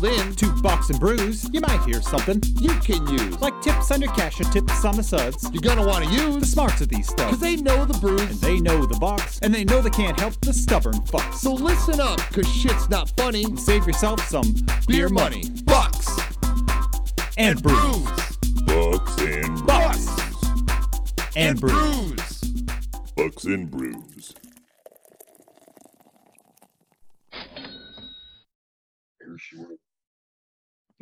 dialed 0.00 0.20
in 0.20 0.34
To 0.36 0.52
Bucks 0.62 0.90
and 0.90 0.98
Brews, 0.98 1.48
you 1.52 1.60
might 1.60 1.82
hear 1.84 2.00
something 2.02 2.42
you 2.60 2.70
can 2.80 3.06
use. 3.06 3.40
like 3.40 3.60
tips 3.62 3.90
on 3.90 4.00
your 4.00 4.12
cash 4.12 4.40
or 4.40 4.44
tips 4.44 4.84
on 4.84 4.96
the 4.96 5.02
suds. 5.02 5.48
You're 5.52 5.62
gonna 5.62 5.86
want 5.86 6.04
to 6.04 6.10
use 6.10 6.36
The 6.40 6.46
smarts 6.46 6.80
of 6.80 6.88
these 6.88 7.12
because 7.12 7.38
they 7.40 7.56
know 7.56 7.84
the 7.84 7.98
brews. 7.98 8.20
And 8.20 8.40
they 8.40 8.60
know 8.60 8.86
the 8.86 8.96
box, 8.98 9.38
and 9.42 9.54
they 9.54 9.64
know 9.64 9.80
they 9.80 9.90
can't 9.90 10.18
help 10.18 10.40
the 10.40 10.52
stubborn 10.52 10.94
fucks. 10.94 11.34
So 11.34 11.52
listen 11.54 12.00
up, 12.00 12.18
cause 12.32 12.48
shit's 12.48 12.88
not 12.88 13.10
funny. 13.16 13.44
and 13.44 13.58
Save 13.58 13.86
yourself 13.86 14.20
some 14.28 14.54
Beer 14.86 15.08
money, 15.08 15.44
bucks, 15.64 16.08
and 17.36 17.62
brews. 17.62 18.08
Bucks 18.66 19.18
and 19.20 19.66
Bucks 19.66 20.06
Bucks 20.06 21.36
and 21.36 21.60
brews. 21.60 21.72
brews. 21.72 22.40
Bucks 23.16 23.44
and 23.44 23.70
Brews. 23.70 24.34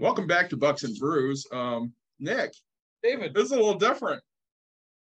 Welcome 0.02 0.26
back 0.26 0.50
to 0.50 0.56
Bucks 0.56 0.82
and 0.82 0.98
Brews. 0.98 1.46
Um, 1.52 1.92
Nick, 2.18 2.54
David, 3.04 3.34
this 3.34 3.44
is 3.44 3.52
a 3.52 3.54
little 3.54 3.76
different. 3.76 4.20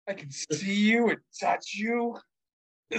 I 0.09 0.15
can 0.15 0.31
see 0.31 0.73
you 0.73 1.11
and 1.11 1.19
touch 1.39 1.75
you. 1.75 2.17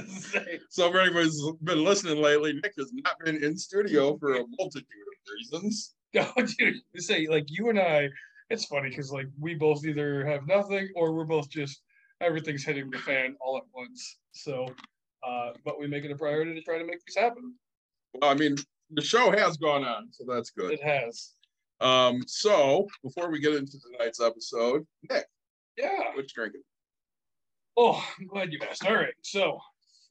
So, 0.70 0.92
for 0.92 1.00
anybody 1.00 1.24
who's 1.24 1.54
been 1.64 1.84
listening 1.84 2.22
lately, 2.22 2.54
Nick 2.54 2.74
has 2.78 2.92
not 2.94 3.18
been 3.26 3.44
in 3.44 3.58
studio 3.58 4.16
for 4.20 4.36
a 4.36 4.44
multitude 4.60 4.86
of 4.86 5.34
reasons. 5.34 5.96
No, 6.14 6.32
dude, 6.38 6.76
you 6.94 7.02
say 7.02 7.26
like 7.26 7.46
you 7.48 7.70
and 7.70 7.80
I. 7.80 8.10
It's 8.52 8.66
funny 8.66 8.90
because 8.90 9.12
like 9.12 9.26
we 9.40 9.56
both 9.56 9.84
either 9.84 10.24
have 10.24 10.46
nothing 10.46 10.90
or 10.96 11.14
we're 11.14 11.26
both 11.26 11.50
just 11.50 11.82
everything's 12.22 12.64
hitting 12.64 12.92
the 12.92 13.00
fan 13.00 13.36
all 13.42 13.58
at 13.58 13.64
once. 13.74 14.20
So, 14.34 14.68
uh, 15.28 15.54
but 15.66 15.80
we 15.80 15.88
make 15.88 16.04
it 16.04 16.12
a 16.12 16.16
priority 16.16 16.54
to 16.54 16.62
try 16.62 16.78
to 16.78 16.86
make 16.86 17.04
this 17.08 17.16
happen. 17.16 17.56
Well, 18.14 18.30
I 18.30 18.36
mean, 18.36 18.56
the 18.92 19.02
show 19.02 19.32
has 19.32 19.58
gone 19.58 19.84
on, 19.84 20.10
so 20.12 20.26
that's 20.28 20.52
good. 20.52 20.74
It 20.74 20.84
has. 20.84 21.37
Um, 21.80 22.24
so 22.28 22.88
before 23.04 23.30
we 23.30 23.40
get 23.40 23.54
into 23.56 23.78
tonight's 23.80 24.20
episode, 24.22 24.86
Nick, 25.10 25.26
Yeah. 25.78 25.98
what 26.16 26.18
you 26.18 26.28
drinking? 26.34 26.62
Oh, 27.76 28.04
I'm 28.20 28.26
glad 28.28 28.52
you 28.52 28.60
asked. 28.68 28.86
All 28.86 28.96
right. 28.96 29.14
So, 29.22 29.60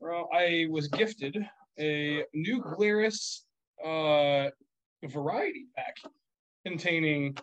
well, 0.00 0.28
I 0.32 0.66
was 0.70 0.86
gifted 0.88 1.36
a 1.78 2.22
new 2.32 2.62
Glarus 2.62 3.44
uh, 3.84 4.50
variety 5.04 5.66
pack 5.76 5.96
containing 6.64 7.36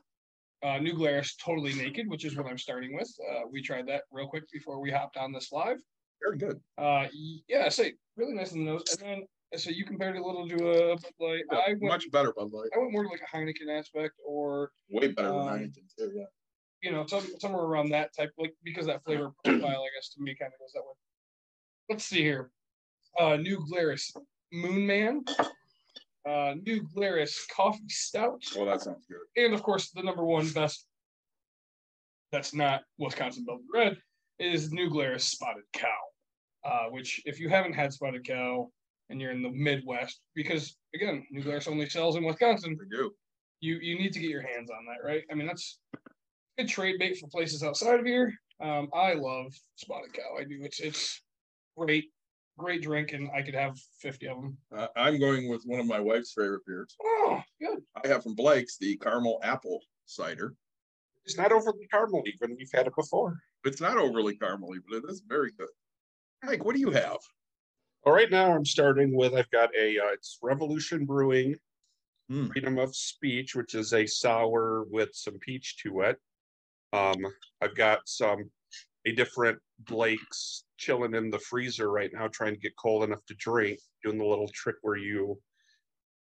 uh, 0.64 0.78
new 0.78 0.94
Glarus 0.94 1.36
Totally 1.36 1.74
Naked, 1.74 2.08
which 2.08 2.24
is 2.24 2.38
what 2.38 2.46
I'm 2.48 2.58
starting 2.58 2.96
with. 2.96 3.14
Uh, 3.30 3.42
we 3.52 3.62
tried 3.62 3.88
that 3.88 4.04
real 4.12 4.28
quick 4.28 4.44
before 4.52 4.80
we 4.80 4.90
hopped 4.92 5.18
on 5.18 5.34
this 5.34 5.52
live. 5.52 5.78
Very 6.24 6.38
good. 6.38 6.62
Uh, 6.78 7.08
yeah, 7.50 7.68
say 7.68 7.94
really 8.16 8.34
nice 8.34 8.54
in 8.54 8.64
the 8.64 8.72
nose. 8.72 8.84
And 8.98 9.02
then 9.10 9.28
so 9.56 9.70
you 9.70 9.86
compared 9.86 10.16
it 10.16 10.22
a 10.22 10.26
little 10.26 10.48
to 10.48 10.56
a 10.56 10.96
Bud 10.96 11.12
Light. 11.20 11.44
Yeah, 11.52 11.58
I 11.59 11.70
went, 11.70 11.82
much 11.84 12.12
better, 12.12 12.34
Bud 12.34 12.52
Light. 12.52 12.70
I 12.76 12.80
went 12.80 12.92
more 12.92 13.04
to 13.04 13.09
like 13.09 13.22
a 13.22 13.36
Heineken 13.38 13.70
aspect, 13.78 14.14
or 14.26 14.72
Way 14.90 15.09
better 15.09 15.30
than 15.30 15.38
Um, 15.40 15.48
Heineken 15.48 15.96
too. 15.98 16.12
Yeah. 16.16 16.23
you 16.82 16.92
know, 16.92 17.06
some, 17.06 17.26
somewhere 17.40 17.64
around 17.64 17.90
that 17.90 18.12
type, 18.18 18.31
like 18.38 18.54
because 18.64 18.86
that 18.88 19.04
flavor 19.04 19.31
profile, 19.44 19.81
I 19.84 19.90
guess, 19.98 20.09
to 20.16 20.22
me 20.22 20.36
kind 20.36 20.52
of 20.54 20.59
goes 20.59 20.72
that 20.74 20.81
way. 20.81 20.94
Let's 21.90 22.04
see 22.06 22.22
here. 22.22 22.52
Uh, 23.20 23.36
new 23.38 23.64
Glarus 23.70 24.12
Moon 24.52 24.86
Man, 24.88 25.24
uh, 26.28 26.54
new 26.66 26.81
Glarus 26.94 27.46
Coffee 27.56 27.88
Stout, 27.90 28.42
Well, 28.56 28.66
that 28.66 28.81
sounds 28.81 29.06
good. 29.08 29.44
and 29.44 29.54
of 29.54 29.62
course 29.64 29.92
the 29.92 30.02
number 30.04 30.24
one 30.24 30.50
best. 30.50 30.88
That's 32.31 32.54
not 32.54 32.81
Wisconsin 32.98 33.46
Belgian 33.46 33.68
Red 33.72 33.98
is 34.40 34.72
New 34.72 34.90
Glarus 34.90 35.26
Spotted 35.26 35.64
Cow, 35.74 35.88
uh, 36.66 36.86
which 36.90 37.22
if 37.26 37.40
you 37.40 37.50
haven't 37.50 37.74
had 37.74 37.94
Spotted 37.94 38.26
Cow 38.26 38.70
and 39.14 39.22
you're 39.22 39.31
in 39.31 39.44
the 39.44 39.52
Midwest, 39.52 40.19
because 40.36 40.75
again, 40.96 41.24
New 41.31 41.44
Glarus 41.44 41.68
only 41.68 41.88
sells 41.88 42.16
in 42.18 42.24
Wisconsin, 42.25 42.75
We 42.79 42.88
do. 42.97 43.12
you 43.62 43.75
you 43.81 43.97
need 43.97 44.12
to 44.13 44.19
get 44.19 44.29
your 44.29 44.41
hands 44.41 44.69
on 44.72 44.85
that, 44.88 45.07
right? 45.07 45.24
I 45.31 45.35
mean, 45.35 45.47
that's 45.47 45.79
good 46.57 46.68
trade 46.68 46.97
bait 47.00 47.18
for 47.19 47.28
places 47.28 47.63
outside 47.63 48.00
of 48.00 48.06
here. 48.06 48.34
Um, 48.59 48.90
I 48.94 49.13
love 49.13 49.53
spotted 49.75 50.13
cow. 50.13 50.35
I 50.40 50.44
do. 50.44 50.57
It's 50.62 50.79
it's 50.79 51.22
great, 51.78 52.06
great 52.57 52.81
drink, 52.81 53.13
and 53.13 53.29
I 53.35 53.44
could 53.44 53.56
have 53.56 53.78
fifty 54.02 54.28
of 54.28 54.38
them. 54.38 54.57
Uh, 54.75 54.88
I'm 54.96 55.19
going 55.19 55.47
with 55.47 55.62
one 55.66 55.79
of 55.79 55.85
my 55.85 56.00
wife's 56.00 56.34
favorite 56.34 56.66
beers. 56.66 56.96
Oh, 57.03 57.40
good. 57.62 57.79
I 58.03 58.07
have 58.07 58.23
from 58.23 58.35
Blake's 58.35 58.78
the 58.78 58.97
caramel 58.97 59.40
apple 59.44 59.79
cider. 60.06 60.56
It's 61.25 61.38
not 61.38 61.52
overly 61.53 61.88
caramel 61.90 62.23
even. 62.25 62.56
We've 62.57 62.69
had 62.73 62.88
it 62.88 62.96
before. 62.96 63.38
It's 63.63 63.79
not 63.79 63.97
overly 63.97 64.35
caramely, 64.38 64.78
but 64.90 64.97
it 64.97 65.03
is 65.07 65.22
very 65.28 65.52
good. 65.57 65.69
Mike, 66.44 66.66
what 66.66 66.73
do 66.75 66.81
you 66.81 66.91
have? 66.91 67.19
All 68.06 68.12
right, 68.12 68.30
now 68.30 68.53
I'm 68.53 68.66
starting 68.66 69.16
with 69.16 69.34
I've 69.34 69.50
got 69.50 69.69
a 69.75 69.97
uh, 69.97 70.12
it's 70.12 70.38
Revolution 70.41 71.06
Brewing 71.06 71.56
Hmm. 72.30 72.47
Freedom 72.47 72.78
of 72.80 72.96
Speech, 72.96 73.56
which 73.56 73.75
is 73.75 73.94
a 73.94 74.06
sour 74.06 74.86
with 74.90 75.09
some 75.14 75.38
peach 75.40 75.78
to 75.84 76.02
it. 76.02 76.18
Um, 76.91 77.18
I've 77.62 77.75
got 77.75 78.00
some 78.06 78.50
a 79.06 79.12
different 79.12 79.59
Blake's 79.80 80.66
chilling 80.78 81.16
in 81.16 81.30
the 81.30 81.40
freezer 81.40 81.91
right 81.91 82.12
now, 82.14 82.28
trying 82.28 82.53
to 82.53 82.59
get 82.59 82.75
cold 82.78 83.03
enough 83.03 83.25
to 83.28 83.36
drink. 83.36 83.80
Doing 84.03 84.18
the 84.18 84.25
little 84.25 84.50
trick 84.50 84.75
where 84.81 84.97
you 84.97 85.40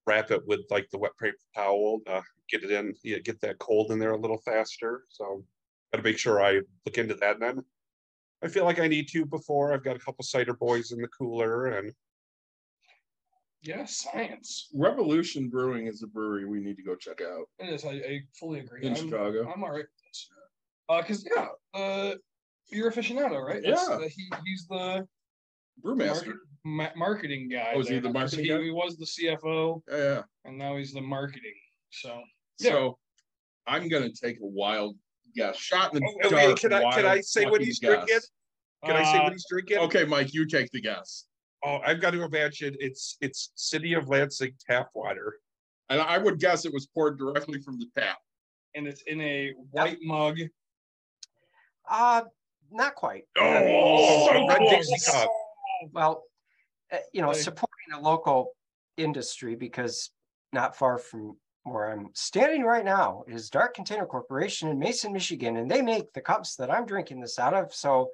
wrap 0.07 0.31
it 0.31 0.47
with 0.47 0.61
like 0.71 0.89
the 0.91 0.99
wet 0.99 1.17
paper 1.21 1.37
towel, 1.55 2.01
to 2.07 2.23
get 2.51 2.65
it 2.65 2.71
in, 2.71 2.95
yeah, 3.05 3.19
get 3.19 3.41
that 3.43 3.59
cold 3.59 3.91
in 3.91 3.99
there 3.99 4.13
a 4.13 4.21
little 4.21 4.41
faster. 4.47 5.05
So 5.09 5.45
got 5.93 5.99
to 5.99 6.05
make 6.05 6.19
sure 6.19 6.43
I 6.43 6.61
look 6.87 6.97
into 6.97 7.15
that. 7.17 7.41
Then 7.41 7.63
I 8.43 8.49
feel 8.49 8.65
like 8.65 8.81
I 8.81 8.87
need 8.89 9.09
to 9.09 9.25
before 9.25 9.73
I've 9.73 9.83
got 9.85 9.97
a 9.97 9.99
couple 9.99 10.23
cider 10.25 10.55
boys 10.55 10.93
in 10.93 11.01
the 11.01 11.09
cooler 11.09 11.67
and 11.79 11.93
Yeah, 13.63 13.85
science. 13.87 14.69
Revolution 14.75 15.49
Brewing 15.49 15.87
is 15.87 16.03
a 16.03 16.07
brewery 16.07 16.45
we 16.45 16.61
need 16.61 16.77
to 16.77 16.83
go 16.83 16.95
check 16.95 17.21
out 17.21 17.47
It 17.59 17.71
is. 17.73 17.85
I, 17.85 17.93
I 17.93 18.21
fully 18.39 18.61
agree. 18.61 18.83
in 18.85 18.91
I'm, 18.95 18.97
Chicago. 18.97 19.51
I'm 19.53 19.63
all 19.65 19.71
right. 19.71 19.79
with 19.79 19.87
this. 20.07 20.29
Uh, 20.89 21.03
cause 21.03 21.27
yeah, 21.35 21.49
uh, 21.75 22.15
you're 22.71 22.91
aficionado, 22.91 23.43
right? 23.45 23.63
Yeah. 23.65 23.75
uh, 23.75 24.01
he 24.01 24.31
he's 24.45 24.67
the 24.69 25.07
Brewmaster. 25.85 25.97
market, 26.27 26.35
ma- 26.65 26.91
marketing 26.97 27.49
guy. 27.49 27.73
Oh, 27.75 27.81
is 27.81 27.89
he 27.89 27.99
the 27.99 28.13
marketing 28.13 28.45
he, 28.45 28.51
guy? 28.51 28.63
he 28.63 28.71
was 28.71 28.97
the 28.97 29.07
CFO, 29.07 29.83
Yeah, 29.91 29.97
yeah. 29.97 30.23
and 30.45 30.57
now 30.59 30.77
he's 30.77 30.93
the 30.93 31.01
marketing. 31.01 31.55
So 31.91 32.21
Yeah. 32.61 32.71
So 32.71 32.99
I'm 33.67 33.89
gonna 33.89 34.11
take 34.13 34.37
a 34.37 34.47
wild 34.47 34.97
guess. 35.37 35.57
Shot 35.57 35.95
in 35.95 36.01
the 36.01 36.21
Oh, 36.25 36.35
wait, 36.35 36.47
dark. 36.47 36.59
can 36.61 36.73
I- 36.73 36.95
can 36.95 37.07
I 37.07 37.21
say 37.21 37.45
what 37.45 37.55
fucking 37.55 37.67
he's 37.67 37.79
drinking? 37.81 38.07
guess. 38.09 38.31
can 38.85 38.97
I 38.97 39.05
say 39.05 39.19
uh, 39.19 39.23
what 39.25 39.33
he's 39.33 39.47
drinking? 39.49 39.79
Okay, 39.79 40.05
Mike, 40.05 40.33
you 40.35 40.47
take 40.47 40.71
the 40.73 40.81
guess. 40.81 41.27
Oh, 41.65 41.79
I've 41.85 42.01
got 42.01 42.11
to 42.13 42.23
imagine 42.23 42.77
it's 42.81 43.17
it's 43.21 43.51
City 43.55 43.95
of 43.95 44.09
Lansing 44.09 44.53
tap 44.69 44.89
water. 44.95 45.35
And 45.89 46.01
I 46.01 46.19
would 46.19 46.41
guess 46.41 46.65
it 46.65 46.73
was 46.73 46.87
poured 46.87 47.17
directly 47.19 47.61
from 47.61 47.79
the 47.79 47.87
tap. 47.97 48.19
and 48.75 48.87
it's 48.87 49.03
in 49.03 49.21
a 49.23 49.55
white 49.71 49.99
mug. 50.03 50.39
Uh, 51.89 52.23
not 52.71 52.95
quite. 52.95 53.25
Oh, 53.39 54.29
a 54.29 54.47
red 54.49 54.59
close. 54.59 54.89
Dixie 54.91 55.11
cup. 55.13 55.29
Well, 55.93 56.25
uh, 56.93 56.99
you 57.13 57.23
know, 57.23 57.33
supporting 57.33 57.93
a 57.95 58.01
local 58.01 58.53
industry 58.97 59.55
because 59.55 60.11
not 60.53 60.77
far 60.77 60.99
from 60.99 61.37
where 61.67 61.91
I'm 61.91 62.09
standing 62.15 62.63
right 62.63 62.85
now 62.85 63.25
is 63.27 63.51
Dart 63.51 63.75
Container 63.75 64.07
Corporation 64.07 64.69
in 64.69 64.79
Mason, 64.79 65.13
Michigan, 65.13 65.57
and 65.57 65.71
they 65.71 65.83
make 65.83 66.13
the 66.13 66.21
cups 66.21 66.55
that 66.57 66.71
I'm 66.71 66.87
drinking 66.87 67.21
this 67.21 67.39
out 67.39 67.55
of. 67.55 67.75
So 67.75 68.11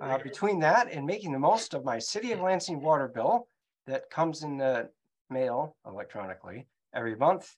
uh, 0.00 0.18
between 0.18 0.58
that 0.60 0.90
and 0.90 1.06
making 1.06 1.32
the 1.32 1.38
most 1.38 1.74
of 1.74 1.84
my 1.84 1.98
City 1.98 2.32
of 2.32 2.40
Lansing 2.40 2.80
water 2.80 3.08
bill 3.08 3.48
that 3.86 4.08
comes 4.10 4.42
in 4.42 4.56
the 4.56 4.88
mail 5.30 5.76
electronically 5.86 6.66
every 6.94 7.14
month, 7.16 7.54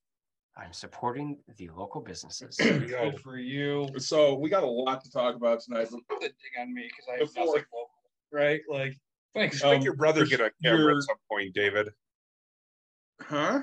I'm 0.56 0.72
supporting 0.72 1.38
the 1.56 1.68
local 1.70 2.00
businesses. 2.00 2.56
There 2.56 2.80
you 2.82 2.88
go. 2.88 3.10
Good 3.12 3.20
for 3.20 3.38
you. 3.38 3.88
So 3.98 4.34
we 4.34 4.50
got 4.50 4.64
a 4.64 4.66
lot 4.66 5.04
to 5.04 5.10
talk 5.10 5.36
about 5.36 5.60
tonight. 5.60 5.86
but 5.90 6.00
Put 6.08 6.20
the 6.20 6.28
dig 6.28 6.60
on 6.60 6.74
me 6.74 6.88
because 6.90 7.06
I 7.08 7.12
have 7.12 7.20
Before- 7.32 7.44
nothing 7.46 7.64
local, 7.72 7.90
right? 8.32 8.60
Like, 8.68 8.94
thanks. 9.34 9.62
Make 9.62 9.76
Um, 9.78 9.82
your 9.82 9.94
brother 9.94 10.26
get 10.26 10.40
a 10.40 10.50
camera 10.64 10.78
your- 10.80 10.96
at 10.96 11.02
some 11.04 11.16
point, 11.30 11.54
David. 11.54 11.90
Huh? 13.20 13.62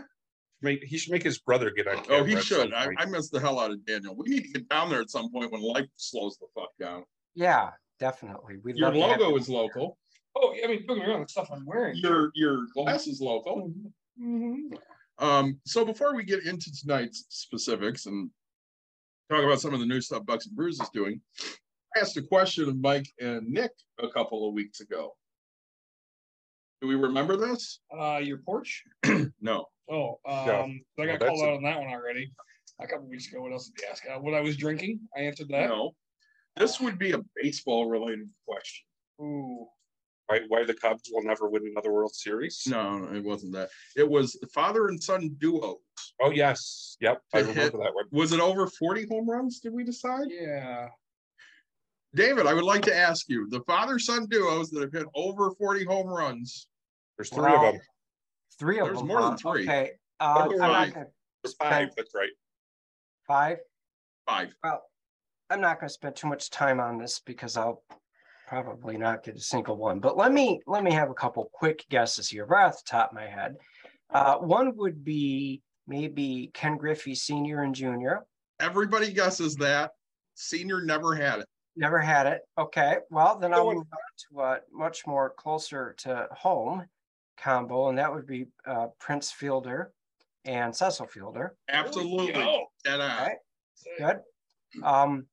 Make 0.66 0.84
he 0.84 0.98
should 0.98 1.12
make 1.12 1.22
his 1.22 1.38
brother 1.38 1.70
get 1.70 1.88
on 1.88 2.04
camera. 2.04 2.22
Oh, 2.22 2.24
he 2.24 2.42
should. 2.42 2.74
I. 2.74 2.88
I 2.98 3.06
missed 3.06 3.32
the 3.32 3.40
hell 3.40 3.60
out 3.60 3.70
of 3.70 3.86
Daniel. 3.86 4.16
We 4.16 4.30
need 4.30 4.42
to 4.46 4.50
get 4.50 4.68
down 4.68 4.90
there 4.90 5.00
at 5.00 5.12
some 5.12 5.32
point 5.32 5.52
when 5.52 5.62
life 5.62 5.86
slows 5.96 6.38
the 6.38 6.48
fuck 6.56 6.70
down. 6.80 7.04
yeah, 7.36 7.70
definitely. 8.00 8.56
We'd 8.64 8.76
Your 8.76 8.92
love 8.94 9.20
logo 9.20 9.38
is 9.38 9.48
local. 9.48 9.98
oh, 10.36 10.56
I 10.64 10.68
mean, 10.68 10.86
don't 10.88 10.98
get 10.98 11.06
me 11.06 11.14
wrong. 11.14 11.22
The 11.22 11.28
stuff 11.28 11.50
I'm 11.52 11.66
wearing. 11.68 11.98
Your 11.98 12.32
your 12.34 12.66
glass 12.74 13.06
is 13.06 13.22
local. 13.22 13.72
Mhm. 14.20 14.76
Um, 15.20 15.60
so 15.66 15.86
before 15.86 16.16
we 16.16 16.24
get 16.24 16.46
into 16.46 16.72
tonight's 16.74 17.26
specifics 17.30 18.08
and 18.08 18.30
talk 19.30 19.44
about 19.44 19.62
some 19.62 19.74
of 19.74 19.80
the 19.80 19.86
new 19.86 20.02
stuff 20.02 20.26
Bucks 20.26 20.48
and 20.48 20.56
Brews 20.56 20.80
is 20.82 20.90
doing, 20.90 21.22
I 21.96 22.00
asked 22.00 22.18
a 22.18 22.24
question 22.24 22.68
of 22.68 22.78
Mike 22.80 23.08
and 23.20 23.48
Nick 23.48 23.72
a 24.00 24.10
couple 24.10 24.48
of 24.48 24.56
weeks 24.56 24.80
ago. 24.80 25.16
Do 26.82 26.88
we 26.88 26.96
remember 26.96 27.38
this? 27.38 27.80
Uh, 27.98 28.18
your 28.24 28.40
porch. 28.40 28.84
No. 29.42 29.66
Oh, 29.90 30.20
Yeah. 30.26 30.62
um, 30.62 30.82
I 31.00 31.06
got 31.06 31.20
that's 31.20 31.30
called 31.30 31.42
a- 31.42 31.52
out 31.52 31.58
on 31.58 31.64
that 31.64 31.80
one 31.80 31.90
already. 31.90 32.32
A 32.82 32.88
couple 32.88 33.08
weeks 33.08 33.28
ago. 33.32 33.42
What 33.42 33.52
else 33.54 33.70
did 33.70 33.82
you 33.84 33.88
ask? 33.92 34.04
Uh, 34.06 34.20
what 34.20 34.34
I 34.34 34.42
was 34.42 34.58
drinking. 34.58 35.00
I 35.16 35.22
answered 35.22 35.48
that. 35.50 35.70
No. 35.70 35.92
This 36.58 36.80
would 36.80 36.98
be 36.98 37.12
a 37.12 37.20
baseball 37.42 37.90
related 37.90 38.28
question. 38.48 38.86
Ooh. 39.22 39.68
Why, 40.28 40.40
why 40.48 40.64
the 40.66 40.74
Cubs 40.74 41.10
will 41.14 41.24
never 41.24 41.48
win 41.50 41.62
another 41.72 41.92
World 41.94 42.16
Series? 42.16 42.64
No, 42.68 42.98
no, 42.98 43.16
it 43.16 43.24
wasn't 43.24 43.54
that. 43.54 43.70
It 43.96 44.10
was 44.10 44.36
father 44.54 44.88
and 44.88 45.02
son 45.02 45.36
duo. 45.40 45.78
Oh, 46.20 46.32
yes. 46.32 46.98
Yep. 47.00 47.22
I 47.34 47.42
They 47.44 47.48
hit- 47.50 47.56
remember 47.56 47.78
that 47.84 47.94
one. 47.94 48.06
Was 48.12 48.34
it 48.34 48.40
over 48.40 48.66
40 48.68 49.06
home 49.10 49.30
runs? 49.30 49.60
Did 49.60 49.74
we 49.74 49.84
decide? 49.84 50.28
Yeah. 50.30 50.88
David, 52.16 52.48
I 52.48 52.54
would 52.54 52.64
like 52.64 52.82
to 52.84 52.96
ask 52.96 53.28
you 53.30 53.48
the 53.50 53.60
father 53.62 54.00
son 54.00 54.26
duos 54.28 54.70
that 54.72 54.82
have 54.82 54.92
hit 54.94 55.06
over 55.14 55.52
40 55.52 55.84
home 55.84 56.08
runs. 56.08 56.68
There's 57.18 57.30
three 57.30 57.44
Wow. 57.44 57.68
of 57.68 57.74
them. 57.74 57.82
Three 58.58 58.80
of 58.80 58.86
There's 58.88 59.00
them. 59.00 59.08
There's 59.08 59.20
more 59.20 59.30
than 59.30 59.38
three. 59.38 59.64
Okay, 59.64 59.92
uh, 60.22 60.40
Number 60.40 60.54
I'm 60.56 60.60
not 60.60 60.72
five. 60.86 60.94
gonna, 60.94 61.06
There's 61.44 61.54
Spend- 61.54 61.70
five. 61.90 61.96
That's 61.98 62.16
right. 62.16 62.30
five, 63.28 63.58
Five. 64.26 64.56
well, 64.64 64.84
I'm 65.50 65.60
not 65.62 65.80
gonna 65.80 65.90
spend 65.90 66.16
too 66.16 66.28
much 66.28 66.50
time 66.50 66.80
on 66.80 66.98
this 66.98 67.20
because 67.20 67.58
I'll 67.58 67.84
probably 68.48 68.98
not 68.98 69.24
get 69.24 69.36
a 69.36 69.40
single 69.42 69.76
one, 69.76 70.00
but 70.00 70.16
let 70.18 70.32
me, 70.32 70.62
let 70.68 70.84
me 70.84 70.92
have 70.94 71.10
a 71.10 71.14
couple 71.16 71.50
quick 71.54 71.86
guesses 71.90 72.30
here, 72.30 72.46
right 72.46 72.66
off 72.68 72.78
the 72.84 72.90
top 72.90 73.10
of 73.10 73.16
my 73.16 73.28
head. 73.28 73.58
Uh, 74.12 74.38
one 74.38 74.76
would 74.78 75.04
be 75.04 75.62
maybe 75.88 76.50
Ken 76.54 76.78
Griffey 76.78 77.14
Senior 77.16 77.62
and 77.64 77.76
Junior, 77.76 78.26
Everybody 78.62 79.12
guesses 79.12 79.56
that. 79.58 79.92
Senior 80.36 80.82
never 80.82 81.14
had 81.14 81.40
it. 81.40 81.48
Never 81.76 82.00
had 82.00 82.26
it. 82.28 82.42
Okay, 82.58 82.98
well, 83.10 83.38
then 83.38 83.52
Go 83.52 83.58
I'll 83.58 83.68
on. 83.70 83.76
move 83.76 83.88
on 83.92 84.00
to 84.32 84.42
a 84.42 84.60
much 84.72 85.06
more 85.08 85.32
closer 85.32 85.94
to 86.00 86.28
home 86.32 86.86
combo, 87.38 87.90
and 87.90 87.98
that 87.98 88.14
would 88.14 88.26
be 88.28 88.48
uh 88.66 88.88
Prince 89.00 89.32
Fielder 89.32 89.92
and 90.46 90.76
Cecil 90.76 91.08
Fielder. 91.08 91.56
Absolutely. 91.70 92.34
Yo. 92.34 92.66
Dead. 92.84 93.00
Okay. 93.02 93.34
Good. 93.98 94.20
Um, 94.84 95.26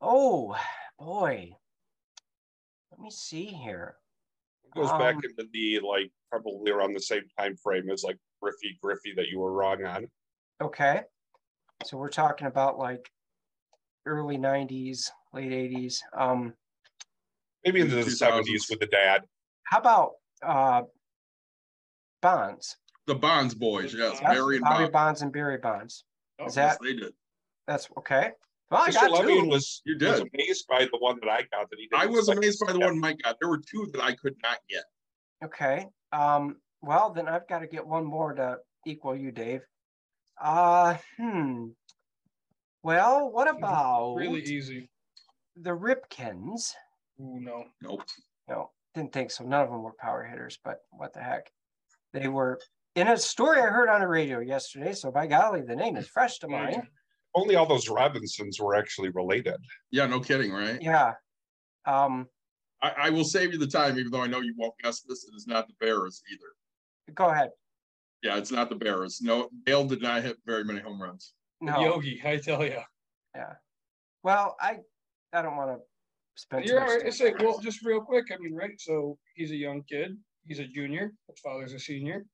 oh, 0.00 0.56
boy. 0.98 1.52
Let 2.90 3.00
me 3.00 3.10
see 3.10 3.46
here. 3.46 3.96
It 4.64 4.74
goes 4.78 4.90
back 4.92 5.16
Um, 5.16 5.22
into 5.24 5.48
the 5.52 5.80
like 5.86 6.10
probably 6.30 6.70
around 6.72 6.94
the 6.94 7.00
same 7.00 7.22
time 7.38 7.56
frame 7.56 7.90
as 7.90 8.02
like 8.04 8.18
Griffey 8.42 8.78
Griffey 8.82 9.14
that 9.16 9.28
you 9.28 9.38
were 9.38 9.52
wrong 9.52 9.84
on. 9.84 10.06
Okay. 10.60 11.02
So 11.84 11.96
we're 11.96 12.08
talking 12.08 12.46
about 12.46 12.78
like 12.78 13.10
early 14.06 14.36
nineties, 14.38 15.10
late 15.34 15.52
eighties. 15.52 16.02
Um, 16.16 16.54
Maybe 17.64 17.80
into 17.80 17.96
the 17.96 18.02
2000s. 18.02 18.10
seventies 18.16 18.66
with 18.70 18.80
the 18.80 18.86
dad. 18.86 19.22
how 19.64 19.78
about 19.78 20.12
uh 20.42 20.82
Bonds? 22.22 22.76
The 23.06 23.14
Bonds 23.14 23.54
boys, 23.54 23.94
yes. 23.94 24.18
Yes, 24.20 24.34
Barry 24.34 24.56
and 24.56 24.64
Bobby 24.64 24.84
Bob. 24.84 24.92
Bonds 24.92 25.22
and 25.22 25.32
Barry 25.32 25.58
Bonds. 25.58 26.04
Oh, 26.38 26.46
Is 26.46 26.56
Yes, 26.56 26.78
that, 26.78 26.84
they 26.84 26.94
did. 26.94 27.12
that's 27.66 27.88
okay. 27.98 28.30
Well, 28.70 28.80
I 28.82 28.90
Mr. 28.90 28.94
got 28.94 29.10
Levine 29.10 29.44
two. 29.44 29.48
was, 29.50 29.82
You 29.84 29.94
was 30.00 30.20
did. 30.20 30.30
amazed 30.34 30.66
by 30.68 30.84
the 30.90 30.96
one 30.98 31.18
that 31.20 31.28
I 31.28 31.42
got 31.52 31.68
that 31.70 31.78
he 31.78 31.86
did. 31.86 31.98
I 31.98 32.06
was 32.06 32.28
amazed 32.28 32.62
by 32.66 32.72
the 32.72 32.80
one 32.80 32.98
Mike 32.98 33.18
got. 33.22 33.36
There 33.40 33.48
were 33.50 33.58
two 33.58 33.88
that 33.92 34.02
I 34.02 34.14
could 34.14 34.34
not 34.42 34.56
get. 34.70 34.84
Okay, 35.44 35.86
um, 36.12 36.56
well, 36.80 37.12
then 37.12 37.28
I've 37.28 37.46
got 37.46 37.58
to 37.58 37.66
get 37.66 37.86
one 37.86 38.04
more 38.06 38.32
to 38.32 38.56
equal 38.86 39.14
you, 39.14 39.30
Dave. 39.32 39.60
Uh, 40.42 40.96
hmm. 41.18 41.66
Well, 42.82 43.30
what 43.30 43.48
about 43.54 44.14
Really 44.16 44.42
easy. 44.42 44.88
The 45.56 45.70
Ripkens? 45.70 46.72
Ooh, 47.20 47.38
no. 47.40 47.64
Nope. 47.82 48.02
No, 48.48 48.70
didn't 48.94 49.12
think 49.12 49.30
so. 49.30 49.44
None 49.44 49.62
of 49.62 49.70
them 49.70 49.82
were 49.82 49.94
power 49.98 50.24
hitters, 50.24 50.58
but 50.64 50.78
what 50.90 51.12
the 51.14 51.20
heck? 51.20 51.50
They 52.12 52.28
were 52.28 52.60
in 52.94 53.08
a 53.08 53.16
story 53.16 53.60
I 53.60 53.66
heard 53.66 53.88
on 53.88 54.00
the 54.00 54.08
radio 54.08 54.40
yesterday. 54.40 54.92
So 54.92 55.10
by 55.10 55.26
golly, 55.26 55.62
the 55.62 55.76
name 55.76 55.96
is 55.96 56.08
fresh 56.08 56.38
to 56.40 56.48
mind. 56.48 56.82
Only 57.34 57.56
all 57.56 57.66
those 57.66 57.88
Robinsons 57.88 58.60
were 58.60 58.74
actually 58.76 59.10
related. 59.10 59.56
Yeah, 59.90 60.06
no 60.06 60.20
kidding, 60.20 60.52
right? 60.52 60.80
Yeah. 60.80 61.14
Um, 61.86 62.26
I, 62.82 62.92
I 62.98 63.10
will 63.10 63.24
save 63.24 63.52
you 63.52 63.58
the 63.58 63.66
time, 63.66 63.98
even 63.98 64.12
though 64.12 64.22
I 64.22 64.26
know 64.28 64.40
you 64.40 64.54
won't 64.56 64.74
guess 64.82 65.00
this. 65.00 65.24
It 65.24 65.34
is 65.36 65.46
not 65.46 65.66
the 65.66 65.74
Berras 65.84 66.20
either. 66.32 67.14
go 67.14 67.26
ahead. 67.26 67.50
Yeah, 68.22 68.36
it's 68.38 68.52
not 68.52 68.70
the 68.70 68.76
Berras. 68.76 69.20
No, 69.20 69.48
Dale 69.66 69.84
did 69.84 70.00
not 70.00 70.22
hit 70.22 70.36
very 70.46 70.64
many 70.64 70.80
home 70.80 71.00
runs. 71.00 71.34
No. 71.60 71.80
Yogi, 71.80 72.22
I 72.24 72.36
tell 72.36 72.64
you. 72.64 72.78
Yeah. 73.34 73.52
Well, 74.22 74.56
I 74.60 74.78
I 75.34 75.42
don't 75.42 75.56
want 75.56 75.70
to 75.70 75.78
spend. 76.36 76.64
too 76.64 76.72
You're 76.72 76.80
much 76.80 76.88
all 76.90 76.96
right. 76.96 77.06
It's 77.06 77.20
like, 77.20 77.38
well, 77.40 77.58
just 77.58 77.84
real 77.84 78.00
quick. 78.00 78.26
I 78.32 78.36
mean, 78.40 78.54
right? 78.54 78.78
So 78.80 79.18
he's 79.34 79.50
a 79.50 79.56
young 79.56 79.82
kid. 79.90 80.16
He's 80.46 80.58
a 80.60 80.66
junior. 80.66 81.12
His 81.28 81.40
father's 81.40 81.72
a 81.72 81.78
senior. 81.78 82.24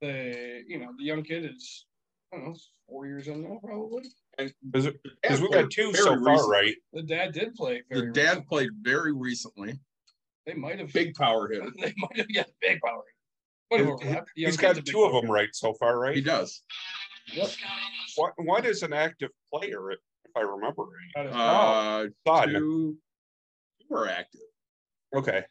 The 0.00 0.62
you 0.66 0.78
know 0.78 0.90
the 0.98 1.04
young 1.04 1.22
kid 1.22 1.44
is 1.44 1.86
I 2.32 2.36
don't 2.36 2.46
know 2.48 2.56
four 2.88 3.06
years 3.06 3.28
in 3.28 3.42
now 3.42 3.58
probably. 3.62 4.02
Because 4.70 5.40
we've 5.40 5.52
got 5.52 5.70
two 5.70 5.92
so 5.94 6.04
far, 6.06 6.18
recently. 6.18 6.50
right? 6.52 6.74
The 6.94 7.02
dad 7.02 7.32
did 7.32 7.54
play. 7.54 7.82
The 7.90 8.06
dad 8.06 8.22
recently. 8.22 8.44
played 8.48 8.68
very 8.80 9.12
recently. 9.12 9.78
They 10.46 10.54
might 10.54 10.78
have 10.78 10.92
Big 10.92 11.14
power 11.14 11.48
hitter. 11.52 11.70
They 11.78 11.92
might 11.98 12.16
have 12.16 12.32
got 12.34 12.46
big 12.62 12.80
power. 12.84 13.02
But 13.70 13.80
He- 13.80 13.86
overlap. 13.86 14.24
The 14.34 14.42
young 14.42 14.50
He's 14.52 14.56
kid's 14.56 14.78
got 14.78 14.86
two 14.86 15.04
of 15.04 15.12
power 15.12 15.20
them 15.20 15.30
right 15.30 15.48
so 15.52 15.74
far, 15.74 15.98
right? 15.98 16.16
He 16.16 16.22
does. 16.22 16.62
Yep. 17.34 17.50
One, 18.16 18.32
one 18.38 18.64
is 18.64 18.82
an 18.82 18.92
active 18.94 19.30
player, 19.52 19.92
if 20.30 20.36
I 20.36 20.40
remember 20.46 20.82
right. 20.82 21.10
That 21.14 21.26
is- 21.26 21.34
Uh, 21.34 22.06
Son. 22.26 22.48
two, 22.50 22.98
two 23.88 23.94
are 23.94 24.08
active. 24.08 24.40
Okay. 25.14 25.44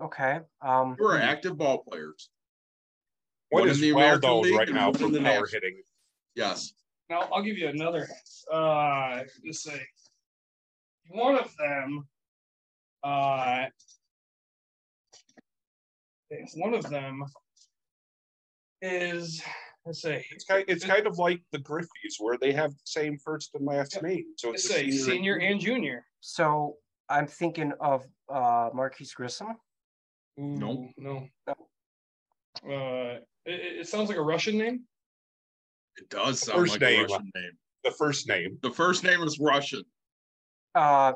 Okay. 0.00 0.40
Um, 0.60 0.96
Two 0.96 1.04
are 1.06 1.18
active 1.18 1.56
ball 1.56 1.84
players. 1.84 2.28
One 3.50 3.62
One 3.62 3.70
is 3.70 3.76
in 3.78 3.82
the 3.82 3.92
well 3.92 4.04
American 4.04 4.30
known 4.30 4.42
League 4.42 4.54
right 4.58 4.68
and 4.68 4.76
now 4.76 4.86
one 4.86 4.94
for 4.94 5.08
the 5.08 5.18
power 5.20 5.40
National. 5.40 5.46
hitting. 5.46 5.82
Yes. 6.34 6.72
Now 7.08 7.20
I'll 7.32 7.42
give 7.42 7.56
you 7.58 7.68
another. 7.68 8.08
Uh, 8.50 9.22
let's 9.44 9.62
say 9.62 9.80
one 11.08 11.36
of 11.36 11.54
them. 11.56 12.08
Uh, 13.04 13.66
one 16.54 16.72
of 16.74 16.88
them 16.88 17.24
is 18.80 19.42
let's 19.42 19.52
say 19.90 20.24
It's 20.30 20.44
kind, 20.44 20.64
it's 20.68 20.84
kind 20.84 21.06
of 21.06 21.18
like 21.18 21.42
the 21.50 21.58
Griffeys 21.58 22.14
where 22.20 22.38
they 22.38 22.52
have 22.52 22.70
the 22.70 22.78
same 22.84 23.18
first 23.18 23.50
and 23.54 23.66
last 23.66 23.94
Yep. 23.94 24.02
name. 24.04 24.24
So 24.36 24.50
let's 24.50 24.64
it's 24.66 24.74
a 24.74 24.78
say 24.78 24.90
senior 24.90 25.38
and 25.40 25.60
junior. 25.60 26.06
so 26.20 26.76
I'm 27.08 27.26
thinking 27.26 27.72
of 27.80 28.06
uh 28.28 28.70
Marquis 28.72 29.08
Grissom. 29.16 29.56
No, 30.36 30.72
Ooh, 30.72 30.88
No. 30.96 31.28
Uh, 32.64 33.18
it, 33.44 33.80
it 33.80 33.88
sounds 33.88 34.08
like 34.08 34.18
a 34.18 34.22
Russian 34.22 34.56
name. 34.56 34.84
It 35.96 36.08
does 36.08 36.40
sound 36.40 36.60
First 36.60 36.72
like 36.74 36.80
name. 36.82 37.00
a 37.00 37.02
Russian 37.02 37.30
name. 37.34 37.50
the 37.84 37.90
first 37.90 38.28
name. 38.28 38.58
The 38.62 38.70
first 38.70 39.02
name 39.04 39.20
is 39.22 39.38
Russian. 39.40 39.82
Uh, 40.74 41.14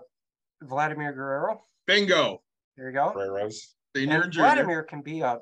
Vladimir 0.63 1.13
Guerrero. 1.13 1.63
Bingo. 1.87 2.43
There 2.77 2.89
you 2.89 2.95
go. 2.95 3.13
Guerreros. 3.15 3.55
Senior 3.95 4.15
And 4.17 4.25
and 4.25 4.33
junior. 4.33 4.49
Vladimir 4.49 4.83
can 4.83 5.03
be 5.03 5.21
a. 5.21 5.39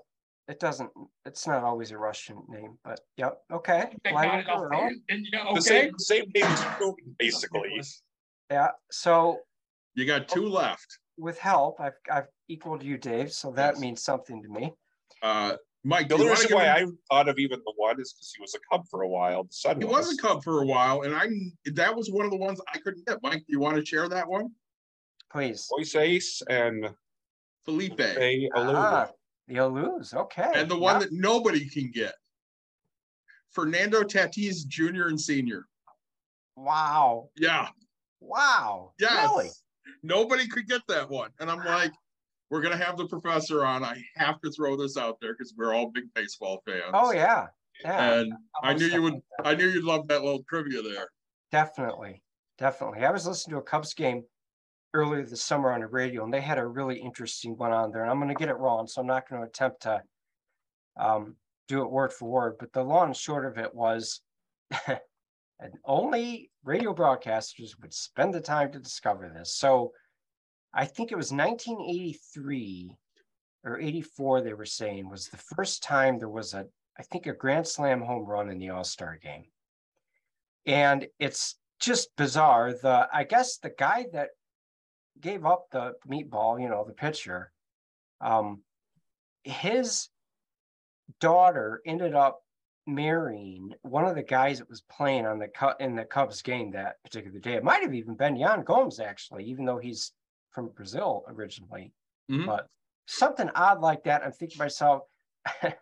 It 0.47 0.61
doesn't. 0.61 0.91
It's 1.25 1.47
not 1.47 1.65
always 1.65 1.91
a 1.91 1.97
Russian 1.99 2.43
name, 2.49 2.77
but 2.85 3.01
yep. 3.17 3.39
Okay. 3.51 3.87
I 4.05 4.11
got 4.11 4.13
Vladimir 4.13 4.41
it 4.41 4.49
off 4.49 4.59
Guerrero. 4.61 4.91
and 5.09 5.27
yeah, 5.33 5.51
The 5.55 5.61
same 5.63 5.99
same 5.99 6.25
name 6.35 6.45
as 6.45 6.61
Putin, 6.61 7.17
basically. 7.19 7.81
Yeah. 8.51 8.69
So 8.91 9.41
You 9.95 10.05
got 10.07 10.29
two 10.29 10.47
left. 10.47 10.99
with 11.17 11.39
help, 11.39 11.81
I've 11.81 11.95
I've 12.13 12.27
equaled 12.49 12.83
you, 12.83 12.99
Dave. 12.99 13.33
So 13.33 13.53
that 13.53 13.75
Yes. 13.75 13.81
means 13.81 14.03
something 14.03 14.43
to 14.43 14.49
me. 14.51 14.75
Uh, 15.23 15.57
Mike, 15.83 16.09
The 16.09 16.17
do 16.17 16.23
only 16.23 16.25
you 16.25 16.31
wanna 16.31 16.41
reason 16.43 16.57
why 16.57 16.79
him- 16.81 16.99
I 17.11 17.15
thought 17.15 17.29
of 17.29 17.39
even 17.39 17.61
the 17.65 17.73
one 17.77 17.99
is 18.01 18.13
because 18.13 18.33
he 18.37 18.41
was 18.43 18.55
a 18.55 18.59
Cub 18.71 18.87
for 18.91 19.03
a 19.03 19.09
while. 19.09 19.45
The 19.45 19.53
son 19.53 19.79
He 19.81 19.87
was 19.87 20.13
a 20.13 20.17
Cub 20.21 20.45
for 20.45 20.63
a 20.63 20.67
while, 20.67 21.03
and 21.03 21.15
I 21.15 21.27
that 21.73 21.97
was 21.97 22.11
one 22.11 22.27
of 22.27 22.31
the 22.31 22.37
ones 22.39 22.61
I 22.75 22.79
couldn't 22.81 23.07
get. 23.07 23.23
Mike, 23.23 23.39
do 23.41 23.45
you 23.49 23.61
want 23.61 23.77
to 23.79 23.85
share 23.85 24.09
that 24.11 24.29
one? 24.29 24.55
Please. 25.31 25.67
Moisés 25.73 26.43
and 26.51 26.95
Felipe. 27.65 27.97
Faye 27.99 28.51
Alou. 28.55 28.75
Ah, 28.77 29.11
the 29.49 29.67
lose. 29.67 30.15
Okay. 30.15 30.51
And 30.55 30.71
the 30.71 30.79
one 30.79 30.97
yeah. 30.97 30.99
that 31.01 31.13
nobody 31.13 31.69
can 31.69 31.91
get. 31.91 32.15
Fernando 33.51 34.03
Tatis 34.03 34.67
Jr. 34.67 35.09
and 35.09 35.21
Senior. 35.21 35.67
Wow. 36.57 37.29
Yeah. 37.37 37.69
Wow. 38.21 38.93
Yes. 38.99 39.29
Really? 39.31 39.51
Nobody 40.03 40.47
could 40.49 40.67
get 40.67 40.83
that 40.89 41.09
one. 41.09 41.31
And 41.41 41.51
I'm 41.51 41.65
like, 41.65 41.93
we're 42.51 42.61
gonna 42.61 42.77
have 42.77 42.97
the 42.97 43.07
professor 43.07 43.65
on. 43.65 43.85
I 43.85 44.03
have 44.17 44.41
to 44.43 44.51
throw 44.51 44.77
this 44.77 44.97
out 44.97 45.19
there 45.21 45.35
because 45.35 45.55
we're 45.57 45.75
all 45.75 45.91
big 45.91 46.05
baseball 46.15 46.63
fans. 46.67 46.91
Oh 46.93 47.13
yeah. 47.13 47.47
Yeah. 47.83 48.15
And 48.15 48.33
I 48.63 48.71
love 48.71 48.81
knew 48.81 48.87
you 48.87 49.03
would. 49.03 49.21
I 49.45 49.55
knew 49.55 49.69
you'd 49.69 49.85
love 49.85 50.07
that 50.09 50.23
little 50.23 50.45
trivia 50.49 50.83
there. 50.83 51.09
Definitely. 51.51 52.23
Definitely. 52.59 53.05
I 53.05 53.11
was 53.11 53.27
listening 53.27 53.55
to 53.55 53.61
a 53.61 53.63
Cubs 53.63 53.95
game 53.95 54.25
earlier 54.95 55.25
this 55.25 55.43
summer 55.43 55.73
on 55.73 55.81
the 55.81 55.87
radio 55.87 56.25
and 56.25 56.33
they 56.33 56.41
had 56.41 56.59
a 56.59 56.67
really 56.67 56.99
interesting 56.99 57.57
one 57.57 57.73
on 57.73 57.91
there. 57.91 58.03
And 58.03 58.11
I'm 58.11 58.19
going 58.19 58.29
to 58.29 58.35
get 58.35 58.49
it 58.49 58.57
wrong. 58.57 58.87
So 58.87 59.01
I'm 59.01 59.07
not 59.07 59.29
going 59.29 59.43
to 59.43 59.49
attempt 59.49 59.83
to 59.83 60.03
um, 60.99 61.35
do 61.69 61.83
it 61.83 61.91
word 61.91 62.13
for 62.13 62.31
word. 62.31 62.55
But 62.59 62.73
the 62.73 62.83
long 62.83 63.09
and 63.09 63.17
short 63.17 63.45
of 63.45 63.59
it 63.59 63.75
was 63.75 64.21
only 65.85 66.51
radio 66.65 66.95
broadcasters 66.95 67.79
would 67.83 67.93
spend 67.93 68.33
the 68.33 68.41
time 68.41 68.73
to 68.73 68.79
discover 68.79 69.31
this. 69.35 69.57
So 69.57 69.93
I 70.73 70.87
think 70.87 71.13
it 71.13 71.17
was 71.17 71.33
1983 71.33 72.97
or 73.65 73.81
84, 73.81 74.43
they 74.43 74.53
were 74.53 74.65
saying 74.65 75.09
was 75.09 75.29
the 75.29 75.39
first 75.39 75.83
time 75.83 76.19
there 76.19 76.29
was 76.29 76.55
a, 76.55 76.67
I 76.99 77.03
think, 77.03 77.27
a 77.27 77.33
Grand 77.33 77.67
Slam 77.67 78.03
home 78.03 78.27
run 78.27 78.51
in 78.51 78.59
the 78.59 78.71
All 78.71 78.85
Star 78.85 79.19
game. 79.23 79.45
And 80.67 81.07
it's 81.19 81.57
just 81.81 82.15
bizarre. 82.17 82.73
The, 82.75 83.09
I 83.13 83.25
guess 83.25 83.59
the 83.59 83.73
guy 83.77 84.07
that 84.13 84.31
gave 85.21 85.45
up 85.47 85.71
the 85.71 85.95
meatball, 86.09 86.61
you 86.61 86.69
know, 86.69 86.85
the 86.85 86.93
pitcher, 86.93 87.53
Um, 88.21 88.63
his 89.43 90.09
daughter 91.21 91.83
ended 91.85 92.15
up 92.15 92.41
marrying 92.87 93.75
one 93.83 94.05
of 94.05 94.15
the 94.15 94.23
guys 94.23 94.59
that 94.59 94.69
was 94.69 94.83
playing 94.83 95.27
on 95.27 95.39
the 95.39 95.49
cut 95.49 95.81
in 95.81 95.95
the 95.97 96.05
Cubs 96.05 96.43
game 96.43 96.71
that 96.73 97.03
particular 97.03 97.39
day. 97.39 97.55
It 97.55 97.65
might 97.65 97.83
have 97.83 97.95
even 97.95 98.15
been 98.15 98.37
Yan 98.37 98.63
Gomes, 98.63 99.01
actually, 99.01 99.45
even 99.45 99.65
though 99.65 99.79
he's 99.79 100.13
from 100.51 100.69
Brazil 100.69 101.25
originally. 101.29 101.93
Mhm. 102.31 102.47
But 102.47 102.69
something 103.07 103.51
odd 103.51 103.81
like 103.81 104.05
that, 104.05 104.23
I'm 104.23 104.33
thinking 104.33 104.57
to 104.57 104.63
myself, 104.65 105.03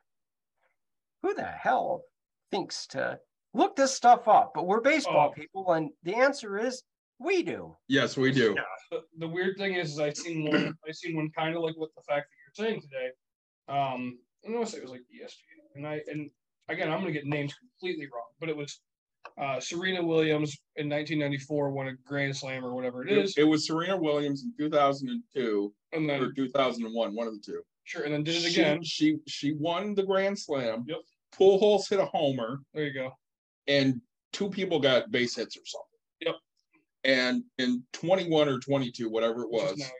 who 1.23 1.35
the 1.35 1.45
hell 1.45 2.03
thinks 2.51 2.87
to 2.89 3.21
look 3.55 3.77
this 3.77 3.95
stuff 3.95 4.27
up? 4.29 4.53
But 4.55 4.67
we're 4.67 4.81
baseball 4.81 5.29
Oh. 5.31 5.33
people, 5.33 5.73
and 5.73 5.91
the 6.03 6.15
answer 6.17 6.59
is 6.59 6.83
we 7.25 7.43
do. 7.43 7.77
Yes, 7.89 8.17
we 8.17 8.33
do. 8.33 8.57
the, 8.91 9.01
the 9.19 9.29
weird 9.29 9.57
thing 9.57 9.75
is, 9.75 9.93
is 9.93 9.99
I 10.01 10.13
seen 10.13 10.49
one. 10.51 10.77
I 10.89 10.93
seen 10.93 11.17
one 11.17 11.31
kind 11.37 11.55
of 11.57 11.63
like 11.63 11.77
what 11.77 11.91
the 11.97 12.03
fact 12.03 12.27
that 12.29 12.63
you're 12.65 12.69
saying 12.69 12.81
today. 12.83 13.11
Um, 13.69 14.19
I 14.47 14.51
want 14.53 14.67
to 14.67 14.73
say 14.73 14.79
it 14.79 14.83
was 14.83 14.91
like 14.91 15.01
ESPN, 15.03 15.77
and 15.77 15.87
I 15.87 16.01
and 16.09 16.31
again 16.69 16.91
I'm 16.91 17.01
gonna 17.01 17.13
get 17.13 17.27
names 17.27 17.55
completely 17.55 18.07
wrong, 18.07 18.27
but 18.41 18.49
it 18.49 18.57
was 18.57 18.81
uh, 19.41 19.61
Serena 19.61 20.05
Williams 20.05 20.57
in 20.77 20.89
1994 20.89 21.71
won 21.71 21.89
a 21.89 21.93
Grand 22.05 22.37
Slam 22.37 22.65
or 22.65 22.75
whatever 22.75 23.07
it 23.07 23.13
is, 23.17 23.35
It 23.39 23.45
was 23.45 23.67
Serena 23.69 23.97
Williams 23.97 24.43
in 24.43 24.53
2002 24.59 25.73
and 25.93 26.09
then, 26.11 26.21
or 26.21 26.25
then 26.27 26.35
2001, 26.35 27.15
one 27.15 27.27
of 27.29 27.33
the 27.33 27.39
two. 27.41 27.63
sure, 27.85 28.03
and 28.03 28.13
then 28.13 28.25
did 28.25 28.35
it 28.35 28.41
She- 28.53 28.61
again. 28.61 28.83
She 28.83 29.19
she 29.29 29.53
won 29.55 29.95
the 29.95 30.03
Grand 30.03 30.39
Slam. 30.39 30.85
Yep. 30.89 30.99
Pujols 31.39 31.89
hit 31.89 31.99
a 32.01 32.05
homer, 32.07 32.61
There 32.75 32.85
you 32.85 32.93
go. 32.93 33.13
and 33.69 34.01
two 34.33 34.51
people 34.51 34.81
got 34.81 35.11
base 35.13 35.37
hits 35.37 35.57
or 35.57 35.63
something. 35.65 35.87
And 37.05 37.43
in 37.59 37.83
21 37.93 38.49
or 38.49 38.59
22, 38.59 39.09
whatever 39.09 39.43
it 39.43 39.51
was, 39.51 39.77
now, 39.77 39.85
yeah. 39.87 39.91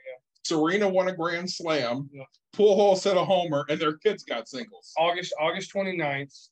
Serena 0.45 0.87
won 0.87 1.07
a 1.07 1.15
Grand 1.15 1.49
Slam. 1.49 2.09
Yeah. 2.13 2.23
Pujols 2.55 3.03
hit 3.03 3.17
a 3.17 3.25
homer, 3.25 3.65
and 3.69 3.79
their 3.79 3.97
kids 3.97 4.23
got 4.23 4.47
singles. 4.47 4.93
August 4.97 5.33
August 5.39 5.73
29th. 5.73 6.49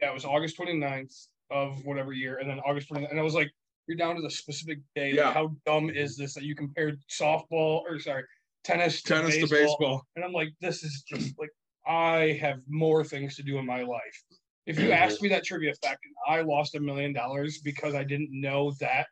Yeah, 0.00 0.10
it 0.10 0.14
was 0.14 0.24
August 0.24 0.56
29th 0.58 1.26
of 1.50 1.84
whatever 1.84 2.12
year, 2.12 2.38
and 2.38 2.48
then 2.48 2.60
August 2.60 2.90
29th, 2.90 3.10
and 3.10 3.18
I 3.18 3.22
was 3.22 3.34
like, 3.34 3.50
you're 3.86 3.96
down 3.96 4.14
to 4.14 4.22
the 4.22 4.30
specific 4.30 4.78
day. 4.94 5.14
like, 5.14 5.34
how 5.34 5.52
dumb 5.66 5.90
is 5.90 6.16
this 6.16 6.34
that 6.34 6.44
you 6.44 6.54
compared 6.54 7.00
softball 7.10 7.82
or 7.82 7.98
sorry, 7.98 8.22
tennis 8.62 9.02
to 9.02 9.14
Tennis 9.14 9.34
to 9.34 9.40
baseball? 9.40 9.58
baseball. 9.58 10.06
And 10.14 10.24
I'm 10.24 10.32
like, 10.32 10.52
this 10.60 10.84
is 10.84 11.02
just 11.02 11.34
like 11.38 11.50
I 11.86 12.38
have 12.40 12.60
more 12.68 13.02
things 13.02 13.34
to 13.36 13.42
do 13.42 13.58
in 13.58 13.66
my 13.66 13.82
life. 13.82 14.24
If 14.66 14.78
you 14.78 14.92
asked 14.92 15.20
me 15.22 15.28
that 15.30 15.44
trivia 15.44 15.74
fact 15.82 16.04
and 16.04 16.14
I 16.28 16.42
lost 16.42 16.76
a 16.76 16.80
million 16.80 17.12
dollars 17.12 17.58
because 17.58 17.94
I 17.94 18.04
didn't 18.04 18.28
know 18.30 18.72
that 18.78 19.06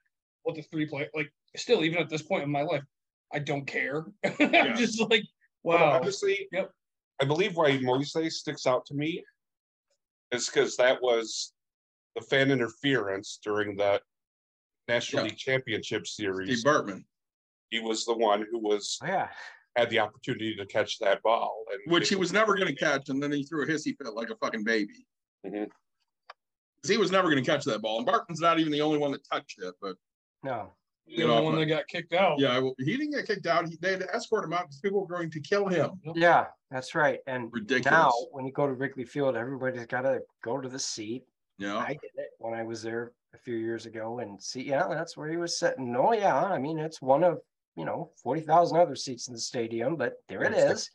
what 0.48 0.56
the 0.56 0.62
three 0.62 0.86
play 0.86 1.06
like 1.14 1.30
still 1.56 1.84
even 1.84 1.98
at 1.98 2.08
this 2.08 2.22
point 2.22 2.42
in 2.42 2.50
my 2.50 2.62
life, 2.62 2.82
I 3.34 3.38
don't 3.38 3.66
care. 3.66 4.06
I'm 4.40 4.76
just 4.76 4.98
like, 4.98 5.22
But 5.62 5.78
wow. 5.80 6.00
Honestly, 6.00 6.48
Yep. 6.52 6.70
I 7.20 7.24
believe 7.26 7.54
why 7.56 7.72
Moisés 7.78 8.32
sticks 8.32 8.66
out 8.66 8.86
to 8.86 8.94
me 8.94 9.22
is 10.32 10.46
because 10.48 10.74
that 10.78 11.02
was 11.02 11.52
the 12.16 12.22
fan 12.22 12.50
interference 12.50 13.38
during 13.44 13.76
the 13.76 14.00
National 14.88 15.22
Yeah. 15.24 15.28
League 15.30 15.38
Championship 15.38 16.06
Series. 16.06 16.60
Steve 16.60 16.72
Bartman, 16.72 17.04
He 17.68 17.80
was 17.80 18.06
the 18.06 18.14
one 18.16 18.46
who 18.50 18.58
was 18.58 18.98
yeah. 19.02 19.28
had 19.76 19.90
the 19.90 19.98
opportunity 19.98 20.56
to 20.56 20.64
catch 20.64 20.98
that 21.00 21.22
ball, 21.22 21.62
and 21.72 21.92
which 21.92 22.08
he 22.08 22.16
was 22.16 22.32
never 22.32 22.54
going 22.56 22.68
to 22.68 22.74
catch, 22.74 23.10
and 23.10 23.22
then 23.22 23.32
he 23.32 23.42
threw 23.42 23.64
a 23.64 23.66
hissy 23.66 23.94
fit 23.98 24.14
like 24.14 24.30
a 24.30 24.36
fucking 24.36 24.64
baby. 24.64 25.04
Mhm. 25.46 25.68
'Cause 26.82 26.88
He 26.90 26.96
was 26.96 27.10
never 27.10 27.28
going 27.30 27.42
to 27.44 27.50
catch 27.50 27.64
that 27.64 27.82
ball, 27.82 27.98
and 27.98 28.06
Bartman's 28.06 28.40
not 28.40 28.58
even 28.60 28.72
the 28.72 28.80
only 28.80 28.98
one 28.98 29.12
that 29.12 29.24
touched 29.30 29.58
it. 29.60 29.74
But 29.82 29.96
No. 30.48 30.72
you 31.06 31.26
know, 31.26 31.42
when 31.42 31.56
they 31.56 31.66
got 31.66 31.86
kicked 31.88 32.12
out. 32.14 32.38
yeah, 32.38 32.58
well, 32.58 32.74
he 32.78 32.96
didn't 32.96 33.10
get 33.12 33.26
kicked 33.26 33.46
out. 33.46 33.68
He, 33.68 33.76
they 33.80 33.90
had 33.92 34.00
to 34.00 34.14
escort 34.14 34.44
him 34.44 34.52
out 34.54 34.62
because 34.62 34.80
people 34.80 35.00
were 35.06 35.16
going 35.16 35.30
to 35.30 35.40
kill 35.40 35.66
him. 35.68 35.90
Yeah, 36.14 36.46
that's 36.70 36.94
right. 36.94 37.20
And 37.26 37.50
Ridiculous. 37.52 37.90
now 37.90 38.10
when 38.30 38.46
you 38.46 38.52
go 38.52 38.66
to 38.66 38.72
Wrigley 38.72 39.04
Field, 39.04 39.36
everybody's 39.36 39.86
got 39.86 40.02
to 40.02 40.20
go 40.42 40.58
to 40.58 40.68
the 40.68 40.78
seat. 40.78 41.24
Yeah. 41.58 41.76
I 41.78 41.88
did 41.88 42.10
it 42.16 42.30
when 42.38 42.54
I 42.54 42.62
was 42.62 42.82
there 42.82 43.12
a 43.34 43.38
few 43.38 43.56
years 43.56 43.84
ago 43.86 44.20
and 44.20 44.42
see, 44.42 44.62
yeah, 44.62 44.86
that's 44.88 45.16
where 45.16 45.28
he 45.28 45.36
was 45.36 45.58
sitting. 45.58 45.94
Oh, 45.96 46.12
yeah. 46.12 46.42
I 46.44 46.58
mean, 46.58 46.78
it's 46.78 47.02
one 47.02 47.24
of, 47.24 47.38
you 47.76 47.84
know, 47.84 48.10
40,000 48.22 48.76
other 48.78 48.96
seats 48.96 49.28
in 49.28 49.34
the 49.34 49.40
stadium, 49.40 49.96
but 49.96 50.14
there 50.28 50.42
it 50.44 50.52
Yes, 50.56 50.88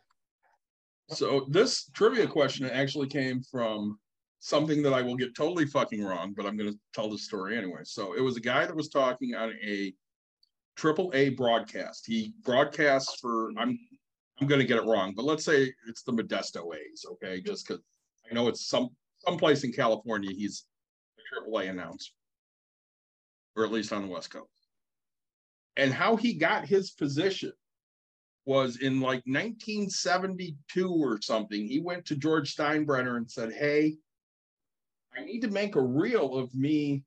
is. 1.09 1.17
So 1.19 1.45
this 1.49 1.89
trivia 1.93 2.27
question 2.27 2.65
actually 2.69 3.07
came 3.07 3.41
from 3.41 3.99
something 4.43 4.83
that 4.83 4.93
I 4.93 5.01
will 5.01 5.15
get 5.15 5.33
totally 5.37 5.65
fucking 5.65 6.03
wrong, 6.03 6.33
but 6.35 6.45
I'm 6.45 6.57
going 6.57 6.69
to 6.69 6.77
tell 6.93 7.09
the 7.09 7.17
story 7.17 7.57
anyway. 7.57 7.79
So 7.85 8.13
it 8.13 8.19
was 8.19 8.35
a 8.35 8.41
guy 8.41 8.65
that 8.65 8.75
was 8.75 8.89
talking 8.89 9.35
on 9.35 9.53
a 9.65 9.93
triple 10.75 11.13
A 11.15 11.29
broadcast. 11.29 12.03
He 12.05 12.33
broadcasts 12.43 13.21
for 13.21 13.51
I'm 13.57 13.79
I'm 14.41 14.47
going 14.47 14.59
to 14.59 14.67
get 14.67 14.79
it 14.79 14.85
wrong, 14.85 15.13
but 15.15 15.23
let's 15.23 15.45
say 15.45 15.71
it's 15.87 16.03
the 16.03 16.11
Modesto 16.11 16.75
A's, 16.75 17.05
okay? 17.09 17.39
Just 17.39 17.65
because 17.65 17.81
I 18.29 18.33
know 18.33 18.49
it's 18.49 18.67
some 18.67 18.89
someplace 19.25 19.63
in 19.63 19.71
California. 19.71 20.31
He's 20.35 20.65
a 21.17 21.21
triple 21.29 21.59
A 21.59 21.67
announcer, 21.67 22.11
or 23.55 23.63
at 23.63 23.71
least 23.71 23.93
on 23.93 24.01
the 24.01 24.09
West 24.09 24.29
Coast. 24.29 24.49
And 25.77 25.93
how 25.93 26.17
he 26.17 26.33
got 26.33 26.67
his 26.67 26.91
position 26.91 27.53
was 28.45 28.75
in 28.81 28.99
like 28.99 29.23
1972 29.25 30.89
or 30.89 31.21
something. 31.21 31.65
He 31.65 31.79
went 31.79 32.03
to 32.07 32.17
George 32.17 32.53
Steinbrenner 32.53 33.15
and 33.15 33.31
said, 33.31 33.53
Hey, 33.53 33.95
I 35.17 35.23
need 35.23 35.41
to 35.41 35.49
make 35.49 35.75
a 35.75 35.81
reel 35.81 36.37
of 36.37 36.53
me 36.55 37.03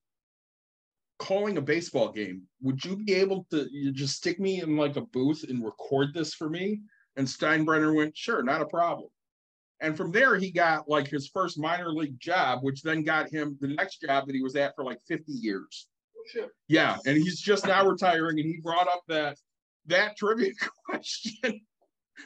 calling 1.18 1.56
a 1.56 1.62
baseball 1.62 2.12
game. 2.12 2.42
Would 2.62 2.84
you 2.84 2.96
be 2.96 3.14
able 3.14 3.46
to 3.50 3.66
you 3.70 3.92
just 3.92 4.16
stick 4.16 4.38
me 4.38 4.60
in 4.60 4.76
like 4.76 4.96
a 4.96 5.02
booth 5.02 5.44
and 5.48 5.64
record 5.64 6.14
this 6.14 6.34
for 6.34 6.48
me? 6.48 6.80
And 7.16 7.26
Steinbrenner 7.26 7.94
went, 7.94 8.16
Sure, 8.16 8.42
not 8.42 8.62
a 8.62 8.66
problem. 8.66 9.08
And 9.80 9.96
from 9.96 10.10
there, 10.10 10.36
he 10.36 10.50
got 10.50 10.88
like 10.88 11.08
his 11.08 11.28
first 11.28 11.58
minor 11.58 11.92
league 11.92 12.18
job, 12.18 12.60
which 12.62 12.82
then 12.82 13.02
got 13.02 13.30
him 13.30 13.58
the 13.60 13.68
next 13.68 14.00
job 14.00 14.26
that 14.26 14.34
he 14.34 14.42
was 14.42 14.56
at 14.56 14.74
for 14.74 14.84
like 14.84 14.98
50 15.06 15.32
years. 15.32 15.88
Oh, 16.38 16.48
yeah, 16.68 16.96
and 17.06 17.16
he's 17.16 17.40
just 17.40 17.66
now 17.66 17.86
retiring, 17.86 18.40
and 18.40 18.48
he 18.48 18.60
brought 18.60 18.88
up 18.88 19.02
that 19.08 19.36
that 19.86 20.16
trivia 20.16 20.52
question, 20.86 21.60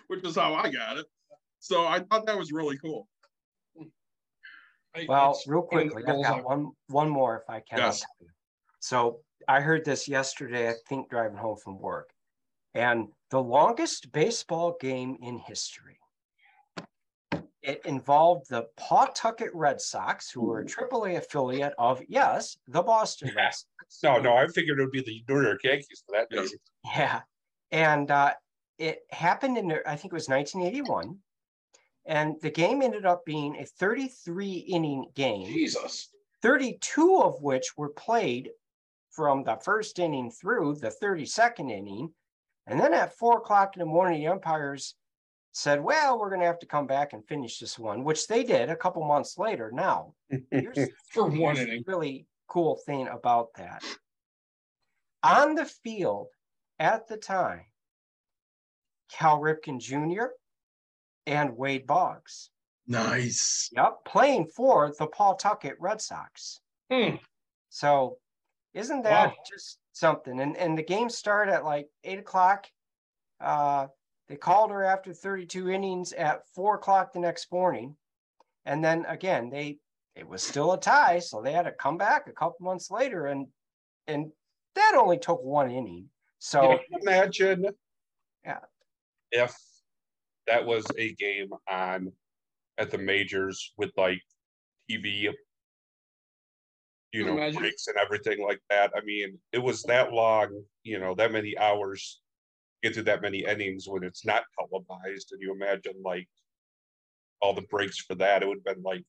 which 0.06 0.25
is 0.25 0.37
how 0.37 0.54
I 0.54 0.70
got 0.70 0.96
it. 0.96 1.06
So 1.58 1.87
I 1.87 2.00
thought 2.00 2.26
that 2.26 2.38
was 2.38 2.52
really 2.52 2.78
cool. 2.78 3.08
I- 4.94 5.06
Well, 5.09 5.38
real 5.47 5.61
one 5.61 5.88
quickly, 5.88 6.02
I've 6.12 6.23
got 6.23 6.44
one, 6.44 6.70
one 6.88 7.09
more 7.09 7.38
if 7.40 7.49
I 7.49 7.61
can. 7.61 7.78
Yes. 7.78 8.04
So 8.80 9.20
I 9.47 9.61
heard 9.61 9.85
this 9.85 10.09
yesterday, 10.09 10.70
I 10.70 10.75
think 10.88 11.11
driving 11.11 11.37
home 11.37 11.56
from 11.56 11.78
work. 11.78 12.11
And 12.75 13.09
the 13.30 13.42
longest 13.42 14.12
baseball 14.12 14.76
game 14.80 15.16
in 15.23 15.38
history. 15.38 15.99
It 17.62 17.85
involved 17.85 18.49
the 18.49 18.68
Pawtucket 18.78 19.50
Red 19.54 19.80
Sox, 19.82 20.30
who 20.30 20.42
were 20.42 20.61
a 20.61 20.64
AAA 20.64 21.18
affiliate 21.18 21.75
of, 21.78 22.00
yes, 22.09 22.56
the 22.68 22.82
Boston 22.82 23.32
Red 23.37 23.52
Sox. 23.52 23.66
no, 24.02 24.18
no. 24.18 24.35
I 24.37 24.47
figured 24.47 24.78
it 24.78 24.82
would 24.82 24.92
be 24.92 25.02
the 25.02 25.23
New 25.28 25.42
York 25.42 25.62
Yankees 25.62 26.02
for 26.06 26.12
that. 26.16 26.28
Yes. 26.30 26.50
Yeah. 26.97 27.20
And 27.70 28.11
uh, 28.11 28.32
it 28.78 29.00
happened 29.11 29.59
in, 29.59 29.70
I 29.87 29.94
think 29.97 30.12
it 30.12 30.14
was 30.14 30.28
1981. 30.28 31.18
And 32.10 32.40
the 32.40 32.50
game 32.50 32.82
ended 32.82 33.06
up 33.06 33.24
being 33.24 33.56
a 33.56 33.64
33 33.64 34.52
inning 34.68 35.06
game. 35.14 35.46
Jesus. 35.46 36.08
32 36.42 37.20
of 37.22 37.40
which 37.40 37.76
were 37.76 37.90
played 37.90 38.50
from 39.10 39.44
the 39.44 39.54
first 39.62 39.96
inning 40.00 40.28
through 40.28 40.74
the 40.74 40.92
32nd 41.00 41.70
inning. 41.70 42.12
And 42.66 42.80
then 42.80 42.94
at 42.94 43.16
four 43.16 43.38
o'clock 43.38 43.76
in 43.76 43.80
the 43.80 43.86
morning, 43.86 44.20
the 44.20 44.26
umpires 44.26 44.96
said, 45.52 45.80
Well, 45.80 46.18
we're 46.18 46.30
going 46.30 46.40
to 46.40 46.48
have 46.48 46.58
to 46.58 46.66
come 46.66 46.88
back 46.88 47.12
and 47.12 47.24
finish 47.28 47.60
this 47.60 47.78
one, 47.78 48.02
which 48.02 48.26
they 48.26 48.42
did 48.42 48.70
a 48.70 48.76
couple 48.76 49.06
months 49.06 49.38
later. 49.38 49.70
Now, 49.72 50.14
here's, 50.50 50.90
For 51.12 51.28
one 51.28 51.54
here's 51.54 51.58
the 51.58 51.72
inning. 51.74 51.84
really 51.86 52.26
cool 52.48 52.80
thing 52.86 53.06
about 53.06 53.54
that. 53.54 53.84
On 55.22 55.54
the 55.54 55.64
field 55.64 56.26
at 56.80 57.06
the 57.06 57.16
time, 57.16 57.66
Cal 59.12 59.38
Ripken 59.38 59.78
Jr. 59.78 60.32
and 61.26 61.56
Wade 61.56 61.86
Boggs. 61.86 62.50
Nice. 62.86 63.70
Yep, 63.72 64.04
playing 64.04 64.48
for 64.48 64.92
the 64.98 65.06
Pawtucket 65.06 65.76
Red 65.78 66.00
Sox. 66.00 66.60
Hmm. 66.90 67.16
So 67.68 68.18
isn't 68.74 69.02
that 69.02 69.28
Wow. 69.28 69.34
just 69.48 69.78
something? 69.92 70.40
And 70.40 70.56
and 70.56 70.76
the 70.76 70.82
game 70.82 71.08
started 71.08 71.52
at 71.54 71.64
like 71.64 71.88
eight 72.04 72.18
o'clock. 72.18 72.66
Uh 73.40 73.88
they 74.28 74.36
called 74.36 74.70
her 74.70 74.84
after 74.84 75.12
32 75.12 75.70
innings 75.70 76.12
at 76.12 76.46
four 76.54 76.76
o'clock 76.76 77.12
the 77.12 77.18
next 77.18 77.50
morning. 77.52 77.96
And 78.64 78.84
then 78.84 79.04
again, 79.06 79.50
they 79.50 79.78
it 80.16 80.26
was 80.26 80.42
still 80.42 80.72
a 80.72 80.80
tie, 80.80 81.18
so 81.20 81.40
they 81.40 81.52
had 81.52 81.62
to 81.66 81.72
come 81.72 81.96
back 81.96 82.26
a 82.26 82.32
couple 82.32 82.64
months 82.64 82.90
later 82.90 83.26
and 83.26 83.46
and 84.06 84.32
that 84.74 84.94
only 84.96 85.18
took 85.18 85.42
one 85.42 85.70
inning. 85.70 86.10
So 86.38 86.78
imagine 87.02 87.66
Yeah. 88.44 88.60
if 89.30 89.54
that 90.50 90.66
was 90.66 90.85
a 90.99 91.14
game 91.14 91.49
on 91.71 92.12
at 92.76 92.90
the 92.90 92.99
majors 92.99 93.73
with 93.78 93.90
like 93.97 94.21
TV, 94.90 95.33
you 97.12 97.25
know, 97.25 97.35
imagine? 97.35 97.61
breaks 97.61 97.87
and 97.87 97.97
everything 97.97 98.45
like 98.45 98.61
that. 98.69 98.90
I 98.97 99.00
mean, 99.04 99.38
it 99.52 99.59
was 99.62 99.85
that 99.85 100.12
long, 100.12 100.64
you 100.83 100.99
know, 100.99 101.14
that 101.14 101.30
many 101.30 101.57
hours 101.57 102.21
get 102.83 102.95
through 102.95 103.04
that 103.04 103.23
many 103.23 103.45
innings 103.45 103.87
when 103.88 104.02
it's 104.02 104.26
not 104.26 104.42
televised. 104.59 105.30
And 105.30 105.40
you 105.40 105.52
imagine 105.52 105.95
like 106.04 106.28
all 107.40 107.54
the 107.54 107.62
breaks 107.62 107.99
for 107.99 108.16
that, 108.16 108.42
it 108.42 108.49
would 108.49 108.59
have 108.66 108.76
been 108.76 108.83
like 108.83 109.04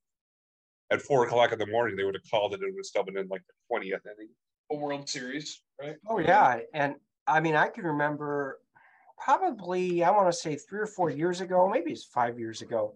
at 0.91 1.01
four 1.01 1.25
o'clock 1.25 1.53
in 1.53 1.59
the 1.59 1.67
morning, 1.67 1.95
they 1.95 2.03
would 2.03 2.15
have 2.15 2.29
called 2.29 2.53
it 2.53 2.59
and 2.59 2.69
it 2.69 2.73
would 2.73 2.79
have 2.79 2.85
still 2.85 3.03
been 3.03 3.17
in 3.17 3.27
like 3.29 3.41
the 3.47 3.53
twentieth 3.67 4.05
inning. 4.05 4.29
A 4.71 4.75
World 4.75 5.09
Series, 5.09 5.63
right? 5.81 5.95
Oh, 6.07 6.19
yeah, 6.19 6.59
and 6.73 6.95
I 7.27 7.39
mean, 7.39 7.55
I 7.55 7.67
can 7.67 7.83
remember 7.83 8.60
probably, 9.23 10.03
I 10.03 10.11
want 10.11 10.27
to 10.27 10.37
say 10.37 10.55
three 10.55 10.79
or 10.79 10.87
four 10.87 11.09
years 11.09 11.41
ago, 11.41 11.69
maybe 11.69 11.91
it's 11.91 12.05
five 12.05 12.39
years 12.39 12.61
ago. 12.61 12.95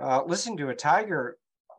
Uh, 0.00 0.22
listening 0.24 0.58
to 0.58 0.68
a 0.68 0.74
Tiger 0.74 1.38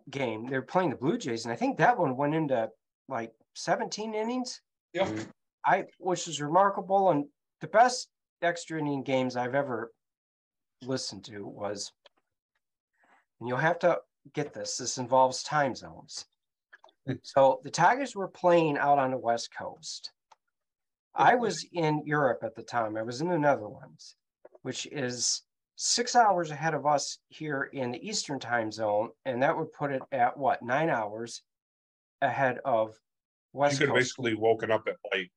game, 0.10 0.48
they 0.48 0.58
were 0.58 0.66
playing 0.66 0.90
the 0.90 0.96
Blue 0.96 1.18
Jays, 1.18 1.46
and 1.46 1.54
I 1.54 1.56
think 1.56 1.78
that 1.78 1.98
one 1.98 2.18
went 2.18 2.36
into 2.36 2.70
like 3.08 3.32
seventeen 3.56 4.14
innings. 4.14 4.62
Yeah. 4.94 5.08
Mhm. 5.08 5.32
I, 5.66 5.86
which 6.00 6.28
is 6.28 6.42
remarkable, 6.42 7.12
and 7.12 7.26
the 7.62 7.68
best 7.68 8.10
extra 8.42 8.80
inning 8.80 9.04
games 9.04 9.36
I've 9.36 9.56
ever 9.56 9.92
listened 10.82 11.26
to 11.26 11.46
was, 11.46 11.92
and 13.40 13.48
you'll 13.48 13.58
have 13.58 13.80
to 13.80 14.00
get 14.34 14.54
this, 14.54 14.78
this 14.78 14.98
involves 14.98 15.44
time 15.44 15.76
zones. 15.76 16.26
So 17.24 17.60
the 17.64 17.72
Tigers 17.72 18.16
were 18.16 18.28
playing 18.28 18.78
out 18.78 19.00
on 19.00 19.12
the 19.12 19.18
West 19.18 19.54
Coast. 19.54 20.12
I 21.16 21.36
was 21.36 21.66
in 21.74 22.04
Europe 22.06 22.40
at 22.44 22.56
the 22.56 22.64
time. 22.64 22.96
I 22.98 23.02
was 23.04 23.22
in 23.22 23.30
the 23.30 23.38
Netherlands, 23.38 24.16
which 24.62 24.88
is 24.88 25.44
six 25.76 26.16
hours 26.16 26.52
ahead 26.52 26.74
of 26.74 26.86
us 26.86 27.20
here 27.30 27.70
in 27.74 27.92
the 27.92 28.08
Eastern 28.08 28.40
time 28.40 28.72
zone. 28.72 29.10
And 29.26 29.42
that 29.44 29.58
would 29.58 29.72
put 29.72 29.92
it 29.92 30.02
at 30.12 30.38
what, 30.38 30.62
nine 30.62 30.90
hours 30.90 31.42
ahead 32.22 32.60
of 32.66 32.90
You 33.54 33.60
West 33.60 33.80
could 33.80 33.88
have 33.88 33.96
Coast. 33.96 34.08
basically 34.18 34.36
woken 34.36 34.72
up 34.72 34.88
at 34.88 34.98
like 35.14 35.32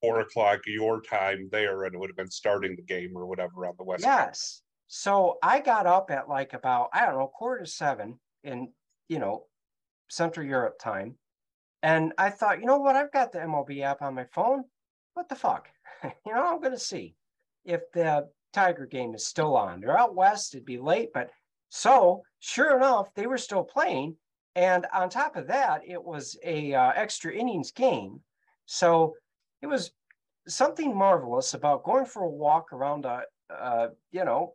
four 0.00 0.20
o'clock 0.20 0.60
your 0.66 1.02
time 1.02 1.48
there 1.52 1.84
and 1.84 1.94
it 1.94 1.98
would 1.98 2.08
have 2.08 2.16
been 2.16 2.30
starting 2.30 2.74
the 2.74 2.82
game 2.82 3.12
or 3.14 3.26
whatever 3.26 3.66
on 3.66 3.74
the 3.76 3.84
west. 3.84 4.02
Coast. 4.02 4.16
Yes. 4.18 4.62
So 4.88 5.36
I 5.42 5.60
got 5.60 5.86
up 5.86 6.10
at 6.10 6.28
like 6.28 6.54
about, 6.54 6.88
I 6.92 7.06
don't 7.06 7.18
know, 7.18 7.28
quarter 7.28 7.64
to 7.64 7.70
seven 7.70 8.18
in, 8.42 8.72
you 9.08 9.18
know, 9.18 9.44
Central 10.08 10.44
Europe 10.46 10.78
time. 10.80 11.16
And 11.82 12.12
I 12.18 12.30
thought, 12.30 12.60
you 12.60 12.66
know 12.66 12.78
what? 12.78 12.96
I've 12.96 13.12
got 13.12 13.32
the 13.32 13.38
MLB 13.38 13.82
app 13.82 14.02
on 14.02 14.14
my 14.14 14.24
phone. 14.32 14.64
What 15.14 15.28
the 15.28 15.34
fuck? 15.34 15.68
you 16.04 16.34
know, 16.34 16.46
I'm 16.46 16.60
going 16.60 16.72
to 16.72 16.78
see 16.78 17.14
if 17.64 17.80
the 17.92 18.28
Tiger 18.52 18.86
game 18.86 19.14
is 19.14 19.26
still 19.26 19.56
on. 19.56 19.80
They're 19.80 19.98
out 19.98 20.14
west, 20.14 20.54
it'd 20.54 20.66
be 20.66 20.78
late. 20.78 21.10
But 21.14 21.30
so 21.68 22.22
sure 22.40 22.76
enough, 22.76 23.14
they 23.14 23.26
were 23.26 23.38
still 23.38 23.64
playing. 23.64 24.16
And 24.56 24.86
on 24.92 25.08
top 25.08 25.36
of 25.36 25.46
that, 25.46 25.82
it 25.86 26.02
was 26.02 26.36
a 26.44 26.74
uh, 26.74 26.92
extra 26.96 27.32
innings 27.32 27.70
game. 27.70 28.20
So 28.66 29.14
it 29.62 29.66
was 29.66 29.92
something 30.48 30.96
marvelous 30.96 31.54
about 31.54 31.84
going 31.84 32.04
for 32.04 32.24
a 32.24 32.28
walk 32.28 32.72
around 32.72 33.04
a, 33.04 33.22
uh, 33.50 33.88
you 34.10 34.24
know, 34.24 34.54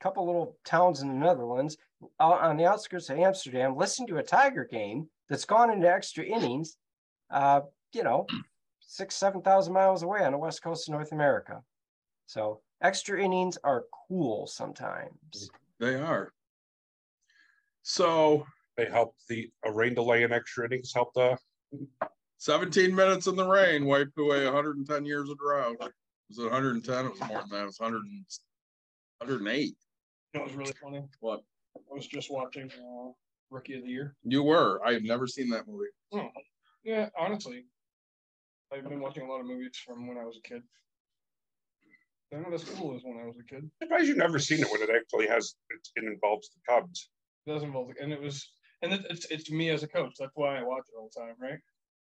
couple 0.00 0.26
little 0.26 0.56
towns 0.64 1.00
in 1.00 1.08
the 1.08 1.14
Netherlands 1.14 1.76
on 2.18 2.56
the 2.56 2.66
outskirts 2.66 3.08
of 3.08 3.18
Amsterdam, 3.18 3.76
listening 3.76 4.08
to 4.08 4.18
a 4.18 4.22
Tiger 4.22 4.64
game 4.64 5.08
that's 5.28 5.44
gone 5.44 5.70
into 5.70 5.90
extra 5.90 6.24
innings, 6.24 6.76
uh, 7.30 7.60
you 7.92 8.02
know, 8.02 8.26
six, 8.80 9.14
7,000 9.16 9.72
miles 9.72 10.02
away 10.02 10.24
on 10.24 10.32
the 10.32 10.38
west 10.38 10.62
coast 10.62 10.88
of 10.88 10.92
North 10.92 11.12
America. 11.12 11.62
So 12.26 12.60
extra 12.82 13.22
innings 13.22 13.58
are 13.64 13.84
cool 14.08 14.46
sometimes. 14.46 15.50
They 15.80 15.94
are. 15.94 16.32
So 17.82 18.46
They 18.76 18.86
helped 18.86 19.20
the 19.28 19.50
a 19.64 19.72
rain 19.72 19.94
delay 19.94 20.22
and 20.24 20.32
extra 20.32 20.64
innings 20.66 20.92
helped 20.94 21.14
the 21.14 21.36
17 22.38 22.94
minutes 22.94 23.26
in 23.26 23.36
the 23.36 23.46
rain 23.46 23.84
wiped 23.86 24.18
away 24.18 24.44
110 24.44 25.04
years 25.04 25.28
of 25.28 25.38
drought. 25.38 25.76
Was 26.28 26.38
it 26.38 26.44
110? 26.44 27.06
It 27.06 27.10
was 27.10 27.20
more 27.20 27.40
than 27.40 27.48
that. 27.50 27.62
It 27.62 27.66
was 27.66 27.78
100, 27.80 28.02
and- 28.04 28.24
108. 29.18 29.76
That 30.34 30.44
was 30.44 30.54
really 30.54 30.72
funny. 30.82 31.02
What? 31.20 31.42
I 31.76 31.94
was 31.94 32.06
just 32.06 32.30
watching 32.30 32.70
uh, 32.70 33.10
Rookie 33.52 33.76
of 33.76 33.84
the 33.84 33.90
Year. 33.90 34.16
You 34.24 34.42
were. 34.42 34.80
I 34.84 34.94
have 34.94 35.02
never 35.02 35.26
seen 35.26 35.50
that 35.50 35.68
movie. 35.68 35.90
Oh, 36.14 36.28
yeah, 36.84 37.10
honestly, 37.18 37.66
I've 38.72 38.88
been 38.88 39.00
watching 39.00 39.24
a 39.24 39.28
lot 39.30 39.40
of 39.40 39.46
movies 39.46 39.76
from 39.86 40.08
when 40.08 40.16
I 40.18 40.24
was 40.24 40.38
a 40.38 40.48
kid. 40.48 40.62
They're 42.30 42.40
not 42.40 42.54
as 42.54 42.64
cool 42.64 42.96
as 42.96 43.02
when 43.04 43.18
I 43.18 43.26
was 43.26 43.36
a 43.38 43.44
kid. 43.44 43.70
surprised 43.82 44.08
you've 44.08 44.16
never 44.16 44.38
seen 44.38 44.60
it 44.60 44.70
when 44.72 44.80
it 44.82 44.88
actually 44.90 45.26
has 45.26 45.54
it, 45.68 45.86
it 45.96 46.04
involves 46.04 46.48
the 46.48 46.60
Cubs. 46.66 47.10
It 47.46 47.50
does 47.52 47.62
involve, 47.62 47.90
and 48.00 48.10
it 48.12 48.20
was, 48.20 48.50
and 48.80 48.92
it, 48.94 49.04
it's 49.10 49.26
it's 49.26 49.50
me 49.50 49.68
as 49.68 49.82
a 49.82 49.88
coach. 49.88 50.14
That's 50.18 50.32
why 50.34 50.58
I 50.58 50.62
watch 50.62 50.84
it 50.88 50.96
all 50.98 51.10
the 51.14 51.20
time, 51.20 51.34
right? 51.38 51.58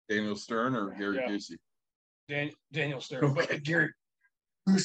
Daniel 0.09 0.35
Stern 0.35 0.75
or 0.75 0.91
Gary 0.91 1.17
Yeah. 1.17 1.29
Busey? 1.29 1.57
Dan, 2.29 2.51
Daniel 2.73 3.01
Stern, 3.01 3.33
but 3.35 3.45
Okay. 3.45 3.61
Gary. 3.61 3.91
Only 4.67 4.81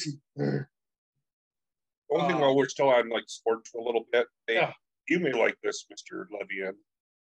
thing 2.26 2.36
Uh, 2.36 2.38
while 2.38 2.54
we're 2.56 2.68
still 2.68 2.90
on 2.90 3.08
like 3.08 3.24
sports 3.26 3.70
for 3.70 3.80
a 3.80 3.84
little 3.84 4.06
bit, 4.12 4.28
they, 4.46 4.54
Yeah. 4.54 4.72
You 5.08 5.20
may 5.20 5.32
like 5.32 5.56
this, 5.62 5.86
Mr. 5.92 6.26
Levian. 6.32 6.74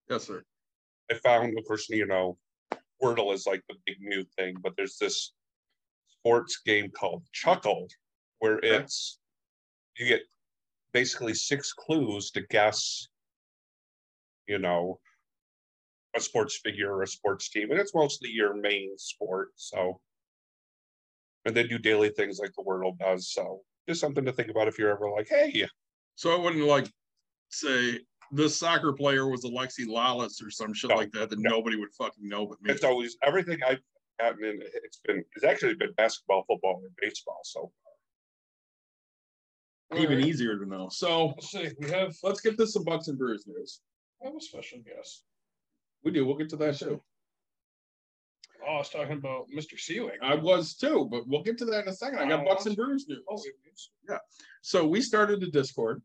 Yes, 0.09 0.25
sir. 0.25 0.43
I 1.11 1.15
found, 1.15 1.59
of 1.59 1.65
course, 1.67 1.89
you 1.89 2.07
know, 2.07 2.39
Wordle 3.03 3.35
is 3.35 3.47
like 3.47 3.63
the 3.69 3.77
big 3.85 3.97
new 4.01 4.25
thing, 4.37 4.57
but 4.63 4.75
there's 4.77 4.97
this 4.99 5.33
sports 6.09 6.61
game 6.65 6.91
called 6.91 7.25
Chuckle, 7.33 7.89
where 8.39 8.59
Okay. 8.59 8.77
it's 8.77 9.19
you 9.99 10.07
get 10.07 10.23
basically 10.93 11.35
six 11.35 11.73
clues 11.73 12.31
to 12.33 12.43
guess, 12.49 13.09
you 14.47 14.59
know, 14.59 15.01
a 16.17 16.21
sports 16.21 16.61
figure 16.63 16.95
or 16.95 17.03
a 17.03 17.07
sports 17.07 17.51
team, 17.51 17.71
and 17.71 17.81
it's 17.81 17.95
mostly 17.95 18.31
your 18.31 18.55
main 18.55 18.97
sport. 18.97 19.51
So, 19.57 20.01
and 21.45 21.55
they 21.55 21.65
do 21.65 21.79
daily 21.79 22.11
things 22.11 22.39
like 22.39 22.53
the 22.57 22.63
Wordle 22.63 22.97
does. 22.99 23.31
So, 23.33 23.63
just 23.89 24.01
something 24.01 24.25
to 24.25 24.33
think 24.33 24.51
about 24.51 24.69
if 24.69 24.79
you're 24.79 24.91
ever 24.91 25.11
like, 25.11 25.29
hey, 25.29 25.67
So 26.15 26.35
I 26.35 26.41
wouldn't 26.41 26.65
like 26.65 26.91
say 27.51 28.01
this 28.33 28.59
soccer 28.59 28.93
player 28.93 29.29
was 29.29 29.45
Alexi 29.45 29.87
Lalas 29.87 30.43
or 30.45 30.51
some 30.51 30.73
shit 30.73 30.91
No, 30.91 30.97
like 30.97 31.13
that 31.13 31.31
that 31.31 31.39
no. 31.39 31.51
nobody 31.51 31.77
would 31.77 31.93
fucking 31.93 32.29
know 32.29 32.47
but 32.47 32.61
me. 32.63 32.73
it's 32.73 32.85
always 32.85 33.17
everything 33.23 33.59
I've 33.67 33.81
gotten 34.19 34.45
in. 34.45 34.61
It's 34.83 35.01
been 35.05 35.23
it's 35.37 35.45
actually 35.45 35.75
been 35.75 35.93
basketball, 35.97 36.45
football, 36.49 36.81
and 36.85 36.91
baseball. 37.01 37.41
So. 37.45 37.71
far. 39.91 39.99
Even 39.99 40.15
Alright, 40.17 40.27
easier 40.29 40.59
to 40.59 40.67
know. 40.67 40.89
So 40.91 41.27
Let's 41.29 41.51
see. 41.51 41.69
We 41.79 41.91
have 41.91 42.15
let's 42.23 42.41
get 42.41 42.57
this 42.59 42.73
some 42.73 42.85
Bucks 42.85 43.09
and 43.09 43.19
Brews 43.19 43.45
news. 43.47 43.81
I 44.23 44.27
have 44.27 44.37
a 44.37 44.41
special 44.41 44.79
guest. 44.79 45.23
We 46.03 46.11
do. 46.11 46.27
We'll 46.27 46.37
get 46.37 46.49
to 46.51 46.57
that 46.57 46.77
too. 46.79 47.01
Oh, 48.67 48.75
I 48.77 48.79
was 48.79 48.89
talking 48.89 49.13
about 49.19 49.45
Mr. 49.55 49.75
Seawig. 49.79 50.17
I 50.23 50.35
was 50.37 50.75
too, 50.75 51.07
but 51.11 51.29
we'll 51.29 51.43
get 51.43 51.59
to 51.59 51.67
that 51.67 51.83
in 51.83 51.89
a 51.89 51.93
second. 51.93 52.19
I 52.19 52.29
got 52.29 52.41
Oh, 52.41 52.45
Bucks 52.49 52.65
and 52.65 52.75
Brews 52.75 53.07
news. 53.09 53.23
Oh, 53.29 53.37
we- 53.37 54.17
So 54.63 54.87
we 54.87 55.03
started 55.03 55.43
a 55.43 55.51
Discord, 55.51 56.01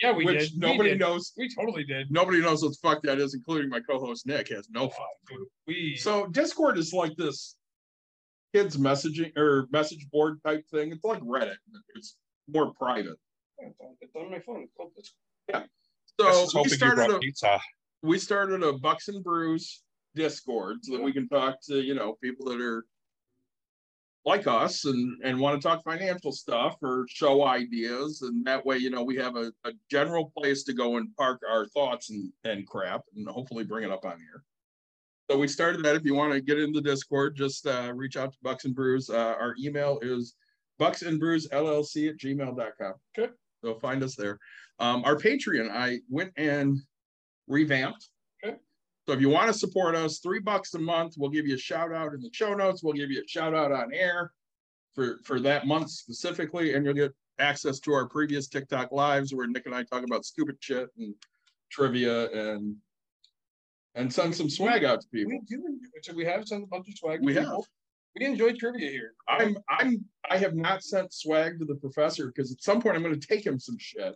yeah, 0.00 0.12
we 0.12 0.24
which 0.24 0.50
did. 0.50 0.58
nobody 0.58 0.78
we 0.78 0.88
did. 0.90 1.00
knows. 1.00 1.32
We 1.36 1.48
totally 1.54 1.84
did. 1.84 2.10
Nobody 2.10 2.40
knows 2.40 2.62
what 2.62 2.70
the 2.70 2.78
fuck 2.82 3.02
that 3.02 3.18
is, 3.18 3.34
including 3.34 3.68
my 3.68 3.80
co-host 3.80 4.26
Nick 4.26 4.48
has 4.48 4.68
no 4.70 4.82
oh, 4.82 4.88
fucking 4.88 5.04
clue. 5.28 5.46
We 5.66 5.96
So 5.96 6.26
Discord 6.26 6.78
is 6.78 6.92
like 6.92 7.16
this 7.16 7.56
kids 8.54 8.76
messaging 8.76 9.36
or 9.36 9.66
message 9.70 10.06
board 10.10 10.40
type 10.44 10.64
thing. 10.70 10.92
It's 10.92 11.04
like 11.04 11.20
Reddit. 11.20 11.56
It's 11.94 12.16
more 12.48 12.72
private. 12.74 13.16
it's 13.58 13.80
on- 13.80 13.96
it's 14.00 14.14
on 14.14 14.30
my 14.30 14.38
phone. 14.40 14.62
It's 14.62 14.72
called 14.76 14.92
Discord. 14.96 15.68
So 16.20 16.62
we 16.62 16.68
started 16.68 17.10
a 17.10 17.18
pizza. 17.18 17.58
we 18.02 18.18
started 18.18 18.62
a 18.62 18.74
Bucks 18.74 19.08
and 19.08 19.24
Brews 19.24 19.82
Discord 20.14 20.78
so 20.82 20.92
that 20.92 21.02
we 21.02 21.12
can 21.12 21.28
talk 21.28 21.56
to 21.68 21.80
you 21.80 21.94
know 21.94 22.16
people 22.22 22.46
that 22.46 22.60
are 22.60 22.84
like 24.24 24.46
us 24.46 24.84
and 24.84 25.20
and 25.24 25.38
want 25.38 25.60
to 25.60 25.68
talk 25.68 25.82
financial 25.82 26.30
stuff 26.30 26.76
or 26.82 27.06
show 27.08 27.44
ideas 27.44 28.22
and 28.22 28.44
that 28.46 28.64
way 28.64 28.76
you 28.76 28.88
know 28.88 29.02
we 29.02 29.16
have 29.16 29.36
a, 29.36 29.52
a 29.64 29.72
general 29.90 30.32
place 30.36 30.62
to 30.62 30.72
go 30.72 30.96
and 30.96 31.14
park 31.16 31.40
our 31.50 31.66
thoughts 31.66 32.10
and 32.10 32.32
and 32.44 32.66
crap 32.66 33.02
and 33.16 33.28
hopefully 33.28 33.64
bring 33.64 33.84
it 33.84 33.90
up 33.90 34.04
on 34.04 34.18
here. 34.18 34.44
So 35.30 35.38
we 35.38 35.48
started 35.48 35.82
that. 35.84 35.96
If 35.96 36.04
you 36.04 36.14
want 36.14 36.32
to 36.32 36.40
get 36.40 36.58
into 36.58 36.80
the 36.80 36.90
Discord, 36.90 37.36
just 37.36 37.66
uh, 37.66 37.92
reach 37.94 38.16
out 38.16 38.32
to 38.32 38.38
Bucks 38.42 38.64
and 38.64 38.74
Brews. 38.74 39.08
Uh, 39.08 39.34
our 39.40 39.54
email 39.58 39.98
is 40.02 40.34
Bucks 40.78 41.02
and 41.02 41.18
Brews 41.18 41.48
LLC 41.48 42.10
at 42.10 42.18
gmail.com. 42.18 42.94
Okay. 43.16 43.32
So 43.64 43.78
find 43.78 44.02
us 44.02 44.16
there. 44.16 44.38
Um, 44.78 45.02
our 45.04 45.16
Patreon, 45.16 45.70
I 45.70 46.00
went 46.10 46.32
and 46.36 46.78
revamped. 47.48 48.08
Okay. 48.44 48.56
So 49.06 49.12
if 49.12 49.20
you 49.20 49.28
want 49.28 49.48
to 49.52 49.58
support 49.58 49.96
us, 49.96 50.18
three 50.20 50.38
bucks 50.38 50.74
a 50.74 50.78
month, 50.78 51.14
we'll 51.18 51.30
give 51.30 51.46
you 51.46 51.56
a 51.56 51.58
shout 51.58 51.92
out 51.92 52.14
in 52.14 52.20
the 52.20 52.30
show 52.32 52.54
notes. 52.54 52.82
We'll 52.84 52.92
give 52.92 53.10
you 53.10 53.20
a 53.24 53.28
shout 53.28 53.52
out 53.54 53.72
on 53.72 53.92
air 53.92 54.32
for 54.94 55.18
for 55.24 55.40
that 55.40 55.66
month 55.66 55.90
specifically, 55.90 56.74
and 56.74 56.84
you'll 56.84 56.94
get 56.94 57.12
access 57.38 57.80
to 57.80 57.92
our 57.92 58.06
previous 58.08 58.46
TikTok 58.46 58.92
lives 58.92 59.34
where 59.34 59.46
Nick 59.48 59.66
and 59.66 59.74
I 59.74 59.82
talk 59.82 60.04
about 60.04 60.24
stupid 60.24 60.56
shit 60.60 60.88
and 60.98 61.14
trivia 61.70 62.30
and 62.30 62.76
and 63.96 64.12
send 64.12 64.34
some 64.34 64.48
swag 64.48 64.84
out 64.84 65.00
to 65.00 65.08
people. 65.08 65.32
We 65.32 65.40
do. 65.48 65.78
So 66.02 66.14
we 66.14 66.24
have 66.24 66.46
sent 66.46 66.62
a 66.62 66.66
bunch 66.66 66.88
of 66.88 66.96
swag. 66.96 67.20
to 67.20 67.26
We 67.26 67.34
have. 67.34 67.48
We 68.18 68.26
enjoy 68.26 68.52
trivia 68.52 68.88
here. 68.90 69.14
I'm 69.26 69.56
I'm 69.68 70.04
I 70.30 70.36
have 70.38 70.54
not 70.54 70.84
sent 70.84 71.12
swag 71.12 71.58
to 71.58 71.64
the 71.64 71.74
professor 71.74 72.26
because 72.28 72.52
at 72.52 72.62
some 72.62 72.80
point 72.80 72.94
I'm 72.94 73.02
going 73.02 73.18
to 73.18 73.26
take 73.26 73.44
him 73.44 73.58
some 73.58 73.76
shit. 73.80 74.14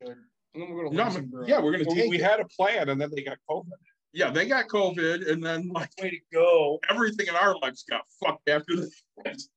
And 0.00 0.16
then 0.54 0.70
we're 0.74 0.84
gonna 0.84 0.96
No, 0.96 1.02
learn 1.04 1.06
I'm- 1.06 1.12
some 1.12 1.26
girl. 1.30 1.48
yeah, 1.48 1.60
we're 1.60 1.72
going 1.72 1.84
to 1.84 1.90
We, 1.90 1.94
take. 2.00 2.10
we 2.10 2.16
it. 2.18 2.24
had 2.24 2.40
a 2.40 2.46
plan 2.46 2.88
and 2.88 3.00
then 3.00 3.10
they 3.14 3.22
got 3.22 3.36
COVID. 3.48 3.68
Yeah, 4.12 4.30
they 4.30 4.46
got 4.48 4.68
COVID, 4.68 5.30
and 5.30 5.42
then 5.42 5.68
like 5.68 5.90
way 6.00 6.10
to 6.10 6.18
go. 6.32 6.78
everything 6.88 7.26
in 7.28 7.34
our 7.34 7.56
lives 7.58 7.84
got 7.88 8.02
fucked 8.22 8.48
after 8.48 8.76
that. 8.76 9.42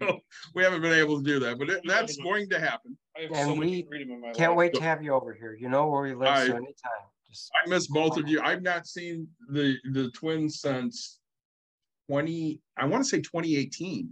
So 0.00 0.18
we 0.56 0.64
haven't 0.64 0.82
been 0.82 0.94
able 0.94 1.18
to 1.18 1.24
do 1.24 1.38
that, 1.40 1.60
but 1.60 1.70
it, 1.70 1.80
that's 1.84 2.16
going 2.16 2.48
to 2.48 2.58
happen. 2.58 2.98
I 3.16 3.20
have 3.22 3.30
And 3.30 3.38
so 3.50 3.54
much 3.54 3.66
we 3.68 3.82
freedom 3.88 4.10
in 4.10 4.20
my 4.20 4.32
Can't 4.32 4.52
life. 4.52 4.58
wait 4.58 4.74
to 4.74 4.82
have 4.82 5.00
you 5.00 5.12
over 5.12 5.32
here. 5.32 5.54
You 5.54 5.68
know 5.68 5.86
where 5.86 6.02
we 6.02 6.12
live, 6.14 6.26
I- 6.28 6.46
so 6.48 6.54
anytime. 6.56 7.02
Just 7.28 7.50
I 7.54 7.68
miss 7.68 7.86
both 7.86 8.16
of 8.18 8.26
you. 8.28 8.40
I've 8.40 8.62
not 8.62 8.86
seen 8.88 9.28
the, 9.48 9.76
the 9.92 10.10
twins 10.10 10.60
since 10.60 11.20
twenty, 12.10 12.60
I 12.76 12.86
want 12.86 13.04
to 13.04 13.08
say 13.08 13.20
twenty 13.20 13.54
eighteen. 13.56 14.10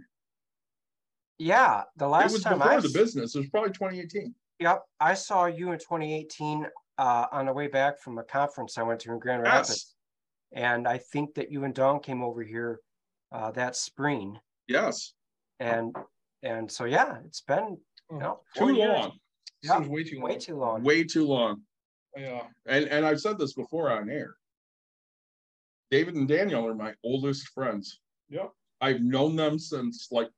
yeah, 1.39 1.83
the 1.97 2.07
last 2.07 2.21
It 2.21 2.23
last 2.23 2.33
was 2.33 2.43
time 2.43 2.57
before 2.59 2.71
I 2.71 2.79
the 2.79 2.89
business. 2.89 3.35
It 3.35 3.39
was 3.39 3.49
probably 3.49 3.71
twenty 3.71 3.99
eighteen. 3.99 4.33
Yep, 4.59 4.83
I 4.99 5.13
saw 5.15 5.45
you 5.47 5.71
in 5.73 5.79
2018 5.79 6.65
uh, 7.01 7.25
on 7.31 7.47
the 7.47 7.53
way 7.53 7.67
back 7.67 7.99
from 7.99 8.19
a 8.19 8.23
conference 8.23 8.77
I 8.77 8.83
went 8.83 8.99
to 9.01 9.11
in 9.11 9.17
Grand 9.19 9.41
Rapids, 9.41 9.69
Yes, 9.69 10.63
and 10.63 10.87
I 10.87 10.97
think 10.99 11.33
that 11.35 11.51
you 11.51 11.63
and 11.63 11.73
Don 11.73 11.99
came 11.99 12.21
over 12.23 12.43
here 12.43 12.79
uh, 13.31 13.49
that 13.51 13.75
spring, 13.75 14.37
yes, 14.67 15.13
and 15.59 15.95
and 16.43 16.71
so 16.71 16.85
yeah, 16.85 17.17
it's 17.25 17.41
been 17.41 17.77
you 18.11 18.19
know 18.19 18.41
too 18.55 18.59
four 18.59 18.71
years. 18.71 18.99
long, 18.99 19.11
Yeah, 19.63 19.77
Seems 19.77 19.87
way 19.89 20.03
too 20.03 20.19
long. 20.19 20.29
way 20.29 20.37
too 20.37 20.57
long. 20.57 20.83
way 20.83 21.03
too 21.03 21.25
long. 21.25 21.61
Yeah. 22.15 22.43
And, 22.67 22.85
and 22.85 23.05
I've 23.05 23.21
said 23.21 23.37
this 23.39 23.53
before 23.53 23.89
on 23.91 24.09
air. 24.09 24.35
David 25.91 26.15
and 26.15 26.27
Daniel 26.27 26.67
are 26.67 26.75
my 26.75 26.93
oldest 27.03 27.47
friends. 27.49 27.99
Yep. 28.29 28.51
I've 28.81 29.01
known 29.01 29.35
them 29.35 29.57
since 29.57 30.09
like 30.11 30.29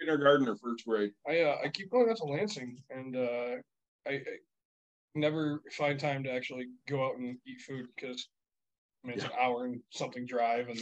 kindergarten 0.00 0.48
or 0.48 0.56
first 0.56 0.84
grade. 0.86 1.12
I 1.28 1.40
uh, 1.42 1.56
I 1.64 1.68
keep 1.68 1.90
going 1.90 2.08
out 2.10 2.16
to 2.18 2.24
Lansing 2.24 2.78
and 2.90 3.14
uh, 3.16 3.56
I, 4.06 4.12
I 4.12 4.20
never 5.14 5.60
find 5.72 5.98
time 5.98 6.22
to 6.24 6.30
actually 6.32 6.66
go 6.88 7.04
out 7.06 7.16
and 7.18 7.36
eat 7.46 7.60
food 7.60 7.86
because 7.94 8.28
I 9.04 9.08
mean 9.08 9.16
it's 9.16 9.24
an 9.24 9.30
hour 9.40 9.64
and 9.64 9.80
something 9.90 10.26
drive 10.26 10.68
and 10.68 10.78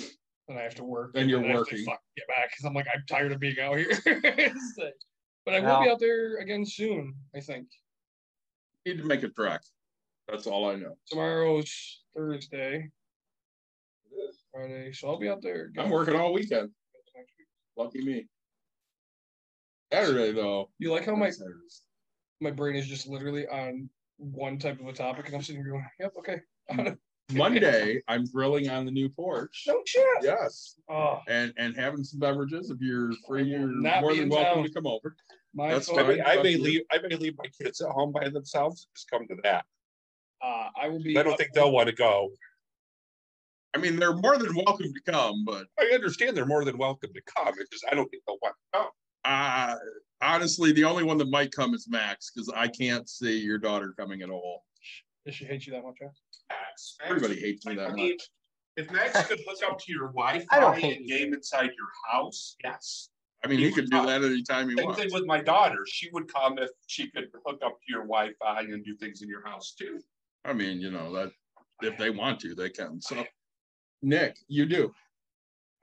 then 0.49 0.57
I 0.59 0.63
have 0.63 0.75
to 0.77 0.85
work. 0.85 1.13
And 1.15 1.29
you're 1.31 1.41
then 1.41 1.51
I 1.51 1.55
have 1.55 1.67
to 1.67 1.73
working. 1.75 1.85
fuck 1.85 2.01
get 2.17 2.29
back 2.29 2.51
because 2.51 2.65
I'm 2.65 2.75
like 2.75 2.87
I'm 2.95 3.03
tired 3.09 3.33
of 3.33 3.41
being 3.41 3.59
out 3.61 3.77
here. 3.79 3.93
So- 4.77 4.91
but 5.47 5.55
I 5.55 5.61
will 5.61 5.83
be 5.85 5.91
out 5.91 5.99
there 5.99 6.37
again 6.39 6.67
soon. 6.67 7.15
I 7.35 7.41
think 7.41 7.67
Need 8.87 8.99
to 8.99 9.05
make 9.05 9.23
a 9.23 9.29
trek. 9.31 9.63
That's 10.29 10.47
all 10.47 10.69
I 10.71 10.77
know. 10.77 10.97
tomorrow's 11.09 12.03
Thursday. 12.15 12.89
Friday, 14.53 14.93
so 14.93 15.09
I'll 15.09 15.19
be 15.19 15.29
out 15.29 15.43
there. 15.43 15.67
again 15.67 15.85
I'm 15.85 15.91
working 15.91 16.15
all 16.17 16.33
weekend. 16.33 16.71
Lucky 17.77 18.03
me. 18.03 18.27
Saturday 19.93 20.33
though. 20.33 20.71
You 20.79 20.93
like 20.93 21.07
how 21.07 21.15
my 21.17 21.31
my 22.41 22.51
brain 22.51 22.77
is 22.77 22.87
just 22.87 23.07
literally 23.09 23.47
on 23.49 23.89
one 24.21 24.59
type 24.59 24.81
of 24.81 24.87
a 24.87 24.93
topic 24.93 25.27
and 25.27 25.35
I'm 25.37 25.43
sitting 25.43 25.63
here 25.63 25.73
going, 25.73 25.87
Yep, 25.99 26.13
okay. 26.19 26.41
Monday, 27.33 28.03
I'm 28.09 28.25
grilling 28.27 28.69
on 28.69 28.85
the 28.85 28.91
new 28.91 29.09
porch. 29.09 29.65
no 29.67 29.81
shit. 29.87 30.05
Yes, 30.23 30.75
Oh, 30.89 31.21
and 31.29 31.53
and 31.57 31.77
having 31.77 32.03
some 32.03 32.19
beverages. 32.19 32.71
If 32.71 32.81
you're 32.81 33.13
free, 33.27 33.45
you're 33.45 33.61
Not 33.69 34.01
more 34.03 34.15
than 34.15 34.29
welcome 34.29 34.57
town. 34.63 34.65
to 34.65 34.71
come 34.73 34.87
over. 34.87 35.15
my 35.55 35.69
That's 35.73 35.87
fault. 35.87 36.01
I 36.01 36.03
may, 36.09 36.21
I 36.23 36.43
may 36.43 36.51
you. 36.53 36.63
leave, 36.63 36.81
I 36.91 36.99
may 36.99 37.15
leave 37.17 37.35
my 37.39 37.47
kids 37.61 37.81
at 37.81 37.91
home 37.91 38.11
by 38.13 38.29
themselves, 38.29 38.89
just 38.97 39.09
come 39.11 39.27
to 39.29 39.37
that. 39.45 39.65
Uh, 40.43 40.69
I 40.81 40.89
will 40.89 41.03
be. 41.03 41.17
I 41.19 41.23
don't 41.23 41.37
think 41.37 41.53
they'll 41.53 41.71
want 41.73 41.89
to 41.89 41.95
go. 41.95 42.31
I 43.75 43.79
mean, 43.79 43.97
they're 44.01 44.15
more 44.17 44.37
than 44.37 44.53
welcome 44.67 44.93
to 44.93 45.13
come, 45.13 45.45
but 45.45 45.67
I 45.79 45.85
understand 45.95 46.37
they're 46.37 46.47
more 46.47 46.65
than 46.65 46.77
welcome 46.79 47.11
to 47.15 47.21
come. 47.37 47.55
It's 47.61 47.71
just, 47.71 47.85
I 47.89 47.95
don't 47.95 48.11
think 48.11 48.25
they'll 48.27 48.39
want 48.43 48.57
to 48.75 48.79
come. 48.81 48.89
uh 49.25 49.77
honestly, 50.23 50.73
the 50.73 50.85
only 50.85 51.05
one 51.05 51.19
that 51.19 51.31
might 51.31 51.53
come 51.53 51.75
is 51.75 51.87
Max 51.89 52.31
because 52.31 52.51
I 52.55 52.69
can't 52.69 53.09
see 53.09 53.39
your 53.39 53.59
daughter 53.59 53.95
coming 53.99 54.23
at 54.23 54.31
all. 54.31 54.65
Does 55.27 55.35
she 55.35 55.45
hate 55.45 55.67
you 55.67 55.73
that 55.73 55.83
much? 55.85 55.97
Max, 56.51 56.97
Everybody 57.05 57.39
hates 57.41 57.65
me 57.67 57.73
I 57.73 57.77
that 57.77 57.93
mean, 57.95 58.11
much. 58.13 58.23
If 58.77 58.91
Max 58.91 59.27
could 59.27 59.41
hook 59.47 59.59
up 59.69 59.79
to 59.79 59.93
your 59.93 60.09
Wi-Fi 60.15 60.47
I 60.51 60.61
don't 60.61 60.75
and 60.75 60.83
hate 60.83 61.01
you. 61.03 61.19
game 61.19 61.35
inside 61.35 61.71
your 61.77 61.89
house, 62.11 62.57
yes. 62.65 63.11
I 63.45 63.49
mean, 63.49 63.59
he 63.59 63.73
could 63.73 63.89
do 63.91 64.05
that 64.05 64.23
anytime 64.23 64.69
he 64.69 64.77
Same 64.77 64.85
wants. 64.85 65.01
Same 65.01 65.09
thing 65.09 65.19
with 65.19 65.27
my 65.27 65.41
daughter. 65.43 65.79
She 65.87 66.11
would 66.13 66.33
come 66.33 66.59
if 66.59 66.69
she 66.87 67.11
could 67.11 67.29
hook 67.47 67.61
up 67.65 67.73
to 67.73 67.87
your 67.93 68.03
Wi-Fi 68.03 68.61
and 68.61 68.85
do 68.85 68.95
things 68.97 69.23
in 69.23 69.29
your 69.29 69.47
house 69.47 69.75
too. 69.79 69.99
I 70.45 70.53
mean, 70.53 70.81
you 70.81 70.91
know 70.91 71.13
that 71.15 71.33
if 71.83 71.97
they 71.97 72.11
want 72.11 72.41
to, 72.41 72.55
they 72.55 72.69
can. 72.69 73.01
So, 73.01 73.25
Nick, 74.03 74.37
you 74.49 74.67
do. 74.67 74.93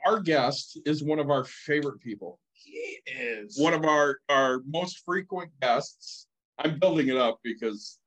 Our 0.06 0.20
guest 0.20 0.80
is 0.86 1.04
one 1.04 1.18
of 1.20 1.32
our 1.32 1.44
favorite 1.44 2.00
people. 2.00 2.40
He 2.64 3.00
is. 3.06 3.58
One 3.60 3.74
of 3.74 3.86
our 3.86 4.18
our 4.30 4.62
most 4.68 5.04
frequent 5.06 5.52
guests. 5.62 6.28
I'm 6.60 6.80
building 6.80 7.08
it 7.10 7.18
up 7.18 7.40
because 7.44 8.00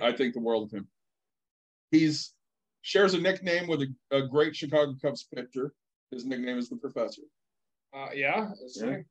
I 0.00 0.12
think 0.12 0.34
the 0.34 0.40
world 0.40 0.64
of 0.64 0.70
him. 0.70 0.86
He's 1.90 2.34
shares 2.82 3.14
a 3.14 3.20
nickname 3.20 3.66
with 3.66 3.82
a, 3.82 4.16
a 4.16 4.26
great 4.26 4.54
Chicago 4.54 4.94
Cubs 5.02 5.26
pitcher. 5.34 5.72
His 6.10 6.24
nickname 6.24 6.58
is 6.58 6.68
the 6.68 6.76
Professor. 6.76 7.22
uh, 7.94 8.08
yeah, 8.14 8.48
Yeah. 8.76 8.86
right. 8.86 9.04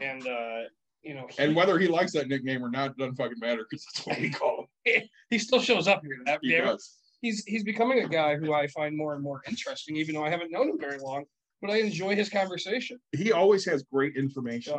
And 0.00 0.26
uh, 0.26 0.60
you 1.02 1.14
know, 1.14 1.26
he, 1.30 1.42
And 1.42 1.56
whether 1.56 1.78
he 1.78 1.88
likes 1.88 2.12
that 2.12 2.28
nickname 2.28 2.62
or 2.64 2.70
not 2.70 2.96
doesn't 2.96 3.16
fucking 3.16 3.38
matter 3.40 3.66
because 3.68 3.84
that's 3.86 4.06
what 4.06 4.20
we 4.20 4.30
call 4.40 4.66
him. 4.84 5.02
he 5.30 5.38
still 5.38 5.60
shows 5.60 5.88
up 5.88 6.02
here. 6.04 6.16
That, 6.26 6.38
He 6.42 6.52
does. 6.56 6.96
he's 7.20 7.44
he's 7.46 7.64
becoming 7.64 8.04
a 8.04 8.08
guy 8.08 8.36
who 8.36 8.52
I 8.54 8.68
find 8.68 8.96
more 8.96 9.14
and 9.14 9.22
more 9.22 9.42
interesting, 9.48 9.96
even 9.96 10.14
though 10.14 10.24
I 10.24 10.30
haven't 10.30 10.50
known 10.52 10.68
him 10.70 10.78
very 10.78 10.98
long. 10.98 11.24
But 11.60 11.70
I 11.70 11.78
enjoy 11.78 12.16
his 12.16 12.28
conversation. 12.28 12.98
He 13.12 13.32
always 13.32 13.64
has 13.66 13.82
great 13.82 14.16
information. 14.16 14.74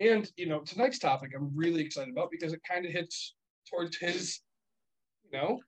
Yeah. 0.00 0.12
And 0.12 0.30
you 0.36 0.46
know, 0.46 0.60
tonight's 0.60 0.98
topic 0.98 1.32
I'm 1.36 1.50
really 1.56 1.82
excited 1.82 2.12
about 2.12 2.30
because 2.30 2.52
it 2.52 2.60
kind 2.68 2.84
of 2.86 2.92
hits 2.92 3.34
towards 3.70 3.96
his, 3.96 4.40
you 5.24 5.38
know, 5.38 5.60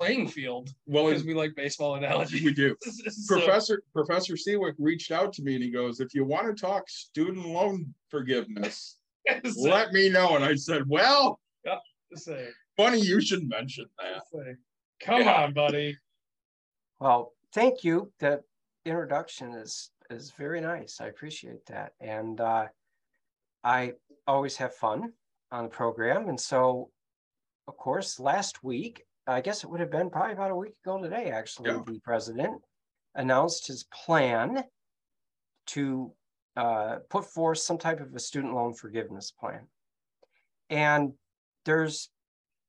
playing 0.00 0.28
field 0.28 0.70
Well, 0.86 1.06
because 1.06 1.24
we 1.24 1.34
like 1.34 1.54
baseball 1.54 1.94
analogy. 1.96 2.44
we 2.44 2.52
do. 2.52 2.76
So- 3.10 3.36
Professor 3.38 3.82
Professor 3.92 4.34
Seawick 4.34 4.74
reached 4.78 5.10
out 5.12 5.32
to 5.34 5.42
me 5.42 5.54
and 5.54 5.62
he 5.64 5.70
goes, 5.70 6.00
"If 6.00 6.14
you 6.14 6.24
want 6.24 6.46
to 6.54 6.60
talk 6.60 6.88
student 6.88 7.46
loan 7.46 7.92
forgiveness, 8.08 8.96
so- 9.44 9.60
let 9.62 9.92
me 9.92 10.08
know." 10.08 10.36
And 10.36 10.44
I 10.44 10.54
said, 10.54 10.82
"Well, 10.88 11.40
say, 12.14 12.48
funny 12.76 13.00
you 13.00 13.20
should 13.20 13.48
mention 13.48 13.86
that." 13.98 14.22
say, 14.32 14.54
come 15.00 15.22
Yeah. 15.22 15.44
on, 15.44 15.54
buddy. 15.54 15.96
Well, 17.00 17.32
thank 17.54 17.84
you. 17.84 18.12
The 18.20 18.42
introduction 18.84 19.52
is 19.54 19.90
is 20.10 20.32
very 20.32 20.60
nice. 20.60 21.00
I 21.00 21.06
appreciate 21.06 21.64
that, 21.66 21.92
and 22.00 22.40
uh, 22.40 22.66
I 23.64 23.92
always 24.26 24.56
have 24.56 24.74
fun 24.74 25.12
on 25.50 25.64
the 25.64 25.70
program. 25.70 26.28
And 26.28 26.40
so, 26.40 26.90
of 27.68 27.76
course, 27.76 28.18
last 28.20 28.62
week, 28.62 29.04
I 29.26 29.40
guess 29.40 29.64
it 29.64 29.70
would 29.70 29.80
have 29.80 29.90
been 29.90 30.10
probably 30.10 30.32
about 30.32 30.50
a 30.50 30.56
week 30.56 30.74
ago 30.84 31.00
today. 31.02 31.30
Actually, 31.30 31.70
Yeah. 31.70 31.82
the 31.86 32.00
president 32.00 32.60
announced 33.14 33.66
his 33.66 33.84
plan 33.84 34.64
to 35.68 36.12
uh, 36.56 36.96
put 37.08 37.24
forth 37.24 37.58
some 37.58 37.78
type 37.78 38.00
of 38.00 38.14
a 38.14 38.20
student 38.20 38.54
loan 38.54 38.74
forgiveness 38.74 39.30
plan, 39.30 39.66
and 40.68 41.12
there's 41.64 42.10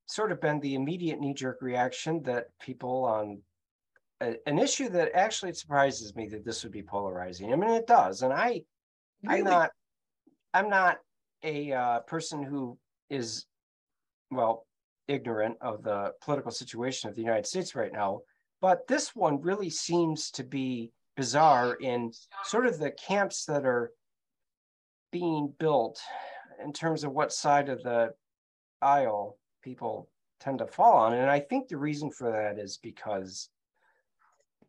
sort 0.06 0.32
of 0.32 0.39
been 0.39 0.60
the 0.60 0.76
immediate 0.76 1.19
knee-jerk 1.19 1.62
reaction 1.62 2.21
that 2.23 2.47
people 2.60 3.06
on 3.06 3.41
a- 4.24 4.50
an 4.50 4.60
issue 4.60 4.90
that 4.90 5.12
actually 5.14 5.54
surprises 5.54 6.16
me 6.16 6.28
that 6.30 6.46
this 6.46 6.64
would 6.64 6.72
be 6.72 6.84
polarizing. 6.84 7.52
I 7.52 7.56
mean, 7.56 7.72
it 7.72 7.88
does, 7.88 8.22
and 8.22 8.34
I, 8.34 8.62
I'm 9.28 9.44
not, 9.44 9.72
I'm 10.54 10.70
not 10.70 10.98
a 11.44 11.72
uh, 11.74 12.00
person 12.02 12.44
who 12.44 12.78
is, 13.10 13.46
well, 14.32 14.66
ignorant 15.08 15.58
of 15.62 15.84
the 15.84 16.14
political 16.22 16.52
situation 16.52 17.10
of 17.10 17.16
the 17.16 17.22
United 17.22 17.46
States 17.46 17.76
right 17.76 17.92
now. 17.92 18.22
But 18.62 18.88
this 18.88 19.14
one 19.16 19.42
really 19.42 19.70
seems 19.70 20.32
to 20.32 20.44
be 20.44 20.92
bizarre 21.18 21.74
in 21.76 22.12
sort 22.46 22.66
of 22.66 22.80
the 22.80 22.92
camps 22.92 23.46
that 23.46 23.66
are 23.66 23.92
being 25.12 25.54
built 25.60 26.00
in 26.64 26.72
terms 26.72 27.04
of 27.04 27.12
what 27.12 27.34
side 27.34 27.70
of 27.70 27.84
the 27.84 28.14
aisle 28.82 29.38
people 29.62 30.10
tend 30.40 30.60
to 30.60 30.68
fall 30.68 30.98
on. 30.98 31.14
And 31.14 31.30
I 31.30 31.40
think 31.40 31.68
the 31.68 31.78
reason 31.78 32.10
for 32.10 32.32
that 32.32 32.58
is 32.58 32.78
because 32.78 33.50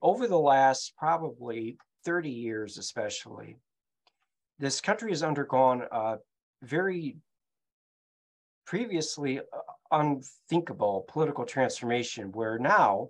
over 0.05 0.29
the 0.29 0.39
last 0.39 0.95
probably 0.99 1.79
30 2.05 2.31
years, 2.31 2.77
especially, 2.77 3.57
this 4.59 4.81
country 4.81 5.11
has 5.11 5.23
undergone 5.23 5.83
a 5.91 6.19
very 6.63 7.17
previously 8.67 9.41
uh, 9.41 9.43
unthinkable 9.91 11.07
political 11.09 11.47
transformation 11.47 12.31
where 12.33 12.59
now 12.59 13.09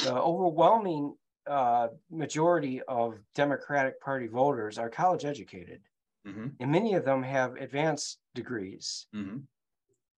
the 0.00 0.12
overwhelming 0.12 1.14
uh, 1.46 1.88
majority 2.10 2.82
of 2.82 3.18
Democratic 3.34 4.00
Party 4.00 4.26
voters 4.26 4.78
are 4.78 4.90
college 4.90 5.24
educated, 5.24 5.82
Mhm, 6.26 6.56
and 6.60 6.70
many 6.70 6.94
of 6.94 7.04
them 7.04 7.22
have 7.22 7.56
advanced 7.56 8.20
degrees. 8.34 9.06
mhm. 9.14 9.46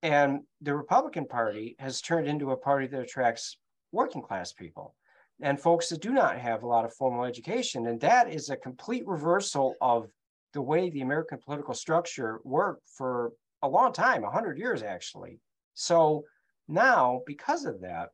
And 0.02 0.46
the 0.60 0.76
Republican 0.76 1.26
Party 1.26 1.76
has 1.78 2.00
turned 2.02 2.26
into 2.26 2.52
a 2.52 2.56
party 2.56 2.86
that 2.86 3.02
attracts 3.02 3.58
working 3.90 4.22
class 4.22 4.52
people 4.52 4.94
and 5.40 5.60
folks 5.60 5.88
that 5.88 6.00
do 6.00 6.10
not 6.10 6.38
have 6.38 6.62
a 6.62 6.66
lot 6.66 6.84
of 6.84 6.94
formal 6.94 7.24
education. 7.24 7.86
And 7.86 8.00
that 8.00 8.32
is 8.32 8.50
a 8.50 8.56
complete 8.56 9.06
reversal 9.06 9.74
of 9.80 10.08
the 10.52 10.62
way 10.62 10.90
the 10.90 11.00
American 11.00 11.38
political 11.44 11.74
structure 11.74 12.40
worked 12.44 12.86
for 12.96 13.32
a 13.62 13.68
long 13.68 13.92
time, 13.92 14.22
100 14.22 14.58
years 14.58 14.82
actually. 14.82 15.40
So 15.74 16.24
now, 16.68 17.22
because 17.26 17.64
of 17.64 17.80
that, 17.80 18.10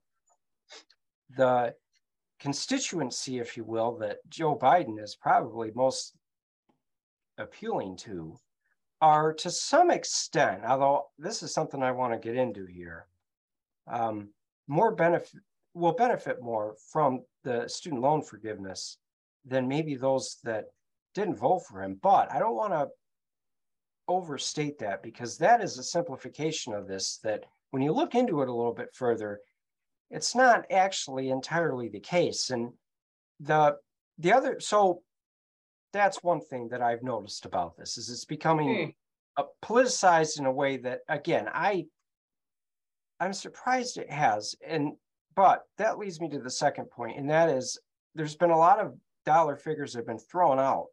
the 1.37 1.75
constituency, 2.41 3.39
if 3.39 3.57
you 3.57 3.65
will, 3.65 3.99
that 3.99 4.19
Joe 4.29 4.57
Biden 4.57 5.03
is 5.03 5.15
probably 5.15 5.71
most 5.75 6.17
appealing 7.39 7.97
to 7.99 8.37
are 9.03 9.33
to 9.33 9.51
some 9.51 9.91
extent, 9.91 10.63
although 10.67 11.07
this 11.19 11.43
is 11.43 11.55
something 11.55 11.83
I 11.83 11.93
want 11.93 12.13
to 12.13 12.19
get 12.19 12.37
into 12.37 12.67
here, 12.67 13.07
um, 13.87 14.29
more 14.69 14.95
benefit 14.95 15.41
will 15.75 15.93
benefit 15.93 16.43
more 16.43 16.75
from 16.93 17.21
the 17.45 17.69
student 17.69 18.03
loan 18.03 18.23
forgiveness 18.23 18.99
than 19.45 19.69
maybe 19.69 19.95
those 19.95 20.39
that 20.45 20.65
didn't 21.15 21.37
vote 21.37 21.61
for 21.69 21.83
him. 21.83 21.99
But 22.03 22.33
I 22.33 22.39
don't 22.39 22.57
want 22.57 22.73
to 22.73 22.89
overstate 24.09 24.79
that 24.81 25.03
because 25.03 25.39
that 25.39 25.63
is 25.63 25.79
a 25.79 25.83
simplification 25.83 26.75
of 26.75 26.89
this 26.89 27.19
that 27.23 27.45
when 27.71 27.83
you 27.83 27.93
look 27.93 28.15
into 28.15 28.43
it 28.43 28.49
a 28.49 28.55
little 28.55 28.75
bit 28.75 28.95
further, 28.95 29.41
it's 30.11 30.35
not 30.35 30.65
actually 30.71 31.31
entirely 31.31 31.89
the 31.89 32.01
case. 32.01 32.51
And 32.51 32.73
the 33.39 33.77
the 34.19 34.33
other 34.33 34.61
so 34.61 35.03
that's 35.93 36.23
one 36.23 36.41
thing 36.41 36.69
that 36.69 36.83
I've 36.83 37.03
noticed 37.03 37.47
about 37.47 37.77
this 37.77 37.97
is 37.97 38.11
it's 38.11 38.25
becoming 38.25 38.95
uh, 39.37 39.45
politicized 39.65 40.39
in 40.39 40.47
a 40.47 40.53
way 40.53 40.77
that 40.79 41.01
again 41.09 41.49
I 41.53 41.87
I'm 43.19 43.33
surprised 43.33 43.97
it 43.97 44.11
has 44.11 44.55
and 44.67 44.93
but 45.37 45.63
that 45.79 45.99
leads 45.99 46.21
me 46.21 46.29
to 46.29 46.39
the 46.39 46.51
second 46.51 46.91
point 46.91 47.19
and 47.19 47.31
that 47.31 47.49
is 47.49 47.79
there's 48.15 48.37
been 48.37 48.51
a 48.51 48.59
lot 48.59 48.79
of 48.79 48.95
dollar 49.25 49.57
figures 49.57 49.93
that 49.93 50.01
have 50.01 50.07
been 50.07 50.19
thrown 50.19 50.59
out 50.59 50.87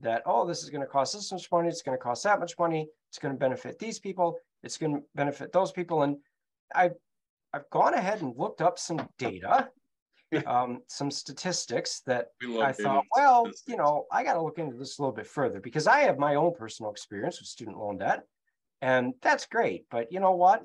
that 0.00 0.22
oh 0.26 0.46
this 0.46 0.62
is 0.62 0.70
going 0.70 0.80
to 0.80 0.86
cost 0.86 1.14
this 1.14 1.32
much 1.32 1.50
money 1.50 1.68
it's 1.68 1.82
going 1.82 1.96
to 1.96 2.02
cost 2.02 2.24
that 2.24 2.40
much 2.40 2.58
money 2.58 2.88
it's 3.08 3.18
going 3.18 3.34
to 3.34 3.38
benefit 3.38 3.78
these 3.78 3.98
people 3.98 4.38
it's 4.62 4.78
going 4.78 4.94
to 4.94 5.02
benefit 5.14 5.52
those 5.52 5.72
people 5.72 6.02
and 6.02 6.16
I've 6.74 6.94
I've 7.52 7.68
gone 7.70 7.94
ahead 7.94 8.22
and 8.22 8.36
looked 8.36 8.62
up 8.62 8.78
some 8.78 9.06
data 9.18 9.68
um, 10.46 10.82
some 10.86 11.10
statistics 11.10 12.00
that 12.06 12.28
I 12.60 12.72
thought, 12.72 13.04
well, 13.14 13.46
you 13.66 13.76
know, 13.76 14.06
I 14.10 14.24
got 14.24 14.34
to 14.34 14.42
look 14.42 14.58
into 14.58 14.76
this 14.76 14.98
a 14.98 15.02
little 15.02 15.14
bit 15.14 15.26
further 15.26 15.60
because 15.60 15.86
I 15.86 16.00
have 16.00 16.18
my 16.18 16.36
own 16.36 16.54
personal 16.54 16.90
experience 16.90 17.38
with 17.40 17.48
student 17.48 17.78
loan 17.78 17.98
debt, 17.98 18.22
and 18.80 19.14
that's 19.20 19.46
great. 19.46 19.84
But 19.90 20.10
you 20.10 20.20
know 20.20 20.32
what? 20.32 20.64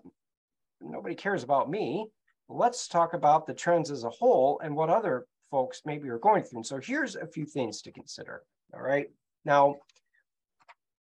Nobody 0.81 1.15
cares 1.15 1.43
about 1.43 1.69
me. 1.69 2.07
Let's 2.49 2.87
talk 2.87 3.13
about 3.13 3.45
the 3.45 3.53
trends 3.53 3.91
as 3.91 4.03
a 4.03 4.09
whole 4.09 4.59
and 4.63 4.75
what 4.75 4.89
other 4.89 5.25
folks 5.51 5.81
maybe 5.85 6.09
are 6.09 6.19
going 6.19 6.43
through. 6.43 6.59
And 6.59 6.65
so 6.65 6.79
here's 6.79 7.15
a 7.15 7.27
few 7.27 7.45
things 7.45 7.81
to 7.81 7.91
consider. 7.91 8.43
All 8.73 8.81
right. 8.81 9.07
Now, 9.45 9.75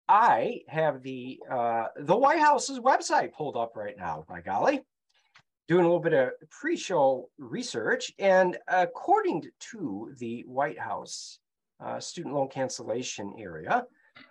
I 0.07 0.61
have 0.67 1.01
the 1.03 1.39
uh, 1.49 1.87
the 1.97 2.15
White 2.15 2.39
House's 2.39 2.79
website 2.79 3.33
pulled 3.33 3.57
up 3.57 3.75
right 3.75 3.95
now. 3.97 4.23
By 4.27 4.41
golly, 4.41 4.81
doing 5.67 5.83
a 5.83 5.87
little 5.87 5.99
bit 5.99 6.13
of 6.13 6.29
pre-show 6.49 7.29
research, 7.37 8.13
and 8.17 8.57
according 8.67 9.43
to 9.71 10.13
the 10.17 10.43
White 10.47 10.79
House 10.79 11.39
uh, 11.79 11.99
student 11.99 12.35
loan 12.35 12.47
cancellation 12.47 13.33
area 13.37 13.85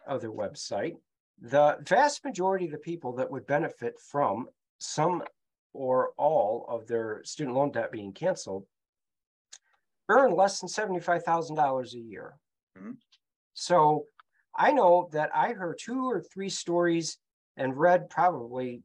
of 0.07 0.21
their 0.21 0.33
website, 0.33 0.95
the 1.41 1.77
vast 1.87 2.25
majority 2.25 2.67
of 2.67 2.73
the 2.73 2.79
people 2.79 3.13
that 3.17 3.31
would 3.31 3.47
benefit 3.47 3.95
from 4.01 4.49
some 4.79 5.23
or 5.77 6.11
all 6.17 6.67
of 6.69 6.87
their 6.87 7.23
student 7.25 7.57
loan 7.57 7.71
debt 7.71 7.93
being 7.93 8.13
canceled 8.13 8.65
earn 10.09 10.35
less 10.35 10.61
than 10.61 10.69
seventy-five 10.69 11.23
thousand 11.23 11.57
dollars 11.57 11.95
a 11.95 11.99
year. 11.99 12.37
Mhm. 12.79 12.97
So 13.55 14.07
I 14.55 14.73
know 14.73 15.09
that 15.13 15.31
I 15.35 15.53
heard 15.53 15.79
two 15.79 16.09
or 16.09 16.21
three 16.21 16.49
stories 16.49 17.19
and 17.57 17.77
read 17.77 18.09
probably 18.09 18.83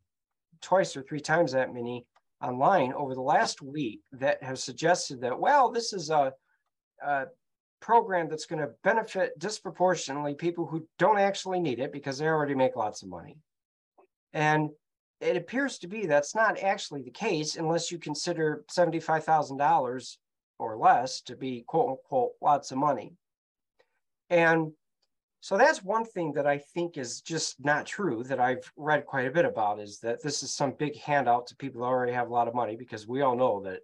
twice 0.61 0.95
or 0.95 1.03
three 1.03 1.19
times 1.19 1.51
that 1.51 1.73
many 1.73 2.05
online 2.41 2.93
over 2.93 3.13
the 3.13 3.21
last 3.21 3.61
week 3.61 4.01
that 4.13 4.41
have 4.43 4.59
suggested 4.59 5.21
that, 5.21 5.39
well, 5.39 5.71
this 5.71 5.93
is 5.93 6.09
a, 6.09 6.33
a 7.03 7.25
program 7.79 8.27
that's 8.29 8.45
going 8.45 8.61
to 8.61 8.71
benefit 8.83 9.37
disproportionately 9.39 10.33
people 10.35 10.65
who 10.65 10.87
don't 10.97 11.19
actually 11.19 11.59
need 11.59 11.79
it 11.79 11.91
because 11.91 12.17
they 12.17 12.27
already 12.27 12.55
make 12.55 12.75
lots 12.75 13.03
of 13.03 13.09
money. 13.09 13.37
And 14.33 14.69
it 15.21 15.37
appears 15.37 15.77
to 15.79 15.87
be 15.87 16.05
that's 16.05 16.35
not 16.35 16.59
actually 16.59 17.03
the 17.03 17.11
case 17.11 17.55
unless 17.55 17.91
you 17.91 17.99
consider 17.99 18.63
$75,000 18.69 20.17
or 20.57 20.77
less 20.77 21.21
to 21.21 21.35
be 21.35 21.63
quote 21.67 21.89
unquote 21.89 22.31
lots 22.41 22.71
of 22.71 22.77
money. 22.77 23.13
And 24.29 24.71
so 25.41 25.57
that's 25.57 25.83
one 25.83 26.05
thing 26.05 26.33
that 26.33 26.45
I 26.45 26.59
think 26.59 26.97
is 26.97 27.21
just 27.21 27.63
not 27.63 27.85
true 27.85 28.23
that 28.25 28.39
I've 28.39 28.71
read 28.75 29.05
quite 29.05 29.27
a 29.27 29.31
bit 29.31 29.45
about 29.45 29.79
is 29.79 29.99
that 29.99 30.21
this 30.21 30.43
is 30.43 30.53
some 30.53 30.73
big 30.77 30.97
handout 30.97 31.47
to 31.47 31.55
people 31.55 31.81
that 31.81 31.87
already 31.87 32.13
have 32.13 32.29
a 32.29 32.33
lot 32.33 32.47
of 32.47 32.53
money 32.53 32.75
because 32.75 33.07
we 33.07 33.21
all 33.21 33.35
know 33.35 33.61
that, 33.63 33.81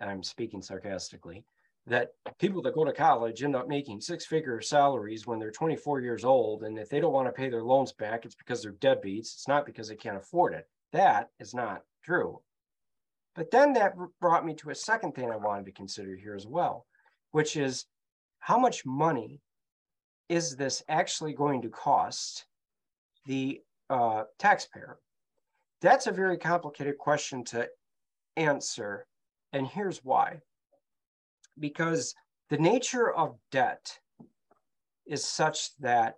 and 0.00 0.10
I'm 0.10 0.24
speaking 0.24 0.62
sarcastically, 0.62 1.44
that 1.86 2.10
people 2.40 2.60
that 2.62 2.74
go 2.74 2.84
to 2.84 2.92
college 2.92 3.44
end 3.44 3.54
up 3.54 3.68
making 3.68 4.00
six 4.00 4.26
figure 4.26 4.60
salaries 4.60 5.26
when 5.26 5.38
they're 5.38 5.52
24 5.52 6.00
years 6.00 6.24
old. 6.24 6.64
And 6.64 6.76
if 6.76 6.88
they 6.88 6.98
don't 6.98 7.12
want 7.12 7.28
to 7.28 7.32
pay 7.32 7.48
their 7.48 7.62
loans 7.62 7.92
back, 7.92 8.24
it's 8.24 8.34
because 8.34 8.62
they're 8.62 8.72
deadbeats. 8.72 9.34
It's 9.34 9.48
not 9.48 9.64
because 9.64 9.88
they 9.88 9.94
can't 9.94 10.16
afford 10.16 10.54
it. 10.54 10.66
That 10.96 11.28
is 11.38 11.52
not 11.52 11.82
true. 12.02 12.40
But 13.34 13.50
then 13.50 13.74
that 13.74 13.92
brought 14.18 14.46
me 14.46 14.54
to 14.54 14.70
a 14.70 14.74
second 14.74 15.12
thing 15.12 15.30
I 15.30 15.36
wanted 15.36 15.66
to 15.66 15.72
consider 15.72 16.16
here 16.16 16.34
as 16.34 16.46
well, 16.46 16.86
which 17.32 17.54
is 17.54 17.84
how 18.38 18.58
much 18.58 18.86
money 18.86 19.42
is 20.30 20.56
this 20.56 20.82
actually 20.88 21.34
going 21.34 21.60
to 21.60 21.68
cost 21.68 22.46
the 23.26 23.60
uh, 23.90 24.22
taxpayer? 24.38 24.98
That's 25.82 26.06
a 26.06 26.12
very 26.12 26.38
complicated 26.38 26.96
question 26.96 27.44
to 27.44 27.68
answer. 28.38 29.06
And 29.52 29.66
here's 29.66 30.02
why. 30.02 30.40
Because 31.58 32.14
the 32.48 32.56
nature 32.56 33.12
of 33.12 33.36
debt 33.52 33.98
is 35.06 35.28
such 35.28 35.76
that 35.80 36.14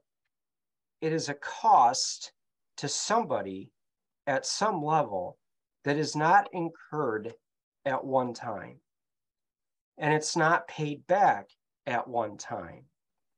it 1.01 1.13
is 1.13 1.29
a 1.29 1.35
cost 1.35 2.31
to 2.77 2.87
somebody 2.87 3.73
at 4.29 4.47
some 4.47 4.85
level 4.85 5.39
that 5.85 5.97
is 5.97 6.15
not 6.15 6.49
incurred 6.53 7.33
at 7.85 8.05
one 8.05 8.35
time. 8.35 8.79
And 9.97 10.13
it's 10.13 10.37
not 10.37 10.69
paid 10.69 11.05
back 11.07 11.49
at 11.87 12.07
one 12.07 12.37
time. 12.37 12.85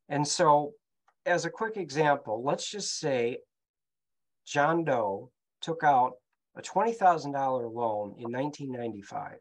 And 0.09 0.26
so, 0.26 0.72
as 1.24 1.44
a 1.44 1.50
quick 1.50 1.76
example, 1.76 2.42
let's 2.44 2.68
just 2.68 2.98
say 2.98 3.38
John 4.44 4.85
Doe 4.85 5.31
took 5.61 5.85
out 5.85 6.14
a 6.57 6.61
$20,000 6.61 7.33
loan 7.72 8.14
in 8.18 8.33
1995. 8.33 9.37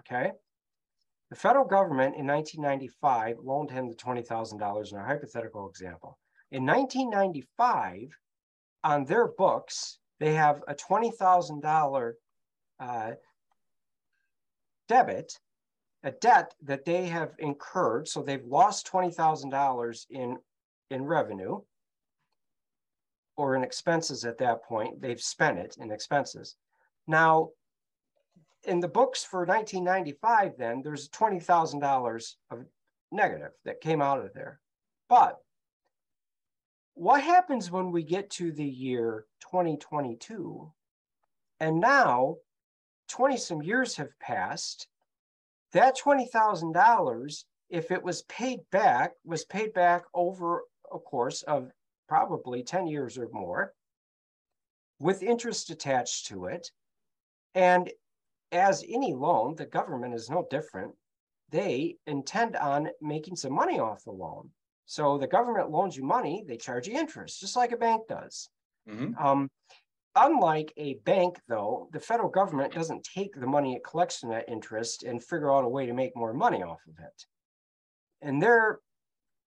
Okay. 0.00 0.32
The 1.30 1.36
federal 1.36 1.64
government 1.64 2.16
in 2.16 2.26
1995 2.26 3.36
loaned 3.42 3.70
him 3.70 3.88
the 3.88 3.94
$20,000 3.94 4.92
in 4.92 4.98
a 4.98 5.04
hypothetical 5.04 5.68
example. 5.68 6.18
In 6.50 6.66
1995, 6.66 8.08
on 8.84 9.04
their 9.04 9.28
books, 9.28 9.98
they 10.22 10.34
have 10.34 10.62
a 10.68 10.74
$20,000 10.74 12.12
uh, 12.78 13.10
debit 14.86 15.38
a 16.04 16.10
debt 16.12 16.54
that 16.62 16.84
they 16.84 17.06
have 17.06 17.32
incurred. 17.38 18.08
So 18.08 18.22
they've 18.22 18.44
lost 18.44 18.90
$20,000 18.90 20.06
in, 20.10 20.36
in 20.90 21.04
revenue 21.04 21.60
or 23.36 23.56
in 23.56 23.64
expenses 23.64 24.24
at 24.24 24.38
that 24.38 24.64
point. 24.64 25.00
They've 25.00 25.20
spent 25.20 25.58
it 25.58 25.76
in 25.80 25.90
expenses. 25.90 26.56
Now, 27.06 27.50
in 28.64 28.78
the 28.78 28.88
books 28.88 29.24
for 29.24 29.40
1995, 29.40 30.52
then 30.56 30.82
there's 30.82 31.08
$20,000 31.08 32.34
of 32.50 32.64
negative 33.10 33.52
that 33.64 33.80
came 33.80 34.00
out 34.00 34.24
of 34.24 34.32
there. 34.34 34.60
But 35.08 35.38
what 36.94 37.22
happens 37.22 37.70
when 37.70 37.90
we 37.90 38.02
get 38.02 38.30
to 38.30 38.52
the 38.52 38.64
year 38.64 39.26
2022? 39.40 40.70
And 41.60 41.80
now 41.80 42.36
20 43.08 43.36
some 43.36 43.62
years 43.62 43.96
have 43.96 44.18
passed 44.20 44.88
that 45.72 45.96
$20,000, 45.96 47.44
if 47.70 47.90
it 47.90 48.02
was 48.02 48.22
paid 48.22 48.60
back, 48.70 49.12
was 49.24 49.44
paid 49.44 49.72
back 49.72 50.02
over 50.12 50.64
a 50.92 50.98
course 50.98 51.42
of 51.42 51.70
probably 52.08 52.62
10 52.62 52.86
years 52.86 53.16
or 53.16 53.28
more 53.32 53.72
with 55.00 55.22
interest 55.22 55.70
attached 55.70 56.26
to 56.26 56.44
it. 56.46 56.70
And 57.54 57.90
as 58.52 58.84
any 58.86 59.14
loan, 59.14 59.56
the 59.56 59.66
government 59.66 60.14
is 60.14 60.28
no 60.28 60.46
different. 60.50 60.94
They 61.50 61.96
intend 62.06 62.56
on 62.56 62.90
making 63.00 63.36
some 63.36 63.52
money 63.52 63.78
off 63.78 64.04
the 64.04 64.12
loan. 64.12 64.50
So 64.92 65.16
the 65.16 65.26
government 65.26 65.70
loans 65.70 65.96
you 65.96 66.04
money, 66.04 66.44
they 66.46 66.58
charge 66.58 66.86
you 66.86 66.98
interest, 66.98 67.40
just 67.40 67.56
like 67.56 67.72
a 67.72 67.78
bank 67.78 68.08
does. 68.08 68.50
Mhm. 68.86 69.18
Um, 69.18 69.50
Unlike 70.14 70.74
a 70.76 70.94
bank, 71.12 71.40
though, 71.48 71.88
the 71.92 71.98
federal 71.98 72.28
government 72.28 72.74
doesn't 72.74 73.02
take 73.02 73.34
the 73.34 73.46
money 73.46 73.74
it 73.74 73.82
collects 73.82 74.18
from 74.18 74.28
that 74.28 74.46
interest 74.46 75.04
and 75.04 75.24
figure 75.24 75.50
out 75.50 75.64
a 75.64 75.68
way 75.68 75.86
to 75.86 75.94
make 75.94 76.14
more 76.14 76.34
money 76.34 76.62
off 76.62 76.86
of 76.86 76.98
it. 76.98 77.26
In 78.20 78.38
their 78.38 78.80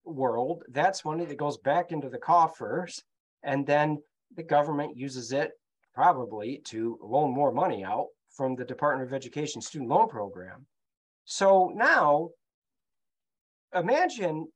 world, 0.04 0.64
that's 0.70 1.06
money 1.06 1.26
that 1.26 1.38
goes 1.38 1.60
back 1.60 1.92
into 1.92 2.10
the 2.10 2.18
coffers, 2.18 3.04
and 3.44 3.68
then 3.68 4.02
the 4.32 4.42
government 4.42 4.98
uses 4.98 5.32
it 5.32 5.52
probably 5.94 6.58
to 6.72 6.98
loan 7.00 7.30
more 7.30 7.52
money 7.52 7.84
out 7.84 8.08
from 8.32 8.56
the 8.56 8.66
Department 8.66 9.08
of 9.08 9.14
Education 9.14 9.62
student 9.62 9.92
loan 9.92 10.10
program. 10.10 10.66
So 11.26 11.72
now 11.76 12.32
imagine 13.72 14.52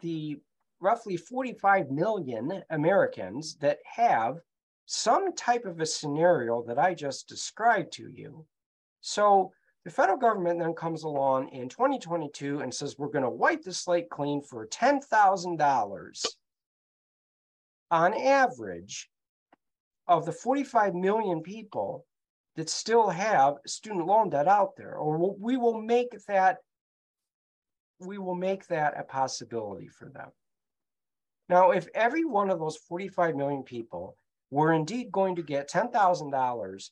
the 0.00 0.40
roughly 0.80 1.16
45 1.16 1.90
million 1.90 2.62
Americans 2.70 3.56
that 3.56 3.78
have 3.84 4.38
some 4.86 5.32
type 5.34 5.64
of 5.64 5.80
a 5.80 5.86
scenario 5.86 6.62
that 6.64 6.78
I 6.78 6.94
just 6.94 7.28
described 7.28 7.92
to 7.94 8.10
you. 8.10 8.44
So 9.00 9.52
the 9.84 9.90
federal 9.90 10.18
government 10.18 10.60
then 10.60 10.74
comes 10.74 11.02
along 11.04 11.48
in 11.48 11.68
2022 11.68 12.60
and 12.60 12.72
says, 12.72 12.98
we're 12.98 13.08
going 13.08 13.24
to 13.24 13.30
wipe 13.30 13.62
the 13.62 13.72
slate 13.72 14.10
clean 14.10 14.42
for 14.42 14.66
$10,000 14.66 16.26
on 17.90 18.14
average 18.14 19.10
of 20.08 20.24
the 20.24 20.32
45 20.32 20.94
million 20.94 21.42
people 21.42 22.06
that 22.56 22.68
still 22.68 23.08
have 23.08 23.54
student 23.66 24.06
loan 24.06 24.30
debt 24.30 24.48
out 24.48 24.76
there, 24.76 24.96
or 24.96 25.16
we'll- 25.18 25.80
make 25.80 26.14
that 26.26 26.58
we 28.06 28.18
will 28.18 28.34
make 28.34 28.66
that 28.66 28.98
a 28.98 29.02
possibility 29.02 29.88
for 29.88 30.08
them. 30.08 30.28
Now, 31.48 31.70
if 31.70 31.88
every 31.94 32.24
one 32.24 32.50
of 32.50 32.58
those 32.58 32.76
45 32.76 33.36
million 33.36 33.62
people 33.62 34.16
were 34.50 34.72
indeed 34.72 35.10
going 35.10 35.36
to 35.36 35.42
get 35.42 35.70
$10,000 35.70 36.90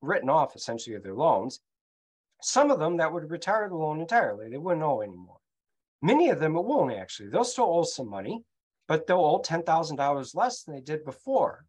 written 0.00 0.28
off 0.28 0.56
essentially 0.56 0.96
of 0.96 1.02
their 1.02 1.14
loans, 1.14 1.60
some 2.42 2.70
of 2.70 2.78
them 2.78 2.96
that 2.96 3.12
would 3.12 3.30
retire 3.30 3.68
the 3.68 3.76
loan 3.76 4.00
entirely. 4.00 4.48
They 4.48 4.58
wouldn't 4.58 4.82
owe 4.82 5.00
anymore. 5.00 5.38
Many 6.02 6.30
of 6.30 6.40
them 6.40 6.56
it 6.56 6.64
won't 6.64 6.92
actually. 6.92 7.28
They'll 7.28 7.44
still 7.44 7.72
owe 7.72 7.84
some 7.84 8.08
money, 8.08 8.42
but 8.88 9.06
they'll 9.06 9.18
owe 9.18 9.40
$10,000 9.40 10.34
less 10.34 10.62
than 10.62 10.74
they 10.74 10.80
did 10.80 11.04
before. 11.04 11.64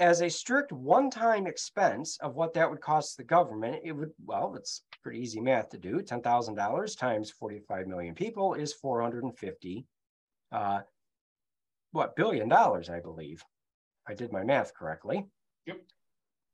As 0.00 0.22
a 0.22 0.28
strict 0.28 0.72
one-time 0.72 1.46
expense 1.46 2.18
of 2.20 2.34
what 2.34 2.52
that 2.54 2.68
would 2.68 2.80
cost 2.80 3.16
the 3.16 3.22
government, 3.22 3.82
it 3.84 3.92
would, 3.92 4.10
well, 4.24 4.54
it's 4.56 4.82
pretty 5.02 5.20
easy 5.20 5.40
math 5.40 5.68
to 5.70 5.78
do. 5.78 6.00
$10,000 6.00 6.98
times 6.98 7.30
45 7.30 7.86
million 7.86 8.14
people 8.14 8.54
is 8.54 8.72
450, 8.72 9.86
uh, 10.50 10.80
what, 11.92 12.16
billion 12.16 12.48
dollars, 12.48 12.90
I 12.90 12.98
believe. 12.98 13.44
I 14.08 14.14
did 14.14 14.32
my 14.32 14.42
math 14.42 14.74
correctly. 14.74 15.26
Yep. 15.66 15.80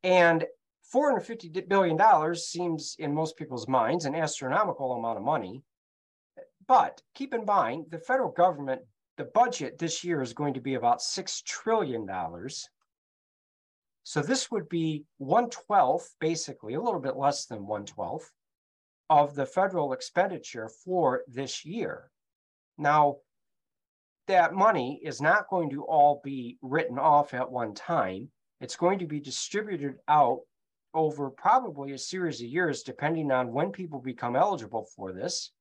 And 0.03 0.46
450 0.92 1.62
billion 1.62 1.96
dollars 1.96 2.46
seems 2.46 2.96
in 2.98 3.14
most 3.14 3.37
people's 3.37 3.68
minds 3.68 4.05
an 4.05 4.14
astronomical 4.14 4.92
amount 4.92 5.18
of 5.18 5.24
money. 5.24 5.62
But 6.66 7.00
keep 7.14 7.33
in 7.33 7.44
mind, 7.44 7.87
the 7.90 7.98
federal 7.98 8.31
government, 8.31 8.83
the 9.16 9.24
budget 9.24 9.79
this 9.79 10.05
year 10.05 10.20
is 10.20 10.33
going 10.33 10.55
to 10.55 10.61
be 10.61 10.74
about 10.74 11.00
$6 11.00 11.44
trillion. 11.44 12.09
So 14.02 14.22
this 14.22 14.50
would 14.50 14.68
be 14.68 15.04
one 15.18 15.50
twelfth, 15.50 16.14
basically, 16.20 16.74
a 16.74 16.80
little 16.80 17.00
bit 17.00 17.16
less 17.16 17.46
than 17.46 17.66
one 17.66 17.84
twelfth 17.84 18.30
of 19.08 19.34
the 19.34 19.46
federal 19.46 19.92
expenditure 19.92 20.68
for 20.84 21.22
this 21.28 21.64
year. 21.64 22.10
Now, 22.78 23.16
that 24.26 24.54
money 24.54 25.00
is 25.04 25.20
not 25.20 25.48
going 25.48 25.70
to 25.70 25.84
all 25.84 26.20
be 26.22 26.58
written 26.62 26.98
off 26.98 27.34
at 27.34 27.50
one 27.50 27.74
time. 27.74 28.30
It's 28.60 28.76
going 28.76 29.00
to 29.00 29.06
be 29.06 29.20
distributed 29.20 29.96
out 30.08 30.40
over 30.94 31.30
probably 31.30 31.92
a 31.92 31.98
series 31.98 32.40
of 32.40 32.46
years, 32.46 32.82
depending 32.82 33.30
on 33.30 33.52
when 33.52 33.70
people 33.70 34.00
become 34.00 34.36
eligible 34.36 34.86
for 34.96 35.12
this 35.12 35.52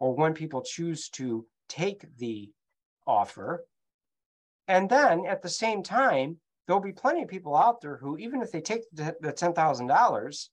or 0.00 0.14
when 0.14 0.34
people 0.34 0.62
choose 0.62 1.08
to 1.10 1.46
take 1.68 2.04
the 2.18 2.50
offer. 3.06 3.64
And 4.68 4.88
then 4.88 5.24
at 5.26 5.42
the 5.42 5.48
same 5.48 5.82
time, 5.82 6.38
there'll 6.66 6.82
be 6.82 6.92
plenty 6.92 7.22
of 7.22 7.28
people 7.28 7.56
out 7.56 7.80
there 7.80 7.96
who, 7.96 8.16
even 8.18 8.42
if 8.42 8.50
they 8.50 8.60
take 8.60 8.82
the, 8.92 9.14
the 9.20 9.32
$10,000 9.32 10.48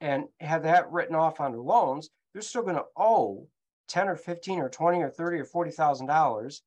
and 0.00 0.24
have 0.40 0.62
that 0.62 0.90
written 0.90 1.16
off 1.16 1.40
on 1.40 1.52
their 1.52 1.60
loans, 1.60 2.10
they're 2.32 2.42
still 2.42 2.62
going 2.62 2.76
to 2.76 2.84
owe 2.96 3.46
10 3.88 4.08
or 4.08 4.16
15 4.16 4.60
or 4.60 4.68
20 4.68 5.02
or 5.02 5.10
30 5.10 5.38
or 5.38 5.44
$40,000. 5.44 6.60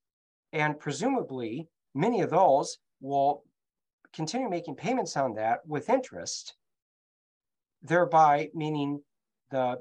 And 0.54 0.80
presumably, 0.80 1.68
many 1.94 2.22
of 2.22 2.30
those 2.30 2.78
will 3.02 3.44
continue 4.14 4.50
making 4.50 4.76
payments 4.76 5.16
on 5.16 5.36
that 5.36 5.60
with 5.68 5.90
interest, 5.90 6.56
thereby 7.82 8.50
meaning 8.54 9.02
the 9.52 9.78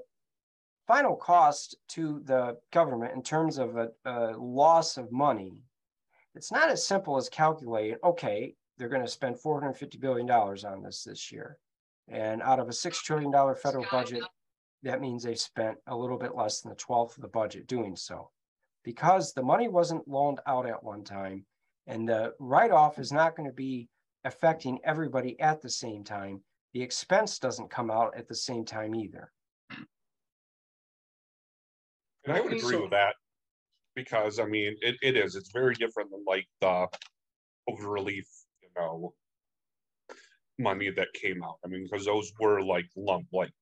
final 0.87 1.17
cost 1.17 1.77
to 1.89 2.21
the 2.25 2.57
government 2.73 3.15
in 3.15 3.23
terms 3.23 3.59
of 3.59 3.77
a, 3.77 3.89
a 4.05 4.37
loss 4.37 4.97
of 4.97 5.11
money. 5.11 5.63
It's 6.35 6.53
not 6.53 6.71
as 6.71 6.87
simple 6.87 7.17
as 7.17 7.29
calculating, 7.29 7.97
okay, 8.05 8.55
they're 8.79 8.89
going 8.89 9.05
to 9.05 9.09
spend 9.09 9.37
$450 9.37 10.01
billion 10.01 10.31
on 10.31 10.83
this 10.83 11.05
this 11.05 11.33
year. 11.33 11.59
And 12.09 12.41
out 12.43 12.61
of 12.61 12.69
a 12.69 12.73
$6 12.73 12.93
trillion 13.03 13.33
federal 13.57 13.87
budget, 13.91 14.23
that 14.83 15.01
means 15.01 15.23
they 15.23 15.35
spent 15.35 15.77
a 15.89 15.97
little 15.97 16.17
bit 16.17 16.35
less 16.35 16.61
than 16.61 16.71
the 16.71 16.77
12th 16.77 17.17
of 17.17 17.23
the 17.23 17.29
budget 17.29 17.67
doing 17.67 17.97
so. 17.97 18.31
Because 18.85 19.33
the 19.33 19.43
money 19.43 19.69
wasn't 19.69 20.09
loaned 20.09 20.41
out 20.47 20.67
at 20.67 20.83
one 20.83 21.05
time, 21.05 21.45
and 21.87 22.09
the 22.09 22.33
write 22.39 22.71
off 22.71 22.99
is 22.99 23.13
not 23.13 23.37
going 23.37 23.49
to 23.49 23.55
be 23.55 23.89
affecting 24.25 24.79
everybody 24.85 25.39
at 25.41 25.61
the 25.61 25.69
same 25.69 26.05
time, 26.05 26.41
the 26.73 26.83
expense 26.83 27.39
doesn't 27.39 27.71
come 27.71 27.91
out 27.91 28.17
at 28.17 28.29
the 28.29 28.35
same 28.35 28.65
time 28.65 28.95
either. 28.95 29.33
And 32.25 32.37
I 32.37 32.41
would 32.41 32.53
agree 32.53 32.77
with 32.77 32.91
that. 32.91 33.15
Because 33.95 34.39
I 34.39 34.45
mean, 34.45 34.77
it, 34.81 34.97
it 35.03 35.17
is, 35.17 35.35
it's 35.35 35.51
very 35.51 35.75
different 35.75 36.11
than 36.11 36.23
like 36.27 36.47
the 36.61 36.87
COVID 37.69 37.93
relief, 37.93 38.27
you 38.29 38.38
know. 38.79 39.15
Money 40.61 40.91
that 40.91 41.13
came 41.15 41.43
out. 41.45 41.59
I 41.65 41.69
mean, 41.69 41.85
because 41.89 42.05
those 42.07 42.33
were 42.41 42.63
like 42.63 42.87
lump, 42.97 43.27
like. 43.33 43.53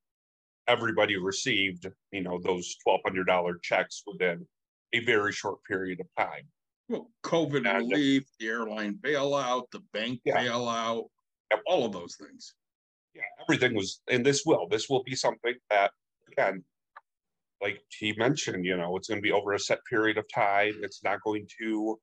Everybody 0.69 1.17
received, 1.17 1.87
you 2.11 2.23
know, 2.23 2.41
those 2.43 2.75
twelve 2.83 3.01
hundred 3.07 3.29
dollar 3.29 3.57
checks 3.63 4.03
within 4.05 4.45
a 4.93 4.99
very 5.05 5.31
short 5.33 5.63
period 5.63 6.01
of 6.01 6.07
time. 6.19 6.43
Well, 6.89 7.09
COVID 7.23 7.69
And- 7.69 7.89
relief, 7.89 8.25
the 8.41 8.49
airline 8.49 8.95
bailout, 8.97 9.71
the 9.71 9.79
bank 9.93 10.23
Yeah. 10.25 10.39
bailout, 10.43 11.09
Yep. 11.53 11.63
all 11.67 11.85
of 11.87 11.93
those 11.93 12.17
things. 12.17 12.55
Yeah, 13.15 13.23
everything 13.43 13.75
was, 13.77 14.03
and 14.09 14.27
this 14.27 14.45
will, 14.45 14.67
this 14.69 14.89
will 14.89 15.05
be 15.05 15.15
something 15.15 15.55
that, 15.71 15.93
again. 16.33 16.65
Like 17.63 17.81
he 17.97 18.13
mentioned, 18.15 18.65
you 18.67 18.77
know, 18.77 18.97
it's 18.97 19.07
gonna 19.09 19.21
be 19.21 19.31
over 19.33 19.53
a 19.53 19.59
set 19.61 19.79
period 19.89 20.19
of 20.19 20.27
time. 20.35 20.75
It's 20.83 21.05
not 21.05 21.23
going 21.23 21.47
to. 21.61 22.01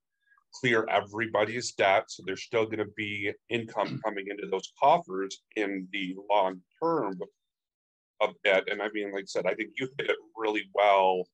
Clear 0.54 0.86
everybody's 0.90 1.72
debt, 1.74 2.06
so 2.10 2.24
there's 2.26 2.44
still 2.44 2.66
gonna 2.66 2.86
be 2.96 3.34
income 3.50 4.00
coming 4.06 4.28
into 4.30 4.48
those 4.48 4.72
coffers 4.80 5.42
in 5.56 5.88
the 5.92 6.16
long 6.30 6.62
term. 6.82 7.20
Of 8.22 8.36
debt. 8.44 8.64
and 8.72 8.82
I 8.82 8.88
mean, 8.94 9.12
like 9.12 9.24
I 9.24 9.26
said, 9.26 9.46
I 9.46 9.54
think 9.54 9.72
you 9.78 9.90
hit 9.98 10.10
it 10.10 10.16
really 10.38 10.70
well. 10.74 11.28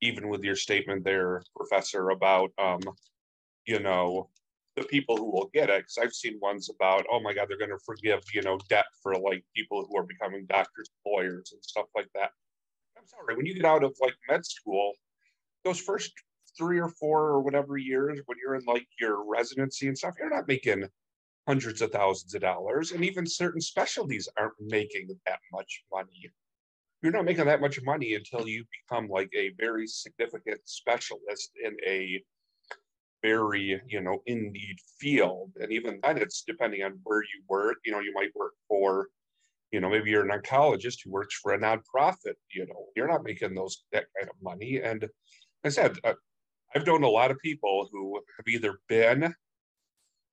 Even 0.00 0.28
with 0.28 0.42
your 0.42 0.56
statement 0.56 1.04
there, 1.04 1.42
Professor, 1.54 2.10
about, 2.10 2.50
um, 2.58 2.80
you 3.66 3.80
know. 3.80 4.30
The 4.76 4.84
people 4.84 5.16
who 5.16 5.30
will 5.30 5.50
get 5.54 5.70
it, 5.70 5.82
because 5.82 5.98
I've 5.98 6.12
seen 6.12 6.38
ones 6.40 6.68
about, 6.68 7.06
oh 7.08 7.20
my 7.20 7.32
God, 7.32 7.46
they're 7.48 7.58
gonna 7.58 7.78
forgive, 7.84 8.22
you 8.32 8.42
know, 8.42 8.58
debt 8.68 8.86
for 9.02 9.14
like 9.14 9.44
people 9.54 9.86
who 9.86 9.96
are 9.96 10.02
becoming 10.02 10.46
doctors, 10.46 10.90
lawyers 11.06 11.52
and 11.52 11.62
stuff 11.62 11.86
like 11.94 12.08
that. 12.14 12.30
I'm 12.98 13.06
sorry, 13.06 13.36
when 13.36 13.46
you 13.46 13.54
get 13.54 13.66
out 13.66 13.84
of 13.84 13.94
like 14.00 14.14
med 14.28 14.44
school, 14.46 14.94
those 15.64 15.78
first 15.78 16.12
three 16.56 16.78
or 16.78 16.88
four 16.88 17.28
or 17.28 17.40
whatever 17.40 17.76
years, 17.76 18.20
when 18.26 18.38
you're 18.42 18.54
in 18.54 18.64
like 18.66 18.86
your 19.00 19.24
residency 19.28 19.88
and 19.88 19.96
stuff, 19.96 20.14
you're 20.18 20.34
not 20.34 20.48
making 20.48 20.86
hundreds 21.46 21.82
of 21.82 21.92
thousands 21.92 22.34
of 22.34 22.40
dollars, 22.40 22.92
and 22.92 23.04
even 23.04 23.26
certain 23.26 23.60
specialties 23.60 24.28
aren't 24.38 24.54
making 24.60 25.08
that 25.26 25.38
much 25.52 25.84
money. 25.92 26.30
You're 27.02 27.12
not 27.12 27.26
making 27.26 27.44
that 27.44 27.60
much 27.60 27.78
money 27.82 28.14
until 28.14 28.48
you 28.48 28.64
become 28.88 29.08
like 29.08 29.30
a 29.36 29.52
very 29.58 29.86
significant 29.86 30.60
specialist 30.64 31.50
in 31.62 31.76
a 31.86 32.22
very, 33.22 33.80
you 33.86 34.00
know, 34.00 34.22
in 34.26 34.52
need 34.52 34.76
field. 34.98 35.50
And 35.60 35.70
even 35.70 36.00
then, 36.02 36.16
it's 36.16 36.44
depending 36.46 36.82
on 36.82 36.98
where 37.04 37.22
you 37.22 37.42
work. 37.48 37.76
You 37.84 37.92
know, 37.92 38.00
you 38.00 38.12
might 38.14 38.34
work 38.34 38.52
for, 38.68 39.08
you 39.70 39.80
know, 39.80 39.90
maybe 39.90 40.10
you're 40.10 40.28
an 40.28 40.40
oncologist 40.40 40.98
who 41.04 41.10
works 41.10 41.34
for 41.42 41.52
a 41.52 41.58
nonprofit. 41.58 42.36
You 42.54 42.66
know, 42.66 42.86
you're 42.96 43.08
not 43.08 43.24
making 43.24 43.54
those 43.54 43.84
that 43.92 44.06
kind 44.18 44.30
of 44.30 44.36
money. 44.42 44.80
And 44.82 45.06
I 45.62 45.68
said, 45.68 45.98
uh, 46.04 46.14
I've 46.74 46.86
known 46.86 47.04
a 47.04 47.08
lot 47.08 47.30
of 47.30 47.38
people 47.38 47.88
who 47.92 48.20
have 48.36 48.48
either 48.48 48.80
been 48.88 49.34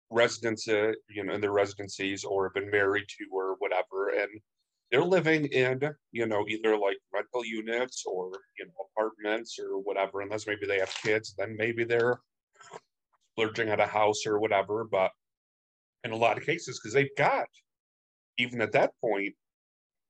residents, 0.09 0.67
uh, 0.67 0.93
you 1.09 1.23
know, 1.23 1.33
in 1.33 1.41
their 1.41 1.51
residencies 1.51 2.23
or 2.23 2.45
have 2.45 2.53
been 2.53 2.71
married 2.71 3.05
to 3.07 3.25
or 3.31 3.55
whatever, 3.59 4.09
and 4.09 4.29
they're 4.91 5.03
living 5.03 5.45
in, 5.45 5.79
you 6.11 6.25
know, 6.25 6.45
either 6.47 6.77
like 6.77 6.97
rental 7.13 7.45
units 7.45 8.03
or 8.05 8.31
you 8.57 8.65
know 8.65 8.87
apartments 8.91 9.57
or 9.59 9.79
whatever. 9.79 10.21
Unless 10.21 10.47
maybe 10.47 10.65
they 10.65 10.79
have 10.79 10.93
kids, 11.03 11.33
then 11.37 11.55
maybe 11.57 11.83
they're 11.83 12.19
splurging 13.33 13.69
at 13.69 13.79
a 13.79 13.85
house 13.85 14.25
or 14.25 14.39
whatever. 14.39 14.85
But 14.91 15.11
in 16.03 16.11
a 16.11 16.17
lot 16.17 16.37
of 16.37 16.45
cases, 16.45 16.79
because 16.79 16.93
they've 16.93 17.15
got 17.17 17.47
even 18.37 18.61
at 18.61 18.71
that 18.71 18.91
point 18.99 19.35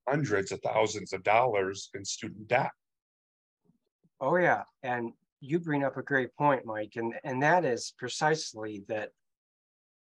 hundreds 0.08 0.52
of 0.52 0.60
thousands 0.62 1.14
of 1.14 1.24
dollars 1.24 1.90
in 1.94 2.04
student 2.04 2.48
debt. 2.48 2.72
Oh, 4.20 4.36
yeah. 4.36 4.64
And 4.84 5.14
you 5.42 5.60
bring 5.60 5.84
up 5.84 5.98
a 5.98 6.04
great 6.04 6.36
point, 6.38 6.66
Mike, 6.66 6.94
and, 6.96 7.14
and 7.24 7.42
that 7.42 7.66
is 7.66 7.94
precisely 7.98 8.84
that 8.88 9.10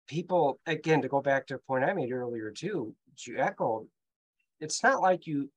people, 0.07 0.61
again, 0.67 1.03
to 1.03 1.09
go 1.09 1.21
back 1.21 1.47
to 1.47 1.55
a 1.55 1.59
point 1.59 1.85
I 1.85 1.95
made 1.95 2.13
earlier 2.13 2.51
too, 2.51 2.95
you 3.27 3.39
echoed, 3.39 3.87
it's 4.61 4.83
not 4.83 5.01
like 5.01 5.27
you 5.27 5.51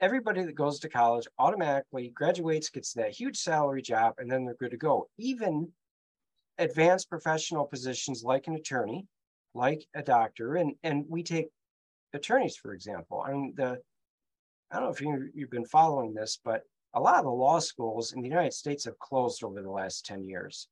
everybody 0.00 0.42
that 0.42 0.54
goes 0.54 0.80
to 0.80 0.88
college 0.88 1.26
automatically 1.38 2.12
graduates, 2.14 2.68
gets 2.68 2.92
that 2.92 3.12
huge 3.12 3.36
salary 3.36 3.80
job, 3.80 4.14
and 4.18 4.30
then 4.30 4.44
they're 4.44 4.54
good 4.54 4.72
to 4.72 4.76
go. 4.76 5.08
Even 5.18 5.68
advanced 6.58 7.08
professional 7.08 7.64
positions 7.64 8.22
like 8.22 8.46
an 8.46 8.54
attorney, 8.54 9.06
like 9.54 9.86
a 9.94 10.02
doctor, 10.02 10.56
and 10.56 10.74
and 10.82 11.04
we 11.08 11.22
take 11.22 11.48
attorneys 12.12 12.56
for 12.56 12.72
example. 12.72 13.22
I 13.26 13.32
mean 13.32 13.54
the 13.56 13.78
I 14.70 14.76
don't 14.76 14.84
know 14.84 14.90
if 14.90 15.00
you 15.00 15.30
you've 15.34 15.50
been 15.50 15.66
following 15.66 16.14
this, 16.14 16.38
but 16.44 16.62
a 16.94 17.00
lot 17.00 17.18
of 17.18 17.24
the 17.24 17.30
law 17.30 17.58
schools 17.58 18.12
in 18.12 18.22
the 18.22 18.28
United 18.28 18.52
States 18.52 18.84
have 18.84 18.98
closed 18.98 19.42
over 19.42 19.60
the 19.60 19.70
last 19.70 20.06
10 20.06 20.24
years. 20.24 20.68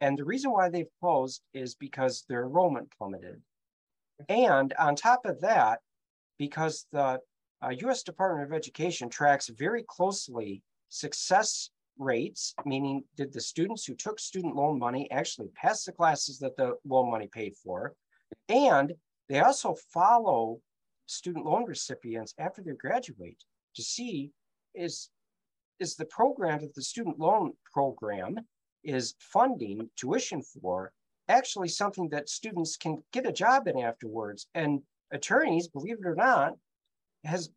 And 0.00 0.18
the 0.18 0.24
reason 0.24 0.50
why 0.50 0.68
they've 0.68 0.98
closed 1.00 1.42
is 1.54 1.76
because 1.76 2.24
their 2.28 2.42
enrollment 2.42 2.92
plummeted. 2.98 3.40
And 4.28 4.74
on 4.78 4.96
top 4.96 5.24
of 5.24 5.40
that, 5.40 5.80
because 6.38 6.86
the 6.90 7.20
uh, 7.64 7.68
US 7.68 8.02
Department 8.02 8.50
of 8.50 8.52
Education 8.52 9.08
tracks 9.08 9.48
very 9.48 9.84
closely 9.86 10.62
success 10.88 11.70
rates, 11.98 12.54
meaning 12.64 13.04
did 13.16 13.32
the 13.32 13.40
students 13.40 13.84
who 13.84 13.94
took 13.94 14.18
student 14.18 14.56
loan 14.56 14.78
money 14.78 15.08
actually 15.12 15.48
pass 15.54 15.84
the 15.84 15.92
classes 15.92 16.40
that 16.40 16.56
the 16.56 16.74
loan 16.84 17.10
money 17.10 17.28
paid 17.28 17.54
for? 17.56 17.94
And 18.48 18.92
they 19.28 19.38
also 19.38 19.76
follow 19.92 20.60
student 21.06 21.46
loan 21.46 21.64
recipients 21.64 22.34
after 22.38 22.62
they 22.62 22.72
graduate 22.72 23.38
to 23.76 23.82
see 23.82 24.32
is 24.74 25.10
is 25.82 25.96
the 25.96 26.04
program 26.06 26.60
that 26.60 26.74
the 26.74 26.82
student 26.82 27.18
loan 27.18 27.52
program 27.72 28.36
is 28.84 29.14
funding 29.18 29.90
tuition 29.96 30.40
for 30.40 30.92
actually 31.28 31.68
something 31.68 32.08
that 32.08 32.28
students 32.28 32.76
can 32.76 33.02
get 33.12 33.26
a 33.26 33.32
job 33.32 33.66
in 33.66 33.78
afterwards 33.80 34.46
and 34.54 34.80
attorneys 35.10 35.66
believe 35.68 35.98
it 36.00 36.06
or 36.06 36.14
not 36.14 36.52
has 37.24 37.50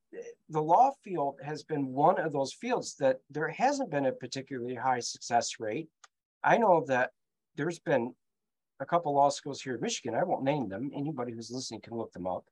the 0.49 0.61
law 0.61 0.91
field 1.03 1.36
has 1.43 1.63
been 1.63 1.86
one 1.88 2.19
of 2.19 2.32
those 2.34 2.53
fields 2.53 2.95
that 2.99 3.17
there 3.30 3.47
hasn't 3.47 3.89
been 3.91 4.07
a 4.07 4.11
particularly 4.11 4.76
high 4.76 4.99
success 4.99 5.47
rate 5.59 5.88
i 6.43 6.57
know 6.57 6.84
that 6.88 7.11
there's 7.55 7.80
been 7.80 8.13
a 8.80 8.86
couple 8.86 9.13
law 9.13 9.30
schools 9.30 9.61
here 9.61 9.76
in 9.76 9.82
michigan 9.82 10.15
i 10.15 10.23
won't 10.23 10.43
name 10.43 10.67
them 10.67 10.91
anybody 10.95 11.32
who's 11.32 11.51
listening 11.51 11.82
can 11.82 11.95
look 11.95 12.11
them 12.13 12.28
up 12.28 12.43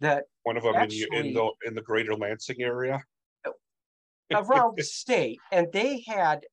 that 0.00 0.24
One 0.44 0.56
of 0.56 0.62
them 0.62 0.74
in, 0.76 0.88
the- 0.88 1.08
in 1.18 1.34
the, 1.34 1.50
in 1.66 1.74
the 1.74 1.82
greater 1.82 2.14
Lansing 2.14 2.62
area. 2.62 3.02
Around 4.32 4.76
the 4.76 4.84
state, 4.84 5.40
and 5.52 5.68
they 5.72 6.00
had 6.06 6.46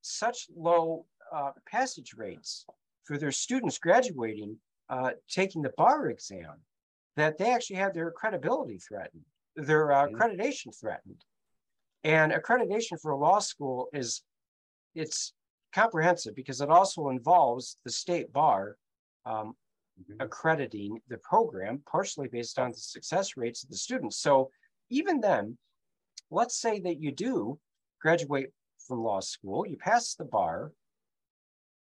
such 0.00 0.48
low 0.54 1.06
uh, 1.32 1.52
passage 1.66 2.14
rates 2.16 2.66
for 3.04 3.18
their 3.18 3.32
students 3.32 3.78
graduating, 3.78 4.56
uh, 4.88 5.12
taking 5.28 5.62
the 5.62 5.72
bar 5.76 6.08
exam, 6.08 6.60
that 7.16 7.38
they 7.38 7.52
actually 7.52 7.76
had 7.76 7.94
their 7.94 8.10
credibility 8.10 8.78
threatened, 8.78 9.24
their 9.56 9.92
uh, 9.92 10.06
Mhm. 10.06 10.12
accreditation 10.12 10.78
threatened. 10.78 11.24
And 12.04 12.32
accreditation 12.32 13.00
for 13.00 13.12
a 13.12 13.16
law 13.16 13.38
school 13.38 13.88
is, 13.92 14.22
it's 14.94 15.34
comprehensive 15.72 16.34
because 16.34 16.60
it 16.60 16.68
also 16.68 17.08
involves 17.08 17.76
the 17.84 17.90
state 17.90 18.32
bar 18.32 18.76
um, 19.24 19.56
Mhm. 20.00 20.16
accrediting 20.20 21.00
the 21.08 21.18
program 21.18 21.82
partially 21.86 22.26
based 22.28 22.58
on 22.58 22.72
the 22.72 22.78
success 22.78 23.36
rates 23.36 23.62
of 23.62 23.70
the 23.70 23.76
students. 23.76 24.16
So 24.18 24.50
even 24.90 25.20
then, 25.20 25.58
let's 26.32 26.60
say 26.60 26.80
that 26.80 27.00
you 27.00 27.12
do 27.12 27.58
graduate 28.00 28.52
from 28.86 29.02
law 29.02 29.20
school, 29.20 29.66
you 29.66 29.76
pass 29.76 30.14
the 30.14 30.24
bar. 30.24 30.72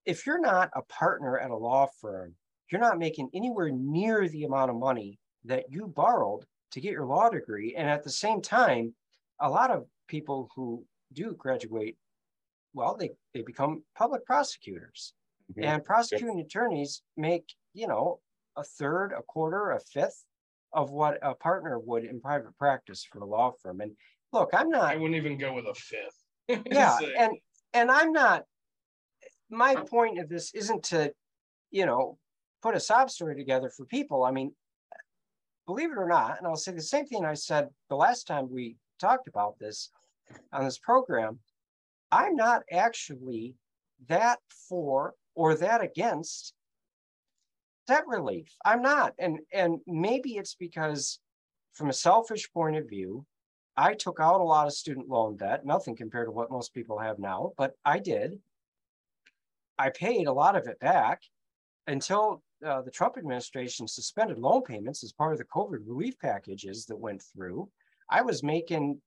If 0.05 0.27
you're 0.27 0.41
not 0.41 0.71
a 0.75 0.83
partner 0.83 1.39
at 1.39 1.51
a 1.51 1.57
law 1.57 1.87
firm, 2.01 2.35
you're 2.71 2.81
not 2.81 2.99
making 2.99 3.31
anywhere 3.35 3.71
near 3.71 4.29
the 4.29 4.45
amount 4.45 4.71
of 4.71 4.77
money 4.77 5.19
that 5.45 5.67
you 5.71 5.87
borrowed 5.87 6.45
to 6.73 6.81
get 6.81 6.93
your 6.93 7.07
law 7.07 7.29
degree. 7.29 7.75
And 7.77 7.89
at 7.89 8.03
the 8.03 8.11
same 8.11 8.43
time, 8.43 8.95
a 9.41 9.49
lot 9.49 9.71
of 9.71 9.87
people 10.09 10.49
who 10.55 10.85
do 11.13 11.35
graduate, 11.35 11.97
well, 12.75 12.97
they, 12.97 13.11
they 13.35 13.43
become 13.43 13.85
public 13.97 14.25
prosecutors. 14.25 15.15
Mhm. 15.53 15.65
And 15.65 15.85
prosecuting 15.85 16.41
attorneys 16.41 17.03
make, 17.17 17.55
you 17.75 17.87
know, 17.87 18.21
a 18.57 18.65
third, 18.65 19.13
a 19.13 19.23
quarter, 19.23 19.71
a 19.73 19.81
fifth 19.81 20.25
of 20.73 20.91
what 20.91 21.19
a 21.23 21.35
partner 21.35 21.79
would 21.79 22.05
in 22.05 22.21
private 22.21 22.57
practice 22.57 23.05
for 23.05 23.19
a 23.21 23.27
law 23.27 23.53
firm. 23.63 23.81
And 23.81 23.97
look, 24.33 24.51
I'm 24.53 24.71
not 24.71 24.85
I 24.85 24.97
wouldn't 24.97 25.17
even 25.17 25.39
go 25.39 25.53
with 25.53 25.67
a 25.67 25.75
fifth. 25.75 26.23
yeah 26.71 26.99
and 27.19 27.33
and 27.73 27.91
i'm 27.91 28.13
not 28.13 28.45
my 29.51 29.75
point 29.75 30.19
of 30.19 30.29
this 30.29 30.53
isn't 30.55 30.83
to 30.83 31.13
you 31.71 31.87
know 31.87 32.19
put 32.63 32.75
a 32.75 32.81
sob 32.81 33.11
story 33.11 33.37
together 33.37 33.71
for 33.77 33.85
people 33.87 34.25
i 34.25 34.31
mean 34.31 34.53
believe 35.67 35.91
it 35.91 35.99
or 35.99 36.09
not 36.09 36.39
and 36.39 36.47
i'll 36.47 36.57
say 36.57 36.73
the 36.73 36.83
same 36.83 37.07
thing 37.07 37.25
i 37.25 37.35
said 37.35 37.69
the 37.89 37.97
last 37.97 38.27
time 38.27 38.49
we 38.51 38.77
talked 39.01 39.29
about 39.29 39.59
this 39.59 39.91
on 40.53 40.65
this 40.65 40.79
program 40.79 41.39
i'm 42.11 42.35
not 42.35 42.63
actually 42.71 43.55
that 44.09 44.39
for 44.69 45.15
or 45.35 45.55
that 45.55 45.81
against 45.81 46.55
debt 47.87 48.05
relief 48.09 48.53
i'm 48.65 48.83
not 48.83 49.13
and 49.19 49.39
and 49.53 49.79
maybe 49.87 50.37
it's 50.37 50.57
because 50.57 51.21
from 51.73 51.89
a 51.89 51.93
selfish 51.93 52.53
point 52.53 52.77
of 52.77 52.89
view 52.89 53.25
I 53.77 53.95
took 53.95 54.21
out 54.21 54.41
a 54.41 54.45
lot 54.45 54.67
of 54.67 54.75
student 54.75 55.09
loan 55.09 55.37
debt, 55.37 55.65
nothing 55.65 55.97
compared 55.97 56.27
to 56.29 56.33
what 56.33 56.51
most 56.51 56.75
people 56.75 56.99
have 56.99 57.19
now, 57.19 57.53
but 57.57 57.73
I 57.85 57.99
did. 57.99 58.39
I 59.79 59.91
paid 59.91 60.27
a 60.27 60.33
lot 60.33 60.57
of 60.57 60.67
it 60.67 60.79
back 60.79 61.23
until 61.87 62.43
uh, 62.65 62.83
the 62.83 62.91
Trump 62.91 63.17
administration 63.17 63.89
suspended 63.89 64.39
loan 64.39 64.63
payments 64.63 65.03
as 65.03 65.13
part 65.13 65.33
of 65.33 65.39
the 65.39 65.45
COVID 65.47 65.81
relief 65.87 66.19
packages 66.19 66.87
that 66.87 66.97
went 66.97 67.23
through. 67.23 67.69
I 68.11 68.23
was 68.23 68.43
making 68.43 69.01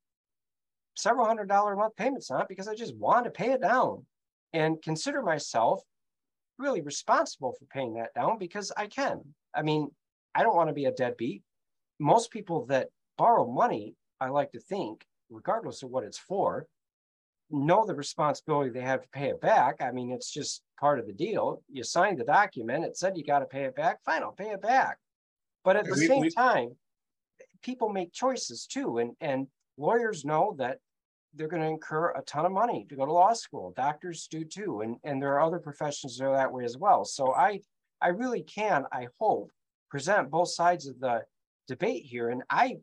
several 0.96 1.28
hundred 1.28 1.48
dollar 1.48 1.74
a 1.74 1.78
month 1.78 1.96
payments 1.96 2.32
on 2.32 2.42
it 2.42 2.48
because 2.50 2.68
I 2.68 2.76
just 2.76 2.96
wanted 2.98 3.26
to 3.26 3.32
pay 3.32 3.52
it 3.52 3.62
down 3.62 4.06
and 4.54 4.82
consider 4.82 5.22
myself 5.22 5.82
really 6.58 6.82
responsible 6.82 7.54
for 7.60 7.66
paying 7.66 7.94
that 7.96 8.14
down 8.16 8.38
because 8.38 8.72
I 8.76 8.88
can. 8.88 9.22
I 9.54 9.62
mean, 9.62 9.90
I 10.34 10.44
don't 10.44 10.56
want 10.56 10.70
to 10.70 10.74
be 10.74 10.86
a 10.86 10.92
deadbeat. 10.92 11.44
Most 12.00 12.32
people 12.32 12.66
that 12.68 12.90
borrow 13.18 13.50
money 13.50 13.96
I 14.20 14.30
like 14.30 14.52
to 14.54 14.60
think, 14.60 15.06
regardless 15.30 15.84
of 15.84 15.90
what 15.90 16.04
it's 16.04 16.18
for, 16.18 16.68
know 17.52 17.86
the 17.86 17.94
responsibility 17.96 18.70
they 18.72 18.82
have 18.82 19.02
to 19.02 19.10
pay 19.10 19.30
it 19.30 19.40
back. 19.42 19.82
I 19.82 19.92
mean, 19.92 20.12
it's 20.12 20.32
just 20.32 20.64
part 20.80 21.00
of 21.00 21.06
the 21.06 21.14
deal. 21.14 21.62
You 21.70 21.84
signed 21.84 22.20
the 22.20 22.24
document, 22.24 22.86
it 22.86 22.98
said 22.98 23.18
you 23.18 23.24
got 23.24 23.40
to 23.40 23.46
pay 23.46 23.66
it 23.66 23.76
back. 23.76 24.04
Fine, 24.04 24.24
I'll 24.24 24.32
pay 24.32 24.50
it 24.52 24.62
back. 24.62 24.98
But 25.64 25.76
at 25.76 25.86
the 25.86 25.92
We- 25.92 26.08
same 26.08 26.22
we- 26.22 26.30
time, 26.32 26.78
people 27.62 27.90
make 27.90 28.14
choices 28.14 28.66
too, 28.68 28.98
and 29.00 29.16
and 29.20 29.48
lawyers 29.78 30.24
know 30.26 30.56
that 30.58 30.80
they're 31.34 31.48
going 31.50 31.62
to 31.62 31.68
incur 31.68 32.12
a 32.12 32.22
ton 32.22 32.46
of 32.46 32.52
money 32.52 32.86
to 32.86 32.96
go 32.96 33.06
to 33.06 33.12
law 33.12 33.34
school. 33.34 33.72
Doctors 33.72 34.28
do 34.28 34.44
too, 34.46 34.82
and 34.82 34.98
and 35.04 35.22
there 35.22 35.34
are 35.34 35.42
other 35.42 35.60
professions 35.60 36.18
that 36.18 36.26
are 36.26 36.36
that 36.36 36.52
way 36.52 36.64
as 36.64 36.78
well. 36.78 37.04
So 37.06 37.34
I 37.34 37.62
I 38.02 38.10
really 38.10 38.44
can, 38.44 38.86
I 38.92 39.08
hope, 39.20 39.52
present 39.90 40.30
both 40.30 40.50
sides 40.50 40.88
of 40.88 41.00
the 41.00 41.26
debate 41.68 42.04
here, 42.06 42.30
and 42.30 42.44
I 42.50 42.80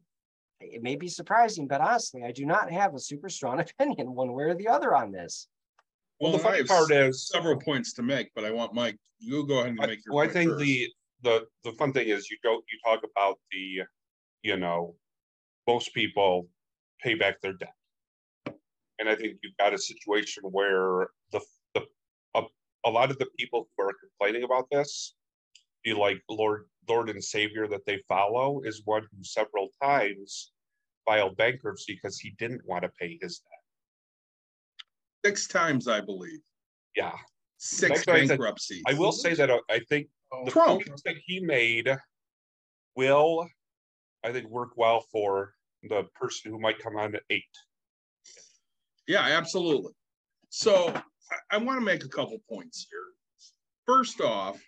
it 0.64 0.82
may 0.82 0.96
be 0.96 1.08
surprising, 1.08 1.66
but 1.66 1.80
honestly, 1.80 2.22
I 2.24 2.32
do 2.32 2.44
not 2.46 2.70
have 2.70 2.94
a 2.94 2.98
super 2.98 3.28
strong 3.28 3.60
opinion 3.80 4.14
one 4.14 4.32
way 4.32 4.44
or 4.44 4.54
the 4.54 4.68
other 4.68 4.94
on 4.94 5.12
this. 5.12 5.48
Well, 6.20 6.32
Well, 6.32 6.40
the 6.40 6.48
I 6.48 6.52
funny 6.52 6.64
part 6.64 6.90
is, 6.92 7.28
several 7.28 7.56
points 7.56 7.92
to 7.94 8.02
make, 8.02 8.30
but 8.34 8.44
I 8.44 8.50
want 8.50 8.74
Mike, 8.74 8.96
you 9.18 9.46
go 9.46 9.58
ahead 9.58 9.70
and 9.70 9.80
I- 9.80 9.86
make 9.86 10.00
your. 10.04 10.14
well, 10.14 10.28
I 10.28 10.32
think 10.32 10.50
first. 10.50 10.60
the, 10.64 10.88
the, 11.22 11.46
the 11.64 11.72
fun 11.72 11.92
thing 11.92 12.08
is 12.08 12.30
you 12.30 12.36
don't, 12.42 12.64
you 12.72 12.78
talk 12.84 13.02
about 13.04 13.38
the, 13.50 13.82
you 14.42 14.56
know, 14.56 14.94
most 15.66 15.94
people 15.94 16.48
pay 17.00 17.14
back 17.14 17.40
their 17.40 17.54
debt. 17.54 17.74
And 18.98 19.08
I 19.08 19.16
think 19.16 19.38
you've 19.42 19.56
got 19.58 19.74
a 19.74 19.78
situation 19.78 20.44
where 20.44 21.08
the, 21.32 21.40
the, 21.74 21.82
a, 22.34 22.42
a 22.86 22.90
lot 22.90 23.10
of 23.10 23.18
the 23.18 23.26
people 23.38 23.68
who 23.76 23.84
are 23.84 23.92
complaining 24.00 24.44
about 24.44 24.68
this, 24.70 25.14
you 25.84 25.98
like 25.98 26.20
Lord, 26.28 26.66
Lord 26.89 27.11
and 27.11 27.22
Savior 27.22 27.68
that 27.68 27.87
they 27.87 27.99
follow 28.09 28.62
is 28.64 28.83
one 28.85 29.03
who 29.03 29.22
several 29.24 29.68
times 29.83 30.53
filed 31.05 31.37
bankruptcy 31.37 31.95
because 31.95 32.18
he 32.18 32.30
didn't 32.39 32.62
want 32.66 32.83
to 32.83 32.89
pay 33.01 33.18
his 33.20 33.39
debt. 33.39 35.30
Six 35.30 35.47
times, 35.47 35.87
I 35.89 36.01
believe, 36.01 36.41
Yeah, 36.97 37.12
six 37.59 38.01
Actually, 38.01 38.12
I 38.12 38.20
said- 38.26 38.28
bankruptcies. 38.39 38.83
I 38.87 38.95
will 38.95 39.12
say 39.12 39.35
that 39.35 39.51
uh, 39.51 39.61
I 39.70 39.80
think 39.89 40.09
Oh, 40.35 40.45
the 40.47 40.51
Trump. 40.51 40.85
points 40.87 41.03
that 41.05 41.16
he 41.26 41.41
made 41.41 41.95
will, 42.97 43.47
I 44.24 44.33
think, 44.33 44.49
work 44.49 44.70
well 44.76 45.05
for 45.12 45.55
the 45.83 46.05
person 46.14 46.51
who 46.51 46.59
might 46.59 46.78
come 46.78 46.97
on 46.97 47.14
at 47.14 47.22
eight. 47.30 47.45
Yeah, 49.07 49.20
absolutely. 49.20 49.93
So 50.49 50.89
I, 50.89 51.37
I 51.53 51.57
want 51.59 51.78
to 51.78 51.85
make 51.85 52.05
a 52.05 52.09
couple 52.09 52.39
points 52.49 52.87
here. 52.91 53.01
First 53.87 54.20
off, 54.22 54.59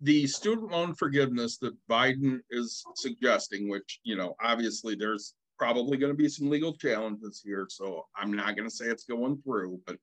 the 0.00 0.26
student 0.26 0.70
loan 0.70 0.94
forgiveness 0.94 1.58
that 1.58 1.74
Biden 1.90 2.40
is 2.50 2.84
suggesting, 2.96 3.68
which, 3.68 4.00
you 4.04 4.16
know, 4.16 4.34
obviously 4.40 4.94
there's 4.94 5.34
probably 5.58 5.96
going 5.96 6.12
to 6.12 6.16
be 6.16 6.28
some 6.28 6.48
legal 6.48 6.72
challenges 6.76 7.42
here, 7.44 7.66
so 7.68 8.06
I'm 8.14 8.32
not 8.32 8.56
going 8.56 8.68
to 8.68 8.74
say 8.74 8.86
it's 8.86 9.04
going 9.04 9.42
through, 9.42 9.80
but 9.86 9.96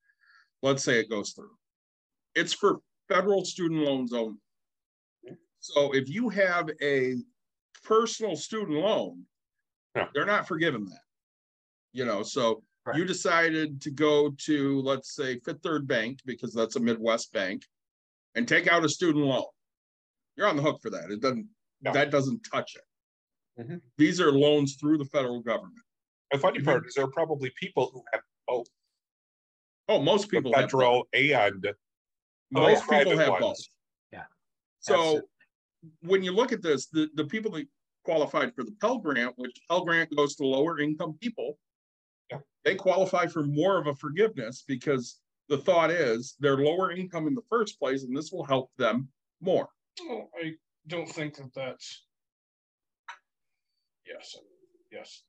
let's 0.61 0.83
say 0.83 0.99
it 0.99 1.09
goes 1.09 1.31
through. 1.31 1.55
It's 2.35 2.53
for 2.53 2.79
federal 3.07 3.45
student 3.45 3.81
loans 3.81 4.11
only. 4.11 4.37
So 5.59 5.93
if 5.95 6.09
you 6.09 6.27
have 6.29 6.69
a 6.81 7.15
personal 7.83 8.35
student 8.35 8.77
loan, 8.77 9.25
Yeah. 9.95 10.09
they're 10.13 10.25
not 10.25 10.47
forgiving 10.47 10.85
that. 10.85 11.03
You 11.93 12.05
know, 12.05 12.21
so 12.23 12.63
Right. 12.85 12.97
you 12.97 13.05
decided 13.05 13.81
to 13.81 13.89
go 13.89 14.31
to, 14.31 14.81
let's 14.81 15.15
say, 15.15 15.39
Fifth 15.39 15.63
Third 15.63 15.87
Bank, 15.87 16.19
because 16.25 16.53
that's 16.53 16.75
a 16.75 16.79
Midwest 16.79 17.31
bank, 17.31 17.65
and 18.35 18.47
take 18.47 18.67
out 18.67 18.85
a 18.85 18.89
student 18.89 19.25
loan. 19.25 19.45
You're 20.35 20.47
on 20.47 20.55
the 20.57 20.61
hook 20.63 20.81
for 20.81 20.89
that. 20.89 21.11
It 21.11 21.21
doesn't, 21.21 21.47
Yeah. 21.81 21.91
that 21.91 22.11
doesn't 22.11 22.41
touch 22.51 22.75
it. 22.75 23.61
Mhm. 23.61 23.81
These 23.97 24.19
are 24.19 24.31
loans 24.31 24.75
through 24.75 24.97
the 24.97 25.05
federal 25.05 25.41
government. 25.41 25.79
The 26.31 26.39
funny 26.39 26.61
part 26.61 26.85
is 26.85 26.93
there 26.95 27.05
are 27.05 27.11
probably 27.11 27.51
people 27.51 27.91
who 27.91 28.03
have 28.11 28.21
both 28.47 28.67
Oh, 29.87 30.01
most 30.01 30.23
the 30.23 30.37
people 30.37 30.51
have 30.53 30.63
both. 30.63 30.71
federal 30.71 31.07
and 31.13 31.65
Oh, 31.67 31.73
Most 32.51 32.83
yeah. 32.91 32.99
people 32.99 33.13
private 33.13 33.17
have 33.31 33.39
both. 33.39 33.57
Yeah. 34.11 34.25
So 34.79 34.93
Absolutely. 34.95 35.29
when 36.01 36.23
you 36.23 36.31
look 36.31 36.51
at 36.51 36.61
this, 36.61 36.87
the, 36.87 37.09
the 37.13 37.25
people 37.25 37.51
that 37.51 37.67
qualified 38.03 38.53
for 38.55 38.63
the 38.63 38.71
Pell 38.81 38.97
Grant, 38.97 39.37
which 39.37 39.59
Pell 39.69 39.83
Grant 39.85 40.15
goes 40.15 40.35
to 40.35 40.45
lower 40.45 40.79
income 40.79 41.17
people. 41.19 41.59
Yeah. 42.31 42.39
They 42.63 42.75
qualify 42.75 43.27
for 43.27 43.43
more 43.43 43.77
of 43.77 43.87
a 43.87 43.95
forgiveness 43.95 44.63
because 44.67 45.21
the 45.47 45.57
thought 45.59 45.91
is 45.91 46.35
they're 46.39 46.57
lower 46.57 46.91
income 46.91 47.27
in 47.27 47.35
the 47.35 47.41
first 47.49 47.79
place 47.79 48.03
and 48.03 48.15
this 48.15 48.31
will 48.31 48.43
help 48.45 48.71
them 48.77 49.11
more. 49.41 49.69
Oh, 50.01 50.29
I 50.41 50.51
don't 50.87 51.07
think 51.09 51.35
that 51.35 51.53
that's. 51.55 52.05
Yes, 54.05 54.35
yes. 54.91 55.23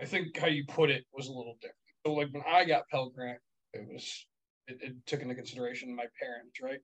I 0.00 0.04
think 0.04 0.36
how 0.36 0.46
you 0.48 0.64
put 0.66 0.90
it 0.90 1.04
was 1.12 1.28
a 1.28 1.32
little 1.32 1.56
different. 1.60 1.76
So 2.06 2.14
like 2.14 2.28
when 2.32 2.42
I 2.48 2.64
got 2.64 2.88
Pell 2.90 3.10
Grant, 3.10 3.38
it 3.74 3.86
was, 3.86 4.26
it, 4.66 4.78
it 4.80 4.92
took 5.06 5.20
into 5.20 5.34
consideration 5.34 5.94
my 5.94 6.06
parents, 6.20 6.58
right? 6.62 6.80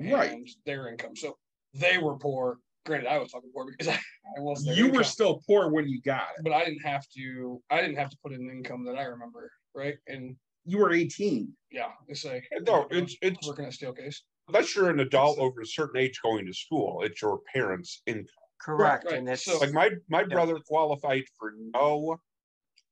Right. 0.00 0.40
Their 0.64 0.88
income. 0.88 1.14
So 1.14 1.36
they 1.74 1.98
were 1.98 2.18
poor. 2.18 2.58
Granted, 2.84 3.08
I 3.08 3.18
was 3.18 3.30
talking 3.32 3.50
poor 3.54 3.66
because 3.66 3.88
I, 3.88 3.94
I 4.38 4.40
was 4.40 4.64
You 4.66 4.90
were 4.90 5.04
still 5.04 5.40
poor 5.46 5.70
when 5.70 5.88
you 5.88 6.00
got 6.00 6.28
it. 6.38 6.42
but 6.44 6.52
I 6.52 6.64
didn't 6.64 6.82
have 6.84 7.04
to, 7.16 7.60
I 7.70 7.80
didn't 7.80 7.96
have 7.96 8.10
to 8.10 8.16
put 8.22 8.32
in 8.32 8.48
income 8.50 8.84
that 8.86 8.96
I 8.96 9.02
remember, 9.04 9.50
right? 9.74 9.96
And 10.06 10.36
You 10.64 10.78
were 10.78 10.92
eighteen. 10.92 11.52
yeah, 11.70 11.90
it's 12.08 12.24
like. 12.24 12.44
No, 12.66 12.86
it's- 12.90 13.16
it's- 13.22 13.46
Working 13.46 13.66
at 13.66 13.72
Steelcase. 13.72 14.16
Unless 14.48 14.74
you're 14.74 14.90
an 14.90 15.00
adult 15.00 15.38
over 15.38 15.60
a 15.60 15.66
certain 15.66 16.00
age 16.00 16.20
going 16.22 16.46
to 16.46 16.54
school, 16.54 17.02
it's 17.02 17.20
your 17.22 17.40
parents' 17.52 18.02
income. 18.06 18.26
Correct, 18.60 19.04
right, 19.04 19.18
and 19.18 19.28
it's, 19.28 19.44
so- 19.44 19.58
Like 19.58 19.72
my, 19.72 19.90
my 20.08 20.24
brother 20.24 20.58
qualified 20.66 21.24
for 21.38 21.52
no 21.74 22.18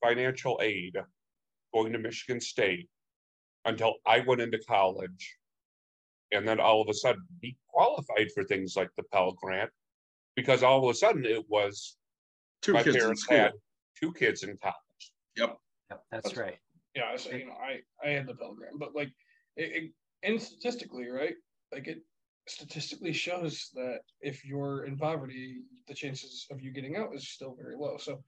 financial 0.03 0.61
aid 0.63 0.97
going 1.73 1.93
to 1.93 1.99
Michigan 1.99 2.41
State 2.41 2.89
until 3.65 3.95
I 4.07 4.21
went 4.21 4.41
into 4.41 4.59
college. 4.59 5.37
And 6.33 6.47
then 6.47 6.61
all 6.61 6.83
of 6.83 6.89
a 6.89 6.95
sudden, 6.95 7.23
he 7.41 7.57
qualified 7.69 8.29
for 8.35 8.45
things 8.45 8.77
like 8.77 8.91
the 8.97 9.05
Pell 9.13 9.33
Grant, 9.41 9.71
because 10.37 10.63
all 10.63 10.85
of 10.85 10.91
a 10.91 10.99
sudden 10.99 11.25
it 11.25 11.45
was, 11.49 11.97
Two 12.61 12.73
my 12.73 12.83
kids 12.83 12.97
in 12.97 13.03
parents 13.03 13.27
had 13.29 13.53
two 14.01 14.13
kids 14.13 14.43
in 14.43 14.57
college. 14.61 15.13
Yep, 15.37 15.57
yep 15.91 16.03
that's 16.11 16.37
right. 16.37 16.59
Yeah, 16.95 17.05
I 17.13 17.17
say, 17.17 17.41
you 17.41 17.47
know, 17.47 17.53
I, 17.53 17.81
I 18.07 18.11
had 18.13 18.27
the 18.27 18.35
Pell 18.35 18.55
Grant, 18.55 18.79
but 18.79 18.95
like, 18.95 19.11
it, 19.57 19.85
it, 19.85 19.91
and 20.25 20.41
statistically, 20.41 21.09
right? 21.09 21.35
Like 21.73 21.87
it 21.87 22.03
statistically 22.49 23.13
shows 23.13 23.71
that 23.75 24.01
if 24.21 24.45
you're 24.45 24.85
in 24.85 24.97
poverty, 24.97 25.63
the 25.89 25.95
chances 25.95 26.47
of 26.51 26.61
you 26.61 26.73
getting 26.73 26.97
out 26.97 27.15
is 27.15 27.29
still 27.29 27.57
very 27.61 27.77
low. 27.77 27.97
So, 27.99 28.23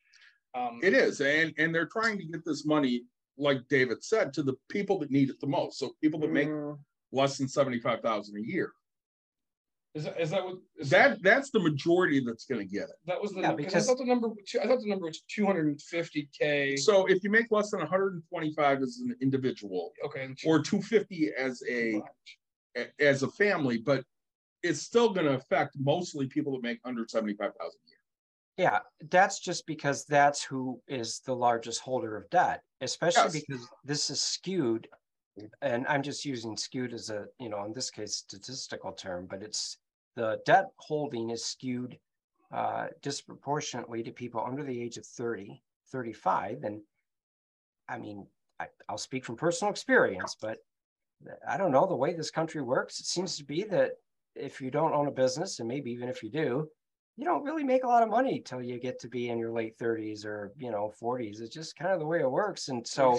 um, 0.55 0.81
It 0.83 0.95
is, 0.95 1.21
and, 1.21 1.53
and 1.59 1.75
they're 1.75 1.89
trying 1.89 2.19
to 2.19 2.25
get 2.25 2.45
this 2.45 2.65
money, 2.65 3.05
like 3.37 3.59
David 3.69 4.03
said, 4.03 4.33
to 4.35 4.43
the 4.43 4.55
people 4.71 4.99
that 5.01 5.11
need 5.11 5.31
it 5.31 5.41
the 5.41 5.47
most. 5.47 5.79
So 5.79 5.93
people 6.03 6.21
that 6.21 6.33
make 6.33 6.49
mm, 6.49 6.79
less 7.13 7.39
than 7.39 7.49
seventy-five 7.49 8.01
thousand 8.01 8.37
a 8.39 8.47
year. 8.47 8.73
Is 9.97 10.05
that, 10.05 10.21
is 10.21 10.31
that 10.31 10.45
what? 10.45 10.57
Is 10.79 10.91
That, 10.91 11.23
that's 11.23 11.51
the 11.51 11.59
majority 11.59 12.23
that's 12.25 12.45
gonna 12.45 12.65
get 12.65 12.83
it. 12.85 12.97
that 13.07 13.21
was 13.21 13.33
the, 13.33 13.41
Yeah, 13.41 13.55
because 13.55 13.85
I 13.89 13.93
thought 13.93 13.99
the 13.99 14.05
number, 14.05 14.29
I 14.63 14.67
thought 14.67 14.81
the 14.81 14.89
number 14.89 15.07
was 15.07 15.23
two 15.23 15.47
hundred 15.47 15.69
and 15.69 15.81
fifty 15.81 16.29
K. 16.39 16.77
So 16.77 17.07
if 17.07 17.25
you 17.25 17.31
make 17.31 17.47
less 17.51 17.71
than 17.71 17.81
hundred 17.81 18.15
and 18.15 18.23
twenty-five 18.29 18.83
as 18.83 18.99
an 19.03 19.17
individual, 19.23 19.93
Okay. 20.05 20.29
or 20.45 20.61
two 20.61 20.83
fifty 20.83 21.31
as 21.37 21.63
a, 21.69 22.03
a- 22.77 22.89
as 23.01 23.23
a 23.23 23.29
family, 23.29 23.79
but 23.79 24.05
it's 24.63 24.81
still 24.83 25.11
gonna 25.15 25.33
affect 25.33 25.75
mostly 25.79 26.27
people 26.27 26.53
that 26.53 26.63
make 26.63 26.79
under 26.85 27.07
seventy-five 27.09 27.53
thousand 27.59 27.81
a 27.87 27.89
year. 27.89 27.97
Yeah, 28.71 28.79
that's 29.11 29.41
just 29.41 29.67
because 29.67 30.05
that's 30.05 30.43
who 30.45 30.81
is 30.89 31.21
the 31.25 31.35
largest 31.35 31.81
holder 31.81 32.17
of 32.19 32.29
debt, 32.29 32.61
especially 32.83 33.23
Yes. 33.39 33.45
because 33.49 33.69
this 33.85 34.11
is 34.11 34.21
skewed. 34.21 34.89
And 35.61 35.87
I'm 35.87 36.03
just 36.03 36.25
using 36.25 36.57
skewed 36.57 36.95
as 36.95 37.11
a, 37.11 37.27
you 37.39 37.51
know, 37.51 37.63
in 37.67 37.75
this 37.75 37.91
case, 37.91 38.15
statistical 38.27 38.93
term, 38.93 39.27
but 39.29 39.43
it's 39.43 39.77
the 40.17 40.41
debt 40.47 40.71
holding 40.79 41.31
is 41.31 41.45
skewed 41.45 41.97
uh, 42.53 42.87
disproportionately 43.03 44.03
to 44.03 44.11
people 44.11 44.43
under 44.45 44.65
the 44.65 44.81
age 44.83 44.97
of 44.97 45.07
30, 45.07 45.63
35. 45.93 46.65
And 46.65 46.81
I 47.89 47.99
mean, 47.99 48.27
I, 48.59 48.67
I'll 48.89 48.99
speak 48.99 49.25
from 49.25 49.37
personal 49.37 49.71
experience, 49.71 50.37
but 50.41 50.59
I 51.49 51.57
don't 51.57 51.71
know 51.73 51.87
the 51.87 51.95
way 51.97 52.15
this 52.15 52.31
country 52.31 52.63
works. 52.63 52.99
It 52.99 53.07
seems 53.07 53.37
to 53.37 53.45
be 53.45 53.63
that 53.65 53.93
if 54.35 54.61
you 54.61 54.71
don't 54.71 54.93
own 54.95 55.07
a 55.07 55.11
business, 55.13 55.61
and 55.61 55.69
maybe 55.69 55.91
even 55.93 56.09
if 56.09 56.23
you 56.23 56.31
do, 56.31 56.69
you 57.17 57.25
don't 57.25 57.43
really 57.45 57.65
make 57.65 57.85
a 57.85 57.89
lot 57.89 58.03
of 58.03 58.09
money 58.11 58.41
till 58.45 58.63
you 58.63 58.79
get 58.79 58.99
to 59.01 59.09
be 59.09 59.29
in 59.31 59.39
your 59.39 59.51
late 59.53 59.79
30s 59.79 60.27
or 60.27 60.53
you 60.59 60.71
know 60.71 60.93
40s 61.03 61.41
it's 61.41 61.55
just 61.55 61.75
kind 61.75 61.93
of 61.95 61.99
the 61.99 62.05
way 62.05 62.21
it 62.21 62.31
works 62.31 62.69
and 62.69 62.87
so 62.87 63.19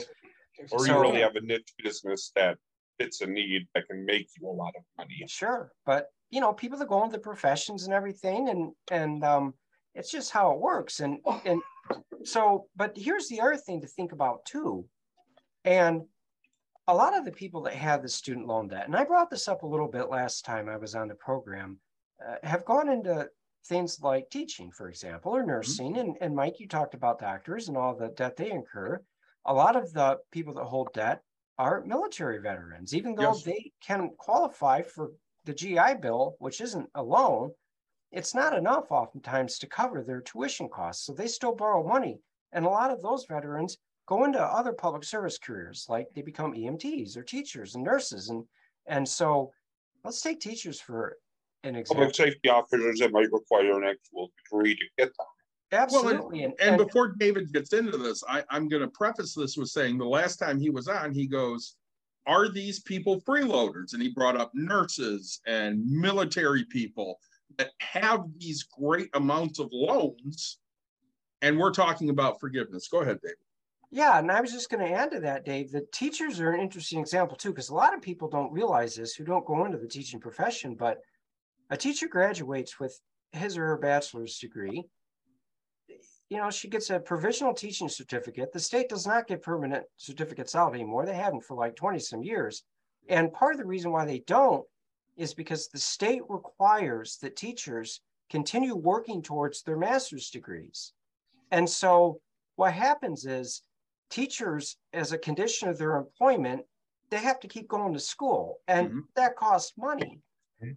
Or 0.71 0.81
you 0.85 0.93
So- 0.93 1.01
really 1.01 1.21
have 1.21 1.35
a 1.35 1.41
niche 1.41 1.73
business 1.83 2.31
that 2.35 2.59
fits 2.99 3.21
a 3.21 3.25
need 3.25 3.67
that 3.73 3.87
can 3.87 4.05
make 4.05 4.27
you 4.39 4.47
a 4.47 4.51
lot 4.51 4.73
of 4.77 4.83
money. 4.99 5.23
sure 5.27 5.71
but 5.83 6.09
you 6.29 6.41
know 6.41 6.53
people 6.53 6.77
that 6.79 6.87
go 6.89 7.03
into 7.03 7.17
the 7.17 7.21
professions 7.21 7.85
and 7.85 7.93
everything 7.93 8.49
and 8.49 8.71
and 8.91 9.23
um 9.23 9.53
it's 9.95 10.11
just 10.11 10.31
how 10.31 10.51
it 10.51 10.59
works. 10.59 10.99
And 10.99 11.19
and 11.45 11.61
so 12.23 12.67
but 12.75 12.95
here's 12.97 13.27
the 13.29 13.41
other 13.41 13.55
thing 13.57 13.81
to 13.81 13.87
think 13.87 14.11
about 14.11 14.45
too. 14.45 14.85
And 15.65 16.03
a 16.87 16.93
lot 16.95 17.17
of 17.17 17.25
the 17.25 17.31
people 17.31 17.61
that 17.63 17.73
have 17.73 18.01
the 18.01 18.07
student 18.09 18.47
loan 18.47 18.69
debt 18.69 18.85
and 18.85 18.95
i 18.95 19.03
brought 19.03 19.29
this 19.29 19.49
up 19.49 19.63
a 19.63 19.67
little 19.67 19.89
bit 19.89 20.09
last 20.09 20.45
time 20.45 20.69
i 20.69 20.77
was 20.77 20.95
on 20.95 21.09
the 21.09 21.15
program 21.15 21.77
uh, 22.25 22.35
have 22.43 22.63
gone 22.63 22.87
into 22.87 23.27
things 23.67 23.99
like 24.01 24.29
teaching 24.29 24.71
for 24.71 24.87
example 24.87 25.35
or 25.35 25.43
nursing. 25.45 25.97
And, 25.97 26.15
and 26.21 26.33
mike 26.33 26.59
you 26.61 26.67
talked 26.67 26.93
about 26.93 27.19
doctors 27.19 27.67
and 27.67 27.75
all 27.75 27.93
the 27.93 28.07
debt 28.09 28.37
they 28.37 28.49
incur. 28.51 29.01
A 29.45 29.53
lot 29.53 29.75
of 29.75 29.91
the 29.91 30.19
people 30.31 30.53
that 30.53 30.63
hold 30.63 30.93
debt 30.93 31.21
are 31.57 31.83
military 31.85 32.39
veterans 32.39 32.93
even 32.95 33.15
though 33.15 33.33
Yes. 33.33 33.43
they 33.43 33.71
can 33.81 34.11
qualify 34.17 34.81
for 34.81 35.11
the 35.47 35.53
GI 35.53 35.95
Bill, 36.01 36.35
which 36.39 36.61
isn't 36.61 36.87
a 36.93 37.01
loan, 37.01 37.51
it's 38.11 38.35
not 38.35 38.55
enough 38.55 38.91
oftentimes 38.91 39.57
to 39.59 39.67
cover 39.67 40.03
their 40.03 40.21
tuition 40.21 40.69
costs. 40.69 41.05
So 41.05 41.13
they 41.13 41.27
still 41.27 41.55
borrow 41.55 41.87
money. 41.87 42.19
And 42.51 42.65
a 42.65 42.69
lot 42.69 42.91
of 42.91 43.01
those 43.01 43.25
veterans 43.25 43.77
go 44.07 44.25
into 44.25 44.39
other 44.39 44.73
public 44.73 45.03
service 45.03 45.37
careers, 45.39 45.85
like 45.89 46.07
they 46.13 46.21
become 46.21 46.53
EMTs 46.53 47.17
or 47.17 47.23
teachers 47.23 47.75
and 47.75 47.83
nurses. 47.83 48.29
And 48.29 48.43
and 48.85 49.07
so 49.07 49.51
let's 50.05 50.21
take 50.21 50.39
teachers 50.39 50.79
for 50.79 51.17
an 51.63 51.75
example. 51.75 52.05
Public 52.05 52.15
safety 52.15 52.49
officers 52.49 52.99
that 52.99 53.11
might 53.11 53.31
require 53.31 53.81
an 53.81 53.89
actual 53.89 54.31
degree 54.43 54.75
to 54.75 54.85
get 54.97 55.07
them. 55.07 55.27
Absolutely. 55.73 56.43
and, 56.43 56.53
And 56.59 56.75
and- 56.75 56.85
before 56.85 57.15
David 57.17 57.51
gets 57.51 57.73
into 57.73 57.97
this, 57.97 58.23
I, 58.29 58.43
I'm 58.49 58.69
gonna 58.69 58.87
preface 58.89 59.33
this 59.33 59.57
with 59.57 59.69
saying 59.69 59.97
the 59.97 60.05
last 60.05 60.37
time 60.37 60.59
he 60.59 60.69
was 60.69 60.87
on, 60.87 61.13
he 61.13 61.27
goes, 61.27 61.75
are 62.27 62.49
these 62.49 62.81
people 62.81 63.21
freeloaders? 63.21 63.93
And 63.93 64.01
he 64.01 64.09
brought 64.09 64.39
up 64.39 64.51
nurses 64.53 65.39
and 65.47 65.83
military 65.89 66.65
people 66.65 67.19
that 67.57 67.71
have 67.79 68.25
these 68.37 68.63
great 68.63 69.09
amounts 69.13 69.59
of 69.59 69.69
loans. 69.71 70.59
And 71.41 71.57
we're 71.57 71.71
talking 71.71 72.09
about 72.09 72.39
forgiveness. 72.39 72.87
Go 72.87 73.01
ahead, 73.01 73.19
David. 73.23 73.37
Yeah, 73.89 74.19
and 74.19 74.29
I 74.29 74.41
was 74.41 74.51
just 74.51 74.69
going 74.69 74.85
to 74.85 74.91
add 74.91 75.11
to 75.11 75.21
that, 75.21 75.45
Dave, 75.45 75.71
that 75.71 75.91
teachers 75.93 76.41
are 76.41 76.51
an 76.51 76.59
interesting 76.59 76.99
example 76.99 77.37
too, 77.37 77.49
because 77.49 77.69
a 77.69 77.75
lot 77.75 77.93
of 77.93 78.01
people 78.01 78.27
don't 78.27 78.51
realize 78.51 78.95
this 78.95 79.15
who 79.15 79.23
don't 79.23 79.45
go 79.45 79.65
into 79.65 79.77
the 79.77 79.87
teaching 79.87 80.19
profession, 80.19 80.75
but 80.75 80.97
a 81.69 81.77
teacher 81.77 82.07
graduates 82.09 82.79
with 82.79 82.99
his 83.31 83.57
or 83.57 83.65
her 83.65 83.77
bachelor's 83.77 84.39
degree. 84.39 84.83
You 86.29 86.37
know, 86.37 86.49
she 86.49 86.67
gets 86.67 86.89
a 86.89 86.99
provisional 86.99 87.53
teaching 87.53 87.87
certificate. 87.87 88.51
The 88.51 88.59
state 88.59 88.89
does 88.89 89.07
not 89.07 89.27
give 89.27 89.41
permanent 89.41 89.85
certificates 89.95 90.55
out 90.55 90.73
anymore. 90.73 91.05
They 91.05 91.15
haven't 91.15 91.41
for 91.45 91.55
like 91.55 91.75
20 91.75 91.99
some 91.99 92.21
years. 92.23 92.63
And 93.07 93.31
part 93.31 93.53
of 93.53 93.59
the 93.59 93.65
reason 93.65 93.91
why 93.91 94.05
they 94.05 94.19
don't 94.19 94.65
is 95.15 95.33
because 95.33 95.69
the 95.69 95.79
state 95.79 96.21
requires 96.27 97.17
that 97.21 97.37
teachers 97.37 98.01
continue 98.29 98.75
working 98.75 99.21
towards 99.21 99.63
their 99.63 99.77
master's 99.77 100.29
degrees. 100.29 100.93
And 101.51 101.69
so 101.69 102.19
what 102.57 102.73
happens 102.73 103.25
is 103.25 103.63
teachers, 104.09 104.77
as 104.91 105.13
a 105.13 105.17
condition 105.17 105.69
of 105.69 105.77
their 105.77 105.95
employment, 105.95 106.65
they 107.09 107.19
have 107.19 107.39
to 107.39 107.47
keep 107.47 107.69
going 107.69 107.93
to 107.93 107.99
school 107.99 108.57
and 108.67 108.89
Mhm. 108.91 109.01
that 109.15 109.37
costs 109.37 109.77
money. 109.77 110.21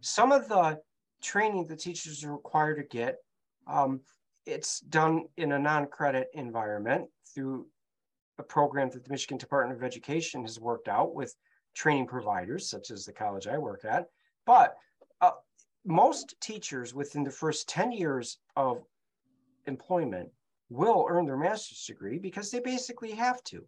Some 0.00 0.30
of 0.30 0.48
the 0.48 0.80
training 1.20 1.66
the 1.66 1.76
teachers 1.76 2.22
are 2.24 2.32
required 2.32 2.76
to 2.76 2.84
get, 2.84 3.18
um, 3.66 4.04
it's 4.46 4.80
done 4.80 5.24
in 5.36 5.52
a 5.52 5.58
non-credit 5.58 6.28
environment 6.34 7.08
through 7.34 7.66
a 8.38 8.42
program 8.42 8.90
that 8.90 9.04
the 9.04 9.10
Michigan 9.10 9.38
Department 9.38 9.78
of 9.78 9.84
Education 9.84 10.42
has 10.42 10.58
worked 10.58 10.88
out 10.88 11.14
with 11.14 11.34
training 11.74 12.06
providers, 12.06 12.68
such 12.68 12.90
as 12.90 13.04
the 13.04 13.12
college 13.12 13.46
I 13.46 13.58
work 13.58 13.84
at. 13.84 14.06
But 14.46 14.76
uh, 15.20 15.32
most 15.84 16.34
teachers 16.40 16.94
within 16.94 17.22
the 17.22 17.30
first 17.30 17.68
10 17.68 17.92
years 17.92 18.38
of 18.56 18.82
employment 19.66 20.30
will 20.70 21.06
earn 21.08 21.26
their 21.26 21.36
master's 21.36 21.84
degree 21.84 22.18
because 22.18 22.50
they 22.50 22.60
basically 22.60 23.12
have 23.12 23.42
to. 23.44 23.64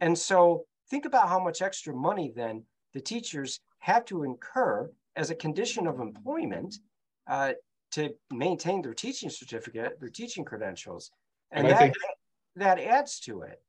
And 0.00 0.16
so 0.16 0.66
think 0.90 1.04
about 1.04 1.28
how 1.28 1.42
much 1.42 1.62
extra 1.62 1.94
money 1.94 2.32
then 2.34 2.64
the 2.92 3.00
teachers 3.00 3.60
have 3.78 4.04
to 4.06 4.24
incur 4.24 4.90
as 5.16 5.30
a 5.30 5.34
condition 5.34 5.86
of 5.86 6.00
employment 6.00 6.76
uh, 7.26 7.52
to 7.92 8.10
maintain 8.32 8.82
their 8.82 8.94
teaching 8.94 9.30
certificate, 9.30 9.98
their 10.00 10.08
teaching 10.08 10.44
credentials. 10.44 11.10
And, 11.52 11.66
And 11.66 11.74
I 11.74 11.78
that, 11.78 11.82
think- 11.92 11.96
that 12.56 12.78
adds 12.80 13.20
to 13.20 13.42
it. 13.42 13.62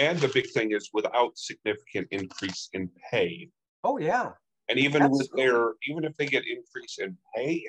And 0.00 0.18
the 0.20 0.28
big 0.28 0.48
thing 0.50 0.72
is 0.72 0.88
without 0.94 1.36
significant 1.36 2.08
increase 2.10 2.70
in 2.72 2.90
pay. 3.10 3.50
Oh, 3.82 3.98
yeah. 3.98 4.30
And 4.70 4.78
even 4.78 5.02
with 5.10 5.20
Absolutely. 5.22 5.42
their, 5.46 5.72
even 5.88 6.04
if 6.04 6.16
they 6.16 6.24
get 6.26 6.44
increase 6.46 6.98
in 6.98 7.18
pay, 7.36 7.62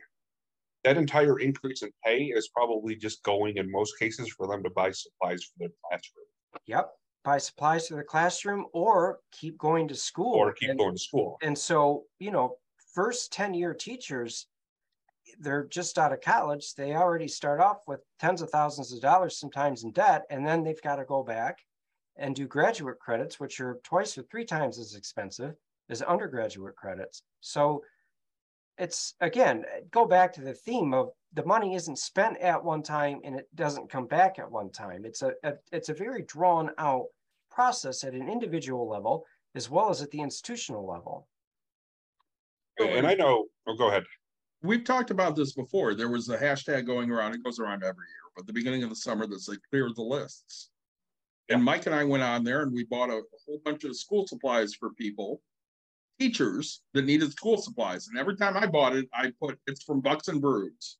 that 0.85 0.95
entire 0.97 1.39
increase 1.39 1.81
in 1.81 1.89
pay 2.05 2.25
is 2.25 2.47
probably 2.49 2.95
just 2.95 3.21
going 3.23 3.57
in 3.57 3.69
most 3.69 3.99
cases 3.99 4.29
for 4.37 4.47
them 4.47 4.63
to 4.63 4.69
buy 4.69 4.91
supplies 4.91 5.43
for 5.43 5.53
their 5.59 5.69
classroom 5.89 6.25
Yep. 6.67 6.91
Buy 7.25 7.37
supplies 7.39 7.87
for 7.89 7.95
the 7.95 8.03
classroom 8.03 8.67
or 8.71 9.19
keep 9.33 9.57
going 9.57 9.87
to 9.89 9.95
school. 9.95 10.35
or 10.35 10.53
keep 10.53 10.69
And- 10.69 10.79
going 10.79 10.93
to 10.95 11.01
school. 11.01 11.37
And 11.41 11.57
so, 11.57 12.05
you 12.19 12.31
know, 12.31 12.55
first 12.93 13.33
10 13.33 13.53
year 13.53 13.73
teachers, 13.73 14.47
they're 15.39 15.65
just 15.65 15.97
out 15.97 16.13
of 16.13 16.21
college. 16.21 16.73
They 16.75 16.95
already 16.95 17.27
start 17.27 17.59
off 17.59 17.87
with 17.87 18.01
tens 18.19 18.41
of 18.41 18.49
thousands 18.49 18.93
of 18.93 19.01
dollars, 19.01 19.39
sometimes 19.39 19.83
in 19.83 19.91
debt, 19.91 20.23
and 20.29 20.45
then 20.45 20.63
they've 20.63 20.81
got 20.81 20.97
to 20.97 21.05
go 21.05 21.23
back 21.23 21.59
and 22.17 22.35
do 22.35 22.47
graduate 22.47 22.99
credits, 22.99 23.39
which 23.39 23.59
are 23.59 23.79
twice 23.83 24.17
or 24.17 24.23
three 24.23 24.45
times 24.45 24.79
as 24.79 24.95
expensive 24.95 25.55
as 25.89 26.01
undergraduate 26.01 26.75
credits. 26.75 27.23
So 27.41 27.83
it's 28.77 29.13
again, 29.21 29.65
go 29.91 30.05
back 30.05 30.33
to 30.33 30.41
the 30.41 30.53
theme 30.53 30.93
of 30.93 31.09
the 31.33 31.45
money 31.45 31.75
isn't 31.75 31.99
spent 31.99 32.37
at 32.37 32.63
one 32.63 32.81
time 32.81 33.19
and 33.23 33.35
it 33.35 33.47
doesn't 33.55 33.89
come 33.89 34.07
back 34.07 34.39
at 34.39 34.49
one 34.49 34.69
time. 34.69 35.05
It's 35.05 35.21
a, 35.21 35.33
a 35.43 35.53
it's 35.71 35.89
a 35.89 35.93
very 35.93 36.23
drawn 36.23 36.71
out 36.77 37.05
process 37.51 38.03
at 38.03 38.13
an 38.13 38.29
individual 38.29 38.87
level 38.87 39.25
as 39.53 39.69
well 39.69 39.89
as 39.89 40.01
at 40.01 40.11
the 40.11 40.21
institutional 40.21 40.85
level. 40.85 41.27
Oh, 42.79 42.85
and 42.85 43.07
I 43.07 43.13
know, 43.13 43.45
oh, 43.67 43.75
go 43.77 43.87
ahead. 43.87 44.03
We've 44.65 44.83
talked 44.83 45.11
about 45.11 45.35
this 45.35 45.53
before. 45.53 45.93
There 45.93 46.09
was 46.09 46.29
a 46.29 46.37
hashtag 46.37 46.85
going 46.85 47.11
around, 47.11 47.33
it 47.33 47.43
goes 47.43 47.59
around 47.59 47.83
every 47.83 48.07
year, 48.07 48.31
but 48.35 48.47
the 48.47 48.53
beginning 48.53 48.83
of 48.83 48.89
the 48.89 48.95
summer 48.95 49.27
that's 49.27 49.47
like 49.47 49.59
clear 49.69 49.89
the 49.95 50.01
lists. 50.01 50.69
And 51.49 51.63
Mike 51.63 51.85
and 51.85 51.93
I 51.93 52.03
went 52.03 52.23
on 52.23 52.43
there 52.43 52.63
and 52.63 52.73
we 52.73 52.85
bought 52.85 53.09
a 53.09 53.21
whole 53.45 53.61
bunch 53.63 53.83
of 53.83 53.95
school 53.95 54.25
supplies 54.25 54.73
for 54.73 54.89
people, 54.91 55.41
teachers 56.19 56.81
that 56.93 57.05
needed 57.05 57.31
school 57.31 57.57
supplies. 57.57 58.07
And 58.07 58.17
every 58.17 58.35
time 58.35 58.57
I 58.57 58.65
bought 58.65 58.95
it, 58.95 59.07
I 59.13 59.31
put 59.39 59.59
it's 59.67 59.83
from 59.83 60.01
Bucks 60.01 60.27
and 60.27 60.41
Brews. 60.41 60.97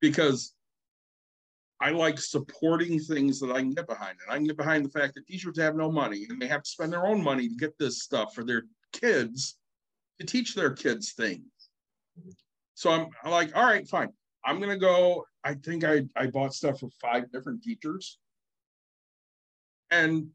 Because 0.00 0.52
I 1.80 1.90
like 1.90 2.18
supporting 2.18 3.00
things 3.00 3.40
that 3.40 3.50
I 3.50 3.60
can 3.60 3.72
get 3.72 3.86
behind. 3.86 4.18
And 4.22 4.30
I 4.30 4.36
can 4.36 4.44
get 4.44 4.58
behind 4.58 4.84
the 4.84 4.90
fact 4.90 5.14
that 5.14 5.26
teachers 5.26 5.58
have 5.58 5.76
no 5.76 5.90
money 5.90 6.26
and 6.28 6.40
they 6.40 6.46
have 6.46 6.62
to 6.62 6.70
spend 6.70 6.92
their 6.92 7.06
own 7.06 7.22
money 7.22 7.48
to 7.48 7.56
get 7.56 7.78
this 7.78 8.02
stuff 8.02 8.34
for 8.34 8.44
their 8.44 8.64
kids 8.92 9.56
to 10.20 10.26
teach 10.26 10.54
their 10.54 10.70
kids 10.70 11.12
things. 11.12 11.46
So 12.74 12.90
I'm, 12.90 13.06
I'm 13.22 13.30
like, 13.30 13.56
all 13.56 13.64
right, 13.64 13.86
fine. 13.88 14.08
I'm 14.44 14.60
gonna 14.60 14.78
go. 14.78 15.24
I 15.42 15.54
think 15.54 15.84
I 15.84 16.02
I 16.16 16.26
bought 16.26 16.54
stuff 16.54 16.80
for 16.80 16.90
five 17.00 17.30
different 17.32 17.62
teachers. 17.62 18.18
And 19.90 20.30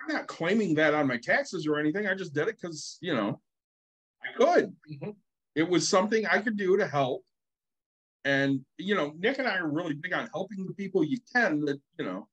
I'm 0.00 0.14
not 0.14 0.26
claiming 0.26 0.74
that 0.74 0.94
on 0.94 1.06
my 1.06 1.18
taxes 1.18 1.66
or 1.66 1.78
anything. 1.78 2.06
I 2.06 2.14
just 2.14 2.34
did 2.34 2.48
it 2.48 2.58
because 2.60 2.98
you 3.00 3.14
know 3.14 3.40
I 4.22 4.36
could. 4.36 4.74
Mhm. 4.90 5.16
It 5.54 5.68
was 5.68 5.88
something 5.88 6.26
I 6.26 6.40
could 6.40 6.56
do 6.56 6.76
to 6.76 6.86
help. 6.86 7.24
And 8.24 8.64
you 8.78 8.94
know, 8.94 9.12
Nick 9.18 9.38
and 9.38 9.46
I 9.46 9.56
are 9.58 9.68
really 9.70 9.94
big 9.94 10.12
on 10.12 10.28
helping 10.32 10.66
the 10.66 10.74
people 10.74 11.04
you 11.04 11.18
can 11.32 11.60
that, 11.66 11.80
you 11.98 12.04
know, 12.04 12.28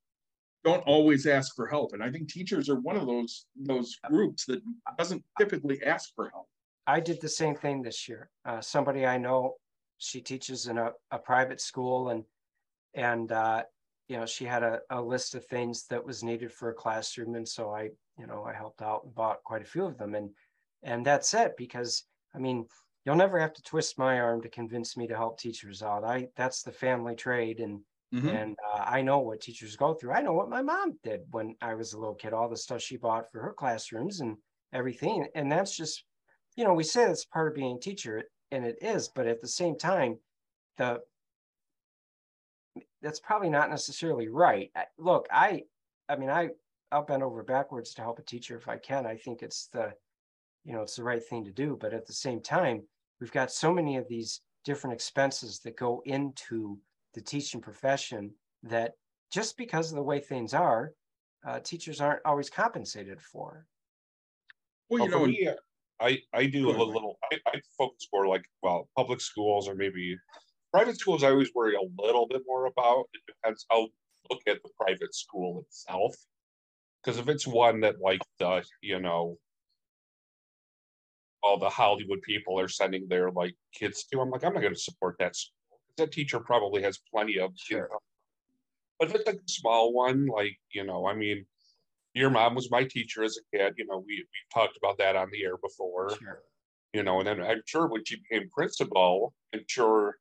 don't 0.63 0.83
always 0.87 1.27
ask 1.27 1.55
for 1.55 1.67
help. 1.67 1.93
And 1.93 2.03
I 2.03 2.11
think 2.11 2.29
teachers 2.29 2.69
are 2.69 2.79
one 2.79 2.95
of 2.95 3.05
those 3.07 3.45
those 3.55 3.97
groups 4.09 4.45
that 4.45 4.61
doesn't 4.97 5.23
typically 5.37 5.83
ask 5.83 6.13
for 6.15 6.29
help. 6.29 6.47
I 6.91 6.99
did 6.99 7.21
the 7.21 7.29
same 7.29 7.55
thing 7.55 7.81
this 7.81 8.09
year. 8.09 8.29
Uh, 8.43 8.59
somebody 8.59 9.05
I 9.05 9.17
know, 9.17 9.55
she 9.97 10.19
teaches 10.21 10.67
in 10.67 10.77
a, 10.77 10.91
a 11.09 11.19
private 11.19 11.61
school 11.61 12.09
and, 12.09 12.25
and, 12.93 13.31
uh, 13.31 13.63
you 14.09 14.17
know, 14.17 14.25
she 14.25 14.43
had 14.45 14.63
a, 14.63 14.81
a 14.89 15.01
list 15.01 15.33
of 15.35 15.45
things 15.45 15.85
that 15.87 16.03
was 16.03 16.21
needed 16.21 16.51
for 16.51 16.69
a 16.69 16.73
classroom. 16.83 17.35
And 17.35 17.47
so 17.47 17.69
I, 17.69 17.83
you 18.19 18.27
know, 18.27 18.43
I 18.43 18.53
helped 18.53 18.81
out 18.81 19.05
and 19.05 19.15
bought 19.15 19.43
quite 19.45 19.61
a 19.61 19.71
few 19.73 19.85
of 19.85 19.97
them. 19.97 20.15
And, 20.15 20.31
and 20.83 21.05
that's 21.05 21.33
it 21.33 21.53
because, 21.55 22.03
I 22.35 22.39
mean, 22.39 22.67
you'll 23.05 23.15
never 23.15 23.39
have 23.39 23.53
to 23.53 23.61
twist 23.61 23.97
my 23.97 24.19
arm 24.19 24.41
to 24.41 24.49
convince 24.49 24.97
me 24.97 25.07
to 25.07 25.15
help 25.15 25.39
teachers 25.39 25.81
out. 25.81 26.03
I, 26.03 26.27
that's 26.35 26.61
the 26.61 26.73
family 26.73 27.15
trade 27.15 27.59
and, 27.59 27.81
Mhm. 28.13 28.29
and 28.35 28.57
uh, 28.73 28.83
I 28.97 29.01
know 29.01 29.19
what 29.19 29.39
teachers 29.39 29.77
go 29.77 29.93
through. 29.93 30.11
I 30.11 30.21
know 30.21 30.33
what 30.33 30.49
my 30.49 30.61
mom 30.61 30.99
did 31.01 31.21
when 31.31 31.55
I 31.61 31.75
was 31.75 31.93
a 31.93 31.99
little 31.99 32.15
kid, 32.15 32.33
all 32.33 32.49
the 32.49 32.57
stuff 32.57 32.81
she 32.81 32.97
bought 32.97 33.31
for 33.31 33.41
her 33.41 33.53
classrooms 33.53 34.19
and 34.19 34.35
everything. 34.73 35.25
And 35.33 35.49
that's 35.49 35.73
just, 35.77 36.03
you 36.61 36.67
know, 36.67 36.75
we 36.75 36.83
say 36.83 37.07
that's 37.07 37.25
part 37.25 37.47
of 37.47 37.55
being 37.55 37.77
a 37.77 37.79
teacher, 37.79 38.21
and 38.51 38.63
it 38.63 38.77
is, 38.83 39.07
but 39.07 39.25
at 39.25 39.41
the 39.41 39.47
same 39.47 39.75
time, 39.75 40.19
the 40.77 41.01
that's 43.01 43.19
probably 43.19 43.49
not 43.49 43.71
necessarily 43.71 44.27
right. 44.27 44.69
Look, 44.99 45.25
I, 45.31 45.63
I 46.07 46.17
mean, 46.17 46.29
I, 46.29 46.49
I'll 46.91 47.01
bend 47.01 47.23
over 47.23 47.41
backwards 47.41 47.95
to 47.95 48.03
help 48.03 48.19
a 48.19 48.21
teacher 48.21 48.55
if 48.55 48.67
I 48.67 48.77
can. 48.77 49.07
I 49.07 49.15
think 49.15 49.41
it's 49.41 49.69
the, 49.73 49.91
you 50.63 50.71
know, 50.71 50.83
it's 50.83 50.97
the 50.97 51.03
right 51.03 51.25
thing 51.25 51.43
to 51.45 51.51
do. 51.51 51.79
But 51.81 51.95
at 51.95 52.05
the 52.05 52.13
same 52.13 52.39
time, 52.39 52.83
we've 53.19 53.31
got 53.31 53.51
so 53.51 53.73
many 53.73 53.97
of 53.97 54.07
these 54.07 54.41
different 54.63 54.93
expenses 54.93 55.61
that 55.63 55.75
go 55.75 56.03
into 56.05 56.77
the 57.15 57.21
teaching 57.21 57.59
profession 57.59 58.29
that 58.61 58.91
just 59.33 59.57
because 59.57 59.89
of 59.89 59.95
the 59.95 60.03
way 60.03 60.19
things 60.19 60.53
are, 60.53 60.93
uh, 61.43 61.59
teachers 61.59 62.01
aren't 62.01 62.21
always 62.23 62.51
compensated 62.51 63.19
for. 63.19 63.65
Well, 64.89 65.03
you 65.03 65.09
know, 65.09 65.55
I, 66.01 66.19
I 66.33 66.47
do 66.47 66.69
a 66.69 66.83
little, 66.83 67.17
I, 67.31 67.37
I 67.47 67.61
focus 67.77 68.07
more 68.11 68.27
like, 68.27 68.43
well, 68.63 68.89
public 68.97 69.21
schools 69.21 69.67
or 69.67 69.75
maybe 69.75 70.17
private 70.73 70.99
schools, 70.99 71.23
I 71.23 71.29
always 71.29 71.51
worry 71.53 71.75
a 71.75 72.01
little 72.01 72.27
bit 72.27 72.41
more 72.47 72.65
about. 72.65 73.05
It 73.13 73.21
depends, 73.27 73.65
I'll 73.69 73.89
look 74.29 74.41
at 74.47 74.61
the 74.63 74.69
private 74.79 75.13
school 75.13 75.63
itself. 75.67 76.15
Cause 77.05 77.17
if 77.17 77.27
it's 77.27 77.47
one 77.47 77.81
that 77.81 77.95
like 78.01 78.21
the, 78.39 78.63
you 78.81 78.99
know, 78.99 79.37
all 81.43 81.57
the 81.57 81.69
Hollywood 81.69 82.21
people 82.21 82.59
are 82.59 82.67
sending 82.67 83.07
their 83.07 83.31
like 83.31 83.55
kids 83.73 84.03
to, 84.05 84.21
I'm 84.21 84.29
like, 84.29 84.43
I'm 84.43 84.53
not 84.53 84.61
gonna 84.61 84.75
support 84.75 85.15
that. 85.19 85.35
school. 85.35 85.79
That 85.97 86.11
teacher 86.11 86.39
probably 86.39 86.83
has 86.83 86.99
plenty 87.11 87.39
of. 87.39 87.51
Sure. 87.55 87.85
income. 87.85 87.99
But 88.99 89.09
if 89.09 89.15
it's 89.15 89.29
a 89.29 89.39
small 89.47 89.93
one, 89.93 90.27
like, 90.27 90.57
you 90.71 90.83
know, 90.83 91.07
I 91.07 91.15
mean, 91.15 91.45
your 92.13 92.29
mom 92.29 92.55
was 92.55 92.69
my 92.71 92.83
teacher 92.83 93.23
as 93.23 93.37
a 93.37 93.57
kid, 93.57 93.73
you 93.77 93.85
know, 93.85 93.99
we, 94.05 94.15
we 94.17 94.25
talked 94.53 94.77
about 94.77 94.97
that 94.97 95.15
on 95.15 95.29
the 95.31 95.43
air 95.43 95.57
before 95.57 96.09
Sure. 96.17 96.41
you 96.93 97.03
know, 97.03 97.19
and 97.19 97.27
then 97.27 97.41
I'm 97.41 97.61
sure 97.65 97.87
when 97.87 98.03
she 98.05 98.17
became 98.17 98.49
principal, 98.49 99.33
I'm 99.53 99.63
sure 99.67 100.17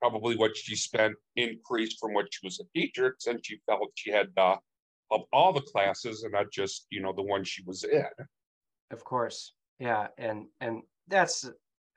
probably 0.00 0.36
what 0.36 0.56
she 0.56 0.76
spent 0.76 1.14
increased 1.36 1.98
from 2.00 2.12
what 2.12 2.26
she 2.30 2.46
was 2.46 2.60
a 2.60 2.64
teacher, 2.78 3.16
since 3.18 3.46
she 3.46 3.58
felt 3.66 3.90
she 3.94 4.10
had 4.10 4.28
uh 4.36 4.56
of 5.12 5.22
all 5.32 5.52
the 5.52 5.60
classes 5.60 6.24
and 6.24 6.32
not 6.32 6.50
just, 6.50 6.86
you 6.90 7.00
know, 7.00 7.12
the 7.12 7.22
one 7.22 7.44
she 7.44 7.62
was 7.64 7.84
in. 7.84 8.04
Of 8.90 9.04
course, 9.04 9.54
yeah, 9.78 10.08
and 10.18 10.46
and 10.60 10.82
that's 11.08 11.48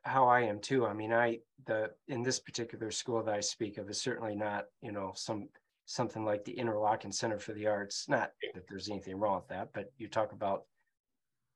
how 0.04 0.28
I 0.28 0.42
am 0.42 0.60
too. 0.60 0.86
I 0.86 0.94
mean, 0.94 1.12
I 1.14 1.40
the 1.66 1.92
in 2.08 2.24
this 2.24 2.40
particular 2.40 2.92
school 2.92 3.24
that 3.24 3.34
I 3.34 3.40
speak 3.42 3.78
of 3.78 3.90
is 3.90 4.02
certainly 4.02 4.36
not, 4.36 4.66
you 4.82 4.92
know, 4.92 5.12
some 5.16 5.50
something 5.90 6.24
like 6.24 6.46
the 6.46 6.56
Interlochen 6.56 7.12
Center 7.12 7.40
for 7.40 7.54
the 7.54 7.66
Arts. 7.66 8.08
Not 8.08 8.32
that 8.54 8.68
there's 8.68 8.90
anything 8.90 9.18
wrong 9.18 9.38
with 9.38 9.48
that, 9.48 9.74
but 9.74 9.92
you 9.98 10.08
talk 10.08 10.34
about 10.34 10.66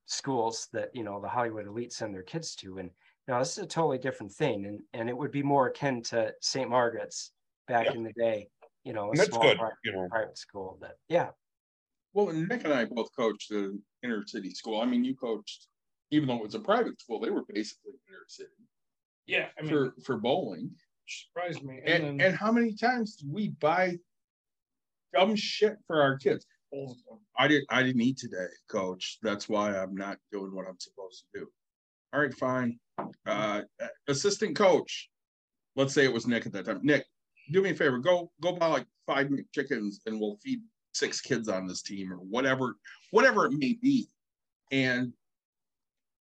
schools 0.05 0.67
that 0.73 0.89
you 0.95 1.03
know 1.03 1.21
the 1.21 1.29
Hollywood 1.29 1.67
elite 1.67 1.93
send 1.93 2.13
their 2.13 2.23
kids 2.23 2.55
to, 2.55 2.79
and 2.79 2.89
now 3.27 3.37
this 3.39 3.57
is 3.57 3.63
a 3.63 3.67
totally 3.67 3.99
different 3.99 4.31
thing, 4.31 4.65
and 4.65 4.81
and 4.93 5.07
it 5.07 5.15
would 5.15 5.31
be 5.31 5.43
more 5.43 5.67
akin 5.67 6.01
to 6.03 6.33
St. 6.41 6.67
Margaret's 6.67 7.31
back 7.67 7.85
Yeah. 7.85 7.93
in 7.93 8.03
the 8.03 8.13
day, 8.13 8.49
you 8.83 8.91
know, 8.93 9.11
a 9.13 9.15
that's 9.15 9.29
small 9.29 9.41
good, 9.43 9.57
pri- 9.59 9.71
you 9.83 9.91
know. 9.93 10.07
private 10.09 10.37
school. 10.37 10.79
That 10.81 10.95
yeah, 11.07 11.29
Well, 12.13 12.29
and 12.29 12.47
Nick 12.49 12.63
and 12.63 12.73
I 12.73 12.85
both 12.85 13.09
coached 13.15 13.51
an 13.51 13.83
inner 14.01 14.25
city 14.25 14.49
school. 14.49 14.81
I 14.81 14.85
mean, 14.85 15.03
you 15.05 15.15
coached, 15.15 15.67
even 16.09 16.27
though 16.27 16.37
it 16.37 16.43
was 16.43 16.55
a 16.55 16.59
private 16.59 16.99
school, 16.99 17.19
they 17.19 17.29
were 17.29 17.45
basically 17.47 17.93
inner 18.09 18.25
city 18.27 18.49
Yeah, 19.27 19.49
I 19.59 19.61
mean, 19.61 19.69
for, 19.69 19.93
for 20.03 20.17
bowling. 20.17 20.71
surprised 21.07 21.63
me. 21.63 21.81
And, 21.85 22.03
And, 22.03 22.21
and 22.21 22.35
how 22.35 22.51
many 22.51 22.73
times 22.73 23.15
did 23.17 23.31
we 23.31 23.49
buy 23.49 23.99
dumb 25.13 25.35
shit 25.35 25.75
for 25.87 26.01
our 26.01 26.17
kids? 26.17 26.45
I 27.37 27.47
didn't, 27.47 27.67
I 27.69 27.83
didn't 27.83 28.01
eat 28.01 28.17
today, 28.17 28.47
coach. 28.69 29.19
That's 29.21 29.47
why 29.47 29.75
I'm 29.77 29.95
not 29.95 30.17
doing 30.31 30.53
what 30.53 30.67
I'm 30.67 30.79
supposed 30.79 31.23
to 31.33 31.39
do. 31.41 31.47
All 32.13 32.21
right, 32.21 32.33
fine. 32.33 32.79
Uh, 33.25 33.61
assistant 34.07 34.55
coach. 34.55 35.09
Let's 35.75 35.93
say 35.93 36.03
it 36.03 36.13
was 36.13 36.27
Nick 36.27 36.45
at 36.45 36.53
that 36.53 36.65
time. 36.65 36.79
Nick, 36.83 37.05
do 37.51 37.61
me 37.61 37.71
a 37.71 37.75
favor, 37.75 37.97
go, 37.99 38.31
go 38.41 38.53
buy 38.53 38.67
like 38.67 38.85
five 39.07 39.29
chickens 39.53 40.01
and 40.05 40.19
we'll 40.19 40.37
feed 40.43 40.61
six 40.93 41.19
kids 41.21 41.49
on 41.49 41.67
this 41.67 41.81
team 41.81 42.11
or 42.11 42.17
whatever, 42.17 42.77
whatever 43.11 43.45
it 43.45 43.53
may 43.53 43.73
be. 43.81 44.07
And 44.71 45.13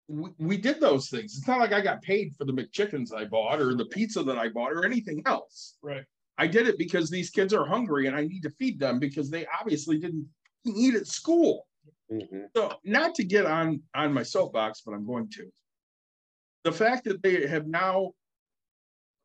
we, 0.07 0.29
we 0.39 0.57
did 0.57 0.79
those 0.79 1.09
things. 1.09 1.37
It's 1.37 1.47
not 1.47 1.59
like 1.59 1.73
I 1.73 1.81
got 1.81 2.01
paid 2.01 2.33
for 2.35 2.45
the 2.45 2.53
McChickens 2.53 3.13
I 3.13 3.25
bought 3.25 3.61
or 3.61 3.75
the 3.75 3.85
pizza 3.85 4.23
that 4.23 4.37
I 4.37 4.49
bought 4.49 4.73
or 4.73 4.85
anything 4.85 5.21
else. 5.25 5.77
right, 5.81 6.05
I 6.37 6.47
did 6.47 6.67
it 6.67 6.77
because 6.77 7.09
these 7.09 7.29
kids 7.29 7.53
are 7.53 7.65
hungry 7.65 8.07
and 8.07 8.15
I 8.15 8.21
need 8.21 8.43
to 8.43 8.51
feed 8.51 8.79
them 8.79 8.99
because 8.99 9.29
they 9.29 9.45
obviously 9.59 9.97
didn't 9.97 10.27
eat 10.65 10.95
at 10.95 11.07
school. 11.07 11.67
Mhm. 12.11 12.47
So 12.55 12.73
not 12.83 13.15
to 13.15 13.23
get 13.23 13.45
on, 13.45 13.81
on 13.95 14.13
my 14.13 14.23
soapbox, 14.23 14.81
but 14.85 14.93
I'm 14.93 15.05
going 15.05 15.29
to. 15.31 15.51
The 16.63 16.71
fact 16.71 17.05
that 17.05 17.21
they 17.23 17.47
have 17.47 17.67
now. 17.67 18.13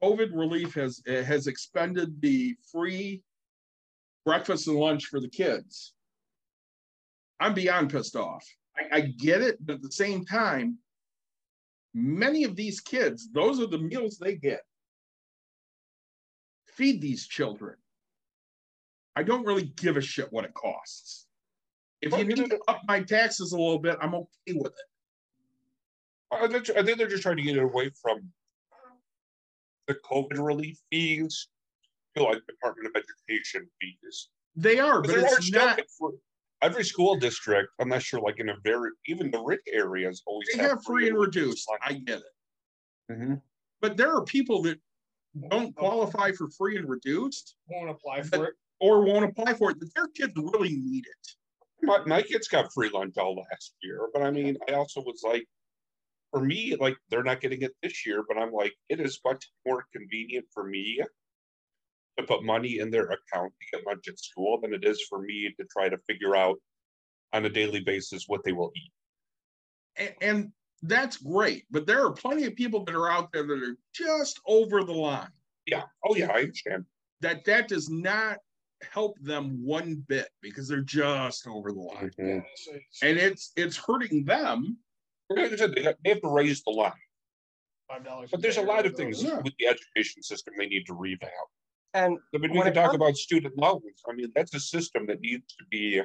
COVID 0.02 0.30
relief 0.32 0.74
has, 0.74 1.00
has 1.06 1.46
expended 1.46 2.20
the 2.20 2.56
free. 2.72 3.22
Breakfast 4.24 4.68
and 4.68 4.76
lunch 4.76 5.06
for 5.06 5.20
the 5.20 5.28
kids. 5.28 5.94
I'm 7.40 7.54
beyond 7.54 7.90
pissed 7.90 8.16
off. 8.16 8.44
I, 8.76 8.96
I 8.96 9.00
get 9.00 9.42
it, 9.42 9.58
but 9.60 9.74
at 9.76 9.82
the 9.82 9.92
same 9.92 10.24
time. 10.24 10.78
Many 11.94 12.44
of 12.44 12.56
these 12.56 12.80
kids, 12.80 13.28
those 13.32 13.60
are 13.60 13.66
the 13.66 13.78
meals 13.78 14.18
they 14.18 14.34
get. 14.36 14.62
Feed 16.72 17.00
these 17.00 17.26
children. 17.26 17.76
I 19.14 19.22
don't 19.22 19.44
really 19.44 19.72
give 19.76 19.96
a 19.96 20.00
shit 20.00 20.32
what 20.32 20.44
it 20.44 20.54
costs. 20.54 21.26
If 22.00 22.16
you 22.16 22.24
need 22.24 22.36
to 22.36 22.58
up 22.66 22.80
my 22.88 23.02
taxes 23.02 23.52
a 23.52 23.56
little 23.56 23.78
bit, 23.78 23.96
I'm 24.00 24.14
okay 24.14 24.54
with 24.54 24.72
it. 24.72 26.32
I 26.32 26.48
think 26.48 26.70
I 26.70 26.82
think 26.82 26.98
they're 26.98 27.08
just 27.08 27.22
trying 27.22 27.36
to 27.36 27.42
get 27.42 27.56
it 27.56 27.62
away 27.62 27.90
from 28.00 28.32
the 29.86 29.94
COVID 29.94 30.38
relief 30.44 30.78
fees 30.90 31.48
to 32.16 32.22
like 32.24 32.44
Department 32.46 32.88
of 32.88 33.02
Education 33.28 33.68
fees. 33.80 34.30
They 34.56 34.80
are, 34.80 35.02
but 35.02 35.10
it's 35.16 35.52
not, 35.52 35.80
every 36.62 36.84
school 36.84 37.16
district, 37.16 37.70
unless 37.78 38.10
you're 38.10 38.20
like 38.20 38.40
in 38.40 38.48
a 38.48 38.56
very 38.64 38.90
even 39.06 39.30
the 39.30 39.40
rich 39.40 39.60
areas 39.70 40.22
always 40.26 40.48
they 40.54 40.62
have 40.62 40.82
free 40.84 41.08
and 41.08 41.18
reduced. 41.18 41.68
I 41.82 41.92
get 41.94 42.20
it. 42.20 43.12
Mhm. 43.12 43.42
But 43.80 43.96
there 43.96 44.14
are 44.14 44.24
people 44.24 44.62
that 44.62 44.80
don't 45.50 45.74
oh. 45.76 45.80
qualify 45.80 46.32
for 46.32 46.48
free 46.50 46.76
and 46.76 46.88
reduced 46.88 47.56
Won't 47.68 47.90
apply 47.90 48.22
for 48.22 48.46
it. 48.46 48.54
or 48.80 49.04
won't 49.04 49.24
apply 49.24 49.54
for 49.54 49.70
it, 49.70 49.80
that 49.80 49.94
their 49.94 50.08
kids 50.08 50.32
really 50.36 50.76
need 50.76 51.04
it. 51.06 51.86
My, 51.86 51.98
my 52.06 52.22
kids 52.22 52.48
got 52.48 52.72
free 52.72 52.90
lunch 52.92 53.16
all 53.18 53.34
last 53.34 53.74
year, 53.82 54.08
but 54.12 54.22
I 54.22 54.30
mean, 54.30 54.56
I 54.68 54.72
also 54.74 55.00
was 55.00 55.22
like, 55.24 55.44
for 56.30 56.40
me, 56.42 56.76
like 56.78 56.96
they're 57.10 57.24
not 57.24 57.40
getting 57.40 57.62
it 57.62 57.72
this 57.82 58.06
year, 58.06 58.24
but 58.26 58.38
I'm 58.38 58.52
like, 58.52 58.72
it 58.88 59.00
is 59.00 59.20
much 59.24 59.50
more 59.66 59.84
convenient 59.92 60.46
for 60.54 60.64
me 60.64 61.00
to 62.18 62.24
put 62.24 62.44
money 62.44 62.78
in 62.78 62.90
their 62.90 63.04
account 63.06 63.52
to 63.52 63.76
get 63.76 63.86
lunch 63.86 64.06
at 64.08 64.18
school 64.18 64.60
than 64.60 64.74
it 64.74 64.84
is 64.84 65.04
for 65.08 65.20
me 65.20 65.52
to 65.58 65.66
try 65.72 65.88
to 65.88 65.98
figure 66.06 66.36
out 66.36 66.56
on 67.32 67.44
a 67.44 67.50
daily 67.50 67.80
basis 67.80 68.24
what 68.28 68.44
they 68.44 68.52
will 68.52 68.70
eat. 68.76 68.92
And, 69.96 70.14
and 70.20 70.52
that's 70.82 71.16
great, 71.16 71.64
but 71.70 71.86
there 71.86 72.04
are 72.04 72.12
plenty 72.12 72.44
of 72.44 72.56
people 72.56 72.84
that 72.84 72.94
are 72.94 73.10
out 73.10 73.32
there 73.32 73.46
that 73.46 73.62
are 73.62 73.76
just 73.94 74.40
over 74.46 74.82
the 74.84 74.92
line. 74.92 75.28
Yeah. 75.66 75.84
Oh 76.04 76.14
yeah, 76.16 76.30
I 76.32 76.40
understand. 76.40 76.84
That 77.20 77.44
that 77.44 77.68
does 77.68 77.88
not 77.88 78.38
help 78.90 79.16
them 79.20 79.64
one 79.64 80.04
bit 80.08 80.28
because 80.40 80.66
they're 80.66 80.80
just 80.80 81.46
over 81.46 81.70
the 81.72 81.78
line. 81.80 82.10
Mhm. 82.18 82.38
It's- 82.38 82.68
it's 82.72 83.02
And 83.02 83.18
it's 83.18 83.52
it's 83.56 83.76
hurting 83.76 84.24
them. 84.24 84.78
Like 85.30 85.52
I 85.52 85.56
said, 85.56 85.74
they 85.74 85.82
have 85.82 86.20
to 86.20 86.28
raise 86.28 86.62
the 86.64 86.70
line, 86.72 86.92
Five 87.88 88.04
dollars. 88.04 88.30
but 88.32 88.42
there's 88.42 88.56
a 88.58 88.62
lot 88.62 88.84
of 88.84 88.96
things 88.96 89.22
Yeah. 89.22 89.38
with 89.40 89.54
the 89.58 89.66
education 89.68 90.22
system 90.22 90.54
they 90.58 90.66
need 90.66 90.84
to 90.86 90.94
revamp. 90.94 91.32
And 91.94 92.18
I 92.34 92.38
mean, 92.38 92.50
we 92.52 92.60
can 92.62 92.74
talk 92.74 92.86
comes- 92.86 92.96
about 92.96 93.16
student 93.16 93.56
loans. 93.56 94.02
I 94.08 94.12
mean, 94.14 94.32
that's 94.34 94.52
a 94.54 94.60
system 94.60 95.06
that 95.06 95.20
needs 95.20 95.54
to 95.56 95.64
be 95.70 96.02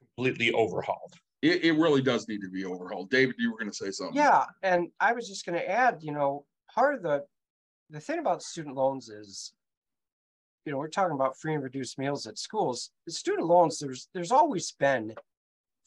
completely 0.00 0.52
overhauled. 0.52 1.14
It, 1.42 1.64
it 1.64 1.72
really 1.72 2.02
does 2.02 2.28
need 2.28 2.42
to 2.42 2.50
be 2.50 2.64
overhauled. 2.64 3.10
David, 3.10 3.36
you 3.38 3.50
were 3.52 3.58
gonna 3.58 3.72
say 3.72 3.90
something. 3.90 4.16
Yeah, 4.16 4.44
and 4.62 4.88
I 5.00 5.12
was 5.12 5.28
just 5.28 5.46
gonna 5.46 5.58
add, 5.58 5.98
you 6.00 6.12
know, 6.12 6.44
part 6.74 6.94
of 6.94 7.02
the, 7.02 7.24
the 7.90 8.00
thing 8.00 8.18
about 8.18 8.42
student 8.42 8.76
loans 8.76 9.08
is. 9.08 9.52
You 10.66 10.72
know, 10.72 10.78
we're 10.78 10.88
talking 10.88 11.14
about 11.14 11.38
free 11.38 11.54
and 11.54 11.62
reduced 11.62 11.98
meals 11.98 12.26
at 12.26 12.38
schools. 12.38 12.90
Student 13.08 13.46
loans, 13.46 13.78
there's, 13.78 14.08
there's 14.12 14.30
always 14.30 14.72
been. 14.72 15.14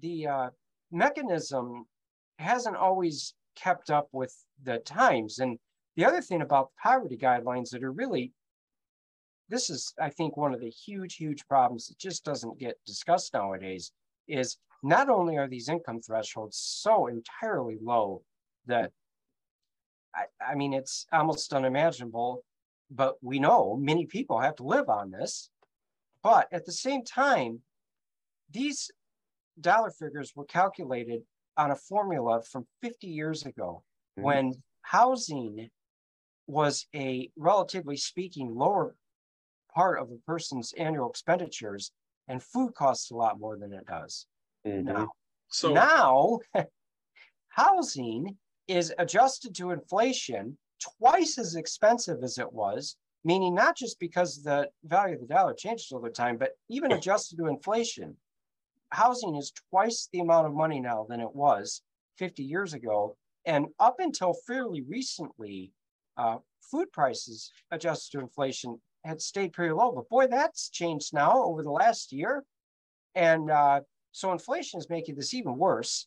the 0.00 0.26
uh, 0.26 0.50
mechanism 0.90 1.84
hasn't 2.38 2.76
always 2.76 3.34
kept 3.56 3.90
up 3.90 4.08
with 4.12 4.34
the 4.62 4.78
times. 4.78 5.40
And 5.40 5.58
the 5.96 6.04
other 6.04 6.20
thing 6.20 6.42
about 6.42 6.70
poverty 6.80 7.16
guidelines 7.16 7.70
that 7.70 7.82
are 7.82 7.92
really 7.92 8.32
this 9.48 9.70
is, 9.70 9.94
I 10.00 10.10
think, 10.10 10.36
one 10.36 10.54
of 10.54 10.60
the 10.60 10.70
huge, 10.70 11.16
huge 11.16 11.46
problems 11.46 11.86
that 11.88 11.98
just 11.98 12.24
doesn't 12.24 12.58
get 12.58 12.76
discussed 12.84 13.32
nowadays 13.34 13.92
is 14.26 14.58
not 14.82 15.08
only 15.08 15.36
are 15.36 15.48
these 15.48 15.68
income 15.68 16.00
thresholds 16.00 16.56
so 16.58 17.06
entirely 17.06 17.78
low 17.80 18.22
that 18.66 18.92
I, 20.14 20.24
I 20.40 20.54
mean, 20.54 20.72
it's 20.72 21.06
almost 21.12 21.52
unimaginable, 21.52 22.44
but 22.90 23.16
we 23.22 23.38
know 23.38 23.76
many 23.76 24.06
people 24.06 24.40
have 24.40 24.56
to 24.56 24.62
live 24.64 24.88
on 24.88 25.10
this. 25.10 25.50
But 26.22 26.48
at 26.52 26.64
the 26.66 26.72
same 26.72 27.04
time, 27.04 27.62
these 28.50 28.90
dollar 29.60 29.90
figures 29.90 30.34
were 30.34 30.44
calculated 30.44 31.22
on 31.56 31.70
a 31.70 31.76
formula 31.76 32.42
from 32.42 32.66
50 32.82 33.08
years 33.08 33.44
ago 33.46 33.84
Mhm. 34.16 34.22
when 34.24 34.62
housing 34.82 35.70
was 36.46 36.86
a 36.94 37.30
relatively 37.36 37.96
speaking 37.96 38.54
lower 38.54 38.96
part 39.78 40.00
of 40.00 40.10
a 40.10 40.16
person's 40.26 40.72
annual 40.72 41.08
expenditures 41.08 41.92
and 42.26 42.42
food 42.42 42.74
costs 42.74 43.12
a 43.12 43.16
lot 43.16 43.38
more 43.38 43.56
than 43.56 43.72
it 43.72 43.86
does 43.86 44.26
Mhm. 44.66 44.84
now. 44.84 45.12
So 45.48 45.72
Now, 45.72 46.40
housing 47.48 48.38
is 48.66 48.92
adjusted 48.98 49.54
to 49.56 49.70
inflation 49.70 50.58
twice 50.80 51.38
as 51.38 51.54
expensive 51.54 52.24
as 52.24 52.38
it 52.38 52.52
was, 52.52 52.96
meaning 53.22 53.54
not 53.54 53.76
just 53.76 54.00
because 54.00 54.42
the 54.42 54.68
value 54.82 55.14
of 55.14 55.20
the 55.20 55.26
dollar 55.34 55.54
changes 55.54 55.92
over 55.92 56.10
time, 56.10 56.36
but 56.38 56.52
even 56.68 56.90
adjusted 56.92 57.36
to 57.38 57.46
inflation. 57.46 58.16
Housing 58.90 59.36
is 59.36 59.52
twice 59.70 60.08
the 60.12 60.20
amount 60.20 60.46
of 60.48 60.54
money 60.54 60.80
now 60.80 61.04
than 61.08 61.20
it 61.20 61.34
was 61.34 61.82
50 62.16 62.42
years 62.42 62.74
ago. 62.74 63.16
And 63.44 63.68
up 63.78 64.00
until 64.00 64.34
fairly 64.34 64.82
recently, 64.82 65.72
uh, 66.16 66.38
food 66.60 66.90
prices 66.92 67.52
adjusted 67.70 68.10
to 68.18 68.24
inflation 68.24 68.80
had 69.04 69.20
stayed 69.20 69.52
pretty 69.52 69.72
low. 69.72 69.92
But 69.92 70.08
boy, 70.08 70.26
that's 70.26 70.70
changed 70.70 71.14
now 71.14 71.42
over 71.44 71.62
the 71.62 71.70
last 71.70 72.12
year. 72.12 72.44
And 73.14 73.50
uh, 73.50 73.80
so 74.12 74.32
inflation 74.32 74.78
is 74.78 74.90
making 74.90 75.16
this 75.16 75.34
even 75.34 75.56
worse. 75.56 76.06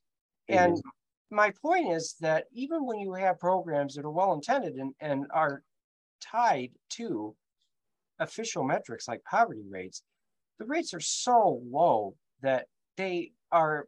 And 0.49 0.81
my 1.29 1.53
point 1.61 1.93
is 1.93 2.15
that 2.19 2.45
even 2.51 2.85
when 2.85 2.99
you 2.99 3.13
have 3.13 3.39
programs 3.39 3.95
that 3.95 4.05
are 4.05 4.11
well 4.11 4.33
intended 4.33 4.75
and, 4.75 4.93
and 4.99 5.25
are 5.31 5.63
tied 6.21 6.71
to 6.89 7.35
official 8.19 8.63
metrics 8.63 9.07
like 9.07 9.23
poverty 9.23 9.63
rates, 9.69 10.03
the 10.59 10.65
rates 10.65 10.93
are 10.93 10.99
so 10.99 11.61
low 11.71 12.15
that 12.41 12.67
they 12.97 13.31
are 13.51 13.87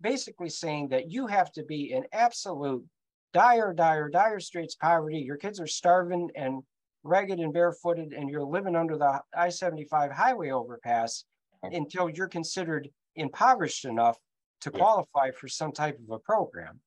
basically 0.00 0.48
saying 0.48 0.88
that 0.88 1.10
you 1.10 1.26
have 1.26 1.50
to 1.52 1.64
be 1.64 1.92
in 1.92 2.04
absolute 2.12 2.84
dire, 3.32 3.74
dire, 3.74 4.08
dire 4.08 4.40
straits 4.40 4.76
poverty. 4.76 5.18
Your 5.18 5.36
kids 5.36 5.60
are 5.60 5.66
starving 5.66 6.30
and 6.36 6.62
ragged 7.06 7.38
and 7.40 7.52
barefooted, 7.52 8.12
and 8.12 8.28
you're 8.28 8.44
living 8.44 8.76
under 8.76 8.96
the 8.98 9.22
I 9.36 9.48
75 9.48 10.10
highway 10.12 10.50
overpass 10.50 11.24
until 11.62 12.08
you're 12.10 12.28
considered 12.28 12.88
impoverished 13.14 13.84
enough 13.84 14.18
to 14.60 14.70
Yeah. 14.72 14.78
qualify 14.78 15.30
for 15.30 15.48
some 15.48 15.72
type 15.72 15.98
of 15.98 16.10
a 16.10 16.18
program. 16.18 16.80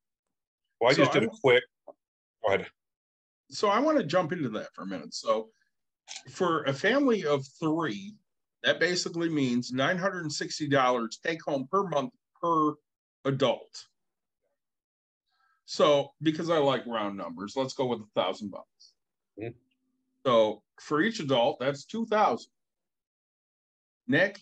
Well, 0.80 0.92
I 0.92 0.94
So 0.94 1.02
just 1.04 1.14
did 1.14 1.24
a 1.24 1.28
I'm- 1.28 1.38
quick, 1.42 1.64
go 1.88 1.94
ahead. 2.54 2.70
So 3.50 3.70
I 3.70 3.80
want 3.80 3.98
to 3.98 4.04
jump 4.04 4.32
into 4.32 4.50
that 4.50 4.74
for 4.74 4.84
a 4.84 4.86
minute. 4.88 5.14
So 5.14 5.52
for 6.32 6.64
a 6.64 6.74
family 6.74 7.26
of 7.26 7.46
three, 7.60 8.16
that 8.64 8.80
basically 8.80 9.30
means 9.30 9.72
nine 9.72 9.98
hundred 9.98 10.22
and 10.22 10.32
sixty 10.32 10.68
dollars 10.68 11.18
take 11.18 11.42
home 11.44 11.68
per 11.68 11.84
month 11.88 12.14
per 12.42 12.76
adult. 13.26 13.88
So 15.66 16.14
because 16.22 16.50
I 16.50 16.58
like 16.58 16.86
round 16.86 17.18
numbers, 17.18 17.56
let's 17.56 17.74
go 17.74 17.86
with 17.88 18.02
a 18.02 18.08
thousand 18.16 18.50
bucks. 18.50 18.94
Mhm. 19.40 19.56
So 20.26 20.62
for 20.80 21.02
each 21.02 21.20
adult, 21.20 21.60
that's 21.60 21.86
two 21.86 22.06
thousand. 22.06 22.52
Nick, 24.08 24.40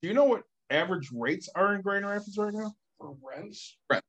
do 0.00 0.08
you 0.08 0.14
know 0.14 0.24
what 0.24 0.42
average 0.70 1.10
rates 1.12 1.48
are 1.54 1.74
in 1.74 1.80
Grand 1.82 2.06
Rapids 2.06 2.38
right 2.38 2.54
now? 2.54 2.72
For 2.98 3.16
rents. 3.22 3.76
Rent. 3.90 4.04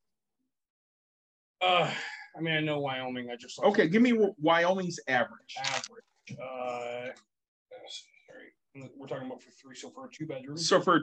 Uh, 1.60 1.90
I 2.36 2.40
mean, 2.40 2.54
I 2.54 2.60
know 2.60 2.80
Wyoming, 2.80 3.30
I 3.30 3.36
just. 3.36 3.58
Okay, 3.60 3.88
give 3.88 4.02
me 4.02 4.14
Wyoming's 4.40 4.98
average. 5.08 5.54
Average, 5.58 6.38
uh, 6.40 7.12
sorry, 8.26 8.88
we're 8.96 9.06
talking 9.06 9.26
about 9.26 9.42
for 9.42 9.50
three, 9.50 9.76
so 9.76 9.90
for 9.90 10.06
a 10.06 10.10
two 10.10 10.26
bedroom. 10.26 10.56
So 10.56 10.80
for, 10.80 11.02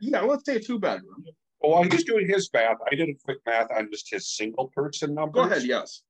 yeah, 0.00 0.20
let's 0.20 0.44
say 0.44 0.56
a 0.56 0.60
two 0.60 0.78
bedroom. 0.78 1.24
Well, 1.60 1.82
I'm 1.82 1.90
just 1.90 2.06
doing 2.06 2.28
his 2.28 2.48
math. 2.52 2.76
I 2.90 2.94
did 2.94 3.08
a 3.08 3.14
quick 3.24 3.38
math 3.46 3.70
on 3.72 3.88
just 3.90 4.10
his 4.10 4.28
single 4.28 4.68
person 4.68 5.14
number. 5.14 5.34
Go 5.34 5.50
ahead, 5.50 5.64
yes. 5.64 6.02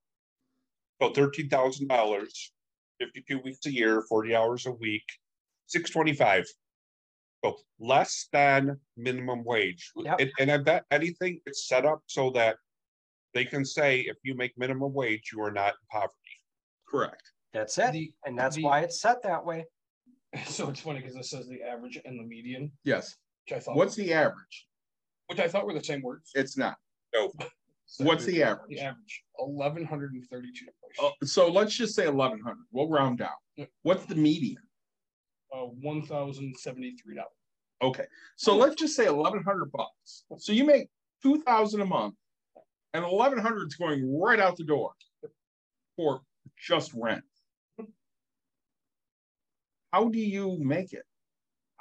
So 1.01 1.11
thirteen 1.11 1.49
thousand 1.49 1.87
dollars, 1.87 2.51
fifty-two 2.99 3.39
weeks 3.39 3.65
a 3.65 3.71
year, 3.71 4.03
forty 4.07 4.35
hours 4.35 4.65
a 4.65 4.71
week, 4.71 5.03
six 5.67 5.89
twenty-five. 5.89 6.45
So 7.43 7.55
less 7.79 8.27
than 8.33 8.77
minimum 8.97 9.43
wage. 9.45 9.91
Yep. 9.95 10.19
And, 10.19 10.31
and 10.39 10.51
I 10.51 10.57
bet 10.57 10.83
anything 10.91 11.39
it's 11.45 11.67
set 11.69 11.85
up 11.85 12.01
so 12.07 12.31
that 12.31 12.57
they 13.33 13.45
can 13.45 13.63
say 13.63 14.01
if 14.01 14.17
you 14.23 14.35
make 14.35 14.51
minimum 14.57 14.93
wage, 14.93 15.29
you 15.31 15.41
are 15.41 15.51
not 15.51 15.69
in 15.73 15.87
poverty. 15.89 16.13
Correct. 16.89 17.23
That's 17.53 17.77
it. 17.77 17.93
The- 17.93 18.11
And 18.25 18.37
that's 18.37 18.57
the- 18.57 18.63
why 18.63 18.81
it's 18.81 19.01
set 19.01 19.23
that 19.23 19.45
way. 19.45 19.65
So 20.45 20.69
it's 20.69 20.81
funny 20.81 20.99
because 20.99 21.15
it 21.15 21.25
says 21.25 21.47
the 21.47 21.63
average 21.63 21.97
and 22.05 22.19
the 22.19 22.23
median, 22.23 22.71
Yes. 22.83 23.15
which 23.47 23.57
I 23.57 23.59
thought. 23.61 23.75
What's 23.75 23.95
the 23.95 24.13
average? 24.13 24.67
Which 25.27 25.39
I 25.39 25.47
thought 25.47 25.65
were 25.65 25.73
the 25.73 25.83
same 25.83 26.01
words. 26.03 26.29
It's 26.35 26.55
not. 26.57 26.75
No, 27.15 27.31
So 27.39 27.47
What's 27.97 28.25
the 28.25 28.43
average? 28.43 28.69
The 28.69 28.79
average? 28.81 29.23
eleven 29.39 29.85
hundred 29.85 30.13
and 30.13 30.23
thirty-two. 30.29 30.65
eleven 30.65 30.95
hundred 30.95 30.95
and 30.95 30.95
thirty-two 30.95 31.01
dollars. 31.01 31.33
so 31.33 31.51
let's 31.51 31.75
just 31.75 31.95
say 31.95 32.05
eleven 32.05 32.39
hundred. 32.39 32.65
We'll 32.71 32.89
round 32.89 33.17
down. 33.17 33.67
What's 33.83 34.05
the 34.05 34.15
median? 34.15 34.57
Uh, 35.53 35.63
one 35.81 36.03
thousand 36.03 36.55
seventy-three 36.57 37.15
dollars. 37.15 37.29
Okay, 37.81 38.05
so 38.35 38.55
let's 38.55 38.75
just 38.75 38.95
say 38.95 39.05
eleven 39.05 39.43
hundred 39.43 39.71
bucks. 39.71 40.25
So 40.37 40.51
you 40.51 40.65
make 40.65 40.87
two 41.23 41.41
thousand 41.41 41.81
a 41.81 41.85
month, 41.85 42.15
and 42.93 43.03
eleven 43.03 43.39
hundred 43.39 43.67
is 43.67 43.75
going 43.75 44.19
right 44.19 44.39
out 44.39 44.57
the 44.57 44.65
door 44.65 44.91
for 45.95 46.21
just 46.61 46.93
rent. 46.93 47.23
How 49.91 50.07
do 50.09 50.19
you 50.19 50.57
make 50.61 50.93
it 50.93 51.03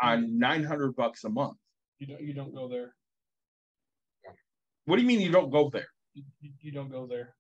on 0.01 0.39
nine 0.39 0.65
hundred 0.65 0.97
bucks 0.97 1.25
a 1.25 1.29
month? 1.29 1.57
You 1.99 2.07
don't, 2.07 2.21
you 2.23 2.33
don't 2.33 2.55
go 2.55 2.69
there. 2.69 2.95
What 4.87 4.97
do 4.97 5.03
you 5.03 5.09
mean 5.09 5.21
you 5.21 5.31
don't 5.31 5.51
go 5.51 5.69
there? 5.71 5.89
You, 6.19 6.25
you- 6.41 6.53
you 6.61 6.73
don't 6.73 6.91
go 6.91 7.07
there. 7.07 7.35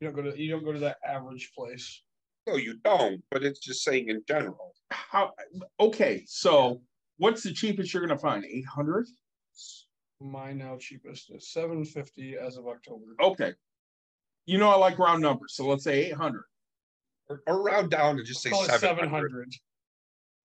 You 0.00 0.08
don't 0.08 0.16
go 0.16 0.30
to, 0.30 0.38
you 0.40 0.50
don't 0.50 0.64
go 0.64 0.72
to 0.72 0.80
that 0.80 0.98
average 1.06 1.52
place. 1.56 2.02
no, 2.46 2.56
you 2.56 2.74
don't, 2.84 3.22
but 3.30 3.42
it's 3.42 3.60
just 3.60 3.82
saying 3.84 4.08
in 4.10 4.22
general. 4.28 4.74
How? 4.90 5.32
Okay, 5.80 6.24
so 6.26 6.82
what's 7.16 7.42
the 7.42 7.52
cheapest 7.52 7.94
you're 7.94 8.06
gonna 8.06 8.18
find? 8.18 8.44
Eight 8.44 8.66
hundred? 8.66 9.06
My 10.20 10.52
now 10.52 10.76
cheapest 10.78 11.30
is 11.34 11.50
seven 11.52 11.84
fifty 11.84 12.36
as 12.36 12.56
of 12.58 12.66
October. 12.66 13.04
Okay. 13.22 13.52
You 14.46 14.58
know 14.58 14.68
I 14.68 14.76
like 14.76 14.98
round 14.98 15.22
numbers, 15.22 15.54
so 15.54 15.66
let's 15.66 15.84
say 15.84 16.06
eight 16.06 16.14
hundred. 16.14 16.44
Or, 17.30 17.42
or 17.46 17.62
round 17.62 17.90
down 17.90 18.18
and 18.18 18.26
just 18.26 18.42
say 18.42 18.50
Call 18.50 18.62
it 18.64 18.66
seven 18.66 18.80
seven 18.80 19.08
hundred. 19.08 19.30
hundred. 19.32 19.52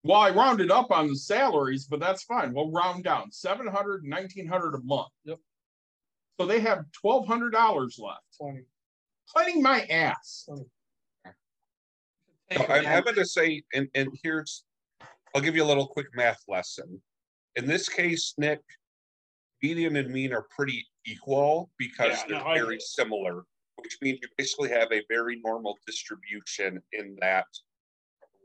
Well, 0.03 0.19
I 0.21 0.29
rounded 0.29 0.71
up 0.71 0.91
on 0.91 1.09
the 1.09 1.15
salaries, 1.17 1.85
but 1.85 1.99
that's 1.99 2.23
fine. 2.23 2.53
We'll 2.53 2.71
round 2.71 3.03
down 3.03 3.29
700, 3.33 4.03
1900 4.07 4.75
a 4.75 4.81
month. 4.83 5.09
Yep. 5.25 5.39
So 6.39 6.45
they 6.45 6.61
have 6.61 6.85
twelve 6.93 7.27
hundred 7.27 7.51
dollars 7.51 7.99
left. 7.99 8.23
Twenty. 8.37 8.61
Plenty 9.27 9.61
my 9.61 9.81
ass. 9.89 10.47
I'm, 12.51 12.85
I'm 12.87 13.03
gonna 13.03 13.25
say, 13.25 13.61
and, 13.73 13.87
and 13.93 14.09
here's, 14.23 14.63
I'll 15.35 15.41
give 15.41 15.55
you 15.55 15.63
a 15.63 15.67
little 15.67 15.85
quick 15.85 16.07
math 16.15 16.41
lesson. 16.47 16.99
In 17.55 17.67
this 17.67 17.89
case, 17.89 18.33
Nick, 18.37 18.61
median 19.61 19.97
and 19.97 20.09
mean 20.09 20.33
are 20.33 20.47
pretty 20.55 20.87
equal 21.05 21.69
because 21.77 22.11
Yeah, 22.11 22.23
they're 22.27 22.55
no, 22.57 22.65
very 22.65 22.79
similar, 22.79 23.43
which 23.75 23.97
means 24.01 24.19
you 24.21 24.29
basically 24.37 24.69
have 24.69 24.91
a 24.91 25.03
very 25.09 25.39
normal 25.43 25.77
distribution 25.85 26.81
in 26.93 27.17
that 27.21 27.45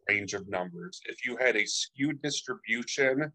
range 0.09 0.35
of 0.35 0.49
numbers. 0.49 1.01
If 1.07 1.25
you 1.25 1.39
had 1.39 1.57
a 1.57 1.65
skewed 1.65 2.21
distribution 2.21 3.33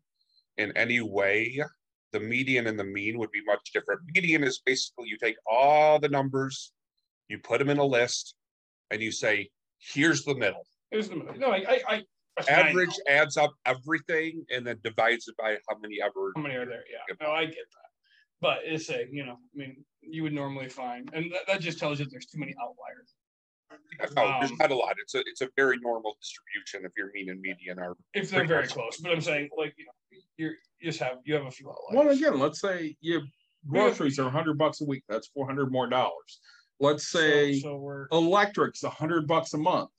in 0.58 0.76
any 0.78 1.02
way, 1.02 1.64
the 2.12 2.20
median 2.20 2.68
and 2.68 2.80
the 2.80 2.84
mean 2.84 3.18
would 3.20 3.32
be 3.32 3.44
much 3.46 3.72
different. 3.74 4.02
Median 4.14 4.44
is 4.44 4.60
basically 4.66 5.08
you 5.08 5.18
take 5.18 5.36
all 5.50 6.00
the 6.00 6.10
numbers, 6.10 6.72
you 7.28 7.40
put 7.40 7.60
them 7.60 7.70
in 7.70 7.78
a 7.78 7.86
list, 7.86 8.36
and 8.92 9.02
you 9.02 9.12
say, 9.12 9.50
here's 9.80 10.24
the 10.24 10.36
middle. 10.36 10.66
Here's 10.92 11.10
the, 11.10 11.18
middle. 11.18 11.36
no, 11.38 11.52
I, 11.52 11.66
I, 11.68 11.82
I. 11.88 12.04
Average 12.48 12.96
adds 13.08 13.36
up 13.36 13.52
everything 13.66 14.46
and 14.50 14.66
then 14.66 14.78
divides 14.82 15.28
it 15.28 15.36
by 15.38 15.58
how 15.68 15.78
many 15.82 15.98
ever. 16.02 16.32
How 16.36 16.42
many 16.42 16.56
are 16.56 16.66
there? 16.66 16.84
Yeah, 16.90 17.16
no, 17.22 17.32
I 17.34 17.46
get 17.46 17.56
that. 17.56 17.90
But 18.42 18.60
it's 18.64 18.90
a, 18.90 19.06
you 19.12 19.26
know, 19.26 19.34
I 19.34 19.58
mean, 19.58 19.84
you 20.02 20.24
would 20.24 20.32
normally 20.32 20.70
find, 20.70 21.10
and 21.14 21.32
that, 21.34 21.48
that 21.48 21.60
just 21.60 21.80
tells 21.80 22.00
you 22.00 22.06
there's 22.10 22.26
too 22.26 22.40
many 22.40 22.56
outliers. 22.62 23.14
No, 24.16 24.38
there's 24.40 24.52
um, 24.52 24.58
not 24.60 24.72
a 24.72 24.76
lot. 24.76 24.96
It's 25.00 25.14
a, 25.14 25.20
it's 25.20 25.42
a 25.42 25.50
very 25.56 25.78
normal 25.78 26.18
distribution 26.20 26.86
if 26.86 26.92
your 26.98 27.12
mean 27.14 27.30
and 27.30 27.40
median 27.40 27.78
are. 27.78 27.96
If 28.14 28.32
they're 28.32 28.48
very 28.48 28.68
close, 28.68 28.98
but 28.98 29.12
I'm 29.12 29.22
saying 29.22 29.50
like, 29.56 29.76
you 29.78 29.86
know, 29.86 29.92
you're, 30.40 30.54
you 30.80 30.90
just 30.90 31.00
have, 31.00 31.18
you 31.26 31.36
have 31.36 31.46
a 31.46 31.52
few. 31.52 31.72
Well, 31.92 32.10
again, 32.10 32.40
let's 32.40 32.62
say 32.62 32.96
your 33.02 33.22
groceries 33.68 34.18
are 34.18 34.30
hundred 34.30 34.58
bucks 34.58 34.82
a 34.82 34.86
week. 34.86 35.04
That's 35.08 35.28
four 35.28 35.46
hundred 35.46 35.72
more 35.72 35.88
dollars. 35.88 36.40
Let's 36.80 37.12
say 37.12 37.60
So 37.60 37.76
we're, 37.76 38.08
electric's 38.12 38.84
hundred 38.84 39.28
bucks 39.28 39.54
a 39.54 39.58
month. 39.58 39.92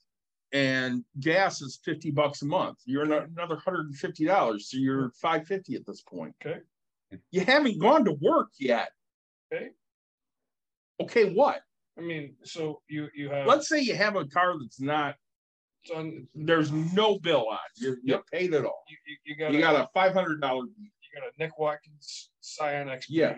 And 0.53 1.05
gas 1.21 1.61
is 1.61 1.79
fifty 1.85 2.11
bucks 2.11 2.41
a 2.41 2.45
month. 2.45 2.79
You're 2.85 3.03
ano- 3.03 3.27
another 3.37 3.55
hundred 3.55 3.85
and 3.85 3.95
fifty 3.95 4.25
dollars, 4.25 4.69
so 4.69 4.77
you're 4.77 5.03
hmm. 5.03 5.07
five 5.21 5.47
fifty 5.47 5.75
at 5.75 5.85
this 5.85 6.01
point. 6.01 6.35
Okay. 6.45 6.59
You 7.31 7.41
haven't 7.45 7.79
gone 7.79 8.03
to 8.05 8.13
work 8.13 8.49
yet. 8.59 8.89
Okay. 9.53 9.69
Okay, 11.01 11.33
what? 11.33 11.61
I 11.97 12.01
mean, 12.01 12.35
so 12.43 12.81
you, 12.89 13.07
you 13.13 13.29
have. 13.29 13.47
Let's 13.47 13.69
say 13.69 13.79
you 13.79 13.95
have 13.95 14.15
a 14.15 14.25
car 14.25 14.55
that's 14.59 14.81
not, 14.81 15.15
done- 15.85 16.27
there's 16.35 16.71
no 16.71 17.19
bill 17.19 17.47
on, 17.49 17.57
you, 17.77 17.97
you 18.03 18.21
paid 18.31 18.53
it 18.53 18.65
all. 18.65 18.83
You, 18.89 18.97
you, 19.07 19.17
you 19.25 19.35
got, 19.35 19.51
You 19.51 19.59
a- 19.59 19.61
got 19.61 19.75
a 19.75 19.89
five 19.93 20.13
hundred 20.13 20.39
dollar, 20.41 20.65
you 20.65 20.89
got 21.19 21.27
a 21.27 21.31
Nick 21.39 21.57
Watkins 21.57 22.29
Scion 22.41 22.87
xB. 22.87 23.05
Yeah. 23.09 23.37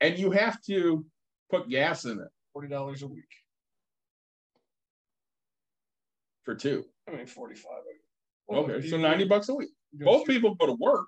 and 0.00 0.18
you 0.18 0.30
have 0.30 0.60
to 0.62 1.04
put 1.50 1.68
gas 1.68 2.04
in 2.04 2.18
it 2.20 2.28
Forty 2.52 2.68
dollars 2.68 3.02
a 3.02 3.06
week. 3.06 3.24
for 6.44 6.54
two. 6.54 6.84
I 7.08 7.12
mean, 7.16 7.26
forty-five. 7.26 7.82
Okay, 8.52 8.88
so 8.88 8.96
You- 8.96 9.02
ninety 9.02 9.24
bucks 9.24 9.48
a 9.48 9.54
week. 9.54 9.70
you- 9.92 10.04
Both 10.04 10.26
people 10.26 10.54
go 10.56 10.66
to 10.66 10.72
work. 10.74 11.06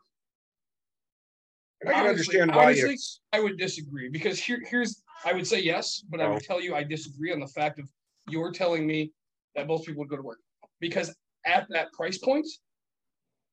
I 1.83 1.87
can 1.87 1.95
Honestly- 1.95 2.09
understand 2.41 2.51
why 2.55 2.65
honestly, 2.67 2.97
I 3.33 3.41
would 3.41 3.59
disagree 3.59 4.09
because 4.09 4.39
here, 4.39 4.61
here's, 4.65 5.03
I 5.25 5.33
would 5.33 5.47
say 5.47 5.61
yes, 5.61 6.01
but 6.09 6.21
I 6.21 6.29
would 6.29 6.37
oh. 6.37 6.47
tell 6.47 6.61
you 6.61 6.77
I 6.77 6.85
disagree 6.85 7.33
on 7.33 7.41
the 7.41 7.49
fact 7.49 7.81
of 7.81 7.91
you're 8.29 8.53
telling 8.53 8.87
me 8.87 9.13
that 9.57 9.67
both 9.67 9.85
people 9.85 9.99
would 10.01 10.09
go 10.09 10.17
to 10.17 10.23
work. 10.23 10.39
Because 10.83 11.15
at 11.47 11.67
that 11.71 11.91
price 11.95 12.19
point, 12.19 12.47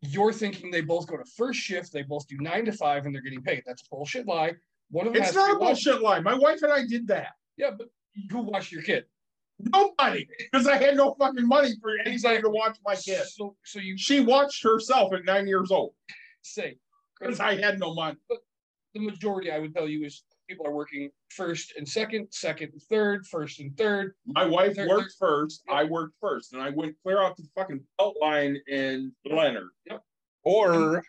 you're 0.01 0.33
thinking 0.33 0.71
they 0.71 0.81
both 0.81 1.07
go 1.07 1.15
to 1.15 1.23
first 1.37 1.59
shift, 1.59 1.93
they 1.93 2.01
both 2.01 2.27
do 2.27 2.37
nine 2.39 2.65
to 2.65 2.73
five 2.73 3.05
and 3.05 3.13
they're 3.15 3.21
getting 3.21 3.41
paid. 3.41 3.63
That's 3.65 3.83
a 3.83 3.85
bullshit 3.95 4.25
lie. 4.27 4.53
One 4.89 5.07
of 5.07 5.13
them 5.13 5.21
It's 5.23 5.35
not 5.35 5.51
a 5.51 5.53
be 5.53 5.59
watched- 5.65 5.85
bullshit 5.85 6.01
lie. 6.01 6.19
My 6.19 6.33
wife 6.33 6.61
and 6.63 6.73
I 6.73 6.85
did 6.85 7.07
that. 7.07 7.33
Yeah, 7.55 7.71
but 7.77 7.87
who 8.31 8.39
watched 8.39 8.71
your 8.71 8.81
kid? 8.81 9.05
Nobody, 9.59 10.25
because 10.39 10.67
I 10.67 10.77
had 10.77 10.95
no 10.95 11.13
fucking 11.19 11.45
money 11.45 11.73
for 11.81 11.91
anybody 12.05 12.41
to 12.41 12.49
watch 12.49 12.77
my 12.85 12.95
kid. 12.95 13.25
So, 13.27 13.55
so 13.65 13.79
you 13.79 13.97
She 13.97 14.21
watched 14.21 14.63
herself 14.63 15.13
at 15.13 15.25
nine 15.25 15.47
years 15.47 15.69
old 15.69 15.93
say, 16.41 16.77
because 17.19 17.39
I 17.41 17.55
had 17.55 17.77
no 17.79 17.93
money. 17.93 18.17
the 18.93 19.01
majority 19.01 19.51
I 19.51 19.59
would 19.59 19.75
tell 19.75 19.87
you 19.87 20.05
is 20.05 20.23
people 20.49 20.65
are 20.65 20.73
working 20.73 21.09
first 21.29 21.73
and 21.77 21.87
second, 21.87 22.27
second 22.31 22.71
and 22.73 22.81
third, 22.89 23.25
first 23.27 23.59
and 23.59 23.77
third. 23.77 24.13
My 24.25 24.45
wife 24.45 24.75
There- 24.75 24.89
worked 24.89 25.13
first, 25.19 25.61
Yep. 25.67 25.75
I 25.75 25.83
worked 25.85 26.15
first, 26.19 26.53
and 26.53 26.61
I 26.61 26.71
went 26.71 26.97
clear 27.03 27.21
out 27.21 27.37
to 27.37 27.43
the 27.43 27.49
fucking 27.55 27.85
belt 27.97 28.17
line 28.19 28.57
in 28.67 29.15
Leonard. 29.25 29.69
Yep. 29.85 30.03
Or 30.43 31.03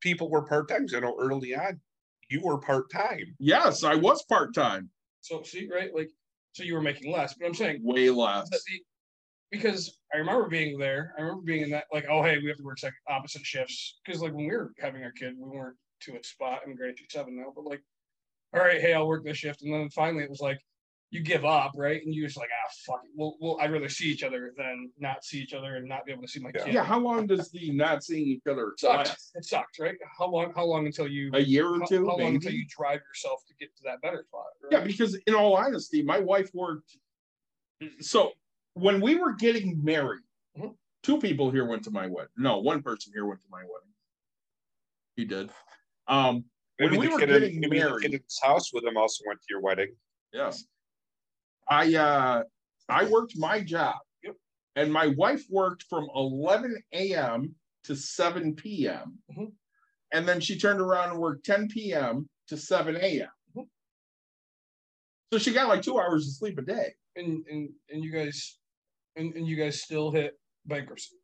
people 0.00 0.30
were 0.30 0.46
part-time, 0.46 0.86
you 0.88 1.00
know, 1.00 1.16
early 1.18 1.54
on, 1.56 1.80
you 2.30 2.40
were 2.42 2.58
part-time. 2.58 3.34
Yes, 3.40 3.82
I 3.82 3.96
was 3.96 4.22
part-time, 4.26 4.90
So 5.20 5.42
see, 5.42 5.68
right, 5.68 5.92
like, 5.92 6.10
so 6.52 6.62
you 6.62 6.74
were 6.74 6.82
making 6.82 7.10
less, 7.10 7.34
but 7.34 7.46
I'm 7.46 7.54
saying 7.54 7.80
way 7.82 8.10
less. 8.10 8.48
the, 8.48 8.60
because 9.50 9.98
I 10.12 10.18
remember 10.18 10.48
being 10.48 10.78
there. 10.78 11.14
I 11.18 11.22
remember 11.22 11.42
being 11.42 11.62
in 11.62 11.70
that, 11.70 11.86
like, 11.92 12.04
oh 12.08 12.22
hey, 12.22 12.38
we 12.38 12.46
have 12.48 12.58
to 12.58 12.62
work 12.62 12.78
second 12.78 12.96
opposite 13.08 13.44
shifts. 13.44 13.98
Because 14.04 14.20
like 14.20 14.32
when 14.32 14.46
we 14.46 14.52
were 14.52 14.72
having 14.78 15.02
our 15.02 15.12
kid, 15.12 15.34
we 15.38 15.48
weren't 15.48 15.76
to 16.02 16.16
a 16.16 16.22
spot 16.22 16.60
in 16.66 16.76
grade 16.76 16.96
two 16.98 17.04
seven 17.10 17.36
now, 17.36 17.52
but 17.54 17.64
like, 17.64 17.80
all 18.54 18.60
right, 18.60 18.80
hey, 18.80 18.92
I'll 18.94 19.08
work 19.08 19.24
this 19.24 19.36
shift, 19.38 19.62
and 19.62 19.72
then 19.72 19.88
finally 19.90 20.22
it 20.24 20.30
was 20.30 20.40
like, 20.40 20.58
you 21.10 21.20
give 21.22 21.44
up, 21.44 21.72
right? 21.76 22.02
And 22.04 22.12
you 22.12 22.24
just 22.26 22.36
like, 22.36 22.48
ah, 22.52 22.70
fuck 22.86 23.00
it. 23.04 23.10
Well, 23.14 23.36
well, 23.40 23.58
I'd 23.60 23.70
rather 23.70 23.88
see 23.88 24.06
each 24.06 24.24
other 24.24 24.52
than 24.56 24.90
not 24.98 25.24
see 25.24 25.38
each 25.38 25.54
other 25.54 25.76
and 25.76 25.88
not 25.88 26.04
be 26.04 26.12
able 26.12 26.22
to 26.22 26.28
see 26.28 26.40
my 26.40 26.50
Yeah. 26.54 26.64
kid. 26.64 26.74
Yeah, 26.74 26.84
how 26.84 26.98
long 26.98 27.28
does 27.28 27.50
the 27.52 27.70
not 27.70 28.02
seeing 28.02 28.26
each 28.26 28.46
other 28.50 28.72
sucked. 28.78 29.08
last? 29.08 29.30
It 29.36 29.44
sucks, 29.44 29.78
right? 29.78 29.94
How 30.18 30.26
long? 30.28 30.52
How 30.56 30.64
long 30.64 30.86
until 30.86 31.06
you? 31.06 31.30
A 31.34 31.38
year 31.38 31.68
or 31.68 31.78
how, 31.80 31.86
two, 31.86 32.06
how 32.06 32.16
long 32.16 32.34
until 32.34 32.52
you 32.52 32.64
drive 32.68 33.00
yourself 33.08 33.42
to 33.46 33.54
get 33.60 33.76
to 33.76 33.82
that 33.84 34.00
better 34.02 34.24
spot? 34.26 34.46
Yeah, 34.72 34.80
because 34.82 35.14
in 35.28 35.34
all 35.34 35.56
honesty, 35.56 36.02
my 36.02 36.18
wife 36.18 36.50
worked. 36.52 36.96
So 38.00 38.32
when 38.72 39.00
we 39.00 39.14
were 39.14 39.34
getting 39.34 39.84
married, 39.84 40.22
Mhm. 40.58 40.76
two 41.04 41.18
people 41.20 41.48
here 41.52 41.64
went 41.64 41.84
to 41.84 41.92
my 41.92 42.08
wedding. 42.08 42.32
No, 42.36 42.58
one 42.58 42.82
person 42.82 43.12
here 43.14 43.24
went 43.26 43.40
to 43.42 43.48
my 43.50 43.60
wedding. 43.62 43.94
He 45.14 45.24
did. 45.26 45.50
Um, 46.08 46.44
When 46.78 46.90
Maybe 46.90 46.98
we 47.00 47.08
were 47.08 47.20
in- 47.22 47.28
getting 47.28 47.60
the 47.60 47.68
married- 47.68 48.02
kid 48.02 48.14
in 48.14 48.20
his 48.22 48.40
house 48.42 48.72
with 48.72 48.84
him 48.84 48.96
also 48.96 49.22
went 49.26 49.40
to 49.40 49.46
your 49.48 49.60
wedding. 49.60 49.96
yes. 50.32 50.64
I 51.68 51.94
uh 51.94 52.42
I 52.88 53.04
worked 53.06 53.36
my 53.38 53.60
job. 53.62 53.96
Yep. 54.22 54.36
And 54.76 54.92
my 54.92 55.06
wife 55.06 55.44
worked 55.48 55.84
from 55.84 56.08
11 56.14 56.76
a.m. 56.92 57.54
to 57.84 57.96
7 57.96 58.54
p.m. 58.54 59.18
Mhm. 59.30 59.52
And 60.12 60.28
then 60.28 60.40
she 60.40 60.58
turned 60.58 60.80
around 60.80 61.10
and 61.12 61.18
worked 61.20 61.46
10 61.46 61.68
p.m. 61.68 62.28
to 62.48 62.56
7 62.58 62.96
a.m. 62.96 63.30
Mhm. 63.56 63.68
So 65.32 65.38
she 65.38 65.52
got 65.54 65.68
like 65.68 65.80
two 65.82 65.98
hours 65.98 66.26
of 66.26 66.34
sleep 66.34 66.58
a 66.58 66.62
day. 66.62 66.94
and 67.16 67.46
and 67.46 67.72
and 67.90 68.04
you 68.04 68.10
guys, 68.10 68.58
and 69.16 69.34
and 69.36 69.46
you 69.46 69.56
guys 69.56 69.80
still 69.80 70.10
hit 70.10 70.38
bankruptcy. 70.66 71.16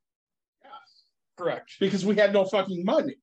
Yes, 0.63 1.05
Correct. 1.37 1.73
because 1.81 2.07
we 2.07 2.15
had 2.17 2.33
no 2.33 2.45
fucking 2.47 2.85
money 2.85 3.17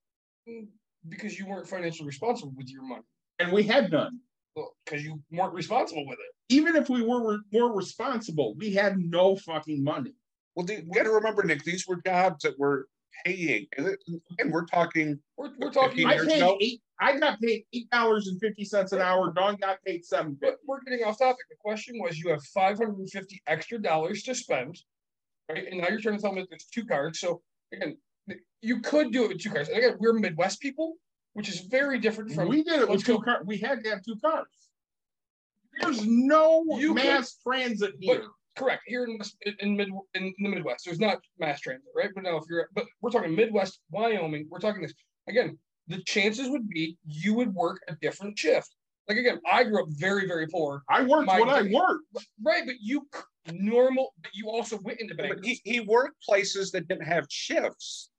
Mm, 0.48 0.68
Because 1.10 1.38
you 1.40 1.46
weren't 1.48 1.68
financially 1.68 2.08
responsible 2.08 2.54
with 2.56 2.70
your 2.70 2.84
money. 2.84 3.04
and 3.40 3.52
we 3.52 3.64
had 3.64 3.92
none. 3.92 4.20
Well, 4.56 4.74
because 4.86 5.04
you 5.04 5.22
weren't 5.32 5.54
responsible 5.54 6.06
with 6.08 6.18
it. 6.20 6.54
Even 6.54 6.76
if 6.76 6.90
we 6.90 7.04
were 7.04 7.38
more 7.54 7.72
responsible, 7.76 8.56
we 8.56 8.74
had 8.74 8.98
no 8.98 9.36
fucking 9.36 9.84
money. 9.84 10.14
Well, 10.56 10.66
you 10.68 10.82
gotta 10.94 11.12
remember, 11.12 11.44
Nick, 11.44 11.64
these 11.64 11.86
were 11.88 12.02
jobs 12.04 12.42
that 12.44 12.58
were 12.58 12.88
paying, 13.24 13.68
and 13.78 13.96
we're 14.52 14.66
talking, 14.66 15.20
We're, 15.38 15.52
we're 15.60 15.72
talking. 15.72 16.08
I 16.08 16.18
paid 16.18 16.40
no- 16.40 16.58
eight. 16.60 16.82
I 17.00 17.20
got 17.20 17.40
paid 17.40 17.66
eight 17.74 17.88
dollars 17.92 18.28
and 18.28 18.40
fifty 18.40 18.66
cents 18.66 18.92
an 18.92 19.02
hour. 19.02 19.32
Don 19.32 19.56
got 19.58 19.78
paid 19.86 20.04
seven 20.04 20.36
But 20.42 20.58
we're 20.66 20.82
getting 20.82 21.06
off 21.06 21.20
topic. 21.20 21.46
The 21.48 21.56
question 21.60 22.00
was, 22.00 22.18
you 22.18 22.32
have 22.32 22.44
five 22.46 22.78
hundred 22.80 22.98
and 22.98 23.12
fifty 23.12 23.40
extra 23.46 23.78
dollars 23.80 24.24
to 24.24 24.34
spend, 24.34 24.80
right? 25.48 25.68
And 25.70 25.82
now 25.82 25.90
you're 25.90 26.02
trying 26.02 26.16
to 26.16 26.22
tell 26.24 26.34
me 26.34 26.42
that 26.42 26.50
there's 26.50 26.66
two 26.66 26.86
cards. 26.86 27.20
So 27.20 27.44
again, 27.72 27.98
you 28.62 28.82
could 28.82 29.12
do 29.12 29.26
it 29.26 29.30
with 29.30 29.40
two 29.42 29.52
cars. 29.52 29.70
And 29.70 29.78
again, 29.78 29.98
we're 30.00 30.14
Midwest 30.14 30.60
people, 30.60 30.96
which 31.34 31.50
is 31.50 31.62
very 31.62 32.00
different 32.00 32.32
from. 32.32 32.48
We 32.50 32.64
did 32.64 32.82
it 32.82 32.90
with 32.90 33.06
two 33.06 33.20
cars. 33.22 33.46
We 33.46 33.58
had 33.58 33.84
to 33.84 33.90
have 33.90 34.04
two 34.04 34.16
cars. 34.24 34.48
There's 35.80 36.06
no 36.06 36.64
You 36.78 36.94
could- 36.96 37.04
mass 37.04 37.38
transit 37.44 37.96
here. 38.00 38.26
Correct. 38.56 38.82
Here 38.88 39.04
in 39.04 39.20
West- 39.20 39.38
in 39.46 39.56
in 39.60 39.76
mid 39.76 39.90
in 40.16 40.34
the 40.40 40.50
Midwest, 40.50 40.86
there's 40.86 41.00
not 41.00 41.20
mass 41.38 41.62
transit, 41.62 41.92
right? 41.96 42.10
But 42.16 42.24
now 42.24 42.38
if 42.38 42.46
you're 42.50 42.68
but 42.74 42.86
we're 43.02 43.12
talking 43.12 43.36
Midwest, 43.36 43.80
Wyoming, 43.92 44.48
we're 44.50 44.60
talking 44.60 44.82
this 44.82 44.96
again. 45.28 45.60
The 45.88 46.02
chances 46.04 46.50
would 46.50 46.68
be 46.68 46.98
you 47.06 47.36
would 47.36 47.54
work 47.54 47.84
a 47.88 47.96
different 47.98 48.38
shift. 48.40 48.76
Like 49.08 49.20
again, 49.20 49.40
I 49.50 49.64
grew 49.64 49.84
up 49.84 49.90
very, 49.92 50.28
very 50.28 50.48
poor. 50.48 50.84
I 50.90 51.04
worked 51.04 51.28
My- 51.28 51.40
when 51.40 51.50
I 51.50 51.62
worked. 51.72 52.06
Right, 52.42 52.66
but 52.66 52.78
you 52.82 53.08
normal, 53.54 54.14
but 54.24 54.32
you 54.34 54.50
also 54.50 54.80
went 54.80 55.00
into 55.00 55.14
but 55.14 55.46
he, 55.46 55.62
he 55.64 55.80
worked 55.82 56.22
places 56.24 56.72
that 56.72 56.88
didn't 56.88 57.06
have 57.06 57.28
shifts. 57.30 58.10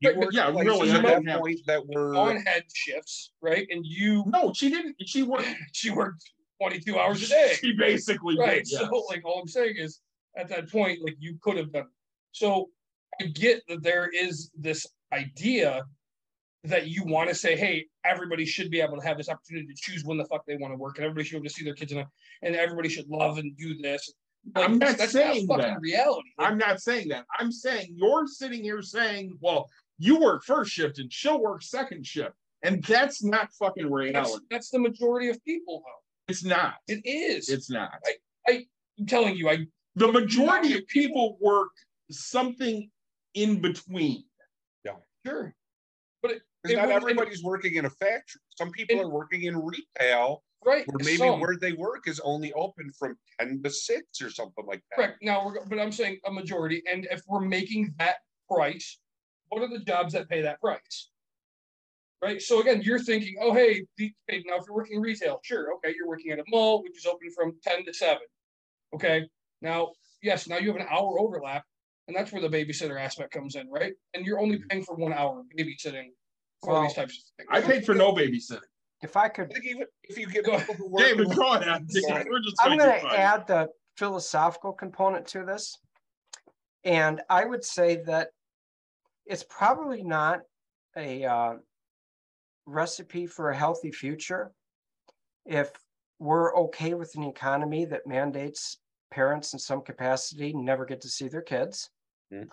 But 0.00 0.32
yeah, 0.32 0.48
really, 0.50 0.90
at 0.90 1.02
that 1.02 1.26
have- 1.26 1.40
point 1.40 1.60
that 1.66 1.86
were, 1.86 2.14
on 2.14 2.36
head 2.36 2.64
shifts, 2.72 3.32
right? 3.40 3.66
And 3.70 3.84
you 3.84 4.24
No, 4.26 4.52
she 4.52 4.70
didn't. 4.70 4.96
She 5.06 5.22
worked. 5.22 5.48
she 5.72 5.90
worked 5.90 6.22
22 6.60 6.98
hours 6.98 7.22
a 7.22 7.28
day. 7.28 7.56
She 7.60 7.72
basically 7.72 8.38
Right. 8.38 8.64
did. 8.64 8.70
yes. 8.72 8.80
So 8.80 9.04
like 9.08 9.24
all 9.24 9.40
I'm 9.40 9.48
saying 9.48 9.76
is 9.76 10.00
at 10.36 10.48
that 10.48 10.70
point, 10.70 11.00
like 11.02 11.16
you 11.18 11.36
could 11.42 11.56
have 11.56 11.72
done. 11.72 11.88
So 12.32 12.70
I 13.20 13.24
get 13.24 13.62
that 13.68 13.82
there 13.82 14.08
is 14.08 14.50
this 14.56 14.86
idea 15.12 15.84
that 16.64 16.88
you 16.88 17.04
want 17.04 17.28
to 17.28 17.34
say, 17.34 17.56
hey, 17.56 17.86
everybody 18.04 18.44
should 18.44 18.70
be 18.70 18.80
able 18.80 19.00
to 19.00 19.06
have 19.06 19.16
this 19.16 19.28
opportunity 19.28 19.66
to 19.66 19.74
choose 19.76 20.04
when 20.04 20.18
the 20.18 20.24
fuck 20.26 20.44
they 20.46 20.56
want 20.56 20.72
to 20.72 20.76
work, 20.76 20.96
and 20.98 21.04
everybody 21.04 21.24
should 21.24 21.34
be 21.34 21.38
able 21.38 21.46
to 21.48 21.54
see 21.54 21.64
their 21.64 21.74
kids 21.74 21.92
in 21.92 21.98
a, 21.98 22.06
and 22.42 22.54
everybody 22.54 22.88
should 22.88 23.08
love 23.08 23.38
and 23.38 23.56
do 23.56 23.76
this. 23.80 24.12
Like, 24.54 24.64
I'm 24.64 24.78
not 24.78 24.96
that's 24.98 25.12
saying 25.12 25.46
fucking 25.46 25.62
that. 25.62 25.80
reality. 25.80 26.28
Like, 26.38 26.50
I'm 26.50 26.58
not 26.58 26.80
saying 26.80 27.08
that. 27.08 27.24
I'm 27.38 27.50
saying 27.52 27.94
you're 27.96 28.26
sitting 28.26 28.62
here 28.62 28.82
saying, 28.82 29.36
well, 29.40 29.68
you 29.98 30.20
work 30.20 30.44
first 30.44 30.70
shift 30.70 30.98
and 30.98 31.12
she'll 31.12 31.40
work 31.40 31.62
second 31.62 32.06
shift. 32.06 32.34
And 32.62 32.82
that's 32.84 33.22
not 33.22 33.50
fucking 33.52 33.84
that's, 33.84 33.92
reality. 33.92 34.44
that's 34.50 34.70
the 34.70 34.78
majority 34.80 35.28
of 35.28 35.42
people, 35.44 35.82
though. 35.84 36.02
It's 36.32 36.44
not. 36.44 36.74
It 36.88 37.00
is. 37.04 37.48
It's 37.48 37.70
not. 37.70 37.92
I, 38.04 38.14
I, 38.48 38.52
am 38.98 39.06
telling 39.06 39.36
you, 39.36 39.48
I 39.48 39.58
The 39.94 40.10
majority 40.10 40.76
of 40.76 40.86
people 40.88 41.38
work 41.40 41.68
something 42.10 42.90
in 43.34 43.60
between. 43.60 44.24
Yeah. 44.84 44.92
sure. 45.24 45.54
But 46.20 46.32
it, 46.32 46.42
it 46.64 46.76
not 46.76 46.86
wouldn't- 46.86 47.02
everybody's 47.02 47.42
working 47.44 47.76
in 47.76 47.84
a 47.84 47.90
factory. 47.90 48.40
Some 48.56 48.70
people 48.72 48.96
And- 48.96 49.06
are 49.06 49.10
working 49.10 49.44
in 49.44 49.56
retail, 49.56 50.42
right. 50.64 50.84
where 50.88 50.98
maybe 50.98 51.16
some. 51.18 51.38
where 51.40 51.56
they 51.60 51.72
work 51.74 52.08
is 52.08 52.18
only 52.20 52.52
open 52.54 52.90
from 52.98 53.16
ten 53.38 53.62
to 53.62 53.70
six 53.70 54.20
or 54.20 54.30
something 54.30 54.66
like 54.66 54.82
that. 54.90 54.96
Correct. 54.96 55.18
Now 55.22 55.46
we're, 55.46 55.64
but 55.66 55.78
I'm 55.78 55.92
saying 55.92 56.18
a 56.26 56.32
majority, 56.32 56.82
and 56.90 57.06
if 57.10 57.22
we're 57.28 57.40
making 57.40 57.94
that 57.98 58.16
price, 58.50 58.98
what 59.48 59.62
are 59.62 59.68
the 59.68 59.84
jobs 59.84 60.12
that 60.12 60.28
pay 60.28 60.42
that 60.42 60.60
price? 60.60 61.10
Right. 62.22 62.42
So 62.42 62.60
again, 62.60 62.82
you're 62.82 62.98
thinking, 62.98 63.36
oh, 63.40 63.54
hey, 63.54 63.84
the, 63.96 64.12
hey, 64.26 64.42
now 64.46 64.56
if 64.56 64.64
you're 64.66 64.74
working 64.74 65.00
retail, 65.00 65.40
sure, 65.44 65.72
okay, 65.74 65.94
you're 65.96 66.08
working 66.08 66.32
at 66.32 66.40
a 66.40 66.44
mall, 66.48 66.82
which 66.82 66.96
is 66.98 67.06
open 67.06 67.30
from 67.30 67.54
ten 67.62 67.84
to 67.84 67.94
seven. 67.94 68.22
Okay. 68.94 69.28
Now, 69.62 69.92
yes, 70.22 70.48
now 70.48 70.58
you 70.58 70.66
have 70.72 70.80
an 70.80 70.86
hour 70.90 71.20
overlap, 71.20 71.64
and 72.08 72.16
that's 72.16 72.32
where 72.32 72.42
the 72.42 72.48
babysitter 72.48 73.00
aspect 73.00 73.32
comes 73.32 73.54
in, 73.54 73.68
right? 73.70 73.92
And 74.14 74.26
you're 74.26 74.40
only 74.40 74.58
paying 74.68 74.82
for 74.82 74.96
one 74.96 75.12
hour 75.12 75.40
of 75.40 75.46
babysitting 75.56 76.08
for 76.64 76.72
Well, 76.72 76.82
these 76.82 76.94
types 76.94 77.32
of 77.38 77.46
things. 77.46 77.48
I 77.50 77.60
paid 77.60 77.84
for 77.86 77.94
no 77.94 78.12
babysitting. 78.12 78.62
If 79.00 79.16
I 79.16 79.26
I 79.26 79.28
could, 79.28 79.52
think 79.52 79.64
even 79.64 79.86
if 80.02 80.18
you 80.18 80.26
get 80.26 80.44
Go 80.44 80.58
people 80.58 80.74
who 80.74 80.88
work, 80.88 81.04
David, 81.04 81.28
in- 81.28 81.36
go 81.36 81.54
ahead. 81.54 81.88
Sorry. 81.88 82.24
We're 82.28 82.40
just 82.40 82.56
I'm 82.60 82.76
gonna 82.76 83.00
add 83.14 83.46
the 83.46 83.68
philosophical 83.96 84.72
component 84.72 85.28
to 85.28 85.44
this. 85.44 85.78
And 86.82 87.20
I 87.30 87.44
would 87.44 87.64
say 87.64 88.02
that 88.06 88.30
it's 89.28 89.44
probably 89.44 90.02
not 90.02 90.40
a 90.96 91.24
uh, 91.24 91.54
recipe 92.66 93.26
for 93.26 93.50
a 93.50 93.56
healthy 93.56 93.92
future 93.92 94.52
if 95.44 95.72
we're 96.18 96.54
okay 96.56 96.94
with 96.94 97.14
an 97.14 97.22
economy 97.22 97.84
that 97.84 98.06
mandates 98.06 98.78
parents 99.10 99.52
in 99.52 99.58
some 99.58 99.82
capacity 99.82 100.52
never 100.52 100.84
get 100.84 101.00
to 101.00 101.08
see 101.08 101.28
their 101.28 101.42
kids 101.42 101.90
Hmm. 102.30 102.44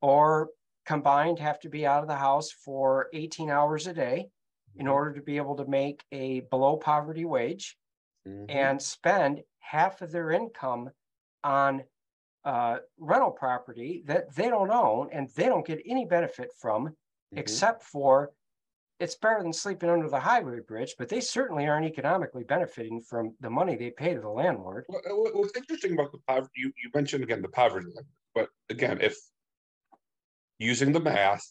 or 0.00 0.50
combined 0.86 1.38
have 1.38 1.60
to 1.60 1.68
be 1.68 1.84
out 1.86 2.02
of 2.02 2.08
the 2.08 2.16
house 2.16 2.50
for 2.50 3.08
18 3.12 3.50
hours 3.50 3.86
a 3.86 3.92
day 3.92 4.30
in 4.76 4.86
Mhm. 4.86 4.92
order 4.92 5.12
to 5.14 5.22
be 5.22 5.36
able 5.36 5.56
to 5.56 5.66
make 5.66 6.04
a 6.12 6.40
below 6.40 6.76
poverty 6.78 7.24
wage 7.24 7.76
Mhm. 8.26 8.46
and 8.48 8.80
spend 8.82 9.42
half 9.58 10.00
of 10.00 10.12
their 10.12 10.30
income 10.30 10.90
on 11.44 11.84
uh, 12.44 12.78
rental 12.98 13.30
property 13.30 14.02
that 14.06 14.34
they 14.34 14.48
don't 14.48 14.70
own 14.70 15.08
and 15.12 15.28
they 15.30 15.46
don't 15.46 15.66
get 15.66 15.82
any 15.86 16.04
benefit 16.04 16.50
from, 16.58 16.88
Mhm. 16.88 17.38
except 17.38 17.82
for 17.82 18.32
it's 19.00 19.14
better 19.14 19.42
than 19.42 19.52
sleeping 19.52 19.88
under 19.88 20.08
the 20.08 20.18
highway 20.18 20.58
bridge, 20.58 20.96
but 20.98 21.08
they 21.08 21.20
certainly 21.20 21.68
aren't 21.68 21.86
economically 21.86 22.42
benefiting 22.42 23.00
from 23.00 23.36
the 23.38 23.48
money 23.50 23.76
they 23.76 23.90
pay 23.90 24.12
to 24.14 24.20
the 24.20 24.28
landlord. 24.28 24.84
What- 24.88 25.04
what- 25.06 25.34
What's 25.36 25.56
interesting 25.56 25.92
about 25.92 26.10
the 26.10 26.18
poverty, 26.26 26.50
you, 26.56 26.72
you 26.82 26.90
mentioned 26.92 27.22
again 27.22 27.40
the 27.40 27.48
poverty 27.48 27.86
limit, 27.86 28.06
but 28.34 28.50
again, 28.70 29.00
if 29.00 29.16
using 30.58 30.92
the 30.92 30.98
math, 31.00 31.46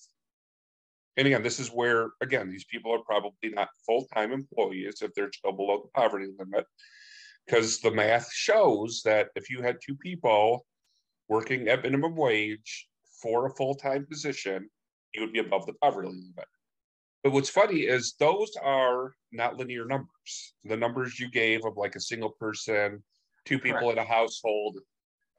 and 1.15 1.25
again, 1.25 1.41
this 1.41 1.59
is 1.59 1.71
where, 1.71 2.11
again, 2.19 2.49
these 2.49 2.65
people 2.65 2.93
are 2.93 3.03
probably 3.03 3.49
not 3.49 3.69
full-time 3.85 4.33
employees 4.33 5.01
if 5.01 5.13
they're 5.13 5.31
still 5.31 5.53
below 5.53 5.83
the 5.83 5.89
poverty 5.89 6.27
limit. 6.37 6.65
Because 7.45 7.79
the 7.79 7.91
math 7.91 8.29
shows 8.33 9.01
that 9.03 9.29
if 9.35 9.49
you 9.49 9.61
had 9.61 9.79
two 9.81 9.95
people 9.95 10.65
working 11.29 11.67
at 11.67 11.83
minimum 11.83 12.15
wage 12.15 12.87
for 13.21 13.45
a 13.45 13.55
full-time 13.55 14.05
position, 14.05 14.69
you 15.13 15.21
would 15.21 15.33
be 15.33 15.39
above 15.39 15.65
the 15.65 15.73
poverty 15.81 16.07
limit. 16.07 16.47
But 17.23 17.33
what's 17.33 17.49
funny 17.49 17.81
is 17.81 18.15
those 18.19 18.51
are 18.61 19.13
not 19.31 19.57
linear 19.57 19.85
numbers. 19.85 20.53
The 20.63 20.77
numbers 20.77 21.19
you 21.19 21.29
gave 21.29 21.65
of 21.65 21.75
like 21.75 21.95
a 21.95 21.99
single 21.99 22.29
person, 22.29 23.03
two 23.45 23.59
people 23.59 23.89
in 23.91 23.97
a 23.97 24.03
household, 24.03 24.79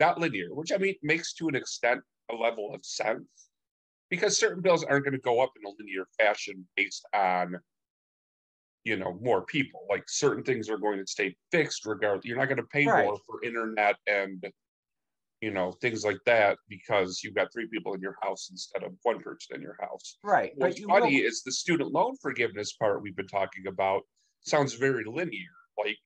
not 0.01 0.18
linear, 0.18 0.55
which 0.55 0.72
I 0.72 0.78
mean 0.78 0.97
makes 1.03 1.32
to 1.34 1.49
an 1.49 1.55
extent 1.55 2.01
a 2.30 2.34
level 2.34 2.74
of 2.74 2.84
sense. 2.84 3.24
Because 4.11 4.39
certain 4.39 4.62
bills 4.62 4.84
aren't 4.84 5.05
going 5.05 5.14
to 5.14 5.20
go 5.20 5.41
up 5.41 5.53
in 5.57 5.66
a 5.66 5.74
linear 5.78 6.07
fashion 6.18 6.66
based 6.76 7.07
on, 7.14 7.57
you 8.84 8.97
know, 8.97 9.18
more 9.20 9.45
people. 9.45 9.86
Like 9.89 10.05
certain 10.09 10.43
things 10.43 10.70
are 10.70 10.78
going 10.78 10.99
to 10.99 11.07
stay 11.07 11.36
fixed 11.53 11.84
regardless. 11.84 12.24
You're 12.24 12.39
not 12.39 12.47
going 12.47 12.57
to 12.57 12.62
pay 12.64 12.86
Right. 12.86 13.05
more 13.05 13.18
for 13.26 13.45
internet 13.45 13.97
and, 14.07 14.45
you 15.41 15.51
know, 15.51 15.72
things 15.80 16.05
like 16.05 16.18
that 16.26 16.59
because 16.68 17.20
you've 17.22 17.34
got 17.34 17.53
three 17.53 17.68
people 17.68 17.95
in 17.95 18.01
your 18.01 18.16
house 18.22 18.49
instead 18.51 18.82
of 18.82 18.93
one 19.03 19.20
person 19.20 19.57
in 19.57 19.62
your 19.62 19.76
house. 19.80 20.18
Right, 20.22 20.53
What's 20.57 20.80
funny 20.80 21.20
will, 21.20 21.28
is 21.28 21.43
the 21.43 21.53
student 21.53 21.93
loan 21.93 22.16
forgiveness 22.20 22.72
part 22.74 23.03
we've 23.03 23.16
been 23.16 23.26
talking 23.26 23.66
about 23.66 24.03
sounds 24.41 24.74
very 24.74 25.05
linear, 25.05 25.57
like. 25.78 25.97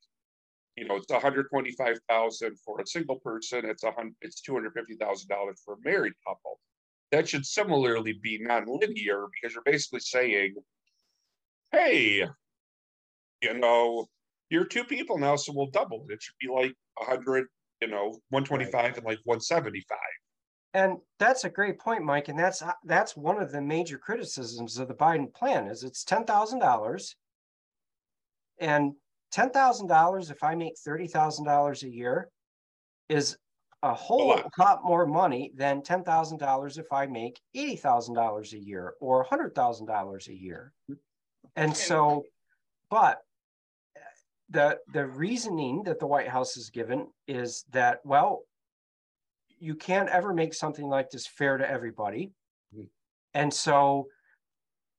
You 0.74 0.89
know, 0.89 0.97
it's 0.97 1.12
hundred 1.12 1.49
twenty-five 1.51 1.99
thousand 2.09 2.57
for 2.64 2.80
a 2.80 2.87
single 2.87 3.16
person, 3.20 3.66
it's 3.66 3.85
a 3.85 3.93
it's 4.22 4.41
hundred 4.49 4.72
fifty 4.72 4.97
thousand 4.97 5.28
dollars 5.28 5.61
for 5.62 5.74
a 5.74 5.76
married 5.85 6.14
couple. 6.26 6.61
That 7.11 7.28
should 7.28 7.45
similarly 7.45 8.18
be 8.22 8.39
non-linear 8.41 9.26
because 9.35 9.53
you're 9.55 9.62
basically 9.64 10.01
saying. 10.01 10.55
Hey. 11.72 12.26
You 13.43 13.55
know, 13.55 14.07
you're 14.49 14.64
two 14.64 14.85
people 14.85 15.18
now, 15.18 15.37
so 15.37 15.53
we'll 15.55 15.70
double 15.70 16.07
it. 16.09 16.14
It 16.14 16.22
should 16.22 16.37
be 16.41 16.49
like 16.49 16.74
a 17.01 17.05
hundred, 17.05 17.49
you 17.83 17.89
know, 17.89 18.16
one 18.30 18.45
twenty-five 18.45 18.97
and 18.97 19.05
like 19.05 19.18
one 19.24 19.41
seventy-five. 19.41 19.99
and 20.72 20.97
that's 21.18 21.45
a 21.45 21.51
great 21.51 21.78
point, 21.78 22.03
Mike, 22.05 22.28
and 22.28 22.39
that's, 22.39 22.62
that's 22.85 23.16
one 23.16 23.43
of 23.43 23.53
the 23.53 23.61
major 23.61 23.99
criticisms 23.99 24.78
of 24.78 24.89
the 24.89 24.95
Biden 24.95 25.35
plan 25.35 25.66
is 25.66 25.83
it's 25.83 26.05
ten 26.05 26.24
thousand 26.24 26.61
dollars. 26.61 27.16
And 28.59 28.93
ten 29.33 29.51
thousand 29.51 29.89
dollars, 29.89 30.30
if 30.30 30.45
I 30.45 30.55
make 30.55 30.74
thirty 30.78 31.09
thousand 31.09 31.45
dollars 31.45 31.83
a 31.83 31.91
year, 31.91 32.28
is 33.09 33.37
a 33.83 33.93
whole 33.93 34.28
lot. 34.28 34.47
lot 34.59 34.85
more 34.85 35.07
money 35.07 35.51
than 35.57 35.83
ten 35.83 36.05
thousand 36.05 36.39
dollars 36.39 36.78
if 36.78 36.87
I 36.93 37.07
make 37.07 37.41
eighty 37.55 37.76
thousand 37.76 38.14
dollars 38.14 38.53
a 38.53 38.59
year 38.59 38.95
or 39.01 39.24
hundred 39.24 39.57
thousand 39.57 39.87
dollars 39.87 40.28
a 40.28 40.35
year. 40.35 40.72
And 41.57 41.76
so, 41.76 42.22
but 42.91 43.18
the, 44.53 44.78
the 44.92 45.07
reasoning 45.07 45.82
that 45.84 45.98
the 45.98 46.07
White 46.07 46.28
House 46.28 46.55
has 46.55 46.70
given 46.70 47.09
is 47.26 47.64
that, 47.72 48.00
well, 48.05 48.42
you 49.59 49.74
can't 49.74 50.09
ever 50.09 50.34
make 50.34 50.55
something 50.55 50.86
like 50.86 51.11
this 51.11 51.26
fair 51.26 51.57
to 51.57 51.68
everybody. 51.68 52.32
Mhm. 52.74 52.88
And 53.34 53.53
so 53.53 54.09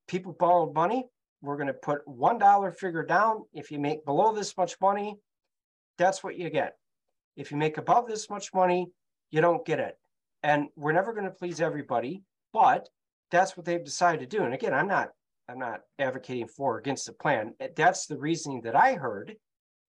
people 0.07 0.33
borrowed 0.33 0.73
money, 0.73 1.07
we're 1.41 1.57
gonna 1.57 1.73
put 1.73 2.07
one 2.07 2.39
dollar 2.39 2.71
figure 2.71 3.03
down. 3.03 3.45
If 3.53 3.71
you 3.71 3.79
make 3.79 4.05
below 4.05 4.33
this 4.33 4.55
much 4.57 4.79
money, 4.81 5.19
that's 5.97 6.23
what 6.23 6.37
you 6.37 6.49
get. 6.49 6.77
If 7.35 7.51
you 7.51 7.57
make 7.57 7.77
above 7.77 8.07
this 8.07 8.29
much 8.29 8.53
money, 8.53 8.91
you 9.29 9.41
don't 9.41 9.65
get 9.65 9.79
it. 9.79 9.99
And 10.41 10.69
we're 10.75 10.93
never 10.93 11.13
gonna 11.13 11.31
please 11.31 11.61
everybody, 11.61 12.23
but 12.53 12.89
that's 13.29 13.55
what 13.55 13.65
they've 13.65 13.83
decided 13.83 14.21
to 14.21 14.37
do. 14.37 14.43
And 14.43 14.53
again, 14.53 14.73
I'm 14.73 14.87
not, 14.87 15.09
I'm 15.49 15.59
not 15.59 15.81
advocating 15.99 16.47
for 16.47 16.75
or 16.75 16.79
against 16.79 17.05
the 17.05 17.13
plan. 17.13 17.53
Eh, 17.59 17.69
That's 17.75 18.05
the 18.07 18.17
reasoning 18.17 18.61
that 18.61 18.75
I 18.75 18.93
heard 18.95 19.35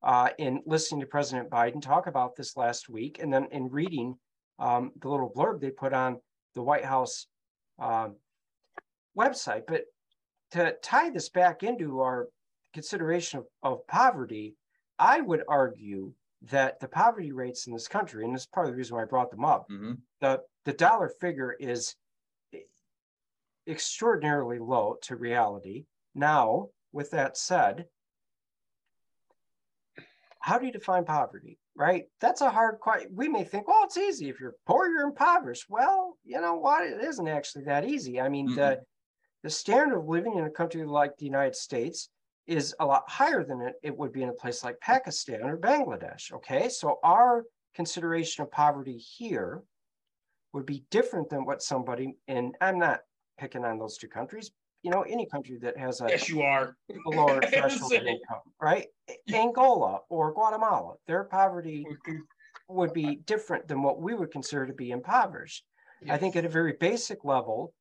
uh, 0.02 0.30
in 0.38 0.62
listening 0.66 1.00
to 1.00 1.06
President 1.06 1.50
Biden 1.50 1.80
talk 1.80 2.06
about 2.06 2.36
this 2.36 2.56
last 2.56 2.88
week, 2.88 3.20
and 3.22 3.32
then 3.32 3.46
in 3.52 3.68
reading 3.70 4.16
um, 4.58 4.92
the 5.00 5.08
little 5.08 5.32
blurb 5.34 5.60
they 5.60 5.70
put 5.70 5.92
on 5.92 6.18
the 6.54 6.62
White 6.62 6.84
House 6.84 7.26
um, 7.78 8.16
website. 9.16 9.62
But 9.66 9.82
to 10.52 10.74
tie 10.82 11.10
this 11.10 11.28
back 11.30 11.62
into 11.62 12.00
our 12.00 12.28
consideration 12.72 13.38
of, 13.40 13.46
of 13.62 13.86
poverty, 13.86 14.54
I 14.98 15.20
would 15.20 15.42
argue 15.48 16.12
that 16.42 16.78
the 16.80 16.88
poverty 16.88 17.32
rates 17.32 17.66
in 17.66 17.72
this 17.72 17.88
country, 17.88 18.24
and 18.24 18.34
this 18.34 18.42
is 18.42 18.46
part 18.48 18.66
of 18.66 18.72
the 18.72 18.76
reason 18.76 18.96
why 18.96 19.02
I 19.02 19.06
brought 19.06 19.30
them 19.30 19.44
up, 19.44 19.66
Mhm. 19.70 19.98
the 20.20 20.42
the 20.64 20.72
dollar 20.72 21.10
figure 21.20 21.52
is 21.60 21.94
extraordinarily 23.66 24.58
low 24.58 24.96
to 25.02 25.16
reality. 25.16 25.86
Now, 26.14 26.68
with 26.92 27.10
that 27.10 27.36
said, 27.36 27.86
how 30.40 30.58
do 30.58 30.66
you 30.66 30.72
define 30.72 31.04
poverty? 31.04 31.58
Right? 31.76 32.04
That's 32.20 32.40
a 32.40 32.50
hard 32.50 32.78
question. 32.78 33.10
We 33.14 33.28
may 33.28 33.44
think, 33.44 33.66
well, 33.66 33.82
it's 33.84 33.96
easy. 33.96 34.28
If 34.28 34.38
you're 34.38 34.54
poor, 34.66 34.88
you're 34.88 35.08
impoverished. 35.08 35.66
Well, 35.68 36.16
you 36.24 36.40
know 36.40 36.54
what? 36.54 36.84
It 36.84 37.02
isn't 37.02 37.26
actually 37.26 37.64
that 37.64 37.84
easy. 37.84 38.20
I 38.20 38.28
mean, 38.28 38.54
the 38.54 38.80
the 39.42 39.50
standard 39.50 39.98
of 39.98 40.06
living 40.06 40.38
in 40.38 40.44
a 40.44 40.50
country 40.50 40.84
like 40.84 41.16
the 41.16 41.26
United 41.26 41.56
States 41.56 42.08
is 42.46 42.74
a 42.80 42.86
lot 42.86 43.04
higher 43.08 43.44
than 43.44 43.60
it, 43.60 43.74
it 43.82 43.96
would 43.96 44.12
be 44.12 44.22
in 44.22 44.28
a 44.28 44.34
place 44.34 44.62
like 44.62 44.80
Pakistan 44.80 45.42
or 45.42 45.58
Bangladesh. 45.58 46.32
Okay. 46.32 46.68
So 46.68 46.98
our 47.02 47.44
consideration 47.74 48.42
of 48.42 48.50
poverty 48.50 48.96
here 48.96 49.62
would 50.52 50.66
be 50.66 50.84
different 50.90 51.28
than 51.28 51.44
what 51.44 51.62
somebody 51.62 52.16
in 52.28 52.52
I'm 52.60 52.78
not 52.78 53.00
picking 53.38 53.64
on 53.64 53.78
those 53.78 53.96
two 53.96 54.08
countries, 54.08 54.50
you 54.82 54.90
know, 54.90 55.02
any 55.02 55.26
country 55.26 55.58
that 55.60 55.76
has 55.78 56.00
a, 56.00 56.06
Yes, 56.08 56.28
you 56.28 56.42
are. 56.42 56.76
a 56.90 57.10
lower 57.10 57.40
threshold 57.52 57.92
of 57.92 58.02
income, 58.02 58.40
right? 58.60 58.86
Angola 59.32 60.00
or 60.08 60.32
Guatemala, 60.32 60.94
their 61.06 61.24
poverty 61.24 61.86
would 62.68 62.92
be 62.92 63.16
different 63.26 63.66
than 63.68 63.82
what 63.82 64.00
we 64.00 64.14
would 64.14 64.30
consider 64.30 64.66
to 64.66 64.72
be 64.72 64.90
impoverished. 64.90 65.64
I 66.08 66.18
think 66.18 66.36
at 66.36 66.44
a 66.44 66.50
very 66.50 66.74
basic 66.78 67.24
level, 67.24 67.72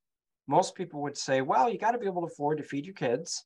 most 0.47 0.75
people 0.75 1.01
would 1.01 1.17
say, 1.17 1.41
well, 1.41 1.69
you 1.69 1.77
got 1.77 1.91
to 1.91 1.97
be 1.97 2.05
able 2.05 2.21
to 2.21 2.31
afford 2.31 2.57
to 2.59 2.63
feed 2.63 2.85
your 2.85 2.93
kids. 2.93 3.45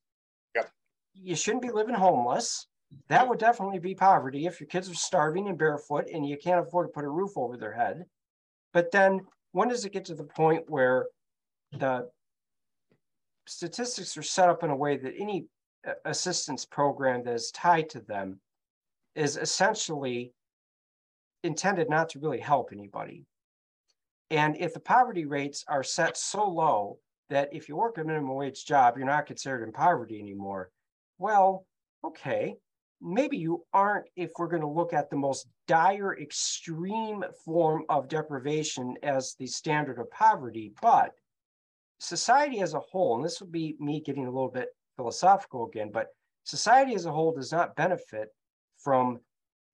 Yep. 0.55 0.70
You 1.16 1.36
shouldn't 1.36 1.64
be 1.64 1.72
living 1.72 1.95
homeless. 1.95 2.68
That 3.10 3.28
would 3.28 3.39
definitely 3.39 3.80
be 3.80 3.95
poverty 3.95 4.45
if 4.45 4.60
your 4.60 4.68
kids 4.68 4.88
are 4.89 4.93
starving 4.93 5.47
and 5.47 5.58
barefoot 5.58 6.05
and 6.14 6.28
you 6.28 6.38
can't 6.38 6.66
afford 6.66 6.88
to 6.88 6.91
put 6.93 7.05
a 7.05 7.10
roof 7.10 7.32
over 7.36 7.58
their 7.58 7.74
head. 7.74 8.03
But 8.72 8.91
then 8.91 9.22
when 9.51 9.68
does 9.68 9.84
it 9.84 9.93
get 9.93 10.05
to 10.05 10.16
the 10.16 10.24
point 10.24 10.70
where 10.70 11.08
the 11.72 12.09
statistics 13.47 14.18
are 14.18 14.24
set 14.24 14.49
up 14.49 14.63
in 14.63 14.70
a 14.70 14.76
way 14.76 14.97
that 14.97 15.13
any 15.18 15.45
uh, 15.88 15.93
assistance 16.05 16.65
program 16.65 17.24
that 17.24 17.34
is 17.34 17.51
tied 17.51 17.89
to 17.89 18.01
them 18.01 18.39
is 19.15 19.38
essentially 19.38 20.32
intended 21.43 21.89
not 21.89 22.09
to 22.09 22.20
really 22.20 22.39
help 22.39 22.70
anybody. 22.72 23.26
And 24.30 24.57
if 24.57 24.74
the 24.74 24.80
poverty 24.80 25.26
rates 25.26 25.63
are 25.68 25.84
set 25.84 26.18
so 26.18 26.47
low 26.49 26.99
that 27.30 27.49
if 27.53 27.70
you 27.70 27.76
work 27.76 27.97
a 27.97 28.03
minimum 28.03 28.36
wage 28.36 28.65
job, 28.65 28.97
you're 28.97 29.05
not 29.05 29.26
considered 29.26 29.63
in 29.63 29.72
poverty 29.72 30.20
anymore, 30.20 30.70
well, 31.18 31.65
okay, 32.03 32.55
maybe 33.01 33.38
you 33.38 33.63
aren't 33.74 34.07
if 34.15 34.32
we're 34.38 34.47
going 34.47 34.61
to 34.61 34.68
look 34.68 34.93
at 34.93 35.09
the 35.09 35.15
most 35.15 35.47
dire, 35.68 36.18
extreme 36.20 37.24
form 37.45 37.84
of 37.89 38.07
deprivation 38.07 38.95
as 39.03 39.35
the 39.39 39.48
standard 39.48 39.99
of 39.99 40.10
poverty, 40.11 40.73
but 40.81 41.11
society 41.99 42.61
as 42.61 42.74
a 42.74 42.80
whole, 42.80 43.15
and 43.15 43.26
this 43.26 43.40
would 43.41 43.52
be 43.52 43.76
me 43.80 44.02
getting 44.02 44.26
a 44.26 44.32
little 44.32 44.49
bit 44.49 44.69
philosophical 44.95 45.65
again, 45.68 45.90
but 45.91 46.07
society 46.44 46.95
as 46.95 47.06
a 47.06 47.11
whole 47.11 47.34
does 47.34 47.52
not 47.52 47.76
benefit 47.76 48.30
from 48.78 49.19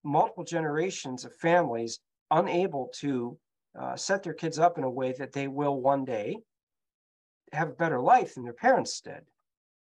multiple 0.03 0.43
generations 0.43 1.25
of 1.25 1.35
families 1.35 1.99
unable 2.31 2.89
to 2.95 3.37
uh, 3.79 3.95
set 3.95 4.23
their 4.23 4.33
kids 4.33 4.59
up 4.59 4.77
in 4.77 4.83
a 4.83 4.89
way 4.89 5.13
that 5.17 5.31
they 5.31 5.47
will 5.47 5.79
one 5.81 6.05
day 6.05 6.37
have 7.51 7.69
a 7.69 7.73
better 7.73 7.99
life 7.99 8.33
than 8.33 8.43
their 8.43 8.53
parents 8.53 9.01
did. 9.01 9.21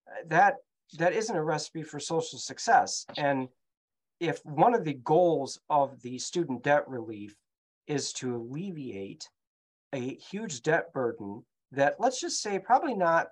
Uh, 0.09 0.25
That 0.27 0.55
that 0.99 1.13
isn't 1.13 1.37
a 1.37 1.43
recipe 1.43 1.85
for 1.85 2.01
social 2.01 2.39
success. 2.39 3.07
And 3.17 3.49
if 4.19 4.45
one 4.45 4.75
of 4.75 4.85
the 4.85 4.95
goals 4.95 5.61
of 5.69 6.03
the 6.03 6.19
student 6.19 6.65
debt 6.65 6.89
relief 6.89 7.37
is 7.87 8.13
to 8.15 8.35
alleviate 8.35 9.29
a 9.93 10.17
huge 10.17 10.63
debt 10.63 10.93
burden 10.93 11.45
that 11.73 11.97
let's 11.99 12.21
just 12.21 12.43
say 12.43 12.59
probably 12.59 12.95
not 12.95 13.29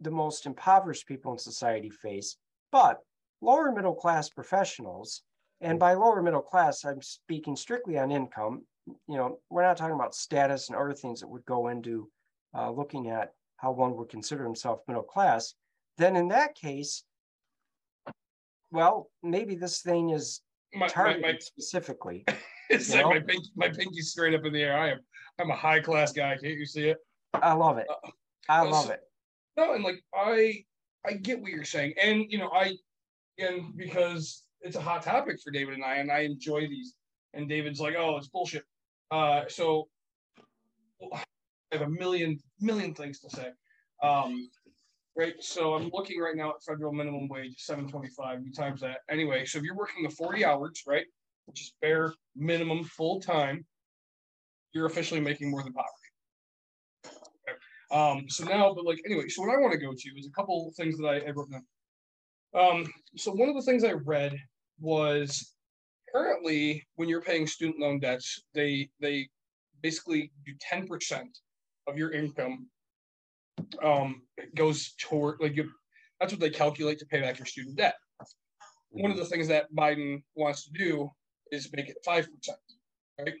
the 0.00 0.10
most 0.10 0.46
impoverished 0.46 1.06
people 1.06 1.32
in 1.32 1.38
society 1.38 1.90
face, 1.90 2.36
but 2.70 2.98
lower 3.40 3.72
middle 3.72 3.94
class 3.94 4.28
professionals. 4.28 5.22
And 5.60 5.78
by 5.78 5.94
lower 5.94 6.22
middle 6.22 6.42
class, 6.42 6.84
I'm 6.84 7.00
speaking 7.02 7.54
strictly 7.56 7.98
on 7.98 8.10
income. 8.10 8.62
You 8.86 9.16
know, 9.16 9.38
we're 9.48 9.62
not 9.62 9.76
talking 9.76 9.94
about 9.94 10.14
status 10.14 10.68
and 10.68 10.76
other 10.76 10.92
things 10.92 11.20
that 11.20 11.28
would 11.28 11.44
go 11.44 11.68
into 11.68 12.10
uh, 12.56 12.70
looking 12.70 13.08
at 13.08 13.32
how 13.58 13.70
one 13.70 13.96
would 13.96 14.08
consider 14.08 14.44
himself 14.44 14.80
middle 14.88 15.04
class. 15.04 15.54
Then 15.98 16.16
in 16.16 16.28
that 16.28 16.56
case, 16.56 17.04
well, 18.72 19.08
maybe 19.22 19.54
this 19.54 19.82
thing 19.82 20.10
is 20.10 20.40
My, 20.74 20.80
my, 20.80 20.88
targeted 20.88 21.22
my, 21.22 21.38
specifically. 21.38 22.24
it's 22.70 22.92
like 22.92 23.04
my 23.04 23.20
pinky, 23.20 23.50
my 23.54 23.68
pinky's 23.68 24.10
straight 24.10 24.34
up 24.34 24.44
in 24.44 24.52
the 24.52 24.62
air. 24.62 24.76
I 24.76 24.90
am 24.92 25.00
I'm 25.38 25.50
a 25.50 25.56
high 25.56 25.80
class 25.80 26.12
guy. 26.12 26.36
Can't 26.36 26.58
you 26.58 26.66
see 26.66 26.88
it? 26.88 26.98
I 27.34 27.52
love 27.54 27.78
it. 27.78 27.86
I 28.48 28.62
love 28.62 28.86
so- 28.86 28.92
it. 28.92 29.00
No, 29.56 29.74
and 29.74 29.84
like 29.84 30.02
I 30.14 30.64
I 31.06 31.12
get 31.14 31.40
what 31.40 31.50
you're 31.50 31.64
saying, 31.64 31.94
and 32.02 32.24
you 32.28 32.38
know 32.38 32.50
I 32.50 32.76
and 33.38 33.76
because 33.76 34.44
it's 34.62 34.76
a 34.76 34.80
hot 34.80 35.02
topic 35.02 35.36
for 35.42 35.50
David 35.50 35.74
and 35.74 35.84
I, 35.84 35.96
and 35.96 36.10
I 36.10 36.20
enjoy 36.20 36.60
these. 36.60 36.94
And 37.34 37.48
David's 37.48 37.80
like, 37.80 37.94
oh, 37.98 38.16
it's 38.16 38.28
bullshit. 38.28 38.64
Uh, 39.10 39.42
so 39.48 39.88
I 41.12 41.22
have 41.72 41.82
a 41.82 41.88
million 41.88 42.38
million 42.60 42.94
things 42.94 43.20
to 43.20 43.30
say. 43.30 43.50
Um, 44.02 44.48
right? 45.16 45.34
So 45.40 45.74
I'm 45.74 45.90
looking 45.92 46.20
right 46.20 46.36
now 46.36 46.50
at 46.50 46.62
federal 46.66 46.92
minimum 46.92 47.28
wage, 47.28 47.54
seven 47.58 47.88
twenty-five, 47.88 48.44
you 48.44 48.52
times 48.52 48.80
that. 48.80 48.98
Anyway, 49.10 49.44
so 49.44 49.58
if 49.58 49.64
you're 49.64 49.76
working 49.76 50.02
the 50.02 50.10
forty 50.10 50.44
hours, 50.44 50.82
right? 50.86 51.06
Which 51.46 51.60
is 51.60 51.74
bare 51.82 52.14
minimum 52.36 52.84
full-time, 52.84 53.66
you're 54.72 54.86
officially 54.86 55.20
making 55.20 55.50
more 55.50 55.62
than 55.62 55.72
poverty. 55.72 56.01
Um, 57.92 58.24
so 58.28 58.44
now, 58.44 58.72
but 58.74 58.86
like, 58.86 59.00
anyway, 59.04 59.28
so 59.28 59.42
what 59.42 59.54
I 59.54 59.60
want 59.60 59.72
to 59.72 59.78
go 59.78 59.92
to 59.92 60.08
is 60.18 60.26
a 60.26 60.30
couple 60.30 60.72
things 60.76 60.96
that 60.98 61.06
I, 61.06 61.28
I 61.28 61.30
wrote 61.30 61.50
down. 61.50 61.66
Um, 62.54 62.92
so 63.16 63.30
one 63.32 63.50
of 63.50 63.54
the 63.54 63.62
things 63.62 63.84
I 63.84 63.92
read 63.92 64.34
was 64.80 65.54
currently, 66.10 66.82
when 66.96 67.08
you're 67.08 67.20
paying 67.20 67.46
student 67.46 67.80
loan 67.80 68.00
debts, 68.00 68.42
they, 68.54 68.88
they 69.00 69.28
basically 69.82 70.32
do 70.46 70.52
ten 70.58 70.86
percent 70.86 71.38
of 71.86 71.98
your 71.98 72.12
income 72.12 72.66
um, 73.82 74.22
goes 74.54 74.94
toward, 74.98 75.38
like, 75.40 75.56
you, 75.56 75.70
that's 76.18 76.32
what 76.32 76.40
they 76.40 76.50
calculate 76.50 76.98
to 76.98 77.06
pay 77.06 77.20
back 77.20 77.38
your 77.38 77.46
student 77.46 77.76
debt. 77.76 77.94
One 78.90 79.10
of 79.10 79.16
the 79.16 79.24
things 79.24 79.48
that 79.48 79.72
Biden 79.74 80.22
wants 80.34 80.64
to 80.64 80.72
do 80.72 81.10
is 81.50 81.68
make 81.74 81.88
it 81.88 81.96
five 82.04 82.26
percent, 82.34 82.58
right? 83.18 83.34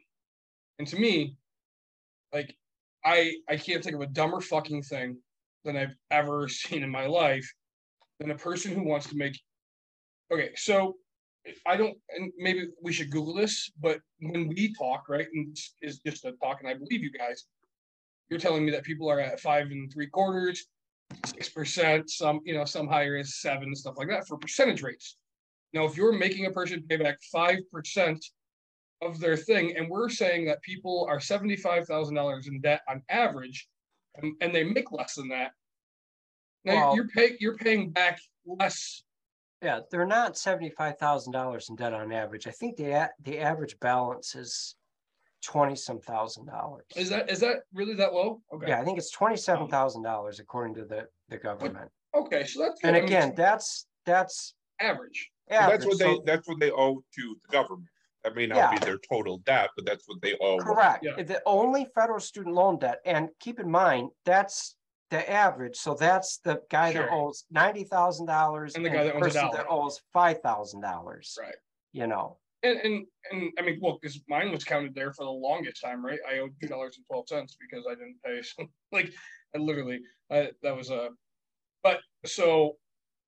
And 0.78 0.88
to 0.88 0.96
me, 0.96 1.36
like, 2.32 2.54
I, 3.04 3.36
I 3.48 3.56
can't 3.56 3.82
think 3.82 3.96
of 3.96 4.02
a 4.02 4.06
dumber 4.06 4.40
fucking 4.40 4.82
thing 4.82 5.18
than 5.64 5.76
I've 5.76 5.94
ever 6.10 6.48
seen 6.48 6.82
in 6.82 6.90
my 6.90 7.06
life 7.06 7.50
than 8.20 8.30
a 8.30 8.36
person 8.36 8.72
who 8.72 8.84
wants 8.84 9.08
to 9.08 9.16
make. 9.16 9.38
Okay, 10.32 10.50
so 10.56 10.96
I 11.66 11.76
don't, 11.76 11.96
and 12.16 12.32
maybe 12.38 12.68
we 12.82 12.92
should 12.92 13.10
Google 13.10 13.34
this, 13.34 13.70
but 13.80 13.98
when 14.20 14.48
we 14.48 14.74
talk, 14.74 15.08
right, 15.08 15.26
and 15.34 15.52
this 15.52 15.74
is 15.82 16.00
just 16.06 16.24
a 16.24 16.32
talk, 16.32 16.60
and 16.60 16.68
I 16.68 16.74
believe 16.74 17.02
you 17.02 17.10
guys, 17.10 17.44
you're 18.30 18.40
telling 18.40 18.64
me 18.64 18.70
that 18.72 18.84
people 18.84 19.10
are 19.10 19.20
at 19.20 19.40
five 19.40 19.66
and 19.66 19.92
three 19.92 20.06
quarters, 20.06 20.66
six 21.26 21.48
percent, 21.48 22.08
some, 22.08 22.40
you 22.44 22.54
know, 22.54 22.64
some 22.64 22.86
higher 22.86 23.16
is 23.16 23.40
seven, 23.40 23.74
stuff 23.74 23.98
like 23.98 24.08
that 24.08 24.26
for 24.26 24.38
percentage 24.38 24.82
rates. 24.82 25.16
Now, 25.74 25.84
if 25.84 25.96
you're 25.96 26.12
making 26.12 26.46
a 26.46 26.50
person 26.50 26.84
pay 26.88 26.96
back 26.96 27.18
five 27.32 27.58
percent 27.72 28.24
of 29.02 29.18
their 29.20 29.36
thing, 29.36 29.76
and 29.76 29.88
we're 29.90 30.08
saying 30.08 30.46
that 30.46 30.62
people 30.62 31.06
are 31.08 31.20
seventy-five 31.20 31.86
thousand 31.86 32.14
dollars 32.14 32.46
in 32.46 32.60
debt 32.60 32.80
on 32.88 33.02
average, 33.08 33.68
and, 34.16 34.34
and 34.40 34.54
they 34.54 34.64
make 34.64 34.92
less 34.92 35.14
than 35.14 35.28
that. 35.28 35.52
Now 36.64 36.74
Well- 36.74 36.96
you're 36.96 37.08
paying, 37.08 37.36
you're 37.40 37.56
paying 37.56 37.90
back 37.90 38.20
less. 38.46 39.02
Yeah, 39.62 39.80
they're 39.90 40.06
not 40.06 40.36
seventy-five 40.38 40.98
thousand 40.98 41.32
dollars 41.32 41.68
in 41.68 41.76
debt 41.76 41.92
on 41.92 42.12
average. 42.12 42.46
I 42.46 42.50
think 42.52 42.76
the, 42.76 42.90
a- 42.92 43.10
the 43.24 43.38
average 43.38 43.78
balance 43.80 44.34
is 44.34 44.76
twenty-some 45.42 46.00
thousand 46.00 46.46
dollars. 46.46 46.84
Is 46.96 47.08
that, 47.10 47.30
is 47.30 47.40
that 47.40 47.58
really 47.72 47.94
that 47.94 48.12
low? 48.12 48.40
Okay. 48.54 48.68
Yeah, 48.68 48.80
I 48.80 48.84
think 48.84 48.98
it's 48.98 49.10
twenty-seven 49.10 49.68
thousand 49.68 50.02
dollars 50.02 50.40
according 50.40 50.74
to 50.76 50.84
the, 50.84 51.06
the 51.28 51.38
government. 51.38 51.90
Okay, 52.14 52.44
so 52.44 52.62
that's. 52.62 52.80
And 52.82 52.94
I 52.96 53.00
mean, 53.00 53.08
again, 53.08 53.32
that's, 53.36 53.86
that's 54.06 54.54
Average. 54.80 55.30
That's 55.48 55.84
average. 55.84 55.86
what 55.86 55.98
they, 55.98 56.18
that's 56.24 56.48
what 56.48 56.58
they 56.58 56.70
owe 56.72 57.02
to 57.14 57.36
the 57.42 57.52
government. 57.52 57.88
That 58.24 58.36
may 58.36 58.46
not 58.46 58.70
be 58.72 58.84
their 58.84 58.98
total 59.10 59.38
debt, 59.38 59.70
but 59.76 59.84
that's 59.84 60.04
what 60.06 60.20
they 60.22 60.36
owe. 60.40 60.58
Correct. 60.58 61.04
Yeah. 61.04 61.22
The 61.22 61.42
only 61.44 61.88
federal 61.94 62.20
student 62.20 62.54
loan 62.54 62.78
debt, 62.78 63.00
and 63.04 63.28
keep 63.40 63.58
in 63.58 63.70
mind, 63.70 64.10
that's 64.24 64.76
the 65.10 65.28
average. 65.28 65.76
So 65.76 65.94
that's 65.94 66.38
the 66.38 66.60
guy 66.70 66.92
that 66.92 67.08
owes 67.10 67.44
ninety 67.50 67.84
thousand 67.84 68.26
dollars. 68.26 68.74
And 68.76 68.84
the 68.84 68.90
guy 68.90 69.04
that 69.04 69.14
owns 69.14 69.22
person. 69.24 69.50
That 69.52 69.66
owes 69.68 70.00
five 70.12 70.40
thousand 70.40 70.82
dollars. 70.82 71.36
Right. 71.40 71.54
You 71.92 72.06
know, 72.06 72.38
And, 72.62 72.78
and, 72.78 73.06
and 73.30 73.52
I 73.58 73.62
mean, 73.62 73.78
well, 73.82 73.98
because 74.00 74.20
mine 74.28 74.50
was 74.50 74.64
counted 74.64 74.94
there 74.94 75.12
for 75.12 75.24
the 75.24 75.30
longest 75.30 75.82
time, 75.82 76.04
right? 76.04 76.20
I 76.30 76.38
owed 76.38 76.52
two 76.60 76.68
dollars 76.68 76.96
and 76.96 77.04
twelve 77.06 77.28
cents 77.28 77.56
because 77.60 77.84
I 77.90 77.94
didn't 77.94 78.16
pay. 78.24 78.40
So, 78.42 78.66
like, 78.92 79.12
I 79.54 79.58
literally, 79.58 80.00
I, 80.30 80.50
that 80.62 80.76
was 80.76 80.90
a, 80.90 81.10
but 81.82 81.98
so, 82.24 82.76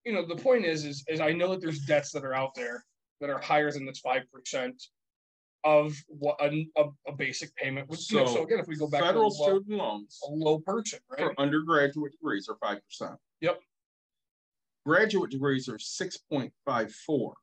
you 0.06 0.12
know, 0.12 0.24
the 0.24 0.36
point 0.36 0.64
is, 0.64 0.84
is, 0.84 1.04
is 1.08 1.20
I 1.20 1.32
know 1.32 1.50
that 1.50 1.60
there's 1.60 1.80
debts 1.80 2.12
that 2.12 2.24
are 2.24 2.34
out 2.34 2.54
there 2.54 2.84
that 3.20 3.30
are 3.30 3.38
higher 3.38 3.70
than 3.70 3.86
this 3.86 4.00
five 4.00 4.22
percent 4.32 4.82
of 5.64 5.96
what 6.08 6.36
a, 6.42 6.66
a, 7.06 7.12
basic 7.12 7.54
payment 7.56 7.88
would. 7.88 7.98
So 7.98 8.26
So, 8.26 8.42
again, 8.44 8.58
if 8.58 8.66
we 8.66 8.76
go 8.76 8.86
back 8.86 9.00
to 9.00 9.06
Federal 9.06 9.28
low, 9.30 9.46
student 9.60 9.78
loans 9.78 10.20
a 10.28 10.30
low 10.30 10.58
person, 10.58 10.98
right? 11.10 11.20
for 11.20 11.40
undergraduate 11.40 12.12
degrees 12.12 12.48
are 12.50 12.56
five 12.62 12.80
percent. 12.86 13.18
Yep. 13.40 13.60
Graduate 14.84 15.30
degrees 15.30 15.68
are 15.68 15.78
six 15.78 16.18
point 16.18 16.52
five 16.66 16.92
four. 16.92 17.34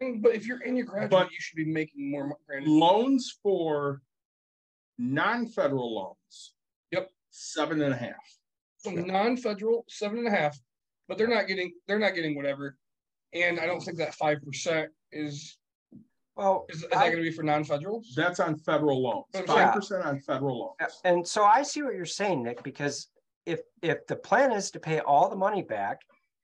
But 0.00 0.34
if 0.34 0.46
you're 0.46 0.62
in 0.62 0.76
your 0.76 0.86
graduate, 0.86 1.10
But- 1.10 1.30
you 1.30 1.36
should 1.40 1.56
be 1.56 1.64
making 1.66 2.10
more. 2.10 2.28
mo- 2.28 2.38
Granted, 2.46 2.70
Loans 2.70 3.36
for 3.42 4.00
non-federal 4.98 5.94
loans. 5.94 6.54
Yep. 6.92 7.10
Seven 7.30 7.82
and 7.82 7.92
a 7.92 7.96
half. 7.96 8.38
So 8.78 8.90
non-federal, 8.92 9.84
seven 9.88 10.18
and 10.18 10.28
a 10.28 10.30
half, 10.30 10.58
but 11.06 11.18
they're 11.18 11.28
not 11.28 11.46
getting, 11.48 11.74
they're 11.86 11.98
not 11.98 12.14
getting 12.14 12.34
whatever. 12.34 12.78
And 13.32 13.60
I 13.60 13.66
don't 13.66 13.80
think 13.80 13.98
that 13.98 14.14
five 14.14 14.42
percent 14.42 14.90
is, 15.12 15.58
well, 16.36 16.66
is, 16.68 16.82
is 16.82 16.88
that 16.90 17.10
gonna 17.10 17.22
be 17.22 17.30
for 17.30 17.42
non-federals? 17.42 18.12
That's 18.16 18.40
on 18.40 18.56
federal 18.56 19.02
loans, 19.02 19.26
Yeah. 19.34 19.42
five 19.42 19.74
percent 19.74 20.04
on 20.04 20.20
federal 20.20 20.76
Yeah, 20.80 20.86
loans. 20.86 21.00
And 21.04 21.26
so 21.28 21.44
I 21.44 21.62
see 21.62 21.82
what 21.82 21.94
you're 21.94 22.04
saying, 22.06 22.42
Nick, 22.42 22.62
because 22.62 23.08
if, 23.46 23.60
if 23.82 24.06
the 24.06 24.16
plan 24.16 24.52
is 24.52 24.70
to 24.72 24.80
pay 24.80 25.00
all 25.00 25.30
the 25.30 25.36
money 25.36 25.62
back, 25.62 26.00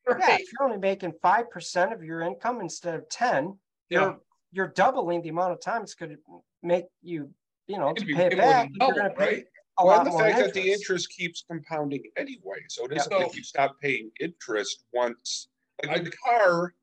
yeah, 0.09 0.15
Right, 0.15 0.41
if 0.41 0.53
you're 0.53 0.63
only 0.63 0.79
making 0.79 1.13
five 1.21 1.51
percent 1.51 1.93
of 1.93 2.05
your 2.05 2.21
income 2.21 2.61
instead 2.61 2.95
of 2.95 3.09
ten, 3.09 3.59
yeah, 3.91 4.01
you're, 4.01 4.19
you're 4.53 4.69
doubling 4.69 5.23
the 5.23 5.31
amount 5.31 5.53
of 5.53 5.61
time 5.61 5.83
it's 5.83 5.95
gonna 5.95 6.15
make 6.63 6.85
you, 7.03 7.31
you 7.67 7.79
know, 7.79 7.93
to 7.95 7.97
It'd 7.97 8.07
be 8.07 8.15
pay 8.15 8.27
it 8.27 8.39
way 8.39 8.45
more 8.45 8.53
back, 8.53 8.69
than 8.73 8.87
you're 8.87 8.95
gonna 8.95 9.11
pay 9.11 9.25
right? 9.25 9.45
a 9.79 9.85
Well, 9.85 9.97
lot 9.97 9.99
and 9.99 10.07
the 10.07 10.11
more 10.13 10.21
fact 10.21 10.39
that 10.39 10.55
the 10.55 10.61
interest. 10.61 10.81
interest 10.83 11.11
keeps 11.11 11.45
compounding 11.51 12.05
anyway, 12.17 12.61
so 12.69 12.85
it 12.85 12.93
Yeah. 12.93 12.99
isn't 13.01 13.13
like 13.19 13.35
you 13.35 13.43
stop 13.43 13.75
paying 13.83 14.13
interest 14.21 14.85
once, 14.93 15.49
like 15.85 16.05
the 16.05 16.13
car, 16.13 16.75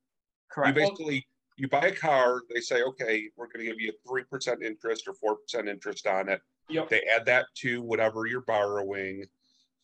you 0.65 0.73
basically, 0.73 1.27
you 1.57 1.67
buy 1.67 1.87
a 1.87 1.95
car, 1.95 2.41
they 2.53 2.59
say, 2.61 2.81
okay, 2.83 3.29
we're 3.35 3.47
gonna 3.47 3.65
give 3.65 3.79
you 3.79 3.89
a 3.89 4.09
three 4.09 4.23
percent 4.23 4.61
interest 4.63 5.07
or 5.07 5.13
four 5.13 5.37
percent 5.37 5.67
interest 5.67 6.07
on 6.07 6.29
it. 6.29 6.41
Yep. 6.69 6.89
They 6.89 7.01
add 7.13 7.25
that 7.25 7.47
to 7.55 7.81
whatever 7.81 8.25
you're 8.25 8.41
borrowing. 8.41 9.25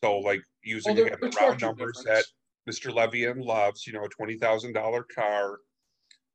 So 0.04 0.20
like 0.20 0.42
using 0.64 0.96
there- 0.96 1.08
again 1.08 1.20
the 1.22 1.38
round 1.40 1.62
numbers 1.62 2.04
that. 2.06 2.24
Mr. 2.70 2.94
Levian 2.94 3.44
loves, 3.44 3.88
you 3.88 3.94
know, 3.94 4.04
a 4.04 4.10
twenty 4.10 4.38
thousand 4.38 4.74
dollar 4.74 5.02
car, 5.04 5.60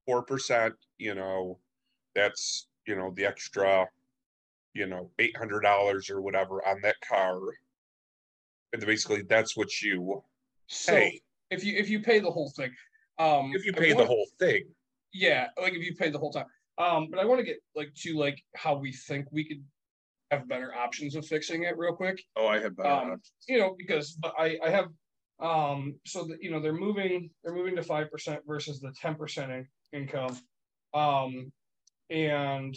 four 0.04 0.22
percent, 0.24 0.74
you 0.98 1.14
know, 1.14 1.60
that's, 2.16 2.66
you 2.88 2.96
know, 2.96 3.12
the 3.14 3.24
extra, 3.24 3.86
you 4.72 4.86
know, 4.86 5.10
eight 5.20 5.36
hundred 5.36 5.60
dollars 5.60 6.10
or 6.10 6.20
whatever 6.20 6.66
on 6.66 6.80
that 6.80 6.96
car. 7.08 7.38
And 8.72 8.84
basically, 8.84 9.22
that's 9.22 9.56
what 9.56 9.80
you 9.80 10.24
So 10.66 10.92
pay, 10.92 11.22
if 11.54 11.64
you, 11.64 11.72
if 11.76 11.88
you 11.88 12.00
pay 12.00 12.18
the 12.20 12.30
whole 12.30 12.50
thing, 12.50 12.72
um. 13.18 13.52
if 13.54 13.64
you 13.64 13.72
pay 13.72 13.92
the 13.92 14.04
whole 14.04 14.26
thing. 14.38 14.62
Yeah, 15.12 15.46
like 15.60 15.74
if 15.74 15.82
you 15.84 15.94
pay 15.94 16.10
the 16.10 16.18
whole 16.18 16.32
time. 16.32 16.46
Um, 16.76 17.06
but 17.08 17.20
I 17.20 17.24
want 17.24 17.38
to 17.38 17.44
get 17.44 17.58
like 17.76 17.94
to 18.02 18.18
like 18.18 18.42
how 18.56 18.74
we 18.74 18.90
think 18.92 19.26
we 19.30 19.44
could 19.44 19.62
have 20.32 20.48
better 20.48 20.74
options 20.74 21.14
of 21.14 21.24
fixing 21.24 21.62
it 21.62 21.78
real 21.78 21.94
quick. 21.94 22.20
Oh, 22.34 22.48
I 22.48 22.58
have 22.58 22.76
better 22.76 22.88
Um, 22.88 23.10
options. 23.12 23.32
you 23.46 23.58
know, 23.58 23.76
because 23.78 24.12
but 24.12 24.34
I, 24.36 24.58
I 24.64 24.70
have, 24.70 24.88
um, 25.38 25.94
so 26.04 26.24
that, 26.24 26.42
you 26.42 26.50
know, 26.50 26.60
they're 26.60 26.72
moving, 26.72 27.30
they're 27.44 27.54
moving 27.54 27.76
to 27.76 27.82
five 27.82 28.10
percent 28.10 28.40
versus 28.44 28.80
the 28.80 28.92
ten 29.00 29.14
percent 29.14 29.66
income. 29.92 30.36
Um, 30.94 31.52
and, 32.10 32.74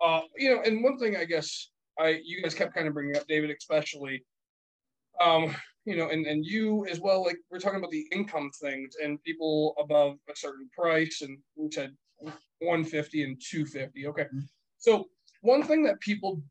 uh, 0.00 0.22
you 0.36 0.54
know, 0.54 0.62
and 0.62 0.82
one 0.82 0.98
thing 0.98 1.16
I 1.16 1.24
guess 1.24 1.70
I, 1.98 2.20
you 2.24 2.42
guys 2.42 2.54
kept 2.54 2.74
kind 2.74 2.88
of 2.88 2.94
bringing 2.94 3.16
up, 3.16 3.26
David, 3.26 3.50
especially, 3.50 4.24
um, 5.20 5.54
you 5.86 5.96
know, 5.96 6.10
and, 6.10 6.26
and 6.26 6.44
you 6.44 6.86
as 6.86 7.00
well, 7.00 7.24
like, 7.24 7.38
we're 7.50 7.60
talking 7.60 7.78
about 7.78 7.92
the 7.92 8.06
income 8.12 8.50
things 8.60 8.96
and 9.02 9.22
people 9.22 9.74
above 9.78 10.18
a 10.30 10.36
certain 10.36 10.68
price 10.76 11.22
and 11.22 11.38
we 11.56 11.70
said 11.72 11.96
one 12.60 12.84
fifty 12.84 13.22
and 13.24 13.40
two 13.44 13.66
fifty, 13.66 14.06
okay. 14.06 14.26
So 14.78 15.10
one 15.42 15.62
thing 15.62 15.84
that 15.84 16.00
people 16.00 16.42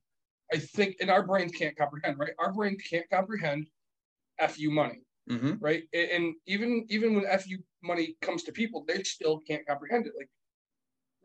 I 0.54 0.60
think, 0.60 0.98
and 1.02 1.10
our 1.12 1.26
brains 1.26 1.54
can't 1.54 1.78
comprehend, 1.78 2.20
right? 2.20 2.34
Our 2.40 2.54
brain 2.54 2.78
can't 2.90 3.10
comprehend 3.10 3.70
FU 4.40 4.72
money, 4.72 5.04
Mhm. 5.30 5.60
right? 5.62 5.84
And 5.94 6.36
even 6.48 6.86
even 6.90 7.16
when 7.16 7.26
FU 7.26 7.60
money 7.84 8.18
comes 8.22 8.44
to 8.44 8.54
people, 8.54 8.86
they 8.86 9.04
still 9.04 9.42
can't 9.42 9.66
comprehend 9.68 10.08
it. 10.08 10.14
Like, 10.18 10.30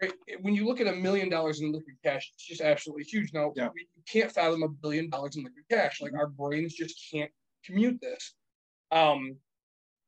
right? 0.02 0.12
When 0.42 0.54
you 0.54 0.66
look 0.66 0.80
at 0.80 0.86
a 0.86 0.94
million 0.96 1.28
dollars 1.28 1.60
in 1.60 1.72
liquid 1.72 1.96
cash, 2.02 2.30
it's 2.34 2.46
just 2.46 2.60
absolutely 2.60 3.04
huge. 3.04 3.32
Now, 3.32 3.52
Yeah. 3.54 3.70
we 3.74 3.88
can't 4.08 4.32
fathom 4.32 4.62
a 4.62 4.68
billion 4.68 5.10
dollars 5.10 5.36
in 5.36 5.44
liquid 5.44 5.64
cash. 5.70 6.00
Like 6.00 6.14
our 6.14 6.28
brains 6.28 6.74
just 6.74 7.08
can't 7.12 7.30
commute 7.64 8.00
this. 8.00 8.34
Um, 8.90 9.36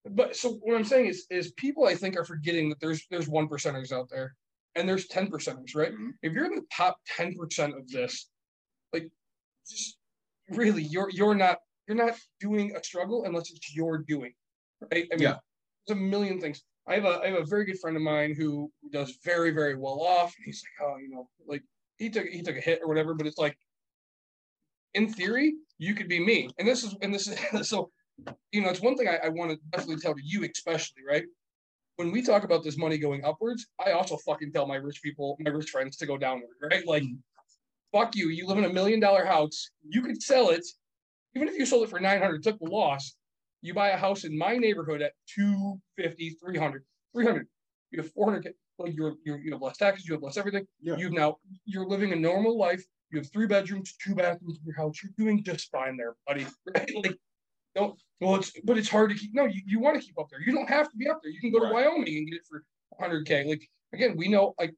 but 0.05 0.35
so 0.37 0.55
what 0.63 0.77
I'm 0.77 0.85
saying 0.85 1.07
is, 1.07 1.27
is 1.31 1.53
people 1.53 1.87
I 1.87 1.95
think 1.95 2.17
are 2.17 2.25
forgetting 2.25 2.69
that 2.71 2.81
there's 2.81 3.07
there's 3.11 3.29
one 3.29 3.49
percenters 3.49 3.93
out 3.93 4.09
there, 4.11 4.35
and 4.75 4.89
there's 4.89 5.07
ten 5.07 5.31
percenters, 5.31 5.75
right? 5.77 5.93
Mhm. 5.93 6.13
If 6.23 6.33
you're 6.33 6.47
in 6.47 6.57
the 6.57 6.67
top 6.73 6.99
ten 7.07 7.35
percent 7.37 7.77
of 7.77 7.89
this, 7.89 8.29
like, 8.93 9.09
just 9.69 9.99
really, 10.51 10.83
you're 10.83 11.11
you're 11.11 11.35
not 11.37 11.59
you're 11.87 11.97
not 11.97 12.19
doing 12.41 12.75
a 12.77 12.83
struggle 12.83 13.25
unless 13.25 13.51
it's 13.53 13.75
your 13.75 13.99
doing, 13.99 14.35
right? 14.93 15.07
I 15.13 15.17
mean, 15.17 15.23
Yeah. 15.23 15.39
there's 15.87 15.99
a 15.99 16.01
million 16.01 16.41
things. 16.41 16.65
I 16.89 16.95
have 16.95 17.05
a 17.05 17.21
I 17.23 17.29
have 17.31 17.39
a 17.41 17.45
very 17.45 17.65
good 17.65 17.79
friend 17.79 17.97
of 17.97 18.03
mine 18.03 18.35
who 18.35 18.73
does 18.91 19.19
very 19.25 19.53
very 19.53 19.77
well 19.77 20.01
off. 20.01 20.35
He's 20.45 20.65
like, 20.65 20.89
oh, 20.89 20.97
you 20.97 21.11
know, 21.11 21.31
like 21.47 21.63
he 21.99 22.11
took 22.11 22.27
he 22.27 22.43
took 22.43 22.57
a 22.57 22.61
hit 22.61 22.81
or 22.83 22.89
whatever, 22.89 23.15
but 23.15 23.29
it's 23.29 23.39
like, 23.39 23.57
in 24.95 25.13
theory, 25.13 25.55
you 25.83 25.95
could 25.95 26.09
be 26.09 26.21
me. 26.21 26.49
And 26.59 26.69
this 26.69 26.85
is 26.85 26.97
and 27.03 27.13
this 27.13 27.29
is 27.29 27.69
so 27.69 27.91
you 28.53 28.63
know, 28.63 28.69
it's 28.69 28.81
one 28.81 28.97
thing 28.97 29.09
I, 29.09 29.27
I 29.27 29.29
want 29.31 29.51
to 29.51 29.59
definitely 29.71 30.01
tell 30.01 30.15
to 30.15 30.21
you, 30.23 30.45
especially, 30.45 31.03
right? 31.09 31.25
When 31.97 32.13
we 32.13 32.23
talk 32.23 32.45
about 32.45 32.63
this 32.63 32.79
money 32.79 32.99
going 32.99 33.25
upwards, 33.25 33.67
I 33.85 33.93
also 33.93 34.17
fucking 34.19 34.53
tell 34.53 34.67
my 34.67 34.77
rich 34.77 35.03
people, 35.03 35.37
my 35.41 35.51
rich 35.51 35.71
friends 35.71 35.97
to 35.99 36.07
go 36.07 36.17
downward, 36.17 36.51
right? 36.63 36.87
Like, 36.87 37.03
mm. 37.03 37.19
fuck 37.93 38.15
you. 38.15 38.29
You 38.29 38.47
live 38.47 38.59
in 38.59 38.65
a 38.65 38.73
million 38.73 39.01
dollar 39.01 39.25
house. 39.25 39.71
You 39.83 40.03
could 40.03 40.23
sell 40.23 40.51
it, 40.51 40.65
even 41.35 41.49
if 41.49 41.55
you 41.57 41.67
sold 41.67 41.85
it 41.85 41.91
for 41.91 42.01
900, 42.01 42.43
took 42.43 42.59
the 42.59 42.71
loss. 42.71 43.15
You 43.61 43.75
buy 43.75 43.91
a 43.91 43.97
house 43.97 44.25
in 44.25 44.37
my 44.37 44.57
neighborhood 44.57 45.03
at 45.03 45.13
250, 45.35 46.37
300, 46.45 46.85
300. 47.13 47.47
You 47.91 48.03
have 48.03 48.13
400. 48.13 48.55
Like 48.79 48.95
you're, 48.95 49.15
you're, 49.25 49.39
you 49.39 49.53
have 49.53 49.63
less 49.63 49.77
taxes, 49.77 50.07
you 50.07 50.15
have 50.15 50.23
less 50.23 50.37
everything. 50.37 50.67
Yeah. 50.81 50.97
You've 50.97 51.13
now, 51.13 51.37
you're 51.65 51.87
living 51.87 52.13
a 52.13 52.17
normal 52.17 52.59
life. 52.59 52.85
You 53.13 53.19
have 53.19 53.31
three 53.31 53.47
bedrooms, 53.47 53.95
two 54.03 54.15
bathrooms 54.15 54.59
in 54.59 54.65
your 54.65 54.75
house. 54.75 54.97
You're 55.03 55.13
doing 55.19 55.45
just 55.45 55.71
fine 55.71 55.97
there, 55.99 56.17
buddy. 56.27 56.47
Right? 56.75 56.91
Like, 57.05 57.19
don't, 57.75 57.99
well, 58.21 58.37
it's, 58.37 58.53
but 58.65 58.77
it's 58.77 58.89
hard 58.89 59.11
to 59.11 59.17
keep. 59.17 59.35
No, 59.35 59.45
you, 59.45 59.61
you 59.67 59.81
want 59.81 59.99
to 59.99 60.03
keep 60.03 60.19
up 60.19 60.29
there. 60.31 60.41
You 60.43 60.53
don't 60.53 60.69
have 60.69 60.91
to 60.91 60.97
be 60.97 61.09
up 61.09 61.21
there. 61.23 61.33
You 61.33 61.41
can 61.41 61.51
go 61.51 61.61
to 61.61 61.73
Wyoming 61.73 62.17
and 62.17 62.27
get 62.27 62.37
it 62.37 62.43
for 62.49 62.65
100K. 63.01 63.49
Like, 63.49 63.67
again, 63.95 64.15
we 64.17 64.29
know, 64.29 64.55
like, 64.59 64.75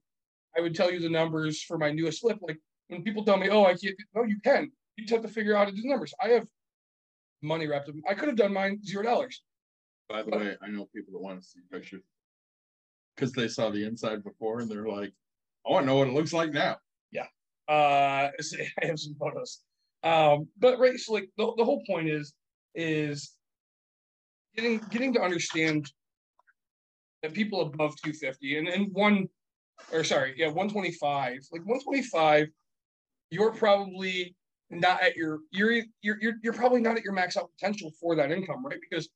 I 0.57 0.61
would 0.61 0.77
tell 0.77 0.93
you 0.93 1.01
the 1.01 1.09
numbers 1.09 1.63
for 1.63 1.77
my 1.77 1.91
newest 1.91 2.21
flip. 2.21 2.39
Like, 2.41 2.59
when 2.89 3.03
people 3.03 3.25
tell 3.25 3.37
me, 3.37 3.49
oh, 3.49 3.65
I 3.65 3.75
can't, 3.75 3.97
no, 4.15 4.23
you 4.23 4.39
can. 4.45 4.71
You 4.97 5.05
just 5.05 5.13
have 5.13 5.23
to 5.23 5.29
figure 5.29 5.57
out 5.57 5.61
how 5.61 5.65
to 5.67 5.73
do 5.73 5.83
the 5.83 5.89
numbers. 5.89 6.15
I 6.23 6.29
have 6.29 6.47
money 7.43 7.67
wrapped 7.67 7.89
up. 7.89 7.97
I 8.09 8.15
could 8.15 8.29
have 8.29 8.37
done 8.37 8.53
mine 8.53 8.81
zero 8.85 9.03
dollars. 9.03 9.43
By 10.09 10.23
the 10.23 10.31
way, 10.31 10.57
I 10.63 10.69
know 10.69 10.89
people 10.95 11.13
that 11.13 11.21
want 11.21 11.41
to 11.41 11.47
see 11.47 11.61
pictures. 11.71 12.03
Cause 13.17 13.33
they 13.33 13.47
saw 13.47 13.71
the 13.71 13.85
inside 13.85 14.25
before 14.25 14.61
and 14.61 14.69
they're 14.69 14.89
like, 14.89 15.13
I 15.67 15.71
want 15.71 15.85
to 15.85 15.87
know 15.87 15.97
what 15.97 16.09
it 16.09 16.15
looks 16.15 16.33
like 16.33 16.53
now. 16.53 16.77
Uh, 17.69 18.29
I 18.83 18.87
have 18.87 18.99
some 18.99 19.15
photos. 19.15 19.61
Um, 20.03 20.49
but 20.59 20.79
right, 20.79 20.99
so 20.99 21.15
like 21.15 21.31
the, 21.39 21.53
the 21.57 21.65
whole 21.65 21.83
point 21.87 22.09
is, 22.09 22.35
is 22.75 23.33
getting 24.55 24.79
getting 24.91 25.13
to 25.15 25.23
understand 25.23 25.91
that 27.23 27.33
people 27.33 27.63
above 27.63 27.95
250 28.03 28.59
and 28.59 28.69
and 28.69 28.93
one 28.93 29.29
or 29.93 30.05
sorry, 30.05 30.35
yeah, 30.37 30.47
125, 30.47 31.39
like 31.53 31.63
125, 31.63 32.49
you're 33.31 33.53
probably 33.53 34.37
not 34.71 35.03
at 35.03 35.17
your 35.17 35.41
you're 35.51 35.73
you're 36.03 36.19
you're, 36.21 36.35
you're 36.43 36.53
probably 36.53 36.81
not 36.81 36.97
at 36.97 37.05
your 37.05 37.13
max 37.13 37.37
out 37.37 37.51
potential 37.59 37.91
for 38.01 38.15
that 38.17 38.31
income, 38.31 38.65
right? 38.65 38.79
Because 38.89 39.09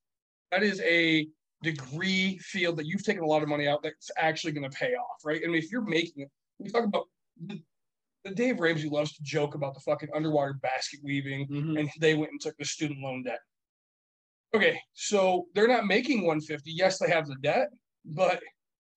that 0.50 0.62
is 0.62 0.80
a 0.80 1.28
degree 1.62 2.38
field 2.38 2.76
that 2.76 2.86
you've 2.86 3.04
taken 3.04 3.22
a 3.22 3.26
lot 3.26 3.42
of 3.42 3.48
money 3.48 3.66
out 3.66 3.82
that's 3.82 4.10
actually 4.16 4.52
going 4.52 4.68
to 4.68 4.76
pay 4.76 4.94
off, 4.94 5.18
right? 5.24 5.40
I 5.44 5.46
mean, 5.46 5.56
if 5.56 5.70
you're 5.70 5.82
making 5.82 6.22
it, 6.22 6.30
we 6.58 6.70
talk 6.70 6.84
about 6.84 7.06
the 7.46 7.60
Dave 8.34 8.60
Ramsey 8.60 8.88
loves 8.88 9.12
to 9.12 9.22
joke 9.22 9.54
about 9.54 9.74
the 9.74 9.80
fucking 9.80 10.10
underwater 10.14 10.54
basket 10.54 11.00
weaving, 11.02 11.46
mm-hmm. 11.48 11.76
and 11.76 11.90
they 12.00 12.14
went 12.14 12.32
and 12.32 12.40
took 12.40 12.56
the 12.58 12.64
student 12.64 13.00
loan 13.00 13.22
debt. 13.22 13.40
Okay, 14.54 14.80
so 14.94 15.46
they're 15.54 15.68
not 15.68 15.86
making 15.86 16.18
150. 16.18 16.70
Yes, 16.70 16.98
they 16.98 17.10
have 17.10 17.26
the 17.26 17.36
debt, 17.42 17.68
but 18.04 18.40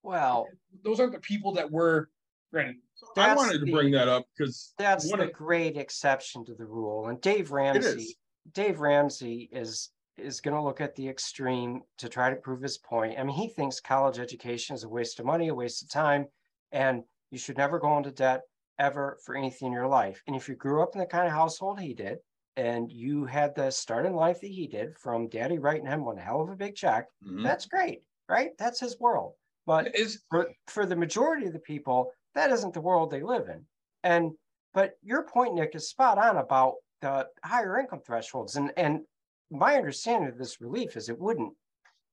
wow, 0.02 0.46
those 0.82 0.98
aren't 0.98 1.12
the 1.12 1.20
people 1.20 1.52
that 1.52 1.70
were 1.70 2.08
granted. 2.52 2.76
I 3.16 3.28
That's 3.28 3.38
wanted 3.38 3.66
to 3.66 3.72
bring 3.72 3.90
that 3.92 4.08
up 4.08 4.24
because 4.36 4.74
that's 4.78 5.08
one 5.10 5.20
the 5.20 5.26
of- 5.26 5.32
great 5.32 5.76
exception 5.76 6.44
to 6.46 6.54
the 6.54 6.64
rule. 6.64 7.08
And 7.08 7.20
Dave. 7.20 7.50
Ramsey, 7.52 8.16
Dave 8.52 8.80
Ramsey 8.80 9.48
is 9.52 9.90
is 10.18 10.40
going 10.40 10.54
to 10.54 10.62
look 10.62 10.80
at 10.80 10.94
the 10.94 11.08
extreme 11.08 11.80
to 11.98 12.08
try 12.08 12.28
to 12.28 12.36
prove 12.36 12.60
his 12.60 12.76
point. 12.78 13.18
I 13.18 13.24
mean, 13.24 13.34
he 13.34 13.48
thinks 13.48 13.80
college 13.80 14.18
education 14.18 14.74
is 14.74 14.84
a 14.84 14.88
waste 14.88 15.18
of 15.18 15.26
money, 15.26 15.48
a 15.48 15.54
waste 15.54 15.82
of 15.82 15.90
time, 15.90 16.26
and 16.70 17.02
you 17.30 17.38
should 17.38 17.56
never 17.56 17.78
go 17.78 17.96
into 17.96 18.10
debt 18.10 18.42
ever 18.78 19.18
for 19.24 19.36
anything 19.36 19.66
in 19.68 19.72
your 19.72 19.88
life. 19.88 20.22
And 20.26 20.36
if 20.36 20.48
you 20.48 20.56
grew 20.56 20.82
up 20.82 20.94
in 20.94 21.00
the 21.00 21.06
kind 21.06 21.26
of 21.26 21.32
household 21.32 21.80
he 21.80 21.94
did, 21.94 22.18
and 22.56 22.90
you 22.92 23.24
had 23.24 23.54
the 23.54 23.70
start 23.70 24.04
in 24.06 24.14
life 24.14 24.40
that 24.40 24.48
he 24.50 24.66
did 24.66 24.98
from 24.98 25.28
daddy 25.28 25.58
writing 25.58 25.86
him 25.86 26.04
one 26.04 26.18
hell 26.18 26.42
of 26.42 26.50
a 26.50 26.56
big 26.56 26.74
check, 26.74 27.06
Mhm. 27.24 27.42
that's 27.42 27.66
great, 27.66 28.02
right? 28.28 28.50
That's 28.58 28.80
his 28.80 28.98
world. 29.00 29.34
But 29.64 29.94
Is 29.94 30.22
for 30.28 30.52
for 30.66 30.84
the 30.86 30.96
majority 30.96 31.46
of 31.46 31.52
the 31.52 31.60
people 31.60 32.12
that 32.34 32.50
isn't 32.50 32.74
the 32.74 32.80
world 32.80 33.10
they 33.10 33.22
live 33.22 33.48
in 33.48 33.66
and 34.02 34.32
but 34.74 34.94
your 35.02 35.22
point 35.24 35.54
nick 35.54 35.74
is 35.74 35.88
spot 35.88 36.18
on 36.18 36.36
about 36.36 36.74
the 37.00 37.28
higher 37.44 37.78
income 37.78 38.00
thresholds 38.00 38.56
and 38.56 38.72
and 38.76 39.02
my 39.50 39.76
understanding 39.76 40.28
of 40.30 40.38
this 40.38 40.60
relief 40.60 40.96
is 40.96 41.08
it 41.08 41.18
wouldn't 41.18 41.54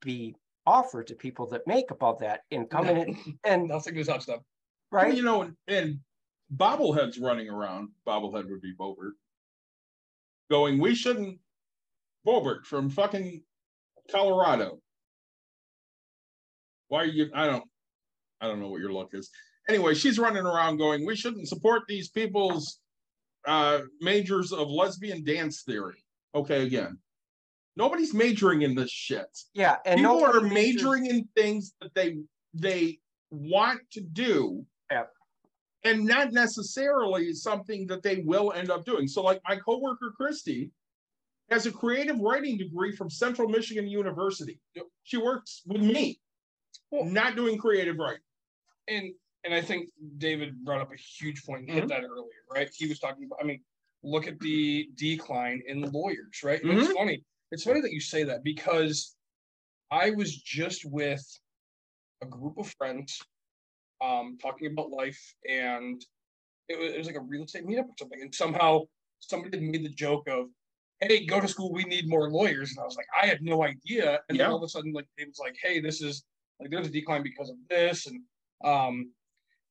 be 0.02 0.36
offered 0.66 1.08
to 1.08 1.16
people 1.16 1.48
that 1.48 1.66
make 1.68 1.92
above 1.92 2.20
that 2.20 2.42
income 2.52 2.86
and 2.86 3.16
and 3.44 3.68
nothing 3.68 4.04
touch 4.04 4.26
them. 4.26 4.40
Well, 4.92 5.02
right 5.04 5.16
You 5.16 5.24
know, 5.24 5.42
and, 5.44 5.56
and 5.68 6.00
bobbleheads 6.56 7.22
running 7.22 7.50
around, 7.50 7.90
bobblehead 8.08 8.50
would 8.50 8.62
be 8.62 8.74
Boebert, 8.80 9.12
going, 10.50 10.80
we 10.80 10.96
shouldn't, 10.96 11.40
Boebert 12.26 12.66
from 12.66 12.90
fucking 12.90 13.44
Colorado. 14.12 14.80
Why 16.88 17.04
are 17.04 17.06
you, 17.06 17.30
I 17.34 17.46
don't, 17.46 17.64
I 18.42 18.48
don't 18.48 18.60
know 18.60 18.70
what 18.70 18.82
your 18.82 18.92
look 18.94 19.10
is. 19.14 19.30
Anyway, 19.68 19.94
she's 19.94 20.18
running 20.18 20.44
around 20.46 20.78
going, 20.78 21.06
we 21.06 21.16
shouldn't 21.16 21.48
support 21.48 21.84
these 21.88 22.10
people's 22.10 22.80
uh 23.48 23.80
majors 24.02 24.52
of 24.52 24.68
lesbian 24.70 25.24
dance 25.24 25.64
theory. 25.64 26.04
Okay, 26.36 26.64
again. 26.66 26.98
Nobody's 27.78 28.14
majoring 28.14 28.64
in 28.64 28.76
this 28.76 28.92
shit. 28.92 29.28
yeah 29.54 29.78
and 29.86 30.00
People 30.00 30.24
are 30.26 30.34
nobody 30.34 30.54
majors- 30.54 30.76
majoring 30.84 31.06
in 31.06 31.28
things 31.38 31.74
that 31.82 31.94
they 31.96 32.18
they 32.54 33.00
want 33.32 33.80
to 33.92 34.02
do. 34.02 34.66
Yep. 34.92 35.10
And 35.86 36.06
not 36.06 36.34
necessarily 36.34 37.34
something 37.34 37.88
that 37.88 38.04
they 38.04 38.18
will 38.18 38.52
end 38.52 38.70
up 38.70 38.84
doing. 38.86 39.08
So, 39.08 39.22
like 39.22 39.40
my 39.48 39.56
coworker 39.56 40.14
Christy 40.16 40.72
has 41.50 41.66
a 41.66 41.72
creative 41.72 42.20
writing 42.20 42.58
degree 42.58 42.96
from 42.96 43.10
Central 43.10 43.48
Michigan 43.48 43.88
University. 43.88 44.60
She 45.04 45.18
works 45.18 45.62
with 45.66 45.82
me, 45.82 46.20
Well- 46.92 47.06
not 47.06 47.36
doing 47.36 47.58
creative 47.58 47.98
writing. 47.98 48.24
and 48.88 49.14
and 49.46 49.54
I 49.54 49.62
think 49.62 49.90
David 50.18 50.66
brought 50.66 50.82
up 50.82 50.92
a 50.92 50.98
huge 50.98 51.46
point 51.46 51.62
and 51.62 51.72
hit 51.72 51.86
mm-hmm. 51.86 51.88
that 51.90 52.04
earlier, 52.04 52.44
right? 52.52 52.70
He 52.76 52.88
was 52.88 53.00
talking 53.00 53.24
about, 53.24 53.40
I 53.42 53.46
mean, 53.46 53.62
look 54.04 54.28
at 54.28 54.38
the 54.40 54.90
decline 54.96 55.62
in 55.66 55.82
lawyers, 55.92 56.44
right? 56.44 56.62
And 56.62 56.74
It's 56.74 56.90
mm-hmm. 56.90 56.98
funny. 56.98 57.24
It's 57.52 57.64
funny 57.64 57.80
that 57.82 57.94
you 57.94 58.02
say 58.02 58.24
that 58.26 58.44
because 58.44 59.16
I 59.92 60.12
was 60.12 60.36
just 60.36 60.86
with 60.86 61.26
a 62.22 62.26
group 62.26 62.58
of 62.58 62.68
friends 62.78 63.22
um 64.02 64.38
talking 64.42 64.72
about 64.72 64.90
life 64.90 65.20
and 65.48 66.04
it 66.70 66.80
was, 66.80 66.94
it 66.94 66.98
was 66.98 67.08
like 67.08 67.16
a 67.16 67.22
real 67.22 67.44
estate 67.44 67.66
meetup 67.66 67.86
or 67.86 67.96
something. 67.98 68.22
And 68.22 68.34
somehow 68.34 68.82
somebody 69.20 69.58
had 69.58 69.66
made 69.66 69.84
the 69.84 69.90
joke 69.90 70.28
of, 70.30 70.48
hey, 71.02 71.26
go 71.26 71.42
to 71.42 71.48
school, 71.48 71.74
we 71.74 71.84
need 71.84 72.08
more 72.08 72.30
lawyers. 72.30 72.70
And 72.72 72.80
I 72.80 72.84
was 72.86 72.96
like, 72.96 73.08
I 73.22 73.26
had 73.26 73.42
no 73.42 73.64
idea. 73.64 74.20
And 74.30 74.40
then 74.40 74.48
all 74.48 74.58
of 74.58 74.64
a 74.64 74.70
sudden, 74.70 74.94
like 74.94 75.08
it 75.18 75.28
was 75.28 75.40
like, 75.40 75.56
hey, 75.62 75.82
this 75.82 76.02
is 76.02 76.24
like 76.60 76.70
there's 76.70 76.88
a 76.88 76.92
decline 76.92 77.24
because 77.24 77.50
of 77.50 77.56
this. 77.70 78.08
And 78.08 78.22
um, 78.64 79.12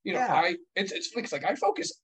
you 0.05 0.13
know, 0.13 0.21
Yeah. 0.21 0.35
I 0.35 0.57
it's 0.75 0.93
it's 0.93 1.33
like 1.33 1.45
I 1.45 1.55
focus. 1.55 2.01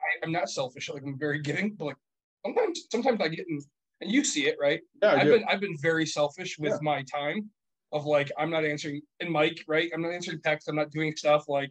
I, 0.00 0.26
I'm 0.26 0.32
not 0.32 0.50
selfish, 0.50 0.90
like 0.90 1.02
I'm 1.02 1.18
very 1.18 1.40
giving, 1.40 1.74
but 1.78 1.86
like 1.86 1.96
sometimes 2.44 2.86
sometimes 2.90 3.20
I 3.20 3.28
get 3.28 3.46
in 3.48 3.58
and 4.00 4.10
you 4.10 4.24
see 4.24 4.46
it, 4.46 4.56
right? 4.60 4.80
Yeah, 5.02 5.12
I've 5.12 5.28
been 5.28 5.44
I've 5.48 5.60
been 5.60 5.76
very 5.80 6.04
selfish 6.04 6.58
with 6.58 6.72
Yeah. 6.72 6.78
my 6.82 7.02
time 7.02 7.50
of 7.94 8.04
like 8.04 8.30
I'm 8.36 8.50
not 8.50 8.64
answering 8.64 9.00
and 9.20 9.30
Mike, 9.30 9.64
right? 9.66 9.90
I'm 9.94 10.02
not 10.02 10.12
answering 10.12 10.40
text, 10.42 10.68
I'm 10.68 10.76
not 10.76 10.90
doing 10.90 11.14
stuff 11.16 11.48
like 11.48 11.70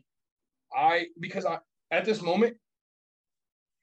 I 0.75 1.05
because 1.19 1.45
I 1.45 1.59
at 1.91 2.05
this 2.05 2.21
moment 2.23 2.55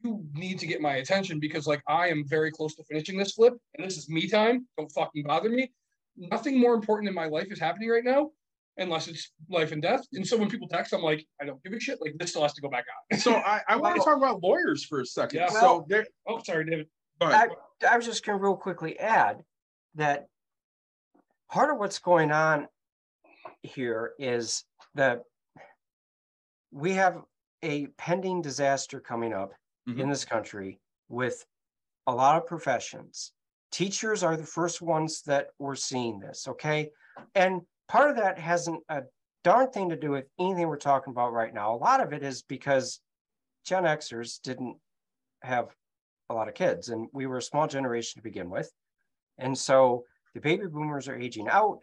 you 0.03 0.25
need 0.33 0.59
to 0.59 0.67
get 0.67 0.81
my 0.81 0.97
attention 0.97 1.39
because 1.39 1.67
like 1.67 1.83
I 1.87 2.09
am 2.09 2.25
very 2.27 2.51
close 2.51 2.75
to 2.77 2.85
finishing 2.85 3.19
this 3.19 3.33
flip 3.33 3.55
and 3.77 3.87
this 3.87 3.99
is 3.99 4.09
me 4.09 4.27
time. 4.27 4.67
Don't 4.79 4.91
fucking 4.91 5.25
bother 5.25 5.51
me. 5.51 5.71
Nothing 6.17 6.59
more 6.59 6.75
important 6.75 7.09
in 7.09 7.15
my 7.15 7.27
life 7.27 7.49
is 7.53 7.61
happening 7.61 7.91
right 7.91 8.05
now 8.05 8.31
unless 8.79 9.09
it's 9.09 9.31
life 9.51 9.73
and 9.73 9.83
death. 9.83 10.03
And 10.15 10.27
so 10.27 10.39
when 10.39 10.49
people 10.49 10.67
text, 10.69 10.95
I'm 10.95 11.03
like, 11.03 11.27
I 11.41 11.45
don't 11.45 11.63
give 11.63 11.75
a 11.75 11.79
shit. 11.81 12.01
Like 12.01 12.15
this 12.19 12.31
still 12.31 12.43
has 12.43 12.55
to 12.55 12.63
go 12.63 12.71
back 12.71 12.87
on. 13.13 13.19
so 13.19 13.35
I, 13.35 13.61
I 13.69 13.77
want 13.77 13.97
to 13.97 14.03
talk 14.03 14.17
about 14.17 14.43
lawyers 14.43 14.85
for 14.85 15.01
a 15.01 15.07
second. 15.07 15.41
Yeah. 15.41 15.49
so 15.51 15.61
Well- 15.61 15.87
there, 15.89 16.07
oh, 16.27 16.41
sorry, 16.43 16.65
David. 16.65 16.87
go 17.21 17.29
ahead. 17.29 17.51
I 17.89 17.97
was 17.97 18.07
just 18.07 18.25
going 18.25 18.39
to 18.39 18.43
real 18.43 18.57
quickly 18.57 18.99
add 18.99 19.43
that 19.97 20.27
part 21.51 21.71
of 21.71 21.79
what's 21.79 21.99
going 21.99 22.31
on 22.31 22.69
here 23.63 24.13
is 24.19 24.65
that 24.95 25.23
we 26.71 26.93
have 26.93 27.21
a 27.63 27.87
pending 27.99 28.41
disaster 28.41 29.01
coming 29.01 29.33
up 29.33 29.53
in 29.87 29.95
mm-hmm. 29.95 30.09
this 30.09 30.25
country 30.25 30.79
with 31.09 31.45
a 32.07 32.15
lot 32.15 32.37
of 32.37 32.47
professions. 32.47 33.33
Teachers 33.73 34.23
are 34.23 34.37
the 34.37 34.47
first 34.47 34.81
ones 34.81 35.23
that 35.23 35.49
we're 35.59 35.75
seeing 35.75 36.21
this, 36.21 36.47
okay? 36.49 36.91
And 37.35 37.63
part 37.89 38.11
of 38.11 38.17
that 38.17 38.39
hasn't 38.39 38.83
a 38.89 39.03
darn 39.45 39.71
thing 39.71 39.91
to 39.91 39.97
do 39.97 40.11
with 40.13 40.27
anything 40.39 40.69
we're 40.69 40.77
talking 40.77 41.13
about 41.13 41.33
right 41.33 41.53
now. 41.53 41.75
A 41.75 41.77
lot 41.77 42.01
of 42.01 42.13
it 42.13 42.23
is 42.23 42.43
because 42.43 43.01
Gen 43.67 43.85
Xers 43.85 44.41
didn't 44.43 44.77
have 45.43 45.69
a 46.31 46.35
lot 46.35 46.49
of 46.49 46.55
kids 46.55 46.89
and 46.89 47.09
we 47.13 47.27
were 47.27 47.39
a 47.39 47.43
small 47.43 47.67
generation 47.67 48.21
to 48.21 48.23
begin 48.23 48.49
with. 48.49 48.71
And 49.39 49.57
so 49.57 50.05
the 50.35 50.41
baby 50.41 50.67
boomers 50.67 51.09
are 51.09 51.17
aging 51.17 51.49
out. 51.49 51.81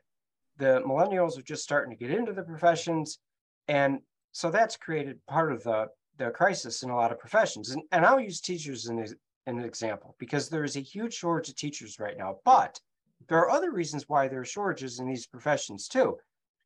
The 0.57 0.81
millennials 0.85 1.37
are 1.37 1.43
just 1.43 1.63
starting 1.63 1.95
to 1.95 2.03
get 2.03 2.15
into 2.15 2.33
the 2.33 2.43
professions. 2.43 3.19
And 3.67 3.99
so 4.31 4.49
that's 4.49 4.77
created 4.77 5.19
part 5.27 5.51
of 5.51 5.63
the, 5.63 5.87
the 6.17 6.31
crisis 6.31 6.83
in 6.83 6.89
a 6.89 6.95
lot 6.95 7.11
of 7.11 7.19
professions. 7.19 7.71
And, 7.71 7.83
and 7.91 8.05
I'll 8.05 8.19
use 8.19 8.41
teachers 8.41 8.87
an, 8.87 8.99
ex- 8.99 9.13
an 9.45 9.59
example 9.59 10.15
because 10.19 10.49
there 10.49 10.63
is 10.63 10.75
a 10.75 10.81
huge 10.81 11.13
shortage 11.13 11.49
of 11.49 11.55
teachers 11.55 11.99
right 11.99 12.17
now. 12.17 12.37
But 12.45 12.79
there 13.27 13.39
are 13.39 13.49
other 13.49 13.71
reasons 13.71 14.05
why 14.07 14.27
there 14.27 14.41
are 14.41 14.45
shortages 14.45 14.99
in 14.99 15.07
these 15.07 15.27
professions 15.27 15.87
too. 15.87 16.17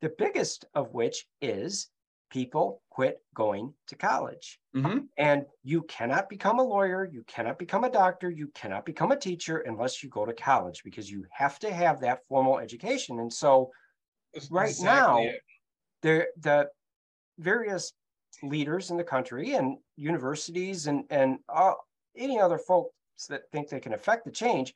The 0.02 0.14
biggest 0.18 0.66
of 0.74 0.94
which 0.94 1.26
is 1.42 1.90
people 2.32 2.84
quit 2.92 3.20
going 3.36 3.76
to 3.88 3.98
college. 3.98 4.62
Mhm. 4.76 5.10
And 5.18 5.46
you 5.64 5.84
cannot 5.84 6.30
become 6.30 6.60
a 6.60 6.64
lawyer, 6.64 7.06
you 7.06 7.24
cannot 7.26 7.60
become 7.60 7.84
a 7.86 7.92
doctor, 7.92 8.32
you 8.32 8.50
cannot 8.50 8.86
become 8.86 9.12
a 9.12 9.20
teacher 9.20 9.60
unless 9.60 10.04
you 10.04 10.10
go 10.10 10.26
to 10.26 10.34
college 10.34 10.84
because 10.84 11.12
you 11.12 11.28
have 11.32 11.60
to 11.60 11.74
have 11.74 12.02
that 12.02 12.22
formal 12.28 12.60
education. 12.60 13.20
And 13.20 13.34
so 13.34 13.72
That's 14.34 14.52
Right 14.52 14.70
exactly 14.70 15.30
now, 15.30 15.38
the 16.02 16.28
the 16.38 16.72
various 17.40 17.94
leaders 18.44 18.92
in 18.92 18.98
the 18.98 19.04
country 19.04 19.54
and 19.56 19.80
universities 19.98 20.88
and 20.88 21.06
and 21.12 21.40
uh, 21.50 21.74
any 22.16 22.40
other 22.40 22.58
folks 22.60 22.94
that 23.30 23.52
think 23.52 23.70
they 23.70 23.80
can 23.80 23.94
affect 23.94 24.26
the 24.26 24.32
change 24.32 24.74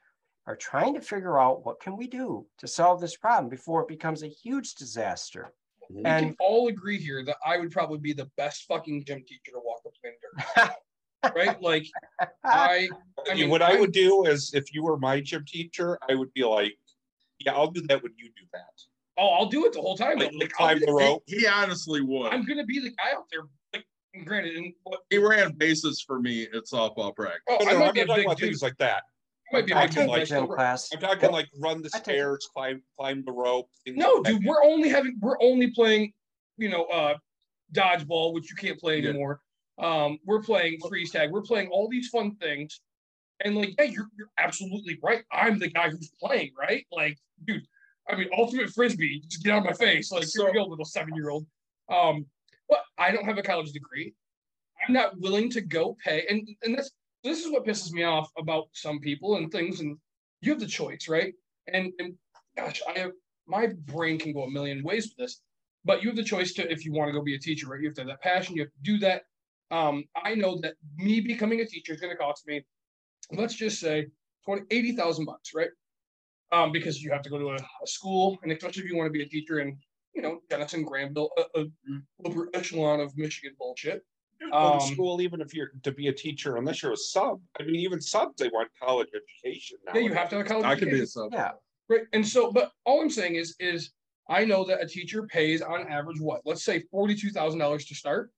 are 0.47 0.55
trying 0.57 0.93
to 0.95 1.01
figure 1.01 1.39
out 1.39 1.65
what 1.65 1.79
can 1.81 1.97
we 1.97 2.07
do 2.07 2.47
to 2.59 2.67
solve 2.67 3.01
this 3.01 3.17
problem 3.17 3.49
before 3.49 3.81
it 3.83 3.87
becomes 3.89 4.23
a 4.23 4.27
huge 4.27 4.75
disaster. 4.75 5.53
Mm-hmm. 5.91 5.97
we 5.97 6.03
And 6.05 6.25
can 6.27 6.35
all 6.39 6.67
agree 6.67 6.97
here 6.99 7.23
that 7.25 7.37
I 7.45 7.57
would 7.57 7.71
probably 7.71 7.99
be 7.99 8.13
the 8.13 8.29
best 8.37 8.65
fucking 8.67 9.05
gym 9.05 9.23
teacher 9.27 9.51
to 9.53 9.59
walk 9.63 9.81
up 9.85 9.93
in 10.03 10.11
dirt. 11.25 11.35
right? 11.35 11.61
Like 11.61 11.87
I, 12.43 12.89
I 13.29 13.29
mean, 13.33 13.41
mean, 13.43 13.49
what 13.49 13.61
I 13.61 13.71
I'm- 13.71 13.79
would 13.81 13.91
do 13.91 14.25
is 14.25 14.51
if 14.53 14.73
you 14.73 14.83
were 14.83 14.97
my 14.97 15.19
gym 15.21 15.43
teacher, 15.47 15.97
I 16.09 16.15
would 16.15 16.33
be 16.33 16.43
like, 16.43 16.77
yeah, 17.39 17.53
I'll 17.53 17.71
do 17.71 17.81
that 17.87 18.01
when 18.03 18.13
you 18.17 18.25
do 18.27 18.43
that. 18.53 18.61
oh, 19.17 19.27
I'll 19.29 19.45
do 19.47 19.65
it 19.65 19.73
the 19.73 19.81
whole 19.81 19.97
time. 19.97 20.19
Like, 20.19 20.31
Like, 20.33 20.51
climb 20.51 20.79
the 20.79 20.85
the- 20.87 20.93
rope. 20.93 21.23
He, 21.27 21.39
he 21.39 21.47
honestly 21.47 22.01
would. 22.01 22.31
I'm 22.33 22.45
gonna 22.45 22.65
be 22.65 22.79
the 22.79 22.89
guy 22.91 23.11
out 23.15 23.25
there. 23.31 23.41
Like, 23.73 23.85
granted, 24.25 24.55
and 24.55 24.73
what, 24.83 25.01
he 25.09 25.17
ran 25.17 25.51
bases 25.53 26.01
for 26.01 26.19
me 26.19 26.43
at 26.43 26.63
softball 26.71 27.13
practice. 27.15 27.41
oh, 27.49 27.57
No, 27.61 27.69
I 27.69 27.73
no, 27.73 27.79
might 27.79 27.87
I'm 27.89 27.93
be 27.93 27.99
a 28.01 28.05
not 28.05 28.13
talking 28.13 28.25
about 28.25 28.37
dude. 28.37 28.47
things 28.49 28.61
like 28.61 28.77
that. 28.77 29.03
Might 29.51 29.67
be 29.67 29.73
I 29.73 29.85
big 29.87 29.95
talking 29.95 30.07
dude. 30.07 30.07
take 30.07 30.07
but 30.09 30.19
I 30.19 30.21
a 30.21 30.25
still 30.25 30.41
gym 30.41 30.49
run. 30.49 30.57
class. 30.57 30.89
I'm 30.93 30.99
talking 30.99 31.31
like 31.31 31.47
run 31.59 31.81
the 31.81 31.89
stairs, 31.89 32.49
climb 32.53 32.81
climb 32.97 33.23
the 33.25 33.31
rope. 33.31 33.69
No, 33.87 34.13
like 34.13 34.23
that. 34.23 34.33
dude, 34.33 34.45
we're 34.45 34.63
only 34.63 34.89
having 34.89 35.17
we're 35.21 35.41
only 35.41 35.71
playing, 35.71 36.13
you 36.57 36.69
know, 36.69 36.85
uh 36.85 37.15
dodgeball, 37.73 38.33
which 38.33 38.49
you 38.49 38.55
can't 38.55 38.79
play 38.79 38.99
Yeah. 38.99 39.09
anymore. 39.09 39.41
Um, 39.77 40.19
we're 40.25 40.41
playing 40.41 40.79
freeze 40.87 41.11
tag, 41.11 41.31
we're 41.31 41.41
playing 41.41 41.67
all 41.69 41.89
these 41.89 42.07
fun 42.09 42.35
things. 42.37 42.81
And 43.43 43.55
like, 43.55 43.75
yeah, 43.77 43.85
you're 43.85 44.07
you're 44.17 44.29
absolutely 44.37 44.97
right. 45.03 45.23
I'm 45.31 45.59
the 45.59 45.69
guy 45.69 45.89
who's 45.89 46.09
playing, 46.21 46.51
right? 46.57 46.85
Like, 46.91 47.17
dude, 47.45 47.65
I 48.09 48.15
mean, 48.15 48.29
ultimate 48.37 48.69
frisbee, 48.69 49.21
just 49.27 49.43
get 49.43 49.53
out 49.53 49.59
of 49.59 49.65
my 49.65 49.73
face. 49.73 50.11
Like, 50.11 50.25
here 50.33 50.45
we 50.45 50.53
go, 50.53 50.63
little 50.65 50.85
seven-year-old. 50.85 51.45
Um, 51.91 52.25
but 52.69 52.79
I 52.97 53.11
don't 53.11 53.25
have 53.25 53.37
a 53.37 53.43
college 53.43 53.71
degree. 53.73 54.13
I'm 54.87 54.93
not 54.93 55.19
willing 55.19 55.49
to 55.51 55.61
go 55.61 55.97
pay, 56.03 56.25
and 56.29 56.47
and 56.63 56.77
that's 56.77 56.91
this 57.25 57.43
is 57.43 57.51
what 57.51 57.65
pisses 57.65 57.91
me 57.91 58.03
off 58.03 58.31
about 58.37 58.65
some 58.73 58.99
people 58.99 59.37
and 59.37 59.51
things. 59.51 59.79
And 59.81 59.97
you 60.41 60.51
have 60.51 60.59
the 60.59 60.67
choice, 60.67 61.09
right? 61.09 61.33
And 61.73 61.91
and 61.99 62.13
gosh, 62.55 62.81
I 62.87 62.99
have 62.99 63.11
my 63.47 63.67
brain 63.85 64.19
can 64.19 64.31
go 64.31 64.43
a 64.43 64.51
million 64.51 64.83
ways 64.83 65.05
with 65.05 65.17
this, 65.17 65.41
but 65.83 66.01
you 66.01 66.09
have 66.09 66.15
the 66.15 66.23
choice 66.23 66.53
to 66.53 66.71
if 66.71 66.85
you 66.85 66.93
want 66.93 67.09
to 67.09 67.13
go 67.13 67.23
be 67.23 67.35
a 67.35 67.39
teacher, 67.39 67.67
right? 67.67 67.81
You 67.81 67.87
have 67.87 67.95
to 67.95 68.01
have 68.01 68.09
that 68.09 68.21
passion. 68.21 68.55
You 68.55 68.63
have 68.63 68.71
to 68.71 68.81
do 68.83 68.97
that. 68.99 69.23
Um, 69.71 70.05
I 70.15 70.35
know 70.35 70.59
that 70.61 70.75
me 70.95 71.19
becoming 71.21 71.59
a 71.61 71.65
teacher 71.65 71.93
is 71.93 71.99
going 71.99 72.13
to 72.13 72.17
cost 72.17 72.47
me, 72.47 72.63
let's 73.31 73.55
just 73.55 73.79
say, 73.79 74.07
20, 74.45 74.63
80,000 74.69 75.25
bucks, 75.25 75.51
right? 75.55 75.69
Um, 76.51 76.71
because 76.71 77.01
you 77.01 77.11
have 77.11 77.23
to 77.23 77.29
go 77.31 77.39
to 77.39 77.49
a, 77.49 77.55
a 77.55 77.87
school, 77.87 78.37
and 78.43 78.51
especially 78.51 78.83
if 78.83 78.89
you 78.89 78.95
want 78.95 79.07
to 79.07 79.11
be 79.11 79.23
a 79.23 79.27
teacher 79.27 79.59
in, 79.59 79.77
you 80.13 80.21
know, 80.21 80.39
Jenison, 80.51 80.83
Grandville, 80.83 81.29
a, 81.37 81.61
a 81.61 81.65
upper 82.23 82.49
echelon 82.53 82.99
of 82.99 83.17
Michigan 83.17 83.55
bullshit. 83.57 84.03
You 84.41 84.51
go 84.51 84.59
to 84.59 84.75
Um, 84.75 84.79
school 84.81 85.21
even 85.21 85.41
if 85.41 85.53
you're 85.53 85.71
to 85.83 85.91
be 85.91 86.07
a 86.07 86.13
teacher, 86.13 86.57
unless 86.57 86.83
you're 86.83 86.91
a 86.93 86.97
sub. 86.97 87.41
I 87.59 87.63
mean, 87.63 87.75
even 87.75 88.01
subs 88.01 88.35
they 88.37 88.49
want 88.49 88.69
college 88.81 89.07
education 89.15 89.77
now. 89.85 89.93
Yeah, 89.95 90.01
you 90.01 90.13
have 90.13 90.29
to 90.29 90.37
have 90.37 90.45
a 90.45 90.49
college. 90.49 90.65
I 90.65 90.75
could 90.75 90.91
be 90.91 90.99
a 91.01 91.07
sub. 91.07 91.31
Yeah, 91.33 91.51
Right. 91.87 92.01
And 92.13 92.27
so, 92.27 92.51
but 92.51 92.71
all 92.85 93.01
I'm 93.01 93.09
saying 93.09 93.35
is, 93.35 93.55
is 93.59 93.91
I 94.27 94.43
know 94.43 94.65
that 94.65 94.81
a 94.81 94.87
teacher 94.87 95.23
pays 95.23 95.61
on 95.61 95.87
average 95.87 96.19
what? 96.19 96.41
Let's 96.45 96.63
say 96.65 96.81
forty-two 96.91 97.29
thousand 97.31 97.59
dollars 97.59 97.85
to 97.85 97.95
start. 97.95 98.31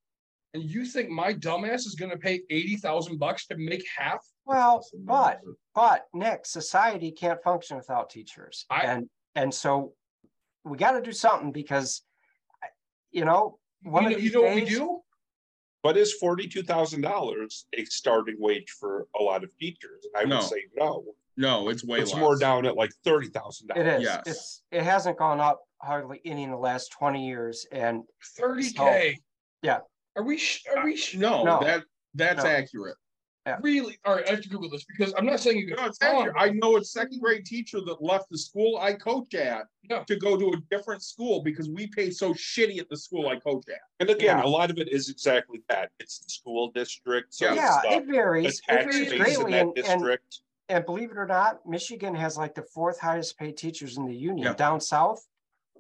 And 0.53 0.64
you 0.64 0.86
think 0.86 1.10
my 1.10 1.34
dumbass 1.34 1.86
is 1.86 1.95
gonna 1.95 2.18
pay 2.18 2.41
eighty 2.49 2.76
thousand 2.78 3.18
bucks 3.18 3.48
to 3.48 3.57
make 3.57 3.84
half? 3.98 4.24
well, 4.45 4.86
but 4.94 5.41
but 5.74 6.06
Nick, 6.14 6.45
society 6.45 7.11
can't 7.11 7.41
function 7.44 7.78
without 7.78 8.10
teachers. 8.10 8.65
I- 8.69 8.84
and 8.86 9.10
and 9.36 9.53
so 9.53 9.94
we 10.64 10.78
got 10.78 10.91
to 10.91 11.02
do 11.02 11.11
something 11.11 11.52
because 11.52 12.02
you 13.11 13.24
know, 13.26 13.57
one 13.84 14.03
you 14.03 14.10
of 14.10 14.14
know, 14.14 14.19
these 14.19 14.34
you 14.34 14.41
know 14.41 14.48
what 14.48 14.56
we 14.56 14.61
days, 14.61 14.78
do? 14.78 14.99
But 15.88 15.95
is 15.95 16.11
forty-two 16.15 16.64
thousand 16.64 16.99
dollars 16.99 17.65
a 17.72 17.85
starting 17.85 18.35
wage 18.39 18.72
for 18.77 19.07
a 19.18 19.23
lot 19.23 19.45
of 19.45 19.57
teachers? 19.57 20.05
I 20.14 20.23
would 20.23 20.30
No. 20.31 20.41
say 20.41 20.65
no. 20.76 21.05
No, 21.38 21.69
it's 21.69 21.81
way 21.81 21.99
It's 22.01 22.11
less. 22.11 22.19
more 22.19 22.38
down 22.38 22.65
at 22.65 22.76
like 22.76 22.91
thirty 23.05 23.30
thousand 23.30 23.72
It 23.73 23.84
dollars. 23.85 24.01
is. 24.01 24.03
Yes. 24.03 24.22
It's 24.26 24.64
it 24.69 24.84
hasn't 24.84 25.18
gone 25.18 25.39
up 25.39 25.61
hardly 25.81 26.19
any 26.26 26.43
in 26.43 26.51
the 26.51 26.57
last 26.57 26.91
twenty 26.91 27.26
years, 27.26 27.65
and 27.72 28.03
Thirty 28.35 28.69
K. 28.73 29.19
yeah. 29.61 29.80
Are 30.18 30.23
we, 30.23 30.35
sh- 30.38 30.65
are 30.76 30.84
we 30.84 30.97
sh- 30.97 31.15
No, 31.15 31.45
No. 31.45 31.61
that 31.61 31.85
that's 32.15 32.43
No. 32.43 32.49
accurate. 32.49 32.97
Really? 33.61 33.98
All 34.06 34.15
right, 34.15 34.28
I 34.28 34.32
have 34.32 34.41
to 34.41 34.49
Google 34.49 34.69
this 34.69 34.86
because 34.86 35.14
I'm 35.18 35.26
not 35.26 35.40
saying 35.40 35.57
you 35.60 35.76
No, 35.76 35.86
it's 35.86 36.02
accurate. 36.02 36.36
I 36.38 36.49
know 36.49 36.78
a 36.78 36.84
second 36.84 37.22
grade 37.22 37.45
teacher 37.45 37.80
that 37.82 38.02
left 38.02 38.30
the 38.30 38.38
school 38.38 38.78
I 38.82 38.94
coach 38.94 39.34
at 39.36 39.65
Yeah. 39.90 40.03
to 40.03 40.15
go 40.18 40.38
to 40.38 40.49
a 40.49 40.57
different 40.76 41.02
school 41.03 41.41
because 41.41 41.69
we 41.69 41.88
pay 41.88 42.10
so 42.11 42.34
shitty 42.34 42.80
at 42.80 42.90
the 42.90 42.98
school 42.98 43.28
I 43.30 43.38
coach 43.40 43.65
at. 43.69 43.80
And 43.99 44.10
again, 44.10 44.38
Yeah. 44.40 44.44
a 44.44 44.48
lot 44.48 44.69
of 44.69 44.78
it 44.78 44.91
is 44.91 45.10
exactly 45.10 45.60
that. 45.69 45.91
It's 45.99 46.19
the 46.19 46.30
school 46.30 46.72
district. 46.72 47.34
So 47.34 47.53
yeah, 47.53 47.80
the, 47.84 47.90
uh, 47.90 47.91
it 47.99 48.06
varies. 48.06 48.61
It 48.69 48.84
varies 48.84 48.98
base 48.98 49.11
in 49.11 49.18
greatly, 49.19 49.52
that 49.53 49.61
and, 49.91 50.03
and 50.06 50.19
and 50.69 50.86
believe 50.86 51.11
it 51.11 51.18
or 51.18 51.26
not, 51.28 51.65
Michigan 51.65 52.14
has 52.15 52.38
like 52.38 52.53
the 52.53 52.64
fourth 52.74 52.99
highest 52.99 53.38
paid 53.38 53.56
teachers 53.57 53.98
in 53.98 54.06
the 54.06 54.14
union. 54.15 54.48
Yeah. 54.48 54.53
Down 54.53 54.82
south, 54.82 55.26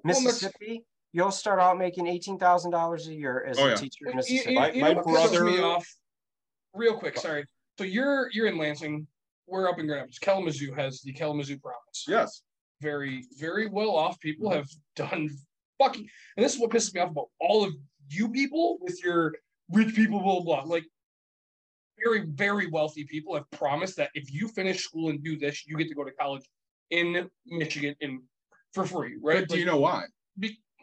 Well, 0.03 0.21
Mississippi, 0.21 0.85
you'll 1.11 1.31
start 1.31 1.59
out 1.59 1.77
making 1.77 2.07
eighteen 2.07 2.39
thousand 2.39 2.71
dollars 2.71 3.07
a 3.07 3.13
year 3.13 3.43
as 3.43 3.59
Oh, 3.59 3.65
a 3.65 3.69
yeah. 3.69 3.75
teacher 3.75 4.05
in 4.05 4.05
You- 4.05 4.11
you- 4.11 4.15
Mississippi. 4.15 4.53
you- 4.53 4.59
My- 4.59 4.71
my 4.71 4.93
know 4.93 5.03
me 5.03 5.11
brother- 5.11 5.63
off? 5.65 5.95
Real 6.73 6.97
quick, 6.97 7.17
sorry. 7.17 7.43
So 7.77 7.83
you're 7.83 8.29
you're 8.31 8.47
in 8.47 8.57
Lansing. 8.57 9.07
We're 9.47 9.69
up 9.69 9.79
in 9.79 9.87
Grand 9.87 10.01
Rapids. 10.01 10.19
Kalamazoo 10.19 10.73
has 10.73 11.01
the 11.01 11.13
Kalamazoo 11.13 11.57
Promise. 11.59 12.05
Yes. 12.07 12.41
very, 12.81 13.25
very 13.37 13.67
well 13.67 13.95
off 13.95 14.19
people 14.19 14.49
have 14.51 14.67
done 14.95 15.29
fucking, 15.79 16.07
and 16.35 16.45
this 16.45 16.55
is 16.55 16.59
what 16.59 16.71
pisses 16.71 16.93
me 16.93 17.01
off 17.01 17.11
about 17.11 17.27
all 17.39 17.63
of 17.63 17.73
you 18.09 18.29
people 18.29 18.77
with 18.81 19.03
your 19.03 19.35
rich 19.71 19.95
people, 19.95 20.19
blah, 20.19 20.39
blah, 20.39 20.61
blah. 20.61 20.63
Like, 20.63 20.85
very, 22.03 22.25
very 22.27 22.67
wealthy 22.67 23.05
people 23.05 23.33
have 23.35 23.49
promised 23.51 23.97
that 23.97 24.11
if 24.13 24.31
you 24.31 24.47
finish 24.49 24.83
school 24.83 25.09
and 25.09 25.23
do 25.23 25.37
this, 25.37 25.65
you 25.67 25.75
get 25.77 25.87
to 25.87 25.95
go 25.95 26.03
to 26.03 26.11
college 26.11 26.43
in 26.91 27.29
Michigan 27.45 27.95
in 28.01 28.21
for 28.73 28.85
free, 28.85 29.17
right? 29.21 29.47
But 29.47 29.49
do 29.49 29.59
you 29.59 29.65
know 29.65 29.77
why? 29.79 30.03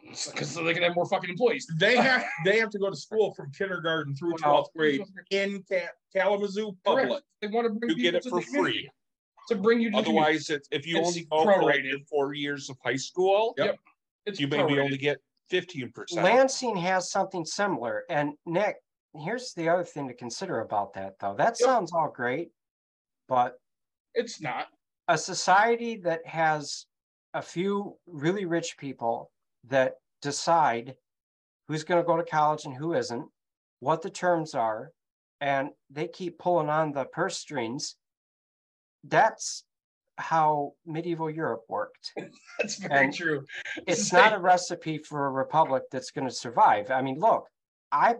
Because 0.07 0.53
they 0.53 0.73
can 0.73 0.83
have 0.83 0.95
more 0.95 1.05
fucking 1.07 1.29
employees. 1.29 1.67
They 1.77 1.97
have 1.97 2.23
they 2.43 2.59
have 2.59 2.69
to 2.71 2.79
go 2.79 2.89
to 2.89 2.95
school 2.95 3.33
from 3.33 3.51
kindergarten 3.51 4.15
through 4.15 4.33
twelfth 4.33 4.71
grade 4.75 5.01
in 5.31 5.63
Ca- 5.69 5.89
Kalamazoo 6.13 6.75
Correct. 6.85 7.07
public. 7.07 7.23
They 7.41 7.47
want 7.47 7.65
to 7.67 7.73
bring 7.73 7.89
You 7.91 8.01
get 8.03 8.15
it 8.15 8.23
to 8.23 8.29
for 8.29 8.39
the 8.39 8.45
free. 8.45 8.89
To 9.49 9.55
bring 9.55 9.79
you 9.81 9.89
to 9.91 9.95
the. 9.97 10.01
Otherwise, 10.01 10.49
it's, 10.49 10.67
if 10.71 10.85
you 10.87 10.97
It's 10.99 11.07
only 11.09 11.27
go 11.31 11.43
for 11.43 11.63
like 11.63 11.75
prorated. 11.77 11.89
your 11.89 11.99
four 12.09 12.33
years 12.33 12.69
of 12.69 12.77
high 12.83 12.95
school, 12.95 13.53
Yep. 13.57 13.79
It's 14.25 14.39
you 14.39 14.47
maybe 14.47 14.73
prorated. 14.73 14.83
only 14.85 14.97
get 14.97 15.17
fifteen 15.49 15.91
percent. 15.91 16.23
Lansing 16.23 16.75
has 16.77 17.09
something 17.11 17.43
similar. 17.45 18.03
And 18.09 18.33
Nick, 18.45 18.75
here's 19.15 19.53
the 19.53 19.69
other 19.69 19.83
thing 19.83 20.07
to 20.07 20.13
consider 20.13 20.61
about 20.61 20.93
that, 20.93 21.15
though. 21.19 21.35
That 21.35 21.55
Yep. 21.59 21.67
sounds 21.67 21.91
all 21.93 22.09
great, 22.11 22.49
but 23.27 23.59
It's 24.13 24.39
not. 24.41 24.67
a 25.07 25.17
society 25.17 25.97
that 25.97 26.25
has 26.25 26.85
a 27.33 27.41
few 27.41 27.97
really 28.07 28.45
rich 28.45 28.77
people 28.77 29.31
that 29.69 29.95
decide 30.21 30.95
who's 31.67 31.83
going 31.83 32.01
to 32.01 32.05
go 32.07 32.17
to 32.17 32.23
college 32.23 32.65
and 32.65 32.75
who 32.75 32.93
isn't, 32.93 33.25
what 33.79 34.01
the 34.01 34.09
terms 34.09 34.53
are, 34.53 34.91
and 35.41 35.69
they 35.89 36.07
keep 36.07 36.37
pulling 36.39 36.69
on 36.69 36.91
the 36.91 37.05
purse 37.05 37.37
strings. 37.37 37.95
That's 39.03 39.63
how 40.17 40.73
medieval 40.85 41.29
Europe 41.29 41.63
worked. 41.67 42.13
That's 42.59 42.77
very 42.77 43.05
And 43.05 43.13
true. 43.13 43.45
It's 43.85 44.13
not 44.19 44.33
a 44.33 44.39
recipe 44.39 44.97
for 44.97 45.27
a 45.27 45.31
republic 45.31 45.83
that's 45.91 46.11
going 46.11 46.27
to 46.27 46.33
survive. 46.33 46.89
I 46.89 47.01
mean, 47.01 47.19
look, 47.19 47.47
I 47.91 48.15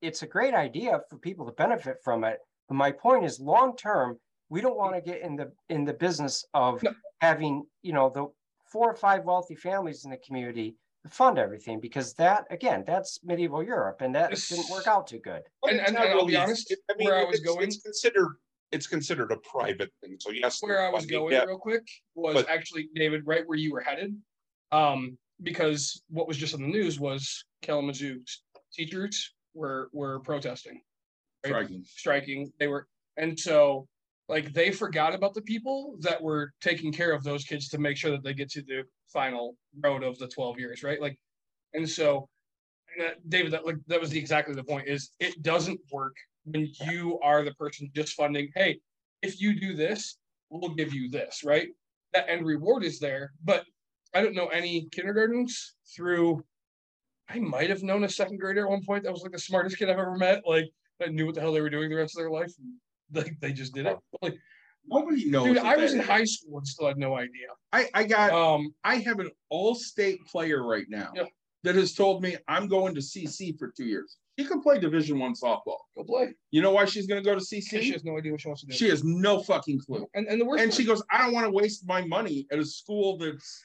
it's 0.00 0.22
a 0.22 0.26
great 0.26 0.54
idea 0.54 1.00
for 1.10 1.18
people 1.18 1.46
to 1.46 1.52
benefit 1.52 1.96
from 2.04 2.24
it. 2.24 2.38
But 2.68 2.74
my 2.76 2.92
point 2.92 3.24
is 3.24 3.40
long 3.40 3.76
term, 3.76 4.18
we 4.48 4.60
don't 4.60 4.76
want 4.76 4.94
to 4.94 5.00
get 5.00 5.22
in 5.22 5.36
the 5.36 5.52
in 5.68 5.84
the 5.84 5.94
business 5.94 6.44
of 6.54 6.82
No. 6.82 6.92
having, 7.20 7.64
you 7.82 7.92
know, 7.92 8.10
the 8.10 8.26
four 8.70 8.90
or 8.90 8.94
five 8.94 9.24
wealthy 9.24 9.54
families 9.54 10.04
in 10.04 10.10
the 10.10 10.16
community 10.18 10.76
to 11.04 11.08
fund 11.08 11.38
everything 11.38 11.80
because 11.80 12.14
that 12.14 12.44
again, 12.50 12.84
that's 12.86 13.20
medieval 13.24 13.62
Europe 13.62 14.00
and 14.00 14.14
that 14.14 14.30
didn't 14.30 14.70
work 14.70 14.86
out 14.86 15.06
too 15.06 15.18
good. 15.20 15.42
And- 15.64 15.78
and- 15.80 15.96
and 15.96 15.98
I'll 15.98 16.26
be 16.26 16.36
honest, 16.36 16.74
where 16.96 17.16
I 17.16 17.24
was 17.24 17.36
it's, 17.40 17.44
going- 17.46 17.66
it's 17.66 17.80
considered 17.80 18.36
it's 18.70 18.86
considered 18.86 19.32
a 19.32 19.36
private 19.38 19.90
thing. 20.02 20.16
So 20.20 20.30
yes, 20.30 20.60
where 20.62 20.82
I 20.86 20.90
was 20.90 21.06
going 21.06 21.32
yeah, 21.32 21.44
real 21.44 21.56
quick 21.58 21.88
was 22.14 22.34
but- 22.34 22.48
actually 22.50 22.90
David, 22.94 23.22
right 23.26 23.46
where 23.46 23.56
you 23.58 23.72
were 23.72 23.80
headed. 23.80 24.14
Um, 24.72 25.16
because 25.42 26.02
what 26.10 26.28
was 26.28 26.36
just 26.36 26.52
on 26.54 26.60
the 26.60 26.66
news 26.66 27.00
was 27.00 27.44
Kalamazoo 27.62 28.20
teachers 28.72 29.34
were 29.54 29.88
were 29.94 30.20
protesting, 30.20 30.82
right? 31.44 31.50
Striking. 31.50 31.84
striking. 31.84 32.52
They 32.58 32.66
were, 32.66 32.86
and 33.16 33.38
so 33.38 33.88
like 34.28 34.52
they 34.52 34.70
forgot 34.70 35.14
about 35.14 35.34
the 35.34 35.42
people 35.42 35.96
that 36.00 36.22
were 36.22 36.52
taking 36.60 36.92
care 36.92 37.12
of 37.12 37.24
those 37.24 37.44
kids 37.44 37.68
to 37.68 37.78
make 37.78 37.96
sure 37.96 38.10
that 38.10 38.22
they 38.22 38.34
get 38.34 38.50
to 38.50 38.62
the 38.62 38.82
final 39.12 39.56
road 39.82 40.02
of 40.02 40.18
the 40.18 40.28
12 40.28 40.58
years, 40.58 40.82
right? 40.82 41.00
Like, 41.00 41.18
and 41.74 41.88
so 41.88 42.28
and 42.94 43.06
that, 43.06 43.28
David, 43.28 43.52
that 43.52 43.66
like 43.66 43.76
that 43.86 44.00
was 44.00 44.10
the, 44.10 44.18
exactly 44.18 44.54
the 44.54 44.64
point 44.64 44.88
is 44.88 45.12
it 45.18 45.42
doesn't 45.42 45.80
work 45.92 46.14
when 46.44 46.70
you 46.90 47.18
are 47.22 47.42
the 47.42 47.54
person 47.54 47.90
just 47.94 48.14
funding, 48.14 48.50
hey, 48.54 48.78
if 49.22 49.40
you 49.40 49.58
do 49.58 49.74
this, 49.74 50.18
we'll 50.50 50.74
give 50.74 50.94
you 50.94 51.10
this, 51.10 51.42
right? 51.44 51.68
That 52.14 52.28
end 52.28 52.46
reward 52.46 52.84
is 52.84 52.98
there, 52.98 53.32
but 53.44 53.64
I 54.14 54.22
don't 54.22 54.34
know 54.34 54.46
any 54.46 54.88
kindergartens 54.90 55.74
through 55.94 56.42
I 57.30 57.38
might 57.38 57.68
have 57.68 57.82
known 57.82 58.04
a 58.04 58.08
second 58.08 58.38
grader 58.38 58.64
at 58.64 58.70
one 58.70 58.84
point 58.84 59.04
that 59.04 59.12
was 59.12 59.22
like 59.22 59.32
the 59.32 59.38
smartest 59.38 59.76
kid 59.76 59.90
I've 59.90 59.98
ever 59.98 60.16
met, 60.16 60.42
like 60.46 60.64
that 60.98 61.12
knew 61.12 61.26
what 61.26 61.34
the 61.34 61.42
hell 61.42 61.52
they 61.52 61.60
were 61.60 61.68
doing 61.68 61.90
the 61.90 61.96
rest 61.96 62.16
of 62.16 62.22
their 62.22 62.30
life. 62.30 62.52
Like 63.14 63.34
they 63.40 63.52
just 63.52 63.74
did 63.74 63.86
it. 63.86 63.96
Like, 64.22 64.34
Nobody 64.90 65.28
knows. 65.28 65.46
dude, 65.48 65.58
I 65.58 65.76
was 65.76 65.92
in 65.92 65.98
that- 65.98 66.06
high 66.06 66.24
school 66.24 66.58
and 66.58 66.66
still 66.66 66.86
had 66.88 66.96
no 66.96 67.14
idea. 67.16 67.48
I, 67.72 67.88
I 67.94 68.04
got 68.04 68.30
Um, 68.32 68.74
I 68.84 68.96
have 68.96 69.18
an 69.18 69.30
all-state 69.50 70.18
player 70.26 70.62
right 70.66 70.86
now 70.88 71.12
Yeah. 71.14 71.24
that 71.64 71.74
has 71.74 71.94
told 71.94 72.22
me 72.22 72.36
I'm 72.48 72.68
going 72.68 72.94
to 72.94 73.00
CC 73.00 73.58
for 73.58 73.70
two 73.76 73.84
years. 73.84 74.16
She 74.38 74.46
can 74.46 74.62
play 74.62 74.78
Division 74.78 75.18
One 75.18 75.34
softball. 75.34 75.78
go 75.96 76.04
play. 76.06 76.28
You 76.52 76.62
know 76.62 76.70
why 76.70 76.84
she's 76.86 77.06
going 77.06 77.22
to 77.22 77.28
go 77.28 77.34
to 77.34 77.44
CC? 77.44 77.82
She 77.82 77.92
has 77.92 78.04
no 78.04 78.16
idea 78.16 78.32
what 78.32 78.40
she 78.40 78.48
wants 78.48 78.62
to 78.62 78.68
do. 78.68 78.72
She 78.72 78.88
has 78.88 79.04
no 79.04 79.42
fucking 79.42 79.80
clue. 79.84 80.06
and 80.14 80.26
and 80.26 80.40
the 80.40 80.44
worst 80.46 80.62
And 80.62 80.70
part- 80.70 80.76
she 80.80 80.86
goes, 80.86 81.02
I 81.10 81.18
don't 81.24 81.34
want 81.34 81.44
to 81.46 81.50
waste 81.50 81.86
my 81.86 82.02
money 82.06 82.46
at 82.50 82.58
a 82.58 82.64
school 82.64 83.18
that's, 83.18 83.60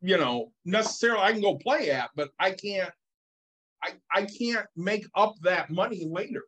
you 0.00 0.16
know, 0.16 0.50
necessarily 0.64 1.20
I 1.22 1.30
can 1.32 1.42
go 1.42 1.56
play 1.58 1.90
at, 1.90 2.10
but 2.16 2.30
I 2.40 2.50
can't. 2.52 2.90
I 3.84 3.92
I 4.12 4.24
can't 4.24 4.66
make 4.74 5.04
up 5.14 5.34
that 5.42 5.70
money 5.70 6.06
later. 6.10 6.42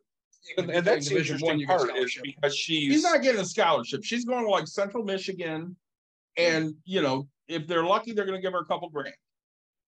And, 0.57 0.69
and 0.69 0.85
that's 0.85 1.07
the 1.09 1.15
Division 1.15 1.39
One, 1.39 1.59
interesting 1.59 1.91
part 1.93 1.97
is 1.97 2.17
because 2.23 2.55
she's 2.55 2.93
She's 2.93 3.03
not 3.03 3.21
getting 3.21 3.41
a 3.41 3.45
scholarship. 3.45 4.03
She's 4.03 4.25
going 4.25 4.43
to 4.43 4.49
like 4.49 4.67
Central 4.67 5.03
Michigan, 5.03 5.75
and 6.37 6.75
you 6.85 7.01
know, 7.01 7.27
if 7.47 7.67
they're 7.67 7.83
lucky, 7.83 8.13
they're 8.13 8.25
going 8.25 8.37
to 8.37 8.41
give 8.41 8.53
her 8.53 8.59
a 8.59 8.65
couple 8.65 8.89
grand. 8.89 9.15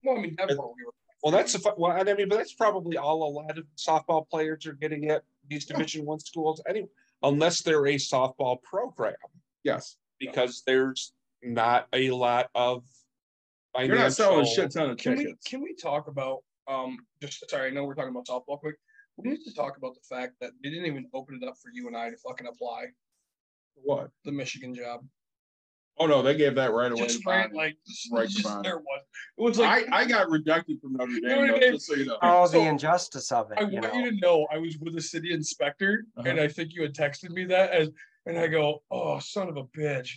Well, 0.04 0.18
I 0.18 0.20
mean, 0.20 0.34
Davenport, 0.36 0.74
we 0.76 0.84
were 0.84 0.92
Well, 1.22 1.32
that's 1.32 1.54
a 1.54 1.74
well, 1.76 1.92
I 1.92 2.02
mean, 2.14 2.28
but 2.28 2.36
that's 2.36 2.54
probably 2.54 2.96
all 2.96 3.22
a 3.22 3.30
lot 3.30 3.58
of 3.58 3.64
softball 3.76 4.28
players 4.28 4.66
are 4.66 4.72
getting 4.74 5.10
at 5.10 5.22
these 5.48 5.64
Division 5.66 6.04
One 6.04 6.20
schools, 6.20 6.62
anyway, 6.68 6.88
unless 7.22 7.62
they're 7.62 7.86
a 7.86 7.94
softball 7.96 8.62
program, 8.62 9.14
Yes, 9.64 9.96
because 10.18 10.62
there's 10.66 11.12
not 11.42 11.86
a 11.92 12.10
lot 12.10 12.50
of. 12.54 12.84
you're 13.78 13.96
not 13.96 14.12
selling 14.12 14.40
a 14.40 14.46
shit 14.46 14.72
ton 14.72 14.90
of 14.90 14.96
Can 14.98 15.16
we 15.16 15.24
tickets. 15.24 15.46
can 15.46 15.62
we 15.62 15.74
talk 15.74 16.08
about 16.08 16.38
um 16.68 16.98
just 17.22 17.48
sorry, 17.50 17.68
I 17.68 17.70
know 17.70 17.84
we're 17.84 17.94
talking 17.94 18.10
about 18.10 18.26
softball 18.26 18.58
quick. 18.60 18.76
We 19.22 19.30
need 19.30 19.44
to 19.44 19.54
talk 19.54 19.76
about 19.76 19.94
the 19.94 20.00
fact 20.14 20.34
that 20.40 20.52
they 20.62 20.70
didn't 20.70 20.86
even 20.86 21.06
open 21.12 21.38
it 21.42 21.46
up 21.48 21.56
for 21.62 21.70
you 21.72 21.86
and 21.88 21.96
I 21.96 22.10
to 22.10 22.16
fucking 22.16 22.46
apply 22.46 22.86
What? 23.74 24.10
the 24.24 24.32
Michigan 24.32 24.74
job. 24.74 25.04
Oh 25.98 26.06
no, 26.06 26.22
they 26.22 26.34
gave 26.34 26.54
that 26.54 26.72
right 26.72 26.90
away. 26.90 27.02
Just 27.02 27.22
to 27.22 27.28
right 27.28 27.52
like 27.52 27.76
just, 27.86 28.08
Right 28.10 28.26
to 28.28 28.34
just 28.34 28.62
there 28.62 28.78
was. 28.78 29.02
It 29.36 29.42
was 29.42 29.58
like 29.58 29.86
I, 29.92 29.98
I 30.00 30.04
got 30.06 30.30
rejected 30.30 30.80
from 30.80 30.94
Notre 30.94 31.12
know 31.20 31.28
Dame, 31.28 31.38
what 31.38 31.54
I 31.56 31.60
though, 31.60 31.72
just 31.72 31.86
so 31.86 31.94
you 31.94 32.06
know. 32.06 32.16
Oh, 32.22 32.46
So, 32.46 32.52
the 32.62 32.66
injustice 32.68 33.30
of 33.32 33.50
it. 33.52 33.58
I 33.58 33.62
you 33.68 33.80
want 33.80 33.92
know. 33.94 34.00
you 34.00 34.10
to 34.12 34.16
know 34.16 34.46
I 34.50 34.56
was 34.58 34.78
with 34.78 34.96
a 34.96 35.00
city 35.02 35.32
inspector 35.34 36.04
and 36.24 36.40
I 36.40 36.48
think 36.48 36.72
you 36.72 36.82
had 36.82 36.94
texted 36.94 37.30
me 37.30 37.44
that 37.46 37.72
as 37.72 37.90
and 38.26 38.38
I 38.38 38.46
go, 38.46 38.82
Oh, 38.90 39.18
son 39.18 39.48
of 39.48 39.56
a 39.58 39.64
bitch. 39.64 40.12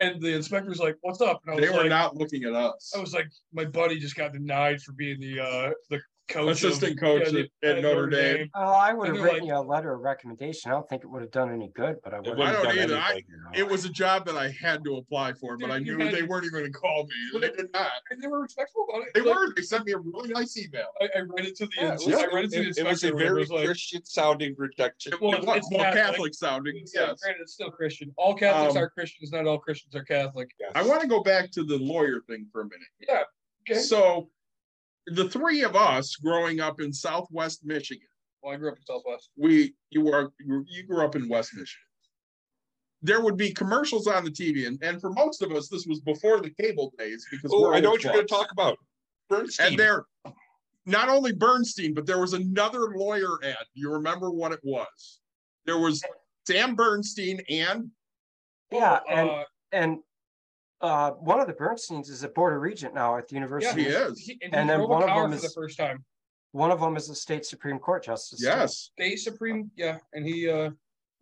And 0.00 0.20
the 0.20 0.34
inspector's 0.34 0.78
like, 0.80 0.98
What's 1.00 1.22
up? 1.22 1.40
And 1.46 1.52
I 1.52 1.54
was 1.56 1.64
They 1.64 1.70
were 1.74 1.82
like, 1.84 1.88
not 1.88 2.16
looking 2.16 2.44
at 2.44 2.52
us. 2.52 2.92
I 2.94 3.00
was 3.00 3.14
like, 3.14 3.28
my 3.52 3.64
buddy 3.64 3.98
just 3.98 4.16
got 4.16 4.32
denied 4.34 4.82
for 4.82 4.92
being 4.92 5.20
the 5.20 5.40
uh 5.40 5.70
the 5.88 6.00
coach. 6.28 6.42
of- 6.42 6.48
Assistant 6.48 6.98
coach 6.98 7.30
the- 7.30 7.48
at- 7.62 7.76
at 7.78 7.82
Notre 7.82 8.06
Dame. 8.08 8.50
Oh, 8.54 8.60
I 8.62 8.92
would 8.92 9.08
have 9.08 9.16
they're 9.16 9.24
written 9.24 9.46
you 9.46 9.54
a 9.54 9.60
letter 9.60 9.92
of 9.92 10.00
recommendation. 10.00 10.70
I 10.70 10.74
don't 10.74 10.88
think 10.88 11.02
it 11.04 11.08
would 11.08 11.22
have 11.22 11.30
done 11.30 11.52
any 11.52 11.68
good, 11.74 11.96
but 12.02 12.14
I 12.14 12.18
would. 12.18 12.26
wouldn't 12.28 12.42
I 12.42 12.52
have 12.52 12.62
don't 12.62 12.76
done 12.76 12.88
either. 12.88 12.96
I- 12.98 13.58
It 13.58 13.68
was 13.68 13.84
a 13.84 13.88
job 13.90 14.26
that 14.26 14.36
I 14.36 14.48
had 14.50 14.82
to 14.84 14.96
apply 14.96 15.34
for, 15.34 15.56
but 15.58 15.70
I 15.70 15.78
knew 15.78 15.98
had- 15.98 16.14
they 16.14 16.22
weren't 16.22 16.44
even 16.46 16.60
going 16.60 16.72
to 16.72 16.78
call 16.78 17.04
me. 17.04 17.10
They 17.44 17.50
did 17.50 17.72
not. 17.72 17.92
And 18.10 18.22
they 18.22 18.26
were 18.26 18.40
respectful 18.42 18.86
about 18.88 19.06
it. 19.06 19.14
They 19.14 19.20
Like, 19.20 19.34
were. 19.34 19.54
They 19.54 19.62
sent 19.62 19.84
me 19.86 19.92
a 19.92 19.98
really 19.98 20.30
nice 20.30 20.56
email. 20.56 20.86
I, 21.00 21.08
I 21.16 21.20
read 21.20 21.46
it 21.46 21.56
to 21.56 21.66
the 21.66 21.72
Yeah, 21.76 21.88
it 21.88 21.92
ins- 21.92 22.06
was, 22.06 22.14
I 22.16 22.26
read 22.26 22.44
it 22.46 22.50
to 22.52 22.60
the 22.62 22.68
it- 22.70 22.78
it 22.78 22.86
was 22.86 23.04
a 23.04 23.12
very 23.12 23.40
was 23.40 23.50
like, 23.50 23.66
Christian 23.66 24.04
sounding 24.04 24.54
rejection. 24.56 25.12
It 25.12 25.20
Well, 25.20 25.32
was 25.42 25.56
it's 25.58 25.70
more 25.70 25.80
Catholic. 25.82 26.04
Catholic 26.04 26.34
sounding. 26.34 26.76
yeah, 26.94 27.08
Yes. 27.08 27.20
granted, 27.20 27.42
it's 27.42 27.52
still 27.52 27.70
Christian. 27.70 28.12
All 28.16 28.34
Catholics 28.34 28.76
Um, 28.76 28.82
are 28.82 28.90
Christians. 28.90 29.30
Not 29.32 29.46
all 29.46 29.58
Christians 29.58 29.94
are 29.94 30.04
Catholic. 30.04 30.50
Yes. 30.58 30.72
I 30.74 30.82
want 30.82 31.02
to 31.02 31.06
go 31.08 31.22
back 31.22 31.50
to 31.52 31.64
the 31.64 31.76
lawyer 31.78 32.20
thing 32.28 32.46
for 32.50 32.62
a 32.62 32.64
minute. 32.64 32.88
Yeah. 33.00 33.24
Okay. 33.70 33.80
So, 33.80 34.30
the 35.06 35.28
three 35.28 35.62
of 35.62 35.76
us 35.76 36.16
growing 36.16 36.60
up 36.60 36.80
in 36.80 36.92
Southwest 36.92 37.64
Michigan, 37.64 38.06
Well, 38.42 38.54
I 38.54 38.56
grew 38.56 38.70
up 38.70 38.76
in 38.78 38.84
Southwest. 38.84 39.30
we 39.36 39.74
you 39.90 40.02
were 40.02 40.32
you 40.40 40.64
you 40.68 40.82
grew 40.86 41.04
up 41.04 41.16
in 41.16 41.28
West 41.28 41.52
Michigan. 41.54 41.80
There 43.02 43.20
would 43.20 43.36
be 43.36 43.52
commercials 43.52 44.06
on 44.06 44.24
the 44.24 44.30
TV, 44.30 44.66
and, 44.66 44.82
and 44.82 44.98
for 45.00 45.10
most 45.12 45.42
of 45.42 45.52
us, 45.52 45.68
this 45.68 45.84
was 45.86 46.00
before 46.00 46.40
the 46.40 46.50
cable 46.58 46.92
days 46.98 47.26
because 47.30 47.50
Oh, 47.54 47.72
I 47.72 47.80
know 47.80 47.90
what 47.90 48.02
you're 48.02 48.14
going 48.14 48.26
to 48.26 48.32
talk 48.34 48.50
about. 48.50 48.78
Bernstein. 49.28 49.66
And 49.68 49.78
there, 49.78 50.04
not 50.86 51.10
only 51.10 51.32
Bernstein, 51.32 51.92
but 51.92 52.06
there 52.06 52.18
was 52.18 52.32
another 52.32 52.96
lawyer 52.96 53.38
ad. 53.42 53.56
Do 53.74 53.80
you 53.80 53.90
remember 53.90 54.30
what 54.30 54.52
it 54.52 54.60
was? 54.62 55.20
There 55.66 55.78
was 55.78 56.02
Sam 56.46 56.74
Bernstein 56.74 57.42
and 57.50 57.90
Yeah, 58.70 59.00
and 59.10 59.30
uh, 59.30 59.44
and 59.72 59.98
uh, 60.80 61.12
one 61.12 61.40
of 61.40 61.46
the 61.46 61.52
Bernsteins 61.54 62.08
is 62.08 62.22
a 62.24 62.28
board 62.28 62.54
of 62.54 62.60
regent 62.60 62.94
now 62.94 63.16
at 63.16 63.28
the 63.28 63.34
university. 63.34 63.82
yeah, 63.82 63.88
university. 63.88 64.24
he 64.24 64.32
is. 64.32 64.38
He, 64.40 64.44
and, 64.44 64.54
And 64.54 64.68
then 64.70 64.88
one 64.88 65.02
of 65.02 65.08
them 65.08 65.32
is 65.32 65.42
the 65.42 65.50
first 65.50 65.78
time. 65.78 66.04
One 66.52 66.70
of 66.70 66.80
them 66.80 66.96
is 66.96 67.08
a 67.08 67.14
state 67.14 67.44
supreme 67.44 67.78
court 67.78 68.04
justice. 68.04 68.40
Yes. 68.42 68.90
State 68.94 69.16
Supreme, 69.18 69.70
yeah, 69.76 69.98
and 70.12 70.24
he 70.26 70.48
uh 70.48 70.70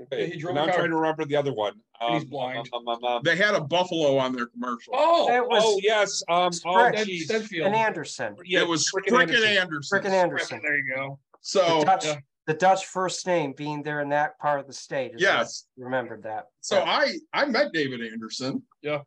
Okay, 0.00 0.30
he 0.30 0.36
drove 0.38 0.54
now 0.56 0.62
a 0.62 0.64
I'm 0.64 0.70
car. 0.70 0.78
trying 0.80 0.90
to 0.90 0.96
remember 0.96 1.24
the 1.24 1.36
other 1.36 1.52
one. 1.52 1.74
And 2.00 2.14
he's 2.14 2.24
Um, 2.24 2.28
blind. 2.30 2.68
um, 2.72 2.88
um, 2.88 3.04
um, 3.04 3.22
They 3.22 3.36
had 3.36 3.54
a 3.54 3.60
buffalo 3.60 4.16
on 4.18 4.34
their 4.34 4.46
commercial. 4.46 4.94
oh 4.96 5.32
It 5.32 5.46
was 5.46 5.62
oh 5.64 5.78
yes. 5.82 6.22
Um. 6.28 6.50
Oh, 6.66 6.90
geez. 7.04 7.30
And 7.30 7.74
Anderson, 7.74 8.34
Yeah, 8.44 8.60
it 8.62 8.68
was 8.68 8.90
Frickin' 8.90 9.10
Frickin' 9.12 9.20
Anderson. 9.20 9.56
Anderson. 9.58 9.98
frickin' 10.00 10.10
Anderson. 10.10 10.60
There 10.62 10.76
you 10.76 10.94
go. 10.94 11.18
So 11.40 11.80
the 11.80 11.84
Dutch, 11.84 12.04
yeah. 12.06 12.18
the 12.46 12.54
Dutch 12.54 12.86
first 12.86 13.26
name 13.26 13.52
being 13.56 13.82
there 13.84 14.00
in 14.00 14.08
that 14.08 14.38
part 14.40 14.58
of 14.60 14.66
the 14.66 14.72
state. 14.72 15.12
is 15.14 15.22
I 15.22 15.38
yes. 15.38 15.66
remembered 15.76 16.24
that. 16.24 16.46
So 16.62 16.78
Yeah. 16.78 16.84
I 16.90 17.18
I 17.32 17.44
met 17.46 17.72
David 17.72 18.00
Anderson. 18.12 18.62
Yeah. 18.82 19.02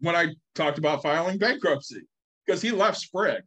When 0.00 0.14
I 0.14 0.34
talked 0.54 0.78
about 0.78 1.02
filing 1.02 1.38
bankruptcy, 1.38 2.02
because 2.46 2.62
he 2.62 2.70
left 2.70 2.98
Sprague 2.98 3.42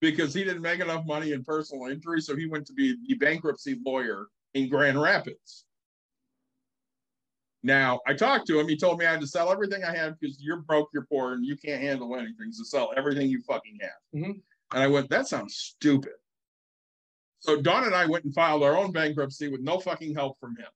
because 0.00 0.34
he 0.34 0.44
didn't 0.44 0.62
make 0.62 0.80
enough 0.80 1.06
money 1.06 1.32
in 1.32 1.42
personal 1.44 1.86
injury, 1.86 2.20
so 2.20 2.36
he 2.36 2.46
went 2.46 2.66
to 2.66 2.72
be 2.74 2.96
the 3.08 3.14
bankruptcy 3.14 3.78
lawyer 3.86 4.26
in 4.52 4.68
Grand 4.68 5.00
Rapids. 5.00 5.64
Now 7.62 8.00
I 8.06 8.12
talked 8.12 8.46
to 8.48 8.60
him. 8.60 8.68
He 8.68 8.76
told 8.76 8.98
me 8.98 9.06
I 9.06 9.12
had 9.12 9.22
to 9.22 9.26
sell 9.26 9.50
everything 9.50 9.82
I 9.82 9.96
had 9.96 10.18
because 10.20 10.36
you're 10.42 10.58
broke, 10.58 10.90
you're 10.92 11.06
poor, 11.06 11.32
and 11.32 11.44
you 11.44 11.56
can't 11.56 11.80
handle 11.80 12.14
anything. 12.14 12.52
So 12.52 12.64
sell 12.64 12.92
everything 12.94 13.30
you 13.30 13.40
fucking 13.40 13.78
have. 13.80 14.20
Mhm. 14.20 14.42
And 14.72 14.82
I 14.82 14.86
went, 14.88 15.08
that 15.08 15.28
sounds 15.28 15.56
stupid. 15.56 16.12
So 17.38 17.60
Don 17.60 17.84
and 17.84 17.94
I 17.94 18.06
went 18.06 18.24
and 18.24 18.34
filed 18.34 18.62
our 18.62 18.76
own 18.76 18.92
bankruptcy 18.92 19.48
with 19.48 19.62
no 19.62 19.80
fucking 19.80 20.14
help 20.14 20.38
from 20.38 20.56
him. 20.56 20.68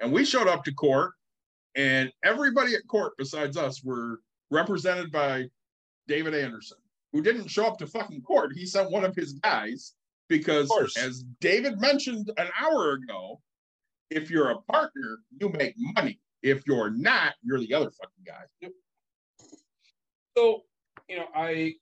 And 0.00 0.12
we 0.12 0.24
showed 0.24 0.48
up 0.48 0.64
to 0.64 0.72
court, 0.72 1.12
and 1.74 2.12
everybody 2.22 2.74
at 2.74 2.86
court 2.86 3.14
besides 3.18 3.56
us 3.56 3.82
were 3.82 4.20
represented 4.50 5.10
by 5.10 5.48
David 6.06 6.34
Anderson, 6.34 6.78
who 7.12 7.22
didn't 7.22 7.48
show 7.48 7.66
up 7.66 7.78
to 7.78 7.86
fucking 7.86 8.22
court. 8.22 8.52
He 8.54 8.66
sent 8.66 8.90
one 8.90 9.04
of 9.04 9.14
his 9.14 9.34
guys 9.34 9.94
because, 10.28 10.70
as 10.96 11.24
David 11.40 11.80
mentioned 11.80 12.30
an 12.36 12.48
hour 12.60 12.92
ago, 12.92 13.40
if 14.10 14.30
you're 14.30 14.50
a 14.50 14.60
partner, 14.62 15.18
you 15.40 15.48
make 15.50 15.74
money. 15.78 16.20
If 16.42 16.66
you're 16.66 16.90
not, 16.90 17.34
you're 17.42 17.58
the 17.58 17.72
other 17.74 17.90
fucking 17.90 18.24
guy. 18.26 18.70
So, 20.36 20.62
you 21.08 21.16
know, 21.16 21.26
I 21.34 21.74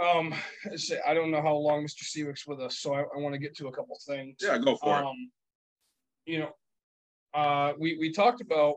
um 0.00 0.34
say 0.76 0.98
I 1.06 1.14
don't 1.14 1.30
know 1.30 1.42
how 1.42 1.54
long 1.54 1.84
Mr. 1.84 2.04
Seawick's 2.04 2.46
with 2.46 2.60
us, 2.60 2.78
so 2.78 2.94
I, 2.94 3.00
I 3.02 3.16
want 3.16 3.34
to 3.34 3.38
get 3.38 3.56
to 3.58 3.68
a 3.68 3.72
couple 3.72 3.98
things. 4.06 4.36
Yeah, 4.40 4.58
go 4.58 4.76
for 4.76 4.98
it. 4.98 5.04
um, 5.04 5.30
you 6.26 6.40
know, 6.40 6.50
uh, 7.34 7.72
we 7.78 7.96
we 7.98 8.12
talked 8.12 8.40
about 8.40 8.76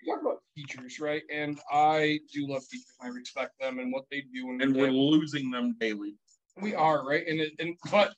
we 0.00 0.10
talked 0.12 0.24
about 0.24 0.38
teachers, 0.56 1.00
right? 1.00 1.22
And 1.32 1.58
I 1.72 2.20
do 2.32 2.46
love 2.46 2.62
teachers. 2.70 2.94
I 3.00 3.08
respect 3.08 3.52
them 3.60 3.78
and 3.78 3.92
what 3.92 4.04
they 4.10 4.22
do, 4.32 4.50
and, 4.50 4.62
And 4.62 4.76
we're 4.76 4.90
losing 4.90 5.50
them 5.50 5.76
daily. 5.80 6.14
we 6.60 6.74
are 6.74 7.06
right, 7.06 7.26
and 7.26 7.40
it, 7.40 7.52
and 7.58 7.76
but 7.90 8.14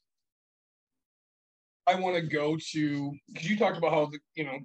I 1.87 1.95
want 1.95 2.17
to 2.17 2.23
go 2.23 2.57
to 2.73 3.13
because 3.33 3.49
you 3.49 3.57
talked 3.57 3.79
about 3.79 3.93
how 3.93 4.07
the, 4.07 4.19
you 4.35 4.45
know 4.45 4.59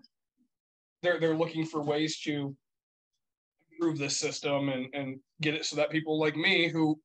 they're 1.03 1.19
they're 1.19 1.35
looking 1.35 1.65
for 1.65 1.81
ways 1.81 2.19
to 2.21 2.55
improve 3.71 3.97
this 3.97 4.17
system 4.17 4.69
and 4.69 4.87
and 4.93 5.19
get 5.41 5.55
it 5.55 5.65
so 5.65 5.75
that 5.75 5.89
people 5.89 6.19
like 6.19 6.35
me 6.35 6.67
who 6.67 6.99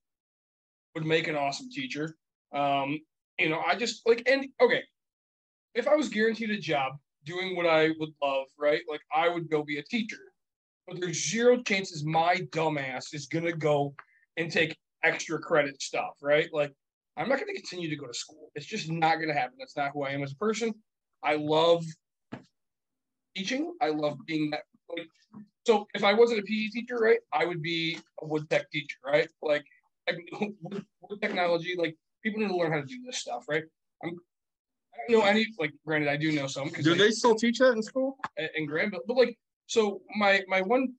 would 0.95 1.07
make 1.07 1.29
an 1.29 1.37
awesome 1.37 1.69
teacher, 1.71 2.17
um, 2.55 2.99
you 3.39 3.51
know, 3.51 3.61
I 3.67 3.77
just 3.77 4.03
like 4.07 4.23
and 4.27 4.47
okay, 4.61 4.83
if 5.75 5.87
I 5.87 5.95
was 5.95 6.09
guaranteed 6.09 6.51
a 6.51 6.59
job 6.59 6.95
doing 7.27 7.57
what 7.57 7.67
I 7.67 7.91
would 7.99 8.11
love, 8.23 8.47
right? 8.59 8.81
Like 8.89 9.03
I 9.15 9.29
would 9.29 9.51
go 9.51 9.63
be 9.63 9.79
a 9.79 9.83
teacher, 9.83 10.33
but 10.87 11.01
there's 11.01 11.29
zero 11.31 11.63
chances 11.63 12.05
my 12.05 12.37
dumbass 12.51 13.13
is 13.13 13.27
gonna 13.27 13.53
go 13.53 13.95
and 14.37 14.51
take 14.51 14.77
extra 15.05 15.39
credit 15.39 15.83
stuff, 15.83 16.15
right? 16.23 16.49
Like 16.53 16.73
I'm 17.17 17.29
not 17.29 17.39
to 17.39 17.45
continue 17.45 17.89
to 17.91 17.97
go 17.97 18.07
to 18.07 18.15
school. 18.15 18.51
It's 18.55 18.67
just 18.67 18.91
not 18.91 19.17
to 19.21 19.33
happen. 19.33 19.57
That's 19.59 19.77
not 19.77 19.93
who 19.93 20.05
I 20.05 20.11
am 20.11 20.23
as 20.23 20.33
a 20.33 20.37
person. 20.37 20.73
I 21.23 21.37
love 21.37 21.85
teaching. 23.35 23.75
I 23.81 23.89
love 23.89 24.19
being 24.27 24.51
that. 24.51 24.63
Like, 24.89 25.09
so 25.67 25.87
if 25.95 26.05
I 26.05 26.13
wasn't 26.13 26.41
a 26.41 26.43
PE 26.43 26.69
teacher, 26.69 26.97
right, 26.97 27.19
I 27.33 27.45
would 27.45 27.63
be 27.63 27.99
a 28.23 28.27
wood 28.27 28.49
tech 28.51 28.71
teacher, 28.71 28.99
right? 29.05 29.29
Like, 29.43 29.65
like 30.07 30.19
wood, 30.63 30.85
wood 31.01 31.23
technology, 31.23 31.75
like 31.77 31.97
people 32.23 32.41
need 32.41 32.49
to 32.49 32.57
learn 32.57 32.73
how 32.73 32.81
to 32.81 32.87
do 32.87 33.03
this 33.05 33.19
stuff, 33.19 33.45
right? 33.49 33.65
I'm, 34.05 34.17
I 34.97 35.13
don't 35.13 35.21
know 35.21 35.27
any, 35.27 35.47
like, 35.59 35.73
granted, 35.85 36.09
I 36.09 36.17
do 36.17 36.33
know 36.33 36.47
some. 36.47 36.69
Do 36.71 36.95
I- 36.95 36.97
they 36.99 37.11
still 37.11 37.35
teach 37.35 37.59
that 37.59 37.73
in 37.73 37.83
school? 37.83 38.19
in 38.57 38.67
Grandville. 38.67 39.03
But 39.07 39.17
like, 39.17 39.39
so 39.67 40.03
my 40.17 40.43
my 40.49 40.61
one 40.63 40.95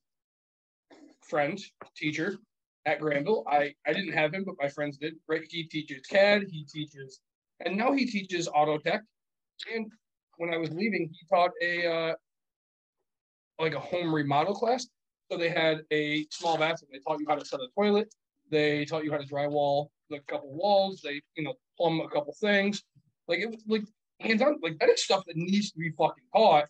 friend, 1.22 1.60
teacher 1.96 2.38
at 2.86 3.00
Grandville, 3.00 3.44
I 3.48 3.74
I 3.86 3.92
didn't 3.92 4.12
have 4.12 4.32
him, 4.32 4.44
but 4.44 4.54
my 4.60 4.68
friends 4.68 4.96
did. 4.98 5.14
Right, 5.26 5.42
he 5.48 5.64
teaches 5.64 6.02
CAD, 6.06 6.44
he 6.50 6.64
teaches, 6.64 7.20
and 7.64 7.76
now 7.76 7.92
he 7.92 8.06
teaches 8.06 8.48
auto 8.48 8.78
tech. 8.78 9.02
And 9.74 9.90
when 10.36 10.52
I 10.52 10.56
was 10.56 10.70
leaving, 10.70 11.10
he 11.12 11.26
taught 11.28 11.50
a 11.62 11.86
uh, 11.86 12.14
like 13.58 13.74
a 13.74 13.80
home 13.80 14.14
remodel 14.14 14.54
class. 14.54 14.86
So 15.30 15.36
they 15.36 15.50
had 15.50 15.82
a 15.90 16.26
small 16.30 16.56
bathroom. 16.56 16.90
They 16.92 17.00
taught 17.00 17.20
you 17.20 17.26
how 17.28 17.34
to 17.34 17.44
set 17.44 17.60
a 17.60 17.68
toilet. 17.74 18.12
They 18.50 18.84
taught 18.86 19.04
you 19.04 19.12
how 19.12 19.18
to 19.18 19.26
drywall 19.26 19.88
a 20.12 20.20
couple 20.20 20.50
walls. 20.54 21.00
They 21.02 21.20
you 21.36 21.44
know 21.44 21.54
plumb 21.76 22.00
a 22.00 22.08
couple 22.08 22.34
things. 22.40 22.82
Like 23.28 23.40
it 23.40 23.50
was 23.50 23.62
like 23.66 23.84
hands 24.20 24.42
on. 24.42 24.58
Like 24.62 24.78
that 24.78 24.88
is 24.88 25.04
stuff 25.04 25.24
that 25.26 25.36
needs 25.36 25.70
to 25.72 25.78
be 25.78 25.90
fucking 25.90 26.24
taught. 26.34 26.66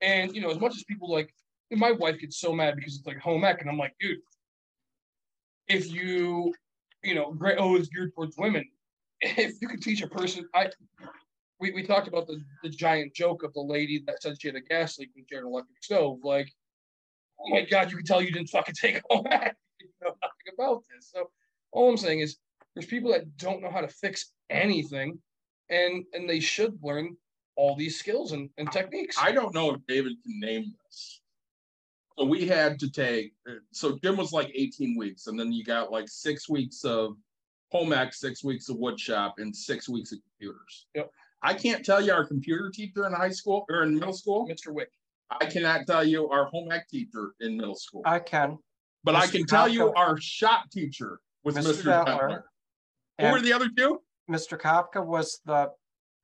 And 0.00 0.34
you 0.34 0.40
know, 0.40 0.50
as 0.50 0.60
much 0.60 0.76
as 0.76 0.84
people 0.84 1.10
like, 1.10 1.32
my 1.70 1.92
wife 1.92 2.20
gets 2.20 2.38
so 2.38 2.52
mad 2.52 2.76
because 2.76 2.96
it's 2.96 3.06
like 3.06 3.18
home 3.18 3.44
ec, 3.44 3.60
and 3.60 3.70
I'm 3.70 3.78
like, 3.78 3.94
dude, 3.98 4.18
if 5.68 5.90
you, 5.92 6.54
you 7.02 7.14
know, 7.14 7.32
great, 7.32 7.56
oh, 7.58 7.76
it's 7.76 7.88
geared 7.88 8.14
towards 8.14 8.36
women. 8.36 8.64
If 9.22 9.54
you 9.62 9.68
could 9.68 9.80
teach 9.80 10.02
a 10.02 10.06
person, 10.06 10.46
I, 10.54 10.68
we, 11.58 11.72
we 11.72 11.82
talked 11.82 12.06
about 12.06 12.26
the, 12.26 12.38
the 12.62 12.68
giant 12.68 13.14
joke 13.14 13.42
of 13.44 13.54
the 13.54 13.62
lady 13.62 14.04
that 14.06 14.20
said 14.20 14.36
she 14.38 14.48
had 14.48 14.56
a 14.56 14.60
gas 14.60 14.98
leak 14.98 15.08
when 15.14 15.24
she 15.26 15.36
had 15.36 15.44
an 15.44 15.48
electric 15.48 15.82
stove. 15.82 16.18
Like, 16.22 16.52
oh 17.40 17.48
my 17.48 17.62
god, 17.62 17.90
you 17.90 17.96
can 17.96 18.04
tell 18.04 18.20
you 18.20 18.30
didn't 18.30 18.50
fucking 18.50 18.74
take 18.80 19.00
home 19.08 19.26
ec. 19.30 19.56
You 19.80 19.88
know 20.02 20.08
nothing 20.22 20.54
about 20.54 20.82
this. 20.94 21.10
So 21.14 21.30
all 21.72 21.88
I'm 21.88 21.96
saying 21.96 22.20
is, 22.20 22.36
there's 22.74 22.86
people 22.86 23.10
that 23.12 23.38
don't 23.38 23.62
know 23.62 23.70
how 23.70 23.80
to 23.80 23.88
fix 23.88 24.32
anything, 24.50 25.18
and 25.70 26.04
and 26.12 26.28
they 26.28 26.40
should 26.40 26.78
learn 26.82 27.16
all 27.56 27.74
these 27.74 27.98
skills 27.98 28.32
and, 28.32 28.50
and 28.58 28.70
techniques. 28.70 29.16
I 29.20 29.32
don't 29.32 29.54
know 29.54 29.72
if 29.72 29.80
David 29.86 30.12
can 30.22 30.38
name 30.40 30.74
this. 30.84 31.22
So 32.18 32.24
we 32.24 32.46
had 32.46 32.78
to 32.80 32.90
take, 32.90 33.32
uh, 33.48 33.54
so 33.72 33.98
gym 34.02 34.16
was 34.16 34.32
like 34.32 34.50
eighteen 34.54 34.96
weeks, 34.96 35.26
and 35.26 35.38
then 35.38 35.52
you 35.52 35.64
got 35.64 35.90
like 35.90 36.08
six 36.08 36.48
weeks 36.48 36.84
of 36.84 37.16
home 37.70 37.92
ec, 37.92 38.14
six 38.14 38.44
weeks 38.44 38.68
of 38.68 38.76
wood 38.76 38.98
shop, 38.98 39.36
and 39.38 39.54
six 39.54 39.88
weeks 39.88 40.12
of 40.12 40.18
computers. 40.22 40.86
Yep. 40.94 41.10
I 41.42 41.54
can't 41.54 41.84
tell 41.84 42.00
you 42.00 42.12
our 42.12 42.26
computer 42.26 42.70
teacher 42.70 43.06
in 43.06 43.12
high 43.12 43.30
school 43.30 43.66
or 43.70 43.82
in 43.82 43.94
middle 43.94 44.12
school. 44.12 44.48
Mr. 44.48 44.72
Wick. 44.72 44.90
I 45.40 45.46
cannot 45.46 45.86
tell 45.86 46.04
you 46.04 46.28
our 46.28 46.46
home 46.46 46.70
ec 46.70 46.88
teacher 46.88 47.34
in 47.40 47.56
middle 47.56 47.74
school. 47.74 48.02
I 48.04 48.20
can. 48.20 48.58
But 49.04 49.16
I 49.16 49.26
Mr. 49.26 49.32
can 49.32 49.46
tell 49.46 49.68
you 49.68 49.92
our 49.94 50.18
shop 50.20 50.70
teacher 50.70 51.20
was 51.44 51.56
Mr. 51.56 51.72
Mr. 51.72 51.84
Butler. 51.84 52.04
Butler. 52.04 52.44
Who 53.20 53.30
were 53.30 53.40
the 53.40 53.52
other 53.52 53.68
two? 53.76 54.00
Mr. 54.30 54.58
Kopka 54.60 55.04
was 55.04 55.40
the 55.44 55.70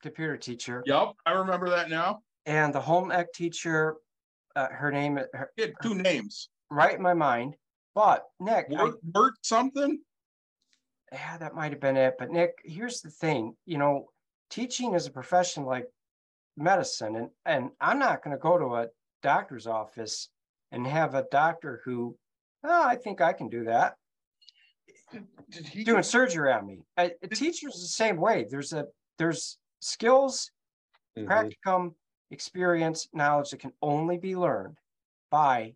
computer 0.02 0.36
teacher 0.36 0.82
Yep, 0.86 1.12
I 1.24 1.32
remember 1.32 1.68
that 1.70 1.88
now. 1.88 2.22
and 2.46 2.74
the 2.74 2.80
home 2.80 3.12
ec 3.12 3.32
teacher, 3.32 3.96
uh, 4.56 4.68
her 4.68 4.90
name, 4.90 5.16
her, 5.32 5.50
He 5.56 5.62
had 5.62 5.74
two 5.82 5.94
names. 5.94 6.48
right 6.70 6.94
in 6.94 7.02
my 7.02 7.14
mind. 7.14 7.54
But 7.94 8.24
Nick, 8.40 8.66
I- 8.72 8.76
Bert, 8.86 9.02
Bert 9.02 9.34
something? 9.42 10.00
yeah, 11.12 11.36
that 11.38 11.54
might 11.54 11.72
have 11.72 11.80
been 11.80 11.96
it. 11.96 12.14
But 12.18 12.30
Nick, 12.30 12.58
here's 12.64 13.00
the 13.02 13.10
thing, 13.10 13.54
you 13.66 13.78
know, 13.78 14.08
teaching 14.50 14.94
is 14.94 15.06
a 15.06 15.10
profession 15.12 15.64
like 15.64 15.86
medicine, 16.56 17.14
and 17.16 17.30
and 17.44 17.70
I'm 17.80 17.98
not 17.98 18.22
going 18.24 18.36
to 18.36 18.40
go 18.40 18.58
to 18.58 18.76
a 18.76 18.88
doctor's 19.22 19.66
office 19.66 20.28
and 20.72 20.86
have 20.86 21.14
a 21.14 21.26
doctor 21.30 21.80
who, 21.84 22.16
oh, 22.64 22.82
I 22.84 22.96
think 22.96 23.20
I 23.20 23.32
can 23.34 23.48
do 23.48 23.64
that, 23.64 23.96
Did 25.50 25.66
he 25.66 25.84
doing 25.84 26.02
surgery 26.02 26.52
on 26.52 26.66
me. 26.66 26.80
A, 26.98 27.10
a 27.22 27.28
teacher's 27.28 27.74
the 27.74 27.86
same 27.86 28.16
way. 28.16 28.46
There's 28.48 28.72
a 28.72 28.86
there's 29.18 29.58
skills, 29.80 30.50
Mhm. 31.16 31.26
practicum, 31.26 31.94
experience, 32.30 33.08
knowledge 33.12 33.50
that 33.50 33.60
can 33.60 33.72
only 33.82 34.16
be 34.18 34.34
learned 34.36 34.78
by 35.30 35.74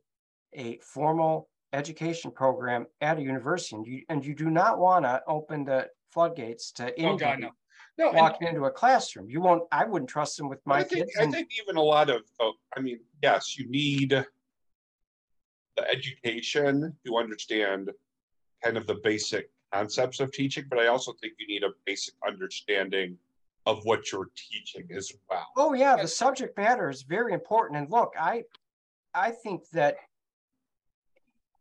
a 0.54 0.78
formal 0.78 1.48
education 1.72 2.30
program 2.30 2.86
at 3.00 3.18
a 3.18 3.22
university. 3.22 3.76
And 3.76 3.86
you 3.86 4.02
and 4.08 4.24
you 4.24 4.34
do 4.34 4.50
not 4.50 4.78
want 4.78 5.04
to 5.04 5.22
open 5.26 5.64
the 5.64 5.90
floodgates 6.12 6.72
to 6.72 6.92
Oh 7.04 7.16
God, 7.16 7.40
no. 7.40 7.50
No, 7.98 8.08
and- 8.08 8.16
walking 8.18 8.48
into 8.48 8.64
a 8.64 8.70
classroom. 8.70 9.28
You 9.28 9.40
won't. 9.40 9.64
I 9.72 9.84
wouldn't 9.84 10.08
trust 10.10 10.36
them 10.38 10.48
with 10.48 10.60
I 10.66 10.68
my 10.68 10.82
think, 10.84 11.06
kids. 11.06 11.16
I 11.18 11.30
think 11.30 11.48
even 11.60 11.76
a 11.76 11.82
lot 11.82 12.08
of, 12.10 12.22
oh, 12.40 12.54
I 12.76 12.80
mean, 12.80 13.00
yes, 13.22 13.58
you 13.58 13.68
need 13.68 14.10
the 15.76 15.90
education 15.90 16.96
to 17.06 17.16
understand 17.16 17.90
kind 18.66 18.76
of 18.76 18.86
the 18.86 18.96
basic 18.96 19.50
concepts 19.72 20.18
of 20.20 20.32
teaching, 20.32 20.64
but 20.68 20.78
I 20.80 20.88
also 20.88 21.12
think 21.20 21.34
you 21.38 21.46
need 21.46 21.62
a 21.62 21.70
basic 21.84 22.14
understanding 22.26 23.16
of 23.64 23.84
what 23.84 24.10
you're 24.10 24.30
teaching 24.34 24.88
as 24.96 25.12
well. 25.30 25.46
Oh 25.56 25.72
yeah, 25.72 25.96
the 25.96 26.08
subject 26.08 26.56
matter 26.56 26.90
is 26.90 27.02
very 27.02 27.32
important. 27.32 27.78
And 27.78 27.90
look, 27.90 28.12
I, 28.18 28.44
I 29.14 29.30
think 29.30 29.68
that, 29.70 29.96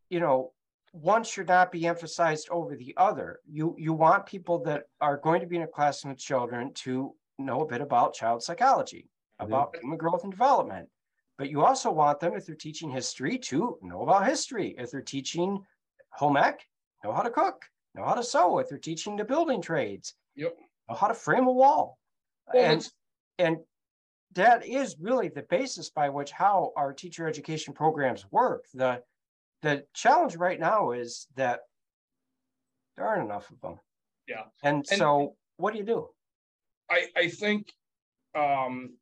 you 0.09 0.19
know, 0.19 0.51
one 0.91 1.23
should 1.23 1.47
not 1.47 1.71
be 1.71 1.85
emphasized 1.85 2.47
over 2.49 2.75
the 2.75 2.93
other. 2.97 3.39
You 3.45 3.75
you 3.77 3.93
want 3.93 4.25
people 4.25 4.59
that 4.63 4.83
are 5.01 5.17
going 5.17 5.41
to 5.41 5.47
be 5.47 5.57
in 5.57 5.63
a 5.63 5.67
classroom 5.67 6.13
with 6.13 6.19
children 6.19 6.73
to 6.85 7.13
know 7.37 7.61
a 7.61 7.65
bit 7.65 7.81
about 7.81 8.13
child 8.13 8.41
psychology, 8.43 9.09
Mhm. 9.41 9.45
about 9.47 9.75
human 9.75 9.97
growth 9.97 10.23
and 10.23 10.31
development. 10.31 10.89
But 11.37 11.49
you 11.49 11.65
also 11.65 11.91
want 11.91 12.19
them, 12.21 12.33
if 12.33 12.45
they're 12.45 12.55
teaching 12.55 12.89
history, 12.89 13.37
to 13.39 13.77
know 13.81 14.03
about 14.03 14.25
history. 14.25 14.73
If 14.77 14.91
they're 14.91 15.01
teaching 15.01 15.65
home 16.11 16.37
ec, 16.37 16.65
know 17.05 17.13
how 17.13 17.21
to 17.21 17.29
cook, 17.29 17.65
know 17.93 18.03
how 18.03 18.15
to 18.15 18.23
sew. 18.23 18.59
If 18.59 18.69
they're 18.69 18.77
teaching 18.77 19.15
the 19.15 19.23
building 19.25 19.61
trades, 19.61 20.13
Yep. 20.35 20.57
know 20.89 20.95
how 20.95 21.07
to 21.07 21.13
frame 21.13 21.47
a 21.47 21.51
wall. 21.51 21.99
Well, 22.53 22.63
and 22.71 22.89
and 23.37 23.57
that 24.33 24.65
is 24.65 24.97
really 24.99 25.29
the 25.29 25.43
basis 25.43 25.89
by 25.89 26.09
which 26.09 26.31
how 26.31 26.73
our 26.75 26.93
teacher 26.93 27.27
education 27.27 27.73
programs 27.73 28.29
work. 28.31 28.65
The 28.73 29.03
the 29.61 29.85
challenge 29.93 30.35
right 30.35 30.59
now 30.59 30.91
is 30.91 31.27
that 31.35 31.61
there 32.95 33.07
aren't 33.07 33.23
enough 33.25 33.49
of 33.51 33.59
them. 33.61 33.79
Yeah. 34.27 34.43
And, 34.63 34.77
And- 34.77 34.99
so 34.99 35.35
what 35.57 35.71
do 35.73 35.79
you 35.79 35.85
do? 35.85 36.09
I, 36.89 37.07
I 37.15 37.29
think, 37.29 37.73
um, 38.35 38.95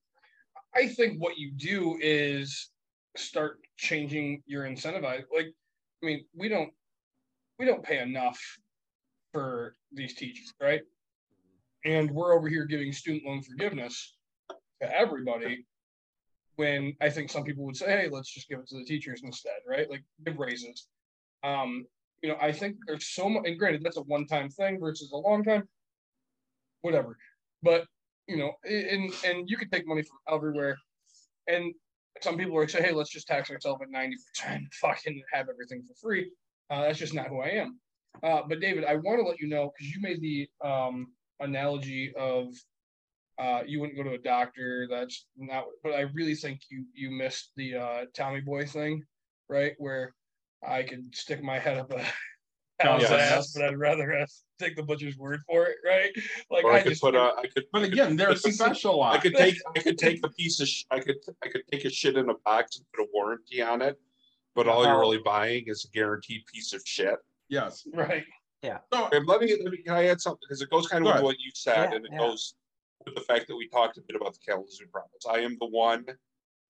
I 0.73 0.87
think 0.87 1.21
what 1.21 1.37
you 1.37 1.51
do 1.51 1.97
is 1.99 2.71
start 3.17 3.59
changing 3.75 4.41
your 4.45 4.63
incentivize. 4.63 5.25
Like, 5.35 5.47
I 6.01 6.05
mean, 6.05 6.25
we 6.33 6.47
don't, 6.47 6.71
we 7.59 7.65
don't 7.65 7.83
pay 7.83 7.99
enough 7.99 8.39
for 9.31 9.75
these 9.91 10.15
teachers, 10.15 10.53
right? 10.61 10.81
And 11.85 12.11
we're 12.11 12.33
over 12.33 12.47
here 12.47 12.65
giving 12.65 12.91
student 12.91 13.25
loan 13.25 13.41
forgiveness 13.41 14.15
to 14.81 14.97
everybody. 14.97 15.65
When 16.55 16.95
I 17.01 17.09
think 17.09 17.31
some 17.31 17.43
people 17.43 17.65
would 17.65 17.75
say, 17.75 17.87
hey, 17.87 18.09
let's 18.11 18.31
just 18.31 18.47
give 18.47 18.59
it 18.59 18.67
to 18.67 18.77
the 18.77 18.85
teachers 18.85 19.21
instead, 19.23 19.57
right? 19.67 19.89
Like 19.89 20.03
give 20.23 20.37
raises. 20.37 20.87
Um, 21.43 21.85
you 22.21 22.29
know, 22.29 22.37
I 22.39 22.51
think 22.51 22.77
there's 22.85 23.07
so 23.07 23.27
much, 23.27 23.43
and 23.45 23.57
granted, 23.57 23.83
that's 23.83 23.97
a 23.97 24.03
one-time 24.03 24.49
thing 24.49 24.79
versus 24.79 25.11
a 25.11 25.17
long 25.17 25.43
time. 25.43 25.67
Whatever. 26.81 27.17
But 27.63 27.85
you 28.27 28.37
know, 28.37 28.53
and 28.63 29.11
and 29.25 29.49
you 29.49 29.57
can 29.57 29.69
take 29.69 29.87
money 29.87 30.03
from 30.03 30.17
everywhere. 30.33 30.77
And 31.47 31.73
some 32.21 32.37
people 32.37 32.57
are 32.57 32.67
saying, 32.67 32.85
hey, 32.85 32.93
let's 32.93 33.09
just 33.09 33.27
tax 33.27 33.49
ourselves 33.51 33.81
at 33.81 33.89
90%, 33.89 34.61
fucking 34.81 35.21
have 35.33 35.47
everything 35.49 35.83
for 35.87 35.93
free. 35.95 36.31
Uh, 36.69 36.81
that's 36.81 36.99
just 36.99 37.13
not 37.13 37.27
who 37.27 37.39
I 37.41 37.49
am. 37.49 37.79
Uh, 38.21 38.41
but 38.47 38.59
David, 38.59 38.85
I 38.85 38.95
want 38.95 39.19
to 39.19 39.27
let 39.27 39.39
you 39.39 39.47
know 39.47 39.71
because 39.75 39.93
you 39.93 40.01
made 40.01 40.21
the 40.21 40.47
um, 40.67 41.07
analogy 41.39 42.13
of 42.17 42.47
uh, 43.39 43.61
you 43.65 43.79
wouldn't 43.79 43.97
go 43.97 44.03
to 44.03 44.13
a 44.13 44.17
doctor. 44.19 44.87
That's 44.89 45.25
not. 45.37 45.65
But 45.83 45.93
I 45.93 46.01
really 46.13 46.35
think 46.35 46.61
you 46.69 46.85
you 46.93 47.09
missed 47.11 47.51
the 47.55 47.75
uh, 47.75 48.05
Tommy 48.15 48.41
Boy 48.41 48.65
thing, 48.65 49.03
right? 49.49 49.73
Where 49.77 50.13
I 50.67 50.83
could 50.83 51.13
stick 51.15 51.43
my 51.43 51.57
head 51.59 51.77
up 51.77 51.91
a 51.91 52.05
cow's 52.81 53.01
Yes. 53.01 53.11
ass, 53.11 53.53
but 53.53 53.63
I'd 53.65 53.77
rather 53.77 54.13
uh, 54.13 54.25
take 54.59 54.75
the 54.75 54.83
butcher's 54.83 55.17
word 55.17 55.41
for 55.47 55.65
it, 55.65 55.77
right? 55.85 56.11
Like 56.51 56.63
Or 56.63 56.73
I 56.73 56.77
I 56.77 56.81
could 56.83 56.89
just 56.91 57.01
put 57.01 57.15
a, 57.15 57.33
I 57.37 57.47
could. 57.53 57.63
But 57.73 57.83
again, 57.83 58.15
they're 58.15 58.27
put 58.29 58.45
a- 58.45 58.47
I 58.47 58.51
specialized. 58.51 59.21
could 59.23 59.35
take, 59.35 59.55
I 59.75 59.79
could 59.79 59.97
take 59.97 60.19
a 60.23 60.29
piece 60.29 60.59
of, 60.59 60.67
sh- 60.67 60.83
I 60.91 60.99
could, 60.99 61.15
I 61.43 61.49
could 61.49 61.63
take 61.71 61.85
a 61.85 61.89
shit 61.89 62.15
in 62.15 62.29
a 62.29 62.35
box 62.45 62.77
and 62.77 62.85
put 62.95 63.03
a 63.03 63.07
warranty 63.13 63.61
on 63.61 63.81
it. 63.81 63.99
But 64.55 64.67
all 64.67 64.85
you're 64.85 64.99
really 64.99 65.21
buying 65.23 65.63
is 65.67 65.85
a 65.85 65.97
guaranteed 65.97 66.41
piece 66.51 66.73
of 66.73 66.81
shit. 66.85 67.17
Yes. 67.49 67.87
right. 67.93 68.23
So 68.63 69.05
Okay, 69.07 69.19
let 69.25 69.41
me, 69.41 69.55
let 69.61 69.71
me, 69.71 69.77
can 69.83 69.93
I 69.93 70.05
add 70.07 70.21
something? 70.21 70.39
Because 70.47 70.61
it 70.61 70.69
goes 70.69 70.87
kind 70.87 71.05
of 71.05 71.15
with 71.15 71.23
what 71.23 71.39
you 71.39 71.51
said 71.53 71.89
Yeah, 71.89 71.95
and 71.97 72.05
it 72.05 72.11
yeah. 72.13 72.19
goes 72.19 72.55
with 73.05 73.15
the 73.15 73.21
fact 73.21 73.47
that 73.47 73.55
we 73.55 73.67
talked 73.67 73.97
a 73.97 74.01
bit 74.01 74.15
about 74.15 74.33
the 74.33 74.39
Kalamazoo 74.45 74.85
problems. 74.91 75.25
I 75.29 75.39
am 75.39 75.57
the 75.59 75.67
one 75.67 76.05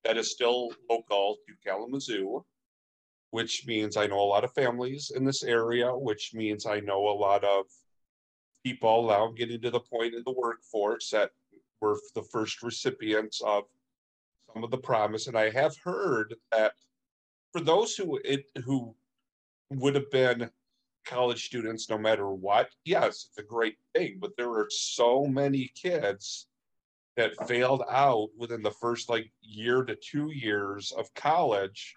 that 0.03 0.17
is 0.17 0.31
still 0.31 0.69
local 0.89 1.37
to 1.47 1.53
Kalamazoo, 1.69 2.43
which 3.31 3.65
means 3.67 3.95
I 3.97 4.07
know 4.07 4.19
a 4.19 4.25
lot 4.25 4.43
of 4.43 4.53
families 4.53 5.11
in 5.15 5.23
this 5.23 5.43
area, 5.43 5.95
which 5.95 6.31
means 6.33 6.65
I 6.65 6.79
know 6.79 7.07
a 7.07 7.17
lot 7.17 7.43
of 7.43 7.65
people 8.63 9.07
now 9.07 9.31
getting 9.35 9.61
to 9.61 9.69
the 9.69 9.79
point 9.79 10.15
in 10.15 10.23
the 10.25 10.33
workforce 10.33 11.09
that 11.11 11.31
were 11.81 11.99
the 12.15 12.23
first 12.23 12.63
recipients 12.63 13.41
of 13.41 13.63
some 14.53 14.63
of 14.63 14.71
the 14.71 14.77
promise, 14.77 15.27
and 15.27 15.37
I 15.37 15.49
have 15.49 15.75
heard 15.83 16.35
that 16.51 16.73
for 17.53 17.61
those 17.61 17.95
who 17.95 18.19
it 18.25 18.45
who 18.65 18.93
would 19.69 19.95
have 19.95 20.11
been 20.11 20.49
college 21.05 21.45
students 21.45 21.89
no 21.89 21.97
matter 21.97 22.29
what, 22.29 22.69
yes, 22.83 23.27
it's 23.29 23.37
a 23.37 23.43
great 23.43 23.77
thing, 23.95 24.17
but 24.19 24.31
there 24.37 24.51
are 24.51 24.67
so 24.69 25.25
many 25.25 25.71
kids 25.75 26.47
that 27.15 27.47
failed 27.47 27.83
out 27.89 28.29
within 28.37 28.63
the 28.63 28.71
first 28.71 29.09
like 29.09 29.31
year 29.41 29.83
to 29.83 29.95
two 29.95 30.31
years 30.31 30.91
of 30.97 31.13
college 31.13 31.95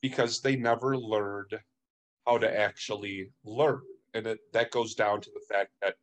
because 0.00 0.40
they 0.40 0.54
never 0.54 0.96
learned 0.96 1.58
how 2.26 2.38
to 2.38 2.60
actually 2.60 3.30
learn. 3.44 3.82
And 4.14 4.26
it, 4.26 4.38
that 4.52 4.70
goes 4.70 4.94
down 4.94 5.20
to 5.22 5.30
the 5.34 5.54
fact 5.54 5.70
that, 5.82 5.96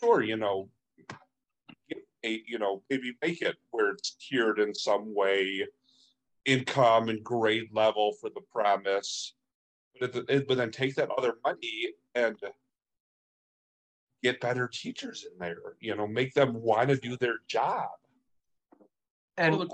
sure, 0.00 0.22
you 0.22 0.36
know, 0.36 0.68
you 2.22 2.58
know, 2.58 2.82
maybe 2.90 3.14
make 3.22 3.40
it 3.42 3.56
where 3.70 3.90
it's 3.90 4.16
tiered 4.16 4.58
in 4.58 4.74
some 4.74 5.14
way, 5.14 5.66
income 6.48 7.10
and 7.10 7.22
grade 7.22 7.68
level 7.72 8.12
for 8.20 8.30
the 8.30 8.40
promise, 8.52 9.34
but, 10.00 10.14
it, 10.16 10.24
it- 10.30 10.48
but 10.48 10.56
then 10.56 10.70
take 10.70 10.94
that 10.96 11.10
other 11.10 11.34
money 11.44 11.88
and 12.14 12.36
get 14.22 14.40
better 14.40 14.66
teachers 14.66 15.26
in 15.30 15.38
there. 15.38 15.58
You 15.80 15.94
know, 15.94 16.06
make 16.06 16.32
them 16.34 16.54
want 16.54 16.88
to 16.88 16.96
do 16.96 17.16
their 17.16 17.36
job. 17.48 17.90
And 19.36 19.56
Well, 19.58 19.66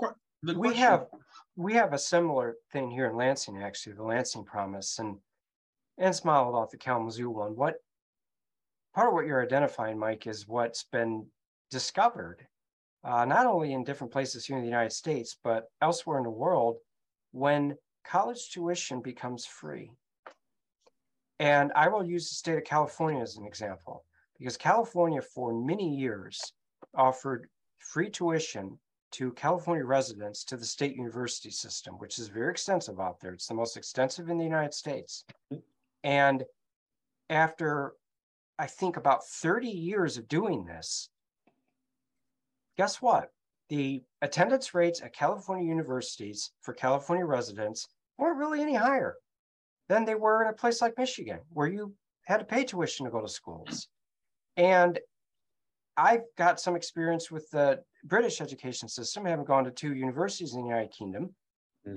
the 0.43 0.53
the 0.53 0.59
we 0.59 0.67
question- 0.67 0.83
have, 0.83 1.07
we 1.55 1.73
have 1.73 1.93
a 1.93 1.97
similar 1.97 2.55
thing 2.71 2.91
here 2.91 3.07
in 3.09 3.15
Lansing, 3.15 3.63
actually, 3.63 3.93
the 3.93 4.03
Lansing 4.03 4.43
Promise 4.45 4.99
and 4.99 5.17
and 5.97 6.13
smile 6.13 6.49
about 6.49 6.69
the 6.71 6.77
Kalamazoo 6.77 7.29
one. 7.29 7.55
What 7.55 7.75
part 8.93 9.07
of 9.07 9.13
what 9.13 9.25
you're 9.25 9.41
identifying, 9.41 9.97
Mike, 9.97 10.27
is 10.27 10.45
what's 10.45 10.83
been 10.83 11.25
discovered, 11.71 12.45
uh, 13.05 13.23
not 13.23 13.45
only 13.45 13.73
in 13.73 13.83
different 13.83 14.11
places 14.11 14.45
here 14.45 14.57
in 14.57 14.63
the 14.63 14.69
United 14.69 14.91
States, 14.91 15.37
but 15.43 15.69
elsewhere 15.81 16.17
in 16.17 16.23
the 16.23 16.29
world, 16.29 16.77
when 17.31 17.75
college 18.03 18.49
tuition 18.49 19.01
becomes 19.01 19.45
free. 19.45 19.91
And 21.39 21.71
I 21.75 21.87
will 21.89 22.05
use 22.05 22.29
the 22.29 22.35
state 22.35 22.57
of 22.57 22.63
California 22.63 23.21
as 23.21 23.37
an 23.37 23.45
example, 23.45 24.03
because 24.39 24.57
California 24.57 25.21
for 25.21 25.53
many 25.53 25.95
years 25.95 26.53
offered 26.95 27.47
free 27.77 28.09
tuition 28.09 28.79
to 29.11 29.31
California 29.33 29.85
residents 29.85 30.43
to 30.45 30.57
the 30.57 30.65
state 30.65 30.95
university 30.95 31.51
system, 31.51 31.95
which 31.99 32.17
is 32.17 32.27
very 32.27 32.51
extensive 32.51 32.99
out 32.99 33.19
there. 33.19 33.33
It's 33.33 33.47
the 33.47 33.53
most 33.53 33.77
extensive 33.77 34.29
in 34.29 34.37
the 34.37 34.43
United 34.43 34.73
States. 34.73 35.25
And 36.03 36.43
after, 37.29 37.93
I 38.57 38.65
think, 38.65 38.97
about 38.97 39.25
30 39.25 39.67
years 39.67 40.17
of 40.17 40.27
doing 40.27 40.65
this, 40.65 41.09
guess 42.77 43.01
what? 43.01 43.29
The 43.69 44.03
attendance 44.21 44.73
rates 44.73 45.01
at 45.01 45.13
California 45.13 45.67
universities 45.67 46.51
for 46.61 46.73
California 46.73 47.25
residents 47.25 47.87
weren't 48.17 48.37
really 48.37 48.61
any 48.61 48.75
higher 48.75 49.15
than 49.89 50.05
they 50.05 50.15
were 50.15 50.43
in 50.43 50.49
a 50.49 50.53
place 50.53 50.81
like 50.81 50.97
Michigan, 50.97 51.39
where 51.51 51.67
you 51.67 51.93
had 52.25 52.37
to 52.37 52.45
pay 52.45 52.63
tuition 52.63 53.05
to 53.05 53.11
go 53.11 53.21
to 53.21 53.27
schools. 53.27 53.87
And 54.57 54.99
I've 55.97 56.23
got 56.37 56.59
some 56.59 56.75
experience 56.75 57.31
with 57.31 57.49
the 57.51 57.81
British 58.03 58.41
education 58.41 58.89
system, 58.89 59.25
having 59.25 59.45
gone 59.45 59.63
to 59.65 59.71
two 59.71 59.95
universities 59.95 60.53
in 60.53 60.61
the 60.61 60.67
United 60.67 60.91
Kingdom. 60.91 61.33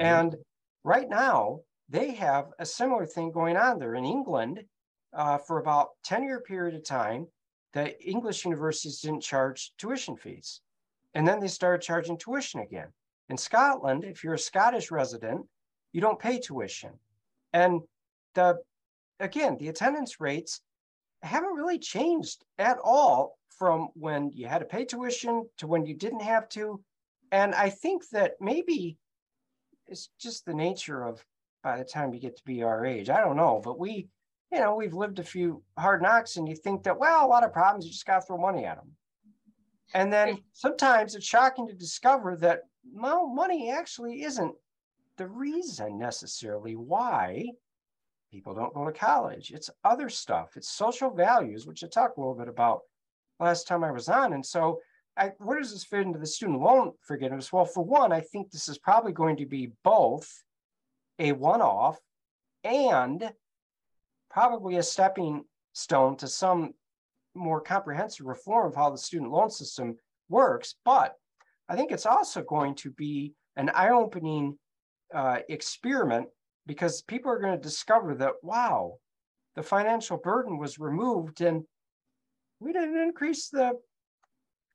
And 0.00 0.36
right 0.84 1.08
now, 1.08 1.60
they 1.88 2.12
have 2.12 2.46
a 2.58 2.66
similar 2.66 3.06
thing 3.06 3.32
going 3.32 3.56
on 3.56 3.78
there 3.78 3.94
in 3.94 4.04
England. 4.04 4.60
Uh, 5.14 5.38
for 5.38 5.58
about 5.58 5.88
10 6.04 6.22
year 6.22 6.40
period 6.40 6.74
of 6.74 6.84
time, 6.84 7.26
the 7.72 7.98
English 8.06 8.44
universities 8.44 9.00
didn't 9.00 9.22
charge 9.22 9.72
tuition 9.78 10.16
fees. 10.16 10.60
And 11.14 11.26
then 11.26 11.40
they 11.40 11.48
started 11.48 11.84
charging 11.84 12.18
tuition 12.18 12.60
again. 12.60 12.88
In 13.28 13.36
Scotland, 13.36 14.04
if 14.04 14.24
you're 14.24 14.34
a 14.34 14.38
Scottish 14.38 14.90
resident, 14.90 15.46
you 15.92 16.00
don't 16.00 16.18
pay 16.18 16.38
tuition. 16.38 16.92
And 17.52 17.80
the 18.34 18.58
again, 19.20 19.56
the 19.58 19.68
attendance 19.68 20.20
rates 20.20 20.60
haven't 21.22 21.54
really 21.54 21.78
changed 21.78 22.44
at 22.58 22.78
all 22.82 23.38
from 23.58 23.88
when 23.94 24.30
you 24.32 24.46
had 24.46 24.58
to 24.58 24.64
pay 24.64 24.84
tuition 24.84 25.48
to 25.58 25.66
when 25.66 25.84
you 25.84 25.94
didn't 25.94 26.22
have 26.22 26.48
to. 26.50 26.80
And 27.32 27.54
I 27.54 27.70
think 27.70 28.08
that 28.10 28.34
maybe 28.40 28.96
it's 29.86 30.10
just 30.20 30.44
the 30.44 30.54
nature 30.54 31.02
of 31.02 31.24
by 31.62 31.78
the 31.78 31.84
time 31.84 32.14
you 32.14 32.20
get 32.20 32.36
to 32.36 32.44
be 32.44 32.62
our 32.62 32.86
age. 32.86 33.10
I 33.10 33.20
don't 33.20 33.36
know, 33.36 33.60
but 33.62 33.78
we, 33.78 34.08
you 34.52 34.60
know, 34.60 34.76
we've 34.76 34.94
lived 34.94 35.18
a 35.18 35.24
few 35.24 35.62
hard 35.76 36.00
knocks 36.02 36.36
and 36.36 36.48
you 36.48 36.54
think 36.54 36.84
that, 36.84 36.98
well, 36.98 37.26
a 37.26 37.28
lot 37.28 37.44
of 37.44 37.52
problems, 37.52 37.84
you 37.84 37.90
just 37.90 38.06
got 38.06 38.20
to 38.20 38.26
throw 38.26 38.38
money 38.38 38.64
at 38.64 38.76
them. 38.76 38.92
And 39.94 40.12
then 40.12 40.38
sometimes 40.52 41.14
it's 41.14 41.26
shocking 41.26 41.66
to 41.68 41.74
discover 41.74 42.36
that, 42.36 42.62
well, 42.92 43.26
money 43.26 43.70
actually 43.70 44.22
isn't 44.22 44.54
the 45.16 45.26
reason 45.26 45.98
necessarily 45.98 46.76
why 46.76 47.46
people 48.30 48.54
don't 48.54 48.74
go 48.74 48.84
to 48.84 48.92
college. 48.92 49.50
It's 49.50 49.70
other 49.84 50.08
stuff. 50.08 50.56
It's 50.56 50.68
social 50.68 51.10
values, 51.10 51.66
which 51.66 51.82
I 51.82 51.86
talked 51.86 52.18
a 52.18 52.20
little 52.20 52.34
bit 52.34 52.48
about 52.48 52.82
last 53.40 53.66
time 53.66 53.82
I 53.82 53.90
was 53.90 54.08
on. 54.08 54.32
And 54.34 54.44
so, 54.44 54.80
I, 55.16 55.32
where 55.38 55.58
does 55.58 55.72
this 55.72 55.84
fit 55.84 56.02
into 56.02 56.18
the 56.18 56.26
student 56.26 56.60
loan 56.60 56.92
forgiveness? 57.00 57.52
Well, 57.52 57.64
for 57.64 57.84
one, 57.84 58.12
I 58.12 58.20
think 58.20 58.50
this 58.50 58.68
is 58.68 58.78
probably 58.78 59.12
going 59.12 59.38
to 59.38 59.46
be 59.46 59.72
both 59.82 60.44
a 61.18 61.32
one-off 61.32 61.98
and 62.62 63.32
probably 64.30 64.76
a 64.76 64.82
stepping 64.82 65.44
stone 65.72 66.16
to 66.18 66.28
some 66.28 66.74
more 67.38 67.60
comprehensive 67.60 68.26
reform 68.26 68.68
of 68.68 68.74
how 68.74 68.90
the 68.90 68.98
student 68.98 69.30
loan 69.30 69.50
system 69.50 69.96
works. 70.28 70.74
But 70.84 71.14
I 71.68 71.76
think 71.76 71.92
it's 71.92 72.06
also 72.06 72.42
going 72.42 72.74
to 72.76 72.90
be 72.90 73.34
an 73.56 73.70
eye-opening 73.70 74.58
uh, 75.14 75.38
experiment 75.48 76.28
because 76.66 77.02
people 77.02 77.30
are 77.30 77.40
going 77.40 77.56
to 77.56 77.62
discover 77.62 78.14
that, 78.16 78.34
wow, 78.42 78.98
the 79.54 79.62
financial 79.62 80.18
burden 80.18 80.58
was 80.58 80.78
removed 80.78 81.40
and 81.40 81.64
we 82.60 82.72
didn't 82.72 82.98
increase 82.98 83.48
the 83.48 83.72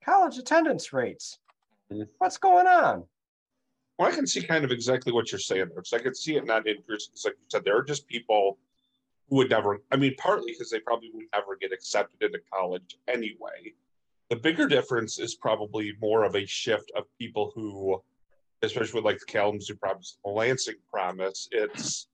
college 0.03 0.37
attendance 0.37 0.91
rates. 0.91 1.37
Mhm. 1.91 2.07
What's 2.17 2.37
going 2.37 2.67
on? 2.67 3.07
Well, 3.97 4.11
I 4.11 4.15
can 4.15 4.25
see 4.25 4.41
kind 4.41 4.65
of 4.65 4.71
exactly 4.71 5.13
what 5.13 5.31
you're 5.31 5.39
saying 5.39 5.67
there. 5.67 5.75
Because 5.75 5.93
I 5.93 5.99
could 5.99 6.17
see 6.17 6.35
it 6.35 6.45
not 6.45 6.67
increasing. 6.67 7.11
Because, 7.11 7.25
like 7.25 7.35
you 7.35 7.45
said, 7.49 7.63
there 7.63 7.77
are 7.77 7.83
just 7.83 8.07
people 8.07 8.57
who 8.57 8.57
would 9.29 9.49
never. 9.49 9.81
I 9.91 9.95
mean, 9.95 10.15
partly 10.17 10.51
mm-hmm. 10.51 10.53
because 10.53 10.69
they 10.69 10.79
probably 10.79 11.09
would 11.13 11.25
never 11.33 11.55
get 11.59 11.73
accepted 11.73 12.21
into 12.21 12.39
college 12.51 12.97
anyway. 13.07 13.73
The 14.29 14.35
bigger 14.35 14.67
difference 14.67 15.19
is 15.19 15.35
probably 15.35 15.93
more 16.01 16.23
of 16.23 16.35
a 16.35 16.45
shift 16.45 16.91
of 16.95 17.05
people 17.19 17.51
who, 17.53 18.01
especially 18.61 18.99
with 18.99 19.05
like 19.05 19.19
the 19.19 19.25
Kalamazoo 19.25 19.75
promise, 19.75 20.17
the 20.23 20.31
Lansing 20.31 20.75
promise, 20.91 21.47
it's 21.51 22.07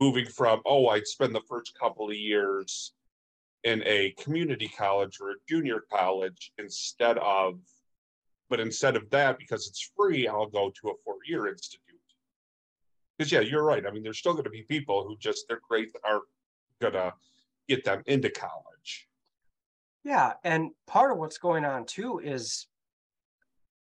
moving 0.00 0.26
from 0.26 0.60
oh, 0.64 0.88
I'd 0.88 1.06
spend 1.06 1.34
the 1.34 1.42
first 1.48 1.78
couple 1.78 2.08
of 2.08 2.16
years 2.16 2.92
in 3.64 3.82
a 3.84 4.14
community 4.18 4.68
college 4.68 5.18
or 5.20 5.30
a 5.30 5.34
junior 5.48 5.82
college 5.90 6.52
instead 6.58 7.18
of 7.18 7.58
but 8.48 8.60
instead 8.60 8.96
of 8.96 9.10
that, 9.10 9.38
because 9.38 9.68
it's 9.68 9.90
free, 9.94 10.26
I'll 10.26 10.46
go 10.46 10.70
to 10.80 10.88
a 10.88 10.94
four-year 11.04 11.48
institute. 11.48 11.87
Because 13.18 13.32
yeah, 13.32 13.40
you're 13.40 13.64
right. 13.64 13.84
I 13.84 13.90
mean, 13.90 14.04
there's 14.04 14.18
still 14.18 14.32
going 14.32 14.44
to 14.44 14.50
be 14.50 14.62
people 14.62 15.04
who 15.04 15.16
just 15.18 15.48
their 15.48 15.60
grades 15.68 15.92
are 16.04 16.20
gonna 16.80 17.12
get 17.68 17.84
them 17.84 18.02
into 18.06 18.30
college. 18.30 19.08
Yeah, 20.04 20.34
and 20.44 20.70
part 20.86 21.12
of 21.12 21.18
what's 21.18 21.38
going 21.38 21.64
on 21.64 21.84
too 21.84 22.20
is 22.20 22.66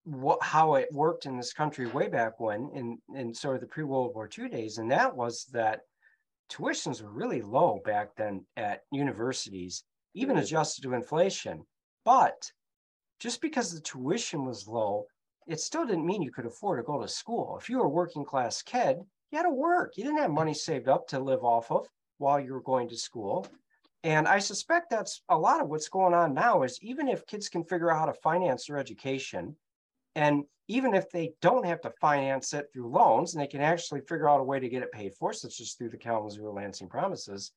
what 0.03 0.41
how 0.41 0.75
it 0.75 0.89
worked 0.91 1.25
in 1.25 1.37
this 1.37 1.53
country 1.53 1.87
way 1.87 2.07
back 2.07 2.39
when 2.39 2.69
in 2.73 2.97
in 3.15 3.33
sort 3.33 3.55
of 3.55 3.61
the 3.61 3.67
pre-World 3.67 4.15
War 4.15 4.27
II 4.37 4.49
days, 4.49 4.79
and 4.79 4.91
that 4.91 5.15
was 5.15 5.45
that 5.53 5.81
tuitions 6.51 7.01
were 7.01 7.11
really 7.11 7.41
low 7.41 7.79
back 7.85 8.15
then 8.15 8.45
at 8.57 8.81
universities, 8.91 9.83
even 10.15 10.35
mm-hmm. 10.35 10.43
adjusted 10.43 10.81
to 10.81 10.93
inflation. 10.93 11.63
But 12.05 12.51
just 13.19 13.41
because 13.41 13.73
the 13.73 13.81
tuition 13.81 14.45
was 14.45 14.67
low, 14.67 15.05
it 15.47 15.59
still 15.59 15.85
didn't 15.85 16.05
mean 16.05 16.21
you 16.21 16.31
could 16.31 16.45
afford 16.45 16.79
to 16.79 16.83
go 16.83 17.01
to 17.01 17.07
school. 17.07 17.57
If 17.59 17.69
you 17.69 17.77
were 17.77 17.85
a 17.85 17.89
working 17.89 18.25
class 18.25 18.61
kid, 18.61 18.97
you 19.31 19.37
had 19.37 19.43
to 19.43 19.49
work. 19.49 19.93
You 19.97 20.03
didn't 20.03 20.19
have 20.19 20.31
money 20.31 20.53
saved 20.53 20.87
up 20.87 21.07
to 21.09 21.19
live 21.19 21.43
off 21.43 21.71
of 21.71 21.87
while 22.17 22.39
you 22.39 22.53
were 22.53 22.61
going 22.61 22.89
to 22.89 22.97
school. 22.97 23.47
And 24.03 24.27
I 24.27 24.39
suspect 24.39 24.89
that's 24.89 25.21
a 25.29 25.37
lot 25.37 25.61
of 25.61 25.67
what's 25.67 25.89
going 25.89 26.13
on 26.13 26.33
now 26.33 26.63
is 26.63 26.79
even 26.81 27.07
if 27.07 27.25
kids 27.27 27.49
can 27.49 27.63
figure 27.65 27.91
out 27.91 27.99
how 27.99 28.05
to 28.05 28.13
finance 28.13 28.67
their 28.67 28.77
education, 28.77 29.55
and 30.15 30.43
even 30.67 30.93
if 30.93 31.09
they 31.09 31.33
don't 31.41 31.65
have 31.65 31.81
to 31.81 31.91
finance 31.99 32.53
it 32.53 32.67
through 32.71 32.89
loans 32.89 33.33
and 33.33 33.41
they 33.41 33.47
can 33.47 33.61
actually 33.61 34.01
figure 34.01 34.29
out 34.29 34.39
a 34.39 34.43
way 34.43 34.59
to 34.59 34.69
get 34.69 34.83
it 34.83 34.91
paid 34.91 35.13
for, 35.15 35.33
such 35.33 35.59
as 35.59 35.73
through 35.73 35.89
the 35.89 35.97
Kalamazoo 35.97 36.49
Lansing 36.49 36.87
promises, 36.87 37.51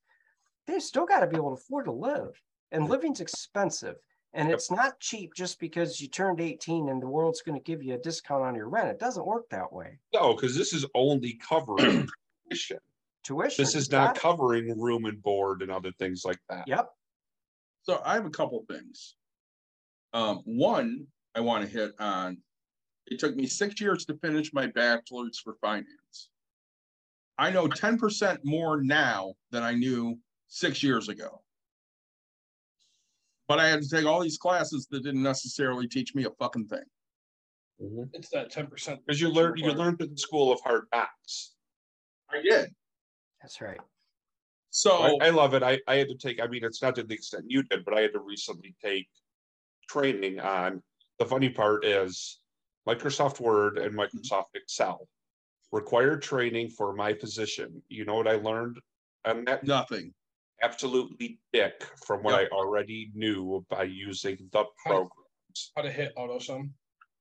they've 0.67 0.81
still 0.81 1.05
got 1.05 1.21
to 1.21 1.27
be 1.27 1.37
able 1.37 1.55
to 1.55 1.61
afford 1.61 1.85
to 1.85 1.91
live. 1.91 2.41
And 2.71 2.89
living's 2.89 3.21
expensive. 3.21 3.95
And 4.33 4.49
Yep. 4.49 4.55
it's 4.57 4.71
not 4.71 4.99
cheap 4.99 5.33
just 5.35 5.59
because 5.59 6.01
you 6.01 6.07
turned 6.07 6.41
18 6.41 6.89
and 6.89 7.01
the 7.01 7.07
world's 7.07 7.41
going 7.43 7.57
to 7.59 7.63
give 7.63 7.83
you 7.83 7.93
a 7.93 7.99
discount 7.99 8.43
on 8.43 8.55
your 8.55 8.67
rent. 8.67 8.89
It 8.89 8.99
doesn't 8.99 9.25
work 9.25 9.47
that 9.49 9.71
way. 9.71 9.99
No, 10.13 10.33
because 10.35 10.55
this 10.57 10.73
is 10.73 10.85
only 10.95 11.33
covering 11.35 12.07
tuition. 12.49 12.79
Tuition. 13.23 13.63
This 13.63 13.75
is 13.75 13.87
you 13.87 13.91
got 13.91 14.05
not 14.07 14.17
it. 14.17 14.21
covering 14.21 14.79
room 14.79 15.05
and 15.05 15.21
board 15.21 15.61
and 15.61 15.71
other 15.71 15.91
things 15.99 16.23
like 16.25 16.39
that. 16.49 16.67
Yep. 16.67 16.89
So 17.83 18.01
I 18.03 18.15
have 18.15 18.25
a 18.25 18.31
couple 18.31 18.63
things. 18.67 19.15
Um, 20.13 20.41
one, 20.45 21.07
I 21.35 21.41
want 21.41 21.63
to 21.65 21.69
hit 21.69 21.93
on 21.99 22.41
It 23.05 23.19
took 23.19 23.35
me 23.35 23.45
six 23.45 23.79
years 23.79 24.05
to 24.05 24.17
finish 24.17 24.51
my 24.51 24.67
bachelor's 24.67 25.37
for 25.39 25.55
finance. 25.61 26.29
I 27.37 27.51
know 27.51 27.67
ten 27.67 27.97
percent 27.99 28.39
more 28.43 28.81
now 28.81 29.35
than 29.51 29.61
I 29.63 29.73
knew 29.73 30.17
six 30.47 30.81
years 30.81 31.09
ago. 31.09 31.42
But 33.47 33.59
I 33.59 33.67
had 33.67 33.81
to 33.81 33.89
take 33.89 34.05
all 34.05 34.21
these 34.21 34.37
classes 34.37 34.87
that 34.91 35.03
didn't 35.03 35.23
necessarily 35.23 35.87
teach 35.87 36.15
me 36.15 36.25
a 36.25 36.29
fucking 36.31 36.67
thing. 36.67 36.83
Mm-hmm. 37.81 38.03
It's 38.13 38.29
that 38.29 38.51
ten 38.51 38.67
percent. 38.67 39.01
Because 39.05 39.19
you 39.19 39.29
learned, 39.29 39.59
you 39.59 39.71
learned 39.71 40.01
in 40.01 40.11
the 40.11 40.17
school 40.17 40.51
of 40.51 40.59
hard 40.61 40.85
knocks. 40.93 41.53
I 42.31 42.41
did. 42.41 42.69
That's 43.41 43.59
right. 43.61 43.79
So 44.69 45.17
I, 45.21 45.27
I 45.27 45.29
love 45.29 45.53
it. 45.53 45.61
I, 45.61 45.79
I 45.87 45.95
had 45.95 46.07
to 46.07 46.15
take, 46.15 46.41
I 46.41 46.47
mean, 46.47 46.63
it's 46.63 46.81
not 46.81 46.95
to 46.95 47.03
the 47.03 47.13
extent 47.13 47.45
you 47.47 47.61
did, 47.63 47.85
but 47.85 47.93
I 47.93 48.01
had 48.01 48.13
to 48.13 48.19
recently 48.19 48.75
take 48.83 49.07
training 49.87 50.39
on, 50.39 50.81
the 51.19 51.25
funny 51.25 51.49
part 51.49 51.85
is 51.85 52.39
Microsoft 52.87 53.39
Word 53.39 53.77
and 53.77 53.93
mm-hmm. 53.93 54.17
Microsoft 54.17 54.55
Excel. 54.55 55.07
Required 55.71 56.21
training 56.21 56.69
for 56.69 56.93
my 56.95 57.13
position. 57.13 57.81
You 57.87 58.05
know 58.05 58.15
what 58.15 58.27
I 58.27 58.35
learned? 58.35 58.77
on 59.25 59.45
that? 59.45 59.63
nothing. 59.63 60.13
Absolutely 60.61 61.39
dick 61.51 61.83
from 62.05 62.23
what 62.23 62.39
Yep. 62.39 62.49
I 62.51 62.55
already 62.55 63.11
knew 63.13 63.65
by 63.69 63.83
using 63.83 64.49
the 64.51 64.65
program. 64.85 65.09
How 65.75 65.81
to 65.83 65.91
hit 65.91 66.13
auto 66.15 66.39
sum. 66.39 66.73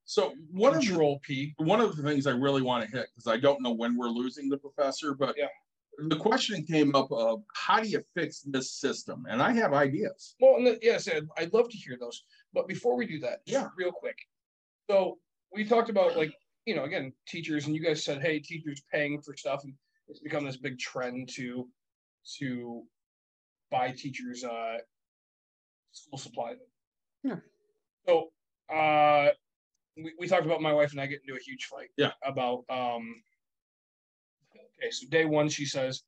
So 0.04 0.34
one 0.50 0.74
of 0.74 0.82
the, 0.84 1.18
P. 1.22 1.54
one 1.58 1.80
of 1.80 1.96
the 1.96 2.02
things 2.02 2.26
I 2.26 2.32
really 2.32 2.62
want 2.62 2.84
to 2.84 2.90
hit, 2.90 3.08
because 3.14 3.26
I 3.32 3.36
don't 3.38 3.62
know 3.62 3.72
when 3.72 3.96
we're 3.96 4.08
losing 4.08 4.48
the 4.48 4.58
professor, 4.58 5.14
but 5.14 5.36
Yeah. 5.36 5.48
the 6.08 6.16
question 6.16 6.64
came 6.64 6.94
up 6.94 7.10
of 7.12 7.42
how 7.54 7.80
do 7.80 7.88
you 7.88 8.02
fix 8.14 8.40
this 8.42 8.72
system? 8.72 9.26
And 9.28 9.42
I 9.42 9.52
have 9.52 9.72
ideas. 9.72 10.34
Well, 10.40 10.56
and 10.56 10.66
the, 10.66 10.78
yes, 10.82 11.08
Ed, 11.08 11.28
I'd 11.36 11.52
love 11.52 11.68
to 11.68 11.76
hear 11.76 11.96
those. 11.98 12.24
But 12.52 12.66
before 12.68 12.96
we 12.96 13.06
do 13.06 13.18
that, 13.20 13.40
Yeah. 13.46 13.68
real 13.76 13.92
quick. 13.92 14.18
So 14.90 15.18
we 15.52 15.64
talked 15.64 15.88
about 15.90 16.16
like, 16.16 16.34
you 16.66 16.74
know, 16.74 16.84
again, 16.84 17.12
teachers, 17.26 17.66
and 17.66 17.74
you 17.74 17.82
guys 17.82 18.04
said, 18.04 18.20
hey, 18.22 18.38
teachers 18.38 18.82
paying 18.92 19.20
for 19.20 19.36
stuff, 19.36 19.64
and 19.64 19.74
it's 20.08 20.20
become 20.20 20.44
this 20.44 20.56
big 20.56 20.78
trend 20.78 21.28
to 21.34 21.68
to 22.38 22.86
buy 23.72 23.90
teachers 23.90 24.44
uh 24.44 24.76
school 25.90 26.18
supplies. 26.18 26.58
Yeah. 27.24 27.36
So 28.06 28.28
uh 28.72 29.30
we, 29.96 30.12
we 30.18 30.28
talked 30.28 30.46
about 30.46 30.62
my 30.62 30.72
wife 30.72 30.92
and 30.92 31.00
I 31.00 31.06
getting 31.06 31.24
into 31.26 31.40
a 31.40 31.42
huge 31.42 31.64
fight. 31.64 31.88
Yeah. 31.96 32.12
About 32.24 32.64
um 32.70 33.22
okay, 34.52 34.90
so 34.90 35.08
day 35.08 35.24
one 35.24 35.48
she 35.48 35.64
says, 35.64 36.02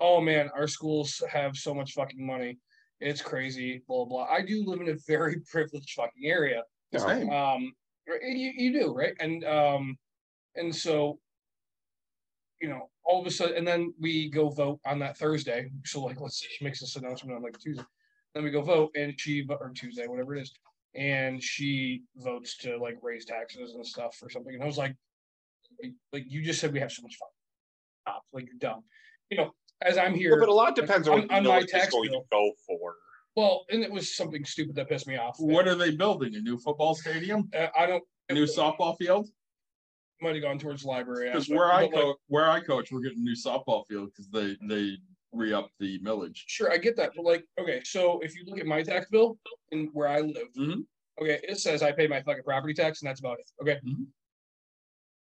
Oh 0.00 0.20
man, 0.20 0.48
our 0.56 0.68
schools 0.68 1.22
have 1.28 1.56
so 1.56 1.74
much 1.74 1.92
fucking 1.92 2.24
money. 2.24 2.58
It's 3.00 3.22
crazy, 3.22 3.82
blah 3.88 4.04
blah. 4.04 4.24
I 4.24 4.42
do 4.42 4.64
live 4.64 4.80
in 4.80 4.88
a 4.88 4.96
very 5.06 5.36
privileged 5.50 5.92
fucking 5.96 6.24
area. 6.24 6.62
Yeah. 6.92 7.00
Same. 7.00 7.30
Um, 7.30 7.72
right, 8.08 8.20
you, 8.22 8.52
you 8.56 8.72
do, 8.72 8.94
right? 8.94 9.14
And 9.20 9.44
um, 9.44 9.96
and 10.56 10.74
so, 10.74 11.18
you 12.60 12.68
know, 12.68 12.90
all 13.04 13.20
of 13.20 13.26
a 13.26 13.30
sudden, 13.30 13.56
and 13.56 13.66
then 13.66 13.92
we 13.98 14.30
go 14.30 14.50
vote 14.50 14.80
on 14.86 14.98
that 15.00 15.16
Thursday. 15.16 15.70
So 15.84 16.02
like, 16.02 16.20
let's 16.20 16.40
say 16.40 16.46
she 16.50 16.64
makes 16.64 16.80
this 16.80 16.96
announcement 16.96 17.36
on 17.36 17.42
like 17.42 17.58
Tuesday, 17.58 17.84
then 18.34 18.44
we 18.44 18.50
go 18.50 18.62
vote, 18.62 18.90
and 18.96 19.18
she 19.18 19.42
vo- 19.42 19.58
or 19.60 19.70
Tuesday, 19.74 20.06
whatever 20.06 20.34
it 20.36 20.42
is, 20.42 20.52
and 20.94 21.42
she 21.42 22.02
votes 22.16 22.56
to 22.58 22.76
like 22.78 22.96
raise 23.02 23.24
taxes 23.24 23.74
and 23.74 23.86
stuff 23.86 24.16
or 24.22 24.30
something. 24.30 24.54
And 24.54 24.62
I 24.62 24.66
was 24.66 24.78
like, 24.78 24.94
like, 25.82 25.92
like, 26.12 26.24
you 26.28 26.42
just 26.42 26.60
said 26.60 26.72
we 26.72 26.80
have 26.80 26.92
so 26.92 27.02
much 27.02 27.16
fun. 27.16 27.28
Stop, 28.02 28.22
like 28.32 28.46
you're 28.46 28.58
dumb. 28.58 28.82
You 29.30 29.38
know, 29.38 29.50
as 29.82 29.96
I'm 29.96 30.14
here. 30.14 30.38
But 30.38 30.48
a 30.48 30.54
lot 30.54 30.74
depends 30.76 31.08
on 31.08 31.22
on- 31.22 31.30
on 31.30 31.44
my 31.44 31.62
tax 31.62 31.90
going 31.92 32.10
to 32.10 32.10
bill. 32.10 32.24
go 32.30 32.52
for. 32.66 32.94
Well, 33.36 33.64
and 33.70 33.82
it 33.82 33.90
was 33.92 34.14
something 34.16 34.44
stupid 34.44 34.74
that 34.74 34.88
pissed 34.88 35.06
me 35.06 35.16
off. 35.16 35.36
What 35.38 35.68
are 35.68 35.76
they 35.76 35.92
building? 35.92 36.34
A 36.34 36.40
new 36.40 36.58
football 36.58 36.94
stadium? 36.96 37.48
Uh, 37.56 37.68
I 37.78 37.86
don't. 37.86 38.02
A 38.28 38.34
new 38.34 38.44
softball 38.44 38.96
field? 38.98 39.28
Might 40.22 40.34
have 40.34 40.42
gone 40.42 40.58
towards 40.58 40.82
the 40.82 40.88
library. 40.88 41.28
Because 41.30 41.48
where 41.48 41.72
I 41.72 41.88
but, 41.88 42.04
like, 42.06 42.16
where 42.28 42.50
I 42.50 42.60
coach, 42.60 42.92
we're 42.92 43.00
getting 43.00 43.18
a 43.18 43.22
new 43.22 43.34
softball 43.34 43.86
field 43.86 44.10
because 44.12 44.28
they 44.28 44.56
they 44.66 44.98
re-up 45.32 45.70
the 45.78 45.98
millage. 46.00 46.40
Sure, 46.46 46.70
I 46.72 46.76
get 46.76 46.96
that, 46.96 47.12
but 47.16 47.24
like, 47.24 47.44
okay, 47.58 47.80
so 47.84 48.18
if 48.20 48.34
you 48.36 48.42
look 48.46 48.58
at 48.58 48.66
my 48.66 48.82
tax 48.82 49.08
bill 49.10 49.38
and 49.72 49.88
where 49.92 50.08
I 50.08 50.20
live, 50.20 50.48
Mhm. 50.58 50.84
okay, 51.22 51.38
it 51.48 51.58
says 51.58 51.82
I 51.82 51.92
pay 51.92 52.06
my 52.08 52.20
fucking 52.20 52.42
property 52.42 52.74
tax 52.74 53.00
and 53.00 53.08
that's 53.08 53.20
about 53.20 53.38
it. 53.38 53.48
Okay. 53.62 53.78
Mhm. 53.86 54.06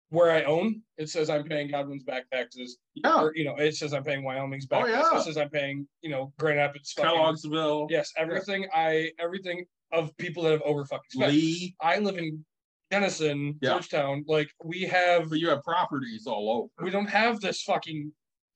Where 0.09 0.29
I 0.29 0.43
own, 0.43 0.83
it 0.97 1.09
says 1.09 1.29
I'm 1.29 1.43
paying 1.45 1.69
Godwin's 1.71 2.03
back 2.03 2.29
taxes, 2.29 2.77
Yeah, 2.93 3.19
or 3.19 3.31
you 3.35 3.45
know, 3.45 3.55
it 3.55 3.75
says 3.75 3.93
I'm 3.93 4.03
paying 4.03 4.23
Wyoming's 4.23 4.67
back. 4.67 4.83
Oh, 4.83 4.87
taxes, 4.87 5.09
yeah. 5.13 5.19
It 5.19 5.23
says 5.23 5.37
I'm 5.37 5.49
paying, 5.49 5.87
you 6.01 6.09
know, 6.11 6.33
Grand 6.37 6.57
Rapids. 6.57 6.91
fucking- 6.91 7.09
Kelloggsville, 7.09 7.89
Yes, 7.89 8.11
everything. 8.17 8.67
I 8.75 9.11
everything 9.17 9.65
of 9.91 10.15
people 10.17 10.43
that 10.43 10.51
have 10.51 10.61
over 10.63 10.85
fucking 10.85 11.09
spent. 11.11 11.31
Lee. 11.31 11.75
I 11.79 11.97
live 11.99 12.17
in 12.17 12.45
Jenison, 12.93 13.57
Yeah. 13.61 13.71
Georgetown. 13.71 14.23
Like 14.27 14.49
we 14.63 14.81
have 14.83 15.29
But 15.29 15.39
you 15.39 15.49
have 15.49 15.63
properties 15.63 16.27
all 16.27 16.49
over. 16.49 16.85
we 16.85 16.91
don't 16.91 17.09
have 17.09 17.39
this 17.39 17.61
fucking 17.63 18.11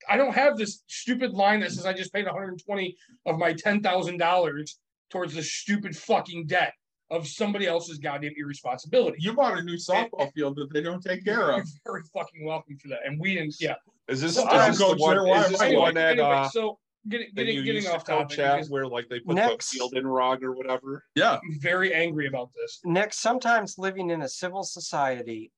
I 0.08 0.16
don't 0.16 0.32
have 0.32 0.56
this 0.56 0.82
stupid 0.86 1.32
line 1.32 1.60
that 1.60 1.72
says 1.72 1.84
I 1.84 1.92
just 1.92 2.12
paid 2.12 2.24
120 2.24 2.96
of 3.26 3.36
my 3.38 3.52
ten 3.52 3.82
thousand 3.82 4.18
dollars 4.18 4.78
towards 5.10 5.34
this 5.34 5.50
stupid 5.52 5.96
fucking 5.96 6.46
debt 6.46 6.72
of 7.10 7.26
somebody 7.26 7.66
else's 7.66 7.98
goddamn 7.98 8.32
irresponsibility. 8.38 9.16
You 9.20 9.32
bought 9.32 9.58
a 9.58 9.62
new 9.62 9.76
softball 9.76 10.30
field 10.34 10.56
that 10.56 10.68
they 10.72 10.82
don't 10.82 11.02
take 11.02 11.24
care 11.24 11.34
You're 11.34 11.60
of. 11.62 11.68
very 11.84 12.02
fucking 12.14 12.44
welcome 12.44 12.76
for 12.76 12.88
that. 12.88 13.00
And 13.06 13.18
we 13.18 13.34
didn't 13.34 13.54
yeah. 13.58 13.74
Is 14.08 14.20
this, 14.22 14.36
So 14.36 14.42
is 14.48 14.78
this 14.78 14.78
the 14.78 14.96
one, 14.96 15.18
is 15.40 15.48
this 15.50 15.60
Anyway, 15.60 15.80
one 15.82 15.96
at, 15.96 16.12
anyway, 16.12 16.28
uh, 16.28 16.48
so 16.48 16.78
getting 17.08 17.28
that 17.34 17.46
you 17.46 17.52
getting 17.52 17.64
getting 17.64 17.74
used 17.82 17.88
to 17.88 17.94
off 17.94 18.04
topic 18.04 18.28
coach 18.30 18.38
at 18.38 18.54
because 18.56 18.70
where 18.70 18.86
like 18.86 19.08
they 19.08 19.20
put 19.20 19.34
Next. 19.36 19.70
the 19.70 19.78
field 19.78 19.94
in 19.94 20.06
wrong 20.06 20.42
or 20.44 20.52
whatever? 20.52 21.04
Yeah, 21.14 21.34
I'm 21.34 21.60
very 21.60 21.92
angry 21.94 22.26
about 22.26 22.50
this. 22.54 22.80
Next, 22.84 23.18
sometimes 23.20 23.76
living 23.78 24.10
in 24.10 24.22
a 24.22 24.28
civil 24.28 24.62
society 24.62 25.50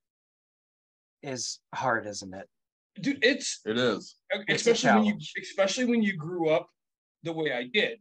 is 1.23 1.61
hard, 1.75 2.07
isn't 2.07 2.35
it? 2.35 2.49
Dude, 3.01 3.23
it's 3.25 3.61
it 3.67 3.79
is. 3.79 4.17
Especially 4.49 4.91
when 4.93 5.05
you 5.05 5.17
especially 5.41 5.85
when 5.85 6.03
you 6.03 6.17
grew 6.17 6.51
up 6.51 6.69
the 7.23 7.33
way 7.33 7.53
I 7.53 7.65
did, 7.73 7.99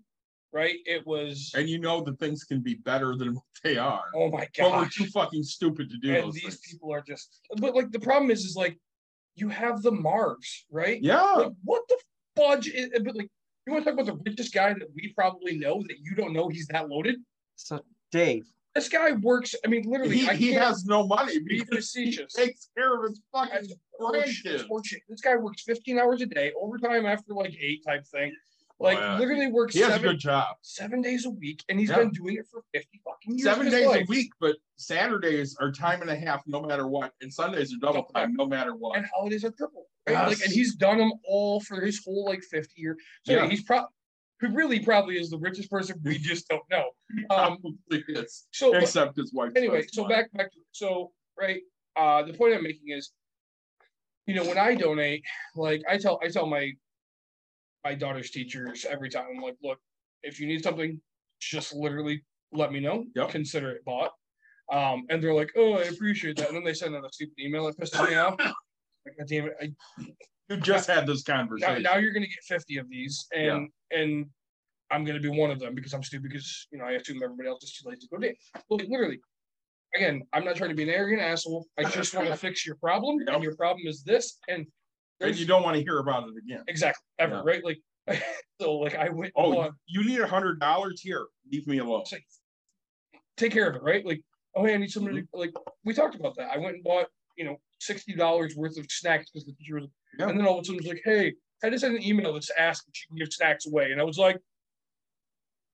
right? 0.53 0.75
It 0.85 1.05
was 1.05 1.51
And 1.55 1.69
you 1.69 1.79
know 1.79 2.01
that 2.01 2.19
things 2.19 2.43
can 2.43 2.61
be 2.61 2.75
better 2.75 3.15
than 3.15 3.35
what 3.35 3.43
they 3.63 3.77
are. 3.77 4.05
oh 4.15 4.29
my 4.29 4.47
god! 4.57 4.71
But 4.71 4.71
we're 4.73 4.89
too 4.89 5.05
fucking 5.05 5.43
stupid 5.43 5.89
to 5.89 5.97
do 5.97 6.13
and 6.15 6.23
those 6.25 6.33
these 6.35 6.43
things. 6.43 6.61
people 6.71 6.93
are 6.93 7.01
just 7.05 7.41
but 7.57 7.75
like 7.75 7.91
the 7.91 7.99
problem 7.99 8.31
is 8.31 8.45
is 8.45 8.55
like 8.55 8.77
you 9.35 9.49
have 9.49 9.81
the 9.81 9.91
marvs 9.91 10.63
right 10.71 11.01
Yeah, 11.01 11.21
like 11.21 11.51
what 11.63 11.83
the 11.87 11.97
fudge 12.35 12.67
is 12.69 12.89
but 13.03 13.15
like 13.15 13.29
you 13.69 13.73
want 13.73 13.85
to 13.85 13.91
talk 13.91 13.99
about 13.99 14.05
the 14.05 14.29
richest 14.29 14.53
guy 14.53 14.73
that 14.73 14.87
we 14.95 15.13
probably 15.13 15.57
know 15.57 15.81
that 15.83 15.97
you 16.01 16.15
don't 16.15 16.33
know 16.33 16.49
he's 16.49 16.67
that 16.67 16.89
loaded? 16.89 17.15
So, 17.55 17.81
Dave, 18.11 18.45
this 18.75 18.89
guy 18.89 19.11
works 19.11 19.55
i 19.65 19.67
mean 19.67 19.83
literally 19.83 20.19
he, 20.19 20.29
I 20.29 20.35
he 20.35 20.51
has 20.53 20.85
no 20.85 21.05
money 21.05 21.39
be 21.39 21.59
because 21.59 21.91
he 21.91 22.05
facetious 22.05 22.33
takes 22.33 22.69
care 22.77 22.95
of 22.95 23.09
his 23.09 23.21
fucking 23.33 23.69
horseshit, 23.99 24.67
grandkids. 24.67 25.01
this 25.09 25.21
guy 25.21 25.35
works 25.35 25.63
15 25.63 25.99
hours 25.99 26.21
a 26.21 26.25
day 26.25 26.51
overtime 26.59 27.05
after 27.05 27.33
like 27.33 27.53
eight 27.59 27.83
type 27.85 28.05
thing 28.07 28.31
like 28.79 28.97
Oh, 28.97 29.01
yeah. 29.01 29.19
literally 29.19 29.47
works 29.47 29.73
He 29.75 29.81
has 29.81 29.89
a 29.89 29.93
seven, 29.93 30.09
good 30.11 30.19
job. 30.19 30.55
seven 30.61 31.01
days 31.01 31.25
a 31.25 31.29
week 31.29 31.63
and 31.69 31.79
he's 31.79 31.89
Yeah. 31.89 31.97
been 31.97 32.11
doing 32.11 32.35
it 32.37 32.45
for 32.49 32.63
50 32.73 33.01
fucking 33.03 33.37
years 33.37 33.43
Seven 33.43 33.69
days 33.69 33.87
a 33.87 34.03
week, 34.07 34.31
but 34.39 34.55
Saturdays 34.77 35.55
are 35.59 35.71
time 35.71 36.01
and 36.01 36.09
a 36.09 36.15
half 36.15 36.41
no 36.47 36.61
matter 36.61 36.87
what, 36.87 37.11
and 37.21 37.33
Sundays 37.33 37.73
are 37.73 37.77
double 37.77 38.03
time 38.03 38.33
no 38.35 38.45
matter 38.45 38.75
what. 38.75 38.97
and 38.97 39.05
holidays 39.13 39.43
are 39.43 39.51
triple. 39.51 39.85
Right? 40.07 40.27
Like, 40.27 40.41
and 40.41 40.51
he's 40.51 40.75
done 40.75 40.97
them 40.97 41.11
all 41.25 41.59
for 41.61 41.81
his 41.81 42.01
whole 42.03 42.25
like 42.25 42.41
50 42.43 42.73
year. 42.81 42.97
So 43.25 43.33
yeah. 43.33 43.47
He's 43.47 43.63
probably 43.63 43.89
who 44.39 44.47
really 44.53 44.79
probably 44.79 45.19
is 45.19 45.29
the 45.29 45.37
richest 45.37 45.69
person 45.69 45.99
we 46.03 46.17
just 46.17 46.47
don't 46.47 46.63
know. 46.71 46.85
Um, 47.29 47.57
Probably 47.61 48.03
is. 48.09 48.47
so 48.51 48.71
but 48.71 48.83
Except 48.83 49.17
his 49.17 49.33
wife. 49.33 49.51
anyway, 49.57 49.83
so 49.91 50.03
money. 50.03 50.15
back 50.15 50.31
back 50.31 50.51
to 50.53 50.59
so 50.71 51.11
right. 51.37 51.61
Uh, 51.97 52.23
the 52.23 52.33
point 52.33 52.53
I'm 52.53 52.63
making 52.63 52.89
is, 52.95 53.11
you 54.27 54.35
know, 54.35 54.45
when 54.45 54.57
I 54.57 54.75
donate, 54.75 55.23
like 55.55 55.81
I 55.89 55.97
tell 55.97 56.19
I 56.23 56.29
tell 56.29 56.45
my 56.45 56.71
my 57.83 57.95
daughter's 57.95 58.31
teachers 58.31 58.85
every 58.89 59.09
time, 59.09 59.25
I'm 59.35 59.41
like, 59.41 59.55
look, 59.63 59.79
if 60.23 60.39
you 60.39 60.47
need 60.47 60.63
something, 60.63 60.99
just 61.39 61.73
literally 61.73 62.23
let 62.51 62.71
me 62.71 62.79
know. 62.79 63.05
Yep. 63.15 63.29
Consider 63.29 63.71
it 63.71 63.85
bought. 63.85 64.11
Um, 64.71 65.05
and 65.09 65.23
they're 65.23 65.33
like, 65.33 65.49
oh, 65.57 65.73
I 65.73 65.83
appreciate 65.83 66.37
that. 66.37 66.47
And 66.49 66.57
then 66.57 66.63
they 66.63 66.73
send 66.73 66.95
out 66.95 67.03
a 67.05 67.09
stupid 67.11 67.35
email 67.39 67.65
that 67.67 67.77
pisses 67.79 68.07
me 68.09 68.15
off. 68.15 68.35
Like, 69.05 69.17
God 69.17 69.27
damn 69.29 69.45
it, 69.45 69.53
I 69.61 69.71
You 70.49 70.57
just 70.57 70.89
had 70.89 71.07
this 71.07 71.23
conversation. 71.23 71.83
now 71.83 71.95
you're 71.95 72.11
gonna 72.11 72.27
get 72.27 72.43
50 72.49 72.77
of 72.79 72.89
these 72.89 73.25
and 73.33 73.69
and 73.91 74.25
i'm 74.91 75.05
gonna 75.05 75.21
be 75.21 75.29
one 75.29 75.49
of 75.51 75.59
them 75.59 75.73
because 75.73 75.93
i'm 75.93 76.03
stupid 76.03 76.29
because 76.29 76.67
you 76.71 76.77
know 76.77 76.83
i 76.83 76.91
assume 76.91 77.23
everybody 77.23 77.47
else 77.47 77.63
is 77.63 77.71
too 77.71 77.87
late 77.89 78.01
to 78.01 78.07
go 78.11 78.17
date 78.17 78.35
like 78.69 78.85
literally 78.89 79.19
again 79.95 80.21
i'm 80.33 80.43
not 80.43 80.57
trying 80.57 80.69
to 80.69 80.75
be 80.75 80.83
an 80.83 80.89
arrogant 80.89 81.21
asshole 81.21 81.65
i 81.77 81.83
just 81.85 82.13
want 82.13 82.27
to 82.27 82.35
fix 82.45 82.65
your 82.65 82.75
problem 82.75 83.19
and 83.25 83.41
your 83.41 83.55
problem 83.55 83.87
is 83.87 84.03
this 84.03 84.37
and 84.49 84.67
and 85.21 85.37
you 85.37 85.45
don't 85.45 85.63
want 85.63 85.75
to 85.77 85.83
hear 85.83 85.99
about 85.99 86.27
it 86.29 86.33
again. 86.37 86.63
exactly 86.67 87.03
ever 87.19 87.35
Yeah. 87.35 87.41
right 87.45 87.63
like 87.63 87.79
so 88.61 88.73
like 88.77 88.95
i 88.95 89.09
went 89.09 89.31
Oh, 89.35 89.57
on, 89.59 89.71
you 89.87 90.03
need 90.03 90.19
a 90.19 90.27
hundred 90.27 90.59
dollars 90.59 91.01
here. 91.01 91.25
Leave 91.51 91.67
me 91.67 91.77
alone. 91.79 92.03
like, 92.11 92.25
take 93.37 93.51
care 93.51 93.69
of 93.69 93.75
it 93.75 93.83
right 93.83 94.05
like 94.05 94.21
oh 94.55 94.65
hey 94.65 94.73
i 94.73 94.77
need 94.77 94.91
somebody 94.91 95.17
to, 95.17 95.21
mm-hmm. 95.23 95.39
like 95.39 95.51
we 95.85 95.93
talked 95.93 96.15
about 96.15 96.35
that 96.37 96.49
i 96.51 96.57
went 96.57 96.75
and 96.75 96.83
bought 96.83 97.07
you 97.37 97.45
know 97.45 97.55
$60 97.81 98.55
worth 98.57 98.77
of 98.77 98.85
snacks 98.89 99.29
because 99.31 99.45
the 99.45 99.53
teacher 99.53 99.75
was 99.75 99.87
Yeah. 100.19 100.27
and 100.29 100.37
then 100.37 100.45
all 100.45 100.57
of 100.57 100.61
a 100.61 100.65
sudden 100.65 100.79
it's 100.79 100.87
like 100.87 101.01
hey 101.05 101.33
I 101.63 101.69
just 101.69 101.81
sent 101.81 101.95
an 101.95 102.03
email 102.03 102.33
that's 102.33 102.49
asked 102.57 102.87
if 102.87 102.95
she 102.95 103.05
can 103.07 103.17
give 103.17 103.33
snacks 103.33 103.67
away. 103.67 103.91
And 103.91 103.99
I 103.99 104.05
was 104.05 104.17
like, 104.17 104.37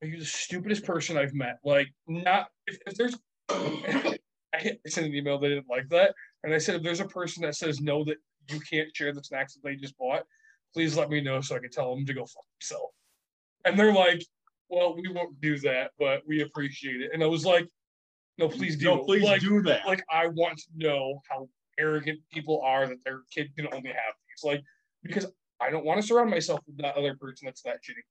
Are 0.01 0.07
you 0.07 0.17
the 0.17 0.25
stupidest 0.25 0.83
person 0.83 1.15
I've 1.15 1.35
met? 1.35 1.57
Like, 1.63 1.87
not 2.07 2.47
if, 2.65 2.79
if 2.87 2.95
there's 2.95 3.15
I 3.49 4.77
sent 4.87 5.05
an 5.05 5.13
email. 5.13 5.37
They 5.37 5.49
didn't 5.49 5.69
like 5.69 5.87
that, 5.89 6.15
and 6.43 6.53
I 6.53 6.57
said, 6.57 6.75
if 6.75 6.81
there's 6.81 7.01
a 7.01 7.05
person 7.07 7.43
that 7.43 7.55
says 7.55 7.81
no 7.81 8.03
that 8.05 8.17
you 8.49 8.59
can't 8.59 8.95
share 8.95 9.13
the 9.13 9.23
snacks 9.23 9.53
that 9.53 9.63
they 9.63 9.75
just 9.75 9.97
bought, 9.97 10.23
please 10.73 10.97
let 10.97 11.09
me 11.09 11.21
know 11.21 11.41
so 11.41 11.55
I 11.55 11.59
can 11.59 11.71
tell 11.71 11.95
them 11.95 12.05
to 12.05 12.13
go 12.13 12.25
fuck 12.25 12.45
themselves. 12.59 12.93
And 13.65 13.77
they're 13.77 13.93
like, 13.93 14.23
well, 14.69 14.95
we 14.95 15.07
won't 15.11 15.39
do 15.41 15.57
that, 15.59 15.91
but 15.99 16.21
we 16.27 16.41
appreciate 16.41 17.01
it. 17.01 17.11
And 17.13 17.23
I 17.23 17.27
was 17.27 17.45
like, 17.45 17.67
no, 18.37 18.49
please 18.49 18.75
do. 18.75 18.85
No, 18.85 19.03
please 19.03 19.23
like, 19.23 19.41
do 19.41 19.61
that. 19.63 19.85
like 19.85 20.03
I 20.11 20.27
want 20.27 20.57
to 20.57 20.65
know 20.75 21.21
how 21.29 21.47
arrogant 21.79 22.19
people 22.31 22.61
are 22.63 22.87
that 22.87 22.97
their 23.05 23.21
kid 23.33 23.51
can 23.55 23.67
only 23.73 23.89
have 23.89 24.13
these. 24.27 24.43
Like, 24.43 24.61
because 25.03 25.25
I 25.61 25.69
don't 25.69 25.85
want 25.85 26.01
to 26.01 26.07
surround 26.07 26.29
myself 26.29 26.59
with 26.67 26.77
that 26.77 26.95
other 26.95 27.15
person 27.15 27.45
that's 27.45 27.61
that 27.61 27.77
shitty. 27.77 28.03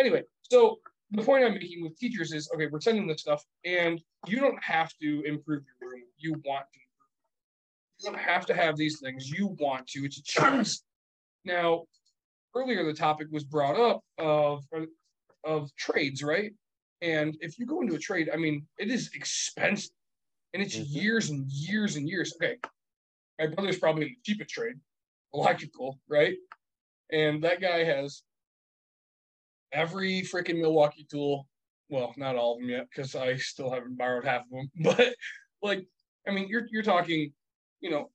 Anyway, 0.00 0.22
so 0.42 0.78
the 1.10 1.22
point 1.22 1.44
I'm 1.44 1.54
making 1.54 1.82
with 1.82 1.96
teachers 1.98 2.32
is 2.32 2.50
okay, 2.54 2.66
we're 2.70 2.80
sending 2.80 3.06
this 3.06 3.20
stuff, 3.20 3.44
and 3.64 4.00
you 4.26 4.40
don't 4.40 4.62
have 4.62 4.92
to 5.00 5.22
improve 5.22 5.62
your 5.80 5.90
room. 5.90 6.02
You 6.16 6.32
want 6.44 6.66
to. 6.72 6.80
You 7.98 8.10
don't 8.10 8.20
have 8.20 8.46
to 8.46 8.54
have 8.54 8.76
these 8.76 9.00
things. 9.00 9.28
You 9.28 9.56
want 9.58 9.86
to. 9.88 10.04
It's 10.04 10.18
a 10.18 10.22
choice. 10.22 10.82
Now, 11.44 11.84
earlier 12.54 12.84
the 12.84 12.94
topic 12.94 13.28
was 13.30 13.44
brought 13.44 13.78
up 13.78 14.02
of 14.18 14.64
of 15.44 15.74
trades, 15.76 16.22
right? 16.22 16.52
And 17.00 17.36
if 17.40 17.58
you 17.58 17.66
go 17.66 17.80
into 17.80 17.94
a 17.94 17.98
trade, 17.98 18.28
I 18.32 18.36
mean, 18.36 18.66
it 18.78 18.90
is 18.90 19.10
expensive, 19.14 19.90
and 20.52 20.62
it's 20.62 20.76
mm-hmm. 20.76 20.98
years 20.98 21.30
and 21.30 21.50
years 21.50 21.96
and 21.96 22.08
years. 22.08 22.34
Okay, 22.36 22.56
my 23.38 23.46
brother's 23.46 23.78
probably 23.78 24.02
in 24.02 24.08
the 24.08 24.16
cheapest 24.24 24.50
trade, 24.50 24.74
electrical, 25.32 25.98
right? 26.08 26.36
And 27.10 27.42
that 27.44 27.60
guy 27.60 27.84
has 27.84 28.22
every 29.72 30.22
freaking 30.22 30.60
Milwaukee 30.60 31.06
tool. 31.10 31.46
Well, 31.88 32.12
not 32.16 32.36
all 32.36 32.54
of 32.54 32.60
them 32.60 32.68
yet, 32.68 32.88
because 32.90 33.14
I 33.14 33.36
still 33.36 33.70
haven't 33.70 33.96
borrowed 33.96 34.24
half 34.24 34.42
of 34.42 34.50
them. 34.50 34.70
But 34.82 35.14
like, 35.62 35.86
I 36.26 36.32
mean, 36.32 36.48
you're 36.48 36.66
you're 36.70 36.82
talking, 36.82 37.32
you 37.80 37.90
know, 37.90 38.10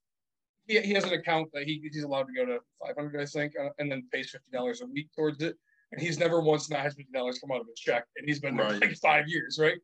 he, 0.68 0.80
he 0.82 0.94
has 0.94 1.04
an 1.06 1.14
account 1.14 1.50
that 1.54 1.64
he, 1.64 1.82
he's 1.92 2.04
allowed 2.04 2.28
to 2.28 2.34
go 2.34 2.46
to 2.46 2.60
500, 2.86 3.22
I 3.22 3.26
think, 3.26 3.54
uh, 3.60 3.70
and 3.80 3.92
then 3.92 4.08
pays 4.12 4.30
fifty 4.30 4.50
dollars 4.52 4.82
a 4.82 4.86
week 4.86 5.10
towards 5.16 5.42
it. 5.44 5.56
And 5.92 6.02
he's 6.02 6.18
never 6.18 6.42
once 6.42 6.70
not 6.70 6.80
had 6.82 6.94
fifty 6.94 7.12
dollars 7.14 7.40
come 7.40 7.52
out 7.52 7.62
of 7.62 7.68
his 7.68 7.80
check, 7.80 8.06
and 8.18 8.28
he's 8.28 8.40
been 8.40 8.56
there 8.56 8.66
Right. 8.66 8.82
like 8.82 8.98
five 8.98 9.28
years, 9.28 9.60
right? 9.60 9.78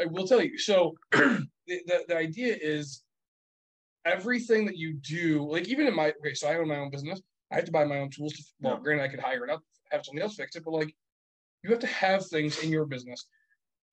I 0.00 0.06
will 0.06 0.26
tell 0.26 0.42
you. 0.42 0.56
So 0.58 0.94
the, 1.12 1.48
the 1.66 2.04
the 2.08 2.16
idea 2.16 2.56
is 2.60 3.02
everything 4.04 4.66
that 4.66 4.76
you 4.76 4.94
do, 4.94 5.46
like 5.50 5.68
even 5.68 5.86
in 5.86 5.94
my 5.94 6.12
okay, 6.20 6.34
so 6.34 6.48
I 6.48 6.56
own 6.56 6.68
my 6.68 6.76
own 6.78 6.90
business. 6.90 7.20
I 7.52 7.56
have 7.56 7.64
to 7.64 7.72
buy 7.72 7.84
my 7.84 7.98
own 7.98 8.10
tools. 8.10 8.32
To, 8.34 8.44
well, 8.60 8.74
Yeah. 8.74 8.80
granted, 8.82 9.04
I 9.04 9.08
could 9.08 9.20
hire 9.20 9.44
it 9.44 9.50
out, 9.50 9.62
have 9.90 10.04
somebody 10.04 10.22
else 10.22 10.36
fix 10.36 10.54
it, 10.56 10.64
but 10.64 10.72
like 10.72 10.94
you 11.64 11.70
have 11.70 11.80
to 11.80 11.86
have 11.88 12.26
things 12.26 12.62
in 12.62 12.70
your 12.70 12.86
business, 12.86 13.26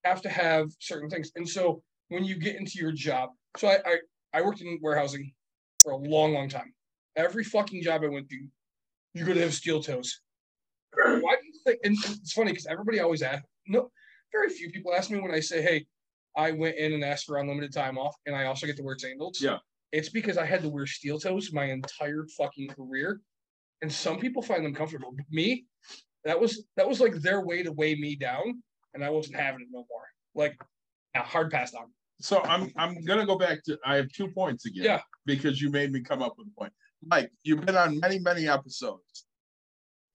have 0.04 0.22
to 0.22 0.30
have 0.30 0.70
certain 0.80 1.10
things. 1.10 1.32
And 1.36 1.48
so 1.48 1.82
when 2.10 2.24
you 2.24 2.36
get 2.36 2.56
into 2.56 2.78
your 2.80 2.92
job, 2.92 3.32
so 3.58 3.68
I 3.68 3.80
I, 3.86 3.98
I 4.38 4.42
worked 4.42 4.62
in 4.62 4.78
warehousing 4.84 5.34
for 5.82 5.94
a 5.94 5.98
long, 5.98 6.32
long 6.32 6.48
time. 6.48 6.72
Every 7.16 7.44
fucking 7.44 7.82
job 7.82 8.04
I 8.04 8.08
went 8.08 8.30
to, 8.30 8.48
you're 9.16 9.26
gonna 9.26 9.42
have 9.42 9.56
steel 9.56 9.82
toes. 9.82 10.22
Why 10.94 11.36
do 11.42 11.48
you 11.48 11.54
think? 11.66 11.80
And 11.84 11.98
it's 11.98 12.34
funny 12.34 12.52
because 12.52 12.68
everybody 12.68 13.00
always 13.00 13.24
asks. 13.24 13.48
No, 13.66 13.90
very 14.32 14.50
few 14.50 14.70
people 14.70 14.94
ask 14.94 15.10
me 15.10 15.20
when 15.20 15.32
I 15.32 15.40
say, 15.40 15.64
"Hey, 15.64 15.88
I 16.36 16.52
went 16.52 16.78
in 16.78 16.94
and 16.94 17.04
asked 17.04 17.26
for 17.26 17.40
unlimited 17.40 17.74
time 17.74 17.98
off, 17.98 18.16
and 18.28 18.36
I 18.36 18.46
also 18.46 18.68
get 18.68 18.78
to 18.78 18.84
wear 18.84 18.96
sandals." 19.00 19.42
Yeah. 19.42 19.58
It's 19.92 20.10
because 20.10 20.38
I 20.38 20.46
had 20.46 20.62
to 20.62 20.70
wear 20.70 20.86
steel 20.86 21.20
toes 21.20 21.52
my 21.52 21.66
entire 21.66 22.28
fucking 22.38 22.68
career, 22.68 23.22
and 23.82 23.92
some 23.92 24.20
people 24.20 24.44
find 24.44 24.64
them 24.64 24.76
comfortable. 24.76 25.14
But 25.14 25.26
me, 25.32 25.66
that 26.26 26.40
was 26.40 26.68
that 26.76 26.88
was 26.88 27.00
like 27.02 27.16
their 27.16 27.42
way 27.42 27.64
to 27.64 27.72
weigh 27.72 27.96
me 27.96 28.16
down, 28.16 28.62
and 28.94 29.04
I 29.04 29.10
wasn't 29.10 29.38
having 29.38 29.62
it 29.62 29.70
no 29.72 29.84
more. 29.90 30.08
Like, 30.36 30.62
a 31.16 31.22
hard 31.24 31.50
pass 31.50 31.74
on. 31.74 31.92
So 32.20 32.42
I'm, 32.44 32.72
I'm 32.78 33.04
gonna 33.06 33.26
go 33.26 33.38
back 33.38 33.64
to, 33.66 33.78
I 33.86 33.96
have 33.96 34.10
two 34.12 34.28
points 34.30 34.66
again. 34.66 34.84
Yeah. 34.86 35.02
Because 35.26 35.62
you 35.62 35.70
made 35.70 35.92
me 35.92 36.02
come 36.02 36.22
up 36.22 36.36
with 36.38 36.48
a 36.48 36.60
point. 36.60 36.74
Mike, 37.06 37.32
you've 37.44 37.66
been 37.66 37.78
on 37.78 38.00
many, 38.00 38.18
many 38.20 38.48
episodes. 38.48 39.26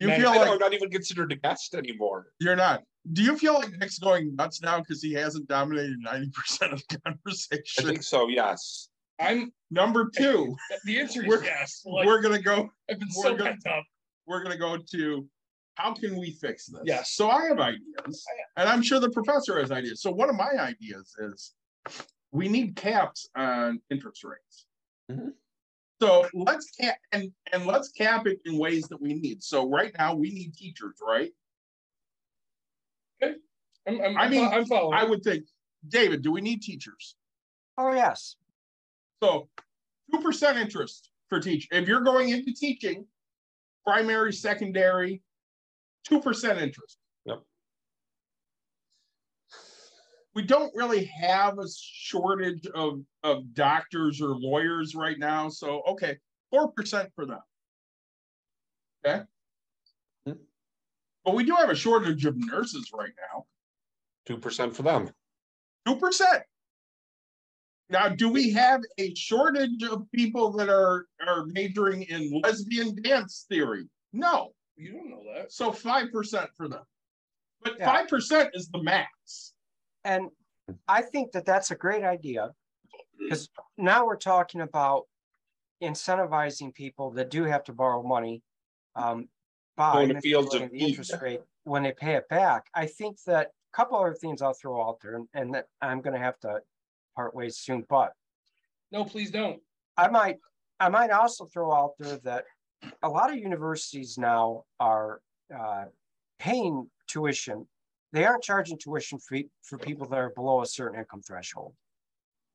You 0.00 0.08
Many. 0.08 0.20
feel 0.22 0.30
I 0.32 0.36
know, 0.44 0.52
I'm 0.54 0.58
not 0.58 0.72
even 0.74 0.90
considered 0.90 1.30
a 1.30 1.36
guest 1.36 1.74
anymore. 1.76 2.26
you're 2.40 2.56
not. 2.56 2.82
Do 3.12 3.22
you 3.22 3.36
feel 3.38 3.54
like 3.54 3.70
Nick's 3.78 3.98
going 4.00 4.34
nuts 4.34 4.60
now 4.60 4.80
because 4.80 5.00
he 5.02 5.12
hasn't 5.12 5.46
dominated 5.48 5.96
ninety 6.00 6.30
percent 6.30 6.72
of 6.72 6.82
the 6.88 6.98
I 7.06 7.10
conversation? 7.12 7.84
think 7.86 8.02
so, 8.02 8.26
yes. 8.28 8.88
I'm 9.20 9.52
Number 9.70 10.10
two, 10.16 10.56
the 10.84 10.98
answer 10.98 11.22
is 11.22 11.28
We're- 11.28 11.44
yes. 11.44 11.82
Like, 11.86 12.06
we're 12.06 12.20
gonna 12.20 12.42
go, 12.42 12.68
I've 12.90 12.98
been 12.98 13.08
we're 13.16 13.22
so 13.22 13.36
gonna- 13.36 13.50
pent 13.50 13.66
up. 13.68 13.84
we're 14.26 14.42
gonna 14.42 14.58
go 14.58 14.76
to 14.92 15.28
how 15.76 15.94
can 15.94 16.18
we 16.18 16.32
fix 16.32 16.66
this? 16.66 16.82
Yes. 16.84 17.12
So 17.12 17.30
I 17.30 17.46
have 17.46 17.60
ideas, 17.60 18.24
and 18.56 18.68
I'm 18.68 18.82
sure 18.82 18.98
the 18.98 19.10
professor 19.10 19.58
has 19.60 19.70
ideas. 19.70 20.02
So 20.02 20.10
one 20.10 20.28
of 20.28 20.34
my 20.36 20.50
ideas 20.58 21.14
is 21.20 21.52
we 22.30 22.48
need 22.48 22.76
caps 22.76 23.28
on 23.34 23.80
interest 23.90 24.24
rates. 24.24 24.66
Mhm. 25.10 25.32
So 26.00 26.28
let's 26.34 26.70
cap 26.70 26.96
and 27.12 27.32
and 27.52 27.66
let's 27.66 27.92
cap 27.92 28.26
it 28.26 28.40
in 28.44 28.58
ways 28.58 28.88
that 28.88 29.00
we 29.00 29.14
need. 29.14 29.42
So 29.42 29.68
right 29.68 29.92
now 29.98 30.14
we 30.14 30.30
need 30.30 30.54
teachers, 30.54 30.98
right? 31.00 31.30
I'm, 33.86 34.00
I'm, 34.00 34.16
I 34.16 34.28
mean, 34.28 34.44
I'm 34.44 34.64
following. 34.64 34.96
I 34.96 35.04
would 35.04 35.22
think, 35.22 35.44
David, 35.88 36.22
do 36.22 36.30
we 36.30 36.40
need 36.40 36.62
teachers? 36.62 37.16
Oh, 37.78 37.92
yes. 37.92 38.36
So 39.22 39.48
two 40.12 40.20
percent 40.20 40.58
interest 40.58 41.10
for 41.28 41.40
teach. 41.40 41.68
If 41.70 41.88
you're 41.88 42.02
going 42.02 42.28
into 42.30 42.52
teaching, 42.52 43.06
primary, 43.84 44.32
secondary, 44.32 45.22
two 46.04 46.20
percent 46.20 46.60
interest. 46.60 46.98
Yep. 47.24 47.42
We 50.34 50.42
don't 50.42 50.74
really 50.74 51.04
have 51.04 51.58
a 51.58 51.66
shortage 51.78 52.66
of, 52.74 53.00
of 53.22 53.52
doctors 53.54 54.20
or 54.22 54.28
lawyers 54.34 54.94
right 54.94 55.18
now, 55.18 55.48
so, 55.50 55.82
okay, 55.88 56.16
four 56.50 56.72
percent 56.72 57.10
for 57.14 57.26
them. 57.26 57.40
Okay? 59.04 59.22
Hmm. 60.26 60.32
But 61.24 61.34
we 61.34 61.44
do 61.44 61.54
have 61.54 61.68
a 61.70 61.74
shortage 61.74 62.24
of 62.24 62.36
nurses 62.36 62.90
right 62.94 63.12
now, 63.32 63.44
Two 64.24 64.38
percent 64.38 64.74
for 64.74 64.82
them. 64.82 65.10
two 65.86 65.96
percent. 65.96 66.42
Now, 67.90 68.08
do 68.08 68.30
we 68.30 68.50
have 68.52 68.80
a 68.96 69.14
shortage 69.14 69.82
of 69.82 70.10
people 70.12 70.50
that 70.52 70.70
are, 70.70 71.04
are 71.26 71.44
majoring 71.46 72.04
in 72.04 72.40
lesbian 72.42 72.96
dance 73.02 73.44
theory? 73.50 73.86
No, 74.14 74.52
you 74.76 74.92
don't 74.92 75.10
know 75.10 75.22
that. 75.34 75.52
so 75.52 75.72
five 75.72 76.10
percent 76.10 76.48
for 76.56 76.68
them. 76.68 76.84
But 77.62 77.76
Yeah. 77.78 77.84
five 77.92 78.08
percent 78.08 78.50
is 78.54 78.68
the 78.68 78.82
max. 78.82 79.51
And 80.04 80.30
I 80.88 81.02
think 81.02 81.32
that 81.32 81.44
that's 81.44 81.70
a 81.70 81.76
great 81.76 82.04
idea. 82.04 82.50
Because 83.18 83.48
now 83.78 84.06
we're 84.06 84.16
talking 84.16 84.60
about 84.62 85.04
incentivizing 85.82 86.74
people 86.74 87.10
that 87.12 87.30
do 87.30 87.44
have 87.44 87.64
to 87.64 87.72
borrow 87.72 88.02
money. 88.02 88.42
Um, 88.94 89.28
by 89.76 89.92
Going 90.06 90.14
to 90.14 90.20
fields 90.20 90.54
of 90.54 90.70
the 90.70 90.78
interest 90.78 91.14
rate 91.22 91.40
when 91.64 91.82
they 91.82 91.92
pay 91.92 92.14
it 92.14 92.28
back. 92.28 92.66
I 92.74 92.86
think 92.86 93.22
that 93.24 93.46
a 93.72 93.76
couple 93.76 93.96
other 93.98 94.12
things 94.14 94.42
I'll 94.42 94.52
throw 94.52 94.86
out 94.86 94.98
there 95.00 95.14
and- 95.16 95.28
and 95.32 95.54
that 95.54 95.68
I'm 95.80 96.02
gonna 96.02 96.18
have 96.18 96.38
to 96.40 96.60
part 97.16 97.34
ways 97.34 97.56
soon, 97.58 97.82
but 97.88 98.12
No, 98.90 99.04
please 99.06 99.30
don't. 99.30 99.62
I 99.96 100.08
might, 100.08 100.38
I 100.78 100.90
might 100.90 101.10
also 101.10 101.46
throw 101.46 101.72
out 101.72 101.94
there 101.98 102.18
that 102.18 102.44
a 103.02 103.08
lot 103.08 103.30
of 103.30 103.38
universities 103.38 104.18
now 104.18 104.64
are 104.78 105.22
uh, 105.54 105.86
paying 106.38 106.90
tuition. 107.06 107.66
They 108.12 108.24
aren't 108.24 108.42
charging 108.42 108.78
tuition 108.78 109.18
for, 109.18 109.38
for 109.62 109.78
people 109.78 110.06
that 110.08 110.18
are 110.18 110.30
below 110.30 110.60
a 110.62 110.66
certain 110.66 110.98
income 110.98 111.22
threshold. 111.22 111.74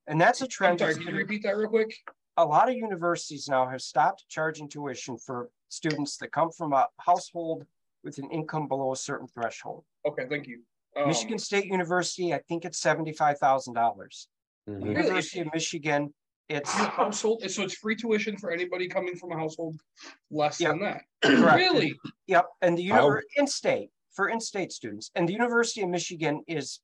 And 0.08 0.22
that's 0.22 0.42
a 0.42 0.46
I'm 0.46 0.50
trend. 0.50 0.80
sorry. 0.80 0.94
Can 0.96 1.08
you 1.08 1.16
repeat 1.16 1.44
that 1.44 1.58
real 1.58 1.70
quick? 1.70 1.94
A 2.38 2.46
lot 2.46 2.70
of 2.70 2.76
universities 2.76 3.48
now 3.50 3.68
have 3.68 3.82
stopped 3.82 4.26
charging 4.30 4.70
tuition 4.70 5.18
for 5.18 5.50
students 5.70 6.18
that 6.18 6.32
come 6.32 6.52
from 6.52 6.74
a 6.74 6.86
household 7.00 7.66
with 8.04 8.20
an 8.20 8.30
income 8.30 8.68
below 8.68 8.92
a 8.94 8.96
certain 8.96 9.28
threshold. 9.28 9.84
Okay, 10.08 10.24
thank 10.30 10.48
you. 10.48 10.60
Um, 10.96 11.08
Michigan 11.08 11.40
State 11.40 11.66
University, 11.66 12.34
I 12.34 12.40
think 12.48 12.64
it's 12.64 12.80
seventy-five 12.80 13.40
thousand 13.40 13.74
dollars. 13.74 14.28
Mhm. 14.70 14.84
Really? 14.84 14.90
University 15.02 15.40
of 15.42 15.48
Michigan, 15.54 16.14
it's 16.48 16.78
your 16.78 16.88
household, 16.88 17.44
so 17.50 17.64
it's 17.64 17.74
free 17.76 17.96
tuition 17.96 18.38
for 18.38 18.52
anybody 18.52 18.88
coming 18.88 19.16
from 19.16 19.32
a 19.32 19.36
household 19.38 19.82
less 20.30 20.60
than 20.60 20.80
that. 20.80 21.02
correct. 21.24 21.56
Really? 21.58 21.94
Yep, 22.28 22.46
and 22.62 22.78
the 22.78 22.92
Wow. 22.92 23.10
univer- 23.10 23.22
in-state, 23.36 23.90
for 24.18 24.30
in-state 24.30 24.72
students, 24.74 25.12
and 25.16 25.30
the 25.30 25.34
University 25.34 25.82
of 25.84 25.90
Michigan 25.90 26.42
is, 26.48 26.82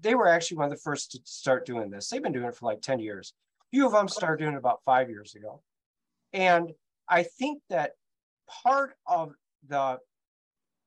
they 0.00 0.16
were 0.16 0.28
actually 0.28 0.56
one 0.56 0.66
of 0.66 0.72
the 0.72 0.76
first 0.82 1.12
to 1.12 1.20
start 1.24 1.64
doing 1.64 1.88
this. 1.88 2.08
They've 2.08 2.22
been 2.22 2.32
doing 2.32 2.46
it 2.46 2.56
for 2.56 2.66
like 2.66 2.82
ten 2.82 2.98
years. 2.98 3.32
Few 3.70 3.86
of 3.86 3.92
them 3.92 4.08
started 4.08 4.42
doing 4.42 4.54
it 4.54 4.58
about 4.58 4.82
five 4.84 5.08
years 5.08 5.36
ago. 5.36 5.62
And 6.32 6.72
I 7.08 7.22
think 7.22 7.62
that 7.70 7.92
part 8.64 8.94
of 9.06 9.32
the 9.68 9.98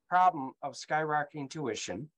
problem 0.10 0.52
of 0.62 0.74
skyrocketing 0.74 1.50
tuition 1.50 2.10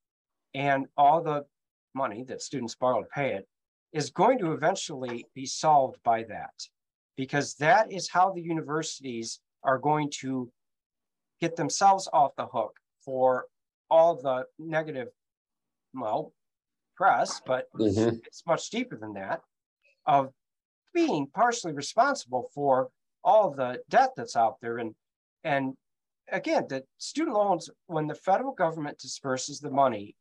and 0.56 0.88
all 0.98 1.22
the 1.22 1.46
money 1.94 2.24
that 2.24 2.42
students 2.42 2.76
borrow 2.76 3.04
to 3.04 3.10
pay 3.14 3.34
it 3.34 3.48
is 3.92 4.10
going 4.10 4.40
to 4.40 4.54
eventually 4.54 5.28
be 5.36 5.46
solved 5.46 5.98
by 6.04 6.24
that. 6.24 6.56
Because 7.18 7.54
that 7.56 7.92
is 7.92 8.10
how 8.10 8.32
the 8.32 8.42
universities 8.42 9.40
are 9.64 9.78
going 9.78 10.10
to 10.22 10.52
get 11.40 11.56
themselves 11.56 12.10
off 12.12 12.36
the 12.36 12.48
hook 12.48 12.80
for 13.06 13.48
all 13.90 14.16
the 14.16 14.46
negative, 14.58 15.10
well, 15.94 16.34
press, 16.96 17.42
but 17.46 17.72
Mhm. 17.74 18.26
it's 18.26 18.46
much 18.46 18.70
deeper 18.70 18.98
than 18.98 19.14
that. 19.14 19.42
of 20.06 20.34
being 20.94 21.26
partially 21.28 21.72
responsible 21.72 22.50
for 22.54 22.92
all 23.24 23.52
the 23.52 23.82
debt 23.88 24.12
that's 24.18 24.36
out 24.36 24.60
there. 24.60 24.80
And, 24.80 24.94
and 25.46 25.78
again, 26.30 26.68
the 26.68 26.86
student 26.98 27.38
loans, 27.38 27.70
when 27.86 28.08
the 28.08 28.16
federal 28.16 28.52
government 28.52 29.00
disperses 29.00 29.62
the 29.62 29.72
money, 29.72 30.18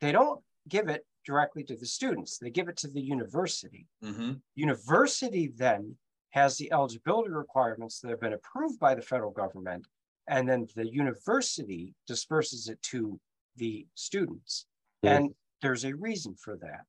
they 0.00 0.10
don't 0.10 0.42
give 0.68 0.88
it 0.88 1.06
directly 1.24 1.62
to 1.62 1.76
the 1.76 1.86
students, 1.86 2.38
they 2.38 2.50
give 2.50 2.68
it 2.68 2.76
to 2.78 2.88
the 2.88 3.00
university. 3.00 3.86
Mhm. 4.02 4.42
University 4.56 5.46
then 5.46 5.96
has 6.30 6.58
the 6.58 6.72
eligibility 6.72 7.30
requirements 7.30 8.00
that 8.00 8.10
have 8.10 8.20
been 8.20 8.32
approved 8.32 8.80
by 8.80 8.96
the 8.96 9.02
federal 9.02 9.30
government. 9.30 9.86
And 10.28 10.48
then 10.48 10.66
the 10.74 10.90
university 10.90 11.94
disperses 12.06 12.68
it 12.68 12.80
to 12.82 13.20
the 13.56 13.86
students. 13.94 14.66
And 15.02 15.34
there's 15.60 15.84
a 15.84 15.94
reason 15.94 16.34
for 16.34 16.56
that. 16.56 16.86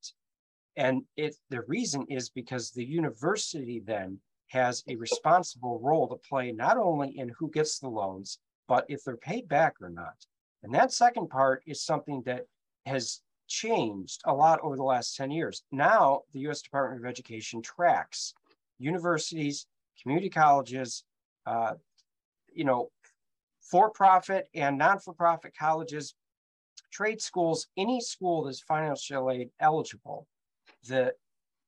And 0.78 1.04
it, 1.16 1.36
the 1.50 1.62
reason 1.68 2.06
is 2.10 2.30
because 2.30 2.72
the 2.72 2.86
university 2.86 3.82
then 3.86 4.20
has 4.48 4.84
a 4.88 4.96
responsible 4.96 5.80
role 5.80 6.08
to 6.08 6.16
play, 6.16 6.52
not 6.52 6.78
only 6.78 7.18
in 7.18 7.30
who 7.38 7.50
gets 7.52 7.80
the 7.80 7.90
loans, 7.90 8.40
but 8.68 8.86
if 8.88 9.04
they're 9.04 9.18
paid 9.18 9.48
back 9.48 9.76
or 9.82 9.90
not. 9.90 10.16
And 10.64 10.74
that 10.74 10.92
second 10.92 11.30
part 11.30 11.62
is 11.66 11.84
something 11.84 12.22
that 12.26 12.46
has 12.86 13.22
changed 13.48 14.22
a 14.26 14.34
lot 14.34 14.60
over 14.64 14.76
the 14.76 14.84
last 14.84 15.16
10 15.16 15.32
years. 15.32 15.64
Now, 15.72 16.22
the 16.34 16.40
US 16.48 16.62
Department 16.62 17.04
of 17.04 17.10
Education 17.10 17.62
tracks 17.62 18.34
universities, 18.80 19.68
community 20.02 20.30
colleges, 20.30 21.04
uh, 21.46 21.74
you 22.54 22.66
know, 22.66 22.90
for-profit 23.70 24.48
and 24.54 24.78
non-for-profit 24.78 25.54
colleges, 25.58 26.16
trade 26.92 27.22
schools, 27.22 27.68
any 27.78 28.00
school 28.02 28.44
that's 28.44 28.62
financial 28.62 29.32
aid 29.32 29.50
eligible. 29.60 30.28
The 30.88 31.14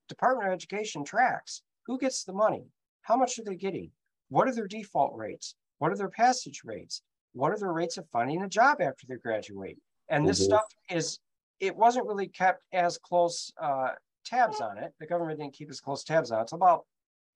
Department 0.08 0.48
of 0.48 0.54
Education 0.54 1.04
tracks 1.04 1.64
who 1.86 1.98
gets 1.98 2.24
the 2.24 2.34
money, 2.34 2.66
how 3.02 3.18
much 3.18 3.40
are 3.40 3.44
they 3.44 3.56
getting, 3.56 3.92
what 4.30 4.48
are 4.48 4.54
their 4.54 4.68
default 4.68 5.16
rates, 5.16 5.56
what 5.80 5.92
are 5.92 5.98
their 5.98 6.10
passage 6.10 6.62
rates, 6.64 7.02
what 7.34 7.52
are 7.52 7.58
their 7.58 7.74
rates 7.74 7.98
of 7.98 8.08
finding 8.10 8.42
a 8.42 8.50
job 8.50 8.82
after 8.82 9.06
they 9.08 9.16
graduate. 9.16 9.78
And 10.10 10.28
this 10.28 10.40
Mhm. 10.40 10.46
stuff 10.46 10.66
is, 10.90 11.20
it 11.60 11.76
wasn't 11.76 12.08
really 12.08 12.28
kept 12.28 12.64
as 12.72 12.98
close 12.98 13.52
uh, 13.58 13.96
tabs 14.26 14.62
on 14.62 14.78
it. 14.78 14.94
The 15.00 15.08
government 15.08 15.40
didn't 15.40 15.54
keep 15.54 15.70
as 15.70 15.82
close 15.82 16.04
tabs 16.04 16.32
on 16.32 16.40
it. 16.40 16.44
It's 16.44 16.54
about 16.54 16.86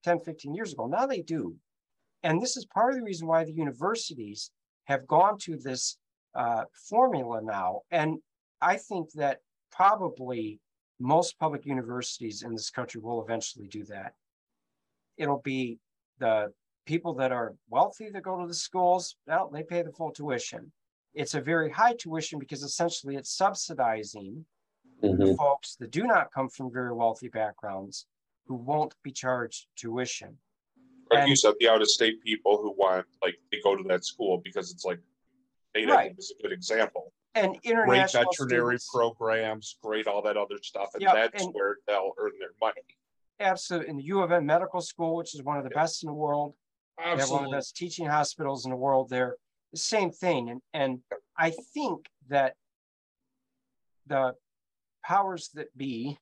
10, 0.04 0.20
15 0.20 0.54
years 0.54 0.74
ago. 0.74 0.88
Now 0.88 1.06
they 1.06 1.22
do. 1.22 1.58
And 2.24 2.42
this 2.42 2.58
is 2.58 2.66
part 2.66 2.92
of 2.92 3.00
the 3.00 3.06
reason 3.06 3.28
why 3.28 3.44
the 3.44 3.52
universities 3.52 4.52
have 4.86 5.08
gone 5.08 5.38
to 5.40 5.58
this 5.58 5.98
uh, 6.36 6.64
formula 6.90 7.42
now. 7.42 7.82
And 7.92 8.20
I 8.62 8.78
think 8.78 9.12
that 9.14 9.40
probably 9.72 10.60
most 11.00 11.40
public 11.40 11.66
universities 11.66 12.44
in 12.44 12.52
this 12.54 12.70
country 12.70 13.02
will 13.02 13.24
eventually 13.24 13.68
do 13.68 13.84
that. 13.86 14.14
It'll 15.18 15.42
be 15.42 15.80
the 16.20 16.54
people 16.86 17.14
that 17.16 17.32
are 17.32 17.56
wealthy 17.70 18.10
that 18.10 18.24
go 18.24 18.40
to 18.40 18.48
the 18.48 18.54
schools, 18.54 19.16
well, 19.28 19.50
they 19.52 19.64
pay 19.64 19.82
the 19.82 19.92
full 19.92 20.12
tuition. 20.12 20.72
It's 21.14 21.34
a 21.34 21.42
very 21.42 21.70
high 21.70 21.96
tuition 22.00 22.40
because 22.40 22.64
essentially 22.64 23.16
it's 23.16 23.36
subsidizing 23.36 24.46
the 25.02 25.36
folks 25.38 25.76
that 25.80 25.92
do 25.92 26.04
not 26.04 26.32
come 26.32 26.48
from 26.48 26.72
very 26.72 26.94
wealthy 26.94 27.28
backgrounds 27.28 28.06
who 28.46 28.56
won't 28.56 28.94
be 29.04 29.12
charged 29.12 29.66
tuition. 29.76 30.38
Like 31.12 31.28
you 31.28 31.36
said, 31.36 31.54
the 31.60 31.68
out 31.70 31.82
of 31.82 31.90
state 31.90 32.22
people 32.24 32.58
who 32.58 32.72
want, 32.72 33.06
like, 33.22 33.36
they 33.52 33.60
go 33.64 33.76
to 33.76 33.84
that 33.90 34.06
school 34.06 34.42
because 34.44 34.72
it's 34.72 34.86
like, 34.86 35.00
I 35.76 35.86
Right. 35.86 36.16
is 36.18 36.34
a 36.38 36.42
good 36.42 36.52
example. 36.52 37.14
And 37.36 37.58
international 37.64 37.86
Great 37.86 38.12
veterinary 38.40 38.78
students, 38.80 38.90
programs, 38.94 39.78
great 39.82 40.08
all 40.08 40.22
that 40.24 40.36
other 40.38 40.58
stuff, 40.62 40.94
and 40.96 41.02
Yep, 41.02 41.14
that's 41.14 41.44
and- 41.46 41.54
where 41.54 41.78
they'll 41.88 42.14
earn 42.18 42.32
their 42.40 42.54
money. 42.60 42.82
absolutely, 43.40 43.90
in 43.90 43.98
the 43.98 44.04
U 44.04 44.22
of 44.22 44.32
M 44.32 44.46
Medical 44.46 44.82
School, 44.82 45.16
which 45.16 45.34
is 45.34 45.42
one 45.44 45.58
of 45.58 45.64
the 45.64 45.70
best 45.72 46.04
in 46.04 46.08
the 46.08 46.14
world, 46.14 46.56
They 46.98 47.04
have 47.18 47.32
one 47.32 47.46
of 47.46 47.50
the 47.50 47.58
best 47.58 47.76
teaching 47.76 48.06
hospitals 48.06 48.66
in 48.66 48.72
the 48.72 48.78
world 48.78 49.10
there. 49.10 49.38
The 49.72 49.80
same 49.80 50.12
thing. 50.12 50.50
And, 50.50 50.62
and 50.74 51.04
I 51.38 51.50
think 51.74 52.08
that 52.28 52.56
the 54.06 54.36
powers 55.04 55.50
that 55.56 55.76
be 55.76 56.20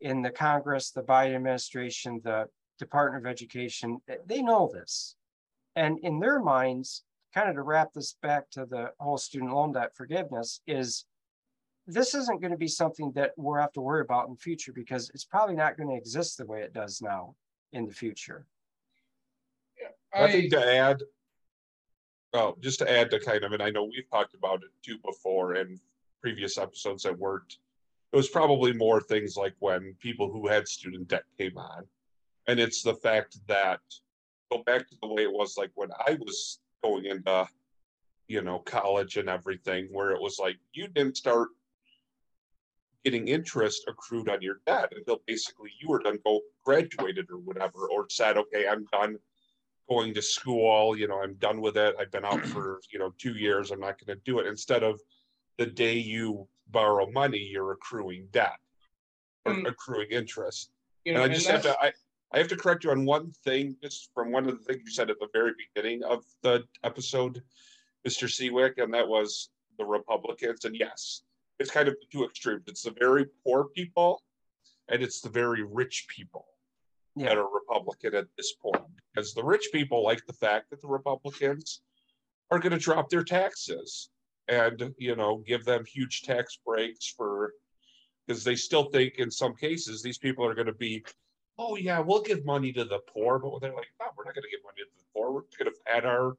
in 0.00 0.20
the 0.20 0.30
Congress, 0.30 0.90
the 0.90 1.02
Biden 1.02 1.36
administration, 1.36 2.20
the 2.22 2.50
Department 2.78 3.24
of 3.24 3.30
Education, 3.30 4.00
they 4.26 4.42
know 4.42 4.70
this. 4.72 5.16
And 5.76 5.98
in 6.00 6.20
their 6.20 6.40
minds, 6.40 7.02
kind 7.34 7.48
of 7.48 7.56
to 7.56 7.62
wrap 7.62 7.92
this 7.92 8.16
back 8.22 8.48
to 8.50 8.64
the 8.64 8.92
whole 9.00 9.18
student 9.18 9.52
loan 9.52 9.72
debt 9.72 9.94
forgiveness 9.94 10.60
is 10.66 11.04
this 11.86 12.14
isn't 12.14 12.40
going 12.40 12.52
to 12.52 12.56
be 12.56 12.68
something 12.68 13.12
that 13.12 13.32
we'll 13.36 13.60
have 13.60 13.72
to 13.72 13.80
worry 13.80 14.00
about 14.00 14.26
in 14.26 14.34
the 14.34 14.40
future 14.40 14.72
because 14.72 15.10
it's 15.12 15.24
probably 15.24 15.54
not 15.54 15.76
going 15.76 15.88
to 15.88 15.96
exist 15.96 16.38
the 16.38 16.46
way 16.46 16.62
it 16.62 16.72
does 16.72 17.02
now 17.02 17.34
in 17.72 17.86
the 17.86 17.92
future. 17.92 18.46
I 20.14 20.24
I, 20.24 20.30
think 20.30 20.52
to 20.52 20.64
add, 20.64 21.02
oh, 22.32 22.56
just 22.60 22.78
to 22.78 22.90
add 22.90 23.10
to 23.10 23.18
kind 23.18 23.42
of, 23.42 23.52
and 23.52 23.62
I 23.62 23.70
know 23.70 23.84
we've 23.84 24.08
talked 24.10 24.34
about 24.34 24.62
it 24.62 24.70
too 24.82 24.98
before 25.04 25.56
in 25.56 25.80
previous 26.22 26.56
episodes 26.56 27.02
that 27.02 27.18
worked. 27.18 27.58
It 28.12 28.16
was 28.16 28.28
probably 28.28 28.72
more 28.72 29.00
things 29.00 29.36
like 29.36 29.54
when 29.58 29.96
people 30.00 30.30
who 30.30 30.46
had 30.46 30.68
student 30.68 31.08
debt 31.08 31.24
came 31.36 31.58
on. 31.58 31.84
And 32.46 32.60
it's 32.60 32.82
the 32.82 32.94
fact 32.94 33.38
that 33.48 33.80
go 34.50 34.62
back 34.64 34.88
to 34.88 34.96
the 35.00 35.08
way 35.08 35.22
it 35.22 35.32
was 35.32 35.56
like 35.56 35.70
when 35.74 35.90
I 36.06 36.14
was 36.20 36.60
going 36.82 37.06
into, 37.06 37.48
you 38.28 38.42
know, 38.42 38.58
college 38.60 39.16
and 39.16 39.28
everything, 39.28 39.88
where 39.90 40.10
it 40.10 40.20
was 40.20 40.38
like 40.38 40.56
you 40.72 40.88
didn't 40.88 41.16
start 41.16 41.48
getting 43.04 43.28
interest 43.28 43.84
accrued 43.88 44.28
on 44.28 44.40
your 44.40 44.60
debt 44.66 44.92
until 44.96 45.20
basically 45.26 45.70
you 45.80 45.88
were 45.88 45.98
done, 45.98 46.18
go 46.24 46.40
graduated 46.64 47.30
or 47.30 47.38
whatever, 47.38 47.88
or 47.90 48.06
said, 48.10 48.36
okay, 48.38 48.66
I'm 48.66 48.86
done 48.92 49.18
going 49.88 50.14
to 50.14 50.22
school, 50.22 50.96
you 50.96 51.06
know, 51.06 51.20
I'm 51.22 51.34
done 51.34 51.60
with 51.60 51.76
it. 51.76 51.94
I've 51.98 52.10
been 52.10 52.24
out 52.24 52.44
for, 52.46 52.80
you 52.90 52.98
know, 52.98 53.12
two 53.18 53.34
years. 53.34 53.70
I'm 53.70 53.80
not 53.80 53.98
going 54.04 54.16
to 54.18 54.22
do 54.24 54.38
it. 54.38 54.46
Instead 54.46 54.82
of 54.82 55.00
the 55.58 55.66
day 55.66 55.96
you 55.96 56.48
borrow 56.68 57.10
money, 57.10 57.38
you're 57.38 57.72
accruing 57.72 58.26
debt 58.32 58.58
or 59.44 59.52
Mm. 59.54 59.68
accruing 59.68 60.08
interest. 60.10 60.70
you 61.04 61.12
And 61.12 61.18
know, 61.18 61.24
I 61.24 61.26
and 61.26 61.34
just 61.34 61.46
have 61.48 61.62
to, 61.62 61.76
I, 61.78 61.92
I 62.32 62.38
have 62.38 62.48
to 62.48 62.56
correct 62.56 62.84
you 62.84 62.90
on 62.90 63.04
one 63.04 63.30
thing, 63.44 63.76
just 63.82 64.10
from 64.14 64.32
one 64.32 64.48
of 64.48 64.58
the 64.58 64.64
things 64.64 64.82
you 64.84 64.90
said 64.90 65.10
at 65.10 65.18
the 65.20 65.28
very 65.32 65.52
beginning 65.74 66.02
of 66.02 66.24
the 66.42 66.64
episode, 66.82 67.42
Mr. 68.06 68.28
Seawick, 68.28 68.82
and 68.82 68.92
that 68.92 69.06
was 69.06 69.50
the 69.78 69.84
Republicans. 69.84 70.64
And 70.64 70.76
yes, 70.76 71.22
it's 71.58 71.70
kind 71.70 71.88
of 71.88 71.94
the 71.94 72.06
two 72.10 72.24
extremes. 72.24 72.64
It's 72.66 72.82
the 72.82 72.94
very 72.98 73.26
poor 73.44 73.64
people 73.74 74.22
and 74.88 75.02
it's 75.02 75.20
the 75.20 75.30
very 75.30 75.62
rich 75.62 76.06
people 76.08 76.46
Yeah. 77.16 77.28
that 77.28 77.38
are 77.38 77.48
Republican 77.48 78.14
at 78.14 78.26
this 78.36 78.54
point. 78.54 78.82
Because 79.14 79.32
the 79.32 79.44
rich 79.44 79.68
people 79.72 80.02
like 80.02 80.26
the 80.26 80.32
fact 80.32 80.70
that 80.70 80.80
the 80.82 80.88
Republicans 80.88 81.82
are 82.50 82.58
going 82.58 82.72
to 82.72 82.78
drop 82.78 83.08
their 83.08 83.24
taxes 83.24 84.10
and, 84.48 84.94
you 84.98 85.16
know, 85.16 85.38
give 85.46 85.64
them 85.64 85.84
huge 85.86 86.22
tax 86.22 86.58
breaks 86.66 87.06
for, 87.06 87.54
because 88.26 88.44
they 88.44 88.56
still 88.56 88.90
think 88.90 89.14
in 89.18 89.30
some 89.30 89.54
cases 89.54 90.02
these 90.02 90.18
people 90.18 90.44
are 90.44 90.54
going 90.54 90.66
to 90.66 90.74
be, 90.74 91.02
oh, 91.58 91.76
yeah, 91.76 92.00
we'll 92.00 92.22
give 92.22 92.44
money 92.44 92.72
to 92.72 92.84
the 92.84 92.98
poor. 93.12 93.38
But 93.38 93.60
they're 93.60 93.74
like, 93.74 93.88
no, 94.00 94.06
we're 94.16 94.24
not 94.24 94.34
going 94.34 94.42
to 94.44 94.50
give 94.50 94.64
money 94.64 94.78
to 94.78 94.86
the 94.96 95.04
poor. 95.14 95.30
We're 95.32 95.40
going 95.58 95.72
to 95.72 95.78
pad 95.86 96.04
our, 96.04 96.36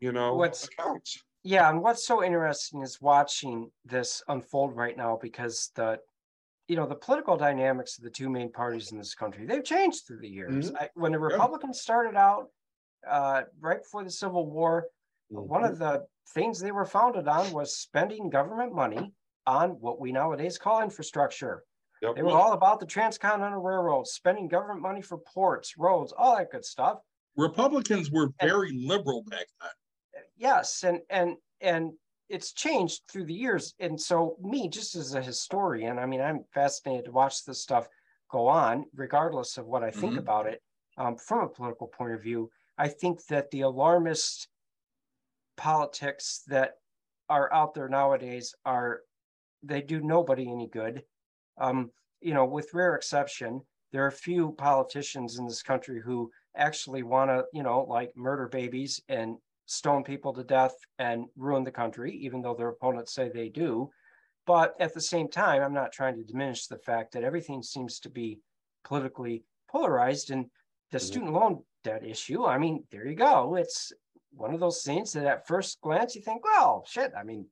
you 0.00 0.12
know, 0.12 0.34
What's- 0.34 0.66
accounts. 0.68 1.22
Yeah, 1.46 1.68
and 1.68 1.82
what's 1.82 2.06
so 2.06 2.24
interesting 2.24 2.80
is 2.80 3.02
watching 3.02 3.70
this 3.84 4.22
unfold 4.28 4.74
right 4.74 4.96
now 4.96 5.18
because 5.20 5.70
the, 5.74 5.98
you 6.68 6.76
know, 6.76 6.86
the 6.86 6.94
political 6.94 7.36
dynamics 7.36 7.98
of 7.98 8.04
the 8.04 8.08
two 8.08 8.30
main 8.30 8.50
parties 8.50 8.92
in 8.92 8.96
this 8.98 9.14
country, 9.14 9.44
they've 9.44 9.62
changed 9.62 10.06
through 10.06 10.20
the 10.20 10.28
years. 10.28 10.72
I, 10.80 10.88
when 10.94 11.12
the 11.12 11.18
Republicans 11.18 11.82
started 11.82 12.16
out, 12.16 12.46
uh, 13.06 13.42
right 13.60 13.82
before 13.82 14.04
the 14.04 14.10
Civil 14.10 14.50
War, 14.50 14.86
one 15.28 15.64
of 15.64 15.78
the 15.78 16.06
things 16.30 16.58
they 16.58 16.72
were 16.72 16.86
founded 16.86 17.28
on 17.28 17.52
was 17.52 17.76
spending 17.76 18.30
government 18.30 18.74
money 18.74 19.12
on 19.46 19.72
what 19.72 20.00
we 20.00 20.12
nowadays 20.12 20.56
call 20.56 20.80
infrastructure. 20.80 21.64
Yep. 22.04 22.16
They 22.16 22.22
were 22.22 22.30
all 22.30 22.52
about 22.52 22.80
the 22.80 22.86
transcontinental 22.86 23.62
railroad, 23.62 24.06
spending 24.06 24.46
government 24.48 24.82
money 24.82 25.00
for 25.02 25.18
ports, 25.18 25.76
roads, 25.78 26.12
all 26.16 26.36
that 26.36 26.50
good 26.50 26.64
stuff. 26.64 26.98
Republicans 27.36 28.10
were 28.10 28.28
very 28.40 28.72
liberal 28.86 29.22
back 29.28 29.46
then. 29.60 30.22
yes 30.36 30.84
and 30.84 31.00
and 31.10 31.36
and 31.60 31.92
it's 32.28 32.52
changed 32.52 33.02
through 33.08 33.24
the 33.24 33.34
years 33.34 33.74
and 33.80 34.00
so 34.00 34.36
me 34.40 34.68
just 34.68 34.94
as 34.94 35.14
a 35.14 35.22
historian 35.22 35.98
i 35.98 36.06
mean 36.06 36.20
i'm 36.20 36.44
fascinated 36.54 37.04
to 37.06 37.10
watch 37.12 37.44
this 37.44 37.60
stuff 37.60 37.88
go 38.30 38.46
on 38.46 38.84
regardless 38.94 39.58
of 39.58 39.66
what 39.66 39.82
i 39.82 39.90
think 39.90 40.14
Mhm. 40.14 40.18
about 40.18 40.46
it 40.46 40.62
um, 40.96 41.16
from 41.16 41.40
a 41.40 41.48
political 41.48 41.88
point 41.88 42.12
of 42.14 42.22
view 42.22 42.48
i 42.78 42.86
think 42.88 43.24
that 43.26 43.50
the 43.50 43.62
alarmist 43.62 44.48
politics 45.56 46.42
that 46.46 46.74
are 47.28 47.52
out 47.52 47.74
there 47.74 47.88
nowadays 47.88 48.54
are 48.64 49.00
they 49.62 49.80
do 49.82 50.00
nobody 50.00 50.50
any 50.50 50.68
good 50.68 51.02
um, 51.58 51.90
you 52.20 52.34
know 52.34 52.44
with 52.44 52.74
rare 52.74 52.94
exception 52.94 53.60
there 53.92 54.06
are 54.06 54.10
few 54.10 54.52
politicians 54.52 55.38
in 55.38 55.46
this 55.46 55.62
country 55.62 56.00
who 56.00 56.30
actually 56.56 57.02
want 57.02 57.30
to 57.30 57.44
you 57.52 57.62
know 57.62 57.82
like 57.84 58.16
murder 58.16 58.48
babies 58.48 59.00
and 59.08 59.36
stone 59.66 60.04
people 60.04 60.32
to 60.32 60.44
death 60.44 60.74
and 60.98 61.24
ruin 61.36 61.64
the 61.64 61.72
country, 61.72 62.12
even 62.12 62.42
though 62.42 62.54
their 62.54 62.68
opponents 62.68 63.14
say 63.14 63.28
they 63.30 63.48
do. 63.48 63.88
But 64.46 64.74
at 64.80 64.92
the 64.94 65.00
same 65.00 65.28
time, 65.28 65.62
I'm 65.62 65.72
not 65.72 65.92
trying 65.92 66.16
to 66.16 66.24
diminish 66.24 66.66
the 66.66 66.78
fact 66.78 67.12
that 67.12 67.24
everything 67.24 67.62
seems 67.62 67.98
to 68.00 68.10
be 68.10 68.40
politically 68.84 69.44
polarized 69.70 70.30
and 70.30 70.50
the 70.90 71.00
Mhm. 71.00 71.06
student 71.08 71.32
loan 71.32 71.64
debt 71.82 72.04
issue, 72.04 72.44
I 72.44 72.58
mean, 72.58 72.86
there 72.90 73.06
you 73.06 73.16
go. 73.16 73.56
It's 73.56 73.92
one 74.32 74.54
of 74.54 74.60
those 74.60 74.82
things 74.82 75.12
that 75.12 75.26
at 75.26 75.46
first 75.46 75.80
glance 75.80 76.14
you 76.14 76.22
think, 76.22 76.44
well, 76.44 76.84
shit, 76.86 77.12
I 77.16 77.22
mean, 77.24 77.48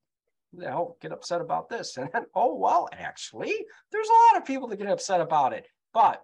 the 0.52 0.68
hell 0.68 0.96
get 1.00 1.12
upset 1.12 1.40
about 1.40 1.68
this? 1.68 1.96
And 1.98 2.10
then, 2.12 2.26
oh, 2.34 2.54
well, 2.54 2.88
actually, 2.92 3.54
there's 3.90 4.08
a 4.08 4.34
lot 4.34 4.40
of 4.40 4.46
people 4.46 4.68
that 4.68 4.78
get 4.78 4.88
upset 4.88 5.20
about 5.20 5.52
it. 5.52 5.66
But 5.92 6.22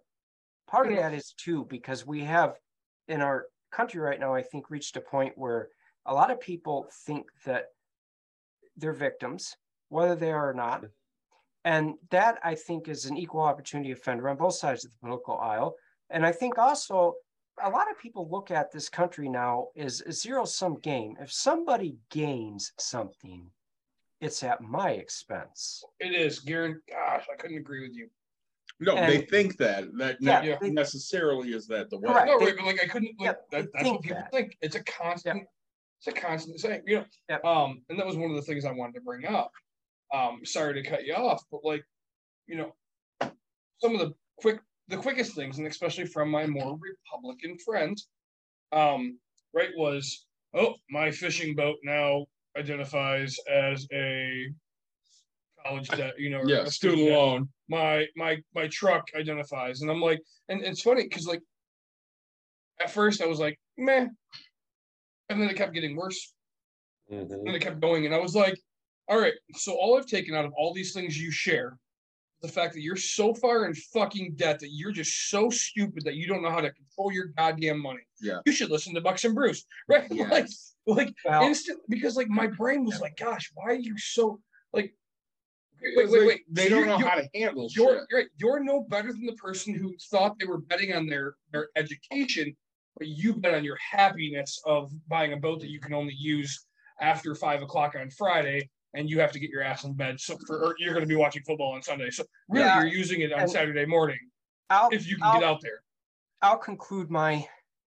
part 0.66 0.90
of 0.90 0.96
that 0.96 1.14
is 1.14 1.34
too, 1.36 1.66
because 1.68 2.06
we 2.06 2.20
have 2.24 2.54
in 3.06 3.20
our 3.20 3.46
country 3.70 4.00
right 4.00 4.20
now, 4.20 4.34
I 4.34 4.42
think, 4.42 4.70
reached 4.70 4.96
a 4.96 5.00
point 5.00 5.32
where 5.36 5.68
a 6.06 6.14
lot 6.14 6.30
of 6.30 6.40
people 6.40 6.86
think 7.04 7.26
that 7.44 7.66
they're 8.76 8.92
victims, 8.92 9.56
whether 9.88 10.14
they 10.14 10.32
are 10.32 10.50
or 10.50 10.54
not. 10.54 10.84
And 11.64 11.94
that 12.10 12.38
I 12.42 12.54
think 12.54 12.88
is 12.88 13.04
an 13.04 13.16
equal 13.16 13.42
opportunity 13.42 13.90
offender 13.90 14.28
on 14.28 14.36
both 14.36 14.54
sides 14.54 14.84
of 14.84 14.92
the 14.92 14.98
political 15.00 15.38
aisle. 15.38 15.74
And 16.08 16.24
I 16.24 16.32
think 16.32 16.56
also 16.56 17.14
a 17.62 17.68
lot 17.68 17.90
of 17.90 17.98
people 17.98 18.28
look 18.30 18.50
at 18.50 18.70
this 18.70 18.88
country 18.88 19.28
now 19.28 19.68
as 19.76 20.00
a 20.02 20.12
zero 20.12 20.44
sum 20.44 20.78
game. 20.80 21.16
If 21.20 21.32
somebody 21.32 21.96
gains 22.10 22.72
something, 22.78 23.50
it's 24.20 24.42
at 24.42 24.60
my 24.60 24.90
expense. 24.90 25.82
It 26.00 26.14
is, 26.14 26.40
Garen. 26.40 26.80
Gosh, 26.88 27.26
I 27.32 27.36
couldn't 27.36 27.58
agree 27.58 27.82
with 27.82 27.94
you. 27.96 28.08
No, 28.80 28.94
they 28.94 29.22
think 29.22 29.56
that, 29.56 29.84
that 29.98 30.18
Yeah, 30.20 30.40
not 30.42 30.60
they- 30.60 30.70
necessarily 30.70 31.52
is 31.52 31.66
that 31.68 31.90
the 31.90 31.98
way. 31.98 32.12
Correct. 32.12 32.26
No, 32.26 32.38
they- 32.38 32.46
right, 32.46 32.56
but 32.56 32.66
like 32.66 32.82
I 32.82 32.86
couldn't. 32.86 33.18
Like, 33.18 33.26
Yep, 33.26 33.50
that, 33.50 33.66
that's 33.72 33.84
what 33.88 34.02
people 34.02 34.18
that. 34.18 34.30
think. 34.32 34.56
It's 34.60 34.76
a 34.76 34.82
constant. 34.84 35.44
It's 35.98 36.06
a 36.06 36.12
constant 36.12 36.60
thing, 36.60 36.82
You 36.86 36.98
know. 36.98 37.04
Yep. 37.28 37.44
Um, 37.44 37.82
and 37.88 37.98
that 37.98 38.06
was 38.06 38.16
one 38.16 38.30
of 38.30 38.36
the 38.36 38.42
things 38.42 38.64
I 38.64 38.70
wanted 38.70 38.94
to 38.94 39.00
bring 39.00 39.26
up. 39.26 39.50
Um, 40.14 40.40
sorry 40.44 40.74
to 40.80 40.88
cut 40.88 41.04
you 41.04 41.14
off, 41.14 41.42
but 41.50 41.64
like, 41.64 41.84
you 42.46 42.56
know, 42.56 42.72
some 43.80 43.94
of 43.94 43.98
the 44.00 44.14
quick, 44.40 44.60
the 44.86 44.96
quickest 44.96 45.34
things, 45.34 45.58
and 45.58 45.66
especially 45.66 46.06
from 46.06 46.30
my 46.30 46.46
more 46.46 46.78
Republican 46.78 47.58
friends, 47.58 48.08
um, 48.72 49.18
right, 49.52 49.70
was 49.76 50.24
oh, 50.54 50.76
my 50.88 51.10
fishing 51.10 51.54
boat 51.56 51.76
now 51.82 52.26
identifies 52.56 53.36
as 53.50 53.86
a 53.92 54.46
college 55.64 55.88
debt. 55.88 56.14
You 56.18 56.30
know, 56.30 56.42
Yeah, 56.46 56.62
a 56.62 56.70
student 56.70 57.06
debt 57.08 57.16
loan. 57.18 57.48
my 57.68 58.06
my 58.16 58.36
my 58.54 58.68
truck 58.68 59.04
identifies 59.14 59.82
and 59.82 59.90
i'm 59.90 60.00
like 60.00 60.20
and, 60.48 60.62
it's 60.62 60.80
funny 60.82 61.02
because 61.02 61.26
like 61.26 61.42
at 62.80 62.90
first 62.90 63.20
i 63.20 63.26
was 63.26 63.38
like 63.38 63.58
meh 63.76 64.06
and 65.28 65.40
then 65.40 65.50
it 65.50 65.56
kept 65.56 65.74
getting 65.74 65.96
worse 65.96 66.32
Mhm. 67.10 67.46
and 67.46 67.54
it 67.56 67.60
kept 67.60 67.80
going 67.80 68.06
and 68.06 68.14
i 68.14 68.18
was 68.18 68.34
like 68.34 68.58
all 69.08 69.20
right 69.20 69.34
so 69.54 69.72
all 69.74 69.98
i've 69.98 70.06
taken 70.06 70.34
out 70.34 70.44
of 70.44 70.52
all 70.56 70.72
these 70.72 70.92
things 70.94 71.18
you 71.20 71.30
share 71.30 71.76
the 72.42 72.48
fact 72.48 72.72
that 72.74 72.82
you're 72.82 72.96
so 72.96 73.34
far 73.34 73.64
in 73.66 73.74
fucking 73.74 74.34
debt 74.36 74.60
that 74.60 74.70
you're 74.70 74.92
just 74.92 75.28
so 75.28 75.50
stupid 75.50 76.04
that 76.04 76.14
you 76.14 76.26
don't 76.28 76.42
know 76.42 76.50
how 76.50 76.60
to 76.60 76.72
control 76.72 77.12
your 77.12 77.26
goddamn 77.36 77.80
money 77.80 78.06
Yeah. 78.20 78.38
you 78.46 78.52
should 78.52 78.70
listen 78.70 78.94
to 78.94 79.00
Bucks 79.00 79.24
and 79.24 79.34
Brews 79.34 79.66
right 79.88 80.08
like 80.10 80.18
Yes. 80.30 80.74
like 80.86 81.14
Well, 81.24 81.42
instant 81.42 81.80
because 81.88 82.16
like 82.16 82.28
my 82.28 82.46
brain 82.46 82.84
was 82.84 83.00
like 83.00 83.16
gosh 83.16 83.50
why 83.54 83.64
are 83.70 83.74
you 83.74 83.98
so 83.98 84.40
like 84.72 84.94
wait 85.82 85.94
Because 85.96 86.10
wait 86.12 86.20
they- 86.20 86.26
wait 86.26 86.40
They 86.50 86.68
So 86.68 86.74
don't 86.76 86.86
know 86.86 86.98
how 87.08 87.16
to 87.16 87.28
handle 87.34 87.68
you're 87.74 88.00
shit. 88.08 88.14
right. 88.16 88.26
You're 88.36 88.62
no 88.62 88.82
better 88.82 89.12
than 89.12 89.26
the 89.26 89.32
person 89.34 89.74
who 89.74 89.94
thought 90.10 90.38
they 90.38 90.46
were 90.46 90.58
betting 90.60 90.92
on 90.94 91.06
their 91.06 91.34
their 91.52 91.68
education, 91.76 92.56
but 92.96 93.08
you 93.08 93.34
bet 93.34 93.54
on 93.54 93.64
your 93.64 93.76
happiness 93.76 94.60
of 94.64 94.92
buying 95.08 95.32
a 95.32 95.36
boat 95.36 95.60
that 95.60 95.70
you 95.70 95.80
can 95.80 95.94
only 95.94 96.14
use 96.14 96.66
after 97.00 97.34
five 97.34 97.62
o'clock 97.62 97.94
on 98.00 98.10
Friday, 98.10 98.68
and 98.94 99.08
you 99.08 99.20
have 99.20 99.32
to 99.32 99.38
get 99.38 99.50
your 99.50 99.62
ass 99.62 99.84
in 99.84 99.92
bed. 99.94 100.20
So 100.20 100.36
for 100.46 100.64
or 100.64 100.74
you're 100.78 100.92
going 100.94 101.04
to 101.04 101.08
be 101.08 101.16
watching 101.16 101.42
football 101.42 101.72
on 101.72 101.82
Sunday. 101.82 102.10
So 102.10 102.24
really, 102.48 102.66
Yeah, 102.66 102.78
you're 102.82 102.88
using 102.92 103.20
it 103.20 103.32
on 103.32 103.40
and- 103.40 103.50
Saturday 103.50 103.86
morning 103.86 104.18
I'll, 104.70 104.90
if 104.90 105.06
you 105.08 105.16
can 105.16 105.24
I'll, 105.26 105.40
get 105.40 105.44
out 105.48 105.60
there. 105.62 105.82
I'll 106.42 106.58
conclude 106.58 107.10
my 107.10 107.46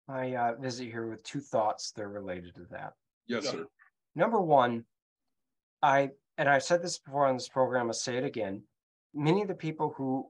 my 0.09 0.35
uh, 0.37 0.55
visit 0.61 0.85
here 0.91 1.09
with 1.09 1.23
two 1.25 1.41
thoughts 1.41 1.91
They're 1.91 2.09
related 2.09 2.55
to 2.57 2.67
that. 2.71 2.93
Yes, 3.27 3.45
Yeah. 3.45 3.51
sir. 3.53 3.67
Number 4.15 4.41
one, 4.41 4.85
I 5.83 6.11
and 6.39 6.49
I've 6.49 6.63
said 6.63 6.83
this 6.83 6.99
before 6.99 7.27
on 7.27 7.37
this 7.37 7.49
program, 7.49 7.87
I'll 7.87 7.93
say 7.95 8.17
it 8.17 8.25
again. 8.25 8.63
Many 9.15 9.41
of 9.43 9.49
the 9.49 9.55
people 9.55 9.95
who, 9.97 10.29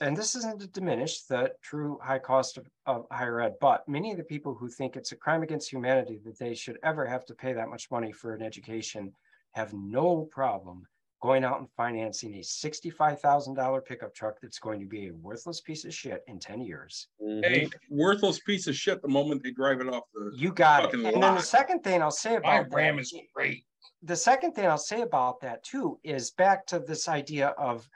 and 0.00 0.16
this 0.16 0.36
isn't 0.36 0.60
to 0.60 0.68
diminish 0.68 1.22
the 1.24 1.50
true 1.62 1.98
high 2.02 2.20
cost 2.20 2.56
of, 2.58 2.66
of 2.86 3.06
higher 3.10 3.40
ed, 3.40 3.54
but 3.60 3.86
many 3.88 4.12
of 4.12 4.16
the 4.18 4.22
people 4.24 4.54
who 4.54 4.68
think 4.68 4.96
it's 4.96 5.10
a 5.10 5.16
crime 5.16 5.42
against 5.42 5.68
humanity 5.70 6.20
that 6.24 6.38
they 6.38 6.54
should 6.54 6.78
ever 6.84 7.04
have 7.04 7.24
to 7.26 7.34
pay 7.34 7.52
that 7.52 7.68
much 7.68 7.90
money 7.90 8.12
for 8.12 8.34
an 8.34 8.42
education 8.42 9.12
have 9.52 9.72
no 9.72 10.28
problem 10.30 10.86
going 11.22 11.44
out 11.44 11.60
and 11.60 11.68
financing 11.76 12.34
a 12.34 12.42
sixty-five 12.42 13.20
thousand 13.20 13.54
dollar 13.54 13.80
pickup 13.80 14.14
truck 14.14 14.36
that's 14.42 14.58
going 14.58 14.80
to 14.80 14.86
be 14.86 15.06
a 15.08 15.14
worthless 15.14 15.60
piece 15.60 15.84
of 15.84 15.94
shit 15.94 16.22
in 16.26 16.38
ten 16.38 16.60
years. 16.60 17.08
Mhm. 17.22 17.44
Hey, 17.44 17.68
Worthless 17.90 18.40
piece 18.40 18.66
of 18.66 18.74
shit 18.74 19.00
the 19.02 19.08
moment 19.08 19.42
they 19.42 19.52
drive 19.52 19.80
it 19.80 19.88
off 19.88 20.04
the. 20.14 20.32
You 20.36 20.52
got 20.52 20.84
it. 20.84 20.86
Fucking 20.92 21.06
And 21.06 21.22
then 21.22 21.34
the 21.36 21.40
second 21.42 21.84
thing 21.84 22.02
I'll 22.02 22.10
say 22.10 22.36
about 22.36 22.68
that 22.70 22.74
RAM 22.76 22.98
is 22.98 23.14
great. 23.34 23.64
the 24.02 24.16
second 24.16 24.52
thing 24.52 24.66
I'll 24.66 24.78
say 24.78 25.02
about 25.02 25.40
that 25.42 25.62
too 25.62 25.98
is 26.02 26.32
back 26.32 26.66
to 26.66 26.80
this 26.80 27.08
idea 27.08 27.48
of 27.50 27.88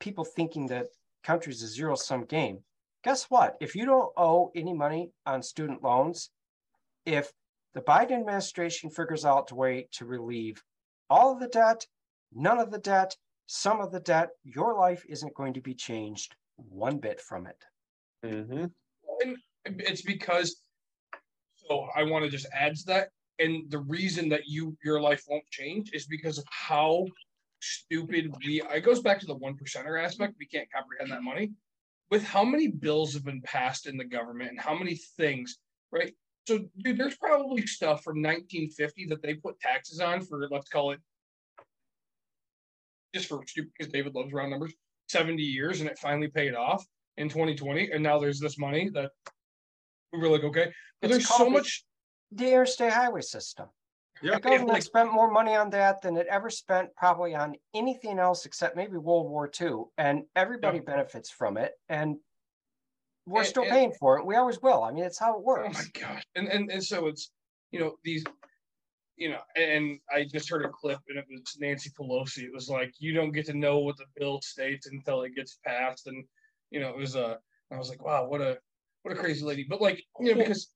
people 0.00 0.24
thinking 0.24 0.66
that 0.66 0.86
country's 1.22 1.62
a 1.62 1.68
zero 1.68 1.94
sum 1.94 2.24
game. 2.24 2.58
Guess 3.04 3.24
what? 3.30 3.56
If 3.60 3.76
you 3.76 3.84
don't 3.86 4.10
owe 4.16 4.50
any 4.56 4.72
money 4.72 5.10
on 5.26 5.42
student 5.42 5.82
loans, 5.82 6.30
if 7.06 7.30
the 7.74 7.82
Biden 7.82 8.18
administration 8.20 8.88
figures 8.90 9.24
out 9.24 9.50
a 9.52 9.54
way 9.54 9.86
to 9.92 10.06
relieve 10.06 10.62
all 11.10 11.32
of 11.32 11.40
the 11.40 11.48
debt, 11.48 11.86
none 12.32 12.58
of 12.58 12.70
the 12.70 12.78
debt, 12.78 13.16
some 13.46 13.80
of 13.80 13.92
the 13.92 14.00
debt, 14.00 14.30
your 14.42 14.74
life 14.74 15.04
isn't 15.08 15.34
going 15.34 15.54
to 15.54 15.60
be 15.60 15.74
changed 15.74 16.34
one 16.56 16.98
bit 16.98 17.20
from 17.20 17.46
it. 17.46 17.64
Mhm. 18.24 18.72
and 19.20 19.36
it's 19.80 20.02
because 20.02 20.62
so 21.54 21.88
i 21.94 22.02
want 22.02 22.24
to 22.24 22.30
just 22.30 22.46
add 22.52 22.74
to 22.76 22.84
that 22.86 23.08
and 23.38 23.70
the 23.70 23.78
reason 23.78 24.28
that 24.28 24.46
you 24.46 24.76
your 24.84 25.00
life 25.00 25.22
won't 25.28 25.44
change 25.50 25.90
is 25.92 26.06
because 26.06 26.38
of 26.38 26.44
how 26.50 27.06
stupid 27.60 28.32
we 28.44 28.62
it 28.62 28.84
goes 28.84 29.00
back 29.00 29.18
to 29.20 29.26
the 29.26 29.34
one 29.34 29.56
percenter 29.56 30.02
aspect 30.02 30.34
we 30.38 30.46
can't 30.46 30.70
comprehend 30.72 31.10
that 31.10 31.22
money 31.22 31.52
with 32.10 32.22
how 32.22 32.44
many 32.44 32.68
bills 32.68 33.14
have 33.14 33.24
been 33.24 33.40
passed 33.42 33.86
in 33.86 33.96
the 33.96 34.04
government 34.04 34.50
and 34.50 34.60
how 34.60 34.74
many 34.74 34.96
things 35.16 35.58
right 35.90 36.14
so 36.46 36.60
dude 36.78 36.98
there's 36.98 37.16
probably 37.16 37.66
stuff 37.66 38.02
from 38.02 38.16
1950 38.22 39.06
that 39.06 39.22
they 39.22 39.34
put 39.34 39.58
taxes 39.60 40.00
on 40.00 40.20
for 40.20 40.46
let's 40.50 40.68
call 40.68 40.92
it 40.92 41.00
just 43.14 43.28
for 43.28 43.40
stupid 43.46 43.70
because 43.76 43.92
david 43.92 44.14
loves 44.14 44.32
round 44.32 44.50
numbers 44.50 44.72
70 45.08 45.42
years 45.42 45.80
and 45.80 45.88
it 45.88 45.98
finally 45.98 46.28
paid 46.28 46.54
off 46.54 46.84
in 47.16 47.28
2020 47.28 47.90
and 47.92 48.02
now 48.02 48.18
there's 48.18 48.40
this 48.40 48.58
money 48.58 48.90
that 48.90 49.10
we 50.12 50.18
were 50.18 50.28
like 50.28 50.44
okay 50.44 50.72
but 51.00 51.10
It's 51.10 51.28
there's 51.28 51.38
so 51.38 51.48
much 51.50 51.84
The 52.32 52.48
interstate 52.48 52.92
highway 52.92 53.20
system. 53.20 53.66
Yeah. 54.22 54.36
The 54.36 54.40
government 54.40 54.68
like- 54.70 54.82
spent 54.82 55.12
more 55.12 55.30
money 55.30 55.54
on 55.54 55.70
that 55.70 56.00
than 56.02 56.16
it 56.16 56.26
ever 56.30 56.48
spent 56.48 56.88
probably 56.96 57.34
on 57.34 57.54
anything 57.74 58.18
else 58.18 58.46
except 58.46 58.74
maybe 58.74 58.96
World 58.96 59.28
War 59.28 59.50
II. 59.60 59.84
And 59.98 60.24
everybody 60.34 60.80
benefits 60.80 61.30
from 61.30 61.56
it. 61.58 61.72
And 61.88 62.16
we're 63.26 63.40
And- 63.40 63.48
still 63.48 63.62
and- 63.64 63.72
paying 63.72 63.92
for 63.98 64.18
it. 64.18 64.26
We 64.26 64.36
always 64.36 64.60
will. 64.60 64.82
I 64.82 64.90
mean, 64.92 65.04
it's 65.04 65.18
how 65.18 65.36
it 65.38 65.42
works. 65.44 65.62
oh 65.64 65.78
works. 65.78 65.90
my 65.94 66.00
gosh 66.00 66.24
and, 66.36 66.48
and 66.48 66.70
and 66.70 66.82
so 66.84 67.06
it's 67.06 67.30
you 67.70 67.80
know 67.80 67.96
these 68.04 68.22
you 69.16 69.30
know 69.30 69.38
and 69.56 69.98
i 70.12 70.24
just 70.24 70.50
heard 70.50 70.64
a 70.64 70.68
clip 70.68 70.98
and 71.08 71.16
it 71.18 71.24
was 71.30 71.56
nancy 71.60 71.88
pelosi 71.98 72.38
it 72.42 72.52
was 72.52 72.68
like 72.68 72.92
you 72.98 73.14
don't 73.14 73.30
get 73.30 73.46
to 73.46 73.54
know 73.54 73.78
what 73.78 73.96
the 73.96 74.04
bill 74.16 74.40
states 74.42 74.88
until 74.88 75.22
it 75.22 75.34
gets 75.36 75.58
passed 75.64 76.08
and 76.08 76.24
you 76.72 76.80
know 76.80 76.88
it 76.88 76.96
was 76.96 77.14
uh 77.14 77.36
i 77.72 77.78
was 77.78 77.88
like 77.88 78.04
wow 78.04 78.26
what 78.26 78.40
a 78.40 78.58
what 79.02 79.14
a 79.14 79.16
crazy 79.16 79.44
lady 79.44 79.64
but 79.70 79.80
like 79.80 80.02
you 80.18 80.34
know 80.34 80.38
because 80.40 80.70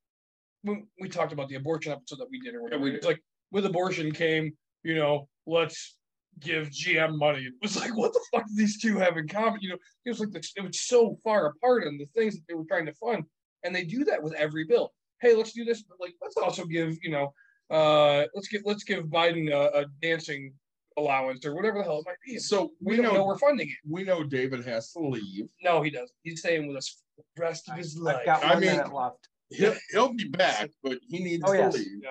when 0.62 0.86
we 1.00 1.08
talked 1.08 1.32
about 1.32 1.48
the 1.48 1.56
abortion 1.56 1.90
episode 1.90 2.20
that 2.20 2.30
we 2.30 2.38
did 2.40 2.54
or 2.54 2.62
whatever 2.62 2.84
we 2.84 2.92
it's 2.94 3.06
like 3.06 3.20
with 3.50 3.66
abortion 3.66 4.12
came 4.12 4.52
you 4.84 4.94
know 4.94 5.28
let's 5.48 5.96
give 6.40 6.68
gm 6.70 7.16
money 7.18 7.40
it 7.44 7.52
was 7.62 7.76
like 7.76 7.96
what 7.96 8.12
the 8.12 8.20
fuck 8.32 8.46
do 8.46 8.54
these 8.56 8.80
two 8.80 8.96
have 8.98 9.16
in 9.16 9.26
common 9.28 9.58
you 9.60 9.68
know 9.70 9.76
it 10.04 10.08
was 10.10 10.20
like 10.20 10.30
the, 10.30 10.46
it 10.56 10.62
was 10.62 10.80
so 10.80 11.18
far 11.24 11.46
apart 11.46 11.86
on 11.86 11.98
the 11.98 12.06
things 12.16 12.34
that 12.34 12.42
they 12.48 12.54
were 12.54 12.64
trying 12.68 12.86
to 12.86 12.94
fund 12.94 13.24
and 13.64 13.74
they 13.74 13.84
do 13.84 14.04
that 14.04 14.22
with 14.22 14.32
every 14.34 14.64
bill 14.64 14.92
hey 15.20 15.34
let's 15.34 15.52
do 15.52 15.64
this 15.64 15.82
but 15.82 15.96
like 16.00 16.14
let's 16.22 16.36
also 16.36 16.64
give 16.64 16.96
you 17.02 17.10
know 17.10 17.32
uh 17.70 18.24
let's 18.34 18.48
get 18.48 18.62
let's 18.64 18.84
give 18.84 19.04
biden 19.06 19.52
a, 19.52 19.80
a 19.80 19.84
dancing 20.00 20.52
allowance 20.96 21.44
or 21.46 21.54
whatever 21.54 21.78
the 21.78 21.84
hell 21.84 21.98
it 22.00 22.04
might 22.06 22.16
be 22.26 22.38
So 22.38 22.70
we, 22.82 22.96
we 22.96 23.02
know, 23.02 23.12
know, 23.14 23.24
we're 23.24 23.38
funding 23.38 23.68
it 23.68 23.76
we 23.88 24.02
know 24.04 24.24
David 24.24 24.64
has 24.66 24.90
to 24.92 25.00
leave. 25.00 25.46
no 25.62 25.82
he 25.82 25.90
doesn't 25.90 26.10
he's 26.22 26.40
staying 26.40 26.66
with 26.66 26.76
us 26.76 26.88
for 27.14 27.22
the 27.36 27.42
rest 27.42 27.68
of 27.68 27.76
his 27.76 27.96
life 27.96 28.16
I've 28.20 28.26
got 28.26 28.44
I 28.44 28.58
mean- 28.58 28.92
left. 28.92 29.28
He'll, 29.50 29.74
he'll 29.92 30.12
be 30.12 30.28
back, 30.28 30.68
but 30.82 30.98
he 31.08 31.20
needs 31.20 31.42
Oh, 31.46 31.52
to 31.52 31.58
yes. 31.58 31.72
leave. 31.74 31.86
Yeah. 32.02 32.10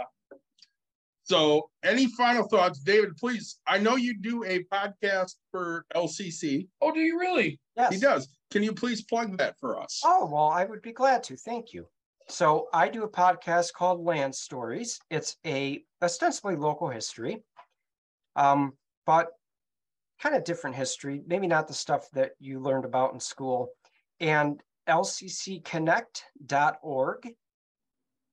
So 1.27 1.69
any 1.83 2.07
final 2.07 2.47
thoughts, 2.47 2.79
David, 2.79 3.17
please? 3.17 3.59
I 3.67 3.79
know 3.79 3.95
you 3.95 4.17
do 4.17 4.45
a 4.45 4.63
podcast 4.65 5.35
for 5.51 5.85
LCC. 5.93 6.67
oh 6.81 6.93
do 6.93 7.01
you 7.01 7.19
really 7.19 7.59
Yes. 7.77 7.93
He 7.93 7.99
does. 7.99 8.27
Can 8.49 8.63
you 8.63 8.73
please 8.73 9.03
plug 9.03 9.37
that 9.37 9.59
for 9.59 9.79
us? 9.79 10.01
Oh, 10.03 10.25
well, 10.25 10.47
I 10.47 10.65
would 10.65 10.81
be 10.81 10.93
glad 10.93 11.21
to. 11.23 11.35
Thank 11.35 11.73
you. 11.73 11.87
So 12.27 12.67
I 12.73 12.89
do 12.89 13.03
a 13.03 13.09
podcast 13.09 13.73
called 13.73 14.03
Land 14.03 14.33
Stories. 14.33 14.99
It's 15.09 15.37
a 15.45 15.83
ostensibly 16.01 16.55
local 16.55 16.89
history, 16.89 17.43
um, 18.35 18.73
but 19.05 19.27
kind 20.19 20.35
of 20.35 20.43
different 20.43 20.75
history, 20.75 21.21
maybe 21.27 21.45
not 21.45 21.67
the 21.67 21.73
stuff 21.73 22.09
that 22.13 22.31
you 22.39 22.59
learned 22.59 22.85
about 22.85 23.13
in 23.13 23.19
school. 23.19 23.69
And 24.19 24.59
lccconnect.org 24.89 27.29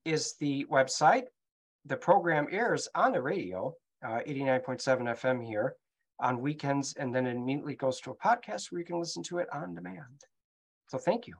is 0.04 0.34
the 0.40 0.66
website. 0.70 1.24
The 1.86 1.96
program 1.96 2.46
airs 2.50 2.88
on 2.94 3.12
the 3.12 3.20
radio, 3.20 3.74
uh, 4.04 4.20
89.7 4.26 5.02
FM 5.18 5.44
here 5.44 5.76
on 6.20 6.40
weekends, 6.40 6.94
and 6.94 7.14
then 7.14 7.26
it 7.26 7.36
immediately 7.36 7.74
goes 7.74 8.00
to 8.00 8.10
a 8.10 8.16
podcast 8.16 8.70
where 8.70 8.78
you 8.80 8.84
can 8.86 8.98
listen 8.98 9.22
to 9.24 9.38
it 9.38 9.48
on 9.52 9.74
demand. 9.74 10.22
So 10.88 10.98
thank 10.98 11.26
you. 11.26 11.34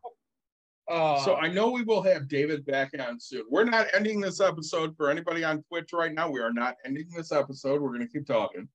Uh, 0.91 1.19
So 1.25 1.37
I 1.37 1.49
know 1.49 1.71
we 1.71 1.83
will 1.83 2.03
have 2.03 2.29
David 2.29 2.67
back 2.67 2.91
on 2.99 3.19
soon. 3.19 3.45
We're 3.51 3.65
not 3.65 3.87
ending 3.95 4.21
this 4.21 4.41
episode 4.41 4.95
for 4.97 5.11
anybody 5.11 5.45
on 5.45 5.63
Twitch 5.69 5.93
right 5.93 6.13
now. 6.13 6.31
We 6.31 6.41
are 6.41 6.53
not 6.53 6.75
ending 6.85 7.09
this 7.17 7.33
episode. 7.33 7.81
We're 7.81 7.93
gonna 7.93 8.09
keep 8.09 8.27
talking. 8.27 8.69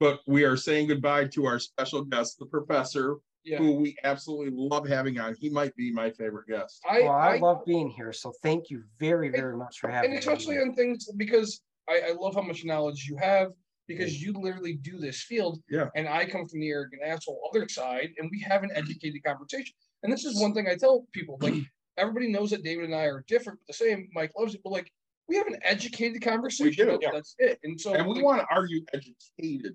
But 0.00 0.20
we 0.26 0.44
are 0.44 0.56
saying 0.56 0.88
goodbye 0.88 1.26
to 1.28 1.46
our 1.46 1.60
special 1.60 2.04
guest, 2.04 2.38
the 2.40 2.46
professor, 2.46 3.18
yeah, 3.44 3.58
who 3.58 3.72
we 3.74 3.96
absolutely 4.04 4.50
love 4.54 4.88
having 4.88 5.18
on. 5.18 5.34
He 5.38 5.50
might 5.50 5.74
be 5.76 5.92
my 5.92 6.10
favorite 6.10 6.46
guest. 6.48 6.82
I, 6.88 7.02
Well, 7.02 7.12
I 7.12 7.34
I, 7.34 7.38
love 7.38 7.64
being 7.66 7.90
here, 7.90 8.12
so 8.12 8.32
thank 8.42 8.70
you 8.70 8.82
very, 8.98 9.28
very 9.28 9.56
much 9.56 9.78
for 9.78 9.88
having 9.88 10.10
me. 10.10 10.16
and 10.16 10.26
me. 10.26 10.32
especially 10.32 10.58
on 10.58 10.74
things 10.74 11.08
because 11.16 11.60
I, 11.88 12.00
I 12.08 12.12
love 12.12 12.34
how 12.34 12.42
much 12.42 12.64
knowledge 12.64 13.06
you 13.08 13.16
have 13.16 13.52
because 13.86 14.22
you 14.22 14.32
literally 14.32 14.74
do 14.74 14.98
this 14.98 15.22
field. 15.22 15.60
Yeah. 15.68 15.88
And 15.94 16.08
I 16.08 16.24
come 16.24 16.46
from 16.46 16.60
the 16.60 16.70
arrogant 16.70 17.02
asshole 17.04 17.50
other 17.50 17.68
side, 17.68 18.10
and 18.18 18.30
we 18.30 18.40
have 18.40 18.62
an 18.62 18.70
educated 18.74 19.22
conversation. 19.22 19.74
And 20.02 20.12
this 20.12 20.24
is 20.24 20.40
one 20.40 20.54
thing 20.54 20.66
I 20.68 20.76
tell 20.76 21.06
people: 21.12 21.38
like 21.40 21.54
everybody 21.98 22.28
knows 22.28 22.50
that 22.50 22.64
David 22.64 22.86
and 22.86 22.94
I 22.94 23.04
are 23.04 23.24
different, 23.28 23.58
but 23.60 23.66
the 23.66 23.84
same. 23.84 24.08
Mike 24.14 24.32
loves 24.38 24.54
it, 24.54 24.62
but 24.64 24.72
like 24.72 24.90
we 25.28 25.36
have 25.36 25.46
an 25.46 25.58
educated 25.62 26.22
conversation. 26.22 26.86
We 26.86 26.92
do, 26.92 26.98
yeah. 27.00 27.10
That's 27.12 27.34
it. 27.38 27.58
And 27.64 27.80
so 27.80 27.94
And 27.94 28.06
we 28.06 28.16
like, 28.16 28.24
want 28.24 28.40
to 28.40 28.46
argue 28.50 28.84
educated. 28.92 29.74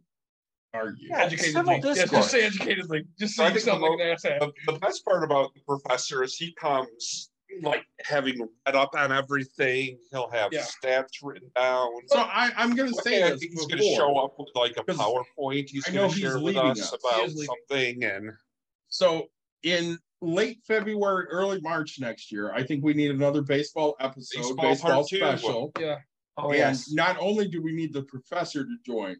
Argue. 0.74 1.08
Yeah, 1.10 1.28
educatedly. 1.28 1.40
civil 1.40 1.74
Yeah, 1.74 2.06
just 2.06 2.32
say 2.32 2.48
educatedly. 2.48 3.06
Just 3.20 3.36
so 3.36 3.44
I 3.44 3.48
you 3.48 3.54
think 3.60 3.66
the 3.66 3.74
like. 3.74 4.22
The, 4.22 4.52
the 4.74 4.80
best 4.80 5.04
part 5.04 5.24
about 5.24 5.54
the 5.56 5.62
professor 5.62 6.24
is 6.24 6.36
he 6.36 6.54
comes 6.54 7.32
like 7.64 7.84
having 8.06 8.40
read 8.68 8.76
up 8.76 8.92
on 8.96 9.12
everything. 9.12 9.98
He'll 10.12 10.30
have 10.30 10.54
Yeah. 10.54 10.64
stats 10.84 11.24
written 11.24 11.50
down. 11.56 11.88
So 12.08 12.20
I, 12.20 12.52
I'm 12.56 12.76
gonna 12.76 12.94
say 12.94 13.20
this 13.22 13.40
think 13.40 13.52
he's 13.54 13.66
going 13.66 13.80
to 13.80 13.96
show 13.96 14.16
up 14.18 14.36
with 14.38 14.50
like 14.54 14.78
a 14.78 14.84
PowerPoint. 14.84 15.70
He's 15.70 15.86
going 15.86 16.12
to 16.12 16.16
share 16.16 16.40
with 16.40 16.56
us 16.56 16.80
us. 16.80 16.94
About 17.04 17.30
something, 17.32 18.04
and 18.04 18.32
So 18.90 19.28
in 19.64 19.98
late 20.22 20.60
February, 20.68 21.26
early 21.32 21.60
March 21.62 21.98
next 22.00 22.32
year, 22.32 22.52
I 22.54 22.62
think 22.64 22.84
we 22.84 22.94
need 22.94 23.10
another 23.10 23.42
baseball 23.42 23.96
episode, 24.00 24.40
Baseball 24.42 24.56
baseball, 24.70 24.92
part 24.92 25.08
two. 25.08 25.18
special. 25.18 25.72
Yeah, 25.80 25.98
Oh, 26.38 26.50
and 26.50 26.58
yes. 26.58 26.92
not 26.92 27.18
only 27.20 27.48
do 27.48 27.62
we 27.64 27.74
need 27.74 27.92
the 27.94 28.04
professor 28.04 28.64
to 28.64 28.76
join, 28.86 29.16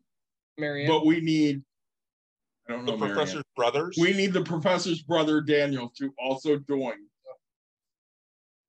Marianne. 0.60 0.88
but 0.90 1.06
we 1.06 1.22
need 1.22 1.62
I 2.68 2.74
don't 2.74 2.86
the 2.86 2.92
know 2.92 2.98
Marianne. 2.98 3.16
professor's 3.18 3.44
brothers. 3.56 3.98
We 4.00 4.14
need 4.14 4.34
the 4.34 4.44
professor's 4.44 5.02
brother 5.02 5.42
Daniel 5.42 5.92
to 5.98 6.14
also 6.20 6.58
join. 6.60 6.96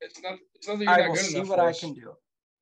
it's 0.01 0.21
not. 0.23 0.39
It's 0.55 0.69
not 0.69 0.79
that 0.79 0.85
you're 0.85 0.93
I 0.93 0.97
not 0.99 1.09
will 1.09 1.15
good 1.17 1.25
see 1.25 1.37
enough. 1.37 1.49
what 1.49 1.59
for 1.59 1.69
I 1.69 1.73
can 1.73 1.93
do. 1.95 2.13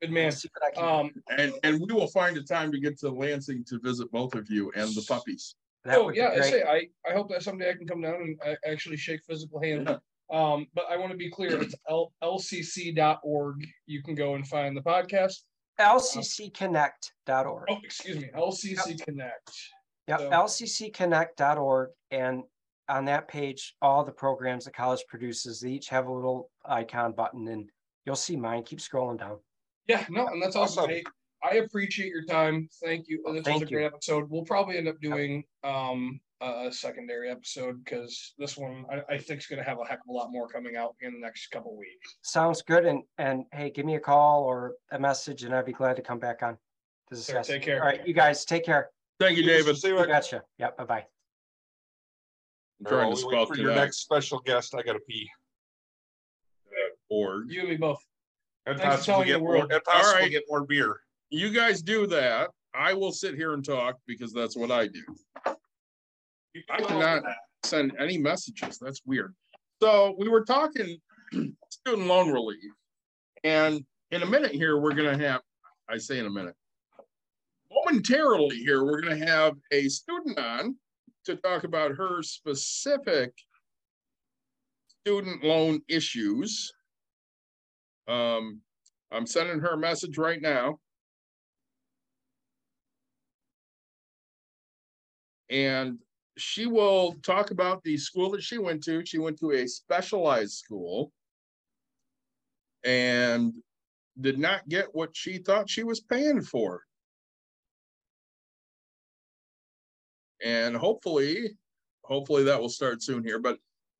Good 0.00 0.10
man. 0.12 0.32
see 0.32 0.48
what 0.58 0.70
I 0.72 0.74
can 0.74 0.82
do. 0.82 1.08
Um. 1.10 1.38
And 1.38 1.52
and 1.64 1.80
we 1.86 1.92
will 1.92 2.08
find 2.08 2.36
a 2.36 2.42
time 2.42 2.72
to 2.72 2.80
get 2.80 2.98
to 3.00 3.10
Lansing 3.10 3.64
to 3.68 3.78
visit 3.80 4.10
both 4.10 4.34
of 4.34 4.50
you 4.50 4.72
and 4.74 4.88
the 4.94 5.04
puppies. 5.08 5.54
That 5.84 5.98
oh 5.98 6.10
yeah, 6.10 6.30
I 6.30 6.40
say 6.40 6.62
I. 6.64 6.88
I 7.08 7.12
hope 7.14 7.28
that 7.30 7.42
someday 7.42 7.70
I 7.70 7.74
can 7.74 7.86
come 7.86 8.00
down 8.00 8.14
and 8.16 8.38
uh, 8.44 8.54
actually 8.68 8.96
shake 8.96 9.20
physical 9.24 9.60
hands. 9.62 9.88
Um, 10.30 10.66
but 10.74 10.84
I 10.90 10.96
want 10.98 11.12
to 11.12 11.16
be 11.16 11.30
clear. 11.30 11.62
It's 11.62 11.74
L- 11.88 12.12
lcc.org. 12.22 13.66
You 13.86 14.02
can 14.02 14.14
go 14.14 14.34
and 14.34 14.46
find 14.46 14.76
the 14.76 14.82
podcast. 14.82 15.36
lccconnect.org. 15.80 17.64
Oh, 17.68 17.76
excuse 17.82 18.16
me. 18.16 18.30
LCC 18.34 19.04
Connect. 19.04 19.52
Yep, 20.08 20.20
so- 20.20 20.30
lccconnect.org. 20.30 21.90
And 22.10 22.42
on 22.88 23.04
that 23.04 23.28
page, 23.28 23.74
all 23.82 24.04
the 24.04 24.12
programs 24.12 24.64
the 24.64 24.70
college 24.70 25.04
produces, 25.08 25.60
they 25.60 25.70
each 25.70 25.88
have 25.88 26.06
a 26.06 26.12
little 26.12 26.50
icon 26.64 27.12
button 27.12 27.46
and 27.48 27.70
you'll 28.06 28.16
see 28.16 28.36
mine. 28.36 28.62
Keep 28.62 28.78
scrolling 28.80 29.18
down. 29.18 29.38
Yeah, 29.86 30.04
no, 30.08 30.26
and 30.26 30.42
that's 30.42 30.56
awesome. 30.56 30.84
Awesome. 30.84 31.02
I, 31.42 31.48
I 31.50 31.54
appreciate 31.56 32.08
your 32.08 32.24
time. 32.24 32.68
Thank 32.82 33.08
you. 33.08 33.22
This 33.32 33.46
was 33.46 33.62
a 33.62 33.66
great 33.66 33.82
you. 33.82 33.86
episode. 33.86 34.28
We'll 34.28 34.44
probably 34.44 34.76
end 34.76 34.88
up 34.88 35.00
doing 35.00 35.44
um 35.64 36.20
a 36.40 36.66
a 36.68 36.72
secondary 36.72 37.30
episode 37.30 37.82
because 37.84 38.34
this 38.38 38.56
one 38.56 38.84
I, 38.90 39.14
I 39.14 39.18
think 39.18 39.40
is 39.40 39.46
going 39.46 39.58
to 39.62 39.68
have 39.68 39.78
a 39.80 39.84
heck 39.84 39.98
of 40.00 40.08
a 40.08 40.12
lot 40.12 40.30
more 40.30 40.48
coming 40.48 40.76
out 40.76 40.94
in 41.00 41.12
the 41.12 41.18
next 41.18 41.48
couple 41.48 41.76
weeks. 41.76 42.16
Sounds 42.22 42.62
good. 42.62 42.84
And, 42.86 43.02
and 43.18 43.44
hey, 43.52 43.70
give 43.70 43.86
me 43.86 43.96
a 43.96 44.00
call 44.00 44.44
or 44.44 44.74
a 44.92 44.98
message 44.98 45.42
and 45.44 45.54
I'd 45.54 45.64
be 45.66 45.72
glad 45.72 45.96
to 45.96 46.02
come 46.02 46.18
back 46.18 46.42
on 46.42 46.56
to 47.10 47.16
Sir, 47.16 47.34
discuss. 47.34 47.46
take 47.48 47.62
care. 47.62 47.80
All 47.82 47.88
right, 47.88 48.06
you 48.06 48.14
guys 48.14 48.44
take 48.44 48.64
care. 48.64 48.90
Thank 49.18 49.36
you, 49.36 49.44
David. 49.44 49.76
See 49.76 49.88
you 49.88 49.98
You 49.98 50.06
Gotcha. 50.06 50.42
Yep, 50.58 50.76
bye-bye. 50.78 51.04
I'm 52.80 52.86
trying 52.86 53.06
While 53.08 53.16
to 53.16 53.20
spell 53.22 53.38
wait 53.40 53.48
for 53.48 53.56
your 53.56 53.74
next 53.74 53.98
special 54.02 54.38
guest. 54.40 54.74
I 54.76 54.82
got 54.82 54.92
to 54.92 55.00
pee 55.00 55.28
uh, 56.70 56.94
org. 57.14 57.50
You 57.50 57.60
and 57.62 57.70
me 57.70 57.76
both. 57.76 57.98
and 58.66 58.78
Thanks 58.78 59.04
for 59.04 59.12
possibly 59.12 59.26
get 59.26 59.32
the 59.34 59.38
more. 59.40 59.48
world. 59.58 59.72
And 59.72 59.82
possibly 59.82 60.08
All 60.12 60.20
right. 60.20 60.30
get 60.30 60.44
more 60.48 60.64
beer. 60.64 61.00
You 61.30 61.50
guys 61.50 61.82
do 61.82 62.06
that. 62.08 62.50
I 62.74 62.92
will 62.94 63.10
sit 63.12 63.34
here 63.34 63.54
and 63.54 63.64
talk 63.64 63.96
because 64.06 64.32
that's 64.32 64.56
what 64.56 64.70
I 64.70 64.86
do. 64.86 65.02
I 66.70 66.82
cannot 66.82 67.22
send 67.64 67.92
any 67.98 68.18
messages. 68.18 68.78
That's 68.78 69.02
weird. 69.04 69.34
So 69.82 70.14
we 70.18 70.28
were 70.28 70.44
talking 70.44 70.98
student 71.70 72.06
loan 72.06 72.32
relief. 72.32 72.72
And 73.44 73.84
in 74.10 74.22
a 74.22 74.26
minute 74.26 74.52
here, 74.52 74.78
we're 74.78 74.94
gonna 74.94 75.18
have, 75.18 75.40
I 75.88 75.98
say 75.98 76.18
in 76.18 76.26
a 76.26 76.30
minute. 76.30 76.54
Momentarily 77.70 78.56
here, 78.56 78.84
we're 78.84 79.00
gonna 79.00 79.24
have 79.24 79.54
a 79.70 79.88
student 79.88 80.38
on 80.38 80.76
to 81.26 81.36
talk 81.36 81.64
about 81.64 81.92
her 81.92 82.22
specific 82.22 83.32
student 85.02 85.44
loan 85.44 85.80
issues. 85.88 86.72
Um, 88.08 88.60
I'm 89.12 89.26
sending 89.26 89.60
her 89.60 89.74
a 89.74 89.78
message 89.78 90.18
right 90.18 90.40
now. 90.40 90.78
And 95.50 95.98
she 96.38 96.66
will 96.66 97.14
talk 97.22 97.50
about 97.50 97.82
the 97.82 97.96
school 97.96 98.30
that 98.30 98.42
she 98.42 98.58
went 98.58 98.82
to. 98.84 99.04
She 99.04 99.18
went 99.18 99.38
to 99.40 99.52
a 99.52 99.66
specialized 99.66 100.52
school 100.52 101.12
and 102.84 103.52
did 104.20 104.38
not 104.38 104.68
get 104.68 104.88
what 104.92 105.10
she 105.14 105.38
thought 105.38 105.70
she 105.70 105.82
was 105.82 106.00
paying 106.00 106.42
for. 106.42 106.82
And 110.44 110.76
hopefully, 110.76 111.56
hopefully 112.02 112.44
that 112.44 112.60
will 112.60 112.68
start 112.68 113.02
soon 113.02 113.24
here. 113.24 113.38
But 113.38 113.58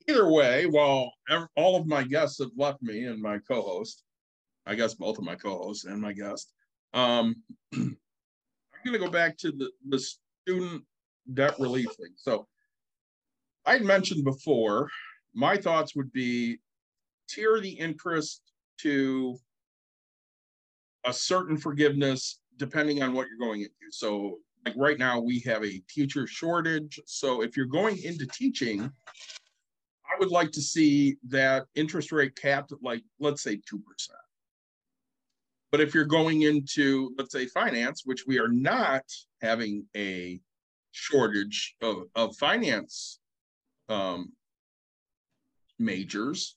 either 0.08 0.30
way, 0.30 0.66
while 0.66 1.12
all 1.56 1.76
of 1.76 1.86
my 1.86 2.04
guests 2.04 2.38
have 2.38 2.50
left 2.56 2.82
me 2.82 3.04
and 3.04 3.20
my 3.20 3.38
co-host, 3.38 4.04
I 4.66 4.74
guess 4.74 4.94
both 4.94 5.18
of 5.18 5.24
my 5.24 5.34
co-hosts 5.34 5.84
and 5.84 6.00
my 6.00 6.12
guest, 6.12 6.52
um, 6.94 7.36
I'm 7.74 7.96
gonna 8.84 8.98
go 8.98 9.10
back 9.10 9.36
to 9.38 9.50
the, 9.50 9.70
the 9.88 9.98
student 10.46 10.84
debt 11.34 11.54
relief 11.58 11.88
thing. 11.96 12.12
So 12.16 12.46
I 13.66 13.78
mentioned 13.78 14.24
before, 14.24 14.88
my 15.34 15.56
thoughts 15.56 15.94
would 15.94 16.12
be 16.12 16.58
tier 17.28 17.60
the 17.60 17.70
interest 17.70 18.42
to 18.78 19.38
a 21.04 21.12
certain 21.12 21.56
forgiveness 21.56 22.40
depending 22.56 23.02
on 23.02 23.12
what 23.12 23.28
you're 23.28 23.38
going 23.38 23.60
into. 23.60 23.72
So 23.90 24.38
like 24.64 24.74
right 24.76 24.98
now, 24.98 25.20
we 25.20 25.40
have 25.40 25.62
a 25.64 25.80
teacher 25.88 26.26
shortage. 26.26 26.98
So 27.06 27.42
if 27.42 27.56
you're 27.56 27.66
going 27.66 28.02
into 28.02 28.26
teaching, 28.26 28.82
I 28.82 30.18
would 30.18 30.30
like 30.30 30.50
to 30.52 30.60
see 30.60 31.16
that 31.28 31.66
interest 31.74 32.10
rate 32.10 32.34
capped 32.34 32.72
at 32.72 32.82
like, 32.82 33.02
let's 33.20 33.42
say 33.42 33.60
two 33.68 33.78
percent. 33.78 34.18
But 35.70 35.80
if 35.82 35.94
you're 35.94 36.06
going 36.06 36.42
into, 36.42 37.14
let's 37.18 37.32
say, 37.32 37.46
finance, 37.46 38.02
which 38.04 38.26
we 38.26 38.38
are 38.38 38.48
not 38.48 39.02
having 39.42 39.84
a 39.94 40.40
shortage 40.92 41.76
of, 41.82 42.04
of 42.14 42.36
finance 42.36 43.20
um, 43.88 44.32
majors. 45.78 46.56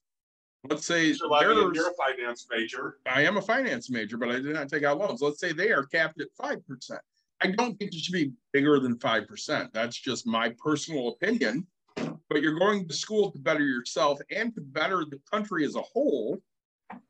Let's 0.69 0.85
say 0.85 1.13
So, 1.13 1.33
I 1.33 1.47
mean, 1.47 1.73
you're 1.73 1.89
a 1.89 1.93
finance 1.93 2.47
major. 2.51 2.97
I 3.07 3.23
am 3.23 3.37
a 3.37 3.41
finance 3.41 3.89
major, 3.89 4.17
but 4.17 4.29
I 4.29 4.33
did 4.33 4.53
not 4.53 4.69
take 4.69 4.83
out 4.83 4.99
loans. 4.99 5.21
Let's 5.21 5.39
say 5.39 5.53
they 5.53 5.71
are 5.71 5.85
capped 5.85 6.21
at 6.21 6.27
five 6.37 6.65
percent. 6.67 7.01
I 7.41 7.47
don't 7.47 7.77
think 7.79 7.93
it 7.93 7.99
should 7.99 8.13
be 8.13 8.31
bigger 8.53 8.79
than 8.79 8.99
five 8.99 9.27
percent. 9.27 9.73
That's 9.73 9.97
just 9.97 10.27
my 10.27 10.53
personal 10.63 11.09
opinion. 11.09 11.65
But 11.95 12.41
you're 12.41 12.59
going 12.59 12.87
to 12.87 12.93
school 12.93 13.31
to 13.31 13.39
better 13.39 13.65
yourself 13.65 14.19
and 14.33 14.53
to 14.55 14.61
better 14.61 15.03
the 15.03 15.19
country 15.31 15.65
as 15.65 15.75
a 15.75 15.81
whole. 15.81 16.39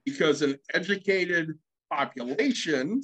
Because 0.05 0.41
an 0.41 0.57
educated 0.73 1.57
population 1.91 3.01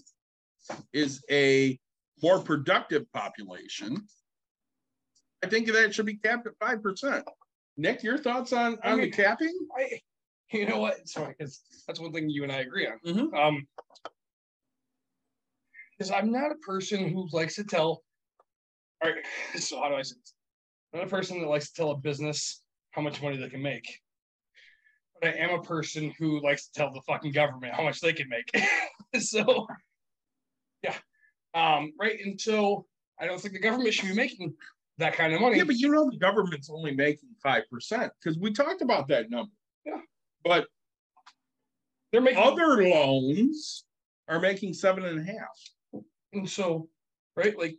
is 0.94 1.23
a 1.30 1.77
more 2.23 2.39
productive 2.39 3.11
population. 3.14 4.07
I 5.44 5.48
think 5.48 5.72
that 5.72 5.94
should 5.94 6.06
be 6.06 6.15
capped 6.15 6.48
at 6.48 6.53
five 6.60 6.81
percent. 6.81 7.26
Nick, 7.77 8.02
your 8.03 8.18
thoughts 8.18 8.53
on, 8.53 8.77
I 8.84 8.91
on 8.91 9.02
the 9.02 9.11
capping? 9.11 9.56
I, 9.77 9.99
you 10.52 10.65
know 10.68 10.80
what? 10.80 10.98
Funny 11.10 11.35
because 11.38 11.61
that's 11.85 11.99
one 11.99 12.11
thing 12.11 12.30
you 12.30 12.44
and 12.44 12.52
I 12.52 12.57
agree 12.60 12.88
on. 12.88 12.98
Mhm. 13.06 13.34
Um, 13.35 13.68
because 15.98 16.11
I'm 16.11 16.31
not 16.31 16.52
a 16.52 16.56
person 16.56 17.10
who 17.10 17.27
likes 17.31 17.56
to 17.56 17.64
tell. 17.64 18.03
All 19.03 19.11
right, 19.11 19.23
so 19.61 19.80
how 19.81 19.89
do 19.89 19.95
I 19.95 20.02
say 20.02 20.15
this? 20.19 20.34
I'm 20.94 20.99
not 20.99 21.07
a 21.07 21.10
person 21.10 21.39
that 21.41 21.48
likes 21.48 21.69
to 21.69 21.73
tell 21.76 21.91
a 21.91 21.98
business 21.98 22.64
how 22.91 23.02
much 23.02 23.22
money 23.22 23.38
they 23.38 23.49
can 23.49 23.61
make. 23.61 23.99
but 25.22 25.30
I 25.30 25.38
am 25.38 25.52
a 25.52 25.61
person 25.61 26.14
who 26.18 26.41
likes 26.44 26.68
to 26.68 26.73
tell 26.80 26.91
the 26.91 27.02
fucking 27.07 27.31
government 27.31 27.73
how 27.76 27.84
much 27.84 27.99
they 27.99 28.14
can 28.14 28.27
make. 28.30 28.49
so, 29.22 29.68
yeah, 30.81 30.95
um, 31.53 31.93
right. 31.99 32.17
And 32.23 32.39
so 32.39 32.85
I 33.19 33.25
don't 33.25 33.39
think 33.39 33.53
the 33.53 33.59
government 33.59 33.93
should 33.93 34.09
be 34.09 34.15
making 34.15 34.53
that 34.97 35.13
kind 35.13 35.33
of 35.33 35.41
money. 35.41 35.57
Yeah, 35.57 35.63
but 35.63 35.75
you 35.77 35.89
know 35.91 36.09
the 36.09 36.17
government's 36.17 36.69
only 36.69 36.93
making 36.93 37.29
five 37.41 37.63
percent 37.71 38.11
because 38.21 38.37
we 38.37 38.51
talked 38.51 38.81
about 38.81 39.07
that 39.09 39.29
number. 39.29 39.51
Yeah. 39.85 40.01
But 40.43 40.67
They're 42.11 42.21
making 42.21 42.41
other 42.43 42.83
loans 42.83 43.85
are 44.27 44.39
making 44.39 44.73
seven 44.73 45.05
and 45.05 45.19
a 45.19 45.23
half. 45.23 46.03
and 46.33 46.49
so 46.49 46.89
right 47.35 47.57
like 47.57 47.77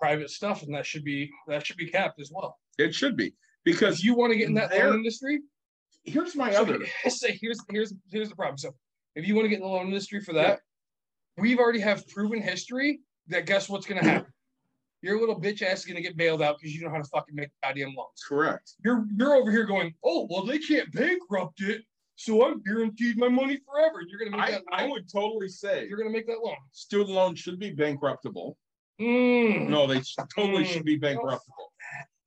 private 0.00 0.30
stuff, 0.30 0.62
and 0.62 0.74
that 0.74 0.86
should 0.86 1.04
be 1.04 1.30
that 1.48 1.66
should 1.66 1.76
be 1.76 1.88
capped 1.90 2.20
as 2.20 2.30
well. 2.32 2.56
It 2.78 2.94
should 2.94 3.16
be 3.16 3.26
If 3.26 3.32
because 3.64 4.02
you 4.02 4.14
want 4.14 4.32
to 4.32 4.38
get 4.38 4.48
in 4.48 4.54
that 4.54 4.72
loan 4.72 4.96
industry, 4.96 5.40
here's 6.04 6.36
my 6.36 6.52
so 6.52 6.62
other. 6.62 6.78
say 7.08 7.38
here's 7.40 7.58
here's 7.70 7.94
here's 8.10 8.28
the 8.28 8.36
problem. 8.36 8.58
So 8.58 8.74
if 9.14 9.26
you 9.26 9.34
want 9.34 9.46
to 9.46 9.48
get 9.48 9.56
in 9.56 9.62
the 9.62 9.68
loan 9.68 9.86
industry 9.86 10.20
for 10.20 10.32
that, 10.34 10.60
we've 11.38 11.58
already 11.58 11.80
have 11.80 12.06
proven 12.08 12.42
history 12.42 13.00
that 13.28 13.46
guess 13.46 13.68
what's 13.68 13.86
gonna 13.86 14.04
happen. 14.04 14.32
Your 15.02 15.20
little 15.20 15.40
bitch 15.40 15.62
ass 15.62 15.80
is 15.80 15.84
gonna 15.84 16.00
get 16.00 16.16
bailed 16.16 16.42
out 16.42 16.58
because 16.58 16.74
you 16.74 16.82
know 16.82 16.90
how 16.90 16.98
to 16.98 17.04
fucking 17.04 17.34
make 17.34 17.50
goddamn 17.62 17.94
loans. 17.96 18.22
Correct. 18.26 18.72
You're 18.84 19.06
you're 19.16 19.34
over 19.34 19.50
here 19.50 19.64
going, 19.64 19.94
oh 20.04 20.26
well, 20.30 20.44
they 20.44 20.58
can't 20.58 20.90
bankrupt 20.92 21.60
it, 21.60 21.82
so 22.16 22.44
I'm 22.44 22.62
guaranteed 22.62 23.16
my 23.16 23.28
money 23.28 23.60
forever. 23.64 24.02
You're 24.08 24.18
gonna 24.18 24.36
make 24.36 24.48
I, 24.48 24.50
that 24.52 24.62
I 24.72 24.88
would 24.88 25.10
totally 25.10 25.48
say 25.48 25.86
You're 25.88 25.98
gonna 25.98 26.10
make 26.10 26.26
that 26.26 26.40
loan. 26.44 26.56
student 26.72 27.10
loans 27.10 27.38
should 27.38 27.60
be 27.60 27.74
bankruptable. 27.74 28.54
Mm. 29.00 29.68
No, 29.68 29.86
they 29.86 30.02
totally 30.34 30.64
should 30.64 30.84
be 30.84 30.98
bankruptable. 30.98 31.68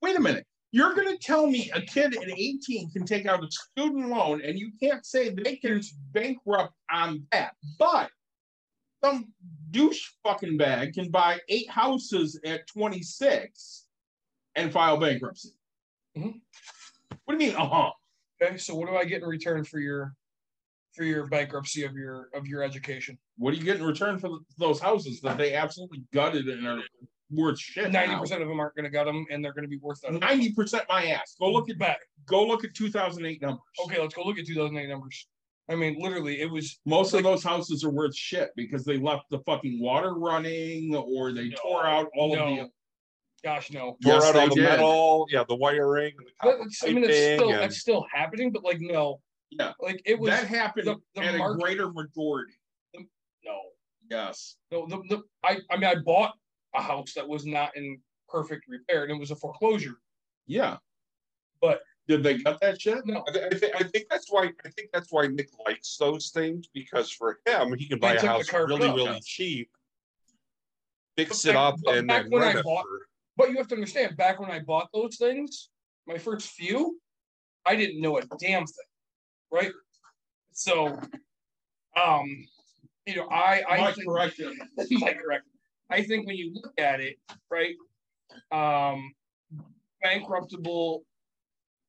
Wait 0.00 0.16
a 0.16 0.20
minute. 0.20 0.46
You're 0.70 0.94
gonna 0.94 1.18
tell 1.18 1.46
me 1.46 1.70
a 1.74 1.82
kid 1.82 2.16
at 2.16 2.30
18 2.30 2.90
can 2.92 3.04
take 3.04 3.26
out 3.26 3.44
a 3.44 3.48
student 3.50 4.08
loan 4.08 4.40
and 4.42 4.58
you 4.58 4.72
can't 4.82 5.04
say 5.04 5.28
they 5.28 5.56
can 5.56 5.82
bankrupt 6.12 6.72
on 6.90 7.26
that, 7.30 7.52
but 7.78 8.10
some 9.04 9.32
douche 9.70 10.10
fucking 10.22 10.56
bag 10.56 10.94
can 10.94 11.10
buy 11.10 11.38
eight 11.48 11.68
houses 11.68 12.38
at 12.44 12.66
26 12.68 13.86
and 14.54 14.72
file 14.72 14.96
bankruptcy. 14.98 15.50
Mhm. 16.16 16.40
What 17.24 17.38
do 17.38 17.44
you 17.44 17.50
mean? 17.50 17.60
Uh-huh. 17.60 17.90
Okay, 18.40 18.56
so 18.58 18.74
what 18.74 18.88
do 18.88 18.96
I 18.96 19.04
get 19.04 19.22
in 19.22 19.28
return 19.28 19.64
for 19.64 19.78
your 19.78 20.14
for 20.94 21.04
your 21.04 21.26
bankruptcy 21.26 21.84
of 21.84 21.94
your 21.94 22.28
of 22.34 22.46
your 22.46 22.62
education? 22.62 23.18
What 23.38 23.52
do 23.52 23.56
you 23.58 23.64
get 23.64 23.76
in 23.76 23.84
return 23.84 24.18
for 24.18 24.30
those 24.58 24.78
houses 24.80 25.20
that 25.22 25.38
they 25.38 25.54
absolutely 25.54 26.04
gutted 26.12 26.48
and 26.48 26.66
are 26.66 26.80
worth 27.30 27.58
shit? 27.58 27.90
Ninety 27.90 28.14
percent 28.16 28.42
of 28.42 28.48
them 28.48 28.60
aren't 28.60 28.74
going 28.74 28.84
to 28.84 28.90
get 28.90 29.04
them, 29.04 29.24
and 29.30 29.42
they're 29.44 29.54
going 29.54 29.64
to 29.64 29.68
be 29.68 29.78
worth. 29.78 30.00
Ninety 30.08 30.52
percent 30.52 30.84
my 30.88 31.06
ass. 31.06 31.34
Go 31.40 31.50
look 31.50 31.70
at 31.70 31.78
back. 31.78 32.00
go 32.26 32.44
look 32.44 32.62
at 32.64 32.74
2008 32.74 33.40
numbers. 33.40 33.60
Okay, 33.86 34.00
let's 34.00 34.14
go 34.14 34.22
look 34.22 34.38
at 34.38 34.46
2008 34.46 34.88
numbers. 34.88 35.26
I 35.68 35.76
mean, 35.76 35.96
literally, 36.00 36.40
it 36.40 36.50
was 36.50 36.80
Most 36.84 37.12
Like- 37.12 37.20
of 37.20 37.24
those 37.24 37.44
houses 37.44 37.84
are 37.84 37.90
worth 37.90 38.16
shit 38.16 38.50
because 38.56 38.84
they 38.84 38.98
left 38.98 39.24
the 39.30 39.38
fucking 39.40 39.80
water 39.80 40.14
running 40.14 40.94
or 40.94 41.32
they 41.32 41.48
No, 41.50 41.56
tore 41.62 41.86
out 41.86 42.08
all 42.16 42.34
no. 42.34 42.44
of 42.44 42.56
the. 42.66 42.70
gosh 43.44 43.70
no. 43.72 43.96
Tore 44.02 44.14
Yes, 44.14 44.24
out 44.24 44.32
they 44.34 44.40
all 44.40 44.48
the 44.48 44.54
did. 44.56 44.62
metal, 44.64 45.26
yeah, 45.30 45.44
the 45.48 45.54
wiring, 45.56 46.14
the 46.16 46.30
But 46.42 46.54
I 46.54 46.92
mean, 46.92 47.04
it's 47.04 47.16
still 47.16 47.50
and- 47.50 47.58
that's 47.60 47.78
still 47.78 48.06
happening, 48.12 48.50
but 48.52 48.62
like 48.64 48.80
no, 48.80 49.20
Yeah. 49.50 49.72
like 49.80 50.00
it 50.04 50.18
was 50.18 50.30
that 50.30 50.46
happened 50.46 50.86
the- 50.88 51.00
the 51.14 51.22
at 51.22 51.38
market- 51.38 51.54
a 51.56 51.58
greater 51.60 51.92
majority. 51.92 52.54
no, 53.44 53.60
Yes. 54.10 54.56
no. 54.70 54.86
The, 54.86 54.96
the 55.08 55.22
I 55.42 55.60
I 55.70 55.76
mean, 55.76 55.84
I 55.84 55.94
bought 55.96 56.36
a 56.74 56.82
house 56.82 57.14
that 57.14 57.28
was 57.28 57.44
not 57.46 57.76
in 57.76 58.00
perfect 58.28 58.64
repair, 58.68 59.02
and 59.04 59.12
it 59.12 59.18
was 59.18 59.30
a 59.30 59.36
foreclosure. 59.36 60.00
Yeah. 60.46 60.78
But- 61.60 61.82
did 62.08 62.22
they 62.22 62.38
cut 62.38 62.60
that 62.60 62.80
shit? 62.80 63.06
No, 63.06 63.24
I, 63.28 63.32
thi- 63.32 63.42
I, 63.44 63.48
thi- 63.58 63.72
I 63.74 63.82
think 63.84 64.06
that's 64.10 64.30
why 64.30 64.50
I 64.64 64.68
think 64.70 64.90
that's 64.92 65.10
why 65.12 65.26
Nick 65.28 65.50
likes 65.66 65.96
those 65.96 66.30
things 66.30 66.68
because 66.74 67.10
for 67.10 67.38
him 67.46 67.74
he 67.74 67.86
can 67.88 67.98
buy 67.98 68.14
a 68.14 68.26
house 68.26 68.52
really 68.52 68.88
up, 68.88 68.96
really 68.96 69.04
yes. 69.04 69.24
cheap, 69.24 69.70
fix 71.16 71.44
it 71.46 71.56
up, 71.56 71.76
and 71.86 72.06
back 72.08 72.22
then 72.24 72.30
when 72.32 72.42
I 72.42 72.46
rent 72.46 72.58
it 72.58 72.64
bought- 72.64 72.84
for. 72.84 73.06
But 73.36 73.50
you 73.50 73.56
have 73.56 73.68
to 73.68 73.74
understand, 73.76 74.16
back 74.18 74.38
when 74.40 74.50
I 74.50 74.58
bought 74.60 74.88
those 74.92 75.16
things, 75.16 75.70
my 76.06 76.18
first 76.18 76.48
few, 76.48 77.00
I 77.64 77.76
didn't 77.76 78.00
know 78.02 78.18
a 78.18 78.22
damn 78.38 78.66
thing, 78.66 78.84
right? 79.50 79.72
So, 80.52 81.00
um, 81.96 82.26
you 83.06 83.16
know, 83.16 83.26
I 83.30 83.62
I 83.66 83.80
My 83.80 83.92
think, 83.92 84.06
correction. 84.06 84.58
my 84.90 85.14
correct. 85.14 85.44
I 85.90 86.02
think 86.02 86.26
when 86.26 86.36
you 86.36 86.52
look 86.54 86.74
at 86.78 87.00
it, 87.00 87.16
right, 87.50 87.74
um, 88.50 89.12
bankruptable. 90.04 91.00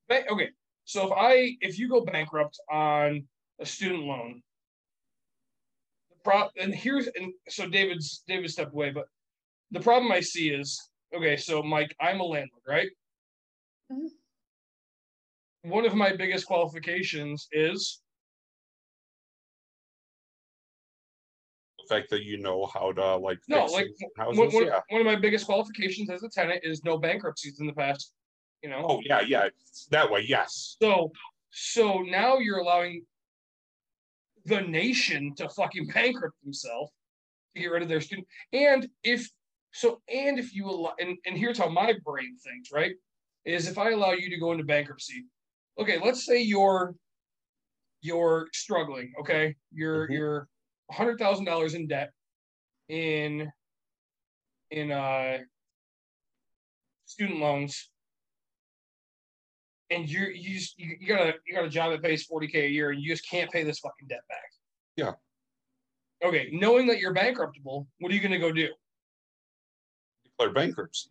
Ba- 0.10 0.30
okay, 0.32 0.50
so 0.86 1.08
if 1.08 1.14
I 1.16 1.56
if 1.62 1.80
you 1.80 1.90
go 1.90 2.02
bankrupt 2.02 2.60
on 2.72 3.26
a 3.60 3.66
student 3.66 4.04
loan, 4.04 4.42
the 6.10 6.16
pro 6.24 6.50
and 6.60 6.74
here's 6.74 7.08
and 7.08 7.34
so 7.50 7.68
David's 7.68 8.24
David 8.28 8.50
stepped 8.52 8.74
away, 8.74 8.92
but 8.92 9.06
the 9.72 9.80
problem 9.80 10.12
I 10.12 10.20
see 10.20 10.50
is 10.50 10.80
okay. 11.16 11.38
So 11.38 11.64
Mike, 11.64 11.96
I'm 12.00 12.20
a 12.20 12.24
landlord, 12.24 12.64
right? 12.68 12.90
Mm-hmm. 13.92 15.70
One 15.70 15.86
of 15.86 15.96
my 15.96 16.14
biggest 16.14 16.46
qualifications 16.46 17.48
is 17.54 18.02
the 21.80 21.96
fact 21.96 22.10
that 22.10 22.24
you 22.24 22.38
know 22.38 22.66
how 22.74 22.92
to 22.92 23.16
like 23.18 23.40
No, 23.48 23.62
fix 23.68 23.74
like, 23.74 23.88
one, 24.16 24.36
houses. 24.36 24.54
one, 24.54 24.66
yeah. 24.66 24.80
one 24.90 25.02
of 25.02 25.06
my 25.06 25.16
biggest 25.16 25.46
qualifications 25.46 26.10
as 26.10 26.24
a 26.24 26.30
tenant 26.30 26.62
is 26.64 26.84
no 26.84 26.98
bankruptcies 26.98 27.60
in 27.60 27.68
the 27.68 27.74
past. 27.74 28.12
You 28.64 28.70
know, 28.70 28.86
Oh 28.88 29.02
yeah, 29.04 29.22
yeah. 29.22 29.50
That 29.92 30.10
way, 30.10 30.22
yes. 30.28 30.78
so 30.82 31.12
so 31.52 32.00
now 32.00 32.38
you're 32.38 32.60
allowing 32.60 33.06
the 34.46 34.62
nation 34.62 35.36
to 35.36 35.50
fucking 35.50 35.88
bankrupt 35.94 36.36
themselves 36.44 36.92
to 37.56 37.62
get 37.62 37.72
rid 37.72 37.84
of 37.84 37.90
their 37.90 38.02
student. 38.02 38.28
And 38.54 38.88
if 39.04 39.30
so, 39.72 40.02
and 40.08 40.40
if 40.40 40.54
you 40.56 40.70
allow, 40.70 40.94
and, 41.00 41.18
and 41.26 41.38
here's 41.38 41.58
how 41.58 41.68
my 41.68 41.94
brain 42.06 42.38
thinks, 42.44 42.72
right? 42.72 42.94
Is 43.46 43.68
if 43.68 43.78
I 43.78 43.92
allow 43.92 44.12
you 44.12 44.30
to 44.30 44.38
go 44.40 44.52
into 44.54 44.64
bankruptcy, 44.64 45.26
okay, 45.78 46.00
let's 46.04 46.26
say 46.26 46.42
you're 46.42 46.96
you're 48.02 48.48
struggling, 48.54 49.14
okay, 49.20 49.56
you're 49.72 50.08
Mhm. 50.08 50.14
you're 50.14 50.48
a 50.90 50.94
hundred 50.94 51.20
thousand 51.20 51.46
dollars 51.46 51.74
in 51.74 51.88
debt 51.88 52.12
in 52.88 53.52
in 54.72 54.92
uh 54.92 55.40
student 57.06 57.40
loans 57.40 57.90
and 59.94 60.10
you're 60.10 60.30
you 60.32 60.58
just 60.60 60.78
you, 60.80 60.96
you 61.00 61.08
got 61.08 61.22
a 61.22 61.34
you 61.46 61.54
got 61.56 61.66
a 61.66 61.70
job 61.70 61.92
that 61.92 62.02
pays 62.02 62.28
40k 62.28 62.56
a 62.66 62.70
year 62.70 62.92
and 62.92 63.02
you 63.02 63.10
just 63.10 63.28
can't 63.30 63.52
pay 63.52 63.64
this 63.64 63.80
fucking 63.80 64.08
debt 64.08 64.22
back 64.30 64.50
Yeah. 64.98 65.14
okay 66.28 66.50
knowing 66.52 66.88
that 66.88 67.00
you're 67.00 67.14
bankruptable 67.14 67.88
what 68.00 68.12
are 68.12 68.16
you 68.16 68.22
going 68.22 68.32
to 68.32 68.40
go 68.40 68.52
do 68.52 68.70
Declare 70.26 70.54
bankruptcy. 70.54 71.10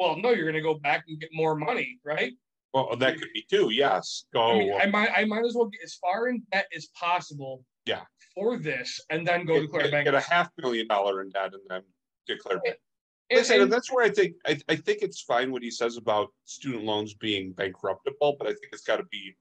well 0.00 0.16
no 0.16 0.30
you're 0.30 0.44
going 0.50 0.54
to 0.54 0.60
go 0.60 0.74
back 0.74 1.04
and 1.08 1.18
get 1.20 1.30
more 1.32 1.54
money 1.54 1.98
right 2.04 2.32
Well, 2.72 2.96
that 2.96 3.18
could 3.18 3.28
be 3.32 3.44
too. 3.48 3.70
Yes. 3.70 4.24
Go. 4.32 4.42
i 4.52 4.58
mean 4.58 4.72
i 4.80 4.86
might 4.86 5.10
i 5.16 5.24
might 5.24 5.44
as 5.44 5.54
well 5.54 5.66
get 5.66 5.80
as 5.84 5.94
far 5.94 6.28
in 6.28 6.42
debt 6.52 6.66
as 6.76 6.86
possible 6.98 7.64
Yeah. 7.86 8.02
for 8.34 8.58
this 8.58 9.00
and 9.10 9.26
then 9.26 9.44
go 9.46 9.54
get, 9.54 9.62
declare 9.62 9.90
get- 9.90 10.04
get 10.04 10.14
a 10.14 10.20
half 10.20 10.50
million 10.58 10.86
dollar 10.88 11.22
in 11.22 11.30
debt 11.30 11.52
and 11.52 11.62
then 11.68 11.82
declare 12.26 12.56
bankruptcy. 12.58 12.80
And- 13.30 13.38
Listen, 13.38 13.62
and- 13.62 13.72
that's 13.72 13.90
where 13.92 14.04
I 14.04 14.10
think 14.10 14.36
I, 14.46 14.58
I 14.68 14.76
think 14.76 15.02
it's 15.02 15.20
fine 15.22 15.50
what 15.50 15.62
he 15.62 15.70
says 15.70 15.96
about 15.96 16.32
student 16.44 16.84
loans 16.84 17.14
being 17.14 17.54
bankruptable, 17.54 18.36
but 18.38 18.46
I 18.46 18.50
think 18.50 18.68
it's 18.72 18.84
got 18.84 18.96
to 18.96 19.04
be 19.04 19.36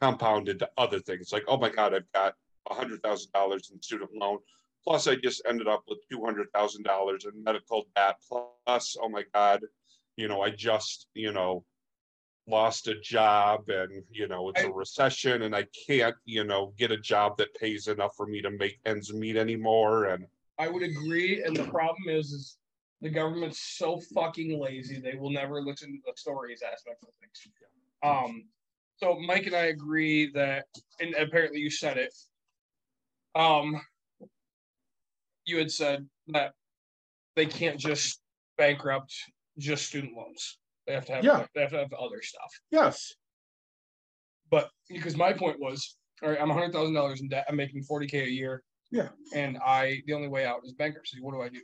compounded 0.00 0.58
to 0.60 0.70
other 0.76 0.98
things. 0.98 1.32
Like, 1.32 1.44
oh 1.46 1.58
my 1.58 1.68
God, 1.70 1.94
I've 1.94 2.10
got 2.12 2.34
a 2.70 2.74
hundred 2.74 3.02
thousand 3.02 3.32
dollars 3.32 3.70
in 3.72 3.80
student 3.82 4.10
loan, 4.14 4.38
plus 4.82 5.06
I 5.06 5.16
just 5.16 5.42
ended 5.48 5.68
up 5.68 5.84
with 5.88 5.98
two 6.10 6.24
hundred 6.24 6.48
thousand 6.52 6.84
dollars 6.84 7.26
in 7.26 7.42
medical 7.44 7.84
debt. 7.94 8.16
Plus, 8.66 8.96
oh 9.00 9.08
my 9.08 9.24
God, 9.34 9.60
you 10.16 10.28
know, 10.28 10.42
I 10.42 10.50
just 10.50 11.06
you 11.14 11.32
know 11.32 11.64
lost 12.46 12.88
a 12.88 12.98
job 13.00 13.68
and 13.68 14.02
you 14.10 14.26
know 14.26 14.48
it's 14.48 14.62
a 14.62 14.70
recession 14.72 15.42
and 15.42 15.54
I 15.54 15.66
can't 15.86 16.16
you 16.24 16.42
know 16.42 16.72
get 16.76 16.90
a 16.90 16.96
job 16.96 17.36
that 17.36 17.54
pays 17.54 17.86
enough 17.86 18.16
for 18.16 18.26
me 18.26 18.42
to 18.42 18.50
make 18.50 18.80
ends 18.84 19.12
meet 19.12 19.36
anymore 19.36 20.06
and 20.06 20.26
I 20.58 20.68
would 20.68 20.82
agree, 20.82 21.42
and 21.42 21.56
the 21.56 21.64
problem 21.64 22.08
is, 22.08 22.32
is 22.32 22.58
the 23.00 23.10
government's 23.10 23.60
so 23.78 24.00
fucking 24.14 24.60
lazy 24.60 25.00
they 25.00 25.14
will 25.14 25.30
never 25.30 25.62
listen 25.62 25.90
to 25.92 25.98
the 26.06 26.12
stories 26.16 26.62
aspect 26.62 27.02
of 27.02 27.08
things. 27.20 27.54
Um, 28.02 28.44
so 28.96 29.18
Mike 29.18 29.46
and 29.46 29.56
I 29.56 29.66
agree 29.66 30.30
that, 30.32 30.66
and 31.00 31.14
apparently 31.14 31.60
you 31.60 31.70
said 31.70 31.96
it. 31.96 32.12
Um, 33.34 33.80
you 35.46 35.58
had 35.58 35.70
said 35.70 36.06
that 36.28 36.52
they 37.36 37.46
can't 37.46 37.78
just 37.78 38.20
bankrupt 38.58 39.14
just 39.58 39.86
student 39.86 40.14
loans. 40.16 40.58
They 40.86 40.92
have 40.94 41.06
to 41.06 41.12
have 41.12 41.24
Yeah. 41.24 41.46
they 41.54 41.62
have 41.62 41.70
to 41.70 41.78
have 41.78 41.92
other 41.94 42.20
stuff. 42.22 42.50
Yes. 42.70 43.14
But 44.50 44.70
because 44.88 45.16
my 45.16 45.32
point 45.32 45.58
was, 45.60 45.96
all 46.22 46.28
right, 46.30 46.40
I'm 46.40 46.50
hundred 46.50 46.72
thousand 46.72 46.94
dollars 46.94 47.20
in 47.20 47.28
debt. 47.28 47.46
I'm 47.48 47.56
making 47.56 47.82
forty 47.84 48.06
k 48.06 48.24
a 48.24 48.26
year. 48.26 48.62
Yeah. 48.90 49.08
And 49.34 49.56
I, 49.64 50.02
the 50.06 50.12
only 50.14 50.28
way 50.28 50.44
out 50.44 50.60
is 50.64 50.72
bankruptcy. 50.72 51.18
What 51.20 51.32
do 51.32 51.40
I 51.42 51.48
do? 51.48 51.60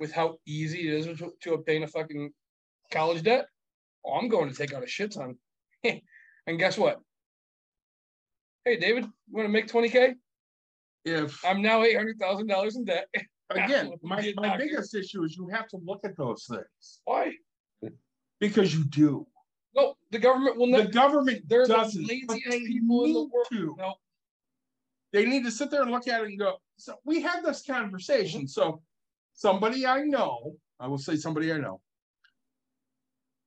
With 0.00 0.12
how 0.12 0.38
easy 0.46 0.88
it 0.88 0.94
is 0.94 1.18
to, 1.18 1.32
to 1.42 1.54
obtain 1.54 1.84
a 1.84 1.86
fucking 1.86 2.32
college 2.90 3.22
debt, 3.22 3.46
oh, 4.04 4.14
I'm 4.14 4.28
going 4.28 4.50
to 4.50 4.54
take 4.54 4.74
out 4.74 4.82
a 4.82 4.86
shit 4.86 5.12
ton. 5.12 5.36
and 5.84 6.58
guess 6.58 6.76
what? 6.76 7.00
Hey, 8.64 8.76
David, 8.76 9.04
you 9.04 9.36
want 9.36 9.46
to 9.46 9.52
make 9.52 9.68
20K? 9.68 10.14
If, 11.04 11.44
I'm 11.44 11.60
now 11.60 11.80
$800,000 11.82 12.76
in 12.76 12.84
debt. 12.84 13.08
again, 13.50 13.92
my, 14.02 14.32
my 14.36 14.56
biggest 14.56 14.94
issue 14.94 15.22
is 15.22 15.36
you 15.36 15.48
have 15.48 15.68
to 15.68 15.78
look 15.84 16.00
at 16.04 16.16
those 16.16 16.46
things, 16.46 17.00
Why? 17.04 17.32
because 18.40 18.74
you 18.74 18.84
do. 18.84 19.26
No, 19.76 19.94
the 20.10 20.18
government 20.18 20.56
will 20.56 20.70
The 20.70 20.86
government 20.86 21.42
They're 21.48 21.66
the 21.66 21.74
doesn't, 21.74 22.02
but 22.02 22.10
laziest 22.10 22.50
they 22.50 22.60
people 22.60 23.04
in 23.04 23.12
the 23.12 23.24
world. 23.24 23.46
to. 23.52 23.76
No, 23.78 23.94
They 25.12 25.26
need 25.26 25.44
to 25.44 25.50
sit 25.50 25.70
there 25.70 25.82
and 25.82 25.90
look 25.90 26.08
at 26.08 26.22
it 26.22 26.28
and 26.28 26.38
go, 26.38 26.56
so 26.76 26.96
we 27.04 27.20
had 27.20 27.44
this 27.44 27.62
conversation, 27.66 28.48
so 28.48 28.82
somebody 29.34 29.86
I 29.86 30.02
know, 30.02 30.56
I 30.80 30.86
will 30.88 30.98
say 30.98 31.16
somebody 31.16 31.52
I 31.52 31.58
know. 31.58 31.80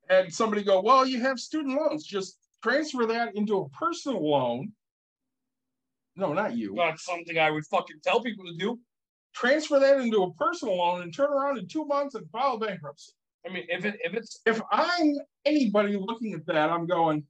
and 0.10 0.34
somebody 0.34 0.64
go, 0.64 0.82
well, 0.82 1.06
you 1.06 1.22
have 1.22 1.40
student 1.40 1.78
loans, 1.78 2.06
just 2.06 2.38
transfer 2.64 3.06
that 3.06 3.36
into 3.36 3.58
a 3.60 3.70
personal 3.70 4.30
loan. 4.30 4.72
No, 6.16 6.34
not 6.34 6.56
you. 6.56 6.74
not 6.74 7.00
something 7.00 7.38
I 7.38 7.52
would 7.52 7.66
fucking 7.68 7.98
tell 8.04 8.22
people 8.22 8.46
to 8.46 8.56
do. 8.58 8.80
Transfer 9.36 9.80
that 9.80 10.00
into 10.00 10.24
a 10.24 10.34
personal 10.34 10.78
loan 10.78 11.02
and 11.04 11.14
turn 11.14 11.32
around 11.32 11.60
in 11.60 11.68
two 11.68 11.86
months 11.86 12.16
and 12.16 12.30
file 12.32 12.58
bankruptcy. 12.58 13.12
I 13.46 13.54
mean, 13.54 13.66
if 13.70 13.86
it 13.86 14.00
if 14.04 14.14
it's 14.16 14.42
If 14.46 14.62
I'm 14.72 15.16
anybody 15.46 15.96
looking 15.96 16.34
at 16.34 16.46
that, 16.48 16.70
I'm 16.72 16.88
going. 16.88 17.24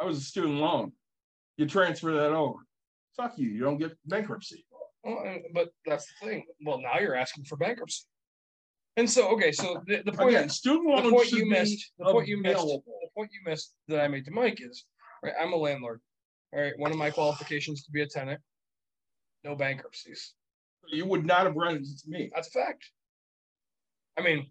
I 0.00 0.04
was 0.04 0.18
a 0.18 0.22
student 0.22 0.54
loan. 0.54 0.92
You 1.56 1.66
transfer 1.66 2.12
that 2.12 2.32
over. 2.32 2.58
Fuck 3.16 3.38
you, 3.38 3.48
you 3.50 3.60
don't 3.60 3.78
get 3.78 3.96
bankruptcy. 4.06 4.64
Well, 5.04 5.22
uh, 5.26 5.38
but 5.54 5.68
that's 5.86 6.06
the 6.06 6.26
thing. 6.26 6.44
Well, 6.64 6.80
now 6.80 6.98
you're 6.98 7.14
asking 7.14 7.44
for 7.44 7.56
bankruptcy. 7.56 8.04
And 8.96 9.08
so, 9.08 9.28
okay, 9.28 9.52
so 9.52 9.80
the, 9.86 10.02
the 10.04 10.12
point 10.12 10.30
Again, 10.30 10.48
student 10.48 10.86
the 10.86 10.90
loans 10.90 11.12
point 11.12 11.28
should 11.28 11.38
you 11.38 11.44
be 11.44 11.50
missed, 11.50 11.92
the 11.98 12.04
point 12.06 12.26
you 12.26 12.42
missed, 12.42 12.56
available. 12.56 12.82
the 12.86 13.08
point 13.16 13.30
you 13.32 13.48
missed 13.48 13.74
that 13.86 14.00
I 14.00 14.08
made 14.08 14.24
to 14.24 14.32
Mike 14.32 14.58
is, 14.60 14.84
right, 15.22 15.34
I'm 15.40 15.52
a 15.52 15.56
landlord. 15.56 16.00
All 16.52 16.60
right, 16.60 16.72
one 16.78 16.90
of 16.90 16.96
my 16.96 17.10
qualifications 17.10 17.84
to 17.84 17.92
be 17.92 18.02
a 18.02 18.06
tenant, 18.08 18.40
no 19.44 19.54
bankruptcies. 19.54 20.34
You 20.90 21.06
would 21.06 21.24
not 21.24 21.44
have 21.44 21.54
rented 21.54 21.84
to 21.84 22.10
me. 22.10 22.30
That's 22.34 22.48
a 22.48 22.50
fact. 22.50 22.90
I 24.18 24.22
mean, 24.22 24.48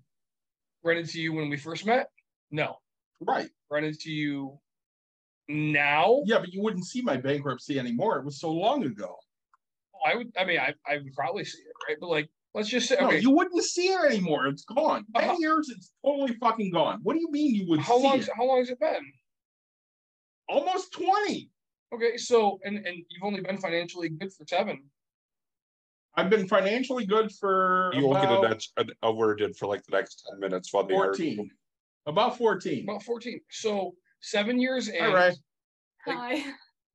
rented 0.83 1.09
to 1.09 1.19
you 1.19 1.33
when 1.33 1.49
we 1.49 1.57
first 1.57 1.85
met? 1.85 2.07
No. 2.49 2.77
Right. 3.19 3.49
Rented 3.69 3.99
to 4.01 4.11
you 4.11 4.59
now? 5.49 6.21
Yeah, 6.25 6.39
but 6.39 6.53
you 6.53 6.61
wouldn't 6.61 6.85
see 6.85 7.01
my 7.01 7.17
bankruptcy 7.17 7.79
anymore. 7.79 8.17
It 8.17 8.25
was 8.25 8.39
so 8.39 8.51
long 8.51 8.85
ago. 8.85 9.17
I 10.07 10.15
would, 10.15 10.31
I 10.37 10.45
mean, 10.45 10.59
I, 10.59 10.73
I 10.87 10.97
would 10.97 11.13
probably 11.13 11.43
see 11.43 11.59
it, 11.59 11.73
right? 11.87 11.97
But 11.99 12.09
like, 12.09 12.29
let's 12.53 12.69
just 12.69 12.87
say, 12.87 12.95
No, 12.99 13.07
okay, 13.07 13.19
you 13.19 13.29
wouldn't 13.31 13.61
see 13.63 13.87
it 13.87 14.11
anymore. 14.11 14.47
It's 14.47 14.63
gone. 14.63 15.05
Ten 15.15 15.29
Uh-huh. 15.29 15.37
years, 15.39 15.69
it's 15.69 15.91
totally 16.05 16.33
fucking 16.39 16.71
gone. 16.71 16.99
What 17.03 17.13
do 17.15 17.19
you 17.19 17.29
mean 17.31 17.53
you 17.55 17.67
would 17.67 17.79
how 17.81 17.97
long, 17.97 18.21
how 18.35 18.45
long 18.45 18.59
has 18.59 18.69
it 18.69 18.79
been? 18.79 19.03
Almost 20.49 20.93
twenty. 20.93 21.49
Okay, 21.93 22.17
so, 22.17 22.59
and, 22.63 22.77
and 22.77 22.97
you've 23.09 23.23
only 23.23 23.41
been 23.41 23.57
financially 23.57 24.09
good 24.09 24.31
for 24.33 24.45
seven. 24.47 24.83
I've 26.15 26.29
been 26.29 26.47
financially 26.47 27.05
good 27.05 27.31
for 27.31 27.91
You 27.93 28.07
won't 28.07 28.21
get 28.21 28.31
a, 28.31 28.39
about 28.39 28.63
a, 28.77 28.85
a 29.03 29.11
word 29.13 29.41
in 29.41 29.53
for 29.53 29.67
like 29.67 29.83
the 29.85 29.95
next 29.95 30.25
ten 30.29 30.39
minutes 30.39 30.71
while 30.73 30.83
they 30.85 30.95
are. 30.95 31.05
fourteen. 31.13 31.49
About 32.05 32.37
fourteen. 32.37 32.83
About 32.83 33.03
14. 33.03 33.41
So 33.51 33.95
seven 34.21 34.59
years 34.59 34.87
in, 34.87 35.03
All 35.05 35.13
right. 35.13 35.35
Like- 36.05 36.43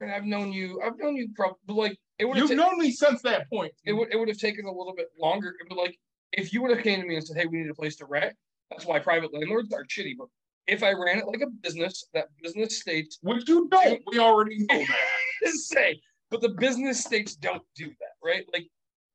and 0.00 0.10
I've 0.10 0.24
known 0.24 0.50
you, 0.52 0.80
I've 0.84 0.98
known 0.98 1.14
you 1.14 1.28
probably 1.36 1.56
like 1.76 1.96
it 2.22 2.28
would 2.28 2.36
You've 2.36 2.52
known 2.52 2.78
me 2.78 2.92
since 2.92 3.20
that 3.22 3.50
point. 3.50 3.72
it 3.84 3.92
would 3.92 4.12
it 4.12 4.16
would 4.16 4.28
have 4.28 4.38
taken 4.38 4.64
a 4.66 4.70
little 4.70 4.94
bit 4.94 5.08
longer. 5.20 5.56
But 5.68 5.76
like 5.76 5.98
if 6.30 6.52
you 6.52 6.62
would 6.62 6.70
have 6.70 6.84
came 6.84 7.00
to 7.00 7.06
me 7.06 7.16
and 7.16 7.26
said, 7.26 7.36
Hey, 7.36 7.46
we 7.46 7.58
need 7.58 7.68
a 7.68 7.74
place 7.74 7.96
to 7.96 8.06
rent, 8.06 8.32
that's 8.70 8.86
why 8.86 9.00
private 9.00 9.34
landlords 9.34 9.72
are 9.74 9.84
shitty. 9.84 10.14
But 10.16 10.28
if 10.68 10.84
I 10.84 10.92
ran 10.92 11.18
it 11.18 11.26
like 11.26 11.40
a 11.40 11.50
business, 11.50 12.06
that 12.14 12.28
business 12.40 12.78
states 12.78 13.18
Which 13.22 13.48
you 13.48 13.68
don't. 13.68 14.00
We 14.12 14.20
already 14.20 14.58
know 14.58 14.78
that. 14.78 15.52
say, 15.54 16.00
but 16.30 16.40
the 16.40 16.50
business 16.50 17.02
states 17.02 17.34
don't 17.34 17.64
do 17.74 17.86
that, 17.86 18.14
right? 18.24 18.44
Like, 18.52 18.68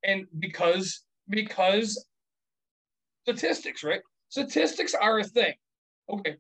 and 0.03 0.25
because 0.39 1.03
because 1.29 2.05
statistics, 3.23 3.85
right? 3.85 4.01
Statistics 4.27 4.93
are 4.93 5.19
a 5.19 5.23
thing. 5.23 5.53
Okay, 6.09 6.35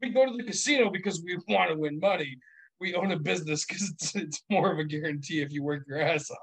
we 0.00 0.10
go 0.10 0.24
to 0.24 0.36
the 0.36 0.44
casino 0.44 0.88
because 0.88 1.20
we 1.24 1.36
want 1.48 1.70
to 1.70 1.76
win 1.76 1.98
money. 1.98 2.36
We 2.82 2.96
own 2.96 3.12
a 3.12 3.16
business 3.16 3.64
because 3.64 3.90
it's, 3.90 4.16
it's 4.16 4.42
more 4.50 4.72
of 4.72 4.80
a 4.80 4.84
guarantee 4.84 5.40
if 5.40 5.52
you 5.52 5.62
work 5.62 5.84
your 5.86 6.00
ass 6.00 6.28
off, 6.32 6.38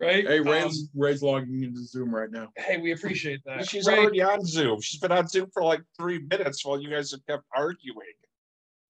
right? 0.00 0.26
Hey, 0.26 0.38
Um, 0.38 0.46
Ray's 0.48 0.88
Ray's 0.94 1.22
logging 1.22 1.62
into 1.62 1.84
Zoom 1.84 2.14
right 2.14 2.30
now. 2.30 2.48
hey, 2.56 2.78
we 2.78 2.92
appreciate 2.92 3.40
that. 3.44 3.68
She's 3.68 3.86
Ray, 3.86 3.98
already 3.98 4.22
on 4.22 4.42
Zoom. 4.42 4.80
She's 4.80 4.98
been 5.00 5.12
on 5.12 5.28
Zoom 5.28 5.50
for 5.52 5.62
like 5.62 5.82
three 5.98 6.20
minutes 6.30 6.64
while 6.64 6.80
you 6.80 6.88
guys 6.88 7.10
have 7.10 7.20
kept 7.28 7.44
arguing. 7.54 7.98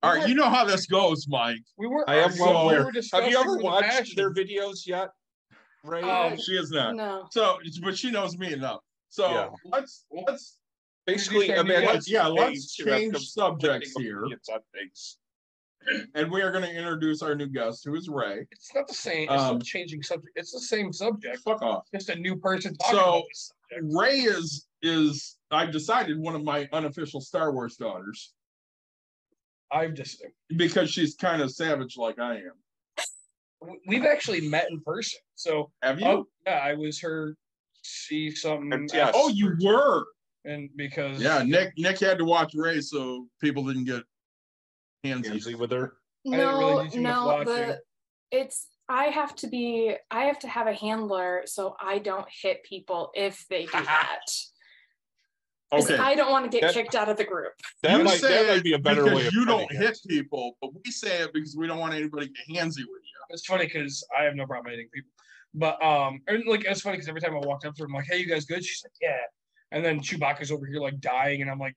All 0.05 0.15
right, 0.15 0.29
you 0.29 0.37
know 0.37 0.49
how 0.49 0.65
this 0.65 0.87
goes, 0.87 1.27
Mike. 1.29 1.61
we 1.77 1.89
were. 1.89 2.09
I 2.09 2.19
am 2.19 2.31
well 2.39 2.57
aware. 2.69 2.85
were 2.85 2.93
Have 3.13 3.29
you 3.29 3.37
ever 3.37 3.57
watched 3.59 3.89
passion. 3.91 4.15
their 4.17 4.33
videos 4.33 4.87
yet? 4.87 5.09
Ray? 5.83 6.03
Um, 6.03 6.39
She 6.39 6.53
is 6.53 6.71
not. 6.71 6.95
No. 6.95 7.27
So, 7.33 7.59
but 7.83 7.99
she 7.99 8.13
knows 8.13 8.39
me 8.39 8.53
enough. 8.53 8.79
So 9.09 9.29
Yeah. 9.29 9.49
let's 9.65 10.07
let's 10.13 10.57
Basically, 11.07 11.49
Introduce 11.49 11.59
our 11.59 11.65
new 11.83 11.87
imagine 11.89 12.03
yeah, 12.07 12.27
let's 12.29 12.77
page, 12.77 12.87
you 12.87 12.93
have 12.93 13.01
change 13.01 13.13
conflicting 13.15 13.59
subjects 13.59 13.93
here. 13.99 14.25
Opinions 15.87 15.93
on 15.93 15.99
things. 16.07 16.11
and 16.15 16.31
we 16.33 16.43
are 16.43 16.51
going 16.51 16.65
to 16.65 16.71
introduce 16.77 17.23
our 17.23 17.35
new 17.35 17.47
guest, 17.47 17.83
who 17.85 17.95
is 17.95 18.09
Ray. 18.09 18.47
It's 18.51 18.75
not 18.75 18.89
the 18.89 18.95
same. 18.95 19.29
It's 19.31 19.43
Um, 19.43 19.57
not 19.59 19.65
changing 19.65 20.03
subject. 20.03 20.33
It's 20.37 20.53
the 20.53 20.61
same 20.61 20.93
subject. 20.93 21.39
Fuck 21.39 21.63
off. 21.63 21.87
Just 21.95 22.09
a 22.09 22.17
new 22.17 22.37
person 22.37 22.77
talking 22.77 22.99
So-. 22.99 23.25
Ray 23.83 24.21
is 24.21 24.67
is 24.83 25.37
I've 25.51 25.71
decided 25.73 26.19
one 26.19 26.35
of 26.35 26.43
my 26.43 26.69
unofficial 26.73 27.21
Star 27.21 27.53
Wars 27.53 27.77
daughters 27.77 28.33
I've 29.71 29.95
just 29.95 30.25
because 30.57 30.91
she's 30.91 31.15
kind 31.15 31.41
of 31.43 31.53
savage 31.53 31.97
like 31.99 32.19
I 32.19 32.37
am. 32.37 32.53
we've 33.87 34.05
actually 34.07 34.41
met 34.49 34.69
in 34.71 34.81
person. 34.81 35.21
So 35.37 35.71
Have 35.83 36.01
you? 36.01 36.07
oh, 36.07 36.27
yeah, 36.47 36.61
I 36.65 36.75
was 36.75 36.99
her 37.01 37.37
see 37.83 38.31
something. 38.35 38.89
Yes. 38.93 39.13
oh, 39.15 39.29
you 39.29 39.57
were. 39.63 40.05
and 40.45 40.69
because 40.77 41.21
Yeah, 41.23 41.43
Nick 41.45 41.75
Nick 41.77 42.01
had 42.01 42.19
to 42.19 42.25
watch 42.25 42.53
Ray 42.55 42.81
so 42.81 43.27
people 43.41 43.65
didn't 43.65 43.85
get 43.85 44.03
handsy. 45.05 45.25
Handsy 45.27 45.55
with 45.59 45.71
her. 45.73 45.95
I 46.27 46.31
didn't 46.31 46.49
really 46.59 46.85
No, 46.85 46.91
do 46.91 47.01
no, 47.01 47.27
watching. 47.27 47.47
the 47.55 47.81
it's 48.31 48.69
I 48.89 49.05
have 49.07 49.35
to 49.37 49.47
be 49.49 49.95
I 50.11 50.25
have 50.25 50.39
to 50.41 50.49
have 50.49 50.67
a 50.67 50.75
handler 50.75 51.43
so 51.47 51.77
I 51.81 51.99
don't 51.99 52.27
hit 52.43 52.63
people 52.65 53.11
if 53.15 53.47
they 53.49 53.65
do 53.65 53.71
that. 53.73 54.21
'Cause 55.73 55.89
Okay. 55.89 55.97
I 56.03 56.17
don't 56.17 56.33
want 56.33 56.51
to 56.51 56.51
get 56.51 56.67
That- 56.67 56.75
kicked 56.75 56.95
out 56.97 57.09
of 57.09 57.17
the 57.17 57.25
group. 57.25 57.53
That 57.83 57.97
you 57.99 58.05
might 58.05 58.19
say 58.19 58.45
that 58.45 58.53
might 58.57 58.65
be 58.65 58.73
a 58.73 58.79
better 58.79 59.05
way 59.05 59.27
of 59.29 59.33
you 59.33 59.45
don't 59.45 59.71
it. 59.71 59.77
hit 59.77 59.99
people, 60.09 60.57
but 60.61 60.71
we 60.85 60.91
say 60.91 61.23
it 61.23 61.33
because 61.33 61.55
we 61.57 61.67
don't 61.69 61.79
want 61.79 61.95
anybody 61.95 62.27
to 62.27 62.33
get 62.33 62.49
handsy 62.65 62.79
with 62.81 63.03
you. 63.05 63.21
it's 63.31 63.47
funny 63.47 63.67
because 63.67 64.05
I 64.19 64.25
have 64.25 64.35
no 64.35 64.47
problem 64.47 64.73
hitting 64.73 64.89
people. 64.93 65.11
But 65.55 65.83
um, 65.85 66.21
and 66.27 66.45
like 66.47 66.65
it's 66.65 66.81
funny 66.81 66.97
because 66.97 67.09
every 67.09 67.21
time 67.21 67.35
I 67.37 67.39
walked 67.47 67.65
up 67.65 67.75
to 67.77 67.83
her, 67.83 67.87
I'm 67.87 67.93
like, 67.93 68.07
"Hey, 68.07 68.19
you 68.19 68.27
guys 68.27 68.45
good?" 68.45 68.65
She's 68.65 68.83
like, 68.85 68.93
"Yeah." 69.01 69.19
And 69.73 69.85
then 69.85 70.01
Chewbacca's 70.01 70.51
over 70.53 70.67
here 70.67 70.81
like 70.81 71.01
dying, 71.01 71.41
and 71.43 71.51
I'm 71.51 71.59
like, 71.61 71.77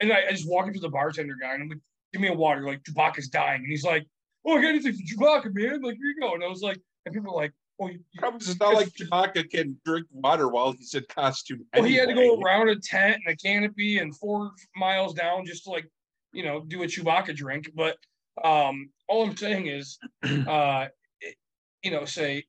and 0.00 0.10
I, 0.12 0.26
I 0.28 0.30
just 0.30 0.48
walk 0.48 0.66
into 0.66 0.80
the 0.80 0.88
bartender 0.90 1.34
guy, 1.40 1.52
and 1.54 1.62
I'm 1.62 1.68
like, 1.68 1.78
"Give 2.14 2.20
me 2.22 2.28
a 2.28 2.32
water." 2.34 2.62
Like 2.62 2.82
Chewbacca's 2.84 3.28
dying, 3.28 3.62
and 3.62 3.70
he's 3.70 3.84
like, 3.84 4.06
"Oh, 4.46 4.56
I 4.56 4.62
got 4.62 4.68
anything 4.68 4.92
for 4.94 5.02
Chewbacca, 5.02 5.52
man." 5.52 5.82
Like 5.82 5.96
here 5.96 6.06
you 6.06 6.20
go. 6.20 6.34
And 6.34 6.44
I 6.44 6.46
was 6.46 6.62
like, 6.62 6.78
and 7.04 7.12
people 7.14 7.32
are 7.32 7.42
like, 7.42 7.52
"Oh, 7.80 7.88
you, 7.88 7.98
It's 8.36 8.58
not 8.60 8.74
like 8.74 8.88
Chewbacca 8.90 9.50
can 9.50 9.76
drink 9.84 10.06
water 10.12 10.46
while 10.48 10.70
he's 10.72 10.94
in 10.94 11.04
costume. 11.08 11.66
Well, 11.74 11.82
he 11.82 11.96
had 11.96 12.08
to 12.08 12.14
go 12.14 12.40
around 12.40 12.68
a 12.68 12.76
tent 12.76 13.16
and 13.26 13.34
a 13.34 13.36
canopy 13.36 13.98
and 13.98 14.16
four 14.16 14.52
miles 14.76 15.12
down 15.14 15.44
just 15.44 15.64
to 15.64 15.70
like, 15.70 15.86
you 16.32 16.44
know, 16.44 16.60
do 16.60 16.84
a 16.84 16.86
Chewbacca 16.86 17.34
drink. 17.34 17.70
But 17.74 17.96
um, 18.44 18.90
all 19.08 19.24
I'm 19.28 19.36
saying 19.36 19.66
is, 19.66 19.98
uh, 20.22 20.86
it- 21.20 21.36
you 21.82 21.90
know, 21.90 22.04
say 22.04 22.44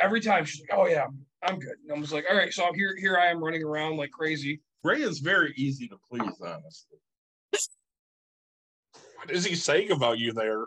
every 0.00 0.20
time 0.20 0.44
she's 0.44 0.60
like, 0.60 0.76
"Oh 0.76 0.86
yeah, 0.88 1.04
I'm, 1.04 1.24
I'm 1.42 1.58
good," 1.60 1.76
and 1.84 1.96
I 1.96 2.00
was 2.00 2.12
like, 2.12 2.24
"All 2.28 2.36
right," 2.36 2.52
so 2.52 2.72
here 2.74 2.96
here 2.98 3.16
I 3.16 3.26
am 3.26 3.42
running 3.42 3.62
around 3.62 3.96
like 3.96 4.10
crazy. 4.10 4.60
Ray 4.82 5.00
is 5.00 5.20
very 5.20 5.54
easy 5.56 5.88
to 5.88 5.96
please, 6.10 6.34
honestly. 6.42 6.98
What 9.24 9.34
is 9.34 9.46
he 9.46 9.54
saying 9.54 9.90
about 9.90 10.18
you 10.18 10.34
there? 10.34 10.66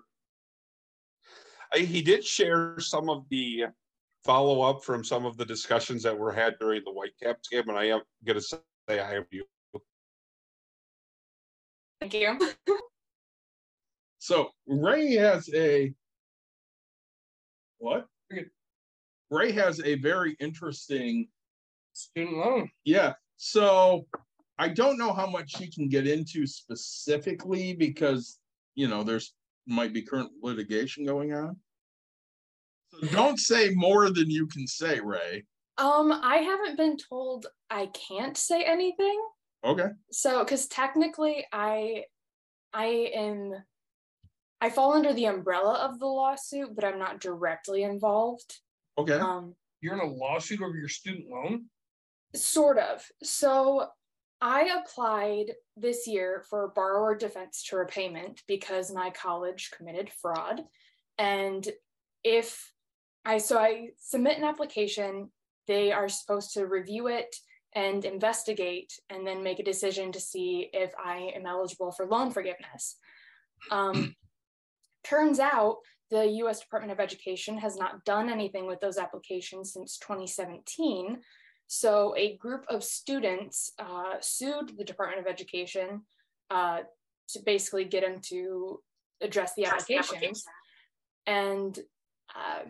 I, 1.72 1.80
he 1.80 2.02
did 2.02 2.26
share 2.26 2.80
some 2.80 3.08
of 3.08 3.24
the 3.30 3.66
follow 4.26 4.62
up 4.62 4.84
from 4.84 5.04
some 5.04 5.28
of 5.28 5.38
the 5.38 5.46
discussions 5.46 6.02
that 6.02 6.18
were 6.18 6.32
had 6.32 6.56
during 6.60 6.82
the 6.84 6.92
Whitecaps 6.92 7.50
game, 7.50 7.70
and 7.70 7.78
I 7.78 7.86
am 7.86 8.02
gonna 8.26 8.42
say 8.42 8.58
I 8.90 8.96
have 8.96 9.26
you. 9.30 9.46
Thank 12.02 12.16
you. 12.16 12.40
So 14.18 14.50
Ray 14.66 15.14
has 15.14 15.48
a 15.54 15.94
what? 17.78 18.08
Ray 19.30 19.52
has 19.52 19.82
a 19.82 19.96
very 19.96 20.36
interesting 20.40 21.28
Student 21.94 22.38
loan. 22.38 22.72
Yeah, 22.86 23.14
so 23.36 24.08
I 24.58 24.70
don't 24.70 24.98
know 24.98 25.14
how 25.14 25.28
much 25.28 25.56
she 25.58 25.70
can 25.70 25.90
get 25.90 26.08
into 26.08 26.48
specifically 26.48 27.74
because, 27.74 28.40
you 28.78 28.88
know, 28.88 29.04
there's 29.04 29.34
might 29.66 29.91
be 29.91 30.04
current 30.04 30.32
litigation 30.41 31.04
going 31.06 31.34
on. 31.34 31.58
So 32.91 33.08
don't 33.08 33.40
say 33.40 33.72
more 33.72 34.10
than 34.10 34.30
you 34.30 34.48
can 34.48 34.66
say, 34.66 35.02
Ray. 35.02 35.44
Um, 35.78 36.12
I 36.12 36.38
haven't 36.38 36.78
been 36.78 36.95
told 36.95 37.48
I 37.70 37.88
can't 37.88 38.38
say 38.38 38.64
anything. 38.64 39.20
Okay. 39.66 39.90
So, 40.12 40.44
because 40.44 40.68
technically, 40.68 41.45
I, 41.52 42.06
I 42.74 43.12
am 43.14 43.54
I 44.62 44.70
fall 44.70 44.94
under 44.94 45.14
the 45.14 45.26
umbrella 45.26 45.74
of 45.74 45.99
the 45.99 46.06
lawsuit, 46.06 46.76
but 46.76 46.86
I'm 46.86 46.99
not 46.99 47.20
directly 47.20 47.84
involved. 47.84 48.60
Okay. 48.98 49.14
Um, 49.14 49.56
You're 49.82 49.95
in 49.95 49.99
a 49.99 50.06
lawsuit 50.06 50.62
over 50.62 50.78
your 50.78 50.88
student 50.88 51.26
loan? 51.30 51.66
Sort 52.36 52.78
of. 52.78 53.04
So 53.24 53.88
I 54.42 54.80
applied 54.80 55.54
this 55.76 56.08
year 56.08 56.44
for 56.50 56.72
borrower 56.76 57.16
defense 57.16 57.64
to 57.66 57.78
repayment 57.78 58.44
because 58.48 58.94
my 58.94 59.10
college 59.10 59.72
committed 59.76 60.12
fraud. 60.22 60.62
And 61.18 61.68
if 62.24 62.72
I, 63.26 63.40
so 63.40 63.58
I 63.58 63.90
submit 63.98 64.38
an 64.38 64.44
application, 64.44 65.32
they 65.68 65.92
are 65.92 66.08
supposed 66.08 66.54
to 66.54 66.66
review 66.68 67.08
it 67.08 67.36
and 67.74 68.06
investigate 68.06 68.94
and 69.10 69.26
then 69.26 69.44
make 69.44 69.60
a 69.60 69.64
decision 69.64 70.12
to 70.12 70.20
see 70.20 70.70
if 70.72 70.94
I 71.04 71.32
am 71.36 71.46
eligible 71.46 71.92
for 71.92 72.06
loan 72.06 72.32
forgiveness. 72.32 72.98
Um, 73.72 74.16
turns 75.04 75.40
out 75.40 75.78
the 76.10 76.26
US 76.44 76.60
Department 76.60 76.92
of 76.92 77.00
Education 77.00 77.58
has 77.58 77.76
not 77.76 78.06
done 78.06 78.30
anything 78.30 78.68
with 78.68 78.80
those 78.80 78.98
applications 78.98 79.74
since 79.74 79.98
2017. 79.98 81.18
So 81.68 82.15
a 82.18 82.38
group 82.38 82.65
of 82.69 82.84
students 82.84 83.73
uh, 83.77 84.15
sued 84.22 84.77
the 84.77 84.85
Department 84.85 85.22
of 85.22 85.27
Education 85.27 86.02
uh, 86.49 86.80
to 87.30 87.39
basically 87.45 87.84
get 87.84 88.03
them 88.03 88.22
to 88.30 88.81
address 89.22 89.53
the 89.56 89.65
applications. 89.65 90.45
And 91.26 91.77
uh, 92.34 92.69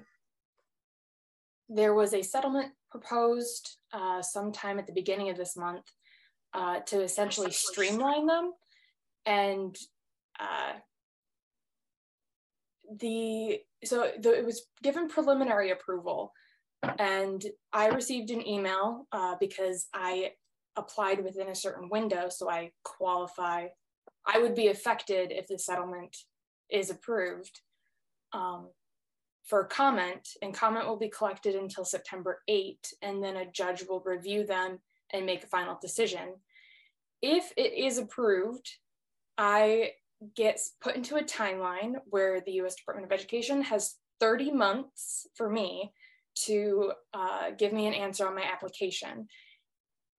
there 1.69 1.93
was 1.93 2.13
a 2.13 2.23
settlement 2.23 2.71
proposed 2.89 3.77
uh, 3.93 4.21
sometime 4.21 4.79
at 4.79 4.87
the 4.87 4.93
beginning 4.93 5.29
of 5.29 5.37
this 5.37 5.55
month 5.55 5.85
uh, 6.53 6.79
to 6.87 7.01
essentially 7.01 7.51
streamline 7.51 8.25
them. 8.25 8.53
And 9.27 9.75
uh, 10.39 10.73
the 12.99 13.59
so 13.83 14.11
the, 14.19 14.39
it 14.39 14.45
was 14.45 14.65
given 14.81 15.07
preliminary 15.07 15.71
approval 15.71 16.31
and 16.83 17.43
I 17.73 17.87
received 17.87 18.31
an 18.31 18.47
email 18.47 19.07
uh, 19.11 19.35
because 19.39 19.87
I 19.93 20.31
applied 20.75 21.23
within 21.23 21.49
a 21.49 21.55
certain 21.55 21.89
window, 21.89 22.29
so 22.29 22.49
I 22.49 22.71
qualify. 22.83 23.67
I 24.25 24.39
would 24.39 24.55
be 24.55 24.67
affected 24.67 25.31
if 25.31 25.47
the 25.47 25.57
settlement 25.57 26.15
is 26.69 26.89
approved 26.89 27.61
um, 28.33 28.69
for 29.45 29.63
comment, 29.63 30.27
and 30.41 30.53
comment 30.53 30.85
will 30.85 30.97
be 30.97 31.09
collected 31.09 31.55
until 31.55 31.85
September 31.85 32.41
8, 32.47 32.77
and 33.01 33.23
then 33.23 33.37
a 33.37 33.51
judge 33.51 33.83
will 33.87 34.03
review 34.05 34.45
them 34.45 34.79
and 35.13 35.25
make 35.25 35.43
a 35.43 35.47
final 35.47 35.77
decision. 35.81 36.35
If 37.21 37.51
it 37.57 37.73
is 37.73 37.97
approved, 37.97 38.69
I 39.37 39.91
get 40.35 40.59
put 40.81 40.95
into 40.95 41.15
a 41.15 41.23
timeline 41.23 41.95
where 42.05 42.41
the 42.41 42.53
US 42.63 42.75
Department 42.75 43.05
of 43.05 43.17
Education 43.17 43.61
has 43.63 43.95
30 44.19 44.51
months 44.51 45.27
for 45.35 45.49
me 45.49 45.93
to 46.45 46.91
uh, 47.13 47.51
give 47.57 47.73
me 47.73 47.87
an 47.87 47.93
answer 47.93 48.27
on 48.27 48.35
my 48.35 48.43
application. 48.43 49.27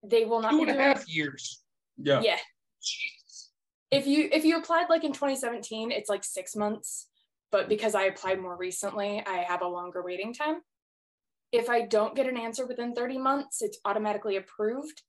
They 0.03 0.25
will 0.25 0.41
not 0.41 0.51
Two 0.51 0.57
be 0.57 0.61
and 0.63 0.71
a 0.71 0.73
doing- 0.73 0.85
half 0.85 1.07
years. 1.09 1.61
Yeah. 1.97 2.21
Yeah. 2.21 2.37
If 3.91 4.05
you 4.05 4.29
if 4.31 4.45
you 4.45 4.57
applied 4.57 4.89
like 4.89 5.03
in 5.03 5.13
2017, 5.13 5.91
it's 5.91 6.09
like 6.09 6.23
six 6.23 6.55
months. 6.55 7.07
But 7.51 7.67
because 7.67 7.95
I 7.95 8.03
applied 8.03 8.39
more 8.39 8.55
recently, 8.55 9.23
I 9.25 9.37
have 9.39 9.63
a 9.63 9.67
longer 9.67 10.03
waiting 10.03 10.33
time. 10.33 10.61
If 11.51 11.67
I 11.67 11.81
don't 11.81 12.15
get 12.15 12.27
an 12.27 12.37
answer 12.37 12.67
within 12.67 12.93
30 12.93 13.17
months, 13.17 13.63
it's 13.63 13.79
automatically 13.85 14.35
approved. 14.35 15.01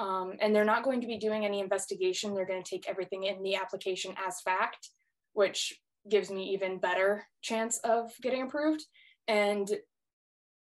Um, 0.00 0.32
and 0.40 0.52
they're 0.54 0.64
not 0.64 0.82
going 0.82 1.00
to 1.02 1.06
be 1.06 1.16
doing 1.16 1.44
any 1.46 1.60
investigation. 1.60 2.34
They're 2.34 2.44
going 2.44 2.62
to 2.62 2.68
take 2.68 2.88
everything 2.88 3.22
in 3.24 3.40
the 3.44 3.54
application 3.54 4.14
as 4.26 4.40
fact, 4.40 4.90
which 5.34 5.80
gives 6.10 6.28
me 6.28 6.52
even 6.54 6.78
better 6.78 7.24
chance 7.40 7.78
of 7.78 8.10
getting 8.20 8.42
approved. 8.42 8.84
And 9.28 9.68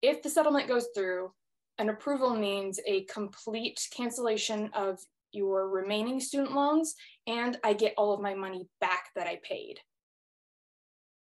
if 0.04 0.22
the 0.22 0.30
settlement 0.30 0.68
goes 0.68 0.90
through, 0.94 1.32
an 1.80 1.90
approval 1.90 2.36
means 2.36 2.80
a 2.86 3.06
complete 3.06 3.80
cancellation 3.96 4.70
of 4.74 5.00
your 5.32 5.70
remaining 5.70 6.20
student 6.20 6.54
loans 6.54 6.94
and 7.26 7.58
I 7.64 7.74
get 7.74 7.96
all 7.98 8.14
of 8.14 8.22
my 8.22 8.36
money 8.36 8.68
back 8.80 9.06
that 9.16 9.26
I 9.26 9.40
paid, 9.42 9.80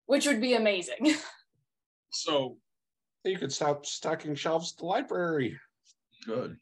which 0.08 0.26
would 0.26 0.42
be 0.42 0.56
amazing. 0.56 1.14
So 2.16 2.58
You 3.24 3.40
could 3.40 3.52
stop 3.52 3.88
stocking 3.88 4.36
shelves 4.36 4.74
at 4.74 4.78
the 4.78 4.86
library. 4.86 5.60
good. 6.28 6.58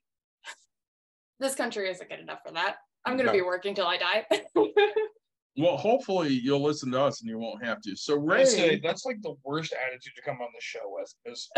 this 1.42 1.56
country 1.56 1.90
isn't 1.90 2.10
good 2.10 2.22
enough 2.22 2.40
for 2.46 2.54
that. 2.54 2.78
I'm 3.04 3.18
going 3.18 3.28
to 3.28 3.34
be 3.34 3.42
working 3.42 3.76
till 3.76 3.86
I 3.86 3.98
die. 3.98 4.26
Well, 5.58 5.76
hopefully 5.78 6.30
you'll 6.30 6.62
listen 6.64 6.92
to 6.92 7.02
us 7.02 7.22
and 7.22 7.30
you 7.30 7.38
won't 7.38 7.64
have 7.66 7.82
to. 7.82 7.96
So 7.96 8.14
I 8.32 8.44
say 8.46 8.70
Ray, 8.70 8.80
that's 8.82 9.06
like 9.06 9.22
the 9.22 9.36
worst 9.44 9.74
attitude 9.74 10.14
to 10.16 10.22
come 10.22 10.38
on 10.42 10.48
the 10.54 10.62
show 10.62 10.80
with. 10.86 11.14
Is 11.26 11.50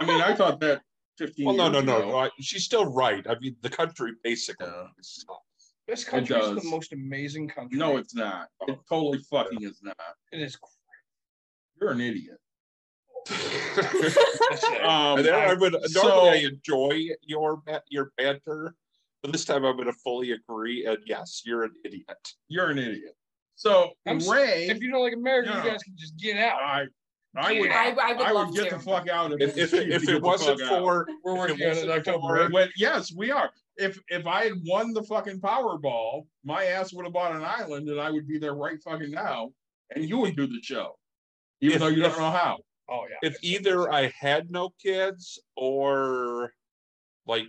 I 0.00 0.04
mean, 0.04 0.20
I 0.20 0.34
thought 0.34 0.58
that 0.60 0.82
15 1.18 1.46
Well, 1.46 1.54
no, 1.54 1.68
no, 1.68 1.80
no, 1.80 1.98
ago. 1.98 2.08
no. 2.08 2.16
I- 2.18 2.30
She's 2.40 2.64
still 2.64 2.86
right. 2.92 3.24
I 3.28 3.36
mean, 3.40 3.54
the 3.62 3.68
country 3.70 4.12
basically. 4.24 4.66
Yeah. 4.66 4.84
sucks. 5.00 5.72
this 5.86 6.02
country 6.04 6.36
is 6.36 6.62
the 6.62 6.68
most 6.70 6.92
amazing 6.92 7.48
country. 7.48 7.78
No, 7.78 7.98
it's 7.98 8.14
not. 8.14 8.48
It 8.66 8.78
totally 8.88 9.18
fucking 9.30 9.62
is 9.62 9.78
not. 9.82 9.96
it 10.32 10.40
is. 10.40 10.58
You're 11.80 11.92
an 11.92 12.00
idiot. 12.00 12.36
Um, 14.82 15.18
And 15.18 15.26
then 15.26 15.34
I 15.34 15.54
would 15.54 15.76
so- 15.90 16.02
normally 16.02 16.30
I 16.30 16.34
enjoy 16.48 17.00
your 17.22 17.62
your 17.88 18.12
banter, 18.16 18.74
but 19.22 19.30
this 19.32 19.44
time 19.44 19.64
I'm 19.64 19.76
going 19.76 19.86
to 19.86 19.92
fully 20.04 20.32
agree. 20.32 20.86
And 20.86 20.98
yes, 21.06 21.42
you're 21.44 21.62
an 21.64 21.72
idiot. 21.84 22.34
you're 22.48 22.70
an 22.70 22.78
idiot. 22.78 23.14
So 23.60 23.90
I'm 24.06 24.16
s- 24.16 24.26
Ray, 24.26 24.68
if 24.70 24.80
you 24.80 24.90
don't 24.90 25.02
like 25.02 25.12
America, 25.12 25.50
No. 25.50 25.62
you 25.62 25.70
guys 25.70 25.82
can 25.82 25.94
just 25.94 26.16
get 26.16 26.38
out. 26.38 26.62
I, 26.62 26.86
I 27.36 27.60
would, 27.60 27.70
I, 27.70 27.90
I 27.90 28.12
would 28.14 28.22
I 28.26 28.32
would 28.32 28.54
get 28.54 28.70
to. 28.70 28.76
the 28.76 28.82
fuck 28.82 29.06
out 29.06 29.32
of 29.32 29.40
If 29.42 29.50
it. 29.54 29.58
if 29.64 29.74
it, 29.74 29.90
if 29.92 30.08
it 30.08 30.22
wasn't 30.22 30.58
for 30.62 31.06
We're 31.22 31.36
working 31.36 31.56
on 31.56 31.60
it 31.60 31.68
wasn't 31.68 31.90
October. 31.90 32.44
for- 32.46 32.48
But 32.50 32.70
yes, 32.78 33.12
we 33.14 33.30
are. 33.30 33.50
If 33.76 34.00
if 34.08 34.26
I 34.26 34.44
had 34.44 34.54
won 34.64 34.94
the 34.94 35.02
fucking 35.02 35.40
Powerball, 35.40 36.26
my 36.42 36.64
ass 36.64 36.94
would 36.94 37.04
have 37.04 37.12
bought 37.12 37.36
an 37.36 37.44
island, 37.44 37.86
and 37.90 38.00
I 38.00 38.10
would 38.10 38.26
be 38.26 38.38
there 38.38 38.54
right 38.54 38.82
fucking 38.82 39.10
now, 39.10 39.50
and 39.94 40.08
you 40.08 40.16
would 40.16 40.36
do 40.36 40.46
the 40.46 40.62
show, 40.62 40.98
even 41.60 41.74
If- 41.74 41.80
though 41.80 41.88
you 41.88 42.02
if- 42.02 42.12
don't 42.12 42.20
know 42.22 42.30
how. 42.30 42.60
Oh 42.88 43.04
yeah. 43.10 43.28
if 43.28 43.36
either 43.42 43.92
I 43.92 44.10
had 44.18 44.50
no 44.50 44.70
kids 44.82 45.38
or 45.54 46.54
like 47.26 47.44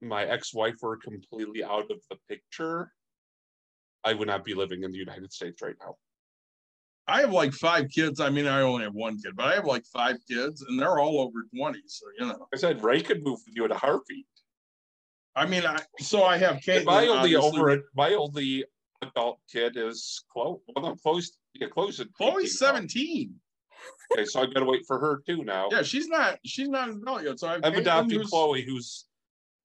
my 0.00 0.24
ex-wife 0.24 0.74
were 0.82 0.96
completely 0.96 1.62
out 1.62 1.88
of 1.88 2.00
the 2.10 2.16
picture, 2.28 2.92
I 4.04 4.14
would 4.14 4.28
not 4.28 4.44
be 4.44 4.54
living 4.54 4.82
in 4.82 4.92
the 4.92 4.98
United 4.98 5.32
States 5.32 5.62
right 5.62 5.76
now. 5.80 5.96
I 7.08 7.20
have 7.20 7.32
like 7.32 7.52
five 7.52 7.88
kids. 7.90 8.20
I 8.20 8.30
mean, 8.30 8.46
I 8.46 8.62
only 8.62 8.84
have 8.84 8.94
one 8.94 9.18
kid, 9.18 9.34
but 9.36 9.46
I 9.46 9.54
have 9.54 9.64
like 9.64 9.84
five 9.86 10.16
kids, 10.28 10.62
and 10.62 10.78
they're 10.78 10.98
all 10.98 11.20
over 11.20 11.46
twenty. 11.56 11.82
So 11.86 12.06
you 12.18 12.26
know, 12.26 12.46
I 12.54 12.56
said 12.56 12.82
Ray 12.82 13.02
could 13.02 13.24
move 13.24 13.40
with 13.44 13.56
you 13.56 13.64
in 13.64 13.72
a 13.72 13.78
heartbeat. 13.78 14.26
I 15.34 15.46
mean, 15.46 15.64
I 15.66 15.78
so 16.00 16.24
I 16.24 16.36
have 16.38 16.60
Kate. 16.62 16.84
my 16.84 17.06
only 17.08 17.34
over 17.34 17.82
my 17.96 18.12
only 18.14 18.64
adult 19.02 19.40
kid 19.50 19.76
is 19.76 20.24
Chloe. 20.32 20.58
Well, 20.68 20.84
no, 20.84 20.94
Chloe's 20.96 21.36
yeah, 21.54 21.68
Chloe's 21.68 21.98
at 22.00 22.12
Chloe's 22.12 22.58
seventeen. 22.58 23.34
Okay, 24.12 24.24
so 24.24 24.42
I 24.42 24.46
gotta 24.46 24.64
wait 24.64 24.84
for 24.86 24.98
her 25.00 25.22
too 25.26 25.42
now. 25.42 25.68
Yeah, 25.72 25.82
she's 25.82 26.06
not. 26.06 26.38
She's 26.44 26.68
not 26.68 26.88
an 26.88 27.00
adult 27.02 27.24
yet. 27.24 27.40
So 27.40 27.48
I've, 27.48 27.64
adopted 27.64 28.18
who's- 28.18 28.30
Chloe, 28.30 28.62
who's 28.62 29.06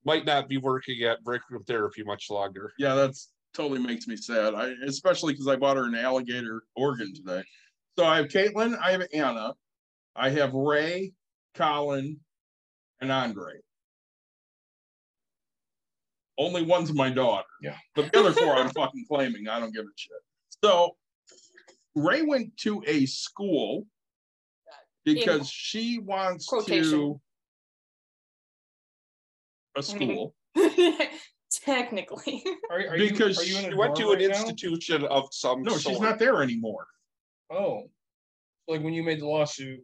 might 0.05 0.25
not 0.25 0.47
be 0.47 0.57
working 0.57 1.03
at 1.03 1.23
break 1.23 1.41
room 1.49 1.63
therapy 1.65 2.03
much 2.03 2.29
longer. 2.29 2.71
Yeah, 2.79 2.95
that's 2.95 3.29
totally 3.53 3.79
makes 3.79 4.07
me 4.07 4.15
sad. 4.15 4.53
I 4.53 4.73
especially 4.85 5.33
because 5.33 5.47
I 5.47 5.55
bought 5.55 5.77
her 5.77 5.85
an 5.85 5.95
alligator 5.95 6.63
organ 6.75 7.13
today. 7.13 7.43
So 7.97 8.05
I 8.05 8.17
have 8.17 8.27
Caitlin, 8.27 8.77
I 8.79 8.91
have 8.91 9.07
Anna, 9.13 9.53
I 10.15 10.29
have 10.29 10.53
Ray, 10.53 11.13
Colin, 11.55 12.19
and 13.01 13.11
Andre. 13.11 13.53
Only 16.37 16.63
one's 16.63 16.93
my 16.93 17.09
daughter. 17.09 17.47
Yeah. 17.61 17.75
But 17.95 18.11
the 18.11 18.19
other 18.19 18.31
four 18.31 18.55
I'm 18.55 18.69
fucking 18.75 19.05
claiming. 19.09 19.47
I 19.47 19.59
don't 19.59 19.73
give 19.73 19.85
a 19.85 19.89
shit. 19.95 20.11
So 20.63 20.95
Ray 21.95 22.21
went 22.21 22.55
to 22.57 22.83
a 22.85 23.07
school 23.07 23.85
because 25.03 25.49
she 25.49 25.99
wants 25.99 26.45
quotation. 26.45 26.91
to 26.91 27.21
a 29.75 29.83
school. 29.83 30.35
Technically. 31.67 32.43
Are, 32.71 32.79
are 32.79 32.97
Because 32.97 33.45
you, 33.45 33.57
are 33.57 33.61
you 33.61 33.69
She 33.71 33.75
went 33.75 33.93
to 33.97 34.03
dorm 34.03 34.15
an 34.21 34.29
now? 34.29 34.37
institution 34.37 35.03
of 35.03 35.27
some 35.31 35.63
No, 35.63 35.71
sort. 35.71 35.81
she's 35.81 35.99
not 36.01 36.17
there 36.17 36.41
anymore. 36.41 36.87
Oh, 37.51 37.89
like 38.69 38.81
when 38.81 38.93
you 38.93 39.03
made 39.03 39.19
the 39.19 39.27
lawsuit, 39.27 39.81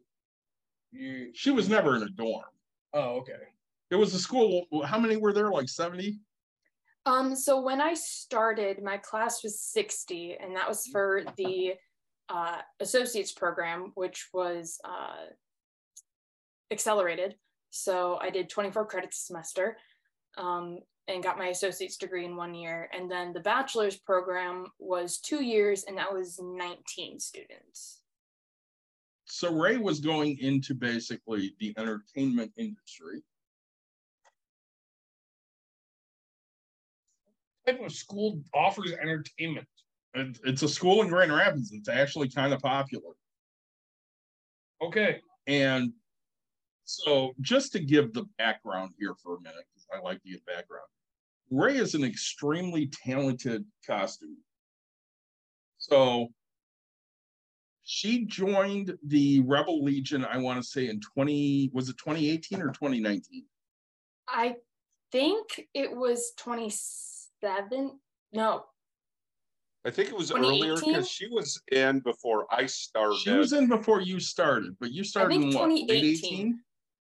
you. 0.92 1.32
She 1.34 1.52
was 1.52 1.68
never 1.68 1.98
in 1.98 2.04
a 2.04 2.10
dorm. 2.10 2.46
Oh, 2.94 3.18
okay. 3.20 3.34
It 3.92 3.96
was 3.96 4.14
a 4.14 4.20
school. 4.20 4.66
How 4.86 4.98
many 4.98 5.18
were 5.18 5.34
there? 5.34 5.52
Like 5.52 5.68
70? 5.68 6.20
Um, 7.06 7.36
so 7.36 7.62
when 7.62 7.82
I 7.82 7.96
started, 7.96 8.82
my 8.82 8.96
class 8.98 9.44
was 9.44 9.60
60, 9.60 10.38
and 10.42 10.56
that 10.56 10.70
was 10.70 10.88
for 10.88 11.24
the 11.36 11.74
uh, 12.30 12.60
associates 12.80 13.34
program, 13.34 13.92
which 13.96 14.30
was 14.34 14.80
uh, 14.86 15.26
accelerated. 16.72 17.36
So 17.72 18.18
I 18.22 18.30
did 18.30 18.50
24 18.50 18.86
credits 18.86 19.20
a 19.20 19.26
semester. 19.26 19.78
Um, 20.38 20.80
and 21.08 21.24
got 21.24 21.38
my 21.38 21.48
associate's 21.48 21.98
degree 21.98 22.26
in 22.26 22.36
one 22.36 22.54
year. 22.54 22.90
And 22.94 23.12
then 23.12 23.34
the 23.34 23.40
bachelor's 23.40 23.98
program 23.98 24.68
was 24.80 25.18
two 25.18 25.44
years, 25.44 25.84
and 25.84 25.98
that 25.98 26.14
was 26.14 26.40
19 26.42 27.20
students. 27.20 28.02
So 29.26 29.52
Ray 29.54 29.78
was 29.78 30.00
going 30.00 30.38
into 30.40 30.74
basically 30.74 31.56
the 31.60 31.74
entertainment 31.78 32.52
industry. 32.58 33.24
Type 37.66 37.82
of 37.82 37.92
school 37.92 38.42
offers 38.54 38.92
entertainment. 38.92 39.68
It's 40.14 40.62
a 40.62 40.70
school 40.70 41.02
in 41.02 41.08
Grand 41.08 41.34
Rapids. 41.34 41.72
It's 41.72 41.90
actually 41.90 42.30
kind 42.30 42.54
of 42.54 42.62
popular. 42.62 43.14
Okay, 44.82 45.22
And 45.48 45.94
so 46.84 47.34
just 47.40 47.72
to 47.72 47.80
give 47.80 48.14
the 48.14 48.26
background 48.38 48.92
here 49.00 49.16
for 49.24 49.38
a 49.38 49.42
minute, 49.42 49.64
because 49.74 49.83
I 49.94 50.02
like 50.02 50.22
to 50.24 50.30
get 50.30 50.46
background. 50.46 50.88
Ray 51.50 51.78
is 51.78 51.94
an 51.94 52.04
extremely 52.04 52.88
talented 52.88 53.66
costume. 53.86 54.38
So 55.78 56.30
she 57.84 58.26
joined 58.26 58.94
the 59.06 59.42
Rebel 59.42 59.84
Legion, 59.84 60.26
I 60.26 60.38
want 60.38 60.62
to 60.62 60.68
say 60.68 60.88
in 60.88 61.00
20, 61.00 61.72
was 61.74 61.90
it 61.90 61.98
2018 61.98 62.62
or 62.62 62.70
2019? 62.70 63.46
I 64.28 64.56
think 65.12 65.68
it 65.74 65.96
was 65.96 66.32
27. 66.38 68.00
No, 68.32 68.64
I 69.86 69.92
think 69.92 70.10
it 70.10 70.16
was 70.16 70.32
earlier 70.32 70.76
because 70.76 71.10
she 71.10 71.28
was 71.28 71.62
in 71.72 72.00
before 72.00 72.48
I 72.50 72.66
started. 72.66 73.18
She 73.18 73.32
was 73.32 73.52
in 73.52 73.68
before 73.68 74.00
you 74.02 74.20
started, 74.20 74.76
but 74.80 74.92
you 74.92 75.04
started 75.04 75.34
think 75.34 75.54
in 75.54 75.60
what, 75.60 75.70
late 75.70 75.88
2018. 75.88 76.60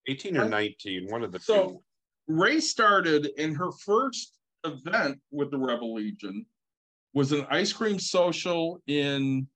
18 0.08 0.36
or 0.38 0.48
19, 0.48 1.06
one 1.08 1.22
of 1.22 1.30
the 1.30 1.38
So 1.38 1.68
two. 1.68 1.82
Ray 2.38 2.60
started 2.60 3.28
in 3.38 3.54
her 3.54 3.72
first 3.72 4.38
event 4.64 5.20
with 5.30 5.50
the 5.50 5.58
Rebel 5.58 5.94
Legion 5.94 6.46
was 7.12 7.32
an 7.32 7.46
ice 7.50 7.72
cream 7.72 7.98
social 7.98 8.80
in 8.86 9.48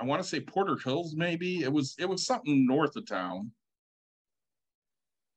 I 0.00 0.04
want 0.04 0.20
to 0.20 0.28
say 0.28 0.40
Porter 0.40 0.76
Hills, 0.76 1.14
maybe. 1.14 1.62
It 1.62 1.72
was 1.72 1.94
it 1.96 2.08
was 2.08 2.26
something 2.26 2.66
north 2.66 2.96
of 2.96 3.06
town. 3.06 3.52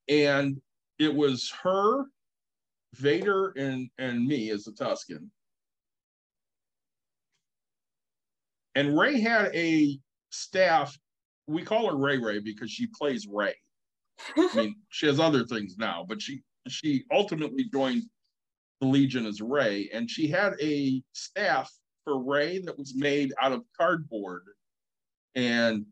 And 0.10 0.60
it 0.98 1.14
was 1.14 1.54
her, 1.62 2.06
Vader, 2.96 3.50
and 3.58 3.90
and 4.00 4.26
me 4.26 4.50
as 4.50 4.66
a 4.66 4.72
Tusken. 4.72 5.30
And 8.74 8.98
Ray 8.98 9.20
had 9.20 9.52
a 9.54 10.00
staff. 10.32 10.98
We 11.46 11.62
call 11.62 11.92
her 11.92 11.96
Ray 11.96 12.18
Rey 12.18 12.40
because 12.40 12.72
she 12.72 12.88
plays 12.88 13.28
Ray. 13.32 13.54
I 14.38 14.56
mean, 14.56 14.76
she 14.90 15.08
has 15.08 15.20
other 15.20 15.46
things 15.46 15.76
now, 15.78 16.06
but 16.08 16.22
she 16.22 16.42
she 16.68 17.04
ultimately 17.12 17.66
joined 17.72 18.04
the 18.82 18.88
Legion 18.88 19.26
as 19.26 19.42
Rey, 19.42 19.90
and 19.94 20.10
she 20.10 20.28
had 20.28 20.54
a 20.62 21.02
staff 21.14 21.72
for 22.04 22.24
Rey 22.24 22.60
that 22.60 22.78
was 22.78 22.96
made 22.96 23.34
out 23.42 23.52
of 23.52 23.64
cardboard. 23.78 24.44
And 25.36 25.86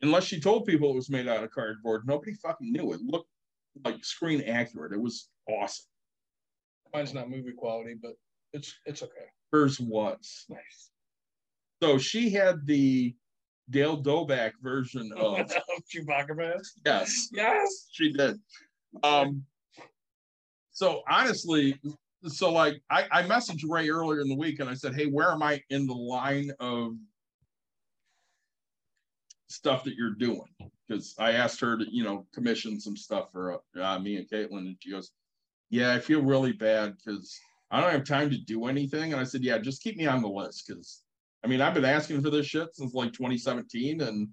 unless 0.00 0.24
she 0.24 0.40
told 0.40 0.66
people 0.66 0.90
it 0.90 0.96
was 0.96 1.10
made 1.10 1.28
out 1.28 1.44
of 1.44 1.50
cardboard, 1.50 2.06
nobody 2.06 2.34
fucking 2.34 2.72
knew. 2.72 2.92
It 2.92 3.00
looked 3.02 3.28
like 3.84 4.04
screen 4.04 4.42
accurate. 4.42 4.92
It 4.92 5.00
was 5.00 5.28
awesome. 5.48 5.86
mine's 6.92 7.14
not 7.14 7.30
movie 7.30 7.52
quality, 7.52 7.94
but 8.00 8.12
it's 8.52 8.74
it's 8.86 9.02
okay. 9.02 9.26
Hers 9.52 9.80
was. 9.80 10.46
Nice. 10.48 10.90
So 11.82 11.98
she 11.98 12.30
had 12.30 12.66
the 12.66 13.14
Dale 13.72 14.00
Doback 14.00 14.52
version 14.62 15.12
of 15.16 15.50
Chewbacca 15.92 16.36
mask. 16.36 16.74
yes. 16.84 17.28
Yes. 17.32 17.88
she 17.90 18.12
did. 18.12 18.38
Um, 19.02 19.44
so 20.70 21.02
honestly, 21.08 21.80
so 22.28 22.52
like 22.52 22.80
I, 22.90 23.06
I 23.10 23.22
messaged 23.24 23.68
Ray 23.68 23.90
earlier 23.90 24.20
in 24.20 24.28
the 24.28 24.36
week 24.36 24.60
and 24.60 24.68
I 24.68 24.74
said, 24.74 24.94
Hey, 24.94 25.06
where 25.06 25.30
am 25.30 25.42
I 25.42 25.60
in 25.70 25.86
the 25.86 25.94
line 25.94 26.52
of 26.60 26.92
stuff 29.48 29.84
that 29.84 29.94
you're 29.94 30.14
doing? 30.14 30.48
Because 30.86 31.14
I 31.18 31.32
asked 31.32 31.60
her 31.60 31.76
to, 31.78 31.84
you 31.90 32.04
know, 32.04 32.26
commission 32.34 32.78
some 32.80 32.96
stuff 32.96 33.32
for 33.32 33.60
uh, 33.80 33.98
me 33.98 34.16
and 34.16 34.28
Caitlin, 34.28 34.66
and 34.66 34.76
she 34.80 34.90
goes, 34.90 35.10
Yeah, 35.70 35.92
I 35.92 35.98
feel 35.98 36.22
really 36.22 36.52
bad 36.52 36.94
because 36.96 37.38
I 37.70 37.80
don't 37.80 37.92
have 37.92 38.04
time 38.04 38.30
to 38.30 38.38
do 38.38 38.66
anything. 38.66 39.12
And 39.12 39.20
I 39.20 39.24
said, 39.24 39.42
Yeah, 39.42 39.58
just 39.58 39.82
keep 39.82 39.96
me 39.96 40.06
on 40.06 40.22
the 40.22 40.28
list 40.28 40.64
because 40.66 41.01
I 41.44 41.48
mean, 41.48 41.60
I've 41.60 41.74
been 41.74 41.84
asking 41.84 42.22
for 42.22 42.30
this 42.30 42.46
shit 42.46 42.74
since 42.74 42.94
like 42.94 43.12
2017 43.12 44.00
and 44.00 44.28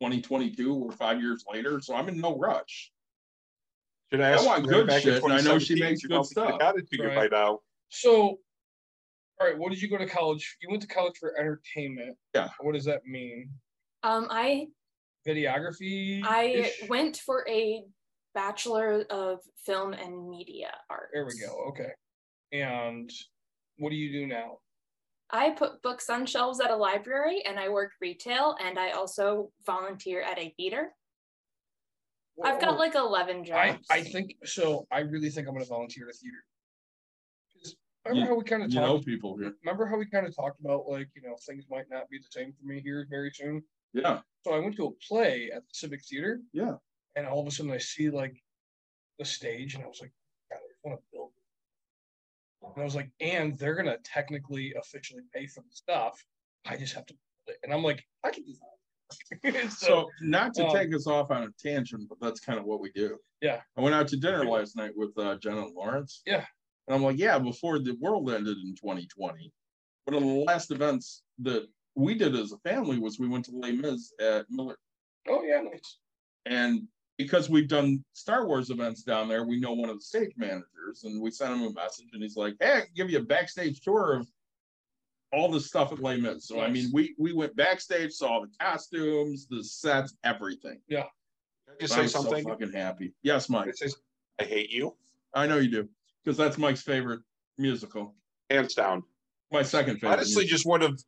2022, 0.00 0.74
we're 0.74 0.92
five 0.92 1.20
years 1.20 1.44
later, 1.50 1.80
so 1.80 1.94
I'm 1.94 2.08
in 2.08 2.20
no 2.20 2.36
rush. 2.38 2.92
Should 4.10 4.20
I 4.20 4.30
ask 4.30 4.46
want 4.46 4.68
good 4.68 4.86
back 4.86 5.04
in 5.04 5.14
shit, 5.14 5.22
and 5.24 5.32
I 5.32 5.40
know 5.40 5.58
she 5.58 5.74
2017, 5.74 5.78
makes 5.80 6.02
you 6.02 6.08
good 6.08 6.14
probably 6.14 6.34
could've 6.34 6.48
stuff. 6.48 6.60
Got 6.60 6.78
it 6.78 6.88
figured 6.88 7.16
Right. 7.16 7.30
by 7.30 7.36
now. 7.36 7.60
So, 7.88 8.38
all 9.40 9.46
right, 9.48 9.58
what 9.58 9.70
did 9.70 9.82
you 9.82 9.88
go 9.88 9.98
to 9.98 10.06
college? 10.06 10.56
You 10.62 10.68
went 10.70 10.82
to 10.82 10.88
college 10.88 11.16
for 11.18 11.36
entertainment. 11.38 12.16
Yeah. 12.34 12.48
What 12.60 12.74
does 12.74 12.84
that 12.84 13.04
mean? 13.04 13.50
um, 14.02 14.28
I 14.30 14.68
Videography. 15.26 16.20
I 16.24 16.70
went 16.88 17.16
for 17.16 17.44
a 17.48 17.82
bachelor 18.32 19.04
of 19.10 19.40
film 19.64 19.92
and 19.92 20.28
media 20.30 20.70
art. 20.88 21.08
There 21.12 21.26
we 21.26 21.32
go. 21.40 21.64
Okay. 21.70 21.90
And 22.52 23.10
what 23.78 23.90
do 23.90 23.96
you 23.96 24.12
do 24.12 24.26
now? 24.28 24.58
I 25.30 25.50
put 25.50 25.82
books 25.82 26.08
on 26.08 26.24
shelves 26.26 26.60
at 26.60 26.70
a 26.70 26.76
library, 26.76 27.42
and 27.44 27.58
I 27.58 27.68
work 27.68 27.92
retail, 28.00 28.56
and 28.60 28.78
I 28.78 28.90
also 28.90 29.50
volunteer 29.64 30.22
at 30.22 30.38
a 30.38 30.54
theater. 30.56 30.94
I've 32.42 32.60
got 32.60 32.78
like 32.78 32.94
11 32.94 33.44
jobs. 33.44 33.86
I 33.90 34.02
think 34.02 34.36
so. 34.44 34.86
I 34.92 35.00
really 35.00 35.30
think 35.30 35.48
I'm 35.48 35.54
going 35.54 35.64
to 35.64 35.68
volunteer 35.68 36.08
at 36.08 36.14
a 36.14 36.18
theater. 36.18 36.44
'Cause 37.54 37.76
Remember 38.04 38.20
You- 38.20 38.26
how 38.28 38.34
we 38.38 38.44
kind 38.44 38.62
of 38.62 38.70
You 38.72 38.80
know 38.80 38.94
talked? 38.96 39.06
people 39.06 39.36
here. 39.38 39.56
Remember 39.64 39.86
how 39.86 39.96
we 39.96 40.06
kind 40.06 40.26
of 40.26 40.36
talked 40.36 40.60
about 40.60 40.86
like 40.86 41.08
you 41.14 41.22
know 41.22 41.34
things 41.46 41.64
might 41.68 41.88
not 41.88 42.08
be 42.10 42.18
the 42.18 42.28
same 42.30 42.52
for 42.52 42.64
me 42.64 42.80
here 42.80 43.06
very 43.08 43.30
soon. 43.32 43.66
Yeah, 43.94 44.20
So 44.44 44.52
I 44.52 44.58
went 44.58 44.76
to 44.76 44.86
a 44.86 44.90
play 45.08 45.50
at 45.50 45.66
the 45.66 45.74
Civic 45.74 46.04
Theater. 46.04 46.42
Yeah. 46.52 46.76
And 47.16 47.26
all 47.26 47.40
of 47.40 47.46
a 47.46 47.50
sudden 47.50 47.72
I 47.72 47.78
see 47.78 48.10
like 48.10 48.44
the 49.18 49.24
stage, 49.24 49.74
and 49.74 49.82
I 49.82 49.86
was 49.88 50.00
like, 50.02 50.12
God, 50.50 50.58
I 50.58 50.88
want 50.88 51.00
to 51.00 51.06
build. 51.10 51.15
it." 51.15 51.15
And 52.62 52.82
I 52.82 52.84
was 52.84 52.94
like, 52.94 53.10
and 53.20 53.58
they're 53.58 53.74
gonna 53.74 53.98
technically 54.04 54.74
officially 54.78 55.22
pay 55.34 55.46
for 55.46 55.60
the 55.60 55.74
stuff. 55.74 56.22
I 56.66 56.76
just 56.76 56.94
have 56.94 57.06
to 57.06 57.14
build 57.14 57.56
it. 57.56 57.58
And 57.64 57.72
I'm 57.72 57.82
like, 57.82 58.04
I 58.24 58.30
can 58.30 58.44
do 58.44 58.52
that. 58.52 59.70
so 59.70 60.08
not 60.20 60.54
to 60.54 60.66
um, 60.66 60.74
take 60.74 60.94
us 60.94 61.06
off 61.06 61.30
on 61.30 61.44
a 61.44 61.48
tangent, 61.62 62.08
but 62.08 62.18
that's 62.20 62.40
kind 62.40 62.58
of 62.58 62.64
what 62.64 62.80
we 62.80 62.90
do. 62.92 63.18
Yeah. 63.40 63.60
I 63.76 63.80
went 63.80 63.94
out 63.94 64.08
to 64.08 64.16
dinner 64.16 64.44
last 64.44 64.76
night 64.76 64.92
with 64.96 65.16
uh, 65.18 65.36
Jenna 65.36 65.62
and 65.62 65.74
Lawrence. 65.74 66.22
Yeah. 66.26 66.44
And 66.88 66.94
I'm 66.94 67.02
like, 67.02 67.18
yeah, 67.18 67.38
before 67.38 67.78
the 67.78 67.96
world 68.00 68.30
ended 68.30 68.56
in 68.58 68.74
2020. 68.74 69.52
One 70.06 70.16
of 70.16 70.22
the 70.22 70.44
last 70.44 70.70
events 70.70 71.22
that 71.40 71.66
we 71.96 72.14
did 72.14 72.36
as 72.36 72.52
a 72.52 72.58
family 72.58 72.98
was 72.98 73.18
we 73.18 73.28
went 73.28 73.44
to 73.46 73.52
Les 73.52 73.72
Mis 73.72 74.12
at 74.20 74.46
Miller. 74.50 74.76
oh 75.28 75.42
yeah, 75.42 75.60
nice. 75.60 75.98
And 76.44 76.86
because 77.18 77.48
we've 77.48 77.68
done 77.68 78.04
Star 78.12 78.46
Wars 78.46 78.70
events 78.70 79.02
down 79.02 79.28
there, 79.28 79.44
we 79.44 79.58
know 79.58 79.72
one 79.72 79.88
of 79.90 79.96
the 79.96 80.04
stage 80.04 80.32
managers, 80.36 81.04
and 81.04 81.20
we 81.20 81.30
sent 81.30 81.54
him 81.54 81.62
a 81.62 81.72
message, 81.72 82.08
and 82.12 82.22
he's 82.22 82.36
like, 82.36 82.56
"Hey, 82.60 82.72
I 82.72 82.80
can 82.82 82.90
give 82.94 83.10
you 83.10 83.18
a 83.18 83.22
backstage 83.22 83.80
tour 83.80 84.14
of 84.16 84.28
all 85.32 85.50
the 85.50 85.60
stuff 85.60 85.92
at 85.92 86.00
Les 86.00 86.18
Mis." 86.18 86.46
So 86.46 86.60
I 86.60 86.68
mean, 86.70 86.90
we 86.92 87.14
we 87.18 87.32
went 87.32 87.56
backstage, 87.56 88.12
saw 88.12 88.40
the 88.40 88.48
costumes, 88.60 89.46
the 89.48 89.64
sets, 89.64 90.14
everything. 90.24 90.80
Yeah. 90.88 91.04
Can 91.66 91.74
I 91.74 91.80
just 91.80 91.92
I 91.92 91.96
say 91.96 92.02
was 92.02 92.12
so 92.12 92.22
something? 92.22 92.44
fucking 92.44 92.72
happy. 92.72 93.12
Yes, 93.22 93.46
Can 93.46 93.56
I 93.56 93.64
Mike. 93.66 93.74
say- 93.76 93.88
I 94.38 94.44
hate 94.44 94.70
you, 94.70 94.94
I 95.32 95.46
know 95.46 95.56
you 95.56 95.70
do, 95.70 95.88
because 96.22 96.36
that's 96.36 96.58
Mike's 96.58 96.82
favorite 96.82 97.20
musical. 97.58 98.14
hands 98.50 98.74
down. 98.74 99.02
My 99.50 99.62
second 99.62 99.94
favorite. 99.96 100.12
Honestly, 100.18 100.42
musical. 100.44 100.56
just 100.56 100.66
one 100.66 100.82
of, 100.82 101.02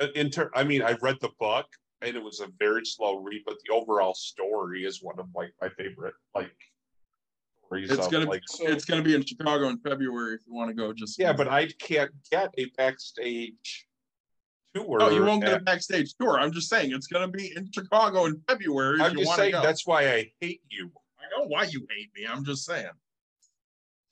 uh, 0.00 0.08
Inter- 0.16 0.50
I 0.54 0.64
mean, 0.64 0.82
I 0.82 0.92
read 1.00 1.16
the 1.20 1.30
book 1.38 1.66
and 2.02 2.16
it 2.16 2.22
was 2.22 2.40
a 2.40 2.48
very 2.58 2.84
slow 2.84 3.18
read, 3.18 3.42
but 3.46 3.56
the 3.66 3.74
overall 3.74 4.14
story 4.14 4.84
is 4.84 5.02
one 5.02 5.18
of 5.18 5.26
like 5.34 5.52
my 5.60 5.68
favorite, 5.70 6.14
like. 6.34 6.52
stories 7.66 7.90
it's 7.90 8.06
of, 8.06 8.12
gonna 8.12 8.26
like, 8.26 8.42
it's 8.60 8.84
gonna 8.84 9.02
be 9.02 9.14
in 9.14 9.24
Chicago 9.24 9.68
in 9.68 9.78
February 9.78 10.34
if 10.34 10.40
you 10.46 10.54
want 10.54 10.68
to 10.68 10.74
go. 10.74 10.92
Just 10.92 11.18
yeah, 11.18 11.32
but 11.32 11.48
I 11.48 11.66
can't 11.78 12.10
get 12.30 12.52
a 12.58 12.66
backstage 12.76 13.86
tour. 14.74 14.98
Oh, 15.00 15.10
you 15.10 15.24
won't 15.24 15.42
get 15.42 15.54
a 15.54 15.60
backstage 15.60 16.14
tour. 16.20 16.38
I'm 16.38 16.52
just 16.52 16.68
saying 16.68 16.92
it's 16.92 17.06
gonna 17.06 17.28
be 17.28 17.52
in 17.56 17.70
Chicago 17.72 18.26
in 18.26 18.40
February. 18.48 19.00
I'm 19.00 19.12
you 19.12 19.18
just 19.18 19.28
wanna 19.28 19.42
saying 19.42 19.52
go. 19.52 19.62
that's 19.62 19.86
why 19.86 20.12
I 20.12 20.32
hate 20.40 20.62
you. 20.68 20.90
I 21.18 21.38
know 21.38 21.46
why 21.48 21.64
you 21.64 21.86
hate 21.90 22.10
me. 22.14 22.26
I'm 22.28 22.44
just 22.44 22.64
saying. 22.64 22.90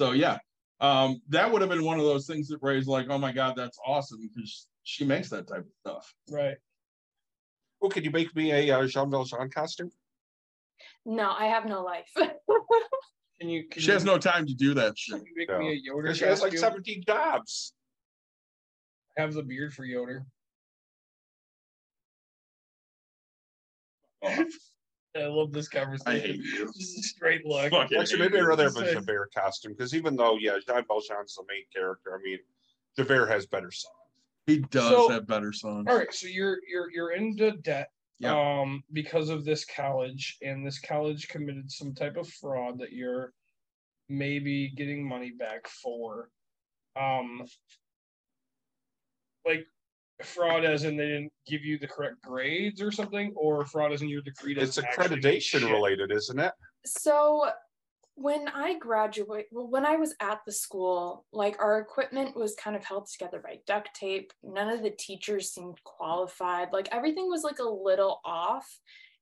So 0.00 0.12
yeah, 0.12 0.38
um, 0.80 1.20
that 1.28 1.50
would 1.50 1.60
have 1.60 1.70
been 1.70 1.84
one 1.84 1.98
of 1.98 2.04
those 2.04 2.26
things 2.26 2.48
that 2.48 2.58
Ray's 2.60 2.86
like, 2.86 3.06
oh 3.08 3.18
my 3.18 3.32
god, 3.32 3.54
that's 3.56 3.78
awesome 3.86 4.30
because 4.34 4.66
she 4.82 5.04
makes 5.04 5.30
that 5.30 5.46
type 5.46 5.60
of 5.60 5.72
stuff. 5.80 6.14
Right. 6.30 6.56
Well, 7.84 7.90
can 7.90 8.02
you 8.02 8.10
make 8.12 8.34
me 8.34 8.50
a 8.50 8.70
uh, 8.78 8.86
Jean 8.86 9.10
Valjean 9.10 9.50
costume? 9.50 9.90
no, 11.04 11.30
I 11.30 11.48
have 11.48 11.66
no 11.66 11.82
life. 11.84 12.08
Can 13.38 13.50
you? 13.50 13.68
Can 13.68 13.82
She 13.82 13.90
has 13.90 14.06
no 14.06 14.16
time 14.16 14.46
to 14.46 14.54
do 14.54 14.72
that 14.72 14.96
shit. 14.98 15.16
Can 15.16 15.26
you 15.26 15.32
make 15.36 15.50
No. 15.50 15.58
me 15.58 15.72
a 15.72 15.74
Yoder 15.74 16.00
Because 16.04 16.16
she 16.16 16.24
has 16.24 16.40
like 16.40 16.56
17 16.56 17.04
jobs. 17.06 17.74
I 19.18 19.20
have 19.20 19.34
the 19.34 19.42
beard 19.42 19.74
for 19.74 19.84
Yoder. 19.84 20.24
I 24.24 24.46
love 25.16 25.52
this 25.52 25.68
conversation. 25.68 26.10
I 26.10 26.18
hate 26.26 26.36
you. 26.36 26.72
Just 26.78 26.98
a 26.98 27.02
straight 27.02 27.44
look. 27.44 27.70
Fucking 27.70 27.98
Actually, 27.98 28.20
maybe 28.20 28.38
I'd 28.38 28.40
you. 28.44 28.48
rather 28.48 28.64
have 28.64 28.76
a 28.76 28.86
Say- 28.86 28.94
Javert 28.94 29.30
costume 29.36 29.74
because 29.76 29.94
even 29.94 30.16
though, 30.16 30.38
yeah, 30.40 30.56
Jean 30.66 30.84
Valjean's 30.88 31.34
the 31.34 31.44
main 31.50 31.64
character, 31.70 32.18
I 32.18 32.22
mean, 32.22 32.38
Javert 32.96 33.26
has 33.26 33.44
better 33.44 33.70
songs. 33.70 33.92
He 34.46 34.58
does 34.58 34.90
So- 34.90 35.08
have 35.10 35.26
better 35.26 35.52
songs. 35.52 35.86
All 35.88 35.96
right, 35.96 36.12
so 36.12 36.26
you're 36.26 36.58
you're 36.68 36.90
you're 36.90 37.12
into 37.12 37.52
debt 37.52 37.90
Yeah. 38.18 38.34
um 38.60 38.82
because 38.92 39.30
of 39.30 39.44
this 39.44 39.64
college 39.64 40.36
and 40.42 40.66
this 40.66 40.78
college 40.78 41.28
committed 41.28 41.70
some 41.70 41.94
type 41.94 42.16
of 42.16 42.28
fraud 42.28 42.78
that 42.78 42.92
you're 42.92 43.32
maybe 44.08 44.68
getting 44.70 45.06
money 45.06 45.30
back 45.30 45.66
for. 45.68 46.30
Um 46.96 47.46
like 49.46 49.66
fraud 50.22 50.64
as 50.64 50.84
in 50.84 50.96
they 50.96 51.06
didn't 51.06 51.32
give 51.46 51.64
you 51.64 51.78
the 51.78 51.88
correct 51.88 52.20
grades 52.22 52.80
or 52.80 52.92
something, 52.92 53.32
or 53.36 53.64
fraud 53.66 53.92
as 53.92 54.02
in 54.02 54.08
your 54.08 54.22
degree 54.22 54.52
It's 54.52 54.76
doesn't 54.76 54.84
actually 54.84 55.08
mean 55.16 55.18
accreditation 55.22 55.70
related, 55.70 56.12
isn't 56.12 56.38
it? 56.38 56.52
So 56.86 57.50
when 58.16 58.46
I 58.48 58.78
graduate, 58.78 59.46
well, 59.50 59.66
when 59.68 59.84
I 59.84 59.96
was 59.96 60.14
at 60.20 60.40
the 60.46 60.52
school, 60.52 61.24
like 61.32 61.56
our 61.60 61.80
equipment 61.80 62.36
was 62.36 62.54
kind 62.54 62.76
of 62.76 62.84
held 62.84 63.08
together 63.08 63.40
by 63.42 63.58
duct 63.66 63.90
tape. 63.94 64.32
None 64.42 64.68
of 64.68 64.82
the 64.82 64.90
teachers 64.90 65.52
seemed 65.52 65.82
qualified. 65.82 66.68
Like 66.72 66.88
everything 66.92 67.28
was 67.28 67.42
like 67.42 67.58
a 67.58 67.68
little 67.68 68.20
off. 68.24 68.66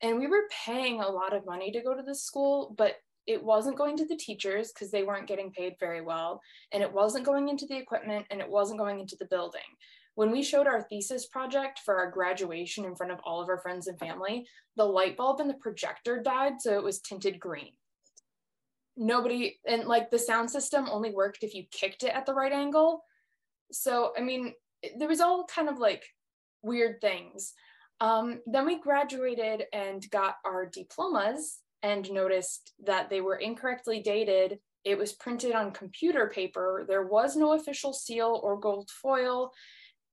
And 0.03 0.19
we 0.19 0.27
were 0.27 0.49
paying 0.67 1.01
a 1.01 1.09
lot 1.09 1.35
of 1.35 1.47
money 1.47 1.71
to 1.73 1.81
go 1.81 1.95
to 1.95 2.03
the 2.03 2.15
school, 2.15 2.75
but 2.77 2.97
it 3.27 3.43
wasn't 3.43 3.79
going 3.79 3.97
to 3.97 4.07
the 4.07 4.17
teachers 4.17 4.73
because 4.73 4.91
they 4.91 5.05
weren't 5.05 5.29
getting 5.29 5.53
paid 5.53 5.77
very 5.79 6.03
well. 6.03 6.41
And 6.73 6.83
it 6.83 6.93
wasn't 6.93 7.25
going 7.25 7.49
into 7.49 7.67
the 7.67 7.79
equipment 7.79 8.27
and 8.31 8.41
it 8.41 8.49
wasn't 8.49 8.81
going 8.81 9.01
into 9.01 9.17
the 9.19 9.27
building. 9.27 9.61
When 10.17 10.31
we 10.31 10.43
showed 10.43 10.67
our 10.67 10.83
thesis 10.83 11.27
project 11.27 11.81
for 11.85 11.97
our 11.97 12.11
graduation 12.11 12.85
in 12.85 12.97
front 12.97 13.13
of 13.13 13.21
all 13.25 13.41
of 13.41 13.49
our 13.49 13.59
friends 13.59 13.87
and 13.87 13.99
family, 13.99 14.47
the 14.77 14.85
light 14.85 15.17
bulb 15.17 15.41
and 15.41 15.49
the 15.49 15.55
projector 15.55 16.21
died, 16.21 16.61
so 16.61 16.77
it 16.77 16.85
was 16.85 17.01
tinted 17.01 17.41
green. 17.41 17.71
Nobody, 18.97 19.59
and 19.67 19.85
like 19.85 20.11
the 20.11 20.19
sound 20.19 20.51
system 20.51 20.87
only 20.91 21.11
worked 21.11 21.43
if 21.43 21.55
you 21.55 21.65
kicked 21.71 22.03
it 22.03 22.15
at 22.15 22.27
the 22.27 22.35
right 22.35 22.53
angle. 22.53 23.05
So, 23.71 24.13
I 24.17 24.21
mean, 24.21 24.55
there 24.99 25.09
was 25.09 25.21
all 25.21 25.45
kind 25.45 25.69
of 25.69 25.79
like 25.79 26.05
weird 26.63 27.01
things. 27.01 27.55
Um, 28.01 28.41
then 28.47 28.67
we 28.67 28.81
graduated 28.81 29.65
and 29.73 30.09
got 30.11 30.37
our 30.45 30.67
diplomas 30.67 31.59
and 31.83 32.11
noticed 32.11 32.73
that 32.85 33.11
they 33.11 33.21
were 33.21 33.37
incorrectly 33.37 34.01
dated. 34.01 34.59
It 34.85 34.99
was 34.99 35.13
printed 35.13 35.53
on 35.53 35.71
computer 35.71 36.29
paper. 36.29 36.85
There 36.87 37.07
was 37.07 37.37
no 37.37 37.53
official 37.53 37.93
seal 37.93 38.41
or 38.43 38.59
gold 38.59 38.91
foil, 38.91 39.53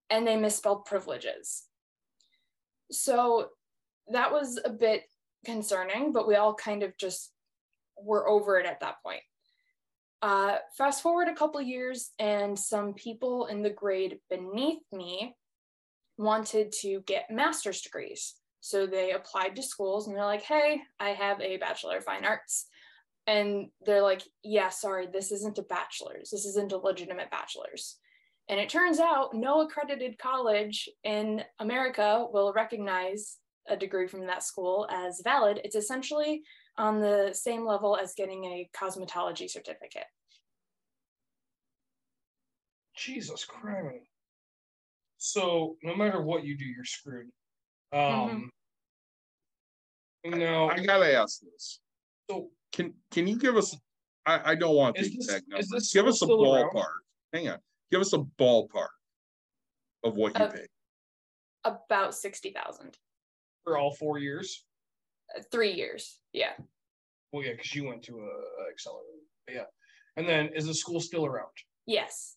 and 0.09 0.25
they 0.25 0.37
misspelled 0.37 0.85
privileges. 0.85 1.63
So 2.91 3.49
that 4.11 4.31
was 4.31 4.59
a 4.63 4.69
bit 4.69 5.03
concerning, 5.45 6.11
but 6.11 6.27
we 6.27 6.35
all 6.35 6.53
kind 6.53 6.83
of 6.83 6.97
just 6.97 7.31
were 8.03 8.27
over 8.27 8.59
it 8.59 8.65
at 8.65 8.79
that 8.81 8.95
point. 9.03 9.21
Uh, 10.21 10.57
fast 10.77 11.01
forward 11.01 11.27
a 11.29 11.35
couple 11.35 11.61
years, 11.61 12.11
and 12.19 12.59
some 12.59 12.93
people 12.93 13.45
in 13.45 13.61
the 13.61 13.69
grade 13.69 14.19
beneath 14.29 14.81
me 14.91 15.35
wanted 16.17 16.73
to 16.81 17.01
get 17.05 17.31
master's 17.31 17.81
degrees. 17.81 18.35
So 18.61 18.85
they 18.85 19.11
applied 19.11 19.55
to 19.55 19.63
schools 19.63 20.07
and 20.07 20.15
they're 20.15 20.25
like, 20.25 20.43
hey, 20.43 20.81
I 20.99 21.11
have 21.11 21.39
a 21.39 21.57
Bachelor 21.57 21.97
of 21.97 22.03
Fine 22.03 22.25
Arts. 22.25 22.67
And 23.25 23.69
they're 23.85 24.01
like, 24.01 24.23
yeah, 24.43 24.69
sorry, 24.69 25.07
this 25.07 25.31
isn't 25.31 25.59
a 25.59 25.63
bachelor's. 25.63 26.29
This 26.29 26.45
isn't 26.45 26.73
a 26.73 26.77
legitimate 26.77 27.31
bachelor's. 27.31 27.97
And 28.49 28.59
it 28.59 28.69
turns 28.69 28.99
out 28.99 29.33
no 29.33 29.61
accredited 29.61 30.17
college 30.17 30.89
in 31.03 31.43
America 31.59 32.25
will 32.33 32.51
recognize 32.51 33.37
a 33.69 33.77
degree 33.77 34.07
from 34.07 34.25
that 34.25 34.43
school 34.43 34.87
as 34.91 35.21
valid. 35.23 35.61
It's 35.63 35.75
essentially 35.75 36.41
on 36.79 36.99
the 37.01 37.31
same 37.33 37.65
level 37.65 37.97
as 37.97 38.13
getting 38.15 38.45
a 38.45 38.69
cosmetology 38.75 39.49
certificate. 39.49 40.05
Jesus 42.95 43.45
Christ. 43.45 44.05
So 45.17 45.75
no 45.83 45.95
matter 45.95 46.21
what 46.21 46.43
you 46.45 46.57
do, 46.57 46.65
you're 46.65 46.85
screwed. 46.85 47.27
Um 47.91 48.49
no 50.25 50.69
I 50.69 50.79
gotta 50.85 51.13
ask 51.15 51.41
this. 51.41 51.79
so 52.29 52.49
Can 52.71 52.93
can 53.11 53.27
you 53.27 53.37
give 53.37 53.57
us? 53.57 53.75
I 54.25 54.51
I 54.51 54.55
don't 54.55 54.75
want 54.75 54.95
the 54.95 55.01
Is 55.01 55.07
this- 55.15 55.15
exact 55.27 55.45
is 55.47 55.49
numbers. 55.49 55.69
this 55.69 55.93
Give 55.93 56.07
us 56.07 56.21
a 56.21 56.25
still 56.25 56.53
around? 56.55 56.71
ballpark. 56.71 56.93
Hang 57.33 57.49
on. 57.49 57.59
Give 57.91 58.01
us 58.01 58.13
a 58.13 58.19
ballpark 58.19 58.89
of 60.03 60.15
what 60.15 60.37
you 60.37 60.45
Uh, 60.45 60.51
pay. 60.51 60.67
About 61.65 62.15
60,000. 62.15 62.97
for 63.65 63.77
all 63.77 63.93
four 63.93 64.17
years. 64.19 64.65
Uh, 65.37 65.41
Three 65.51 65.71
years. 65.73 66.19
Yeah. 66.33 66.53
Well, 67.31 67.43
yeah, 67.43 67.51
because 67.51 67.73
you 67.75 67.85
went 67.85 68.03
to 68.03 68.19
a, 68.19 68.23
a 68.23 68.69
accelerator. 68.71 69.07
Yeah. 69.49 69.65
And 70.17 70.27
then 70.27 70.49
is 70.55 70.65
the 70.65 70.73
school 70.73 70.99
still 70.99 71.25
around? 71.25 71.47
Yes. 71.85 72.35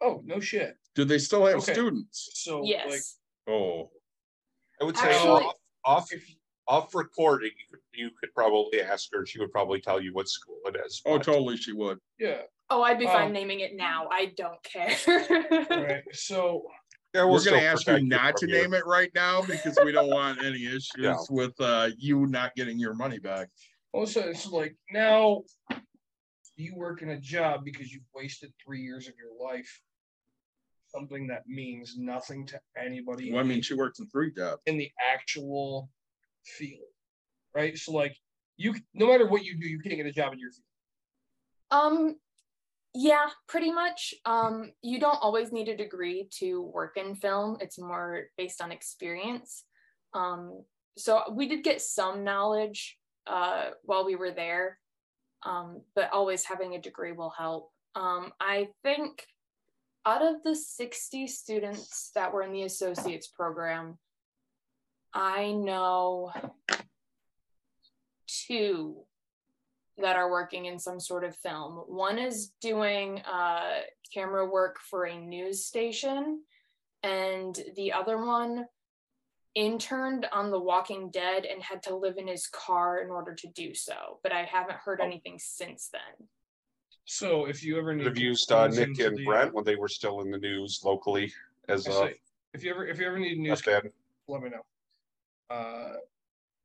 Oh, 0.00 0.20
no 0.24 0.40
shit. 0.40 0.76
Do 0.94 1.04
they 1.04 1.18
still 1.18 1.46
have 1.46 1.56
Okay. 1.58 1.72
students? 1.72 2.30
So 2.34 2.60
like 2.60 2.68
Yes. 2.70 3.16
Oh, 3.48 3.90
I 4.80 4.84
would 4.84 4.96
say 4.96 5.10
Actually- 5.14 5.44
off, 5.44 5.54
off, 5.84 6.12
if 6.12 6.24
off 6.68 6.94
recording, 6.94 7.50
you 7.58 7.64
could, 7.70 7.80
you 7.92 8.10
could 8.20 8.32
probably 8.34 8.82
ask 8.82 9.08
her. 9.12 9.24
She 9.26 9.38
would 9.40 9.52
probably 9.52 9.80
tell 9.80 10.00
you 10.00 10.12
what 10.12 10.28
school 10.28 10.58
it 10.66 10.76
is. 10.84 11.00
oh, 11.06 11.18
but- 11.18 11.24
totally. 11.24 11.56
She 11.56 11.72
would. 11.72 11.98
yeah, 12.18 12.42
Oh, 12.70 12.82
I'd 12.82 12.98
be 12.98 13.06
fine 13.06 13.26
Um, 13.28 13.32
naming 13.32 13.60
it 13.60 13.76
now. 13.76 14.08
I 14.10 14.32
don't 14.36 14.62
care. 14.64 14.96
all 15.70 15.82
right. 15.84 16.02
So 16.12 16.62
Yeah, 17.14 17.24
we'll 17.24 17.34
We're 17.34 17.44
gonna 17.44 17.58
ask 17.58 17.86
you 17.86 18.00
not 18.02 18.36
to 18.38 18.46
you. 18.48 18.54
name 18.54 18.72
it 18.74 18.86
right 18.86 19.10
now 19.14 19.42
because 19.42 19.78
we 19.84 19.92
don't 19.92 20.08
want 20.08 20.42
any 20.42 20.64
issues 20.66 20.90
Yeah. 20.98 21.16
with 21.30 21.52
uh 21.60 21.90
you 21.98 22.26
not 22.26 22.54
getting 22.54 22.78
your 22.78 22.94
money 22.94 23.18
back. 23.18 23.48
also 23.92 24.20
it's 24.22 24.46
like 24.50 24.74
now 24.90 25.42
you 26.56 26.74
work 26.74 27.02
in 27.02 27.10
a 27.10 27.20
job 27.20 27.64
because 27.64 27.92
you've 27.92 28.02
wasted 28.14 28.52
three 28.64 28.80
years 28.80 29.08
of 29.08 29.14
your 29.18 29.32
life. 29.52 29.80
Something 30.94 31.26
that 31.28 31.46
means 31.46 31.96
nothing 31.98 32.46
to 32.48 32.60
anybody 32.78 33.32
Well, 33.32 33.40
I 33.40 33.46
mean, 33.46 33.62
she 33.62 33.74
works 33.74 33.98
in 33.98 34.06
three 34.08 34.30
jobs. 34.32 34.60
in 34.66 34.76
the 34.78 34.90
actual 35.12 35.90
field. 36.44 36.80
Right? 37.54 37.76
So 37.76 37.92
like 37.92 38.16
you 38.56 38.74
no 38.94 39.06
matter 39.06 39.26
what 39.26 39.44
you 39.44 39.58
do, 39.58 39.66
you 39.68 39.80
can't 39.80 39.96
get 39.96 40.06
a 40.06 40.12
job 40.12 40.32
in 40.32 40.38
your 40.38 40.50
field. 40.50 40.64
um, 41.70 42.16
yeah, 42.94 43.26
pretty 43.48 43.72
much. 43.72 44.14
Um, 44.26 44.72
you 44.82 45.00
don't 45.00 45.22
always 45.22 45.50
need 45.50 45.68
a 45.68 45.76
degree 45.76 46.28
to 46.38 46.60
work 46.62 46.96
in 46.96 47.14
film. 47.14 47.56
It's 47.60 47.78
more 47.78 48.24
based 48.36 48.60
on 48.60 48.70
experience. 48.70 49.64
Um, 50.14 50.62
so 50.98 51.22
we 51.32 51.48
did 51.48 51.64
get 51.64 51.80
some 51.80 52.22
knowledge 52.22 52.98
uh, 53.26 53.70
while 53.84 54.04
we 54.04 54.16
were 54.16 54.30
there, 54.30 54.78
um, 55.44 55.80
but 55.94 56.12
always 56.12 56.44
having 56.44 56.74
a 56.74 56.80
degree 56.80 57.12
will 57.12 57.32
help. 57.36 57.70
Um, 57.94 58.32
I 58.40 58.68
think 58.82 59.24
out 60.04 60.22
of 60.22 60.42
the 60.42 60.54
60 60.54 61.26
students 61.28 62.10
that 62.14 62.32
were 62.32 62.42
in 62.42 62.52
the 62.52 62.64
associates 62.64 63.28
program, 63.28 63.98
I 65.14 65.52
know 65.52 66.32
two 68.26 69.04
that 70.02 70.16
are 70.16 70.30
working 70.30 70.66
in 70.66 70.78
some 70.78 71.00
sort 71.00 71.24
of 71.24 71.34
film. 71.36 71.84
One 71.86 72.18
is 72.18 72.52
doing 72.60 73.20
uh, 73.20 73.80
camera 74.12 74.46
work 74.48 74.78
for 74.90 75.06
a 75.06 75.16
news 75.16 75.64
station, 75.64 76.42
and 77.02 77.58
the 77.76 77.92
other 77.92 78.24
one 78.24 78.66
interned 79.54 80.26
on 80.32 80.50
The 80.50 80.58
Walking 80.58 81.10
Dead 81.10 81.44
and 81.44 81.62
had 81.62 81.82
to 81.84 81.96
live 81.96 82.16
in 82.18 82.26
his 82.26 82.46
car 82.46 83.00
in 83.02 83.10
order 83.10 83.34
to 83.34 83.46
do 83.48 83.74
so. 83.74 84.18
But 84.22 84.32
I 84.32 84.44
haven't 84.44 84.76
heard 84.76 85.00
Oh. 85.00 85.04
anything 85.06 85.38
since 85.38 85.88
then. 85.88 86.28
So 87.04 87.46
if 87.46 87.64
you 87.64 87.78
ever 87.78 87.94
need 87.94 88.06
Have 88.06 88.14
to 88.14 88.20
used 88.20 88.50
uh, 88.52 88.68
Nick 88.68 88.98
and 89.00 89.16
the, 89.18 89.24
Brent 89.24 89.52
when 89.52 89.64
they 89.64 89.76
were 89.76 89.88
still 89.88 90.20
in 90.20 90.30
the 90.30 90.38
news 90.38 90.80
locally 90.84 91.32
as 91.68 91.86
I 91.88 91.90
uh, 91.92 92.08
if 92.54 92.62
you 92.62 92.70
ever 92.70 92.86
if 92.86 92.98
you 92.98 93.06
ever 93.06 93.18
need 93.18 93.38
news 93.38 93.60
that's 93.62 93.84
let 94.28 94.40
me 94.42 94.50
know. 94.50 94.62
Uh, 95.50 95.94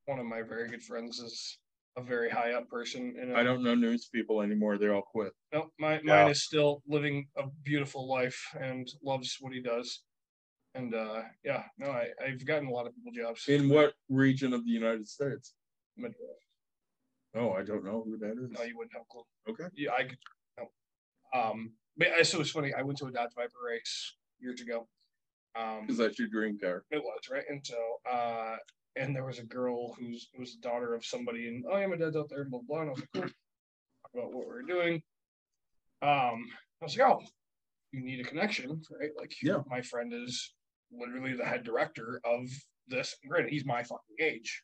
one 0.06 0.18
of 0.18 0.26
my 0.26 0.42
very 0.42 0.68
good 0.68 0.82
friends 0.82 1.18
is 1.18 1.58
a 1.98 2.02
very 2.02 2.30
high 2.30 2.52
up 2.52 2.68
person. 2.68 3.14
In 3.20 3.32
a, 3.32 3.34
I 3.34 3.42
don't 3.42 3.62
know 3.62 3.74
news 3.74 4.08
people 4.12 4.40
anymore. 4.40 4.78
They 4.78 4.88
all 4.88 5.02
quit. 5.02 5.32
No, 5.52 5.70
my 5.78 5.94
Yeah. 5.94 6.00
mine 6.22 6.28
is 6.28 6.44
still 6.44 6.82
living 6.86 7.28
a 7.36 7.44
beautiful 7.64 8.08
life 8.08 8.40
and 8.58 8.88
loves 9.02 9.36
what 9.40 9.52
he 9.52 9.60
does. 9.60 10.02
And 10.74 10.94
uh, 10.94 11.22
yeah, 11.44 11.64
no, 11.78 11.90
I 11.90 12.08
I've 12.24 12.44
gotten 12.46 12.68
a 12.68 12.70
lot 12.70 12.86
of 12.86 12.94
people 12.94 13.12
jobs. 13.12 13.48
In 13.48 13.68
what 13.68 13.94
region 14.08 14.52
of 14.52 14.64
the 14.64 14.70
United 14.70 15.08
States? 15.08 15.54
Midwest. 15.96 16.46
Oh, 17.34 17.52
I 17.52 17.62
don't 17.62 17.84
know 17.84 18.02
who 18.04 18.16
that 18.18 18.32
is. 18.32 18.50
No, 18.52 18.62
you 18.62 18.76
wouldn't 18.76 18.92
have 18.92 19.02
a 19.02 19.10
clue. 19.10 19.24
Okay. 19.50 19.68
Yeah, 19.74 19.92
I 19.98 20.04
could. 20.04 20.18
No. 20.58 20.70
Um, 21.38 21.72
but 21.96 22.08
I 22.18 22.22
so 22.22 22.40
it's 22.40 22.50
funny. 22.50 22.72
I 22.74 22.82
went 22.82 22.98
to 22.98 23.06
a 23.06 23.10
Dodge 23.12 23.34
Viper 23.34 23.58
race 23.66 24.14
years 24.38 24.60
ago. 24.60 24.88
Um, 25.56 25.80
Because 25.82 25.98
that's 25.98 26.18
your 26.18 26.28
dream 26.28 26.58
car. 26.62 26.84
It 26.90 27.02
was 27.02 27.20
right, 27.32 27.44
and 27.48 27.66
so 27.66 27.76
uh, 28.08 28.56
and 28.98 29.14
there 29.14 29.24
was 29.24 29.38
a 29.38 29.44
girl 29.44 29.94
who's 29.94 30.28
who 30.34 30.40
was 30.40 30.54
the 30.54 30.68
daughter 30.68 30.94
of 30.94 31.04
somebody, 31.04 31.48
and 31.48 31.64
oh 31.70 31.76
yeah, 31.76 31.86
my 31.86 31.96
dad's 31.96 32.16
out 32.16 32.28
there, 32.28 32.44
blah 32.44 32.60
blah. 32.66 32.80
And 32.80 32.90
I 32.90 32.92
was 32.92 33.00
like, 33.00 33.08
cool. 33.14 33.22
Talk 33.22 34.12
about 34.14 34.32
what 34.32 34.46
we're 34.46 34.62
doing. 34.62 35.02
Um, 36.02 36.46
I 36.80 36.84
was 36.84 36.96
like, 36.96 37.08
oh, 37.08 37.20
you 37.92 38.00
need 38.02 38.20
a 38.20 38.28
connection, 38.28 38.80
right? 39.00 39.10
Like, 39.18 39.32
Yeah. 39.42 39.62
my 39.66 39.82
friend 39.82 40.12
is 40.14 40.54
literally 40.92 41.34
the 41.34 41.44
head 41.44 41.64
director 41.64 42.20
of 42.24 42.48
this. 42.86 43.14
Granted, 43.28 43.50
he's 43.52 43.64
my 43.64 43.82
fucking 43.82 44.16
age, 44.20 44.62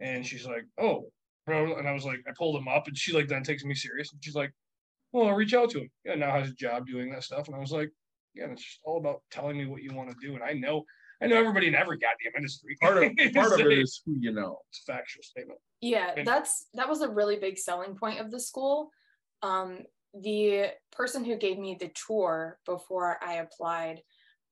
And 0.00 0.26
she's 0.26 0.46
like, 0.46 0.64
"Oh," 0.78 1.10
bro," 1.46 1.76
and 1.76 1.86
I 1.86 1.92
was 1.92 2.04
like, 2.04 2.20
I 2.26 2.32
pulled 2.36 2.56
him 2.56 2.66
up, 2.68 2.88
and 2.88 2.96
she 2.96 3.12
like 3.12 3.28
then 3.28 3.44
takes 3.44 3.64
me 3.64 3.74
serious, 3.74 4.12
and 4.12 4.22
she's 4.24 4.34
like, 4.34 4.52
"Well, 5.12 5.28
I'll 5.28 5.34
reach 5.34 5.54
out 5.54 5.70
to 5.70 5.80
him." 5.80 5.90
Yeah, 6.04 6.14
now 6.16 6.32
has 6.32 6.50
a 6.50 6.54
job 6.54 6.86
doing 6.86 7.10
that 7.12 7.22
stuff, 7.24 7.46
and 7.46 7.54
I 7.56 7.60
was 7.60 7.70
like, 7.72 7.90
"Yeah, 8.34 8.46
it's 8.50 8.64
just 8.64 8.80
all 8.84 8.98
about 8.98 9.22
telling 9.30 9.56
me 9.58 9.66
what 9.66 9.82
you 9.82 9.92
want 9.94 10.10
to 10.10 10.16
do." 10.20 10.34
And 10.34 10.42
I 10.42 10.54
know, 10.54 10.84
I 11.22 11.26
know 11.26 11.36
everybody 11.36 11.68
in 11.68 11.74
every 11.74 11.98
goddamn 11.98 12.32
industry. 12.36 12.76
Part 12.80 12.96
of 12.96 13.02
part 13.34 13.52
of 13.52 13.60
It's 13.60 13.60
it 13.60 13.66
a- 13.66 13.80
is 13.80 14.02
who 14.04 14.16
you 14.18 14.32
know. 14.32 14.58
it's 14.70 14.82
a 14.88 14.92
factual 14.92 15.22
statement. 15.22 15.58
Yeah, 15.80 16.12
And- 16.16 16.26
that's 16.26 16.66
that 16.74 16.88
was 16.88 17.00
a 17.02 17.08
really 17.08 17.36
big 17.36 17.58
selling 17.58 17.94
point 17.96 18.20
of 18.20 18.30
the 18.30 18.40
school. 18.40 18.90
Um, 19.42 19.80
the 20.14 20.66
person 20.92 21.24
who 21.24 21.36
gave 21.36 21.58
me 21.58 21.76
the 21.80 21.90
tour 22.06 22.58
before 22.66 23.18
I 23.24 23.34
applied 23.36 24.02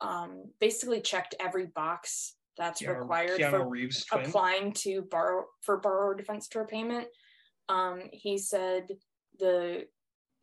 um, 0.01 0.45
basically 0.61 1.01
checked 1.03 1.35
every 1.39 1.67
box 1.67 2.35
that's 2.57 2.81
Keanu, 2.83 2.99
required 3.01 3.39
Keanu 3.41 3.51
for 3.51 3.69
Reeves 3.69 4.05
twin. 4.07 4.25
applying 4.25 4.73
to 4.73 5.03
borrow 5.03 5.45
for 5.63 5.77
borrower 5.79 6.15
defense 6.15 6.49
to 6.49 6.61
repayment. 6.61 7.07
Um, 7.69 8.03
he 8.13 8.39
said 8.39 8.89
the 9.39 9.85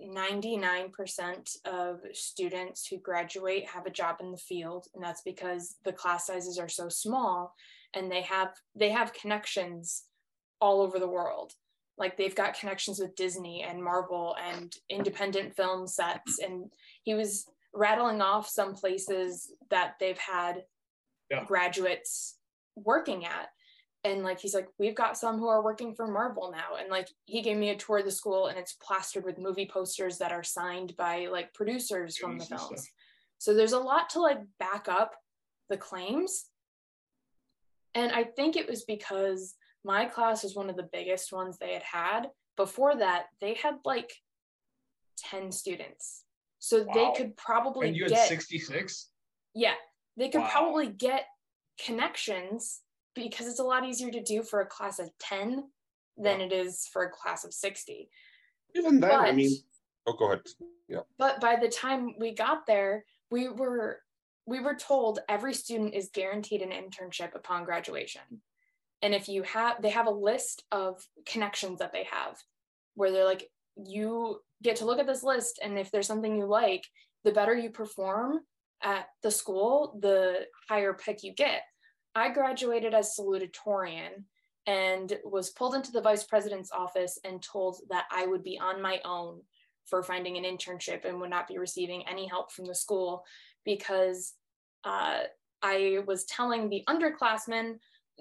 99% 0.02 1.58
of 1.66 2.00
students 2.14 2.86
who 2.88 2.98
graduate 2.98 3.68
have 3.68 3.86
a 3.86 3.92
job 3.92 4.18
in 4.20 4.32
the 4.32 4.38
field 4.38 4.88
and 4.94 5.04
that's 5.04 5.22
because 5.24 5.76
the 5.86 5.92
class 5.92 6.28
sizes 6.28 6.60
are 6.60 6.70
so 6.70 6.88
small 6.88 7.54
and 7.96 8.12
they 8.12 8.22
have 8.22 8.50
they 8.76 8.90
have 8.92 9.14
connections 9.14 10.04
all 10.62 10.82
over 10.82 11.00
the 11.00 11.08
world 11.08 11.54
like 11.98 12.16
they've 12.16 12.36
got 12.36 12.60
connections 12.60 13.00
with 13.00 13.16
disney 13.16 13.64
and 13.68 13.84
marvel 13.84 14.36
and 14.52 14.76
independent 14.90 15.56
film 15.56 15.88
sets 15.88 16.40
and 16.40 16.72
he 17.04 17.16
was 17.16 17.46
rattling 17.74 18.22
off 18.22 18.48
some 18.48 18.74
places 18.76 19.52
that 19.72 19.96
they've 20.00 20.18
had 20.20 20.64
Yeah. 21.32 21.44
graduates 21.46 22.38
working 22.76 23.26
at 23.26 23.50
and 24.08 24.24
like 24.24 24.40
he's 24.40 24.54
like 24.54 24.68
we've 24.80 24.96
got 24.96 25.18
some 25.18 25.38
who 25.38 25.48
are 25.48 25.64
working 25.64 25.94
for 25.94 26.08
marvel 26.08 26.52
now 26.52 26.76
and 26.80 26.90
like 26.90 27.08
he 27.26 27.42
gave 27.42 27.58
me 27.58 27.70
a 27.70 27.76
tour 27.76 28.00
of 28.00 28.06
the 28.06 28.12
school 28.12 28.48
and 28.48 28.58
it's 28.58 28.74
plastered 28.74 29.24
with 29.26 29.38
movie 29.38 29.70
posters 29.72 30.18
that 30.18 30.32
are 30.32 30.44
signed 30.44 30.96
by 30.98 31.28
like 31.28 31.54
producers 31.54 32.18
from 32.18 32.38
the 32.38 32.46
Films 32.46 32.64
stuff. 32.64 32.86
so 33.38 33.54
there's 33.54 33.74
a 33.74 33.80
lot 33.80 34.10
to 34.12 34.20
like 34.20 34.40
back 34.60 34.88
up 34.88 35.14
the 35.70 35.78
claims 35.78 36.46
and 37.96 38.12
i 38.12 38.24
think 38.24 38.56
it 38.56 38.68
was 38.70 38.84
because 38.86 39.56
my 39.84 40.06
class 40.06 40.44
was 40.44 40.56
one 40.56 40.70
of 40.70 40.76
the 40.78 40.90
biggest 40.92 41.32
ones 41.32 41.58
they 41.58 41.74
had 41.74 41.84
had 41.84 42.30
before 42.56 42.96
that 42.96 43.26
they 43.42 43.54
had 43.56 43.76
like 43.86 44.12
10 45.18 45.52
students 45.52 46.24
so 46.60 46.84
Wow. 46.84 46.94
they 46.94 47.12
could 47.18 47.38
probably 47.38 47.88
And 47.88 47.96
you 47.96 48.04
had 48.04 48.12
get 48.14 48.28
66. 48.30 49.10
yeah, 49.54 49.76
they 50.18 50.30
could 50.30 50.42
Wow. 50.42 50.50
probably 50.52 50.88
get 50.88 51.26
connections 51.86 52.82
because 53.24 53.48
it's 53.48 53.60
a 53.60 53.64
lot 53.64 53.86
easier 53.86 54.12
to 54.12 54.22
do 54.22 54.44
for 54.44 54.62
a 54.62 54.66
class 54.66 55.00
of 55.00 55.10
10 55.20 55.64
than 56.18 56.42
it 56.42 56.52
is 56.52 56.88
for 56.92 57.04
a 57.04 57.10
class 57.10 57.44
of 57.44 57.54
60. 57.54 58.10
Even 58.76 59.00
then, 59.00 59.12
I 59.12 59.32
mean, 59.32 59.52
oh, 60.06 60.14
go 60.14 60.28
ahead. 60.28 60.42
Yeah. 60.88 61.02
But 61.18 61.42
by 61.42 61.58
the 61.58 61.70
time 61.70 62.16
we 62.20 62.34
got 62.34 62.66
there, 62.66 63.06
we 63.30 63.50
were 63.50 64.02
we 64.46 64.62
were 64.62 64.76
told 64.76 65.20
every 65.28 65.54
student 65.54 65.94
is 65.94 66.10
guaranteed 66.14 66.62
an 66.62 66.70
internship 66.70 67.36
upon 67.36 67.66
graduation. 67.66 68.22
And 69.02 69.14
if 69.14 69.28
you 69.28 69.44
have 69.44 69.82
they 69.82 69.90
have 69.90 70.08
a 70.08 70.12
list 70.12 70.64
of 70.72 71.06
connections 71.26 71.80
that 71.80 71.92
they 71.92 72.08
have 72.10 72.38
where 72.96 73.12
they're 73.12 73.26
like 73.26 73.50
you 73.76 74.40
get 74.64 74.78
to 74.78 74.86
look 74.86 75.00
at 75.00 75.06
this 75.06 75.24
list 75.24 75.60
and 75.62 75.78
if 75.78 75.92
there's 75.92 76.08
something 76.08 76.36
you 76.36 76.46
like, 76.46 76.84
the 77.24 77.32
better 77.32 77.54
you 77.54 77.70
perform 77.70 78.40
at 78.82 79.08
the 79.22 79.32
school, 79.32 80.00
the 80.02 80.46
higher 80.70 80.94
pick 80.94 81.24
you 81.24 81.34
get. 81.34 81.62
I 82.18 82.30
graduated 82.30 82.94
as 82.94 83.16
salutatorian 83.18 84.24
and 84.66 85.18
was 85.24 85.52
pulled 85.52 85.76
into 85.76 85.92
the 85.92 86.02
vice 86.02 86.24
president's 86.24 86.72
office 86.72 87.18
and 87.24 87.42
told 87.42 87.80
that 87.90 88.06
I 88.12 88.28
would 88.28 88.44
be 88.44 88.60
on 88.60 88.82
my 88.82 89.00
own 89.06 89.42
for 89.86 90.04
finding 90.04 90.38
an 90.38 90.44
internship 90.44 91.06
and 91.06 91.20
would 91.22 91.30
not 91.30 91.48
be 91.48 91.58
receiving 91.58 92.04
any 92.08 92.28
help 92.28 92.52
from 92.52 92.66
the 92.66 92.76
school 92.76 93.24
because 93.64 94.34
uh, 94.84 95.20
I 95.62 96.00
was 96.06 96.26
telling 96.26 96.70
the 96.70 96.84
underclassmen 96.90 97.76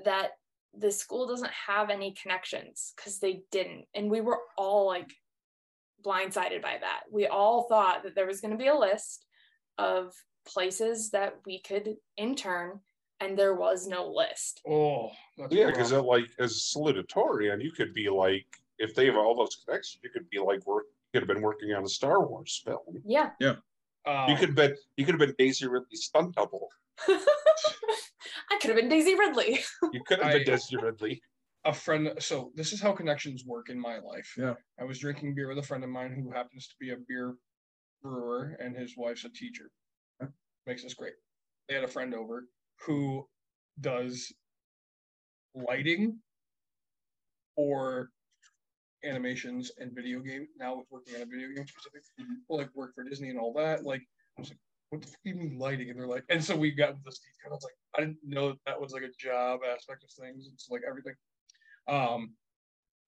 that 0.05 0.31
the 0.79 0.91
school 0.93 1.27
doesn't 1.27 1.51
have 1.51 1.91
any 1.91 2.15
connections 2.21 2.93
because 2.97 3.19
they 3.19 3.43
didn't. 3.51 3.87
And 3.95 4.11
we 4.11 4.21
were 4.21 4.39
all 4.57 4.87
like 4.87 5.13
blindsided 6.05 6.63
by 6.63 6.77
that. 6.81 7.01
We 7.11 7.27
all 7.27 7.65
thought 7.65 8.03
that 8.05 8.15
there 8.15 8.27
was 8.27 8.41
going 8.41 8.53
to 8.53 8.59
be 8.63 8.69
a 8.69 8.79
list 8.79 9.25
of 9.79 10.13
places 10.47 11.11
that 11.11 11.35
we 11.45 11.61
could 11.61 11.97
intern, 12.17 12.81
and 13.21 13.39
there 13.39 13.55
was 13.55 13.87
no 13.87 14.07
list. 14.09 14.61
Oh, 14.69 15.11
Yeah, 15.51 15.67
because 15.67 15.93
rough. 15.93 16.05
like 16.05 16.27
as 16.39 16.53
a 16.53 16.79
salutatorian, 16.79 17.63
you 17.63 17.73
could 17.73 17.93
be 17.95 18.09
like, 18.09 18.47
if 18.79 18.95
they 18.95 19.07
have 19.07 19.17
all 19.17 19.35
those 19.35 19.57
connections, 19.65 20.01
you 20.05 20.11
could 20.11 20.29
be 20.31 20.39
like 20.39 20.67
work. 20.67 20.85
You 21.13 21.21
could 21.21 21.29
have 21.29 21.35
been 21.35 21.43
working 21.43 21.73
on 21.73 21.85
a 21.85 21.89
Star 21.89 22.27
Wars 22.27 22.63
film. 22.65 23.03
Yeah. 23.05 23.31
Um, 24.07 24.29
You 24.31 24.37
could 24.37 24.51
have 24.51 24.55
been. 24.57 24.77
You 24.97 25.05
could 25.05 25.15
have 25.15 25.21
been 25.21 25.35
Daisy 25.39 25.67
Ridley's 25.67 26.05
stunt 26.05 26.35
double. 26.35 26.69
I 27.09 28.59
could 28.61 28.69
have 28.71 28.77
been 28.77 28.89
Daisy 28.89 29.15
Ridley. 29.19 29.61
You 29.93 30.03
could 30.07 30.21
have 30.21 30.33
been 30.33 30.43
I- 30.43 30.45
Daisy 30.45 30.77
Ridley. 30.77 31.23
a 31.65 31.73
friend 31.73 32.13
so 32.19 32.53
this 32.55 32.73
is 32.73 32.81
how 32.81 32.93
connections 32.93 33.45
work 33.45 33.69
in 33.71 33.81
my 33.81 33.99
life 33.99 34.35
Yeah. 34.39 34.55
i 34.81 34.85
was 34.85 35.01
drinking 35.01 35.35
beer 35.35 35.49
with 35.49 35.59
a 35.59 35.63
friend 35.67 35.83
of 35.83 35.91
mine 35.91 36.13
who 36.15 36.31
happens 36.31 36.69
to 36.69 36.75
be 36.79 36.91
a 36.93 36.97
beer 37.09 37.35
brewer 38.03 38.57
and 38.63 38.77
his 38.77 38.95
wife's 38.97 39.25
a 39.25 39.29
teacher 39.31 39.71
makes 40.67 40.85
us 40.85 40.95
great 40.95 41.15
they 41.69 41.75
had 41.75 41.83
a 41.83 41.89
friend 41.89 42.15
over 42.15 42.47
who 42.85 43.27
does 43.81 44.33
lighting 45.55 46.19
or 47.57 48.11
animations 49.05 49.71
and 49.79 49.93
video 49.95 50.21
game 50.21 50.47
now 50.59 50.77
with 50.77 50.87
working 50.91 51.15
on 51.17 51.23
a 51.23 51.27
video 51.27 51.49
game 51.55 51.67
specific 51.67 52.03
well, 52.49 52.59
like 52.59 52.71
work 52.75 52.95
for 52.95 53.05
disney 53.05 53.29
and 53.31 53.39
all 53.39 53.53
that 53.53 53.85
like 53.85 54.03
i 54.37 54.41
was 54.41 54.51
like 54.51 54.59
what 54.91 55.03
the 55.03 55.09
fuck 55.09 55.19
do 55.25 55.31
you 55.31 55.37
mean 55.37 55.59
lighting? 55.59 55.91
And 55.91 55.99
they're 55.99 56.07
like, 56.07 56.25
and 56.29 56.43
so 56.43 56.57
we 56.57 56.71
got 56.71 56.95
this 57.05 57.19
detail. 57.19 57.51
I 57.51 57.55
was 57.55 57.65
like, 57.65 57.75
I 57.97 58.01
didn't 58.01 58.19
know 58.25 58.49
that, 58.51 58.59
that 58.67 58.81
was 58.81 58.93
like 58.93 59.03
a 59.03 59.11
job 59.19 59.61
aspect 59.69 60.05
of 60.05 60.11
things. 60.11 60.49
It's 60.53 60.69
like 60.71 60.83
everything. 60.89 61.15
Um, 61.89 62.35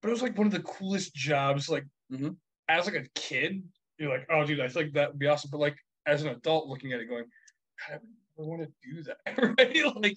but 0.03 0.09
it 0.09 0.13
was 0.13 0.23
like 0.23 0.37
one 0.37 0.47
of 0.47 0.53
the 0.53 0.63
coolest 0.63 1.15
jobs. 1.15 1.69
Like 1.69 1.85
Mhm. 2.11 2.37
as 2.69 2.87
like 2.87 2.95
a 2.95 3.09
kid, 3.15 3.63
you're 3.99 4.11
like, 4.11 4.27
oh 4.31 4.45
dude, 4.45 4.61
I 4.61 4.69
think 4.69 4.95
that 4.95 5.11
would 5.11 5.19
be 5.19 5.27
awesome. 5.27 5.51
But 5.51 5.61
like 5.61 5.77
as 6.07 6.23
an 6.23 6.29
adult 6.29 6.69
looking 6.69 6.93
at 6.93 7.01
it, 7.01 7.07
going, 7.07 7.25
God, 7.25 7.95
I 7.95 7.99
would 7.99 8.09
want 8.47 8.63
to 8.63 8.69
do 8.83 9.03
that, 9.03 9.19
right? 9.59 9.97
Like, 9.97 10.17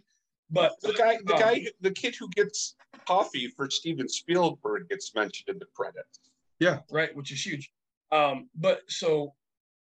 but 0.50 0.74
The 0.82 0.94
guy, 0.94 1.18
the 1.26 1.34
um, 1.34 1.40
guy, 1.40 1.66
the 1.80 1.92
kid 1.92 2.16
who 2.20 2.30
gets 2.30 2.76
coffee 3.08 3.48
for 3.56 3.70
Steven 3.70 4.10
Spielberg 4.10 4.90
gets 4.90 5.16
mentioned 5.16 5.50
in 5.50 5.60
the 5.60 5.66
credits. 5.74 6.20
Yeah, 6.60 6.80
right, 6.92 7.16
which 7.16 7.32
is 7.32 7.46
huge. 7.46 7.72
Um, 8.12 8.50
but 8.56 8.82
so 8.88 9.34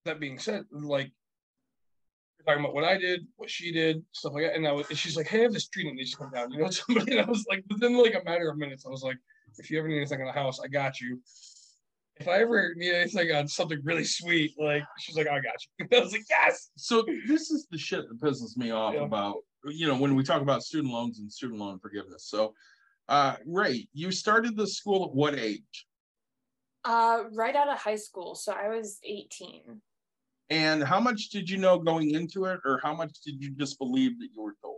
that 0.06 0.20
being 0.20 0.38
said, 0.38 0.64
like 0.72 1.12
talking 2.46 2.60
about 2.60 2.74
what 2.74 2.84
I 2.84 2.98
did, 2.98 3.26
what 3.36 3.50
she 3.50 3.72
did, 3.72 4.02
stuff 4.12 4.32
like 4.34 4.44
that, 4.44 4.56
and 4.56 4.66
I 4.66 4.72
was, 4.72 4.88
and 4.88 4.98
she's 4.98 5.16
like, 5.16 5.26
"Hey, 5.26 5.40
I 5.40 5.42
have 5.42 5.52
this 5.52 5.68
tree 5.68 5.84
that 5.84 5.94
needs 5.94 6.12
to 6.12 6.16
come 6.16 6.30
down." 6.30 6.50
You 6.50 6.60
know, 6.60 6.70
somebody, 6.70 7.12
and 7.12 7.26
I 7.26 7.28
was 7.28 7.44
like, 7.48 7.64
within 7.70 7.96
like 7.96 8.14
a 8.14 8.24
matter 8.24 8.50
of 8.50 8.56
minutes, 8.56 8.86
I 8.86 8.90
was 8.90 9.02
like, 9.02 9.18
"If 9.58 9.70
you 9.70 9.78
ever 9.78 9.88
need 9.88 9.96
anything 9.98 10.20
in 10.20 10.26
the 10.26 10.32
house, 10.32 10.60
I 10.60 10.68
got 10.68 11.00
you." 11.00 11.20
If 12.16 12.28
I 12.28 12.42
ever 12.42 12.74
need 12.76 12.92
anything 12.92 13.32
on 13.32 13.48
something 13.48 13.80
really 13.82 14.04
sweet, 14.04 14.54
like 14.58 14.84
she's 14.98 15.16
like, 15.16 15.26
"I 15.26 15.40
got 15.40 15.54
you." 15.78 15.86
I 15.98 16.00
was 16.00 16.12
like, 16.12 16.24
"Yes." 16.30 16.70
So 16.76 17.04
this 17.26 17.50
is 17.50 17.66
the 17.70 17.78
shit 17.78 18.08
that 18.08 18.20
pisses 18.20 18.56
me 18.56 18.70
off 18.70 18.94
Yeah. 18.94 19.00
about, 19.02 19.38
you 19.64 19.88
know, 19.88 19.96
when 19.96 20.14
we 20.14 20.22
talk 20.22 20.40
about 20.40 20.62
student 20.62 20.92
loans 20.92 21.18
and 21.18 21.30
student 21.32 21.58
loan 21.58 21.80
forgiveness. 21.80 22.26
So, 22.28 22.54
uh, 23.08 23.36
Ray, 23.44 23.88
you 23.92 24.12
started 24.12 24.56
the 24.56 24.66
school 24.66 25.04
at 25.06 25.14
what 25.14 25.34
age? 25.34 25.86
Uh, 26.84 27.24
right 27.32 27.56
out 27.56 27.68
of 27.68 27.78
high 27.78 27.96
school, 27.96 28.34
so 28.34 28.52
I 28.52 28.68
was 28.68 29.00
18. 29.02 29.80
And 30.50 30.84
how 30.84 31.00
much 31.00 31.30
did 31.30 31.48
you 31.50 31.56
know 31.56 31.78
going 31.78 32.10
into 32.14 32.44
it, 32.44 32.60
or 32.64 32.78
how 32.82 32.94
much 32.94 33.20
did 33.24 33.42
you 33.42 33.50
just 33.50 33.78
believe 33.78 34.20
that 34.20 34.28
you 34.32 34.42
were 34.42 34.54
told? 34.62 34.76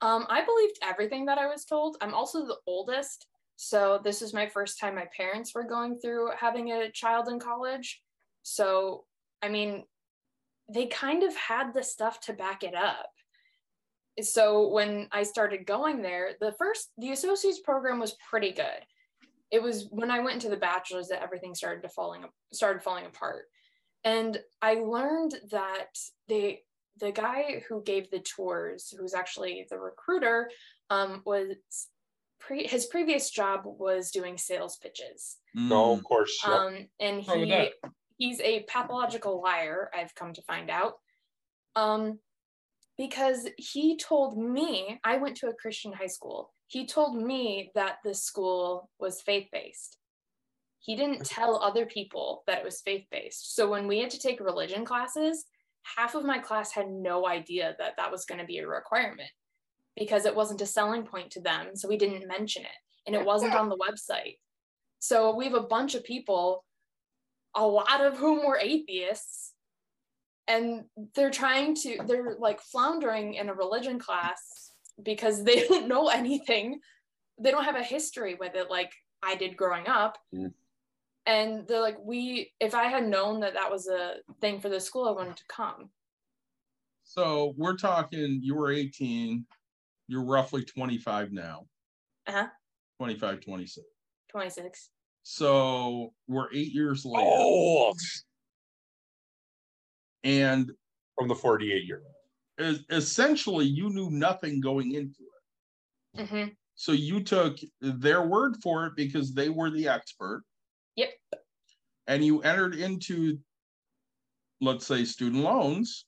Um, 0.00 0.26
I 0.28 0.44
believed 0.44 0.78
everything 0.82 1.26
that 1.26 1.38
I 1.38 1.46
was 1.46 1.64
told. 1.64 1.96
I'm 2.00 2.14
also 2.14 2.46
the 2.46 2.58
oldest, 2.66 3.26
so 3.56 4.00
this 4.02 4.20
was 4.20 4.34
my 4.34 4.46
first 4.46 4.80
time 4.80 4.94
my 4.94 5.08
parents 5.16 5.54
were 5.54 5.64
going 5.64 5.98
through 5.98 6.30
having 6.38 6.72
a 6.72 6.90
child 6.90 7.28
in 7.28 7.38
college. 7.38 8.02
So, 8.42 9.04
I 9.42 9.48
mean, 9.48 9.84
they 10.72 10.86
kind 10.86 11.22
of 11.22 11.34
had 11.36 11.72
the 11.72 11.82
stuff 11.82 12.20
to 12.22 12.32
back 12.32 12.64
it 12.64 12.74
up. 12.74 13.10
So 14.20 14.68
when 14.68 15.08
I 15.12 15.24
started 15.24 15.66
going 15.66 16.02
there, 16.02 16.32
the 16.40 16.52
first 16.52 16.90
the 16.98 17.12
associates 17.12 17.60
program 17.60 17.98
was 17.98 18.16
pretty 18.28 18.52
good. 18.52 18.86
It 19.50 19.62
was 19.62 19.88
when 19.90 20.10
I 20.10 20.20
went 20.20 20.36
into 20.36 20.48
the 20.48 20.56
bachelor's 20.56 21.08
that 21.08 21.22
everything 21.22 21.54
started 21.54 21.82
to 21.82 21.88
falling 21.88 22.24
started 22.52 22.82
falling 22.82 23.06
apart. 23.06 23.46
And 24.04 24.38
I 24.62 24.74
learned 24.74 25.34
that 25.50 25.96
they 26.28 26.62
the 27.00 27.10
guy 27.10 27.62
who 27.68 27.82
gave 27.82 28.10
the 28.10 28.20
tours, 28.20 28.94
who's 28.96 29.14
actually 29.14 29.66
the 29.68 29.78
recruiter, 29.78 30.50
um, 30.90 31.22
was 31.24 31.56
pre- 32.46 32.66
his 32.66 32.86
previous 32.86 33.30
job 33.30 33.62
was 33.64 34.10
doing 34.10 34.36
sales 34.38 34.76
pitches. 34.76 35.36
No, 35.54 35.94
Mm, 35.94 35.98
of 35.98 36.04
course. 36.04 36.38
yep. 36.44 36.52
Um, 36.52 36.88
and 37.00 37.16
What's 37.18 37.28
wrong 37.28 37.40
with 37.40 37.48
he 37.48 37.54
that? 37.54 37.72
he's 38.18 38.40
a 38.40 38.62
pathological 38.68 39.42
liar. 39.42 39.90
I've 39.94 40.14
come 40.14 40.32
to 40.34 40.42
find 40.42 40.70
out. 40.70 40.94
Um, 41.76 42.18
because 42.96 43.48
he 43.56 43.96
told 43.96 44.38
me 44.38 45.00
I 45.02 45.16
went 45.16 45.36
to 45.38 45.48
a 45.48 45.54
Christian 45.54 45.92
high 45.92 46.06
school. 46.06 46.52
He 46.68 46.86
told 46.86 47.16
me 47.20 47.70
that 47.74 47.96
the 48.04 48.14
school 48.14 48.88
was 49.00 49.20
faith 49.22 49.48
based. 49.52 49.98
He 50.78 50.94
didn't 50.96 51.24
tell 51.26 51.56
other 51.62 51.86
people 51.86 52.44
that 52.46 52.58
it 52.58 52.64
was 52.64 52.80
faith 52.82 53.06
based. 53.10 53.54
So 53.56 53.68
when 53.68 53.86
we 53.88 53.98
had 53.98 54.10
to 54.10 54.18
take 54.18 54.38
religion 54.40 54.84
classes, 54.84 55.44
half 55.96 56.14
of 56.14 56.24
my 56.24 56.38
class 56.38 56.72
had 56.72 56.88
no 56.90 57.26
idea 57.26 57.74
that 57.78 57.94
that 57.96 58.12
was 58.12 58.24
going 58.26 58.40
to 58.40 58.46
be 58.46 58.58
a 58.58 58.68
requirement 58.68 59.30
because 59.96 60.26
it 60.26 60.34
wasn't 60.34 60.60
a 60.60 60.66
selling 60.66 61.04
point 61.04 61.30
to 61.32 61.40
them. 61.40 61.74
So 61.74 61.88
we 61.88 61.96
didn't 61.96 62.28
mention 62.28 62.62
it 62.62 63.06
and 63.06 63.14
it 63.14 63.24
wasn't 63.24 63.54
on 63.54 63.68
the 63.68 63.76
website. 63.76 64.38
So 64.98 65.34
we 65.34 65.44
have 65.44 65.54
a 65.54 65.60
bunch 65.60 65.94
of 65.94 66.04
people, 66.04 66.64
a 67.54 67.66
lot 67.66 68.00
of 68.00 68.16
whom 68.16 68.46
were 68.46 68.58
atheists, 68.58 69.52
and 70.48 70.84
they're 71.14 71.30
trying 71.30 71.74
to, 71.76 71.98
they're 72.06 72.36
like 72.38 72.60
floundering 72.60 73.34
in 73.34 73.48
a 73.48 73.54
religion 73.54 73.98
class 73.98 74.72
because 75.02 75.44
they 75.44 75.64
don't 75.68 75.88
know 75.88 76.08
anything. 76.08 76.80
They 77.38 77.50
don't 77.50 77.64
have 77.64 77.76
a 77.76 77.82
history 77.82 78.34
with 78.34 78.54
it 78.54 78.70
like 78.70 78.92
I 79.22 79.36
did 79.36 79.56
growing 79.56 79.86
up. 79.86 80.18
Mm. 80.34 80.52
And 81.26 81.66
they're 81.66 81.80
like, 81.80 81.96
we, 82.02 82.52
if 82.60 82.74
I 82.74 82.84
had 82.84 83.06
known 83.06 83.40
that 83.40 83.54
that 83.54 83.70
was 83.70 83.88
a 83.88 84.16
thing 84.40 84.60
for 84.60 84.68
the 84.68 84.80
school, 84.80 85.08
I 85.08 85.12
wanted 85.12 85.36
to 85.36 85.44
come. 85.48 85.90
So 87.04 87.54
we're 87.56 87.76
talking, 87.76 88.40
you 88.42 88.54
were 88.54 88.70
eighteen, 88.72 89.46
you're 90.08 90.24
roughly 90.24 90.64
twenty-five 90.64 91.32
now. 91.32 91.66
Uh-huh. 92.26 92.46
25, 92.98 93.40
26. 93.40 93.86
26. 94.30 94.90
So 95.24 96.12
we're 96.28 96.52
eight 96.54 96.72
years 96.72 97.04
later. 97.04 97.26
Old 97.26 97.98
And 100.22 100.70
from 101.18 101.28
the 101.28 101.34
forty-eight 101.34 101.84
year. 101.84 102.02
es- 102.58 102.80
essentially, 102.90 103.66
you 103.66 103.90
knew 103.90 104.10
nothing 104.10 104.60
going 104.60 104.92
into 104.94 105.22
it. 106.16 106.28
hmm 106.28 106.48
So 106.76 106.92
you 106.92 107.22
took 107.22 107.58
their 107.80 108.22
word 108.26 108.56
for 108.62 108.86
it 108.86 108.92
because 108.96 109.32
they 109.34 109.48
were 109.48 109.70
the 109.70 109.88
expert. 109.88 110.42
Yep. 110.96 111.10
And 112.06 112.24
you 112.24 112.40
entered 112.42 112.74
into, 112.74 113.38
let's 114.60 114.86
say, 114.86 115.04
student 115.04 115.42
loans, 115.42 116.06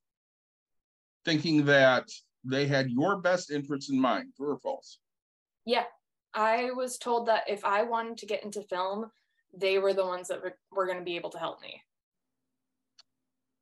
thinking 1.25 1.65
that 1.66 2.08
they 2.49 2.66
had 2.66 2.91
your 2.91 3.20
best 3.20 3.50
interest 3.50 3.91
in 3.91 4.00
mind. 4.00 4.33
True 4.36 4.52
or 4.52 4.58
false? 4.58 4.99
Yeah. 5.65 5.84
I 6.34 6.70
was 6.73 6.99
told 6.99 7.26
that 7.26 7.49
if 7.49 7.65
I 7.65 7.83
wanted 7.83 8.18
to 8.18 8.26
get 8.26 8.44
into 8.44 8.62
film, 8.62 9.10
they 9.57 9.78
were 9.78 9.94
the 9.94 10.05
ones 10.05 10.28
that 10.28 10.42
were, 10.42 10.58
were 10.70 10.84
going 10.86 10.99
to 10.99 11.05
be 11.05 11.16
able 11.16 11.31
to 11.31 11.39
help 11.39 11.62
me. 11.62 11.81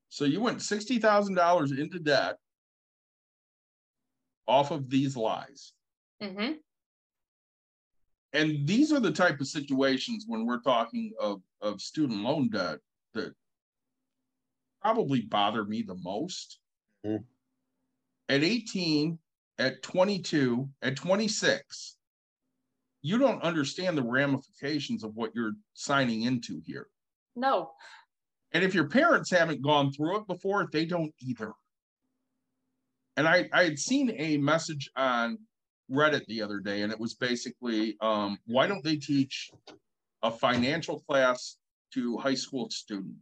So 0.09 0.25
you 0.25 0.41
went 0.41 0.63
sixty 0.63 0.99
thousand 0.99 1.35
dollars 1.35 1.73
into 1.73 1.99
debt 1.99 2.37
off 4.47 4.71
of 4.71 4.91
these 4.91 5.17
lies. 5.17 5.73
hmm 6.21 6.53
And 8.33 8.67
these 8.67 8.93
are 8.93 9.01
the 9.01 9.13
type 9.13 9.41
of 9.41 9.47
situations 9.47 10.25
when 10.27 10.45
we're 10.45 10.61
talking 10.61 11.13
of, 11.21 11.43
of 11.61 11.81
student 11.81 12.21
loan 12.23 12.49
debt 12.51 12.79
that 13.15 13.35
probably 14.83 15.23
bother 15.23 15.65
me 15.65 15.83
the 15.83 15.95
most. 15.97 16.59
Mhm. 17.07 17.25
At 18.35 18.43
eighteen, 18.43 19.21
at 19.59 19.81
twenty-two, 19.85 20.69
at 20.83 20.97
twenty-six, 20.97 21.97
you 23.01 23.17
don't 23.17 23.41
understand 23.45 23.97
the 23.97 24.03
ramifications 24.03 25.05
of 25.05 25.15
what 25.15 25.31
you're 25.37 25.53
signing 25.75 26.23
into 26.23 26.61
here. 26.67 26.89
No. 27.37 27.71
And 28.51 28.65
if 28.65 28.75
your 28.75 28.89
parents 28.89 29.31
haven't 29.31 29.63
gone 29.63 29.93
through 29.93 30.17
it 30.19 30.27
before, 30.27 30.69
they 30.73 30.85
don't 30.85 31.15
either. 31.21 31.53
And 33.17 33.29
I, 33.29 33.49
I 33.53 33.63
had 33.63 33.79
seen 33.79 34.13
a 34.19 34.37
message 34.39 34.91
on 34.97 35.39
Reddit 35.89 36.27
the 36.27 36.43
other 36.43 36.59
day, 36.59 36.83
and 36.83 36.91
it 36.91 36.99
was 36.99 37.15
basically, 37.15 37.97
um, 38.01 38.37
why 38.47 38.67
don't 38.67 38.83
they 38.83 38.97
teach 38.97 39.53
a 40.25 40.31
financial 40.33 41.05
class 41.09 41.57
to 41.93 42.19
high 42.19 42.35
school 42.35 42.69
students? 42.71 43.21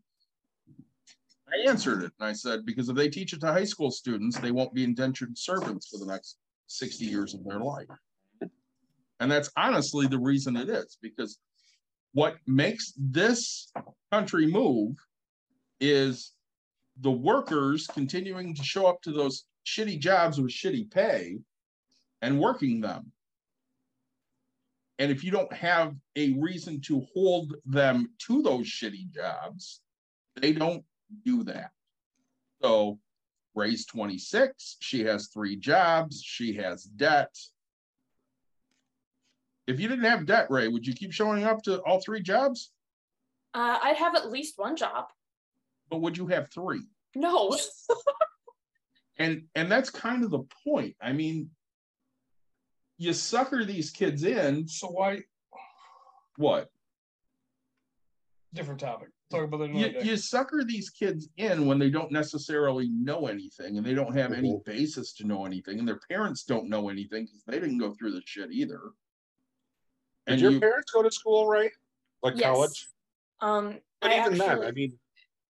I 1.53 1.69
answered 1.69 2.03
it 2.03 2.13
and 2.19 2.29
I 2.29 2.33
said, 2.33 2.65
because 2.65 2.89
if 2.89 2.97
they 2.97 3.09
teach 3.09 3.33
it 3.33 3.41
to 3.41 3.53
high 3.53 3.65
school 3.65 3.91
students, 3.91 4.39
they 4.39 4.51
won't 4.51 4.75
be 4.75 4.85
indentured 4.85 5.37
servants 5.37 5.89
for 5.89 5.99
the 5.99 6.11
next 6.11 6.39
sixty 6.67 7.05
years 7.05 7.35
of 7.35 7.45
their 7.45 7.61
life. 7.61 7.89
And 9.21 9.31
that's 9.31 9.51
honestly 9.57 10.07
the 10.07 10.19
reason 10.19 10.57
it 10.57 10.69
is, 10.69 10.99
because 11.03 11.39
what 12.13 12.37
makes 12.47 12.93
this 12.97 13.71
country 14.11 14.47
move 14.47 14.97
is 15.81 16.33
the 17.01 17.11
workers 17.11 17.87
continuing 17.87 18.55
to 18.55 18.63
show 18.63 18.87
up 18.87 19.01
to 19.03 19.13
those 19.13 19.45
shitty 19.67 19.99
jobs 19.99 20.41
with 20.41 20.51
shitty 20.51 20.91
pay 20.91 21.39
and 22.21 22.41
working 22.41 22.81
them. 22.81 23.13
And 24.99 25.11
if 25.11 25.25
you 25.25 25.31
don't 25.31 25.53
have 25.53 25.95
a 26.17 26.33
reason 26.35 26.81
to 26.83 27.05
hold 27.15 27.55
them 27.65 28.09
to 28.27 28.43
those 28.43 28.67
shitty 28.67 29.11
jobs, 29.11 29.81
they 30.37 30.53
don't 30.53 30.85
do 31.25 31.45
that. 31.45 31.71
So 32.63 32.99
Ray's 33.55 33.87
26, 33.87 34.77
she 34.81 35.05
has 35.05 35.29
three 35.29 35.57
jobs, 35.57 36.23
she 36.23 36.55
has 36.55 36.85
debt. 36.85 37.35
If 39.67 39.79
you 39.79 39.89
didn't 39.89 40.05
have 40.05 40.27
debt, 40.27 40.51
Ray, 40.51 40.69
would 40.69 40.87
you 40.87 40.95
keep 40.95 41.13
showing 41.13 41.45
up 41.45 41.63
to 41.63 41.81
all 41.83 42.01
three 42.01 42.23
jobs? 42.23 42.73
Uh, 43.55 43.79
I'd 43.83 43.97
have 43.97 44.15
at 44.15 44.31
least 44.31 44.59
one 44.59 44.77
job. 44.77 45.07
But 45.91 46.01
would 46.01 46.17
you 46.17 46.27
have 46.29 46.51
three? 46.51 46.83
No. 47.15 47.57
And 49.19 49.45
and 49.55 49.71
that's 49.71 49.91
kind 49.91 50.25
of 50.25 50.31
the 50.31 50.45
point. 50.65 50.97
I 51.01 51.13
mean, 51.13 51.51
you 52.99 53.13
sucker 53.13 53.65
these 53.65 53.91
kids 53.91 54.25
in. 54.25 54.67
So 54.69 54.89
why 54.89 55.23
What? 56.37 56.69
different 58.55 58.81
topic? 58.81 59.09
Talk 59.33 59.45
about 59.45 59.59
that 59.59 59.71
You, 59.75 59.95
you 60.03 60.17
sucker 60.17 60.63
these 60.65 60.91
kids 60.91 61.29
in 61.39 61.67
when 61.67 61.79
they 61.79 61.91
don't 61.91 62.13
necessarily 62.13 62.89
know 62.91 63.27
anything 63.27 63.79
and 63.79 63.87
they 63.87 63.95
don't 63.95 64.15
have 64.15 64.33
any 64.33 64.61
basis 64.65 65.13
to 65.15 65.27
know 65.27 65.47
anything, 65.47 65.79
and 65.79 65.89
their 65.89 66.01
parents 66.11 66.45
don't 66.45 66.69
know 66.69 66.89
anything 66.89 67.25
because 67.25 67.43
they 67.47 67.59
didn't 67.59 67.79
go 67.79 67.93
through 67.95 68.13
the 68.13 68.23
shit 68.27 68.53
either. 68.53 68.81
Did 70.27 70.33
And 70.35 70.41
your 70.41 70.53
you, 70.53 70.61
parents 70.61 70.91
go 70.93 71.03
to 71.03 71.11
school, 71.11 71.49
right? 71.49 71.73
Like 72.23 72.37
Yes. 72.37 72.45
college? 72.45 72.89
Um, 73.41 73.81
But 74.01 74.13
I 74.13 74.21
even 74.21 74.39
then, 74.39 74.63
I 74.63 74.71
mean, 74.71 74.99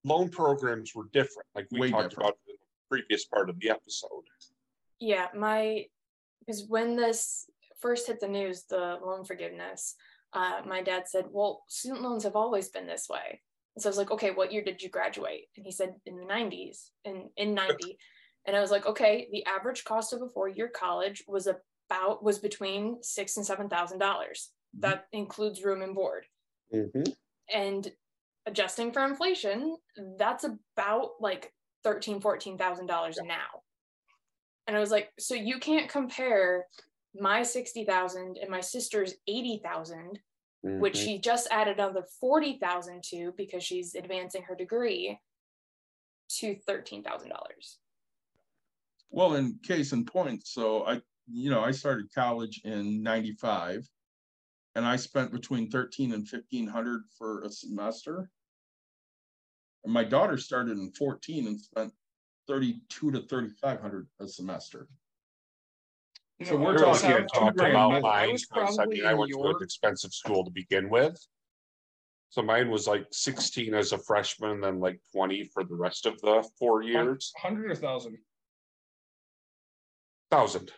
loan 0.03 0.29
programs 0.29 0.93
were 0.93 1.07
different, 1.11 1.47
like 1.55 1.67
we 1.71 1.89
talked 1.89 2.09
different. 2.11 2.29
about 2.29 2.39
in 2.47 2.55
the 2.59 2.97
previous 2.97 3.25
part 3.25 3.49
of 3.49 3.59
the 3.59 3.69
episode. 3.69 4.23
yeah, 4.99 5.27
my 5.35 5.85
because 6.39 6.65
when 6.67 6.95
this 6.95 7.49
first 7.79 8.07
hit 8.07 8.19
the 8.19 8.27
news, 8.27 8.63
the 8.63 8.99
loan 9.03 9.23
forgiveness, 9.23 9.95
uh, 10.33 10.61
my 10.65 10.81
dad 10.81 11.07
said, 11.07 11.25
"Well, 11.31 11.63
student 11.67 12.01
loans 12.01 12.23
have 12.23 12.35
always 12.35 12.69
been 12.69 12.85
this 12.87 13.07
way." 13.09 13.41
And 13.79 13.81
so 13.81 13.87
I 13.87 13.91
was 13.91 13.97
like, 13.97 14.11
"Okay, 14.11 14.31
what 14.31 14.51
year 14.51 14.61
did 14.61 14.81
you 14.81 14.89
graduate?" 14.89 15.45
And 15.55 15.65
he 15.65 15.71
said, 15.71 15.95
"In 16.05 16.17
the 16.17 16.25
'90s." 16.25 16.91
In 17.05 17.29
in 17.37 17.53
'90, 17.53 17.97
and 18.45 18.57
I 18.57 18.59
was 18.59 18.71
like, 18.71 18.85
"Okay, 18.85 19.29
the 19.31 19.45
average 19.45 19.85
cost 19.85 20.11
of 20.11 20.21
a 20.21 20.27
four-year 20.27 20.67
college 20.67 21.23
was 21.29 21.47
about 21.47 22.21
was 22.21 22.39
between 22.39 23.01
six 23.01 23.37
and 23.37 23.45
seven 23.45 23.69
thousand 23.69 23.99
dollars. 23.99 24.51
Mhm. 24.75 24.81
That 24.81 25.07
includes 25.13 25.63
room 25.63 25.81
and 25.81 25.95
board." 25.95 26.25
Mm-hmm. 26.73 27.13
and 27.51 27.91
adjusting 28.45 28.91
for 28.91 29.03
inflation 29.05 29.77
that's 30.17 30.43
about 30.43 31.13
like 31.19 31.51
13 31.83 32.21
14000 32.21 32.85
dollars 32.85 33.17
now 33.23 33.63
and 34.67 34.77
i 34.77 34.79
was 34.79 34.91
like 34.91 35.11
so 35.17 35.33
you 35.33 35.57
can't 35.57 35.89
compare 35.89 36.67
my 37.15 37.41
60000 37.41 38.37
and 38.37 38.51
my 38.51 38.61
sister's 38.61 39.15
80000 39.27 40.19
which 40.19 40.21
Mm-hmm. 40.65 40.93
she 40.93 41.19
just 41.19 41.47
added 41.51 41.79
another 41.79 42.03
40000 42.19 43.01
to 43.11 43.33
because 43.37 43.63
she's 43.63 43.95
advancing 43.95 44.43
her 44.43 44.55
degree 44.55 45.17
to 46.39 46.55
$13000 46.67 47.05
well, 49.11 49.35
in 49.35 49.59
case 49.63 49.91
in 49.91 50.05
point, 50.05 50.45
so 50.45 50.85
I, 50.85 51.01
you 51.31 51.49
know, 51.49 51.63
I 51.63 51.71
started 51.71 52.13
college 52.13 52.61
in 52.63 53.01
ninety-five. 53.01 53.87
And 54.75 54.85
I 54.85 54.95
spent 54.97 55.31
between 55.31 55.69
thirteen 55.69 56.13
and 56.13 56.27
fifteen 56.27 56.67
hundred 56.67 57.01
for 57.17 57.41
a 57.41 57.49
semester. 57.49 58.29
And 59.83 59.93
my 59.93 60.03
daughter 60.03 60.37
started 60.37 60.77
in 60.77 60.91
fourteen 60.91 61.47
and 61.47 61.59
spent 61.59 61.91
thirty-two 62.47 63.11
to 63.11 63.21
thirty-five 63.21 63.81
hundred 63.81 64.07
a 64.19 64.27
semester. 64.27 64.87
You 66.39 66.45
so 66.45 66.55
we're 66.55 66.69
I 66.83 66.87
was 66.87 67.01
talking 67.01 67.15
out 67.15 67.17
can't 67.19 67.33
talk 67.33 67.55
grand 67.55 67.73
about 67.73 67.89
more. 68.01 68.11
I 68.11 68.21
mine, 68.25 68.31
was 68.31 68.45
'cause 68.45 68.73
I 68.79 68.83
probably 68.83 68.97
mean, 68.99 69.05
I 69.07 69.11
in 69.11 69.17
went 69.17 69.31
to 69.31 69.37
an 69.39 69.43
your 69.45 69.63
expensive 69.63 70.13
school 70.13 70.45
to 70.45 70.51
begin 70.51 70.89
with. 70.89 71.19
So 72.29 72.41
mine 72.41 72.69
was 72.71 72.87
like 72.87 73.07
sixteen 73.11 73.73
as 73.73 73.91
a 73.91 73.97
freshman, 73.97 74.61
then 74.61 74.79
like 74.79 75.01
twenty 75.11 75.43
for 75.53 75.65
the 75.65 75.75
rest 75.75 76.05
of 76.05 76.19
the 76.21 76.47
four 76.57 76.81
years, 76.81 77.33
hundred 77.37 77.71
or 77.71 77.75
thousand. 77.75 78.17
thousand. 80.31 80.71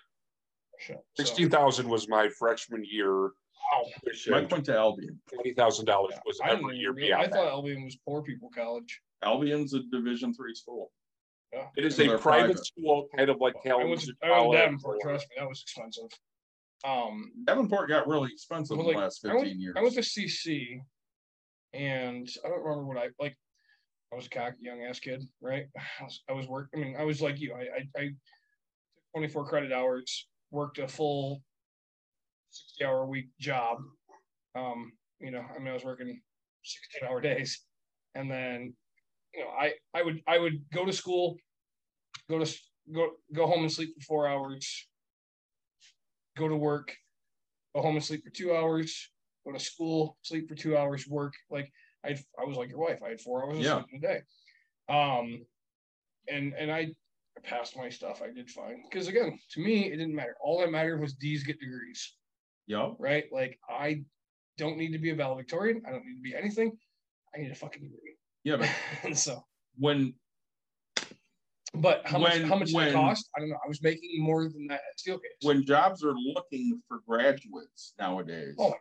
Shit, 0.80 0.98
so- 1.16 1.24
Sixteen 1.24 1.50
thousand 1.52 1.88
was 1.90 2.08
my 2.10 2.28
freshman 2.40 2.84
year. 2.84 3.26
Wow. 3.72 3.86
Mike 4.30 4.50
went 4.52 4.66
to 4.66 4.76
Albion. 4.76 5.22
Twenty 5.32 5.54
thousand 5.54 5.86
dollars 5.86 6.16
was 6.26 6.40
I 6.42 6.48
didn't 6.50 6.62
every 6.64 6.70
even 6.78 6.82
year 6.82 6.92
realize- 6.94 7.14
I 7.14 7.18
beyond 7.28 7.34
thought 7.34 7.44
that. 7.44 7.52
Albion 7.52 7.84
was 7.84 7.96
poor 7.98 8.24
people 8.24 8.50
college. 8.50 9.00
Albion's 9.22 9.74
a 9.76 9.82
Division 9.92 10.34
three 10.34 10.56
school. 10.56 10.92
Yeah. 11.54 11.68
It 11.76 11.86
is 11.86 12.00
And 12.00 12.12
a 12.12 12.18
private, 12.18 12.48
private. 12.54 12.66
school, 12.66 13.08
kind 13.16 13.30
of 13.30 13.40
like 13.42 13.56
I 13.66 13.74
went 13.76 13.76
to, 13.76 13.84
I 13.84 13.86
went 13.86 14.02
to 14.02 14.16
College 14.28 14.58
Davenport, 14.60 15.00
trust 15.02 15.28
me, 15.30 15.36
that 15.38 15.50
was 15.50 15.62
expensive. 15.62 16.10
Um, 16.84 17.32
Davenport 17.46 17.90
got 17.90 18.08
really 18.08 18.32
expensive 18.32 18.74
in 18.74 18.78
Well, 18.80 18.88
the 18.88 18.94
like, 18.94 19.04
last 19.04 19.26
I 19.26 19.34
went, 19.34 19.42
fifteen 19.42 19.62
years. 19.62 19.76
I 19.78 19.82
went 19.82 19.94
to 19.96 20.02
CC, 20.02 20.80
and 21.74 22.28
I 22.44 22.48
don't 22.50 22.64
remember 22.64 22.86
what 22.86 22.98
I 22.98 23.10
like. 23.20 23.36
I 24.12 24.16
was 24.16 24.26
a 24.26 24.30
cocky 24.30 24.58
young 24.62 24.82
ass 24.84 25.00
kid, 25.00 25.24
right? 25.42 25.66
I 26.00 26.04
was, 26.04 26.24
I 26.30 26.34
was 26.34 26.48
work. 26.48 26.70
I 26.74 26.78
mean, 26.80 26.96
I 26.98 27.04
was 27.04 27.22
like 27.22 27.40
you. 27.40 27.54
I, 27.54 27.60
I, 27.62 28.00
I 28.02 28.04
took 28.06 28.14
24 29.16 29.46
credit 29.48 29.72
hours, 29.72 30.28
worked 30.52 30.80
a 30.80 30.88
full 30.88 31.42
60 32.50 32.86
hour 32.86 33.06
week 33.06 33.28
job. 33.40 33.78
Um, 34.56 34.94
you 35.20 35.32
know, 35.32 35.44
I 35.56 35.60
mean, 35.60 35.68
I 35.70 35.74
was 35.74 35.84
working 35.86 36.20
16 36.64 37.08
hour 37.10 37.22
days, 37.30 37.62
and 38.16 38.30
then, 38.32 38.74
you 39.34 39.42
know, 39.42 39.50
I, 39.50 39.74
I 39.94 40.04
would, 40.04 40.22
I 40.28 40.38
would 40.38 40.64
go 40.74 40.86
to 40.86 40.94
school, 40.94 41.38
go 42.30 42.44
to, 42.44 42.60
go, 42.94 43.12
go 43.34 43.48
home 43.48 43.62
and 43.62 43.72
sleep 43.72 43.90
for 44.00 44.02
four 44.06 44.28
hours, 44.28 44.88
go 46.38 46.48
to 46.48 46.56
work, 46.56 46.96
go 47.76 47.82
home 47.82 47.96
and 47.96 48.04
sleep 48.04 48.24
for 48.24 48.30
two 48.32 48.54
hours, 48.56 49.10
go 49.46 49.52
to 49.54 49.60
school, 49.60 50.18
sleep 50.22 50.50
for 50.50 50.56
two 50.56 50.78
hours, 50.78 51.08
work. 51.08 51.34
Like 51.50 51.72
I, 52.06 52.18
I 52.40 52.46
was 52.46 52.58
like 52.58 52.70
your 52.70 52.80
wife. 52.80 53.00
I 53.06 53.10
had 53.10 53.22
four 53.22 53.46
hours 53.46 53.58
of 53.58 53.64
Yeah. 53.64 53.74
sleep 53.76 53.86
in 53.94 53.98
a 53.98 54.02
day. 54.02 54.22
Um, 54.90 55.46
and 56.28 56.54
and 56.54 56.72
I 56.72 56.94
passed 57.44 57.78
my 57.78 57.90
stuff. 57.90 58.22
I 58.22 58.32
did 58.34 58.50
fine 58.50 58.84
because 58.90 59.08
again, 59.08 59.38
to 59.52 59.62
me, 59.62 59.86
it 59.88 59.98
didn't 59.98 60.16
matter. 60.16 60.36
All 60.44 60.60
that 60.60 60.72
mattered 60.72 61.00
was 61.02 61.14
D's 61.14 61.44
get 61.44 61.60
degrees, 61.60 62.16
Yup. 62.68 62.98
right? 63.00 63.26
Like 63.32 63.60
I 63.70 64.04
don't 64.58 64.78
need 64.78 64.92
to 64.92 65.00
be 65.00 65.10
a 65.12 65.16
valedictorian. 65.16 65.82
I 65.88 65.92
don't 65.92 66.06
need 66.06 66.16
to 66.18 66.22
be 66.22 66.36
anything. 66.36 66.78
I 67.36 67.40
need 67.40 67.52
a 67.52 67.56
fucking 67.56 67.82
degree. 67.82 68.18
Yeah, 68.44 68.58
but 68.58 68.70
and 69.04 69.18
so, 69.18 69.44
when 69.78 70.14
but 71.74 72.02
how 72.06 72.18
much? 72.18 72.34
When- 72.34 72.48
How 72.50 72.56
much 72.56 72.70
did 72.72 72.88
it 72.90 72.94
cost? 72.94 73.30
I 73.36 73.40
don't 73.40 73.50
know. 73.50 73.58
I 73.64 73.68
was 73.68 73.82
making 73.82 74.22
more 74.22 74.44
than 74.50 74.68
that 74.68 74.82
at 74.92 74.98
Steelcase. 75.00 75.44
when 75.44 75.66
jobs 75.66 76.04
are 76.04 76.14
looking 76.14 76.82
for 76.88 77.00
graduates 77.08 77.94
nowadays, 78.00 78.56
Oh 78.60 78.74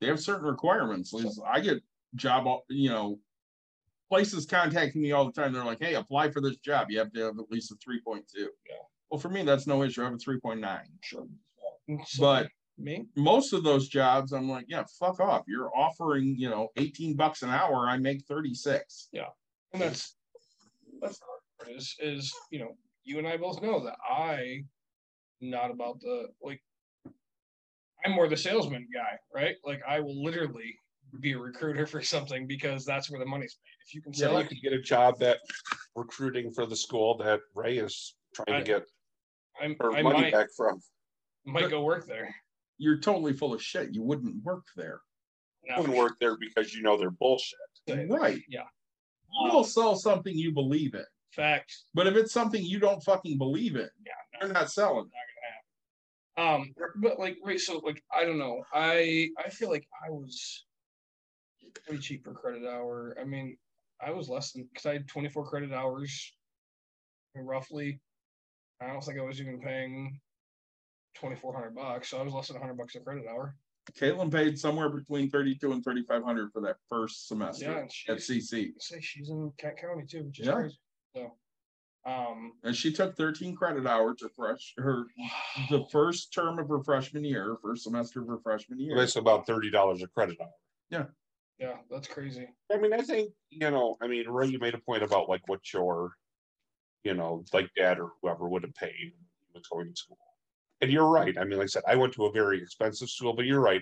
they 0.00 0.08
have 0.08 0.20
certain 0.20 0.46
requirements. 0.46 1.12
Liz. 1.12 1.40
I 1.46 1.60
get 1.60 1.80
job, 2.16 2.46
you 2.68 2.90
know, 2.90 3.18
places 4.10 4.46
contacting 4.46 5.00
me 5.00 5.12
all 5.12 5.24
the 5.24 5.32
time. 5.32 5.52
They're 5.52 5.64
like, 5.64 5.80
"Hey, 5.80 5.94
apply 5.94 6.30
for 6.30 6.40
this 6.40 6.56
job. 6.56 6.90
You 6.90 6.98
have 6.98 7.12
to 7.12 7.20
have 7.20 7.38
at 7.38 7.50
least 7.50 7.70
a 7.70 7.76
three 7.76 8.00
point 8.00 8.24
two. 8.34 8.50
Yeah. 8.68 8.76
Well, 9.10 9.20
for 9.20 9.28
me, 9.28 9.42
that's 9.44 9.66
no 9.66 9.82
issue. 9.84 10.02
I 10.02 10.06
have 10.06 10.14
a 10.14 10.18
three 10.18 10.40
point 10.40 10.60
nine. 10.60 10.88
sure. 11.02 11.26
So, 12.06 12.20
But 12.20 12.48
me, 12.78 13.06
most 13.16 13.52
of 13.52 13.62
those 13.62 13.88
jobs, 13.88 14.32
I'm 14.32 14.48
like, 14.48 14.66
yeah, 14.68 14.84
fuck 14.98 15.20
off. 15.20 15.44
You're 15.46 15.70
offering, 15.76 16.34
you 16.38 16.50
know, 16.50 16.68
18 16.76 17.14
bucks 17.16 17.42
an 17.42 17.50
hour. 17.50 17.88
I 17.88 17.96
make 17.98 18.24
36. 18.26 19.08
yeah 19.12 19.26
and 19.72 19.82
that's 19.82 20.14
that's 21.00 21.18
the 21.18 21.72
is 21.74 21.96
is 21.98 22.32
you 22.52 22.60
know 22.60 22.76
you 23.02 23.18
and 23.18 23.26
I 23.26 23.36
both 23.36 23.60
know 23.60 23.82
that 23.84 23.96
I 24.08 24.62
not 25.40 25.70
about 25.72 26.00
the 26.00 26.28
like 26.42 26.62
I'm 28.04 28.12
more 28.12 28.28
the 28.28 28.36
salesman 28.36 28.86
guy, 28.94 29.18
right? 29.34 29.56
Like 29.64 29.82
I 29.88 29.98
will 30.00 30.22
literally 30.22 30.76
be 31.20 31.32
a 31.32 31.38
recruiter 31.38 31.86
for 31.94 32.02
something 32.02 32.46
because 32.46 32.84
that's 32.84 33.10
where 33.10 33.18
the 33.18 33.26
money's 33.26 33.56
made. 33.64 33.86
If 33.88 33.94
you 33.94 34.02
can 34.02 34.12
Yeah, 34.12 34.18
sell 34.18 34.32
you 34.34 34.38
it, 34.40 34.48
could 34.48 34.62
get 34.62 34.72
a 34.72 34.80
job 34.80 35.18
that 35.20 35.38
recruiting 35.96 36.52
for 36.52 36.66
the 36.66 36.76
school 36.76 37.16
that 37.18 37.40
Ray 37.54 37.78
is 37.78 38.14
trying 38.34 38.56
I- 38.56 38.58
to 38.60 38.64
get 38.64 38.84
I'm, 39.60 39.76
her 39.80 39.92
I 39.92 40.02
money 40.02 40.20
might 40.22 40.32
back 40.32 40.48
from. 40.56 40.80
might 41.44 41.70
go 41.70 41.82
work 41.82 42.06
there. 42.06 42.34
You're 42.78 42.98
totally 42.98 43.32
full 43.32 43.54
of 43.54 43.62
shit. 43.62 43.94
You 43.94 44.02
wouldn't 44.02 44.42
work 44.42 44.64
there. 44.76 45.00
Now, 45.66 45.76
You 45.76 45.82
wouldn't 45.82 45.98
work 45.98 46.16
there 46.20 46.36
because 46.36 46.74
you 46.74 46.82
know 46.82 46.96
they're 46.96 47.10
bullshit. 47.10 47.58
Right. 47.88 48.42
Yeah. 48.48 48.64
You 49.42 49.52
will 49.52 49.64
sell 49.64 49.96
something 49.96 50.34
you 50.36 50.52
believe 50.52 50.94
in. 50.94 51.04
Fact, 51.32 51.74
But 51.94 52.06
if 52.06 52.14
it's 52.14 52.32
something 52.32 52.62
you 52.64 52.78
don't 52.78 53.02
fucking 53.02 53.38
believe 53.38 53.74
in, 53.74 53.88
yeah, 54.06 54.12
no, 54.40 54.46
you're 54.46 54.54
not 54.54 54.70
selling. 54.70 55.10
not 56.36 56.36
gonna 56.36 56.54
happen. 56.60 56.72
Um, 56.76 56.92
but 57.02 57.18
like, 57.18 57.38
right, 57.44 57.58
so 57.58 57.78
like, 57.78 58.00
I 58.14 58.24
don't 58.24 58.38
know. 58.38 58.62
I 58.72 59.30
I 59.44 59.50
feel 59.50 59.68
like 59.68 59.84
I 60.06 60.10
was 60.10 60.64
pretty 61.84 62.00
cheap 62.00 62.22
for 62.24 62.34
credit 62.34 62.62
hour. 62.64 63.16
I 63.20 63.24
mean, 63.24 63.56
I 64.00 64.12
was 64.12 64.28
less 64.28 64.52
than 64.52 64.68
because 64.72 64.86
I 64.86 64.92
had 64.92 65.08
24 65.08 65.48
credit 65.48 65.72
hours, 65.72 66.32
roughly. 67.34 68.00
I 68.80 68.88
don't 68.88 69.02
think 69.02 69.18
I 69.18 69.22
was 69.22 69.40
even 69.40 69.60
paying 69.60 70.20
2,400 71.14 71.74
bucks, 71.74 72.08
so 72.08 72.18
I 72.18 72.22
was 72.22 72.34
less 72.34 72.48
than 72.48 72.56
100 72.56 72.76
bucks 72.76 72.94
a 72.94 73.00
credit 73.00 73.26
hour. 73.26 73.56
Caitlin 73.92 74.32
paid 74.32 74.58
somewhere 74.58 74.88
between 74.88 75.28
32 75.30 75.72
and 75.72 75.84
3,500 75.84 76.52
for 76.52 76.60
that 76.62 76.76
first 76.88 77.28
semester 77.28 77.64
Yeah, 78.06 78.12
at 78.12 78.18
CC. 78.18 78.72
say 78.78 79.00
she's 79.00 79.28
in 79.28 79.52
Kent 79.58 79.76
County 79.78 80.06
too, 80.06 80.24
which 80.24 80.40
is 80.40 80.46
Yeah. 80.46 80.54
crazy. 80.54 80.78
So, 81.14 81.36
um, 82.06 82.58
And 82.62 82.74
she 82.74 82.92
took 82.92 83.14
13 83.16 83.54
credit 83.54 83.86
hours 83.86 84.16
to 84.20 84.28
fresh 84.30 84.74
her 84.78 85.06
the 85.70 85.84
first 85.92 86.32
term 86.32 86.58
of 86.58 86.68
her 86.68 86.82
freshman 86.82 87.24
year, 87.24 87.56
first 87.62 87.84
semester 87.84 88.22
of 88.22 88.28
her 88.28 88.38
freshman 88.38 88.80
year. 88.80 88.96
It's 89.02 89.16
about 89.16 89.46
thirty 89.46 89.70
dollars 89.70 90.02
a 90.02 90.08
credit 90.08 90.40
hour. 90.40 90.50
yeah, 90.90 91.06
yeah, 91.58 91.76
that's 91.90 92.08
crazy. 92.08 92.48
I 92.72 92.78
mean, 92.78 92.92
I 92.94 93.02
think, 93.02 93.32
you 93.50 93.70
know, 93.70 93.96
I 94.00 94.08
mean, 94.08 94.26
Ray, 94.28 94.48
you 94.48 94.58
made 94.58 94.74
a 94.74 94.78
point 94.78 95.02
about 95.02 95.28
like 95.28 95.46
what 95.46 95.72
your, 95.72 96.16
you 97.04 97.12
know, 97.14 97.44
like 97.52 97.70
dad 97.76 98.00
or 98.00 98.12
whoever 98.22 98.48
would 98.48 98.62
have 98.62 98.74
paid 98.74 99.12
when 99.12 99.60
was 99.60 99.68
going 99.68 99.90
to 99.90 99.96
school. 99.96 100.18
And 100.84 100.92
you're 100.92 101.08
right. 101.08 101.34
I 101.38 101.44
mean, 101.44 101.56
like 101.56 101.64
I 101.64 101.68
said, 101.68 101.84
I 101.88 101.96
went 101.96 102.12
to 102.12 102.26
a 102.26 102.30
very 102.30 102.60
expensive 102.60 103.08
school, 103.08 103.32
but 103.32 103.46
you're 103.46 103.58
right. 103.58 103.80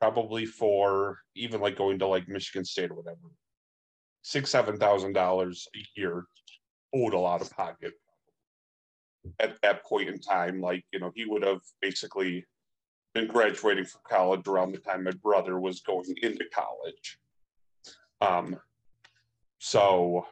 Probably 0.00 0.46
for 0.46 1.18
even 1.34 1.60
like 1.60 1.76
going 1.76 1.98
to 1.98 2.06
like 2.06 2.26
Michigan 2.26 2.64
State 2.64 2.90
or 2.90 2.94
whatever. 2.94 3.18
Six, 4.22 4.48
seven 4.48 4.78
thousand 4.78 5.12
dollars 5.12 5.68
a 5.76 6.00
year 6.00 6.24
a 6.94 6.98
lot 6.98 7.42
of 7.42 7.54
pocket. 7.54 7.92
At 9.40 9.60
that 9.60 9.84
point 9.84 10.08
in 10.08 10.18
time, 10.18 10.62
like, 10.62 10.86
you 10.90 11.00
know, 11.00 11.12
he 11.14 11.26
would 11.26 11.42
have 11.42 11.60
basically 11.82 12.46
been 13.12 13.26
graduating 13.26 13.84
from 13.84 14.00
college 14.08 14.48
around 14.48 14.72
the 14.72 14.78
time 14.78 15.04
my 15.04 15.10
brother 15.22 15.60
was 15.60 15.80
going 15.80 16.14
into 16.22 16.46
college. 16.50 17.18
Um, 18.22 18.58
so, 19.58 20.24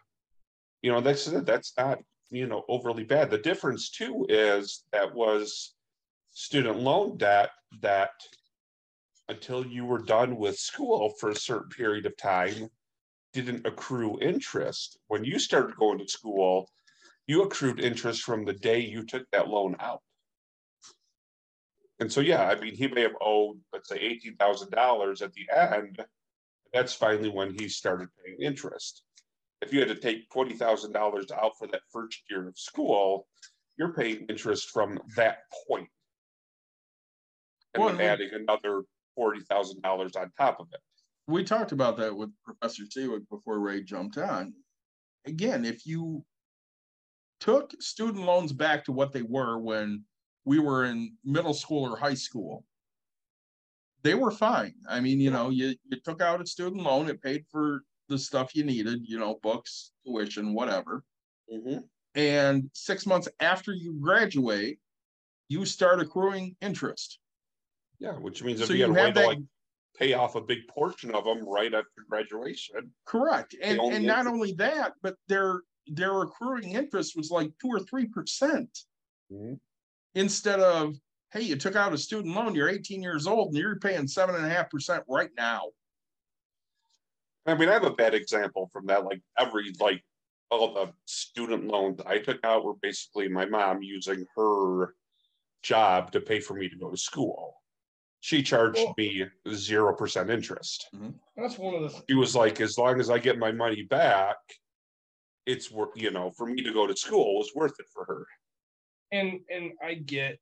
you 0.80 0.90
know, 0.90 1.02
that's 1.02 1.26
that's 1.26 1.74
not 1.76 1.98
you 2.30 2.46
know 2.46 2.64
overly 2.68 3.04
bad. 3.04 3.30
The 3.30 3.38
difference 3.38 3.90
too 3.90 4.26
is 4.28 4.84
that 4.92 5.14
was 5.14 5.74
student 6.30 6.78
loan 6.78 7.16
debt 7.16 7.50
that 7.80 8.10
until 9.28 9.66
you 9.66 9.84
were 9.84 10.02
done 10.02 10.36
with 10.36 10.58
school 10.58 11.14
for 11.20 11.30
a 11.30 11.36
certain 11.36 11.68
period 11.68 12.06
of 12.06 12.16
time 12.16 12.70
didn't 13.32 13.66
accrue 13.66 14.18
interest. 14.20 14.98
When 15.08 15.24
you 15.24 15.38
started 15.38 15.76
going 15.76 15.98
to 15.98 16.08
school, 16.08 16.70
you 17.26 17.42
accrued 17.42 17.80
interest 17.80 18.22
from 18.22 18.44
the 18.44 18.54
day 18.54 18.80
you 18.80 19.04
took 19.04 19.30
that 19.30 19.48
loan 19.48 19.76
out. 19.80 20.02
And 22.00 22.10
so, 22.10 22.20
yeah, 22.20 22.44
I 22.44 22.58
mean, 22.58 22.74
he 22.74 22.86
may 22.86 23.02
have 23.02 23.16
owed, 23.20 23.58
let's 23.72 23.88
say, 23.88 23.98
eighteen 23.98 24.36
thousand 24.36 24.70
dollars 24.70 25.20
at 25.20 25.32
the 25.32 25.46
end. 25.54 26.02
That's 26.72 26.94
finally 26.94 27.28
when 27.28 27.52
he 27.58 27.68
started 27.68 28.08
paying 28.24 28.38
interest. 28.40 29.02
If 29.60 29.72
you 29.72 29.80
had 29.80 29.88
to 29.88 29.96
take 29.96 30.30
twenty 30.30 30.54
thousand 30.54 30.92
dollars 30.92 31.30
out 31.30 31.52
for 31.58 31.66
that 31.68 31.82
first 31.92 32.22
year 32.30 32.48
of 32.48 32.58
school, 32.58 33.26
you're 33.76 33.92
paying 33.92 34.26
interest 34.28 34.70
from 34.70 34.98
that. 35.16 35.38
And 37.74 37.84
Well, 37.84 37.88
then 37.96 38.00
adding 38.00 38.30
another 38.32 38.84
forty 39.14 39.40
thousand 39.40 39.82
dollars 39.82 40.16
on 40.16 40.30
top 40.38 40.60
of 40.60 40.68
it. 40.72 40.80
we 41.26 41.44
talked 41.44 41.72
about 41.72 41.96
that 41.98 42.16
with 42.16 42.30
Professor 42.44 42.84
Seawick 42.84 43.28
before 43.28 43.58
Ray 43.60 43.82
jumped 43.82 44.18
on. 44.18 44.54
Again, 45.26 45.64
if 45.64 45.86
you 45.86 46.24
took 47.40 47.72
student 47.80 48.24
loans 48.24 48.52
back 48.52 48.84
to 48.84 48.92
what 48.92 49.12
they 49.12 49.22
were 49.22 49.58
when 49.58 50.04
we 50.44 50.58
were 50.58 50.84
in 50.86 51.16
middle 51.24 51.54
school 51.54 51.84
or 51.92 51.96
high 51.96 52.14
school, 52.14 52.64
they 54.02 54.14
were 54.14 54.30
fine. 54.30 54.74
I 54.88 55.00
mean, 55.00 55.20
you 55.20 55.30
know, 55.30 55.50
you, 55.50 55.74
you 55.90 56.00
took 56.04 56.22
out 56.22 56.40
a 56.40 56.46
student 56.46 56.82
loan, 56.82 57.08
it 57.08 57.22
paid 57.22 57.44
for 57.50 57.82
the 58.08 58.18
stuff 58.18 58.54
you 58.54 58.64
needed, 58.64 59.00
you 59.04 59.18
know, 59.18 59.38
books, 59.42 59.92
tuition, 60.06 60.54
whatever. 60.54 61.04
And 62.14 62.70
six 62.74 63.06
months 63.06 63.28
after 63.40 63.72
you 63.72 63.94
graduate, 64.00 64.78
you 65.48 65.64
start 65.64 66.00
accruing 66.00 66.56
interest. 66.60 67.18
Yeah, 68.00 68.12
which 68.12 68.42
means 68.42 68.60
if 68.60 68.68
So 68.68 68.72
you 68.74 68.82
had 68.84 68.88
you 68.88 68.92
a 68.92 68.96
way 68.96 69.00
have 69.06 69.14
to 69.14 69.20
that- 69.20 69.26
like 69.26 69.38
pay 69.98 70.12
off 70.12 70.36
a 70.36 70.40
big 70.40 70.60
portion 70.68 71.12
of 71.14 71.24
them 71.24 71.44
right 71.48 71.74
after 71.74 72.04
graduation. 72.08 72.92
Correct. 73.04 73.56
And, 73.60 73.80
and 73.80 74.06
not 74.06 74.20
interest. 74.20 74.28
only 74.34 74.52
that, 74.52 74.92
but 75.02 75.16
their, 75.26 75.62
their 75.88 76.22
accruing 76.22 76.72
interest 76.74 77.16
was 77.16 77.30
like 77.30 77.50
two 77.60 77.68
or 77.68 77.80
three 77.80 78.06
percent. 78.06 78.78
Mhm. 79.32 79.58
Instead 80.14 80.60
of, 80.60 80.94
hey, 81.32 81.42
you 81.42 81.56
took 81.56 81.74
out 81.76 81.92
a 81.92 81.98
student 81.98 82.34
loan, 82.34 82.54
you're 82.54 82.68
eighteen 82.68 83.02
years 83.02 83.26
old 83.26 83.48
and 83.48 83.56
you're 83.56 83.78
paying 83.80 84.06
seven 84.06 84.34
and 84.36 84.46
a 84.46 84.48
half 84.48 84.70
percent 84.70 85.02
right 85.08 85.30
now. 85.36 85.62
I 87.48 87.54
mean, 87.54 87.68
I 87.68 87.72
have 87.74 87.84
a 87.84 87.90
bad 87.90 88.14
example 88.14 88.68
from 88.72 88.86
that. 88.86 89.04
Like 89.04 89.20
every 89.38 89.72
like 89.80 90.02
all 90.50 90.74
the 90.74 90.92
student 91.06 91.66
loans 91.66 92.00
I 92.06 92.18
took 92.18 92.44
out 92.44 92.64
were 92.64 92.74
basically 92.80 93.28
my 93.28 93.46
mom 93.46 93.82
using 93.82 94.24
her 94.36 94.94
job 95.62 96.12
to 96.12 96.20
pay 96.20 96.40
for 96.40 96.54
me 96.54 96.68
to 96.68 96.76
go 96.76 96.90
to 96.90 96.96
school. 96.96 97.54
She 98.20 98.42
charged 98.42 98.78
Well- 98.78 98.94
me 98.98 99.24
zero 99.54 99.94
percent 99.94 100.30
interest. 100.30 100.88
That's 101.36 101.58
one 101.58 101.74
of 101.74 101.82
the 101.92 102.02
She 102.08 102.14
was 102.14 102.34
like, 102.34 102.60
as 102.60 102.76
long 102.76 103.00
as 103.00 103.10
I 103.10 103.18
get 103.18 103.38
my 103.38 103.52
money 103.52 103.82
back, 103.82 104.36
it's 105.46 105.70
worth, 105.70 105.90
you 105.94 106.10
know, 106.10 106.30
for 106.32 106.46
me 106.46 106.62
to 106.62 106.72
go 106.72 106.86
to 106.86 106.96
school 106.96 107.38
was 107.38 107.52
worth 107.54 107.78
it 107.78 107.86
for 107.92 108.04
her. 108.04 108.26
and 109.12 109.40
and 109.50 109.72
I 109.82 109.94
get, 109.94 110.38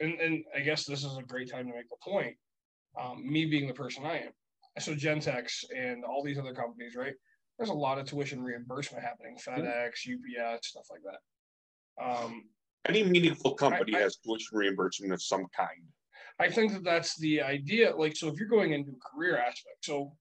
and 0.00 0.14
and 0.20 0.44
I 0.56 0.60
guess 0.60 0.84
this 0.86 1.04
is 1.04 1.16
a 1.18 1.22
great 1.22 1.50
time 1.50 1.66
to 1.68 1.74
make 1.74 1.88
the 1.90 1.96
point. 2.02 2.36
Um, 2.98 3.30
me 3.30 3.44
being 3.46 3.66
the 3.68 3.74
person 3.74 4.06
I 4.06 4.18
am, 4.20 4.32
so 4.78 4.94
Gentex 4.94 5.64
and 5.76 6.04
all 6.04 6.22
these 6.22 6.38
other 6.38 6.54
companies, 6.54 6.94
right? 6.96 7.14
There's 7.58 7.70
a 7.70 7.74
lot 7.74 7.98
of 7.98 8.06
tuition 8.06 8.42
reimbursement 8.42 9.02
happening, 9.02 9.36
FedEx, 9.36 10.06
UPS, 10.06 10.68
stuff 10.68 10.86
like 10.90 11.00
that. 11.04 12.04
Um, 12.04 12.44
Any 12.86 13.02
meaningful 13.02 13.54
company 13.54 13.96
I- 13.96 14.00
has 14.00 14.16
tuition 14.16 14.56
reimbursement 14.56 15.12
of 15.12 15.20
some 15.22 15.46
kind. 15.56 15.82
I 16.40 16.48
think 16.48 16.72
that 16.72 16.84
that's 16.84 17.18
the 17.18 17.42
idea. 17.42 17.94
Like, 17.96 18.16
so 18.16 18.28
if 18.28 18.38
you're 18.38 18.48
going 18.48 18.72
into 18.72 18.92
a 18.92 19.16
career 19.16 19.38
aspect, 19.38 19.84
so 19.84 20.12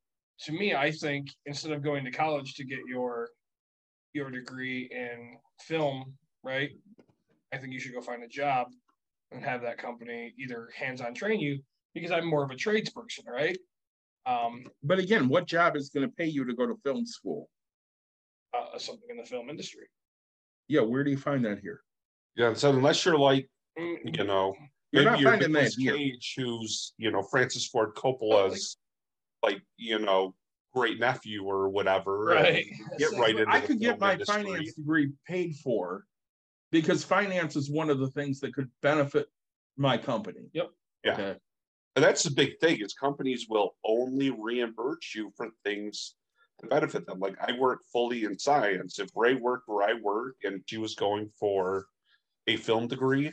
to 0.41 0.51
me, 0.51 0.73
I 0.73 0.91
think 0.91 1.27
instead 1.45 1.71
of 1.71 1.83
going 1.83 2.03
to 2.05 2.11
college 2.11 2.55
to 2.55 2.63
get 2.63 2.79
your 2.87 3.29
your 4.13 4.31
degree 4.31 4.89
in 4.91 5.37
film, 5.59 6.13
right? 6.43 6.71
I 7.53 7.57
think 7.57 7.73
you 7.73 7.79
should 7.79 7.93
go 7.93 8.01
find 8.01 8.23
a 8.23 8.27
job 8.27 8.67
and 9.31 9.43
have 9.43 9.61
that 9.61 9.77
company 9.77 10.33
either 10.39 10.69
hands-on 10.75 11.13
train 11.13 11.39
you 11.39 11.59
because 11.93 12.11
I'm 12.11 12.25
more 12.25 12.43
of 12.43 12.49
a 12.49 12.55
tradesperson, 12.55 13.27
right? 13.27 13.57
Um, 14.27 14.65
But 14.83 14.99
again, 14.99 15.29
what 15.29 15.47
job 15.47 15.75
is 15.75 15.89
gonna 15.89 16.09
pay 16.09 16.25
you 16.25 16.45
to 16.45 16.53
go 16.53 16.67
to 16.67 16.75
film 16.83 17.05
school? 17.05 17.49
uh, 18.53 18.77
something 18.77 19.07
in 19.09 19.17
the 19.17 19.23
film 19.25 19.49
industry. 19.49 19.87
Yeah, 20.67 20.81
where 20.81 21.03
do 21.03 21.11
you 21.11 21.17
find 21.17 21.45
that 21.45 21.59
here? 21.59 21.81
Yeah, 22.35 22.53
so 22.53 22.71
unless 22.71 23.05
you're 23.05 23.17
like, 23.17 23.47
you 23.77 24.23
know, 24.23 24.55
You're 24.91 25.03
not 25.03 25.11
maybe 25.11 25.21
you're 25.21 25.31
finding 25.31 25.51
that 25.51 25.59
Nicolas 25.63 25.75
here. 25.75 25.95
Cage, 25.95 26.33
who's, 26.37 26.93
you 26.97 27.11
know, 27.11 27.21
Francis 27.21 27.67
Ford 27.67 27.93
Coppola's 27.95 28.77
like, 29.43 29.61
you 29.77 29.99
know, 29.99 30.33
great 30.73 30.99
nephew 30.99 31.43
or 31.43 31.69
whatever. 31.69 32.25
Right. 32.25 32.65
Get 32.97 33.09
So, 33.11 33.19
right 33.19 33.37
into 33.37 33.51
I 33.51 33.59
could 33.59 33.79
get 33.79 33.99
my 33.99 34.13
industry. 34.13 34.43
finance 34.43 34.73
degree 34.73 35.11
paid 35.27 35.55
for. 35.57 36.05
Because 36.71 37.03
finance 37.03 37.55
is 37.55 37.69
one 37.69 37.89
of 37.89 37.99
the 37.99 38.09
things 38.11 38.39
that 38.39 38.53
could 38.53 38.69
benefit 38.81 39.27
my 39.77 39.97
company. 39.97 40.49
Yep. 40.53 40.69
Yeah. 41.03 41.13
Okay. 41.13 41.35
And 41.97 42.03
that's 42.03 42.21
the 42.21 42.29
big 42.29 42.59
thing 42.59 42.79
is 42.79 42.93
companies 42.93 43.47
will 43.49 43.75
only 43.83 44.29
reimburse 44.29 45.15
you 45.15 45.33
for 45.35 45.49
things 45.63 46.13
to 46.59 46.67
benefit 46.67 47.07
them. 47.07 47.19
Like 47.19 47.35
I 47.41 47.57
work 47.57 47.79
fully 47.91 48.25
in 48.25 48.37
science. 48.37 48.99
If 48.99 49.09
Ray 49.15 49.33
worked 49.33 49.67
where 49.67 49.89
I 49.89 49.93
work 49.99 50.35
and 50.43 50.61
she 50.67 50.77
was 50.77 50.93
going 50.93 51.27
for 51.39 51.87
a 52.45 52.55
film 52.55 52.87
degree, 52.87 53.31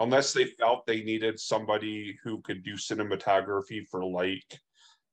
unless 0.00 0.32
they 0.32 0.46
felt 0.46 0.86
they 0.86 1.04
needed 1.04 1.38
somebody 1.38 2.18
who 2.24 2.42
could 2.42 2.64
do 2.64 2.74
cinematography 2.74 3.86
for 3.88 4.04
like 4.04 4.58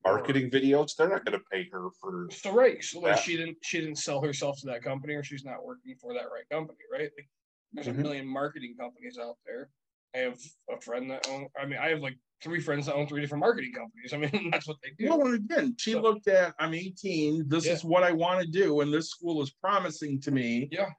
marketing 0.03 0.49
videos, 0.49 0.95
they're 0.95 1.07
not 1.07 1.23
gonna 1.23 1.37
pay 1.51 1.69
her 1.71 1.89
for 2.01 2.29
So 2.31 2.51
right, 2.51 2.83
so 2.83 2.99
like 3.01 3.19
she 3.19 3.37
didn't 3.37 3.57
she 3.61 3.79
didn't 3.79 3.97
sell 3.97 4.23
herself 4.23 4.59
to 4.61 4.65
that 4.65 4.81
company 4.81 5.13
or 5.13 5.23
she's 5.23 5.45
not 5.45 5.63
working 5.63 5.95
for 6.01 6.15
that 6.15 6.31
right 6.33 6.49
company, 6.49 6.79
right? 6.91 7.11
Like, 7.15 7.29
there's 7.73 7.87
Mhm. 7.89 7.99
a 7.99 8.01
million 8.01 8.27
marketing 8.27 8.75
companies 8.75 9.19
out 9.19 9.37
there. 9.45 9.69
I 10.15 10.19
have 10.19 10.39
a 10.69 10.79
friend 10.81 11.09
that 11.11 11.27
own 11.29 11.47
I 11.59 11.65
mean 11.65 11.79
I 11.79 11.89
have 11.89 11.99
like 12.01 12.17
three 12.43 12.59
friends 12.59 12.85
that 12.85 12.95
own 12.95 13.07
three 13.07 13.21
different 13.21 13.41
marketing 13.41 13.73
companies. 13.73 14.13
I 14.13 14.17
mean 14.17 14.49
that's 14.51 14.67
what 14.67 14.77
they 14.83 14.91
do. 14.97 15.09
Well, 15.09 15.25
and 15.27 15.35
again, 15.35 15.75
she 15.77 15.93
So- 15.93 16.01
looked 16.01 16.27
at, 16.27 16.53
I'm 16.59 16.73
eighteen, 16.73 17.43
this 17.47 17.65
is 17.65 17.83
what 17.83 18.03
I 18.03 18.11
want 18.11 18.41
to 18.41 18.47
do, 18.47 18.81
and 18.81 18.93
this 18.93 19.09
school 19.09 19.41
is 19.41 19.51
promising 19.51 20.19
to 20.21 20.31
me. 20.31 20.69
Yeah. 20.71 20.89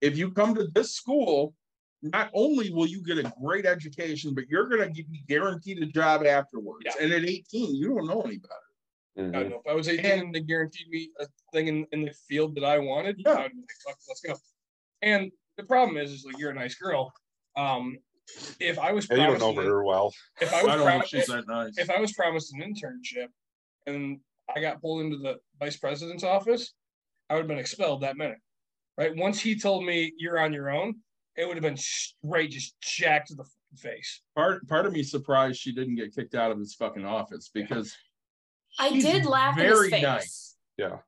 If 0.00 0.16
you 0.16 0.30
come 0.32 0.54
to 0.56 0.66
this 0.74 0.94
school, 0.96 1.54
not 2.02 2.30
only 2.34 2.70
will 2.72 2.86
you 2.86 3.02
get 3.02 3.18
a 3.18 3.32
great 3.40 3.64
education, 3.66 4.34
but 4.34 4.48
you're 4.48 4.68
gonna 4.68 4.90
be 4.90 5.22
guaranteed 5.28 5.82
a 5.82 5.86
job 5.86 6.24
afterwards. 6.24 6.84
Yeah. 6.86 6.92
And 7.00 7.12
at 7.12 7.24
eighteen, 7.24 7.74
you 7.74 7.88
don't 7.94 8.06
know 8.06 8.22
any 8.22 8.38
better. 8.38 8.54
I 9.14 9.20
Mhm. 9.20 9.32
don't 9.32 9.50
know 9.50 9.60
if 9.64 9.70
I 9.70 9.74
was 9.74 9.88
18 9.88 10.06
and 10.20 10.34
they 10.34 10.40
guaranteed 10.40 10.88
me 10.88 11.10
a 11.20 11.26
thing 11.52 11.66
in, 11.68 11.86
in 11.92 12.06
the 12.06 12.14
field 12.26 12.54
that 12.54 12.64
I 12.64 12.78
wanted, 12.78 13.16
Yeah. 13.18 13.34
I'd 13.34 13.52
be 13.52 13.58
like, 13.58 13.70
fuck, 13.86 13.98
let's 14.08 14.22
go. 14.22 14.34
And 15.02 15.30
the 15.58 15.64
problem 15.64 15.98
is, 15.98 16.10
is 16.12 16.24
like 16.24 16.38
you're 16.38 16.50
a 16.50 16.54
nice 16.54 16.76
girl. 16.76 17.12
Um, 17.54 17.98
if 18.60 18.78
I 18.78 18.92
was 18.92 19.08
Yeah, 19.08 19.16
you 19.16 19.20
don't 19.22 19.38
promised, 19.38 19.56
know 19.56 19.60
an- 19.62 19.66
her 19.68 19.84
well. 19.84 20.12
if 20.40 20.52
I 20.52 20.60
I 20.60 20.62
was 20.62 20.74
don't 20.74 20.84
promised, 20.86 21.10
she's 21.10 21.26
that 21.26 21.46
nice. 21.46 21.78
if 21.78 21.90
I 21.90 22.00
was 22.00 22.12
promised 22.12 22.54
an 22.54 22.60
internship 22.60 23.28
and 23.86 24.20
I 24.54 24.60
got 24.60 24.80
pulled 24.80 25.02
into 25.04 25.18
the 25.18 25.38
vice 25.58 25.76
president's 25.76 26.24
office, 26.24 26.74
I 27.30 27.34
would 27.34 27.40
have 27.40 27.48
been 27.48 27.58
expelled 27.58 28.02
that 28.02 28.16
minute. 28.16 28.38
Right. 28.98 29.16
Once 29.16 29.40
he 29.40 29.58
told 29.58 29.84
me 29.84 30.12
you're 30.18 30.38
on 30.38 30.52
your 30.52 30.70
own, 30.70 30.96
it 31.36 31.46
would 31.46 31.56
have 31.56 31.62
been 31.62 31.78
straight, 31.78 32.50
just 32.50 32.78
jacked 32.82 33.28
to 33.28 33.34
the 33.34 33.44
fucking 33.44 33.78
face. 33.78 34.20
Part, 34.36 34.68
part 34.68 34.84
of 34.84 34.92
me 34.92 35.02
surprised 35.02 35.58
she 35.60 35.72
didn't 35.72 35.94
get 35.94 36.14
kicked 36.14 36.34
out 36.34 36.50
of 36.50 36.58
his 36.58 36.74
fucking 36.74 37.06
office 37.06 37.50
because 37.54 37.96
I 38.78 38.90
did 38.90 39.24
laugh 39.24 39.56
in 39.58 39.64
his 39.64 39.72
very 39.78 39.90
face. 39.90 40.02
nice. 40.02 40.56
Yeah. 40.76 40.98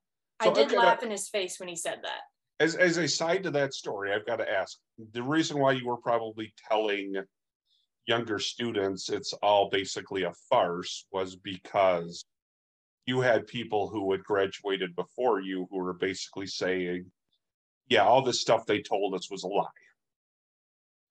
I 0.40 0.44
So 0.46 0.50
I've 0.50 0.56
did 0.56 0.68
got 0.70 0.76
a- 0.76 0.86
laugh 0.86 1.02
in 1.02 1.10
his 1.10 1.28
face 1.28 1.60
when 1.60 1.68
he 1.68 1.76
said 1.76 1.98
that. 2.04 2.20
As 2.64 2.76
as 2.76 2.96
a 2.96 3.06
side 3.06 3.42
to 3.42 3.50
that 3.50 3.74
story, 3.74 4.10
I've 4.10 4.24
got 4.24 4.36
to 4.36 4.50
ask 4.50 4.78
the 5.12 5.22
reason 5.22 5.58
why 5.58 5.72
you 5.72 5.86
were 5.86 5.98
probably 5.98 6.54
telling 6.66 7.14
younger 8.06 8.38
students 8.38 9.10
it's 9.10 9.34
all 9.34 9.68
basically 9.68 10.22
a 10.22 10.32
farce 10.48 11.04
was 11.12 11.36
because 11.36 12.24
you 13.04 13.20
had 13.20 13.46
people 13.46 13.88
who 13.88 14.10
had 14.12 14.24
graduated 14.24 14.96
before 14.96 15.42
you 15.42 15.68
who 15.70 15.76
were 15.76 15.92
basically 15.92 16.46
saying, 16.46 17.04
yeah, 17.90 18.02
all 18.02 18.22
this 18.22 18.40
stuff 18.40 18.64
they 18.64 18.80
told 18.80 19.14
us 19.14 19.30
was 19.30 19.44
a 19.44 19.46
lie. 19.46 19.66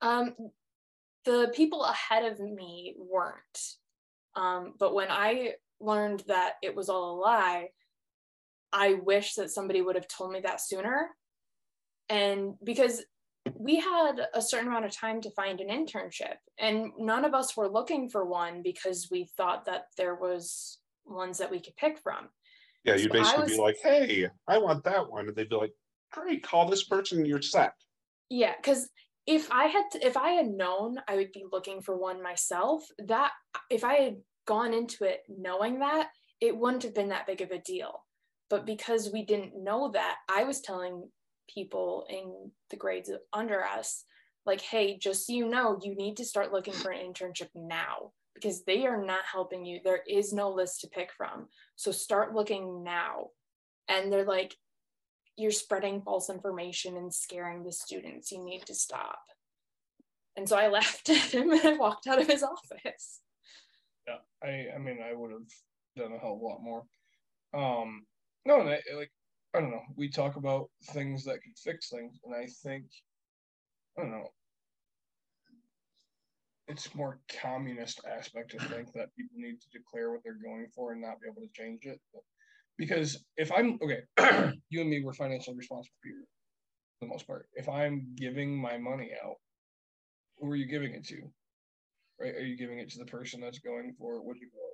Um, 0.02 0.34
the 1.26 1.52
people 1.56 1.84
ahead 1.84 2.26
of 2.32 2.40
me 2.40 2.96
weren't. 2.98 3.60
Um, 4.36 4.74
but 4.80 4.96
when 4.96 5.12
I 5.12 5.54
learned 5.80 6.24
that 6.28 6.54
it 6.64 6.76
was 6.76 6.90
all 6.90 7.12
a 7.12 7.22
lie, 7.22 7.68
I 8.72 8.96
wish 8.96 9.36
that 9.36 9.52
somebody 9.52 9.84
would 9.84 9.96
have 9.96 10.08
told 10.08 10.32
me 10.32 10.40
that 10.40 10.60
sooner. 10.60 11.12
And 12.14 12.54
because 12.64 13.04
we 13.56 13.80
had 13.80 14.28
a 14.36 14.42
certain 14.42 14.68
amount 14.68 14.86
of 14.86 14.96
time 14.96 15.20
to 15.22 15.32
find 15.32 15.60
an 15.60 15.70
internship, 15.70 16.36
and 16.60 16.92
none 17.00 17.26
of 17.26 17.34
us 17.34 17.58
were 17.58 17.68
looking 17.68 18.08
for 18.08 18.24
one 18.24 18.62
because 18.62 19.08
we 19.10 19.28
thought 19.36 19.66
that 19.66 19.86
there 19.98 20.14
was 20.14 20.78
ones 21.06 21.40
that 21.40 21.50
we 21.50 21.60
could 21.60 21.76
pick 21.76 21.98
from. 21.98 22.30
Yeah, 22.84 22.98
you'd 22.98 23.12
So 23.12 23.18
basically 23.18 23.48
be 23.48 23.58
like, 23.58 23.78
hey, 23.82 24.28
I 24.48 24.60
want 24.60 24.84
that 24.84 25.10
one. 25.10 25.28
And 25.28 25.36
they'd 25.36 25.50
be 25.50 25.56
like, 25.56 25.74
great, 26.12 26.44
call 26.44 26.70
this 26.70 26.84
person, 26.84 27.26
you're 27.26 27.42
set. 27.42 27.74
Yeah, 28.30 28.54
because 28.62 28.88
if 29.26 29.52
I 29.52 29.66
had 29.66 29.86
to, 29.94 30.06
if 30.06 30.16
I 30.16 30.34
had 30.34 30.50
known 30.50 30.98
I 31.08 31.16
would 31.16 31.32
be 31.32 31.46
looking 31.52 31.82
for 31.82 31.98
one 31.98 32.22
myself, 32.22 32.84
that 33.08 33.32
if 33.72 33.84
I 33.84 33.96
had 33.96 34.18
gone 34.46 34.76
into 34.76 35.04
it 35.04 35.22
knowing 35.28 35.80
that, 35.80 36.10
it 36.42 36.56
wouldn't 36.56 36.84
have 36.84 36.94
been 36.94 37.10
that 37.10 37.26
big 37.26 37.42
of 37.42 37.50
a 37.50 37.58
deal. 37.58 38.06
But 38.52 38.68
because 38.68 39.10
we 39.12 39.26
didn't 39.26 39.64
know 39.64 39.90
that, 39.94 40.18
I 40.30 40.44
was 40.44 40.62
telling 40.62 41.10
people 41.48 42.06
in 42.10 42.52
the 42.70 42.78
grades 42.78 43.12
under 43.32 43.64
us, 43.64 44.06
like, 44.46 44.62
hey, 44.62 44.98
just 44.98 45.28
so 45.28 45.34
you 45.34 45.48
know, 45.48 45.80
you 45.82 45.96
need 45.96 46.18
to 46.18 46.26
start 46.26 46.52
looking 46.52 46.74
for 46.74 46.92
an 46.92 47.00
internship 47.00 47.50
now 47.56 48.12
because 48.34 48.64
they 48.64 48.86
are 48.86 49.04
not 49.04 49.24
helping 49.32 49.66
you. 49.66 49.80
There 49.84 50.02
is 50.08 50.34
no 50.34 50.52
list 50.52 50.82
to 50.82 50.88
pick 50.88 51.12
from. 51.16 51.48
So 51.76 51.92
start 51.92 52.34
looking 52.34 52.84
now. 52.84 53.28
And 53.88 54.12
they're 54.12 54.26
like, 54.26 54.56
you're 55.38 55.52
spreading 55.52 56.02
false 56.02 56.30
information 56.30 56.98
and 56.98 57.14
scaring 57.14 57.64
the 57.64 57.72
students. 57.72 58.32
You 58.32 58.44
need 58.44 58.66
to 58.66 58.76
stop. 58.76 59.20
And 60.36 60.48
so 60.48 60.58
I 60.58 60.68
laughed 60.68 61.10
at 61.10 61.34
him 61.34 61.52
and 61.52 61.66
I 61.66 61.74
walked 61.74 62.08
out 62.08 62.22
of 62.22 62.28
his 62.28 62.44
office. 62.44 63.22
Yeah, 64.08 64.18
I 64.44 64.76
I 64.76 64.78
mean 64.80 65.00
I 65.02 65.14
would 65.14 65.32
have 65.32 65.48
done 65.96 66.12
a 66.14 66.20
hell 66.20 66.34
of 66.34 66.42
a 66.42 66.46
lot 66.46 66.62
more. 66.62 66.84
Um, 67.54 68.06
no, 68.46 68.58
like 68.58 69.12
I 69.56 69.60
don't 69.60 69.72
know. 69.72 69.84
We 69.96 70.10
talk 70.10 70.36
about 70.36 70.70
things 70.92 71.24
that 71.26 71.42
can 71.44 71.54
fix 71.56 71.90
things, 71.90 72.20
and 72.26 72.36
I 72.36 72.48
think 72.64 72.86
I 73.98 74.02
don't 74.02 74.12
know. 74.12 74.28
It's 76.68 76.96
more 76.96 77.20
communist 77.42 78.02
aspect 78.10 78.52
to 78.52 78.60
think 78.60 78.94
that 78.94 79.16
people 79.16 79.36
need 79.38 79.60
to 79.62 79.68
declare 79.78 80.12
what 80.12 80.22
they're 80.24 80.40
going 80.42 80.68
for 80.74 80.94
and 80.94 81.02
not 81.02 81.22
be 81.22 81.28
able 81.30 81.42
to 81.42 81.54
change 81.54 81.86
it. 81.86 82.00
Because 82.78 83.24
if 83.38 83.52
I'm 83.52 83.78
okay, 83.84 84.02
you 84.70 84.82
and 84.82 84.90
me 84.90 85.04
were 85.04 85.14
financially 85.14 85.58
responsible 85.58 85.94
people 86.04 86.26
for 86.98 87.06
the 87.06 87.12
most 87.12 87.28
part. 87.28 87.48
If 87.54 87.70
I'm 87.70 88.08
giving 88.16 88.60
my 88.60 88.78
money 88.78 89.12
out, 89.24 89.36
who 90.40 90.50
are 90.50 90.56
you 90.56 90.66
giving 90.66 90.94
it 90.94 91.06
to? 91.08 91.22
Right? 92.20 92.34
Are 92.34 92.46
you 92.46 92.58
giving 92.58 92.80
it 92.80 92.90
to 92.92 93.00
the 93.00 93.06
person 93.06 93.42
that's 93.42 93.60
going 93.60 93.94
for 94.00 94.24
what 94.24 94.38
you 94.40 94.50
call 94.50 94.62
it? 94.62 94.74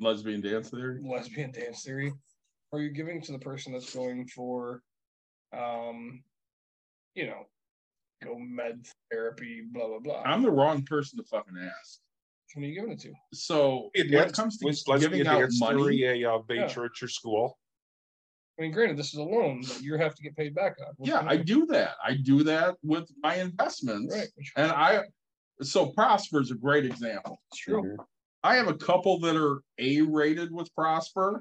lesbian 0.00 0.40
dance 0.40 0.70
theory. 0.70 1.00
lesbian 1.02 1.50
dance 1.50 1.82
theory? 1.82 2.12
Or 2.70 2.78
are 2.78 2.82
you 2.82 2.90
giving 2.90 3.20
to 3.22 3.32
the 3.32 3.38
person 3.38 3.72
that's 3.72 3.94
going 3.94 4.26
for 4.26 4.82
um 5.56 6.22
you 7.14 7.26
know 7.26 7.46
go 8.22 8.36
med 8.38 8.86
therapy, 9.10 9.62
blah 9.72 9.86
blah 9.88 9.98
blah? 10.00 10.22
I'm 10.24 10.42
the 10.42 10.50
wrong 10.50 10.82
person 10.84 11.18
to 11.18 11.24
fucking 11.24 11.54
ask. 11.56 12.00
Who 12.54 12.60
are 12.62 12.64
you 12.64 12.74
giving 12.74 12.92
it 12.92 13.00
to? 13.00 13.12
So 13.32 13.90
Yeah, 13.94 14.18
when 14.18 14.28
it 14.28 14.34
comes 14.34 14.58
to 14.58 14.66
was 14.66 14.86
lesbian 14.86 15.12
giving 15.12 15.26
out 15.28 15.40
dance 15.40 15.60
money, 15.60 15.82
theory 16.00 16.22
a 16.24 16.34
uh, 16.34 16.38
big 16.38 16.60
Yeah. 16.60 16.66
church 16.68 17.02
or 17.02 17.08
school? 17.08 17.58
I 18.58 18.62
mean, 18.62 18.72
granted, 18.72 18.96
this 18.96 19.12
is 19.12 19.18
a 19.20 19.22
loan 19.22 19.60
that 19.62 19.80
you 19.82 19.96
have 19.98 20.14
to 20.16 20.22
get 20.22 20.36
paid 20.36 20.52
back 20.54 20.76
on. 20.84 20.92
yeah, 21.04 21.22
I 21.26 21.36
do 21.36 21.64
that. 21.66 21.94
I 22.02 22.14
do 22.14 22.42
that 22.42 22.74
with 22.82 23.08
my 23.22 23.36
investments. 23.36 24.12
Right, 24.16 24.28
And 24.56 24.72
I, 24.72 25.04
so 25.62 25.90
Prosper 25.92 26.40
is 26.40 26.50
a 26.50 26.56
great 26.56 26.84
example. 26.84 27.40
it's 27.52 27.60
true. 27.60 27.82
Mhm. 27.82 28.04
I 28.42 28.56
have 28.56 28.66
a 28.66 28.74
couple 28.74 29.20
that 29.20 29.36
are 29.36 29.62
A 29.78 30.00
rated 30.00 30.50
with 30.52 30.74
Prosper, 30.74 31.40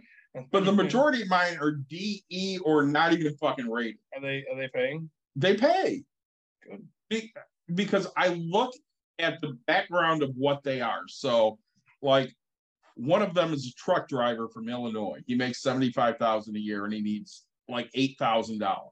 but 0.52 0.66
the 0.66 0.72
majority 0.84 1.22
of 1.22 1.30
mine 1.30 1.58
are 1.60 1.72
D, 1.72 2.24
E, 2.30 2.60
or 2.64 2.84
not 2.84 3.14
even 3.14 3.36
fucking 3.38 3.70
rated. 3.70 3.98
are 4.16 4.22
they 4.22 4.46
are 4.52 4.58
they 4.58 4.70
paying? 4.74 5.10
They 5.36 5.56
pay. 5.56 6.04
Good. 6.64 6.86
Be- 7.10 7.34
because 7.74 8.08
I 8.16 8.30
look 8.30 8.74
at 9.20 9.42
the 9.42 9.58
background 9.68 10.24
of 10.24 10.32
what 10.36 10.64
they 10.64 10.82
are. 10.82 11.04
So, 11.08 11.60
like, 12.02 12.34
one 12.96 13.22
of 13.22 13.34
them 13.34 13.54
is 13.54 13.68
a 13.68 13.74
truck 13.74 14.08
driver 14.08 14.48
from 14.48 14.70
Illinois. 14.70 15.22
He 15.28 15.36
makes 15.36 15.62
seventy-five 15.62 16.18
thousand 16.18 16.56
a 16.56 16.60
year, 16.60 16.86
and 16.86 16.94
he 16.94 17.02
needs 17.02 17.46
like 17.68 17.90
eight 17.94 18.18
thousand 18.18 18.60
dollars. 18.60 18.92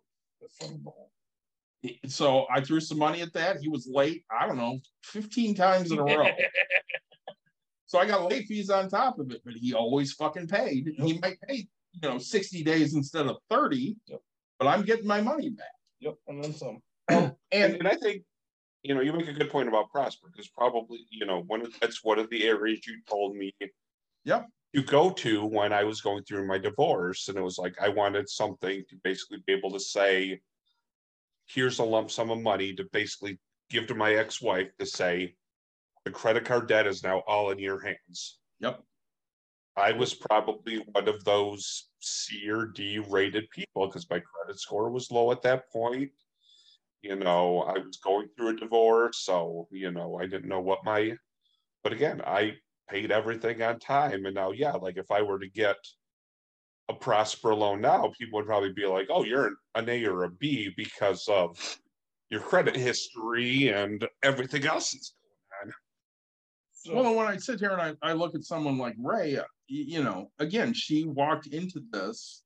So 2.08 2.46
I 2.52 2.62
threw 2.62 2.80
some 2.80 2.98
money 2.98 3.22
at 3.22 3.34
that. 3.34 3.58
He 3.62 3.70
was 3.70 3.88
late. 3.92 4.24
I 4.32 4.48
don't 4.48 4.58
know, 4.58 4.80
fifteen 5.04 5.56
times 5.56 5.92
in 5.92 6.00
a 6.00 6.04
row. 6.04 6.28
So 7.96 8.02
I 8.02 8.06
got 8.06 8.30
late 8.30 8.46
fees 8.46 8.70
on 8.70 8.90
top 8.90 9.20
of 9.20 9.32
it, 9.32 9.42
but 9.46 9.54
he 9.54 9.74
always 9.74 10.12
fucking 10.12 10.50
paid. 10.50 10.94
He 10.98 11.18
might 11.20 11.40
pay, 11.48 11.66
you 11.94 12.02
know, 12.02 12.18
sixty 12.18 12.62
days 12.62 12.94
instead 12.94 13.26
of 13.26 13.38
thirty. 13.50 13.96
Yep. 14.08 14.20
But 14.60 14.68
I'm 14.68 14.82
getting 14.82 15.08
my 15.08 15.22
money 15.22 15.50
back. 15.50 15.68
Yep, 16.02 16.16
and 16.28 16.44
then 16.44 16.54
some. 16.54 16.82
And, 17.54 17.76
And 17.76 17.88
I 17.88 17.96
think, 17.96 18.24
you 18.84 18.96
know, 18.96 19.00
you 19.00 19.14
make 19.14 19.30
a 19.30 19.34
good 19.34 19.50
point 19.50 19.70
about 19.70 19.92
Prosper, 19.92 20.28
because 20.30 20.50
probably, 20.50 21.06
you 21.10 21.26
know, 21.26 21.44
one 21.48 21.62
of, 21.62 21.74
that's 21.80 22.04
one 22.04 22.20
of 22.20 22.30
the 22.30 22.44
areas 22.44 22.86
you 22.86 23.00
told 23.10 23.38
me. 23.38 23.56
Yep. 24.26 24.46
To 24.76 24.84
go 24.84 25.12
to 25.12 25.46
when 25.46 25.72
I 25.72 25.86
was 25.86 26.02
going 26.02 26.26
through 26.26 26.48
my 26.48 26.58
divorce, 26.58 27.30
and 27.30 27.38
it 27.38 27.42
was 27.42 27.58
like, 27.58 27.82
I 27.82 27.88
wanted 27.88 28.28
something 28.28 28.84
to 28.90 28.96
basically 29.06 29.42
be 29.48 29.54
able 29.54 29.72
to 29.72 29.80
say. 29.80 30.42
Here's 31.46 31.80
a 31.80 31.86
lump 31.86 32.12
sum 32.12 32.30
of 32.30 32.42
money 32.42 32.74
to 32.74 32.84
basically 32.92 33.40
give 33.70 33.88
to 33.88 33.96
my 33.96 34.16
ex-wife 34.16 34.76
to 34.80 34.86
say. 34.86 35.36
The 36.06 36.11
credit 36.11 36.45
card 36.45 36.67
debt 36.67 36.88
is 36.88 37.03
now 37.03 37.19
all 37.27 37.51
in 37.51 37.59
your 37.59 37.84
hands. 37.84 38.40
Yep. 38.59 38.82
I 39.75 39.92
was 39.92 40.14
probably 40.14 40.77
one 40.93 41.08
of 41.08 41.24
those 41.25 41.90
C 42.00 42.50
or 42.50 42.67
D 42.67 43.00
rated 43.09 43.50
people 43.50 43.88
because 43.88 44.09
my 44.09 44.19
credit 44.19 44.59
score 44.59 44.90
was 44.90 45.11
low 45.11 45.32
at 45.32 45.42
that 45.42 45.69
point. 45.72 46.11
You 47.01 47.17
know, 47.17 47.61
I 47.61 47.80
was 47.80 47.98
going 47.98 48.30
through 48.38 48.50
a 48.50 48.56
divorce, 48.56 49.17
so 49.19 49.67
you 49.72 49.92
know, 49.92 50.17
I 50.17 50.27
didn't 50.27 50.48
know 50.48 50.61
what 50.61 50.85
my 50.85 51.17
but 51.84 51.93
again, 51.93 52.22
I 52.25 52.56
paid 52.90 53.11
everything 53.11 53.61
on 53.61 53.80
time. 53.80 54.25
And 54.25 54.34
now, 54.34 54.51
yeah, 54.51 54.72
like 54.72 54.98
if 54.98 55.11
I 55.11 55.22
were 55.22 55.38
to 55.38 55.48
get 55.48 55.75
a 56.90 56.93
prosper 56.93 57.53
loan 57.53 57.82
now, 57.82 58.11
people 58.17 58.40
would 58.40 58.48
probably 58.48 58.74
be 58.74 58.88
like, 58.88 59.08
oh, 59.11 59.24
you're 59.24 59.56
an- 59.75 59.90
A 59.90 60.06
or 60.06 60.24
a 60.24 60.32
B 60.32 60.74
because 60.75 61.27
of 61.27 61.59
your 62.30 62.42
credit 62.42 62.75
history 62.75 63.69
and 63.69 64.08
everything 64.24 64.66
else 64.66 64.92
that's 64.92 65.14
going 65.14 65.22
on. 65.22 65.25
So 66.86 66.94
well, 66.94 67.16
when 67.16 67.26
I 67.26 67.38
sit 67.38 67.60
here 67.60 67.72
and 67.72 67.82
I, 67.82 67.94
I 68.08 68.14
look 68.14 68.36
at 68.36 68.44
someone 68.44 68.78
like 68.78 68.94
Ray, 69.00 69.38
uh, 69.38 69.44
you 69.68 70.04
know, 70.04 70.30
again, 70.38 70.72
she 70.72 71.04
walked 71.04 71.48
into 71.48 71.82
this 71.92 72.44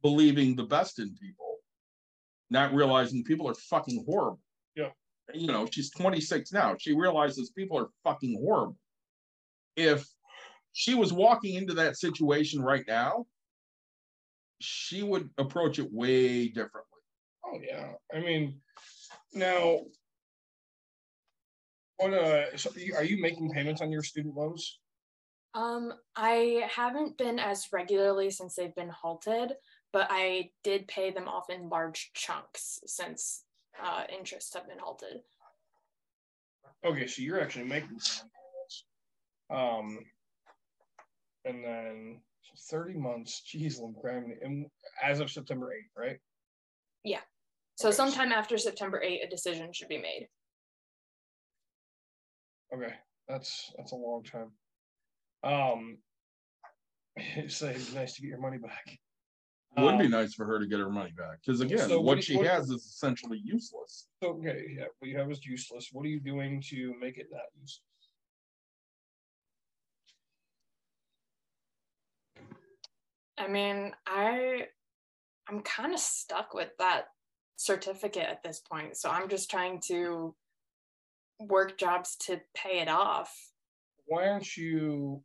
believing 0.00 0.56
the 0.56 0.64
best 0.64 0.98
in 0.98 1.14
people, 1.20 1.56
not 2.48 2.72
realizing 2.72 3.22
people 3.22 3.46
are 3.50 3.54
fucking 3.54 4.02
horrible. 4.08 4.40
Yeah. 4.74 4.92
You 5.34 5.48
know, 5.48 5.68
she's 5.70 5.90
26 5.90 6.54
now. 6.54 6.74
She 6.78 6.94
realizes 6.94 7.50
people 7.50 7.78
are 7.78 7.88
fucking 8.02 8.40
horrible. 8.42 8.78
If 9.76 10.08
she 10.72 10.94
was 10.94 11.12
walking 11.12 11.56
into 11.56 11.74
that 11.74 11.98
situation 11.98 12.62
right 12.62 12.84
now, 12.88 13.26
she 14.58 15.02
would 15.02 15.28
approach 15.36 15.78
it 15.78 15.92
way 15.92 16.48
differently. 16.48 16.82
Oh 17.44 17.60
yeah, 17.62 17.92
I 18.14 18.20
mean, 18.20 18.58
now, 19.34 19.80
what 21.96 22.12
uh, 22.12 22.56
so 22.56 22.70
are 22.96 23.04
you 23.04 23.20
making 23.20 23.50
payments 23.50 23.80
on 23.80 23.90
your 23.90 24.02
student 24.02 24.36
loans? 24.36 24.78
Um, 25.54 25.92
I 26.14 26.68
haven't 26.70 27.16
been 27.16 27.38
as 27.38 27.66
regularly 27.72 28.30
since 28.30 28.54
they've 28.54 28.74
been 28.74 28.90
halted, 28.90 29.52
but 29.92 30.08
I 30.10 30.50
did 30.62 30.86
pay 30.88 31.10
them 31.10 31.28
off 31.28 31.48
in 31.48 31.70
large 31.70 32.10
chunks 32.14 32.80
since 32.86 33.44
uh, 33.82 34.04
interests 34.14 34.52
have 34.54 34.68
been 34.68 34.78
halted. 34.78 35.20
Okay, 36.84 37.06
so 37.06 37.22
you're 37.22 37.40
actually 37.40 37.64
making 37.64 37.88
payments. 37.98 38.84
Um, 39.48 39.98
and 41.46 41.64
then 41.64 42.20
so 42.42 42.76
30 42.76 42.98
months, 42.98 43.40
geez, 43.40 43.80
Lamcramney, 43.80 44.34
and 44.42 44.66
as 45.02 45.20
of 45.20 45.30
September 45.30 45.72
8th, 45.72 46.00
right? 46.00 46.18
So 47.76 47.88
Okay, 47.88 47.96
so- 47.96 48.04
sometime 48.04 48.32
after 48.32 48.56
September 48.56 49.02
8, 49.02 49.20
a 49.22 49.28
decision 49.28 49.72
should 49.72 49.88
be 49.88 49.98
made. 49.98 50.28
Okay, 52.74 52.94
that's 53.28 53.72
that's 53.76 53.92
a 53.92 53.96
long 53.96 54.22
time. 54.24 54.50
Um, 55.44 55.98
so 57.48 57.66
it'd 57.66 57.86
be 57.86 57.94
nice 57.94 58.14
to 58.14 58.22
get 58.22 58.28
your 58.28 58.40
money 58.40 58.58
back. 58.58 58.98
It 59.76 59.82
would 59.82 59.98
be 59.98 60.06
Um, 60.06 60.10
nice 60.10 60.32
for 60.34 60.46
her 60.46 60.58
to 60.58 60.66
get 60.66 60.78
her 60.80 60.88
money 60.90 61.12
back 61.16 61.38
because 61.44 61.60
again, 61.60 61.88
So 61.88 61.96
what 62.00 62.16
what 62.16 62.24
she 62.24 62.36
what- 62.36 62.46
has 62.46 62.70
is 62.70 62.82
essentially 62.84 63.40
useless. 63.44 64.08
Okay, 64.22 64.74
yeah, 64.76 64.86
what 64.98 65.08
you 65.10 65.18
have 65.18 65.30
is 65.30 65.44
useless. 65.44 65.90
What 65.92 66.04
are 66.06 66.08
you 66.08 66.20
doing 66.20 66.62
to 66.70 66.94
make 66.98 67.18
it 67.18 67.26
not 67.30 67.42
useless? 67.60 67.82
I 73.38 73.48
mean, 73.48 73.92
I 74.06 74.66
I'm 75.48 75.60
kind 75.62 75.92
of 75.92 76.00
stuck 76.00 76.54
with 76.54 76.70
that 76.78 77.04
certificate 77.56 78.26
at 78.28 78.42
this 78.42 78.60
point. 78.60 78.96
So 78.96 79.10
I'm 79.10 79.28
just 79.28 79.50
trying 79.50 79.80
to 79.88 80.34
work 81.40 81.78
jobs 81.78 82.16
to 82.26 82.40
pay 82.54 82.80
it 82.80 82.88
off. 82.88 83.32
Why 84.06 84.28
aren't 84.28 84.56
you? 84.56 85.22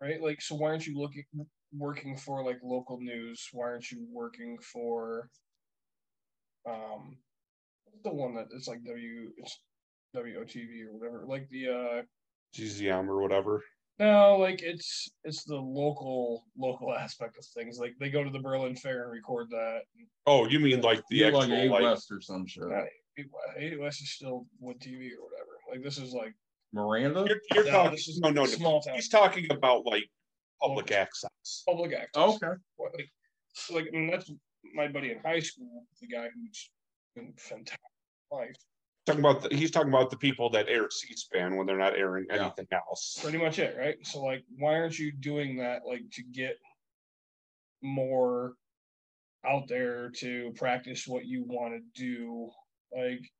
Right, 0.00 0.20
like, 0.20 0.42
so 0.42 0.54
why 0.54 0.68
aren't 0.68 0.86
you 0.86 0.98
looking, 0.98 1.24
working 1.72 2.16
for 2.16 2.44
like 2.44 2.58
local 2.62 3.00
news? 3.00 3.48
Why 3.52 3.66
aren't 3.66 3.90
you 3.90 4.06
working 4.12 4.58
for? 4.60 5.30
Um, 6.68 7.16
the 8.02 8.10
one 8.10 8.34
that 8.34 8.48
it's 8.52 8.68
like 8.68 8.84
W, 8.84 9.30
it's 9.38 9.58
WOTV 10.14 10.86
or 10.86 10.98
whatever, 10.98 11.24
like 11.26 11.48
the 11.50 11.68
uh. 11.68 12.02
GZM 12.56 13.08
or 13.08 13.20
whatever. 13.20 13.64
No, 13.98 14.36
like 14.38 14.60
it's 14.62 15.08
it's 15.22 15.44
the 15.44 15.56
local 15.56 16.44
local 16.58 16.94
aspect 16.94 17.38
of 17.38 17.44
things. 17.44 17.78
Like 17.78 17.94
they 18.00 18.10
go 18.10 18.24
to 18.24 18.30
the 18.30 18.40
Berlin 18.40 18.74
Fair 18.74 19.04
and 19.04 19.12
record 19.12 19.48
that. 19.50 19.82
Oh, 20.26 20.48
you 20.48 20.58
mean 20.58 20.80
like 20.80 20.98
the 21.10 21.18
Be 21.20 21.24
actual 21.24 21.40
like 21.40 21.50
A 21.50 21.68
like, 21.68 21.82
West 21.82 22.10
or 22.10 22.20
some 22.20 22.46
shit. 22.46 22.64
Uh, 22.64 22.82
AWS 23.60 24.02
is 24.02 24.10
still 24.10 24.46
Wood 24.58 24.80
TV 24.80 25.10
or 25.12 25.22
whatever. 25.22 25.50
Like 25.70 25.82
this 25.82 25.98
is 25.98 26.12
like 26.12 26.34
Miranda. 26.72 27.24
you're, 27.28 27.38
you're 27.54 27.64
No, 27.66 27.70
talking, 27.70 27.90
this 27.92 28.08
is 28.08 28.18
no, 28.18 28.30
no, 28.30 28.42
no, 28.42 28.46
small 28.46 28.80
town. 28.80 28.96
he's 28.96 29.08
talking 29.08 29.46
about 29.52 29.86
like 29.86 30.02
public 30.60 30.90
access. 30.90 31.62
public 31.68 31.92
access. 31.92 32.10
Oh, 32.16 32.34
okay. 32.34 32.54
Like, 32.78 33.08
like 33.70 33.88
I 33.92 33.96
mean, 33.96 34.10
that's 34.10 34.28
my 34.74 34.88
buddy 34.88 35.12
in 35.12 35.18
high 35.20 35.38
school, 35.38 35.84
the 36.00 36.08
guy 36.08 36.26
who's 36.34 36.70
been 37.14 37.32
fantastic 37.36 37.78
life. 38.32 38.56
Talking 39.06 39.20
about, 39.20 39.42
the- 39.42 39.54
he's 39.54 39.70
talking 39.70 39.90
about 39.90 40.10
the 40.10 40.16
people 40.16 40.48
that 40.50 40.68
air 40.68 40.88
C-SPAN 40.90 41.56
when 41.56 41.66
they're 41.66 41.76
not 41.76 41.94
airing 41.98 42.26
Yeah. 42.30 42.46
anything 42.46 42.68
else. 42.72 43.18
Pretty 43.20 43.36
much 43.36 43.58
it, 43.58 43.76
right? 43.76 43.96
So 44.06 44.22
like, 44.22 44.44
why 44.56 44.74
aren't 44.76 44.98
you 44.98 45.12
doing 45.12 45.56
that 45.58 45.84
like 45.86 46.10
to 46.12 46.22
get 46.22 46.56
more 47.82 48.54
out 49.44 49.68
there 49.68 50.10
to 50.10 50.52
practice 50.56 51.06
what 51.06 51.26
you 51.26 51.44
want 51.44 51.74
to 51.74 52.00
do? 52.00 52.50
Like, 52.92 53.30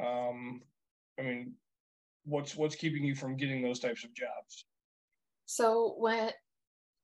um, 0.00 0.62
I 1.18 1.22
mean, 1.22 1.56
what's 2.24 2.54
what's 2.54 2.76
keeping 2.76 3.02
you 3.02 3.16
from 3.16 3.36
getting 3.36 3.62
those 3.62 3.80
types 3.80 4.04
of 4.04 4.14
jobs? 4.14 4.66
So 5.46 5.96
when 5.98 6.32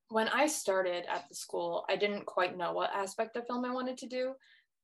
when 0.09 0.29
I 0.29 0.47
started 0.47 1.03
at 1.09 1.27
the 1.27 1.35
school, 1.35 1.85
I 1.89 1.97
didn't 1.97 2.25
quite 2.25 2.55
know 2.55 2.71
what 2.71 2.93
aspect 2.93 3.35
of 3.35 3.45
film 3.47 3.65
I 3.65 3.73
wanted 3.73 3.97
to 3.97 4.07
do, 4.07 4.33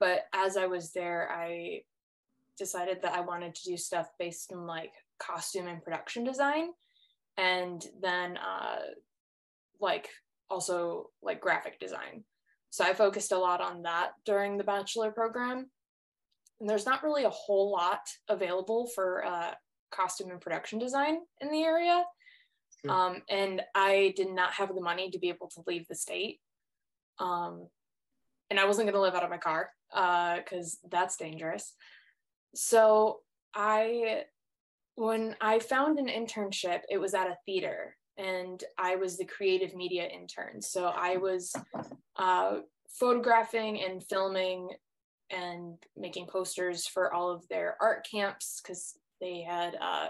but 0.01 0.25
as 0.33 0.57
I 0.57 0.65
was 0.65 0.91
there, 0.91 1.31
I 1.31 1.83
decided 2.57 3.01
that 3.01 3.13
I 3.13 3.21
wanted 3.21 3.55
to 3.55 3.69
do 3.69 3.77
stuff 3.77 4.07
based 4.19 4.51
in 4.51 4.65
like 4.65 4.93
costume 5.19 5.67
and 5.67 5.83
production 5.83 6.23
design 6.23 6.69
and 7.37 7.85
then 8.01 8.37
uh 8.37 8.79
like 9.79 10.07
also 10.49 11.07
like 11.21 11.41
graphic 11.41 11.79
design. 11.79 12.23
So 12.69 12.83
I 12.83 12.93
focused 12.93 13.31
a 13.31 13.37
lot 13.37 13.61
on 13.61 13.83
that 13.83 14.11
during 14.25 14.57
the 14.57 14.63
bachelor 14.63 15.11
program. 15.11 15.69
And 16.59 16.69
there's 16.69 16.85
not 16.85 17.03
really 17.03 17.23
a 17.23 17.29
whole 17.29 17.71
lot 17.71 18.01
available 18.29 18.87
for 18.93 19.25
uh 19.25 19.51
costume 19.91 20.31
and 20.31 20.41
production 20.41 20.79
design 20.79 21.19
in 21.41 21.51
the 21.51 21.63
area. 21.63 22.03
Sure. 22.85 22.91
Um, 22.91 23.21
and 23.29 23.61
I 23.75 24.13
did 24.15 24.29
not 24.29 24.53
have 24.53 24.73
the 24.73 24.81
money 24.81 25.11
to 25.11 25.19
be 25.19 25.29
able 25.29 25.49
to 25.49 25.63
leave 25.67 25.87
the 25.87 25.95
state. 25.95 26.39
Um, 27.19 27.67
and 28.49 28.59
I 28.59 28.65
wasn't 28.65 28.87
going 28.87 28.95
to 28.95 29.01
live 29.01 29.15
out 29.15 29.23
of 29.23 29.29
my 29.29 29.37
car 29.37 29.69
because 29.91 30.79
that's 30.89 31.17
dangerous. 31.17 31.73
So 32.55 33.19
I, 33.53 34.23
when 34.95 35.35
I 35.41 35.59
found 35.59 35.99
an 35.99 36.07
internship, 36.07 36.81
it 36.89 36.99
was 36.99 37.13
at 37.13 37.27
a 37.27 37.37
theater 37.45 37.95
and 38.17 38.63
I 38.77 38.95
was 38.95 39.17
the 39.17 39.25
creative 39.25 39.75
media 39.75 40.07
intern. 40.07 40.61
So 40.61 40.85
I 40.85 41.17
was 41.17 41.55
uh, 42.15 42.57
photographing 42.87 43.81
and 43.81 44.03
filming 44.03 44.69
and 45.31 45.77
making 45.97 46.27
posters 46.27 46.85
for 46.85 47.13
all 47.13 47.31
of 47.31 47.47
their 47.47 47.75
art 47.81 48.05
camps 48.09 48.61
because 48.61 48.93
they 49.19 49.41
had 49.41 49.75
uh, 49.81 50.09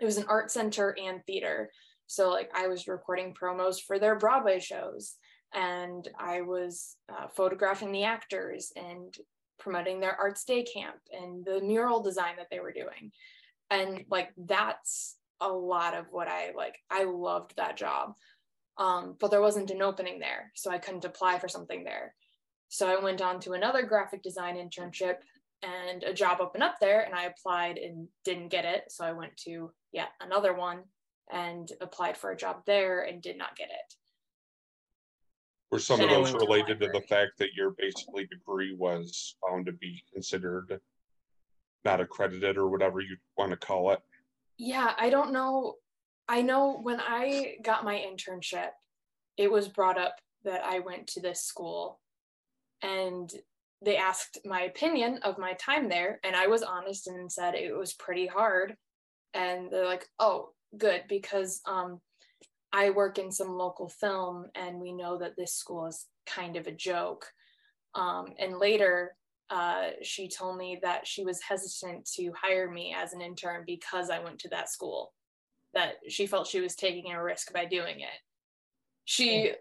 it 0.00 0.04
was 0.04 0.18
an 0.18 0.26
art 0.28 0.50
center 0.50 0.96
and 1.02 1.24
theater 1.24 1.70
So 2.06 2.30
like 2.30 2.50
I 2.54 2.68
was 2.68 2.88
recording 2.88 3.34
promos 3.34 3.80
for 3.80 3.98
their 3.98 4.16
Broadway 4.16 4.60
shows, 4.60 5.16
and 5.54 6.08
I 6.18 6.40
was 6.40 6.96
uh, 7.10 7.28
photographing 7.28 7.92
the 7.92 8.04
actors 8.04 8.72
and 8.76 9.14
promoting 9.58 10.00
their 10.00 10.16
arts 10.16 10.44
day 10.44 10.62
camp 10.62 10.96
and 11.12 11.44
the 11.44 11.60
mural 11.60 12.00
design 12.02 12.34
that 12.36 12.48
they 12.50 12.60
were 12.60 12.72
doing, 12.72 13.12
and 13.70 14.04
like 14.10 14.30
that's 14.36 15.16
a 15.40 15.48
lot 15.48 15.94
of 15.94 16.06
what 16.10 16.28
I 16.28 16.52
like. 16.56 16.78
I 16.90 17.04
loved 17.04 17.56
that 17.56 17.76
job, 17.76 18.14
um, 18.76 19.16
but 19.20 19.30
there 19.30 19.40
wasn't 19.40 19.70
an 19.70 19.82
opening 19.82 20.18
there, 20.18 20.52
so 20.54 20.70
I 20.70 20.78
couldn't 20.78 21.04
apply 21.04 21.38
for 21.38 21.48
something 21.48 21.84
there. 21.84 22.14
So 22.68 22.86
I 22.86 23.02
went 23.02 23.22
on 23.22 23.40
to 23.40 23.52
another 23.52 23.82
graphic 23.82 24.22
design 24.22 24.56
internship 24.56 25.16
and 25.62 26.04
a 26.04 26.12
job 26.12 26.38
opened 26.40 26.62
up 26.62 26.76
there 26.80 27.02
and 27.02 27.14
I 27.14 27.24
applied 27.24 27.78
and 27.78 28.08
didn't 28.24 28.48
get 28.48 28.64
it. 28.64 28.84
So 28.88 29.04
I 29.04 29.12
went 29.12 29.36
to 29.44 29.72
yet 29.92 30.10
another 30.20 30.54
one 30.54 30.82
and 31.32 31.70
applied 31.80 32.16
for 32.16 32.30
a 32.30 32.36
job 32.36 32.62
there 32.66 33.02
and 33.02 33.22
did 33.22 33.36
not 33.36 33.56
get 33.56 33.68
it. 33.70 33.94
Were 35.70 35.78
some 35.78 36.00
of 36.00 36.08
those 36.08 36.32
related 36.32 36.80
to 36.80 36.88
the 36.92 37.02
fact 37.02 37.32
that 37.38 37.52
your 37.54 37.72
basically 37.72 38.26
degree 38.26 38.74
was 38.74 39.36
found 39.46 39.66
to 39.66 39.72
be 39.72 40.02
considered 40.12 40.80
not 41.84 42.00
accredited 42.00 42.56
or 42.56 42.68
whatever 42.68 43.00
you 43.00 43.16
want 43.36 43.50
to 43.50 43.56
call 43.56 43.90
it? 43.92 44.00
Yeah, 44.56 44.92
I 44.98 45.10
don't 45.10 45.32
know. 45.32 45.74
I 46.26 46.42
know 46.42 46.78
when 46.82 47.00
I 47.00 47.56
got 47.62 47.84
my 47.84 47.94
internship, 47.94 48.70
it 49.36 49.50
was 49.50 49.68
brought 49.68 49.98
up 49.98 50.16
that 50.44 50.64
I 50.64 50.80
went 50.80 51.06
to 51.08 51.20
this 51.20 51.42
school 51.42 52.00
and 52.82 53.30
they 53.84 53.96
asked 53.96 54.38
my 54.44 54.62
opinion 54.62 55.20
of 55.22 55.38
my 55.38 55.52
time 55.54 55.88
there. 55.88 56.18
And 56.24 56.34
I 56.34 56.46
was 56.46 56.62
honest 56.62 57.06
and 57.06 57.30
said 57.30 57.54
it 57.54 57.76
was 57.76 57.92
pretty 57.94 58.26
hard. 58.26 58.74
And 59.34 59.70
they're 59.70 59.84
like, 59.84 60.06
oh, 60.18 60.50
good, 60.76 61.02
because 61.08 61.60
um, 61.66 62.00
I 62.72 62.90
work 62.90 63.18
in 63.18 63.32
some 63.32 63.50
local 63.50 63.88
film 63.88 64.46
and 64.54 64.80
we 64.80 64.92
know 64.92 65.18
that 65.18 65.36
this 65.36 65.54
school 65.54 65.86
is 65.86 66.06
kind 66.26 66.56
of 66.56 66.66
a 66.66 66.72
joke. 66.72 67.26
Um, 67.94 68.34
and 68.38 68.58
later, 68.58 69.16
uh, 69.50 69.90
she 70.02 70.28
told 70.28 70.58
me 70.58 70.78
that 70.82 71.06
she 71.06 71.24
was 71.24 71.40
hesitant 71.40 72.04
to 72.16 72.30
hire 72.40 72.70
me 72.70 72.94
as 72.96 73.12
an 73.12 73.22
intern 73.22 73.64
because 73.66 74.10
I 74.10 74.18
went 74.18 74.38
to 74.40 74.48
that 74.50 74.68
school, 74.68 75.14
that 75.72 75.94
she 76.08 76.26
felt 76.26 76.46
she 76.46 76.60
was 76.60 76.74
taking 76.74 77.12
a 77.12 77.22
risk 77.22 77.52
by 77.52 77.64
doing 77.64 78.00
it. 78.00 78.20
She 79.06 79.52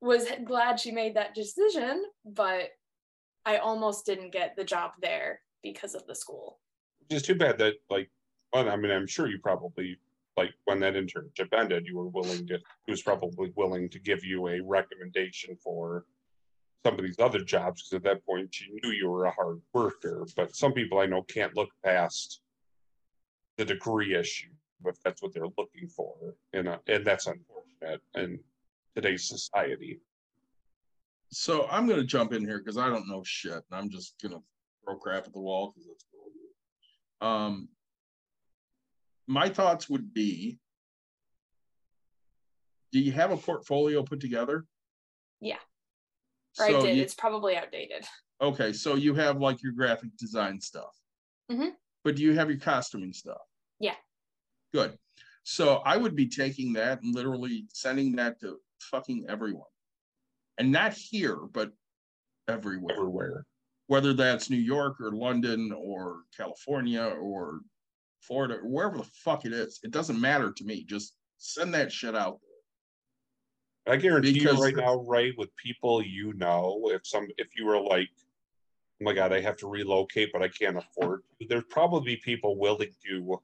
was 0.00 0.26
glad 0.44 0.80
she 0.80 0.90
made 0.90 1.16
that 1.16 1.34
decision, 1.34 2.04
but 2.24 2.70
I 3.44 3.58
almost 3.58 4.06
didn't 4.06 4.32
get 4.32 4.56
the 4.56 4.64
job 4.64 4.92
there 5.02 5.40
because 5.62 5.94
of 5.94 6.06
the 6.06 6.14
school. 6.14 6.58
Which 7.00 7.16
is 7.16 7.22
too 7.22 7.34
bad 7.34 7.58
that 7.58 7.74
like, 7.90 8.10
I 8.54 8.74
mean, 8.76 8.90
I'm 8.90 9.06
sure 9.06 9.28
you 9.28 9.38
probably, 9.38 9.98
like, 10.36 10.52
when 10.64 10.80
that 10.80 10.94
internship 10.94 11.52
ended, 11.52 11.86
you 11.86 11.96
were 11.96 12.08
willing 12.08 12.46
to, 12.48 12.58
he 12.86 12.92
was 12.92 13.02
probably 13.02 13.52
willing 13.56 13.88
to 13.90 13.98
give 13.98 14.24
you 14.24 14.48
a 14.48 14.60
recommendation 14.60 15.56
for 15.62 16.04
some 16.84 16.94
of 16.98 17.04
these 17.04 17.18
other 17.18 17.40
jobs, 17.40 17.82
because 17.82 17.96
at 17.96 18.04
that 18.04 18.24
point 18.24 18.54
she 18.54 18.70
knew 18.70 18.90
you 18.92 19.08
were 19.08 19.24
a 19.24 19.30
hard 19.32 19.60
worker, 19.72 20.26
but 20.36 20.54
some 20.54 20.72
people 20.72 20.98
I 20.98 21.06
know 21.06 21.22
can't 21.22 21.56
look 21.56 21.70
past 21.84 22.40
the 23.56 23.64
degree 23.64 24.14
issue, 24.14 24.50
if 24.84 25.00
that's 25.02 25.22
what 25.22 25.32
they're 25.32 25.44
looking 25.58 25.88
for, 25.88 26.14
and, 26.52 26.68
uh, 26.68 26.78
and 26.86 27.04
that's 27.04 27.26
unfortunate 27.26 28.02
in 28.14 28.38
today's 28.94 29.26
society. 29.26 29.98
So 31.30 31.66
I'm 31.70 31.88
gonna 31.88 32.04
jump 32.04 32.32
in 32.32 32.44
here 32.44 32.58
because 32.58 32.78
I 32.78 32.88
don't 32.88 33.08
know 33.08 33.22
shit, 33.24 33.52
and 33.52 33.62
I'm 33.72 33.90
just 33.90 34.14
gonna 34.22 34.40
throw 34.84 34.96
crap 34.96 35.26
at 35.26 35.32
the 35.32 35.40
wall 35.40 35.72
because 35.74 35.88
that's 35.88 36.04
do. 36.04 37.26
Um, 37.26 37.68
my 39.26 39.48
thoughts 39.48 39.88
would 39.88 40.12
be: 40.14 40.58
Do 42.92 43.00
you 43.00 43.12
have 43.12 43.30
a 43.30 43.36
portfolio 43.36 44.02
put 44.02 44.20
together? 44.20 44.64
Yeah. 45.40 45.58
Or 46.58 46.64
I 46.66 46.80
did. 46.80 46.96
you- 46.96 47.02
It's 47.02 47.14
probably 47.14 47.56
outdated. 47.56 48.04
Okay, 48.40 48.72
so 48.72 48.94
you 48.94 49.14
have 49.14 49.40
like 49.40 49.62
your 49.62 49.72
graphic 49.72 50.16
design 50.16 50.60
stuff. 50.60 50.94
Mhm. 51.50 51.72
But 52.04 52.16
do 52.16 52.22
you 52.22 52.34
have 52.34 52.48
your 52.50 52.58
costuming 52.60 53.12
stuff? 53.12 53.40
Yeah. 53.78 53.96
Good. 54.72 54.98
So 55.42 55.76
I 55.78 55.96
would 55.96 56.14
be 56.16 56.28
taking 56.28 56.72
that 56.74 57.02
and 57.02 57.14
literally 57.14 57.66
sending 57.72 58.16
that 58.16 58.40
to 58.40 58.60
fucking 58.80 59.26
everyone. 59.28 59.70
And 60.58 60.72
not 60.72 60.92
here, 60.94 61.36
but 61.36 61.72
everywhere. 62.48 62.96
Everywhere. 62.96 63.46
Whether 63.86 64.12
that's 64.14 64.50
New 64.50 64.56
York 64.56 65.00
or 65.00 65.12
London 65.12 65.72
or 65.72 66.24
California 66.36 67.04
or 67.04 67.60
Florida, 68.20 68.58
wherever 68.62 68.96
the 68.98 69.04
fuck 69.04 69.44
it 69.44 69.52
is. 69.52 69.80
It 69.82 69.90
doesn't 69.90 70.20
matter 70.20 70.52
to 70.52 70.64
me. 70.64 70.84
Just 70.84 71.14
send 71.38 71.74
that 71.74 71.92
shit 71.92 72.14
out. 72.16 72.40
I 73.86 73.96
guarantee 73.96 74.32
Because- 74.32 74.58
you 74.58 74.64
right 74.64 74.74
now, 74.76 74.96
right, 75.04 75.32
with 75.38 75.54
people 75.56 76.02
you 76.02 76.32
know, 76.34 76.90
if 76.92 77.06
some, 77.06 77.28
if 77.38 77.56
you 77.56 77.66
were 77.66 77.80
like, 77.80 78.08
oh 79.00 79.04
my 79.04 79.12
God, 79.12 79.32
I 79.32 79.40
have 79.40 79.56
to 79.58 79.68
relocate, 79.68 80.30
but 80.32 80.42
I 80.42 80.48
can't 80.48 80.76
afford, 80.76 81.22
to," 81.40 81.46
there'd 81.46 81.68
probably 81.68 82.16
be 82.16 82.20
people 82.22 82.56
willing 82.58 82.94
to 83.06 83.40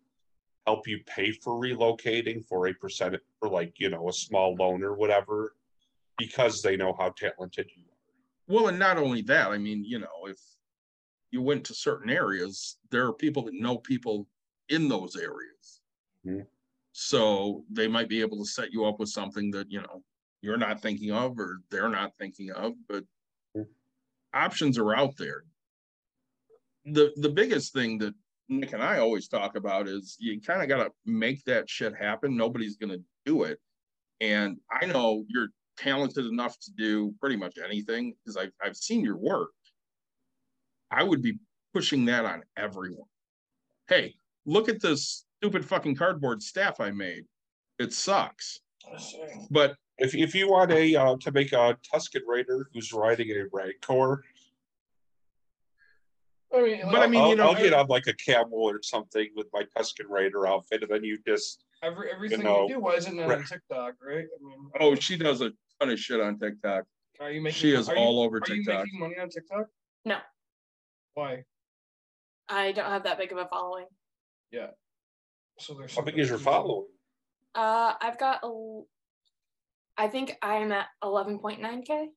help 0.66 0.88
you 0.88 1.00
pay 1.04 1.30
for 1.32 1.60
relocating 1.60 2.44
for 2.46 2.66
a 2.66 2.74
percent, 2.74 3.16
for 3.38 3.48
like, 3.48 3.78
you 3.78 3.90
know, 3.90 4.08
a 4.08 4.12
small 4.12 4.54
loan 4.56 4.82
or 4.82 4.94
whatever, 4.94 5.54
because 6.18 6.60
they 6.62 6.76
know 6.76 6.92
how 6.98 7.10
talented 7.10 7.70
you 7.76 7.84
are. 7.84 7.88
Well, 8.48 8.68
and 8.68 8.78
not 8.78 8.98
only 8.98 9.22
that, 9.22 9.48
I 9.48 9.58
mean, 9.58 9.84
you 9.84 10.00
know, 10.00 10.26
if 10.26 10.38
you 11.30 11.40
went 11.40 11.64
to 11.66 11.74
certain 11.74 12.10
areas, 12.10 12.78
there 12.90 13.06
are 13.06 13.12
people 13.12 13.44
that 13.44 13.54
know 13.54 13.78
people 13.78 14.28
in 14.72 14.88
those 14.88 15.16
areas. 15.16 15.82
Mhm. 16.24 16.46
So 16.92 17.64
they 17.70 17.88
might 17.88 18.08
be 18.08 18.20
able 18.20 18.38
to 18.38 18.50
set 18.50 18.72
you 18.72 18.84
up 18.84 18.98
with 18.98 19.08
something 19.08 19.50
that, 19.52 19.70
you 19.70 19.80
know, 19.80 20.04
you're 20.40 20.56
not 20.58 20.80
thinking 20.82 21.10
of 21.10 21.38
or 21.38 21.60
they're 21.70 21.88
not 21.88 22.16
thinking 22.18 22.50
of, 22.50 22.74
but 22.88 23.04
Mhm. 23.54 23.74
options 24.34 24.78
are 24.78 24.94
out 24.94 25.16
there. 25.16 25.44
The 26.84 27.12
the 27.16 27.30
biggest 27.30 27.72
thing 27.72 27.98
that 27.98 28.14
Nick 28.48 28.72
and 28.72 28.82
I 28.82 28.98
always 28.98 29.28
talk 29.28 29.56
about 29.56 29.88
is 29.88 30.16
you 30.18 30.40
kind 30.40 30.62
of 30.62 30.68
got 30.68 30.84
to 30.84 30.92
make 31.04 31.44
that 31.44 31.70
shit 31.70 31.94
happen. 31.94 32.36
Nobody's 32.36 32.76
going 32.76 32.92
to 32.92 33.04
do 33.24 33.44
it. 33.44 33.60
And 34.20 34.60
I 34.70 34.86
know 34.86 35.24
you're 35.28 35.48
talented 35.76 36.26
enough 36.26 36.58
to 36.60 36.72
do 36.72 37.14
pretty 37.20 37.36
much 37.36 37.58
anything 37.58 38.14
because 38.24 38.36
I've, 38.36 38.52
I've 38.62 38.76
seen 38.76 39.04
your 39.04 39.18
work. 39.18 39.50
I 40.90 41.02
would 41.02 41.22
be 41.22 41.38
pushing 41.72 42.04
that 42.06 42.24
on 42.24 42.44
everyone. 42.56 43.08
Hey, 43.88 44.16
look 44.46 44.68
at 44.68 44.80
this 44.80 45.24
stupid 45.38 45.64
fucking 45.64 45.96
cardboard 45.96 46.42
staff 46.42 46.80
I 46.80 46.90
made. 46.90 47.24
It 47.78 47.92
sucks. 47.92 48.60
But 49.50 49.76
If, 49.98 50.14
if 50.14 50.34
you 50.34 50.48
want 50.48 50.72
a, 50.72 50.96
uh, 50.96 51.16
to 51.20 51.32
make 51.32 51.52
a 51.52 51.76
Tusken 51.92 52.22
Raider 52.26 52.68
who's 52.72 52.92
riding 52.92 53.30
a 53.30 53.44
Rancor, 53.52 54.24
I 56.54 56.62
mean, 56.62 56.80
But 56.90 57.02
I 57.02 57.06
mean, 57.06 57.20
I'll, 57.20 57.30
you 57.30 57.36
know, 57.36 57.48
I'll 57.48 57.54
get 57.54 57.72
on 57.72 57.86
like 57.86 58.06
a 58.08 58.12
camel 58.14 58.62
or 58.62 58.80
something 58.82 59.28
with 59.34 59.46
my 59.52 59.64
Tusken 59.76 60.08
Raider 60.10 60.46
outfit, 60.46 60.82
and 60.82 60.90
then 60.90 61.02
you 61.02 61.18
just, 61.26 61.64
every, 61.82 62.10
everything 62.12 62.42
know, 62.42 62.68
you 62.68 62.74
do, 62.74 62.80
why 62.80 62.94
isn't 62.94 63.16
that 63.16 63.30
on. 63.30 63.44
TikTok, 63.44 63.94
right? 64.04 64.26
I 64.26 64.44
mean, 64.44 64.70
oh, 64.80 64.94
she 64.94 65.16
does 65.16 65.40
a 65.40 65.52
ton 65.80 65.90
of 65.90 65.98
shit 65.98 66.20
on 66.20 66.38
TikTok. 66.38 66.84
are 67.20 67.30
you 67.30 67.40
making? 67.40 67.58
She 67.58 67.72
is 67.72 67.88
are 67.88 67.94
you- 67.94 68.00
all 68.00 68.22
over 68.22 68.36
Are 68.36 68.54
you 68.54 68.64
making 68.66 69.00
money 69.00 69.18
on 69.18 69.30
TikTok? 69.30 69.66
No. 70.04 70.18
Why? 71.14 71.44
I 72.48 72.72
don't 72.72 72.90
have 72.90 73.04
that 73.04 73.18
big 73.18 73.32
of 73.32 73.38
a 73.38 73.46
following. 73.46 73.86
So 75.58 75.74
there's. 75.74 75.94
how 75.94 76.02
big 76.02 76.18
is 76.18 76.28
your 76.28 76.38
following? 76.38 76.86
Uh, 77.54 77.94
I've 78.00 78.18
got 78.18 78.40
a, 78.42 78.82
I 79.96 80.08
think 80.08 80.36
I'm 80.42 80.72
at 80.72 80.86
11.9k. 81.04 82.08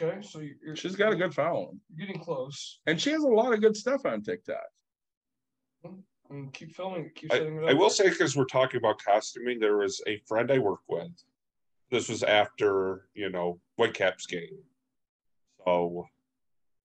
Okay, 0.00 0.22
so 0.22 0.40
you- 0.40 0.56
you're. 0.64 0.76
She's 0.76 0.96
got 0.96 1.12
a 1.12 1.16
good 1.16 1.34
following. 1.34 1.80
You're 1.94 2.06
getting 2.06 2.22
close. 2.22 2.80
And 2.86 3.00
she 3.00 3.10
has 3.10 3.22
a 3.22 3.28
lot 3.28 3.52
of 3.52 3.60
good 3.60 3.76
stuff 3.76 4.04
on 4.04 4.22
TikTok. 4.22 4.66
And 6.30 6.52
keep 6.52 6.74
filming. 6.74 7.10
Keep 7.14 7.32
I, 7.32 7.38
setting 7.38 7.62
it 7.62 7.70
I 7.70 7.74
will 7.74 7.90
say, 7.90 8.08
because 8.08 8.34
we're 8.34 8.46
talking 8.46 8.78
about 8.78 9.02
costuming, 9.02 9.60
there 9.60 9.76
was 9.76 10.02
a 10.06 10.18
friend 10.26 10.50
I 10.50 10.58
work 10.58 10.80
with. 10.88 11.12
This 11.90 12.08
was 12.08 12.22
after, 12.22 13.08
you 13.14 13.30
know, 13.30 13.60
Whitecaps 13.76 14.26
game. 14.26 14.58
So, 15.64 16.06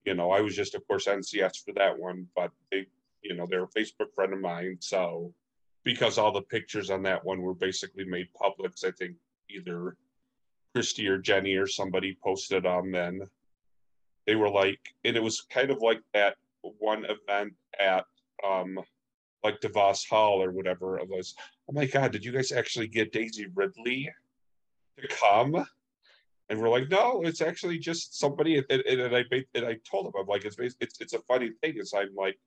you 0.05 0.13
know, 0.13 0.29
I 0.29 0.41
was 0.41 0.55
just, 0.55 0.75
of 0.75 0.85
course, 0.87 1.07
NCS 1.07 1.63
for 1.65 1.73
that 1.73 1.97
one, 1.97 2.27
but 2.35 2.51
they, 2.69 2.85
you 3.21 3.35
know, 3.35 3.45
they're 3.49 3.63
a 3.63 3.67
Facebook 3.67 4.13
friend 4.15 4.33
of 4.33 4.39
mine. 4.39 4.77
So, 4.79 5.33
because 5.83 6.17
all 6.17 6.31
the 6.31 6.41
pictures 6.41 6.89
on 6.89 7.03
that 7.03 7.23
one 7.23 7.41
were 7.41 7.53
basically 7.53 8.05
made 8.05 8.27
public, 8.33 8.73
I 8.85 8.91
think 8.91 9.15
either 9.49 9.95
Christy 10.73 11.07
or 11.07 11.17
Jenny 11.17 11.55
or 11.55 11.67
somebody 11.67 12.17
posted 12.23 12.65
on 12.65 12.91
then. 12.91 13.21
They 14.27 14.35
were 14.35 14.49
like, 14.49 14.79
and 15.03 15.15
it 15.15 15.23
was 15.23 15.41
kind 15.41 15.71
of 15.71 15.81
like 15.81 16.01
that 16.13 16.35
one 16.61 17.05
event 17.05 17.53
at, 17.79 18.05
um, 18.45 18.79
like 19.43 19.59
DeVos 19.61 20.07
Hall 20.07 20.43
or 20.43 20.51
whatever 20.51 20.99
it 20.99 21.09
was. 21.09 21.33
Oh 21.69 21.73
my 21.73 21.85
God, 21.85 22.11
did 22.11 22.23
you 22.23 22.31
guys 22.31 22.51
actually 22.51 22.87
get 22.87 23.11
Daisy 23.11 23.47
Ridley 23.55 24.11
to 24.99 25.07
come? 25.07 25.65
And 26.49 26.59
we're 26.59 26.69
like, 26.69 26.89
no, 26.89 27.21
it's 27.23 27.41
actually 27.41 27.77
just 27.77 28.19
somebody. 28.19 28.57
And, 28.57 28.65
and, 28.69 28.81
and 28.81 29.15
I 29.15 29.23
and 29.53 29.65
I 29.65 29.77
told 29.89 30.07
him, 30.07 30.13
I'm 30.19 30.27
like, 30.27 30.45
it's 30.45 30.57
it's 30.59 30.99
it's 30.99 31.13
a 31.13 31.21
funny 31.21 31.51
thing. 31.61 31.77
Is 31.77 31.93
I'm 31.95 32.13
like, 32.15 32.37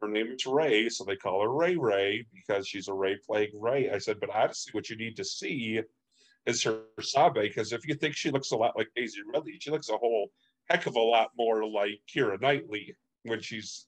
her 0.00 0.08
name 0.08 0.28
is 0.28 0.46
Ray, 0.46 0.88
so 0.88 1.04
they 1.04 1.16
call 1.16 1.42
her 1.42 1.52
Ray 1.52 1.76
Ray 1.76 2.26
because 2.32 2.66
she's 2.66 2.88
a 2.88 2.92
Ray 2.92 3.16
playing 3.26 3.50
Rey. 3.54 3.90
I 3.90 3.98
said, 3.98 4.20
but 4.20 4.30
honestly, 4.34 4.70
what 4.72 4.88
you 4.88 4.96
need 4.96 5.16
to 5.16 5.24
see 5.24 5.80
is 6.46 6.62
her 6.62 6.82
Sabe, 7.00 7.34
because 7.34 7.72
if 7.72 7.86
you 7.86 7.94
think 7.94 8.14
she 8.14 8.30
looks 8.30 8.52
a 8.52 8.56
lot 8.56 8.76
like 8.76 8.88
Daisy 8.94 9.20
Ridley, 9.32 9.58
she 9.60 9.70
looks 9.70 9.88
a 9.88 9.96
whole 9.96 10.30
heck 10.70 10.86
of 10.86 10.96
a 10.96 11.00
lot 11.00 11.30
more 11.36 11.66
like 11.66 12.00
Keira 12.12 12.40
Knightley 12.40 12.96
when 13.24 13.40
she's 13.40 13.86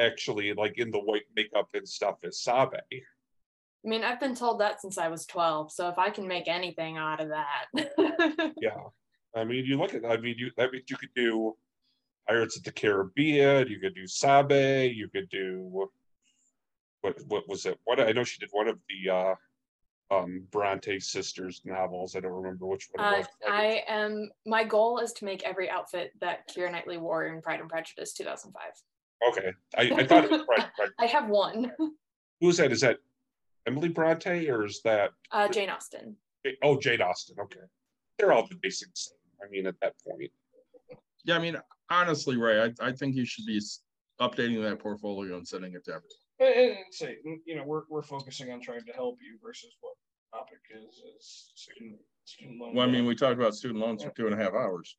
actually 0.00 0.52
like 0.52 0.78
in 0.78 0.90
the 0.90 0.98
white 0.98 1.26
makeup 1.34 1.68
and 1.74 1.88
stuff 1.88 2.16
as 2.24 2.42
Sabe. 2.42 2.74
I 3.84 3.88
mean, 3.88 4.04
I've 4.04 4.20
been 4.20 4.34
told 4.34 4.60
that 4.60 4.80
since 4.80 4.98
I 4.98 5.08
was 5.08 5.26
12. 5.26 5.72
So 5.72 5.88
if 5.88 5.98
I 5.98 6.10
can 6.10 6.26
make 6.26 6.48
anything 6.48 6.96
out 6.96 7.20
of 7.20 7.28
that. 7.28 8.52
Yeah. 8.60 8.70
I 9.34 9.44
mean, 9.44 9.66
you 9.66 9.76
look 9.76 9.92
at, 9.92 10.04
I 10.04 10.16
mean, 10.16 10.36
you, 10.38 10.50
that 10.56 10.72
means 10.72 10.86
you 10.88 10.96
could 10.96 11.12
do 11.14 11.54
Pirates 12.28 12.56
of 12.56 12.64
the 12.64 12.72
Caribbean, 12.72 13.68
you 13.68 13.78
could 13.78 13.94
do 13.94 14.06
Sabe, 14.06 14.92
you 14.94 15.08
could 15.08 15.28
do, 15.28 15.62
what, 15.70 15.88
what 17.28 17.48
was 17.48 17.66
it? 17.66 17.78
What, 17.84 18.00
I 18.00 18.12
know 18.12 18.24
she 18.24 18.40
did 18.40 18.48
one 18.52 18.68
of 18.68 18.78
the, 18.88 19.10
uh, 19.10 19.34
um, 20.10 20.46
Bronte 20.50 21.00
sisters 21.00 21.62
novels. 21.64 22.14
I 22.14 22.20
don't 22.20 22.32
remember 22.32 22.66
which 22.66 22.88
one 22.92 23.04
it 23.04 23.08
uh, 23.08 23.18
was. 23.18 23.26
I 23.48 23.82
am, 23.88 24.30
my 24.44 24.64
goal 24.64 24.98
is 24.98 25.12
to 25.14 25.24
make 25.24 25.42
every 25.42 25.68
outfit 25.68 26.12
that 26.20 26.48
Keira 26.48 26.70
Knightley 26.70 26.96
wore 26.96 27.26
in 27.26 27.42
Pride 27.42 27.60
and 27.60 27.68
Prejudice 27.68 28.12
2005. 28.14 28.62
Okay, 29.30 29.52
I, 29.76 30.00
I 30.02 30.06
thought 30.06 30.24
it 30.24 30.30
was 30.30 30.42
right, 30.48 30.66
right. 30.78 30.90
I 30.98 31.06
have 31.06 31.28
one, 31.28 31.72
Who's 32.40 32.58
that? 32.58 32.70
Is 32.70 32.82
that 32.82 32.98
Emily 33.66 33.88
Bronte 33.88 34.48
or 34.48 34.64
is 34.64 34.80
that, 34.84 35.10
uh, 35.32 35.48
Jane 35.48 35.70
Austen. 35.70 36.16
oh, 36.62 36.78
Jade 36.78 37.00
Austen, 37.00 37.36
okay. 37.40 37.60
They're 38.18 38.32
all 38.32 38.46
the 38.46 38.56
basic 38.62 38.88
same, 38.94 39.16
I 39.42 39.50
mean, 39.50 39.66
at 39.66 39.74
that 39.80 39.94
point. 40.06 40.30
Yeah, 41.26 41.36
I 41.36 41.38
mean, 41.40 41.56
honestly, 41.90 42.36
Ray, 42.36 42.62
I, 42.62 42.86
I 42.88 42.92
think 42.92 43.14
you 43.16 43.24
should 43.24 43.46
be 43.46 43.60
updating 44.20 44.62
that 44.62 44.78
portfolio 44.78 45.36
and 45.36 45.46
sending 45.46 45.74
it 45.74 45.84
to 45.84 45.90
everyone. 45.92 46.10
And, 46.38 46.48
and 46.48 46.70
and 46.78 46.94
say, 46.94 47.16
you 47.44 47.56
know, 47.56 47.64
we're, 47.64 47.82
we're 47.90 48.02
focusing 48.02 48.50
on 48.52 48.60
trying 48.60 48.84
to 48.84 48.92
help 48.92 49.18
you 49.20 49.38
versus 49.44 49.70
what 49.80 49.94
topic 50.32 50.58
is, 50.70 51.02
is 51.16 51.50
student, 51.54 51.96
student 52.24 52.60
loan. 52.60 52.74
Well, 52.74 52.88
I 52.88 52.90
mean, 52.90 53.06
we 53.06 53.14
talked 53.14 53.38
about 53.38 53.54
student 53.54 53.80
loans 53.80 54.04
for 54.04 54.10
two 54.10 54.26
and 54.26 54.34
a 54.34 54.42
half 54.42 54.52
hours. 54.54 54.96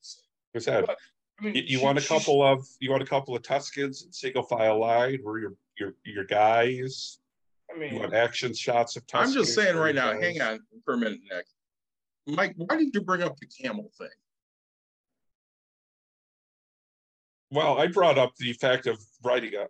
What's 0.51 0.65
that? 0.65 0.89
I 0.89 1.43
mean, 1.43 1.55
You, 1.55 1.61
you 1.65 1.77
she- 1.79 1.83
want 1.83 1.97
a 1.97 2.01
she's- 2.01 2.09
couple 2.25 2.43
of, 2.43 2.65
you 2.79 2.91
want 2.91 3.03
a 3.03 3.05
couple 3.05 3.35
of 3.35 3.41
Tuskens 3.43 4.03
and 4.03 4.13
single 4.13 4.43
file 4.43 4.79
line, 4.79 5.19
where 5.23 5.39
your, 5.39 5.53
your, 5.79 5.93
your 6.05 6.25
guys? 6.25 7.19
I 7.73 7.77
mean, 7.77 7.87
You 7.89 7.93
mean, 7.93 8.01
want 8.01 8.13
action 8.15 8.53
shots 8.53 8.95
of 8.97 9.03
I'm 9.13 9.31
just 9.31 9.53
saying 9.55 9.75
right 9.77 9.93
now, 9.95 10.13
guys? 10.13 10.21
hang 10.23 10.41
on 10.41 10.59
for 10.83 10.95
a 10.95 10.97
minute, 10.97 11.19
Nick. 11.31 11.45
Mike, 12.35 12.53
why 12.57 12.75
did 12.77 12.93
you 12.93 13.01
bring 13.01 13.21
up 13.23 13.37
the 13.37 13.45
camel 13.45 13.89
thing? 13.97 14.07
Well, 17.51 17.79
I 17.79 17.87
brought 17.87 18.17
up 18.17 18.33
the 18.37 18.53
fact 18.53 18.87
of 18.87 18.99
riding 19.23 19.53
a 19.55 19.67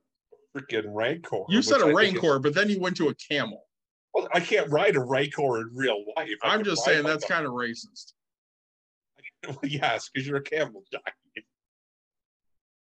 freaking 0.58 0.86
Rancor. 0.88 1.44
You 1.50 1.62
said 1.62 1.78
which 1.84 1.96
a 1.96 1.98
I 1.98 2.02
think 2.06 2.18
is- 2.18 2.24
Rancor, 2.24 2.40
but 2.40 2.54
then 2.56 2.70
you 2.70 2.80
went 2.80 2.98
to 2.98 3.10
a 3.10 3.16
camel. 3.16 3.64
Well, 4.14 4.28
I 4.34 4.40
can't 4.40 4.70
ride 4.72 4.96
a 4.96 5.02
Rancor 5.02 5.60
in 5.62 5.70
real 5.76 6.04
life. 6.16 6.30
I 6.44 6.54
I'm 6.54 6.64
just 6.64 6.84
saying 6.84 7.04
that's 7.06 7.26
kind 7.26 7.46
of 7.46 7.52
racist. 7.54 8.14
Yes, 9.64 10.10
because 10.12 10.28
you're 10.28 10.38
a 10.38 10.42
camel 10.42 10.84
giant. 10.92 11.46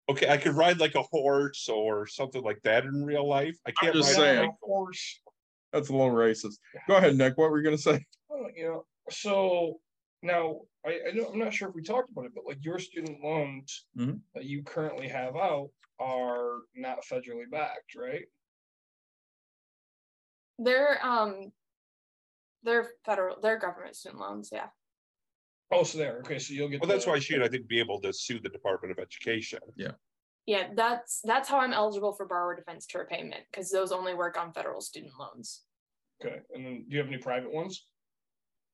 Okay, 0.09 0.29
I 0.29 0.37
could 0.37 0.53
ride 0.53 0.79
like 0.79 0.95
a 0.95 1.01
horse 1.01 1.67
or 1.67 2.07
something 2.07 2.41
like 2.43 2.61
that 2.63 2.85
in 2.85 3.03
real 3.03 3.27
life. 3.27 3.57
I 3.67 3.71
can't 3.71 3.93
just 3.93 4.09
ride 4.09 4.13
a 4.13 4.15
saying. 4.15 4.39
Rancor. 4.39 4.53
of 4.53 4.59
course, 4.61 5.19
That's 5.73 5.89
a 5.89 5.91
little 5.91 6.11
racist. 6.11 6.55
Go 6.87 6.95
ahead, 6.95 7.15
Nick. 7.17 7.37
What 7.37 7.51
were 7.51 7.57
you 7.57 7.63
gonna 7.65 7.77
say? 7.77 8.05
uh, 8.31 8.47
you 8.55 8.65
know, 8.67 8.85
so 9.09 9.79
now 10.21 10.61
I, 10.85 10.99
I 11.07 11.11
don't, 11.11 11.33
I'm 11.33 11.39
not 11.39 11.53
sure 11.53 11.69
if 11.69 11.75
we 11.75 11.81
talked 11.81 12.11
about 12.11 12.25
it, 12.25 12.31
but 12.35 12.45
like 12.45 12.63
your 12.63 12.79
student 12.79 13.23
loans 13.23 13.85
Mhm. 13.97 14.21
that 14.33 14.45
you 14.45 14.63
currently 14.63 15.07
have 15.07 15.35
out 15.35 15.69
are 15.99 16.59
not 16.75 17.03
federally 17.03 17.49
backed, 17.49 17.95
right? 17.95 18.25
They're, 20.59 21.03
um, 21.05 21.51
they're 22.63 22.91
federal, 23.03 23.39
they're 23.41 23.59
government 23.59 23.95
student 23.95 24.21
loans. 24.21 24.49
Yeah. 24.51 24.69
Oh, 25.71 25.83
so 25.83 25.97
there, 25.97 26.19
okay, 26.19 26.37
so 26.37 26.53
you'll 26.53 26.69
get. 26.69 26.81
Well, 26.81 26.89
that's 26.89 27.07
why 27.07 27.17
she'd, 27.19 27.41
I 27.41 27.47
think, 27.47 27.67
be 27.67 27.79
able 27.79 27.99
to 28.01 28.13
sue 28.13 28.39
the 28.39 28.49
Department 28.49 28.91
of 28.91 28.99
Education. 28.99 29.59
Yeah. 29.75 29.91
Yeah, 30.45 30.69
that's 30.75 31.21
that's 31.23 31.49
how 31.49 31.57
I'm 31.59 31.73
eligible 31.73 32.13
for 32.13 32.27
borrower 32.27 32.55
defense 32.55 32.85
to 32.87 32.99
repayment 32.99 33.43
because 33.51 33.71
those 33.71 33.91
only 33.91 34.13
work 34.13 34.37
on 34.39 34.53
federal 34.53 34.79
student 34.79 35.13
loans. 35.19 35.63
Okay, 36.23 36.37
and 36.53 36.63
then 36.63 36.85
do 36.87 36.95
you 36.95 36.99
have 36.99 37.07
any 37.07 37.17
private 37.17 37.51
ones? 37.51 37.87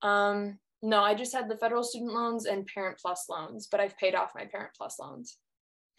Um, 0.02 0.60
no, 0.82 1.02
I 1.02 1.14
just 1.14 1.34
had 1.34 1.50
the 1.50 1.58
federal 1.58 1.84
student 1.84 2.14
loans 2.14 2.46
and 2.46 2.66
parent 2.66 2.98
plus 3.00 3.26
loans, 3.30 3.68
but 3.70 3.80
I've 3.80 3.98
paid 3.98 4.16
off 4.16 4.32
my 4.36 4.46
parent 4.46 4.72
plus 4.76 5.00
loans. 5.00 5.38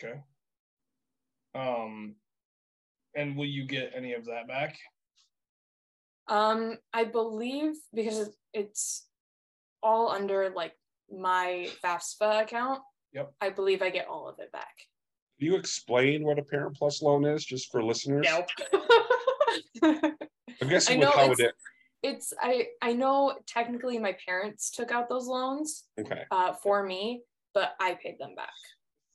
Okay. 0.02 0.20
Um, 1.54 2.16
and 3.14 3.36
will 3.36 3.46
you 3.46 3.64
get 3.66 3.92
any 3.94 4.14
of 4.14 4.24
that 4.26 4.48
back? 4.48 4.76
Um, 6.28 6.78
I 6.92 7.04
believe 7.04 7.74
because 7.94 8.30
it's 8.52 9.06
all 9.82 10.08
under 10.08 10.50
like 10.50 10.74
my 11.10 11.68
FAFSA 11.84 12.42
account. 12.42 12.80
Yep. 13.12 13.32
I 13.40 13.50
believe 13.50 13.82
I 13.82 13.90
get 13.90 14.08
all 14.08 14.28
of 14.28 14.38
it 14.38 14.50
back. 14.52 14.74
Can 15.38 15.48
you 15.48 15.56
explain 15.56 16.24
what 16.24 16.38
a 16.38 16.42
Parent 16.42 16.76
Plus 16.76 17.02
loan 17.02 17.24
is, 17.24 17.44
just 17.44 17.70
for 17.70 17.82
listeners? 17.82 18.26
I'm 19.82 20.68
guessing 20.68 21.02
I 21.02 21.06
with 21.06 21.16
know 21.16 21.22
how 21.22 21.32
it 21.32 21.54
it's- 22.02 22.32
it's 22.32 22.34
I 22.40 22.68
I 22.80 22.92
know 22.92 23.38
technically 23.46 23.98
my 23.98 24.16
parents 24.26 24.70
took 24.70 24.90
out 24.90 25.08
those 25.08 25.26
loans. 25.26 25.88
Okay, 25.98 26.24
uh 26.30 26.52
for 26.54 26.82
me, 26.84 27.22
but 27.54 27.74
I 27.80 27.94
paid 27.94 28.18
them 28.18 28.34
back. 28.34 28.52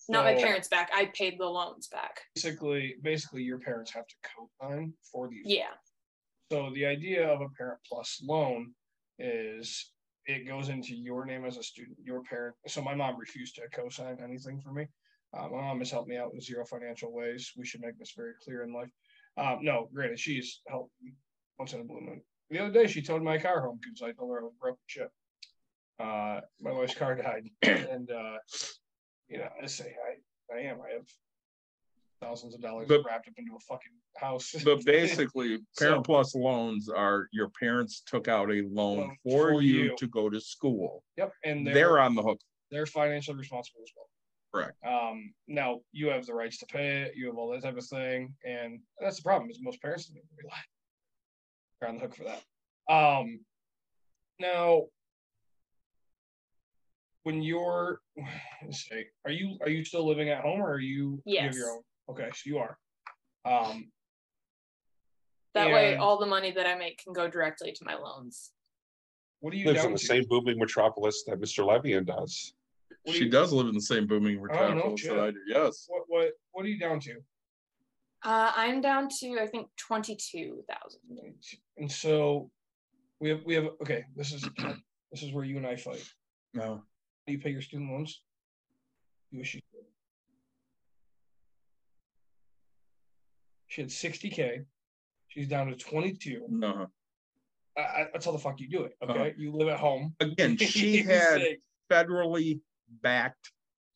Not 0.09 0.23
my 0.23 0.35
parents 0.35 0.69
back. 0.69 0.89
I 0.93 1.07
paid 1.07 1.37
the 1.37 1.45
loans 1.45 1.87
back. 1.89 2.21
Basically, 2.35 2.95
basically 3.01 3.43
your 3.43 3.59
parents 3.59 3.91
have 3.91 4.07
to 4.07 4.15
co-sign 4.23 4.93
for 5.11 5.27
these. 5.27 5.43
Yeah. 5.45 5.73
So 6.49 6.69
the 6.73 6.85
idea 6.85 7.27
of 7.27 7.41
a 7.41 7.49
parent 7.49 7.79
plus 7.85 8.21
loan 8.23 8.73
is 9.19 9.91
it 10.25 10.47
goes 10.47 10.69
into 10.69 10.95
your 10.95 11.25
name 11.25 11.43
as 11.45 11.57
a 11.57 11.63
student, 11.63 11.97
your 12.01 12.21
parent. 12.23 12.55
So 12.67 12.81
my 12.81 12.95
mom 12.95 13.17
refused 13.19 13.55
to 13.55 13.67
co-sign 13.73 14.19
anything 14.23 14.61
for 14.61 14.71
me. 14.71 14.87
Uh, 15.33 15.49
my 15.49 15.61
mom 15.61 15.79
has 15.79 15.91
helped 15.91 16.07
me 16.07 16.15
out 16.15 16.31
in 16.33 16.39
zero 16.39 16.65
financial 16.65 17.11
ways. 17.11 17.51
We 17.57 17.65
should 17.65 17.81
make 17.81 17.97
this 17.99 18.13
very 18.15 18.33
clear 18.41 18.63
in 18.63 18.71
life. 18.73 18.89
Um, 19.35 19.59
no, 19.61 19.89
granted, 19.93 20.19
she's 20.19 20.61
helped 20.69 20.93
me 21.01 21.13
once 21.59 21.73
in 21.73 21.81
a 21.81 21.83
blue 21.83 21.99
moon. 21.99 22.21
The 22.49 22.59
other 22.59 22.71
day, 22.71 22.87
she 22.87 23.01
towed 23.01 23.23
my 23.23 23.37
car 23.37 23.61
home 23.61 23.79
because 23.81 24.01
I 24.01 24.11
told 24.13 24.31
her 24.31 24.39
I 24.39 24.43
was 24.43 24.53
broke 24.59 24.77
and 24.81 24.87
shit. 24.87 25.09
Uh, 25.99 26.41
my 26.61 26.71
wife's 26.71 26.93
car 26.95 27.15
died, 27.15 27.49
and 27.63 28.09
uh, 28.11 28.37
you 29.27 29.39
know, 29.39 29.49
I 29.61 29.65
say 29.65 29.95
I, 30.51 30.55
I 30.55 30.59
am. 30.61 30.77
I 30.81 30.93
have 30.93 31.07
thousands 32.21 32.55
of 32.55 32.61
dollars 32.61 32.87
But- 32.87 33.03
wrapped 33.05 33.27
up 33.27 33.33
into 33.37 33.55
a 33.55 33.59
fucking 33.59 33.91
house. 34.17 34.55
But 34.63 34.85
basically, 34.85 35.57
So- 35.73 35.85
Parent 35.87 36.05
Plus 36.05 36.35
loans 36.35 36.87
are 36.89 37.27
your 37.33 37.49
parents 37.59 38.01
took 38.05 38.27
out 38.27 38.49
a 38.51 38.63
loan 38.69 38.97
Loan 38.99 39.15
for 39.23 39.49
for 39.53 39.61
you 39.61 39.83
you. 39.85 39.95
to 39.97 40.07
go 40.07 40.29
to 40.29 40.39
school. 40.39 41.03
Yep, 41.17 41.33
and 41.43 41.65
They're 41.67 41.73
they're 41.73 41.99
on 41.99 42.15
the 42.15 42.23
hook. 42.23 42.39
they're 42.71 42.85
financially 42.85 43.37
responsible 43.37 43.81
as 43.83 43.91
well. 43.95 44.05
Correct. 44.53 44.77
Um, 44.85 45.33
now 45.47 45.81
you 45.91 46.07
have 46.07 46.25
the 46.25 46.33
rights 46.33 46.57
to 46.59 46.65
pay 46.67 47.01
it, 47.01 47.15
you 47.15 47.25
have 47.27 47.35
all 47.37 47.51
that 47.51 47.61
type 47.63 47.77
of 47.77 47.85
thing, 47.85 48.33
and 48.45 48.79
that's 49.01 49.17
the 49.17 49.23
problem 49.23 49.49
is 49.51 49.59
most 49.61 49.81
parents 49.81 50.05
don't 50.05 50.17
even 50.17 50.27
realize 50.37 50.61
they're 51.79 51.89
on 51.89 51.95
the 51.95 52.01
hook 52.01 52.15
for 52.15 52.23
that. 52.23 52.43
Um, 52.93 53.39
now 54.39 54.83
when 57.23 57.41
you're, 57.41 57.99
let's 58.65 58.87
see, 58.87 59.03
are 59.25 59.31
you 59.31 59.57
are 59.61 59.69
you 59.69 59.83
still 59.83 60.07
living 60.07 60.29
at 60.29 60.41
home 60.41 60.61
or 60.61 60.73
are 60.73 60.79
you? 60.79 61.21
you 61.25 61.39
have 61.39 61.53
your 61.53 61.71
own? 61.71 61.81
Okay, 62.09 62.29
so 62.33 62.41
you 62.45 62.57
are. 62.59 62.77
Um, 63.45 63.91
That 65.53 65.67
way 65.71 65.95
all 65.95 66.17
the 66.19 66.25
money 66.25 66.51
that 66.51 66.65
I 66.65 66.75
make 66.75 67.01
can 67.03 67.13
go 67.13 67.27
directly 67.29 67.71
to 67.71 67.85
my 67.85 67.95
loans. 67.95 68.51
what 69.39 69.53
are 69.53 69.57
you 69.57 69.65
lives 69.67 69.79
down 69.79 69.87
in 69.87 69.93
the 69.93 69.99
to? 69.99 70.05
same 70.05 70.25
booming 70.29 70.57
metropolis 70.57 71.23
that 71.27 71.39
Mr. 71.39 71.65
Levian 71.65 72.05
does. 72.05 72.53
What 73.03 73.15
She 73.15 73.29
does 73.29 73.53
live 73.53 73.67
in 73.67 73.73
the 73.73 73.81
same 73.81 74.05
booming 74.07 74.35
no 74.35 74.41
metropolis 74.43 75.03
that. 75.03 75.19
I 75.19 75.31
do. 75.31 75.37
Yes. 75.47 75.85
What 75.87 76.03
what 76.07 76.31
what 76.51 76.65
are 76.65 76.69
you 76.69 76.79
down 76.79 76.99
to? 77.01 77.15
Uh 78.23 78.51
I'm 78.55 78.81
down 78.81 79.09
to 79.19 79.39
I 79.39 79.47
think 79.47 79.67
twenty 79.77 80.15
two 80.15 80.63
thousand. 80.69 81.01
And 81.77 81.91
so 81.91 82.49
we 83.19 83.29
have 83.29 83.39
we 83.45 83.53
have 83.55 83.65
okay, 83.81 84.05
this 84.15 84.33
is 84.33 84.41
this 85.11 85.23
is 85.23 85.31
where 85.33 85.43
you 85.45 85.57
and 85.57 85.67
I 85.67 85.75
fight. 85.75 86.03
No. 86.53 86.83
Do 87.25 87.33
you 87.33 87.39
pay 87.39 87.49
your 87.51 87.61
student 87.61 87.91
loans? 87.91 88.21
You 89.31 89.39
wish 89.39 89.53
you 89.53 89.61
did. 89.73 89.83
She 93.67 93.81
had 93.81 93.91
sixty 93.91 94.29
K. 94.29 94.61
She's 95.27 95.47
down 95.47 95.67
to 95.67 95.75
twenty-two. 95.75 96.45
No. 96.49 96.87
I, 97.77 97.81
I, 97.81 98.07
that's 98.11 98.25
how 98.25 98.31
the 98.31 98.39
fuck 98.39 98.59
you 98.59 98.67
do 98.69 98.83
it. 98.85 98.93
Okay, 99.03 99.13
Uh-huh. 99.13 99.29
you 99.37 99.51
live 99.53 99.67
at 99.67 99.79
home. 99.79 100.15
Again, 100.19 100.57
she 100.57 100.97
had 101.03 101.41
federally 101.91 102.59
backed 103.03 103.51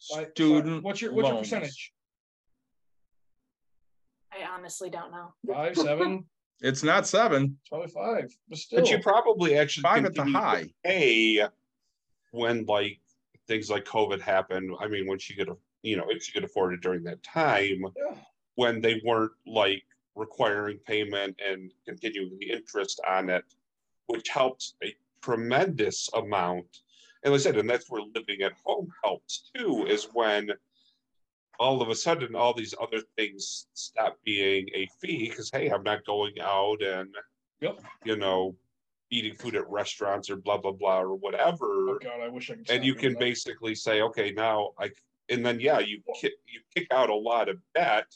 "Why- 0.09 0.23
why- 0.23 0.29
student. 0.31 0.83
What's 0.83 1.01
your 1.01 1.13
what's 1.13 1.29
your 1.29 1.39
percentage? 1.39 1.93
I 4.31 4.45
honestly 4.53 4.89
don't 4.89 5.11
know. 5.11 5.33
Five, 5.51 5.75
seven, 5.75 6.25
It's 6.63 6.83
not 6.83 7.07
seven. 7.07 7.57
probably 7.69 7.87
five. 7.87 8.31
But 8.47 8.57
still, 8.59 8.79
But 8.81 8.89
you 8.91 8.99
probably 8.99 9.57
actually 9.57 9.81
Five 9.81 10.05
at 10.05 10.13
the 10.13 10.23
high. 10.25 10.69
Pay 10.85 11.43
when 12.31 12.65
like 12.65 12.99
things 13.47 13.69
like 13.69 13.83
COVID 13.85 14.21
happened. 14.21 14.71
I 14.79 14.87
mean, 14.87 15.07
when 15.07 15.17
she 15.19 15.33
could, 15.35 15.49
you 15.81 15.97
know, 15.97 16.05
if 16.09 16.23
she 16.23 16.31
could 16.31 16.43
afford 16.43 16.73
it 16.75 16.81
during 16.81 17.03
that 17.05 17.23
time. 17.23 17.83
yeah. 17.97 18.15
when 18.55 18.79
they 18.79 19.01
weren't 19.03 19.31
like 19.47 19.83
requiring 20.15 20.77
payment 20.85 21.39
and 21.45 21.71
continuing 21.87 22.37
the 22.39 22.51
interest 22.51 23.01
on 23.09 23.29
it, 23.29 23.43
which 24.07 24.29
helps 24.29 24.75
a 24.83 24.93
tremendous 25.23 26.09
amount. 26.13 26.67
And 27.23 27.31
like 27.33 27.39
I 27.41 27.43
said, 27.43 27.57
and 27.57 27.69
that's 27.69 27.89
where 27.89 28.01
living 28.13 28.41
at 28.43 28.53
home 28.63 28.87
helps 29.03 29.49
too, 29.55 29.85
is 29.87 30.07
when 30.13 30.49
all 31.61 31.79
of 31.81 31.89
a 31.89 31.95
sudden 31.95 32.35
all 32.35 32.53
these 32.55 32.73
other 32.81 33.01
things 33.17 33.67
stop 33.75 34.17
being 34.25 34.67
a 34.73 34.87
fee 34.99 35.29
because 35.29 35.49
hey, 35.53 35.69
I'm 35.69 35.83
not 35.83 36.03
going 36.05 36.33
out 36.41 36.81
and 36.81 37.13
Yep. 37.61 37.79
you 38.03 38.15
know 38.17 38.55
eating 39.11 39.35
food 39.35 39.55
at 39.55 39.69
restaurants 39.69 40.29
or 40.31 40.37
blah 40.37 40.57
blah 40.57 40.71
blah 40.71 41.01
or 41.01 41.15
whatever 41.15 41.67
Oh 41.91 41.99
God, 42.01 42.19
I 42.21 42.29
wish 42.29 42.49
I 42.49 42.55
could. 42.55 42.71
and 42.71 42.83
you 42.83 42.95
can 42.95 43.13
that. 43.13 43.19
basically 43.19 43.75
say, 43.75 44.01
okay, 44.01 44.31
now 44.31 44.71
I, 44.79 44.89
and 45.29 45.45
then, 45.45 45.59
yeah, 45.59 45.79
you 45.79 46.01
kick, 46.19 46.33
you 46.47 46.59
kick 46.75 46.87
out 46.91 47.09
a 47.09 47.15
lot 47.15 47.47
of 47.47 47.57
debt. 47.75 48.07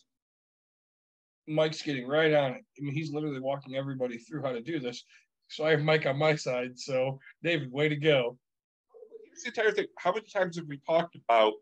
Mike's 1.48 1.82
getting 1.84 2.08
right 2.08 2.34
on 2.34 2.52
it. 2.54 2.64
I 2.78 2.82
mean, 2.82 2.94
he's 2.94 3.12
literally 3.14 3.40
walking 3.40 3.76
everybody 3.76 4.18
through 4.18 4.42
how 4.42 4.52
to 4.52 4.62
do 4.62 4.80
this. 4.80 5.04
So 5.50 5.64
I 5.66 5.72
have 5.72 5.82
Mike 5.82 6.06
on 6.08 6.18
my 6.18 6.36
side. 6.36 6.78
So 6.80 7.20
David, 7.44 7.72
way 7.72 7.88
to 7.90 7.96
go. 7.96 8.38
Here's 9.28 9.44
the 9.44 9.50
entire 9.50 9.72
thing. 9.76 9.86
How 10.00 10.12
many 10.12 10.26
times 10.26 10.58
have 10.58 10.66
we 10.68 10.80
talked 10.88 11.16
about, 11.16 11.54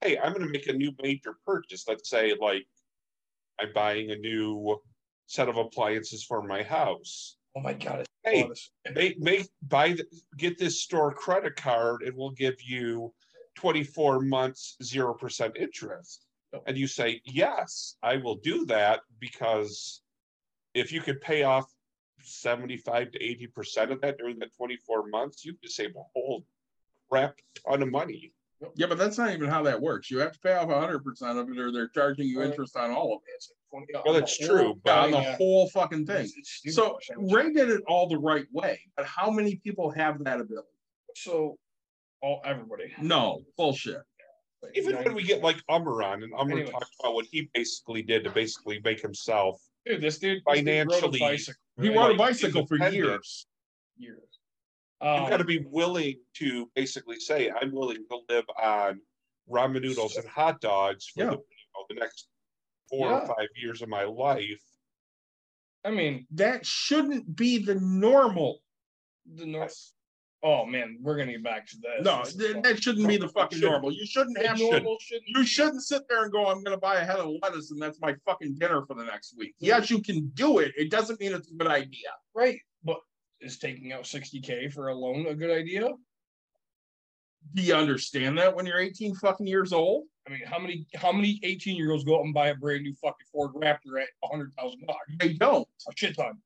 hey, 0.00 0.18
I'm 0.18 0.32
gonna 0.32 0.48
make 0.48 0.66
a 0.66 0.72
new 0.72 0.92
major 1.02 1.36
purchase, 1.44 1.86
let's 1.88 2.08
say 2.08 2.34
like 2.40 2.66
I'm 3.60 3.72
buying 3.74 4.10
a 4.10 4.16
new 4.16 4.80
set 5.26 5.48
of 5.48 5.56
appliances 5.56 6.24
for 6.24 6.42
my 6.42 6.62
house. 6.62 7.36
Oh 7.56 7.60
my 7.60 7.72
God. 7.72 8.00
it's 8.00 8.10
Hey. 8.22 8.48
Make, 8.92 9.20
make, 9.20 9.48
buy, 9.62 9.92
the 9.92 10.04
get 10.36 10.58
this 10.58 10.80
store 10.80 11.12
credit 11.14 11.54
card, 11.56 12.02
it 12.04 12.14
will 12.14 12.32
give 12.32 12.60
you 12.60 13.14
twenty-four 13.54 14.20
months, 14.20 14.76
zero 14.82 15.14
percent 15.14 15.56
interest. 15.56 16.26
Yep. 16.52 16.64
And 16.66 16.76
you 16.76 16.86
say, 16.86 17.22
yes, 17.24 17.96
I 18.02 18.16
will 18.16 18.36
do 18.36 18.66
that 18.66 19.00
because 19.20 20.02
if 20.74 20.92
you 20.92 21.00
could 21.00 21.20
pay 21.20 21.44
off 21.44 21.72
seventy-five 22.22 23.12
to 23.12 23.22
eighty 23.22 23.46
percent 23.46 23.92
of 23.92 24.00
that 24.00 24.18
during 24.18 24.40
that 24.40 24.54
twenty-four 24.56 25.08
months, 25.08 25.44
you 25.44 25.54
could 25.54 25.70
save 25.70 25.94
a 25.96 26.02
whole 26.14 26.44
crap 27.08 27.38
ton 27.64 27.82
of 27.82 27.90
money. 27.90 28.32
Yeah, 28.74 28.86
but 28.86 28.96
that's 28.98 29.18
not 29.18 29.32
even 29.32 29.48
how 29.50 29.62
that 29.64 29.80
works. 29.80 30.10
You 30.10 30.18
have 30.20 30.32
to 30.32 30.38
pay 30.40 30.54
off 30.54 30.68
hundred 30.70 31.04
percent 31.04 31.38
of 31.38 31.48
it 31.50 31.58
or 31.58 31.70
they're 31.70 31.88
charging 31.88 32.26
you 32.26 32.42
interest 32.42 32.76
on 32.76 32.90
all 32.90 33.12
of 33.14 33.20
it. 33.26 33.32
It's 33.36 33.50
like 33.72 33.84
20 33.92 34.02
Well, 34.04 34.14
that's 34.14 34.38
true, 34.38 34.80
but- 34.82 34.98
On 34.98 35.10
the 35.10 35.18
yeah. 35.18 35.36
whole 35.36 35.68
fucking 35.70 36.06
thing. 36.06 36.24
It's- 36.24 36.34
it's 36.36 36.50
stupid 36.50 36.74
So. 36.74 36.98
Ray 37.34 37.52
did 37.52 37.68
it 37.68 37.82
all 37.86 38.08
the 38.08 38.16
right 38.18 38.46
way, 38.52 38.80
but 38.96 39.04
how 39.04 39.30
many 39.30 39.56
people 39.56 39.90
have 39.90 40.24
that 40.24 40.40
ability? 40.40 40.68
So, 41.16 41.58
all 42.22 42.40
everybody. 42.44 42.94
No, 43.00 43.42
bullshit. 43.58 44.00
Like 44.62 44.76
Even 44.76 44.96
when 45.04 45.14
we 45.14 45.22
get 45.22 45.42
like 45.42 45.58
Ummer 45.68 46.02
on, 46.02 46.22
and 46.22 46.32
Ummer 46.32 46.52
Anyways. 46.52 46.70
talked 46.70 46.94
about 47.00 47.12
what 47.14 47.26
he 47.26 47.50
basically 47.52 48.02
did 48.02 48.24
to 48.24 48.30
basically 48.30 48.80
make 48.82 49.00
himself 49.00 49.60
dude, 49.84 50.00
this 50.00 50.18
dude 50.18 50.38
this 50.38 50.42
dude 50.44 50.46
rode 50.46 50.54
a 50.54 50.56
financially- 50.56 51.18
bicycle, 51.20 51.60
He 51.80 51.88
right? 51.90 51.96
rode 51.96 52.14
a 52.14 52.18
bicycle 52.18 52.66
for 52.66 52.74
independent. 52.76 53.04
years. 53.04 53.46
Years. 55.02 55.14
You've 55.14 55.24
Um, 55.24 55.30
got 55.30 55.36
to 55.38 55.44
be 55.44 55.64
willing 55.68 56.20
to 56.34 56.70
basically 56.74 57.18
say, 57.20 57.50
I'm 57.50 57.72
willing 57.72 58.04
to 58.10 58.20
live 58.28 58.44
on 58.62 59.00
ramen 59.50 59.82
noodles 59.82 60.16
and 60.16 60.26
hot 60.28 60.60
dogs 60.60 61.06
for 61.08 61.20
Yeah. 61.20 61.30
the, 61.30 61.36
you 61.36 61.66
know, 61.74 61.84
the 61.88 61.94
next 61.96 62.28
four 62.88 63.12
or 63.12 63.26
five 63.26 63.48
years 63.56 63.82
of 63.82 63.88
my 63.88 64.04
life. 64.04 64.62
I 65.84 65.90
mean, 65.90 66.26
That 66.32 66.66
shouldn't 66.66 67.36
be 67.36 67.58
the 67.58 67.76
normal. 67.76 68.62
the 69.34 69.46
North. 69.46 69.92
Oh 70.42 70.64
man, 70.64 70.98
we're 71.00 71.16
gonna 71.16 71.32
get 71.32 71.42
back 71.42 71.66
to 71.66 71.76
this. 71.78 72.04
No, 72.04 72.22
th- 72.22 72.62
that 72.62 72.80
shouldn't 72.80 73.08
be 73.08 73.16
the 73.16 73.28
fucking 73.28 73.58
Shouldn't. 73.58 73.72
normal. 73.72 73.92
You 73.92 74.06
shouldn't 74.06 74.38
have 74.46 74.56
should. 74.58 74.70
normal 74.70 74.98
shouldn't 75.00 75.26
You 75.28 75.40
be- 75.40 75.46
shouldn't 75.46 75.82
sit 75.82 76.02
there 76.08 76.22
and 76.22 76.30
go, 76.30 76.46
I'm 76.46 76.62
gonna 76.62 76.76
buy 76.78 77.00
a 77.00 77.04
head 77.04 77.16
of 77.16 77.32
lettuce 77.42 77.72
and 77.72 77.80
that's 77.82 77.98
my 78.00 78.14
fucking 78.24 78.56
dinner 78.58 78.84
for 78.86 78.94
the 78.94 79.02
next 79.04 79.34
week. 79.36 79.54
Mm-hmm. 79.56 79.64
Yes, 79.66 79.90
you 79.90 80.00
can 80.00 80.28
do 80.34 80.58
it. 80.58 80.72
It 80.76 80.90
doesn't 80.90 81.18
mean 81.18 81.32
it's 81.32 81.50
a 81.50 81.54
good 81.54 81.66
idea. 81.66 82.10
right, 82.34 82.60
but 82.84 82.98
is 83.40 83.58
taking 83.58 83.92
out 83.92 84.06
sixty 84.06 84.40
k 84.40 84.68
for 84.68 84.88
a 84.88 84.94
loan 84.94 85.26
a 85.26 85.34
good 85.34 85.50
idea? 85.50 85.88
Do 87.54 87.62
you 87.62 87.74
understand 87.74 88.38
that 88.38 88.54
when 88.56 88.66
you're 88.66 88.80
18 88.80 89.14
fucking 89.14 89.46
years 89.46 89.72
old? 89.72 90.04
I 90.26 90.32
mean, 90.32 90.40
how 90.44 90.58
many 90.58 90.86
how 90.96 91.12
many 91.12 91.38
eighteen 91.44 91.76
year 91.76 91.92
olds 91.92 92.02
go 92.02 92.18
out 92.18 92.24
and 92.24 92.34
buy 92.34 92.48
a 92.48 92.54
brand 92.54 92.82
new 92.82 92.92
fucking 92.94 93.26
Ford 93.32 93.52
Raptor 93.54 94.00
at 94.02 94.08
a 94.24 94.28
hundred 94.28 94.52
thousand 94.58 94.84
dollars? 94.86 95.00
They 95.20 95.34
don't. 95.34 95.66
A 95.88 95.92
shit 95.94 96.16
ton. 96.16 96.38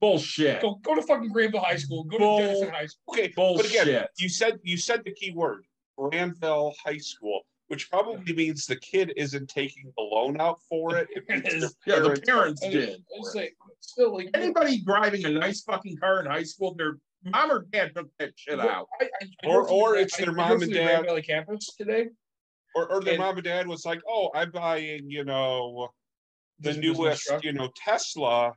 Bullshit. 0.00 0.60
Go 0.60 0.74
go 0.82 0.94
to 0.94 1.00
fucking 1.00 1.30
Grandville 1.30 1.62
High 1.62 1.76
School. 1.76 2.04
Go 2.04 2.18
to 2.18 2.24
Bull- 2.24 2.38
Jenison 2.40 2.68
High 2.70 2.86
School. 2.86 3.14
Okay, 3.14 3.32
bullshit. 3.34 3.72
but 3.72 3.82
again, 3.86 4.04
you 4.18 4.28
said 4.28 4.58
you 4.62 4.76
said 4.76 5.02
the 5.04 5.12
key 5.14 5.30
word, 5.30 5.64
Grandville 5.96 6.74
High 6.84 6.98
School, 6.98 7.43
which 7.68 7.90
probably 7.90 8.32
means 8.34 8.66
the 8.66 8.76
kid 8.76 9.12
isn't 9.16 9.48
taking 9.48 9.92
the 9.96 10.02
loan 10.02 10.40
out 10.40 10.60
for 10.68 10.96
it. 10.96 11.08
It 11.10 11.24
means 11.28 11.74
Yeah, 11.86 12.00
the 12.00 12.20
parents 12.20 12.20
parents 12.26 12.60
did. 12.60 13.02
Like 13.34 13.54
still 13.80 14.14
like 14.14 14.30
Anybody 14.34 14.80
driving 14.82 15.24
a 15.24 15.30
nice 15.30 15.62
fucking 15.62 15.96
car 15.96 16.20
in 16.20 16.26
high 16.26 16.42
school, 16.42 16.74
their 16.74 16.98
mom 17.24 17.50
or 17.50 17.66
dad 17.70 17.92
took 17.94 18.08
that 18.18 18.32
shit 18.36 18.60
out. 18.60 18.86
I- 19.00 19.08
I- 19.22 19.46
Or- 19.48 19.68
or 19.70 19.96
it's 19.96 20.20
I- 20.20 20.24
their 20.24 20.34
mom 20.34 20.62
and 20.62 20.72
Grand 20.72 20.74
dad. 20.88 21.06
Valley 21.06 21.22
campus 21.22 21.66
today. 21.78 22.08
Or, 22.74 22.90
or 22.92 23.00
their 23.00 23.14
And- 23.14 23.22
mom 23.22 23.36
and 23.36 23.44
dad 23.44 23.66
was 23.66 23.84
like, 23.86 24.00
oh, 24.08 24.30
I'm 24.34 24.50
buying, 24.50 25.08
you 25.10 25.24
know, 25.24 25.88
the 26.60 26.74
newest, 26.74 27.30
you 27.42 27.52
know, 27.52 27.70
Tesla 27.76 28.52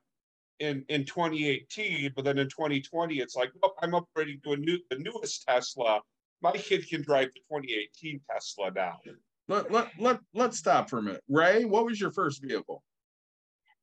in, 0.60 0.84
in 0.90 1.06
2018, 1.06 2.11
but 2.16 2.26
then 2.26 2.38
in 2.40 2.50
2020, 2.50 3.19
it's 3.19 3.36
like, 3.36 3.52
oh, 3.64 3.74
I'm 3.82 3.92
upgrading 3.92 4.44
to 4.44 4.53
a 4.53 4.58
new, 4.58 4.80
the 4.90 4.98
newest 4.98 5.45
Tesla. 5.48 6.02
My 6.41 6.51
kid 6.51 6.88
can 6.88 7.01
drive 7.01 7.30
the 7.33 7.40
2018 7.51 8.22
Tesla 8.32 8.72
now. 8.72 8.99
Let, 9.48 9.72
let, 9.72 9.88
let, 9.99 10.19
let's 10.33 10.57
stop 10.57 10.90
for 10.90 10.99
a 10.99 11.01
minute. 11.01 11.24
Ray, 11.30 11.66
what 11.66 11.85
was 11.85 11.99
your 11.99 12.11
first 12.11 12.41
vehicle? 12.43 12.83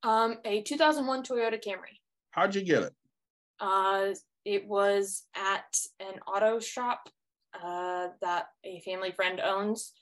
Um, 0.03 0.37
a 0.45 0.63
2001 0.63 1.23
Toyota 1.25 1.63
Camry. 1.63 1.99
How'd 2.31 2.55
you 2.55 2.63
get 2.63 2.83
it? 2.83 2.93
Uh, 3.59 4.09
it 4.45 4.67
was 4.69 5.25
at 5.35 5.77
an 6.01 6.21
auto 6.27 6.61
shop 6.61 7.09
uh, 7.55 8.09
that 8.21 8.47
a 8.65 8.81
family 8.81 9.11
friend 9.13 9.41
owns, 9.41 9.93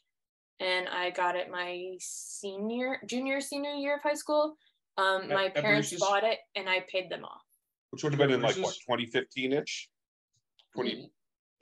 and 0.59 0.89
I 0.89 1.11
got 1.11 1.37
it 1.37 1.51
my 1.51 1.93
senior, 2.01 2.99
junior, 3.07 3.41
senior 3.41 3.73
year 3.73 3.97
of 3.97 4.03
high 4.03 4.15
school. 4.15 4.57
Um, 4.99 5.23
At- 5.23 5.29
my 5.29 5.45
at 5.47 5.55
parents 5.55 5.91
Bruce's? 5.91 6.01
bought 6.07 6.25
it, 6.25 6.39
and 6.57 6.69
I 6.69 6.85
paid 6.91 7.11
them 7.11 7.25
off. 7.25 7.41
Which 7.91 8.03
would 8.03 8.13
have 8.15 8.19
been 8.19 8.33
in 8.33 8.41
like 8.41 8.57
what, 8.57 8.75
2015 8.75 9.53
ish? 9.53 9.89
20. 10.75 11.11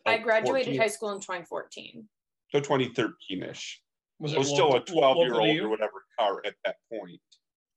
I 0.07 0.19
graduated 0.19 0.67
14. 0.75 0.81
high 0.81 0.89
school 0.89 1.11
in 1.11 1.20
2014. 1.20 2.09
So 2.53 2.61
2013 2.61 3.43
ish. 3.43 3.81
Was 4.19 4.33
It 4.33 4.39
was 4.39 4.49
still 4.49 4.75
a 4.75 4.81
12 4.81 5.17
year 5.19 5.35
old 5.35 5.59
or 5.61 5.69
whatever 5.69 6.05
car 6.19 6.43
at 6.45 6.55
that 6.65 6.77
point. 6.93 7.20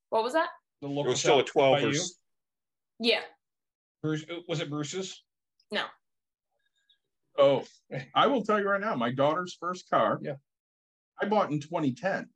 What 0.10 0.24
was 0.24 0.34
that? 0.34 0.50
The 0.82 0.88
It 0.88 0.92
local 0.92 1.12
was 1.12 1.20
still 1.20 1.40
a 1.40 1.44
12 1.44 1.84
or 1.84 1.92
Yeah, 3.00 3.22
Bruce, 4.02 4.26
uh, 4.30 4.40
was 4.48 4.60
it 4.60 4.70
Bruce's? 4.70 5.24
no. 5.72 5.86
Oh, 7.38 7.64
I 8.16 8.28
will 8.28 8.44
tell 8.44 8.60
you 8.60 8.70
right 8.70 8.82
now, 8.82 8.96
my 8.96 9.12
daughter's 9.12 9.56
first 9.60 9.90
car. 9.90 10.20
Yeah. 10.22 10.36
I 11.22 11.26
bought 11.26 11.52
in 11.52 11.60
2010. 11.60 12.30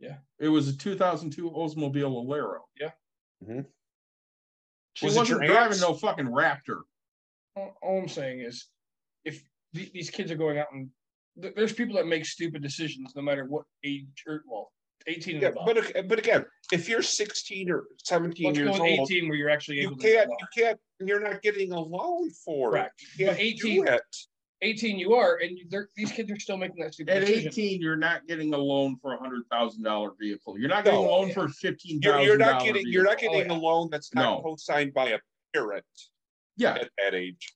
Yeah. 0.00 0.18
It 0.38 0.48
was 0.48 0.68
a 0.68 0.76
2002 0.76 1.50
Oldsmobile 1.50 2.26
Alero. 2.26 2.60
Yeah. 2.78 2.90
Mhm. 3.42 3.66
She 4.94 5.06
was 5.06 5.16
wasn't 5.16 5.40
driving 5.40 5.56
aunt's? 5.56 5.80
no 5.80 5.94
fucking 5.94 6.26
Raptor. 6.26 6.80
All, 7.56 7.74
all 7.82 7.98
I'm 8.00 8.08
saying 8.08 8.40
is, 8.40 8.66
if 9.24 9.42
the- 9.72 9.90
these 9.92 10.10
kids 10.10 10.30
are 10.30 10.36
going 10.36 10.58
out 10.58 10.68
and 10.72 10.90
th- 11.40 11.54
there's 11.54 11.72
people 11.72 11.96
that 11.96 12.06
make 12.06 12.24
stupid 12.24 12.62
decisions 12.62 13.12
no 13.14 13.22
matter 13.22 13.44
what 13.44 13.64
age 13.84 14.24
or 14.26 14.42
well, 14.46 14.72
18 15.06 15.34
and 15.36 15.42
Yeah, 15.42 15.48
above. 15.50 15.66
but 15.66 15.96
ag- 15.96 16.08
but 16.08 16.18
again, 16.18 16.44
if 16.72 16.88
you're 16.88 17.02
16 17.02 17.70
or 17.70 17.86
17 18.04 18.46
Let's 18.46 18.58
years 18.58 18.78
old, 18.78 18.88
18 19.10 19.28
where 19.28 19.36
you're 19.38 19.50
actually 19.50 19.78
you 19.78 19.84
able 19.88 19.96
to 19.96 20.02
can't, 20.02 20.28
drive. 20.28 20.38
you 20.40 20.62
can't, 20.62 20.80
you're 21.00 21.20
not 21.20 21.40
getting 21.42 21.72
a 21.72 21.80
loan 21.80 22.30
for 22.30 22.70
Correct. 22.70 23.02
it. 23.02 23.20
You 23.20 23.26
can't 23.26 23.38
18 23.38 23.84
do 23.84 23.90
it. 23.92 24.02
18 24.60 24.98
you 24.98 25.14
are, 25.14 25.36
and 25.36 25.56
these 25.96 26.10
kids 26.10 26.32
are 26.32 26.38
still 26.40 26.56
making 26.56 26.82
that 26.82 26.92
stupid 26.92 27.12
At 27.14 27.20
decision. 27.20 27.48
18, 27.52 27.80
you're 27.80 27.94
not 27.96 28.26
getting 28.26 28.52
a 28.52 28.58
loan 28.58 28.96
for 28.96 29.14
a 29.14 29.18
hundred 29.18 29.44
thousand 29.52 29.84
dollar 29.84 30.10
vehicle. 30.20 30.58
You're 30.58 30.68
not 30.68 30.82
getting 30.84 30.98
a 30.98 31.02
No. 31.02 31.08
loan 31.10 31.32
for 31.32 31.44
a 31.44 31.48
fifteen 31.48 32.00
You're, 32.02 32.20
you're 32.22 32.36
not 32.38 32.64
getting, 32.64 32.84
you're 32.88 33.04
not 33.04 33.18
Oh, 33.18 33.20
getting 33.20 33.50
a 33.52 33.54
loan 33.58 33.88
that's 33.88 34.12
not 34.14 34.22
No. 34.38 34.42
co-signed 34.42 34.92
by 34.92 35.10
a 35.10 35.20
parent 35.54 35.84
Yeah. 36.56 36.74
at 36.74 36.90
that 36.98 37.14
age. 37.14 37.54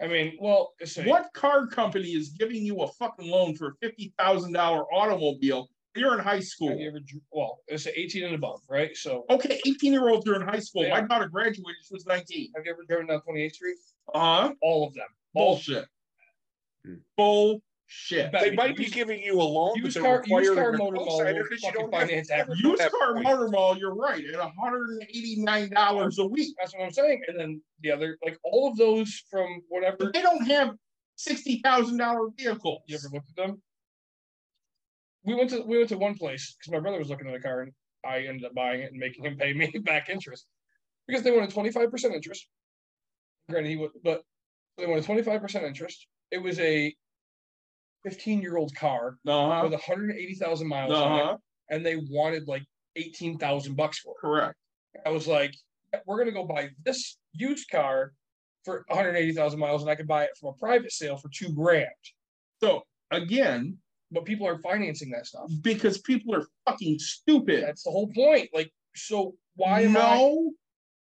I 0.00 0.06
mean, 0.08 0.36
well, 0.40 0.74
What 1.06 1.32
car 1.32 1.66
company 1.66 2.10
is 2.10 2.30
giving 2.30 2.64
you 2.64 2.80
a 2.82 2.88
fucking 2.88 3.30
loan 3.30 3.56
for 3.56 3.68
a 3.68 3.72
fifty 3.80 4.12
thousand 4.18 4.52
dollar 4.52 4.84
automobile? 4.92 5.68
You're 5.94 6.12
in 6.12 6.20
high 6.20 6.40
school. 6.40 6.68
Have 6.68 6.78
you 6.78 6.88
ever, 6.88 7.00
well, 7.32 7.60
it's 7.68 7.86
18 7.86 8.24
and 8.24 8.34
above, 8.34 8.60
right? 8.68 8.94
So, 8.94 9.24
Okay, 9.30 9.58
18 9.66 9.94
year 9.94 10.10
olds 10.10 10.28
are 10.28 10.34
in 10.34 10.42
high 10.42 10.58
school. 10.58 10.86
My 10.90 11.00
daughter 11.00 11.26
graduated, 11.26 11.76
she 11.88 11.94
was 11.94 12.04
19. 12.04 12.52
have 12.54 12.66
you 12.66 12.72
ever 12.72 12.82
driven 12.86 13.06
down 13.06 13.22
28th 13.26 13.52
Street? 13.54 13.76
Uh 14.12 14.18
huh. 14.48 14.54
All 14.60 14.86
of 14.86 14.92
them. 14.92 15.06
Bullshit. 15.32 15.86
Hmm. 16.84 16.96
Bullshit. 17.16 17.62
Bet- 18.10 18.32
They 18.40 18.50
you 18.50 18.56
might 18.56 18.76
be 18.76 18.86
giving 18.86 19.20
you 19.22 19.40
a 19.40 19.42
loan, 19.42 19.72
but 19.76 19.84
used 19.84 20.00
car- 20.00 20.22
used 20.26 20.54
car 20.54 20.72
motor 20.72 20.96
mall 20.96 21.06
co-sign 21.06 21.36
it 21.36 21.38
will 21.38 21.42
because 21.48 21.62
you 21.62 21.68
fucking 21.70 21.80
don't 21.82 21.90
finance 21.90 22.28
to 22.28 22.46
Used 22.58 22.82
car 22.90 23.12
point. 23.14 23.24
motor 23.24 23.48
mall, 23.48 23.76
you're 23.78 23.94
right, 23.94 24.24
at 24.24 24.34
$189 24.34 26.18
a 26.18 26.26
week. 26.26 26.54
That's 26.58 26.74
what 26.74 26.84
I'm 26.84 26.90
saying. 26.90 27.22
And 27.28 27.38
then 27.38 27.62
the 27.82 27.92
other, 27.92 28.18
like 28.24 28.38
all 28.42 28.68
of 28.70 28.76
those 28.76 29.22
from 29.30 29.60
whatever. 29.68 29.96
But 30.00 30.14
they 30.14 30.22
don't 30.22 30.44
have 30.46 30.74
$60,000 31.18 32.36
vehicles. 32.36 32.82
You 32.86 32.96
ever 32.96 33.08
looked 33.14 33.30
at 33.30 33.36
them? 33.36 33.62
we 35.24 35.34
went 35.34 35.50
to 35.50 35.60
we 35.62 35.76
went 35.76 35.88
to 35.88 35.98
one 35.98 36.14
place 36.14 36.54
because 36.56 36.72
my 36.72 36.78
brother 36.78 36.98
was 37.00 37.08
looking 37.08 37.26
at 37.28 37.34
a 37.34 37.40
car 37.40 37.62
and 37.62 37.72
I 38.04 38.18
ended 38.20 38.44
up 38.44 38.54
buying 38.54 38.80
it 38.82 38.92
and 38.92 39.00
making 39.00 39.24
him 39.24 39.36
pay 39.36 39.52
me 39.54 39.66
back 39.84 40.08
interest 40.08 40.46
because 41.08 41.22
they 41.24 41.32
wanted 41.32 41.50
twenty 41.50 41.70
five 41.72 41.90
percent 41.90 42.14
interest. 42.14 42.46
Granted, 43.50 43.68
he 43.70 43.76
would, 43.76 43.90
but 44.04 44.22
they 44.78 44.86
wanted 44.86 45.04
twenty 45.04 45.22
five 45.22 45.40
percent 45.40 45.64
interest. 45.64 46.06
It 46.30 46.38
was 46.38 46.58
a 46.60 46.94
fifteen 48.08 48.40
year 48.40 48.56
old 48.56 48.74
car 48.76 49.18
Uh-huh. 49.26 49.60
with 49.64 49.72
one 49.72 49.80
hundred 49.80 50.16
eighty 50.16 50.34
thousand 50.34 50.68
miles 50.68 50.92
on 50.92 51.18
it, 51.18 51.22
Uh-huh. 51.22 51.36
and 51.70 51.84
they 51.84 51.96
wanted 51.96 52.46
like 52.46 52.62
eighteen 52.96 53.38
thousand 53.38 53.74
bucks 53.76 53.98
for 53.98 54.12
it. 54.12 54.20
Correct. 54.20 54.56
I 55.04 55.10
was 55.10 55.26
like, 55.26 55.54
we're 56.06 56.18
gonna 56.18 56.32
go 56.32 56.44
buy 56.44 56.70
this 56.84 57.18
used 57.32 57.68
car 57.70 58.12
for 58.64 58.84
one 58.88 58.96
hundred 58.98 59.16
eighty 59.16 59.32
thousand 59.32 59.58
miles, 59.60 59.82
and 59.82 59.90
I 59.90 59.94
could 59.96 60.06
buy 60.06 60.24
it 60.24 60.30
from 60.38 60.50
a 60.50 60.52
private 60.54 60.92
sale 60.92 61.16
for 61.16 61.28
two 61.30 61.50
grand. 61.52 61.88
So 62.62 62.82
again, 63.10 63.78
But 64.12 64.24
people 64.24 64.46
are 64.46 64.58
financing 64.60 65.10
that 65.10 65.26
stuff. 65.26 65.50
because 65.62 65.98
people 65.98 66.32
are 66.34 66.46
fucking 66.64 66.98
stupid. 67.00 67.64
That's 67.64 67.82
the 67.82 67.90
whole 67.90 68.06
point. 68.12 68.48
Like, 68.54 68.70
so 68.94 69.34
why 69.56 69.80
am 69.80 69.96
I? 69.96 70.16
no, 70.18 70.52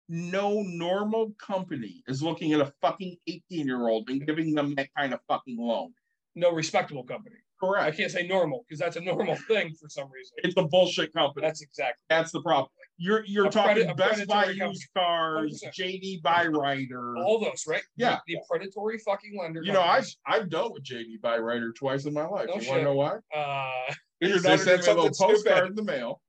no 0.08 0.62
normal 0.64 1.32
company 1.38 2.04
is 2.08 2.24
looking 2.24 2.54
at 2.54 2.62
a 2.62 2.72
fucking 2.82 3.18
18 3.28 3.68
year 3.68 3.88
old 3.90 4.10
and 4.10 4.26
giving 4.26 4.54
them 4.56 4.76
that 4.76 4.88
kind 4.98 5.14
of 5.14 5.20
fucking 5.28 5.58
loan. 5.58 5.94
No 6.36 6.52
respectable 6.52 7.04
company. 7.04 7.36
Correct. 7.62 7.86
I 7.86 7.92
can't 7.92 8.12
say 8.12 8.28
normal 8.28 8.66
because 8.68 8.80
that's 8.80 8.98
a 8.98 9.02
normal 9.02 9.36
thing 9.48 9.74
for 9.80 9.88
some 9.90 10.10
reason. 10.12 10.34
It's 10.38 10.56
a 10.58 10.64
bullshit 10.64 11.14
company. 11.14 11.46
That's 11.48 11.62
exactly. 11.62 12.04
That's 12.10 12.32
the 12.32 12.42
problem. 12.42 12.70
You're 12.98 13.24
you're 13.26 13.48
A 13.48 13.50
talking 13.50 13.90
a 13.90 13.96
Best 13.96 14.28
Buy 14.28 14.46
used 14.50 14.88
cars, 14.96 15.64
100%. 15.66 15.74
JD 15.74 16.22
Byrider. 16.22 17.18
All 17.24 17.40
those, 17.40 17.64
right? 17.68 17.82
Yeah. 17.98 18.20
The, 18.28 18.36
the 18.36 18.42
predatory 18.50 19.00
fucking 19.00 19.38
lender. 19.40 19.62
You 19.64 19.74
know, 19.74 19.82
I've. 19.82 20.08
I've 20.26 20.50
dealt 20.50 20.74
with 20.74 20.84
JD 20.84 21.20
Byrider 21.22 21.74
twice 21.76 22.06
in 22.06 22.14
my 22.14 22.26
life. 22.26 22.48
No 22.48 22.60
you 22.60 22.70
want 22.70 22.80
to 22.80 22.84
know 22.84 22.94
why? 22.96 23.18
Uh, 23.36 23.94
They 24.22 24.38
sent 24.38 24.66
me 24.66 24.74
a 24.74 24.96
little 24.96 25.06
postcard 25.10 25.38
stupid. 25.42 25.66
in 25.70 25.76
the 25.76 25.84
mail. 25.84 26.22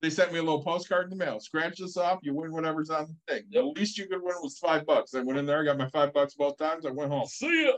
They 0.00 0.10
sent 0.10 0.32
me 0.32 0.38
a 0.38 0.42
little 0.42 0.62
postcard 0.62 1.04
in 1.04 1.10
the 1.18 1.24
mail. 1.24 1.40
Scratch 1.40 1.78
this 1.78 1.96
off, 1.96 2.18
you 2.22 2.34
win 2.34 2.52
whatever's 2.52 2.90
on 2.90 3.08
the 3.26 3.34
thing. 3.34 3.44
The 3.50 3.62
least 3.62 3.98
you 3.98 4.06
could 4.06 4.22
win 4.22 4.34
was 4.42 4.58
five 4.58 4.86
bucks. 4.86 5.14
I 5.14 5.20
went 5.20 5.38
in 5.38 5.46
there, 5.46 5.62
I 5.62 5.64
got 5.64 5.78
my 5.78 5.88
five 5.88 6.12
bucks 6.12 6.34
both 6.34 6.56
times. 6.58 6.86
I 6.86 6.90
went 6.90 7.10
home. 7.10 7.26
see 7.26 7.64
ya. 7.64 7.72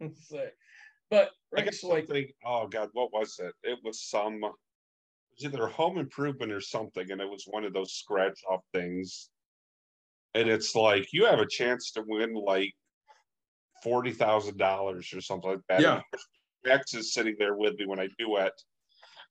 Say, 0.14 0.50
but 1.10 1.30
I 1.56 1.62
guess 1.62 1.82
like, 1.82 2.06
something. 2.06 2.28
Oh 2.44 2.66
God, 2.68 2.90
what 2.92 3.12
was 3.12 3.38
it? 3.38 3.54
It 3.62 3.78
was 3.84 4.02
some. 4.02 4.34
It 4.34 4.42
was 4.42 5.44
either 5.44 5.66
home 5.66 5.98
improvement 5.98 6.52
or 6.52 6.60
something, 6.60 7.10
and 7.10 7.20
it 7.20 7.28
was 7.28 7.44
one 7.46 7.64
of 7.64 7.72
those 7.72 7.92
scratch 7.92 8.40
off 8.50 8.60
things. 8.72 9.30
And 10.34 10.48
it's 10.48 10.74
like 10.74 11.12
you 11.12 11.24
have 11.24 11.40
a 11.40 11.46
chance 11.46 11.92
to 11.92 12.04
win 12.06 12.34
like 12.34 12.74
forty 13.82 14.12
thousand 14.12 14.58
dollars 14.58 15.12
or 15.12 15.20
something 15.20 15.50
like 15.50 15.60
that. 15.68 15.80
Yeah. 15.80 16.00
Max 16.64 16.94
is 16.94 17.14
sitting 17.14 17.36
there 17.38 17.54
with 17.54 17.78
me 17.78 17.86
when 17.86 18.00
I 18.00 18.08
do 18.18 18.36
it. 18.36 18.52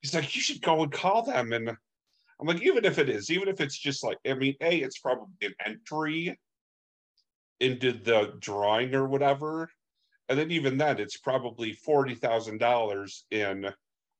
He's 0.02 0.14
like, 0.14 0.36
you 0.36 0.42
should 0.42 0.62
go 0.62 0.84
and 0.84 0.92
call 0.92 1.24
them. 1.24 1.54
And 1.54 1.70
I'm 1.70 2.48
like, 2.48 2.64
even 2.64 2.86
if 2.86 3.00
it 3.00 3.10
is, 3.10 3.30
even 3.30 3.48
if 3.48 3.60
it's 3.60 3.78
just 3.78 4.04
like, 4.04 4.18
I 4.26 4.34
mean, 4.34 4.56
A, 4.62 4.78
it's 4.78 5.00
probably 5.00 5.28
an 5.42 5.54
entry 5.66 6.40
into 7.60 7.92
the 7.92 8.34
drawing 8.40 8.94
or 8.94 9.08
whatever. 9.08 9.70
And 10.30 10.38
then 10.38 10.52
even 10.52 10.78
then, 10.78 11.00
it's 11.00 11.18
probably 11.18 11.72
forty 11.74 12.16
thousand 12.16 12.58
dollars 12.60 13.26
in 13.32 13.68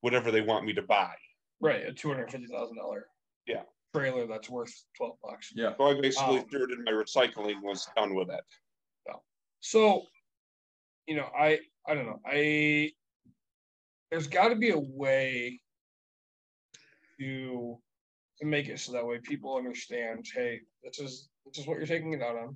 whatever 0.02 0.32
they 0.32 0.42
want 0.42 0.66
me 0.66 0.74
to 0.74 0.82
buy. 0.82 1.14
right, 1.60 1.86
a 1.86 1.94
two 1.94 2.10
hundred 2.10 2.32
fifty 2.32 2.48
thousand 2.48 2.78
dollar. 2.78 3.08
Yeah. 3.46 3.64
Trailer 3.96 4.28
that's 4.28 4.50
worth 4.50 4.74
twelve 4.96 5.18
bucks. 5.24 5.52
Yeah. 5.56 5.74
So 5.78 5.86
I 5.86 6.00
basically 6.00 6.40
Um, 6.40 6.50
threw 6.50 6.64
it 6.66 6.72
in 6.72 6.84
my 6.84 6.92
recycling, 6.92 7.62
was 7.62 7.88
done 7.96 8.14
with 8.16 8.30
it. 8.30 8.44
So, 9.60 10.04
you 11.08 11.16
know, 11.16 11.28
I 11.38 11.60
I 11.88 11.96
don't 11.96 12.06
know. 12.06 12.22
I 12.26 12.92
there's 14.12 14.28
got 14.28 14.50
to 14.50 14.56
be 14.56 14.70
a 14.70 14.78
way 14.80 15.60
to 17.20 17.78
to 18.40 18.46
make 18.46 18.68
it 18.68 18.80
so 18.80 18.92
that 18.92 19.06
way 19.06 19.18
people 19.20 19.58
understand. 19.58 20.26
Hey, 20.34 20.62
this 20.84 21.00
is 21.00 21.30
this 21.46 21.58
is 21.58 21.68
what 21.68 21.78
you're 21.78 21.88
taking 21.88 22.14
it 22.14 22.22
out 22.22 22.38
on. 22.38 22.56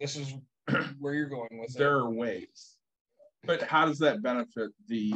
This 0.00 0.16
is 0.16 0.32
where 0.98 1.14
you're 1.14 1.28
going 1.28 1.48
with 1.52 1.74
There 1.74 1.86
it. 1.86 1.90
There 1.90 1.96
are 1.98 2.10
ways. 2.10 2.76
But 3.44 3.62
how 3.62 3.86
does 3.86 3.98
that 3.98 4.22
benefit 4.22 4.70
the 4.88 5.14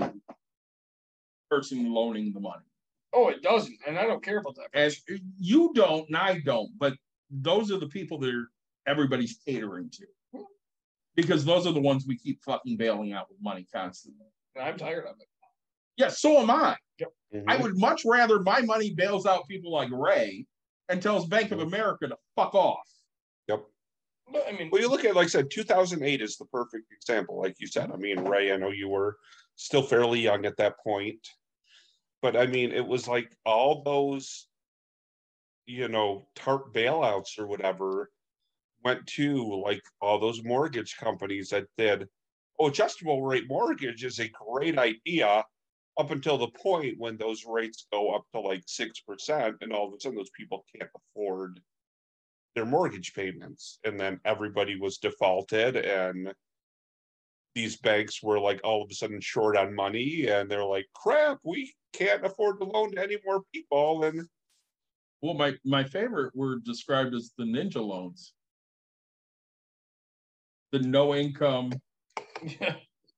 person 1.51 1.93
loaning 1.93 2.33
the 2.33 2.41
money? 2.41 2.65
Oh, 3.13 3.29
it 3.29 3.43
doesn't, 3.43 3.79
and 3.87 3.99
I 3.99 4.05
don't 4.07 4.23
care 4.23 4.39
about 4.39 4.57
that. 4.57 4.67
As 4.75 5.01
you 5.39 5.73
don't, 5.75 6.07
and 6.09 6.17
I 6.17 6.41
don't, 6.41 6.71
but 6.79 6.95
those 7.31 7.71
are 7.71 7.79
the 7.79 7.87
people 7.87 8.19
that 8.19 8.35
are 8.35 8.51
everybody's 8.87 9.39
catering 9.47 9.91
to. 9.91 10.07
Because 11.15 11.45
those 11.45 11.67
are 11.67 11.73
the 11.73 11.81
ones 11.81 12.05
we 12.07 12.19
keep 12.19 12.43
fucking 12.45 12.77
bailing 12.77 13.15
out 13.15 13.31
with 13.31 13.39
money 13.41 13.67
constantly. 13.73 14.27
And 14.55 14.65
I'm 14.65 14.77
tired 14.77 15.07
of 15.07 15.17
it. 15.19 15.29
Yeah, 15.97 16.09
so 16.09 16.39
am 16.41 16.51
I. 16.51 16.77
Mm-hmm. 17.35 17.49
I 17.49 17.57
would 17.57 17.79
much 17.79 18.05
rather 18.05 18.39
my 18.41 18.61
money 18.61 18.95
bails 18.95 19.25
out 19.25 19.49
people 19.49 19.73
like 19.73 19.91
Ray 19.91 20.47
and 20.89 21.03
tells 21.03 21.27
Bank 21.27 21.53
of 21.53 21.61
America 21.61 22.07
to 22.07 22.17
fuck 22.37 22.55
off. 22.55 22.87
Yep. 23.49 23.65
I 24.29 24.53
mean, 24.53 24.71
Well, 24.71 24.81
you 24.81 24.89
look 24.89 25.05
at, 25.05 25.15
like 25.15 25.27
I 25.27 25.29
said, 25.29 25.51
2008 25.51 26.21
is 26.21 26.37
the 26.37 26.47
perfect 26.47 26.93
example. 26.93 27.39
Like 27.41 27.57
you 27.59 27.67
said, 27.67 27.91
I 27.93 27.97
mean, 27.97 28.21
Ray, 28.21 28.53
I 28.53 28.57
know 28.57 28.71
you 28.71 28.89
were 28.89 29.17
still 29.55 29.83
fairly 29.83 30.21
young 30.21 30.45
at 30.47 30.57
that 30.57 30.79
point, 30.81 31.27
but 32.23 32.37
I 32.37 32.47
mean, 32.47 32.73
it 32.73 32.87
was 32.87 33.07
like 33.07 33.37
all 33.45 33.83
those, 33.83 34.49
you 35.67 35.89
know, 35.89 36.29
TARP 36.35 36.75
bailouts 36.75 37.39
or 37.39 37.47
whatever 37.47 38.11
went 38.85 39.07
to 39.07 39.63
like 39.65 39.83
all 40.01 40.19
those 40.19 40.45
mortgage 40.45 40.97
companies 40.97 41.51
that 41.51 41.67
did, 41.79 42.09
oh, 42.59 42.69
adjustable 42.69 43.23
rate 43.23 43.49
mortgage 43.49 44.05
is 44.05 44.19
a 44.19 44.31
great 44.31 44.79
idea 44.79 45.45
up 45.99 46.11
until 46.11 46.37
the 46.37 46.49
point 46.49 46.99
when 46.99 47.17
those 47.17 47.45
rates 47.47 47.87
go 47.91 48.15
up 48.15 48.25
to 48.33 48.41
like 48.41 48.63
6%, 48.67 49.55
and 49.61 49.73
all 49.73 49.89
of 49.89 49.95
a 49.95 50.01
sudden 50.01 50.17
those 50.17 50.31
people 50.37 50.65
can't 50.75 50.91
afford 50.95 51.61
their 52.57 52.65
mortgage 52.67 53.15
payments 53.15 53.79
and 53.85 54.01
then 54.01 54.19
everybody 54.25 54.81
was 54.81 54.99
defaulted 54.99 55.77
and 55.77 56.33
these 57.55 57.77
banks 57.77 58.23
were 58.23 58.41
like 58.41 58.61
all 58.65 58.83
of 58.83 58.91
a 58.91 58.95
sudden 58.95 59.21
short 59.21 59.57
on 59.57 59.75
money 59.75 60.27
and 60.29 60.51
they're 60.51 60.65
like 60.65 60.87
crap 60.95 61.39
we 61.45 61.73
can't 61.93 62.25
afford 62.27 62.59
to 62.59 62.65
loan 62.67 62.91
to 62.93 63.03
any 63.03 63.19
more 63.25 63.43
people 63.55 64.03
and 64.05 64.27
Well, 65.23 65.35
my, 65.35 65.55
my 65.65 65.85
favorite 65.85 66.35
were 66.35 66.57
described 66.65 67.15
as 67.15 67.33
the 67.39 67.45
ninja 67.45 67.85
loans. 67.85 68.33
The 70.73 70.81
no 70.81 71.15
income, 71.15 71.73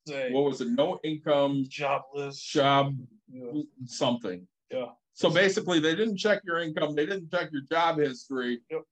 say 0.07 0.31
what 0.33 0.45
was 0.45 0.61
it? 0.61 0.69
No 0.69 0.99
income 1.03 1.65
jobless. 1.69 2.41
job 2.41 2.95
Yeah. 3.31 3.63
something. 3.87 4.47
Yeah. 4.71 4.91
So 5.15 5.31
basically, 5.31 5.81
they 5.81 5.97
didn't 5.97 6.19
check 6.19 6.43
your 6.45 6.59
income, 6.59 6.95
they 6.95 7.07
didn't 7.07 7.31
check 7.33 7.51
your 7.53 7.63
job 7.71 7.99
history. 7.99 8.61
Yep. 8.71 8.83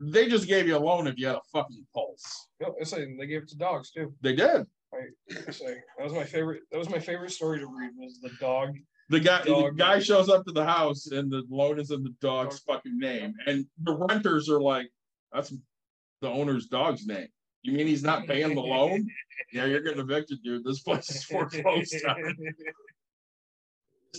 They 0.00 0.28
just 0.28 0.48
gave 0.48 0.66
you 0.66 0.76
a 0.76 0.78
loan 0.78 1.06
if 1.06 1.18
you 1.18 1.26
had 1.26 1.36
a 1.36 1.42
fucking 1.52 1.86
pulse. 1.94 2.48
Yep, 2.60 2.74
I 2.80 2.84
say 2.84 3.16
they 3.18 3.26
gave 3.26 3.42
it 3.42 3.48
to 3.50 3.56
dogs 3.56 3.90
too. 3.90 4.14
They 4.22 4.34
did. 4.34 4.66
I 4.92 5.50
say 5.50 5.76
that 5.98 6.04
was 6.04 6.12
my 6.12 6.24
favorite. 6.24 6.62
That 6.72 6.78
was 6.78 6.88
my 6.88 6.98
favorite 6.98 7.30
story 7.30 7.60
to 7.60 7.66
read. 7.66 7.90
Was 7.96 8.18
the 8.20 8.30
dog? 8.40 8.76
The 9.10 9.20
guy, 9.20 9.42
the 9.42 9.50
Dog. 9.50 9.76
guy 9.76 9.98
shows 9.98 10.28
up 10.28 10.44
to 10.46 10.52
the 10.52 10.64
house 10.64 11.08
and 11.08 11.30
the 11.30 11.42
loan 11.50 11.80
is 11.80 11.90
in 11.90 12.02
the 12.02 12.14
dog's 12.20 12.60
fucking 12.60 12.98
name, 12.98 13.34
and 13.46 13.66
the 13.82 13.94
renters 13.94 14.48
are 14.48 14.60
like, 14.60 14.88
"That's 15.32 15.52
the 16.20 16.28
owner's 16.28 16.66
dog's 16.66 17.06
name." 17.06 17.28
You 17.62 17.72
mean 17.72 17.86
he's 17.86 18.02
not 18.02 18.26
paying 18.26 18.54
the 18.54 18.62
loan? 18.62 19.06
yeah, 19.52 19.66
you're 19.66 19.80
getting 19.80 20.00
evicted, 20.00 20.42
dude. 20.42 20.64
This 20.64 20.80
place 20.80 21.10
is 21.10 21.24
foreclosed 21.24 21.94
on. 22.06 22.36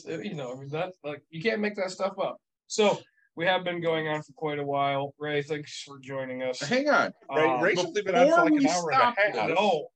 you 0.24 0.36
know, 0.36 0.54
I 0.54 0.60
mean, 0.60 0.70
that's 0.70 0.98
like 1.04 1.24
you 1.30 1.42
can't 1.42 1.62
make 1.62 1.76
that 1.76 1.92
stuff 1.92 2.20
up. 2.20 2.38
So 2.68 3.00
we 3.36 3.46
have 3.46 3.64
been 3.64 3.82
going 3.82 4.08
on 4.08 4.22
for 4.22 4.34
quite 4.34 4.60
a 4.60 4.64
while. 4.64 5.14
Ray, 5.18 5.42
thanks 5.42 5.84
for 5.84 6.00
joining 6.00 6.44
us. 6.44 6.60
Hang 6.60 6.90
on, 6.90 7.14
Ray, 7.34 7.50
Um, 7.50 7.62
Ray's 7.62 7.80
only 7.80 8.02
been 8.02 8.16
on 8.16 8.28
for 8.30 8.36
before 8.36 8.44
like 8.44 8.52
an 8.52 8.58
we 8.58 8.68
hour 8.70 8.92
and 8.92 8.94
stop 8.94 9.18
a 9.18 9.22
half. 9.22 9.48
this- 9.48 9.56
no, 9.58 9.88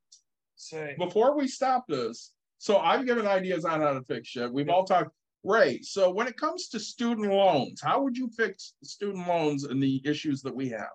say 0.55 0.95
before 0.97 1.37
we 1.37 1.47
stop 1.47 1.85
this, 1.87 2.31
so 2.57 2.77
I've 2.77 3.05
given 3.05 3.27
ideas 3.27 3.65
on 3.65 3.81
how 3.81 3.93
to 3.93 4.01
fix 4.03 4.27
shit. 4.29 4.51
We've 4.51 4.69
all 4.69 4.85
talked. 4.85 5.11
Ray, 5.43 5.81
so 5.83 6.09
when 6.09 6.27
it 6.27 6.37
comes 6.37 6.69
to 6.69 6.79
student 6.79 7.31
loans, 7.31 7.79
how 7.79 8.01
would 8.01 8.17
you 8.17 8.29
fix 8.35 8.73
student 8.83 9.27
loans 9.27 9.63
and 9.63 9.81
the 9.83 10.01
issues 10.03 10.41
that 10.41 10.55
we 10.55 10.69
have? 10.69 10.89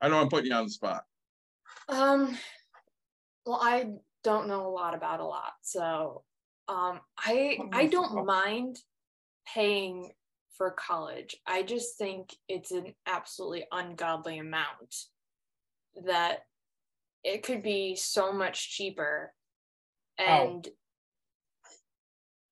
I 0.00 0.08
know 0.08 0.20
I'm 0.20 0.28
putting 0.28 0.50
you 0.50 0.56
on 0.56 0.64
the 0.64 0.70
spot. 0.70 1.04
Um, 1.88 2.36
well, 3.46 3.60
I 3.62 3.90
don't 4.24 4.48
know 4.48 4.66
a 4.66 4.72
lot 4.72 4.94
about 4.94 5.20
a 5.20 5.24
lot, 5.24 5.52
so 5.62 6.24
um, 6.66 6.98
I 7.16 7.58
I 7.72 7.86
don't 7.86 8.26
mind 8.26 8.78
paying 9.46 10.10
for 10.58 10.72
college. 10.72 11.36
I 11.46 11.62
just 11.62 11.96
think 11.96 12.34
it's 12.48 12.72
an 12.72 12.92
absolutely 13.06 13.64
ungodly 13.72 14.38
amount 14.38 14.94
that 16.04 16.40
it 17.24 17.42
could 17.44 17.62
be 17.62 17.94
so 17.96 18.32
much 18.32 18.76
cheaper, 18.76 19.32
How? 20.18 20.48
and 20.48 20.68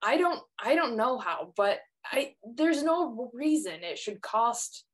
I 0.02 0.16
don't 0.16 0.40
I 0.58 0.76
don't 0.76 0.96
know 0.96 1.18
how, 1.18 1.52
but 1.56 1.80
I 2.04 2.34
there's 2.54 2.82
no 2.82 3.30
reason 3.34 3.82
it 3.82 3.98
should 3.98 4.22
cost 4.22 4.84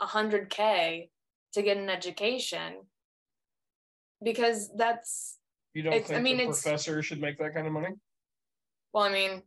a 0.00 0.06
hundred 0.06 0.50
k 0.50 1.10
to 1.54 1.62
get 1.62 1.76
an 1.76 1.88
education 1.88 2.74
because 4.22 4.70
that's 4.76 5.38
you 5.74 5.82
don't 5.82 5.92
it's- 5.92 6.10
I 6.10 6.20
mean, 6.20 6.38
the 6.38 6.46
professor 6.46 7.02
should 7.02 7.20
make 7.20 7.38
that 7.38 7.54
kind 7.54 7.66
of 7.66 7.72
money. 7.72 7.94
Well, 8.92 9.04
I 9.04 9.12
mean, 9.12 9.42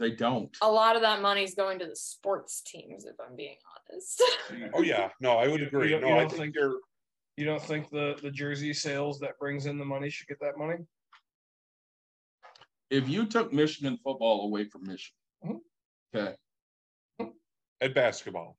They 0.00 0.10
don't. 0.12 0.56
a 0.62 0.70
lot 0.72 0.96
of 0.96 1.02
that 1.02 1.20
money's 1.20 1.54
going 1.54 1.78
to 1.80 1.86
the 1.86 1.94
sports 1.94 2.62
teams, 2.62 3.04
if 3.04 3.16
I'm 3.20 3.36
being 3.36 3.56
honest. 3.92 4.22
Oh, 4.74 4.80
yeah, 4.80 5.10
no, 5.20 5.36
I 5.36 5.46
would 5.46 5.60
You- 5.60 5.66
agree. 5.66 5.90
you- 5.90 6.00
No, 6.00 6.08
you 6.08 6.14
I 6.14 6.18
don't 6.20 6.30
think 6.30 6.40
think- 6.42 6.54
you're, 6.56 6.80
You 7.36 7.44
don't 7.46 7.62
think 7.62 7.88
the 7.90 8.18
the 8.22 8.30
jersey 8.30 8.72
sales 8.74 9.18
that 9.20 9.38
brings 9.38 9.64
in 9.66 9.78
the 9.78 9.84
money 9.84 10.10
should 10.10 10.26
get 10.28 10.40
that 10.40 10.56
money? 10.58 10.84
If 12.90 13.08
you 13.08 13.24
took 13.26 13.52
Michigan 13.52 13.98
football 14.02 14.46
away 14.46 14.64
from 14.64 14.82
Michigan. 14.86 15.16
Mhm. 15.44 15.60
Okay, 16.14 16.36
at 17.80 17.94
basketball, 17.94 18.58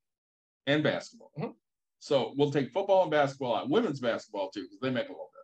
and 0.68 0.84
basketball. 0.84 1.32
Mhm. 1.38 1.56
So 2.00 2.34
we'll 2.38 2.52
take 2.52 2.72
football 2.72 3.02
and 3.04 3.12
basketball 3.12 3.56
out, 3.56 3.70
women's 3.70 4.00
basketball 4.00 4.50
too, 4.52 4.64
because 4.64 4.80
they 4.80 4.90
make 4.92 5.08
a 5.10 5.12
little 5.12 5.32
bit. 5.32 5.38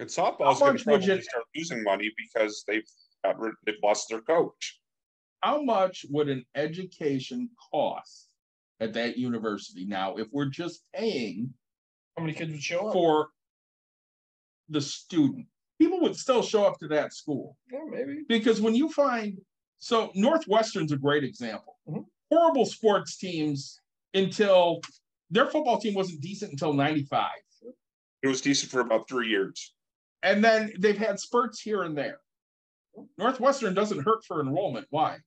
and 0.00 0.08
softball's 0.08 0.60
gonna 0.60 0.72
much 0.74 0.86
would 0.86 1.02
you- 1.02 1.08
probably 1.08 1.22
start 1.22 1.44
losing 1.56 1.82
money 1.82 2.12
because 2.16 2.62
they've 2.68 2.88
got 3.24 3.38
rid, 3.38 3.54
they've 3.66 3.74
lost 3.82 4.08
their 4.08 4.20
coach. 4.20 4.80
How 5.42 5.62
much 5.62 6.04
would 6.10 6.28
an 6.28 6.44
education 6.54 7.50
cost 7.72 8.28
at 8.80 8.92
that 8.94 9.16
university 9.16 9.84
now 9.84 10.16
if 10.16 10.28
we're 10.32 10.46
just 10.46 10.82
paying 10.94 11.52
How 12.16 12.24
many 12.24 12.34
kids 12.34 12.52
would 12.52 12.62
show 12.62 12.88
up? 12.88 12.92
for 12.92 13.28
the 14.68 14.80
student? 14.80 15.46
People 15.80 16.00
would 16.00 16.16
still 16.16 16.42
show 16.42 16.64
up 16.64 16.78
to 16.80 16.88
that 16.88 17.12
school. 17.12 17.56
Yeah, 17.72 17.78
maybe. 17.88 18.24
Because 18.28 18.60
when 18.60 18.74
you 18.74 18.88
find, 18.90 19.38
so 19.78 20.10
Northwestern's 20.16 20.90
a 20.92 20.96
great 20.96 21.22
example. 21.22 21.78
Mhm. 21.88 22.04
Horrible 22.30 22.66
sports 22.66 23.16
teams 23.16 23.80
until 24.14 24.80
their 25.30 25.46
football 25.46 25.78
team 25.78 25.94
wasn't 25.94 26.20
decent 26.20 26.50
until 26.50 26.72
ninety-five. 26.72 27.30
It 28.22 28.26
was 28.26 28.40
decent 28.40 28.72
for 28.72 28.80
about 28.80 29.08
three 29.08 29.28
years. 29.28 29.72
And 30.24 30.42
then 30.44 30.72
they've 30.80 30.98
had 30.98 31.20
spurts 31.20 31.60
here 31.60 31.84
and 31.84 31.96
there. 31.96 32.20
Northwestern 33.16 33.74
doesn't 33.74 34.04
hurt 34.04 34.24
for 34.26 34.40
enrollment. 34.40 34.86
Why? 34.90 35.18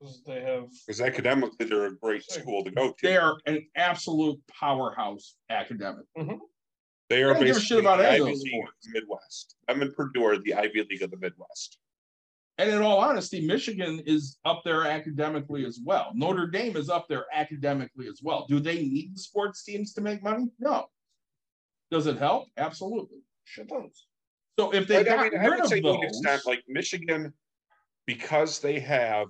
Because 0.00 0.22
They 0.26 0.40
have 0.42 0.68
Because 0.86 1.00
academically, 1.00 1.66
they're 1.66 1.86
a 1.86 1.96
great 1.96 2.22
school 2.30 2.64
to 2.64 2.70
go 2.70 2.88
to. 2.88 2.94
They 3.02 3.16
are 3.16 3.38
an 3.46 3.66
absolute 3.76 4.38
powerhouse 4.48 5.36
academic. 5.50 6.04
Mm-hmm. 6.18 6.36
They 7.08 7.22
are 7.22 7.36
I 7.36 7.44
give 7.44 7.56
a 7.56 7.60
shit 7.60 7.78
basically 7.78 7.80
about 7.80 7.98
the 7.98 8.08
any 8.08 8.18
of 8.18 8.26
Ivy 8.26 8.32
those 8.32 8.42
League 8.42 8.62
of 8.64 8.74
the 8.82 9.00
Midwest. 9.00 9.56
I'm 9.68 9.82
in 9.82 9.92
Purdue 9.92 10.24
are 10.24 10.38
the 10.38 10.54
Ivy 10.54 10.86
League 10.90 11.02
of 11.02 11.10
the 11.10 11.16
Midwest. 11.16 11.78
And 12.58 12.70
in 12.70 12.80
all 12.82 12.98
honesty, 12.98 13.46
Michigan 13.46 14.02
is 14.06 14.38
up 14.44 14.62
there 14.64 14.86
academically 14.86 15.66
as 15.66 15.78
well. 15.84 16.12
Notre 16.14 16.46
Dame 16.46 16.76
is 16.76 16.88
up 16.88 17.06
there 17.08 17.26
academically 17.32 18.08
as 18.08 18.20
well. 18.22 18.46
Do 18.48 18.60
they 18.60 18.82
need 18.82 19.14
the 19.14 19.20
sports 19.20 19.62
teams 19.62 19.92
to 19.94 20.00
make 20.00 20.22
money? 20.22 20.46
No. 20.58 20.86
Does 21.90 22.06
it 22.06 22.16
help? 22.18 22.48
Absolutely. 22.56 23.18
shit 23.44 23.68
tons. 23.68 24.05
So 24.58 24.72
if 24.72 24.88
they 24.88 25.04
But 25.04 25.08
I 25.10 25.16
got 25.16 25.18
mean, 25.18 25.32
I 25.42 25.50
would 25.50 25.66
of 25.66 25.66
say 25.66 25.80
to 25.82 25.92
an 25.94 26.02
extent, 26.02 26.42
like 26.46 26.62
Michigan, 26.68 27.34
because 28.06 28.60
they 28.60 28.80
have 28.80 29.28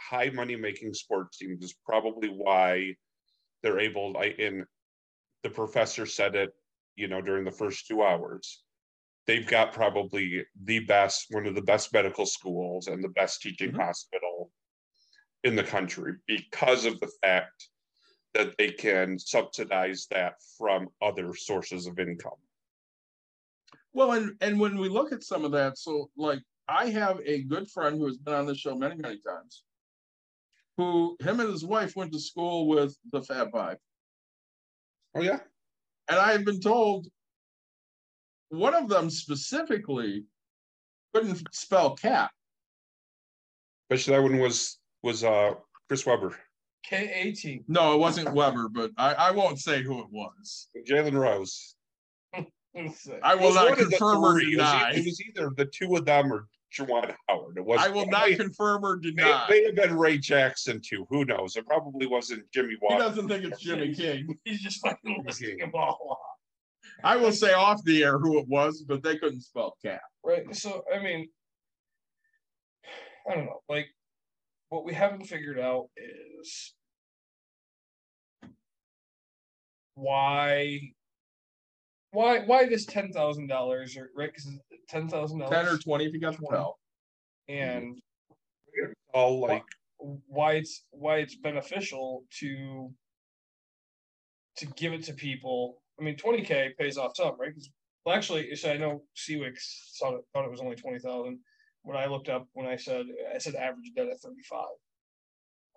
high 0.00 0.30
money 0.30 0.56
making 0.56 0.94
sports 0.94 1.38
teams, 1.38 1.64
is 1.64 1.74
probably 1.84 2.28
why 2.28 2.96
they're 3.62 3.80
able, 3.80 4.16
I 4.18 4.26
in 4.38 4.66
the 5.44 5.50
professor 5.50 6.06
said 6.06 6.36
it, 6.36 6.50
you 6.96 7.08
know, 7.08 7.22
during 7.22 7.44
the 7.44 7.52
first 7.52 7.86
two 7.86 8.02
hours. 8.02 8.64
They've 9.26 9.46
got 9.46 9.72
probably 9.72 10.44
the 10.64 10.80
best, 10.80 11.26
one 11.30 11.46
of 11.46 11.54
the 11.54 11.62
best 11.62 11.92
medical 11.92 12.26
schools 12.26 12.88
and 12.88 13.04
the 13.04 13.08
best 13.10 13.42
teaching 13.42 13.72
Mhm. 13.72 13.78
hospital 13.78 14.52
in 15.44 15.56
the 15.56 15.64
country 15.64 16.14
because 16.26 16.84
of 16.86 17.00
the 17.00 17.12
fact 17.22 17.70
that 18.34 18.56
they 18.58 18.72
can 18.72 19.18
subsidize 19.18 20.06
that 20.10 20.34
from 20.58 20.88
other 21.02 21.34
sources 21.34 21.86
of 21.86 21.98
income. 21.98 22.38
Well, 23.94 24.12
and, 24.12 24.32
and 24.40 24.60
when 24.60 24.76
we 24.76 24.88
look 24.88 25.12
at 25.12 25.22
some 25.22 25.44
of 25.44 25.52
that, 25.52 25.78
so 25.78 26.10
like 26.16 26.40
I 26.68 26.86
have 26.90 27.20
a 27.24 27.44
good 27.44 27.70
friend 27.70 27.96
who 27.96 28.06
has 28.06 28.18
been 28.18 28.34
on 28.34 28.46
this 28.46 28.58
show 28.58 28.76
many, 28.76 28.96
many 28.96 29.20
times. 29.26 29.62
Who 30.76 31.16
him 31.20 31.38
and 31.38 31.52
his 31.52 31.64
wife 31.64 31.94
went 31.94 32.12
to 32.12 32.18
school 32.18 32.66
with 32.66 32.96
the 33.12 33.22
Fab 33.22 33.52
Five. 33.52 33.76
Oh, 35.14 35.22
yeah. 35.22 35.38
And 36.08 36.18
I 36.18 36.32
have 36.32 36.44
been 36.44 36.60
told 36.60 37.06
one 38.48 38.74
of 38.74 38.88
them 38.88 39.08
specifically 39.08 40.24
couldn't 41.14 41.42
spell 41.52 41.94
cat. 41.94 42.32
But 43.88 44.00
that 44.00 44.20
one 44.20 44.38
was, 44.38 44.78
was, 45.04 45.22
uh, 45.22 45.54
Chris 45.86 46.04
Webber, 46.04 46.36
K 46.84 47.10
A 47.14 47.32
T. 47.32 47.62
No, 47.68 47.94
it 47.94 47.98
wasn't 47.98 48.34
Webber, 48.34 48.68
but 48.68 48.90
I, 48.98 49.14
I 49.14 49.30
won't 49.30 49.60
say 49.60 49.82
who 49.82 50.00
it 50.00 50.08
was. 50.10 50.68
Jalen 50.88 51.14
Rose. 51.14 51.73
I 53.22 53.34
will 53.34 53.54
not 53.54 53.70
one 53.70 53.72
of 53.72 53.78
the 53.78 53.84
confirm 53.86 54.24
or 54.24 54.34
three. 54.34 54.54
It 54.54 54.58
was 54.58 54.66
deny. 54.66 54.90
It 54.94 55.04
was 55.04 55.20
either 55.20 55.50
the 55.56 55.66
two 55.66 55.94
of 55.94 56.04
them 56.04 56.32
or 56.32 56.48
Juwan 56.76 57.14
Howard. 57.28 57.56
It 57.56 57.64
was. 57.64 57.80
I 57.80 57.88
will 57.88 58.06
not 58.06 58.28
confirm 58.30 58.84
or 58.84 58.96
May, 58.96 59.10
deny. 59.10 59.46
may 59.48 59.64
have 59.64 59.76
been 59.76 59.96
Ray 59.96 60.18
Jackson 60.18 60.80
too. 60.80 61.06
Who 61.10 61.24
knows? 61.24 61.56
It 61.56 61.66
probably 61.66 62.06
wasn't 62.06 62.50
Jimmy 62.52 62.76
He 62.88 62.98
doesn't 62.98 63.28
think 63.28 63.44
it's 63.44 63.60
Jimmy 63.60 63.94
King. 63.96 64.36
He's 64.44 64.60
just 64.60 64.80
fucking 64.80 65.22
listing 65.24 65.58
them 65.58 65.70
all 65.74 65.98
off. 66.10 66.18
I 67.02 67.16
will 67.16 67.32
say 67.32 67.52
off 67.52 67.82
the 67.84 68.02
air 68.02 68.18
who 68.18 68.38
it 68.38 68.48
was, 68.48 68.82
but 68.82 69.02
they 69.02 69.18
couldn't 69.18 69.42
spell 69.42 69.76
cat. 69.84 70.00
Right. 70.24 70.54
So 70.54 70.84
I 70.92 71.00
mean, 71.00 71.28
I 73.30 73.34
don't 73.34 73.46
know. 73.46 73.60
Like, 73.68 73.88
what 74.68 74.84
we 74.84 74.94
haven't 74.94 75.26
figured 75.26 75.58
out 75.58 75.88
is 75.96 76.74
why, 79.94 80.92
why, 82.14 82.40
why 82.46 82.66
this 82.66 82.86
ten 82.86 83.12
thousand 83.12 83.48
dollars 83.48 83.96
or 83.96 84.10
right? 84.16 84.30
Because 84.32 84.48
ten 84.88 85.08
thousand 85.08 85.40
Ten 85.40 85.48
or 85.48 85.64
dollars 85.64 85.84
twenty 85.84 86.06
if 86.06 86.12
you 86.14 86.20
got 86.20 86.32
the 86.32 86.38
20. 86.46 86.56
Pell. 86.56 86.78
and 87.48 87.98
All 89.12 89.40
like 89.40 89.62
why 90.26 90.52
it's 90.54 90.84
why 90.90 91.16
it's 91.18 91.36
beneficial 91.36 92.24
to 92.40 92.90
to 94.58 94.66
give 94.76 94.92
it 94.92 95.04
to 95.04 95.12
people. 95.14 95.82
I 96.00 96.04
mean, 96.04 96.16
twenty 96.16 96.42
k 96.42 96.72
pays 96.78 96.96
off 96.98 97.12
some, 97.16 97.38
right? 97.38 97.52
'Cause- 97.54 97.70
Well, 98.04 98.14
actually, 98.14 98.54
so 98.56 98.70
I 98.70 98.76
know 98.76 99.02
Seawix 99.16 99.96
thought 99.98 100.14
it, 100.14 100.24
thought 100.32 100.44
it 100.44 100.50
was 100.50 100.60
only 100.60 100.76
twenty 100.76 100.98
thousand. 100.98 101.40
When 101.82 101.96
I 101.96 102.06
looked 102.06 102.28
up, 102.28 102.46
when 102.52 102.66
I 102.66 102.76
said 102.76 103.06
I 103.34 103.38
said 103.38 103.54
average 103.54 103.92
debt 103.94 104.08
at 104.08 104.18
thirty 104.20 104.42
five, 104.42 104.74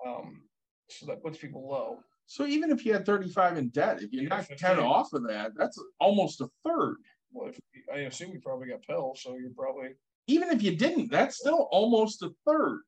um, 0.05 0.47
so 0.89 1.05
that 1.07 1.21
puts 1.23 1.37
people 1.37 1.67
low. 1.69 1.99
So 2.27 2.45
even 2.45 2.71
if 2.71 2.85
you 2.85 2.93
had 2.93 3.05
thirty-five 3.05 3.57
in 3.57 3.69
debt, 3.69 4.01
if 4.01 4.11
you 4.11 4.23
Yeah, 4.23 4.27
knock 4.29 4.47
ten 4.57 4.79
off 4.79 5.13
of 5.13 5.25
that, 5.27 5.51
that's 5.55 5.81
almost 5.99 6.41
a 6.41 6.49
third. 6.65 6.97
Well, 7.31 7.49
if, 7.49 7.59
I 7.93 7.99
assume 7.99 8.31
you 8.33 8.41
probably 8.41 8.67
got 8.67 8.83
Pell, 8.83 9.13
so 9.15 9.37
you're 9.37 9.51
probably 9.51 9.95
Even 10.27 10.49
if 10.49 10.61
you 10.61 10.75
didn't, 10.75 11.09
that's 11.09 11.37
still 11.37 11.67
almost 11.71 12.21
a 12.23 12.31
third. 12.45 12.81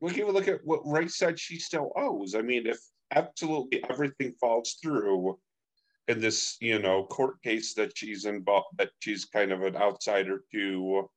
look 0.00 0.16
at 0.16 0.28
look 0.28 0.48
at 0.48 0.60
what 0.64 0.80
Ray 0.86 1.08
said 1.08 1.38
she 1.38 1.58
still 1.58 1.92
owes. 1.96 2.34
I 2.34 2.42
mean, 2.42 2.66
if 2.66 2.78
absolutely 3.10 3.82
everything 3.90 4.34
falls 4.40 4.76
through 4.82 5.38
in 6.06 6.20
this, 6.20 6.56
you 6.60 6.78
know, 6.78 7.04
court 7.04 7.42
case 7.42 7.74
that 7.74 7.96
she's 7.96 8.24
involved, 8.26 8.68
that 8.78 8.90
she's 9.00 9.24
kind 9.24 9.50
of 9.50 9.62
an 9.62 9.76
outsider 9.76 10.44
to, 10.52 11.08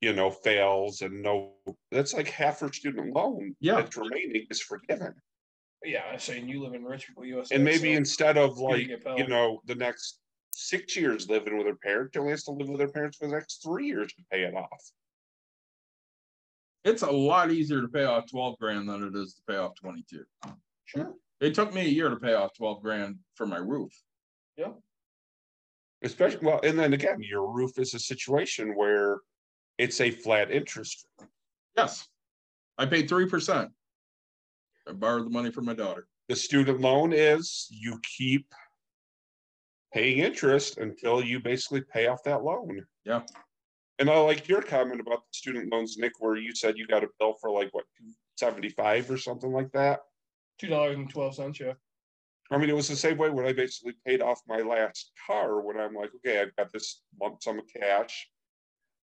you 0.00 0.12
know, 0.12 0.30
fails 0.30 1.00
and 1.00 1.22
no, 1.22 1.54
that's 1.90 2.12
like 2.12 2.28
half 2.28 2.60
her 2.60 2.72
student 2.72 3.14
loan. 3.14 3.56
Yeah. 3.60 3.76
That's 3.76 3.96
remaining 3.96 4.46
is 4.50 4.60
forgiven. 4.60 5.14
Yeah. 5.84 6.02
I'm 6.12 6.18
saying 6.18 6.48
you 6.48 6.62
live 6.62 6.74
in 6.74 6.84
rich 6.84 7.06
people, 7.06 7.24
USA. 7.24 7.54
And 7.54 7.64
maybe 7.64 7.92
so 7.92 7.98
instead 7.98 8.38
of 8.38 8.58
like, 8.58 8.88
you 9.16 9.26
know, 9.26 9.60
the 9.66 9.74
next 9.74 10.20
six 10.54 10.96
years 10.96 11.28
living 11.28 11.56
with 11.56 11.66
her 11.66 11.76
parents, 11.76 12.12
she 12.12 12.18
only 12.20 12.32
has 12.32 12.44
to 12.44 12.52
live 12.52 12.68
with 12.68 12.80
her 12.80 12.88
parents 12.88 13.16
for 13.16 13.26
the 13.26 13.32
next 13.34 13.62
three 13.62 13.86
years 13.86 14.12
to 14.14 14.22
pay 14.30 14.42
it 14.42 14.54
off. 14.54 14.90
It's 16.84 17.02
a 17.02 17.10
lot 17.10 17.50
easier 17.50 17.80
to 17.80 17.88
pay 17.88 18.04
off 18.04 18.30
twelve 18.30 18.58
grand 18.58 18.88
than 18.88 19.04
it 19.04 19.14
is 19.14 19.34
to 19.34 19.42
pay 19.48 19.56
off 19.56 19.72
twenty-two. 19.80 20.24
Sure. 20.84 21.14
It 21.40 21.54
took 21.54 21.72
me 21.72 21.82
a 21.82 21.88
year 21.88 22.08
to 22.08 22.16
pay 22.16 22.34
off 22.34 22.54
twelve 22.56 22.82
grand 22.82 23.18
for 23.34 23.46
my 23.46 23.58
roof. 23.58 23.92
Yeah. 24.56 24.72
Especially, 26.02 26.44
well, 26.44 26.60
and 26.64 26.76
then 26.76 26.92
again, 26.92 27.18
your 27.20 27.52
roof 27.52 27.78
is 27.78 27.94
a 27.94 27.98
situation 27.98 28.76
where 28.76 29.20
it's 29.78 30.00
a 30.00 30.10
flat 30.10 30.50
interest. 30.50 31.06
Yes. 31.76 32.08
I 32.78 32.86
paid 32.86 33.08
three 33.08 33.28
percent. 33.28 33.70
I 34.88 34.92
borrowed 34.92 35.26
the 35.26 35.30
money 35.30 35.50
from 35.50 35.64
my 35.64 35.74
daughter. 35.74 36.06
The 36.28 36.36
student 36.36 36.80
loan 36.80 37.12
is 37.12 37.68
you 37.70 38.00
keep 38.16 38.46
paying 39.92 40.18
interest 40.18 40.78
until 40.78 41.22
you 41.22 41.40
basically 41.40 41.82
pay 41.82 42.06
off 42.06 42.22
that 42.24 42.42
loan. 42.42 42.84
Yeah. 43.04 43.22
And 43.98 44.08
I 44.08 44.18
like 44.18 44.48
your 44.48 44.62
comment 44.62 45.00
about 45.00 45.18
the 45.18 45.32
student 45.32 45.70
loans, 45.70 45.96
Nick, 45.98 46.12
where 46.18 46.36
you 46.36 46.54
said 46.54 46.78
you 46.78 46.86
got 46.86 47.04
a 47.04 47.08
bill 47.20 47.34
for 47.40 47.50
like 47.50 47.68
what, 47.72 47.84
seventy-five 48.36 49.10
or 49.10 49.18
something 49.18 49.52
like 49.52 49.70
that. 49.72 50.00
two 50.58 50.68
dollars 50.68 50.96
and 50.96 51.10
twelve 51.10 51.34
cents. 51.34 51.60
Yeah. 51.60 51.74
I 52.50 52.58
mean, 52.58 52.70
it 52.70 52.76
was 52.76 52.88
the 52.88 52.96
same 52.96 53.18
way 53.18 53.30
when 53.30 53.46
I 53.46 53.52
basically 53.52 53.94
paid 54.06 54.20
off 54.20 54.40
my 54.48 54.58
last 54.58 55.12
car, 55.26 55.60
when 55.60 55.78
I'm 55.78 55.94
like, 55.94 56.10
okay, 56.16 56.40
I've 56.40 56.54
got 56.56 56.72
this 56.72 57.02
lump 57.20 57.42
sum 57.42 57.58
of 57.58 57.64
cash. 57.74 58.28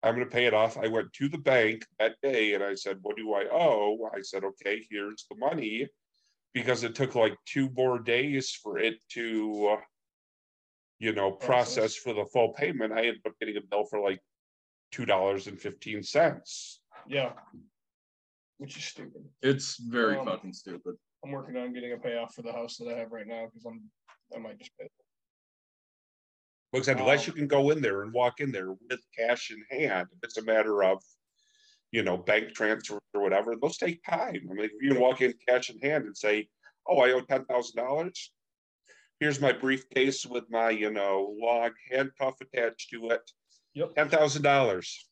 I'm 0.08 0.14
gonna 0.16 0.26
pay 0.26 0.46
it 0.46 0.54
off. 0.54 0.78
I 0.78 0.88
went 0.88 1.12
to 1.14 1.30
the 1.30 1.38
bank 1.38 1.86
that 2.00 2.16
day 2.24 2.54
and 2.54 2.64
I 2.64 2.76
said, 2.76 2.98
what 3.02 3.18
do 3.18 3.34
I 3.34 3.46
owe? 3.52 4.10
I 4.16 4.22
said, 4.22 4.44
okay, 4.44 4.86
here's 4.90 5.26
the 5.30 5.36
money. 5.38 5.88
Because 6.54 6.84
it 6.84 6.96
took 6.96 7.14
like 7.14 7.36
two 7.46 7.70
more 7.76 8.00
days 8.00 8.52
for 8.52 8.80
it 8.80 8.96
to, 9.12 9.68
uh, 9.78 9.82
you 10.98 11.14
know, 11.14 11.30
process 11.32 11.76
Process. 11.76 11.96
for 11.98 12.14
the 12.14 12.26
full 12.26 12.54
payment. 12.54 12.94
I 12.94 13.00
ended 13.06 13.22
up 13.28 13.34
getting 13.40 13.58
a 13.58 13.62
bill 13.62 13.86
for 13.86 14.00
like 14.00 14.20
two 14.92 15.06
dollars 15.06 15.46
and 15.48 15.60
fifteen 15.60 16.02
cents. 16.02 16.82
Yeah. 17.08 17.34
Which 18.58 18.76
is 18.78 18.86
stupid. 18.86 19.24
It's 19.44 19.78
very 19.78 20.18
Um, 20.18 20.26
fucking 20.26 20.54
stupid. 20.54 20.96
I'm 21.24 21.32
working 21.32 21.58
on 21.58 21.74
getting 21.74 21.92
a 21.94 21.98
payoff 21.98 22.34
for 22.34 22.42
the 22.42 22.52
house 22.54 22.78
that 22.78 22.88
I 22.88 22.98
have 22.98 23.12
right 23.12 23.28
now 23.28 23.46
because 23.46 23.66
I'm 23.66 23.84
I 24.36 24.40
might 24.40 24.58
just 24.58 24.72
pay. 24.80 24.86
it. 24.86 24.92
Because 26.72 26.88
unless 26.90 27.22
Um, 27.22 27.26
you 27.28 27.34
can 27.34 27.48
go 27.48 27.70
in 27.70 27.82
there 27.82 28.02
and 28.04 28.14
walk 28.14 28.40
in 28.40 28.52
there 28.52 28.72
with 28.72 29.00
cash 29.18 29.52
in 29.52 29.64
hand, 29.80 30.08
it's 30.24 30.38
a 30.38 30.44
matter 30.44 30.84
of, 30.84 31.02
you 31.92 32.04
know, 32.04 32.18
bank 32.18 32.54
transfer 32.54 33.00
or 33.14 33.22
whatever, 33.22 33.56
those 33.56 33.78
take 33.78 34.04
time. 34.04 34.48
I 34.50 34.54
mean, 34.54 34.66
if 34.66 34.72
you 34.82 34.92
can 34.92 35.02
walk 35.02 35.22
in 35.22 35.34
cash 35.48 35.70
in 35.70 35.80
hand 35.80 36.06
and 36.06 36.18
say, 36.18 36.50
oh, 36.88 37.00
I 37.00 37.12
owe 37.14 37.22
ten 37.22 37.46
thousand 37.46 37.78
dollars. 37.78 38.32
Here's 39.20 39.42
my 39.42 39.52
briefcase 39.52 40.26
with 40.26 40.44
my, 40.50 40.70
you 40.70 40.92
know, 40.92 41.36
log 41.40 41.74
handcuff 41.90 42.36
attached 42.42 42.92
to 42.92 43.10
it. 43.12 43.32
Yep. 43.74 43.96
Ten 43.96 44.10
thousand 44.10 44.44
dollars. 44.44 45.08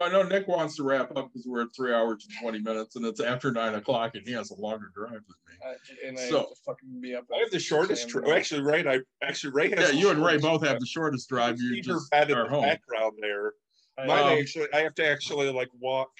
I 0.00 0.08
know 0.08 0.22
Nick 0.22 0.46
wants 0.48 0.76
to 0.76 0.82
wrap 0.82 1.10
up 1.16 1.30
because 1.32 1.46
we're 1.46 1.62
at 1.62 1.68
three 1.74 1.92
hours 1.92 2.26
and 2.28 2.38
twenty 2.40 2.58
minutes 2.60 2.96
and 2.96 3.04
it's 3.04 3.20
after 3.20 3.50
nine 3.52 3.74
o'clock 3.74 4.14
and 4.14 4.26
he 4.26 4.32
has 4.32 4.50
a 4.50 4.54
longer 4.54 4.90
drive 4.94 5.10
than 5.12 5.20
me. 5.46 5.54
I, 5.64 6.06
and 6.08 6.18
I 6.18 6.28
So- 6.28 6.38
have 6.38 6.46
fucking 6.66 7.00
be 7.00 7.14
up. 7.14 7.24
I 7.34 7.38
have 7.38 7.50
the 7.50 7.58
shortest, 7.58 8.02
a.m. 8.04 8.08
dri- 8.10 8.18
in 8.18 8.22
the 8.22 8.28
morning. 8.28 8.40
actually, 8.40 8.62
right, 8.62 8.86
I, 8.86 9.26
actually, 9.26 9.52
Ray 9.52 9.70
has. 9.70 9.92
Yeah, 9.92 9.98
you 10.00 10.10
and 10.10 10.18
Ray 10.20 10.38
shortest 10.38 10.44
both 10.44 10.66
have 10.66 10.80
the 10.80 10.86
shortest 10.86 11.28
drive. 11.28 11.58
You 11.60 11.74
Cedar 11.76 11.92
just 11.94 12.10
bed 12.10 12.30
in 12.30 12.36
are 12.36 12.44
the 12.44 12.50
home. 12.50 12.62
background 12.62 13.14
there. 13.20 13.52
I- 13.98 14.06
Mine 14.06 14.32
Um, 14.32 14.38
actually, 14.38 14.66
I 14.72 14.80
have 14.82 14.94
to 14.96 15.06
actually 15.06 15.50
like 15.52 15.68
walk 15.80 16.10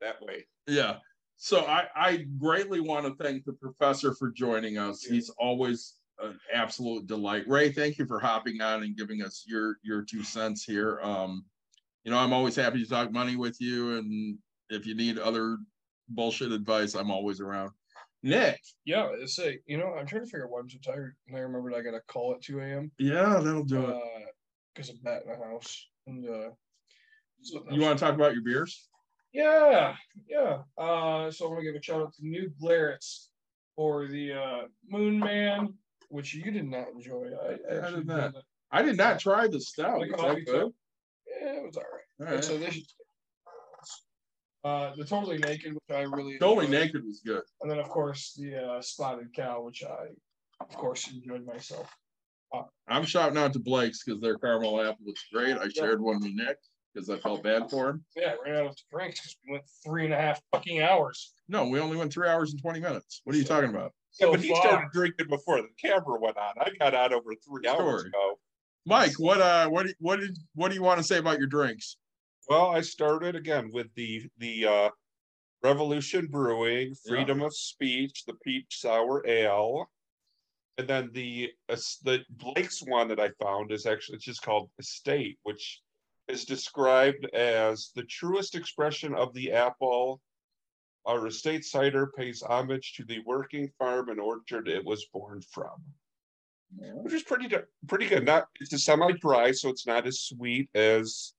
that 0.00 0.20
way. 0.22 0.46
Yeah. 0.66 0.98
So 1.36 1.60
I, 1.66 1.86
I 1.94 2.16
greatly 2.38 2.80
want 2.80 3.06
to 3.06 3.22
thank 3.22 3.44
the 3.44 3.52
professor 3.52 4.14
for 4.14 4.30
joining 4.30 4.76
us. 4.76 5.06
Yeah. 5.06 5.14
He's 5.14 5.30
always 5.38 5.94
an 6.20 6.38
absolute 6.52 7.06
delight. 7.06 7.44
Ray, 7.46 7.70
thank 7.70 7.96
you 7.96 8.04
for 8.06 8.18
hopping 8.18 8.60
on 8.60 8.82
and 8.82 8.96
giving 8.96 9.22
us 9.22 9.44
your 9.46 9.76
your 9.82 10.02
two 10.02 10.24
cents 10.24 10.64
here. 10.64 11.00
Um, 11.00 11.44
you 12.08 12.14
know, 12.14 12.20
I'm 12.20 12.32
always 12.32 12.56
happy 12.56 12.82
to 12.82 12.88
talk 12.88 13.12
money 13.12 13.36
with 13.36 13.60
you, 13.60 13.98
and 13.98 14.38
if 14.70 14.86
you 14.86 14.94
need 14.94 15.18
other 15.18 15.58
bullshit 16.08 16.52
advice, 16.52 16.94
I'm 16.94 17.10
always 17.10 17.38
around. 17.38 17.72
Nick, 18.22 18.58
Yeah, 18.86 19.10
it's 19.12 19.36
say 19.36 19.58
you 19.66 19.76
know 19.76 19.92
I'm 19.92 20.06
trying 20.06 20.22
to 20.22 20.26
figure 20.26 20.46
out 20.46 20.50
why 20.50 20.60
I'm 20.60 20.70
so 20.70 20.78
tired, 20.82 21.14
and 21.26 21.36
I 21.36 21.40
remembered 21.40 21.74
I 21.74 21.82
got 21.82 21.92
a 21.92 22.00
call 22.08 22.32
at 22.32 22.40
2 22.40 22.60
a.m. 22.60 22.90
yeah, 22.98 23.38
that'll 23.44 23.62
do 23.62 23.90
it. 23.90 24.02
because 24.74 24.88
of 24.88 25.04
bat 25.04 25.24
in 25.26 25.38
the 25.38 25.46
house. 25.46 25.86
And 26.06 26.24
uh, 26.24 26.48
You 27.70 27.82
want 27.82 27.98
to 27.98 28.02
talk 28.02 28.14
about 28.14 28.32
your 28.32 28.42
beers? 28.42 28.88
Yeah, 29.34 29.94
yeah. 30.26 30.62
Uh, 30.78 31.30
so 31.30 31.44
I 31.44 31.48
want 31.50 31.60
to 31.60 31.64
give 31.64 31.74
a 31.78 31.82
shout 31.82 32.00
out 32.00 32.14
to 32.14 32.26
New 32.26 32.50
Glarus 32.58 33.28
for 33.76 34.06
the 34.06 34.32
uh, 34.32 34.60
Moon 34.88 35.18
Man, 35.18 35.74
which 36.08 36.32
you 36.32 36.50
did 36.50 36.70
not 36.70 36.88
enjoy. 36.88 37.32
I, 37.38 37.86
I 37.86 37.90
did 37.90 38.06
not. 38.06 38.32
I 38.72 38.80
did 38.80 38.96
not 38.96 39.20
try 39.20 39.46
the 39.46 39.60
stout. 39.60 40.00
The 40.00 40.72
it 41.40 41.62
was 41.62 41.76
all 41.76 41.82
right. 41.82 42.02
All 42.20 42.26
And 42.26 42.34
right. 42.36 42.44
so 42.44 42.58
this, 42.58 42.94
uh, 44.64 44.92
the 44.96 45.04
totally 45.04 45.38
naked, 45.38 45.72
which 45.74 45.96
I 45.96 46.02
really 46.02 46.38
Totally 46.38 46.66
enjoyed. 46.66 46.80
naked 46.86 47.04
was 47.04 47.20
good. 47.24 47.42
and 47.62 47.70
then 47.70 47.78
of 47.78 47.88
course 47.88 48.34
the 48.34 48.56
uh, 48.56 48.82
spotted 48.82 49.32
cow, 49.34 49.62
which 49.62 49.82
I, 49.84 50.06
of 50.60 50.76
course, 50.76 51.08
enjoyed 51.10 51.46
myself. 51.46 51.90
I'm 52.88 53.04
shouting 53.04 53.36
out 53.36 53.52
to 53.52 53.58
Blake's 53.58 54.02
because 54.02 54.20
their 54.22 54.38
caramel 54.38 54.80
apple 54.80 55.04
was 55.04 55.22
great. 55.32 55.56
I 55.58 55.68
shared 55.68 56.00
one 56.00 56.20
with 56.20 56.32
Nick 56.32 56.56
because 56.94 57.10
I 57.10 57.18
felt 57.18 57.42
bad 57.42 57.70
for 57.70 57.90
him. 57.90 58.04
Yeah, 58.16 58.32
I 58.32 58.36
ran 58.50 58.60
out 58.60 58.70
of 58.70 58.76
drinks 58.90 59.20
because 59.20 59.36
we 59.46 59.52
went 59.52 59.64
three 59.84 60.06
and 60.06 60.14
a 60.14 60.16
half 60.16 60.40
fucking 60.52 60.80
hours. 60.80 61.34
No, 61.48 61.68
we 61.68 61.78
only 61.78 61.98
went 61.98 62.10
three 62.12 62.26
hours 62.28 62.52
and 62.52 62.62
twenty 62.62 62.80
minutes. 62.80 63.20
What 63.24 63.36
are 63.36 63.38
you 63.38 63.44
talking 63.44 63.68
about? 63.68 63.92
Yeah, 64.18 64.26
So 64.26 64.30
but 64.32 64.40
he 64.40 64.48
far. 64.48 64.62
started 64.62 64.88
drinking 64.94 65.28
before 65.28 65.60
the 65.60 65.68
camera 65.80 66.18
went 66.18 66.38
on. 66.38 66.54
I 66.58 66.70
got 66.78 66.94
out 66.94 67.12
over 67.12 67.34
three 67.46 67.68
hours 67.68 68.00
Sure. 68.00 68.06
ago. 68.06 68.38
Mike, 68.88 69.18
what 69.18 69.40
uh 69.40 69.68
what 69.68 69.86
do- 69.86 69.94
what 69.98 70.18
did 70.20 70.36
what 70.54 70.68
do 70.70 70.74
you 70.74 70.82
want 70.82 70.98
to 70.98 71.04
say 71.04 71.18
about 71.18 71.38
your 71.38 71.46
drinks? 71.46 71.96
Well, 72.48 72.68
I 72.70 72.80
started 72.80 73.36
again 73.36 73.70
with 73.72 73.88
the 73.94 74.22
the 74.38 74.66
uh 74.66 74.90
Revolution 75.62 76.26
Brewing, 76.26 76.88
Yeah. 76.88 76.94
Freedom 77.16 77.42
of 77.42 77.54
Speech, 77.54 78.24
the 78.26 78.34
Peach 78.44 78.80
Sour 78.80 79.26
Ale. 79.26 79.90
And 80.78 80.88
then 80.88 81.10
the 81.12 81.50
uh, 81.68 81.76
the 82.04 82.24
Blake's 82.30 82.80
one 82.82 83.08
that 83.08 83.20
I 83.20 83.30
found 83.42 83.72
is 83.72 83.84
actually 83.84 84.16
it's 84.16 84.24
just 84.24 84.42
called 84.42 84.70
Estate, 84.78 85.38
which 85.42 85.82
is 86.28 86.44
described 86.44 87.26
as 87.34 87.90
the 87.94 88.04
truest 88.04 88.54
expression 88.54 89.14
of 89.14 89.34
the 89.34 89.52
apple. 89.52 90.20
Our 91.04 91.26
estate 91.26 91.64
cider 91.64 92.12
pays 92.16 92.42
homage 92.42 92.92
to 92.96 93.04
the 93.04 93.20
working 93.26 93.70
farm 93.78 94.08
and 94.10 94.20
orchard 94.20 94.68
it 94.68 94.84
was 94.84 95.06
born 95.12 95.40
from. 95.52 95.82
Which 96.76 97.14
is 97.14 97.22
pretty 97.22 97.48
pretty 97.86 98.06
good. 98.06 98.26
Not 98.26 98.48
it's 98.60 98.72
a 98.72 98.78
semi-dry, 98.78 99.52
so 99.52 99.70
it's 99.70 99.86
not 99.86 100.06
as 100.06 100.20
sweet 100.20 100.68
as 100.74 101.32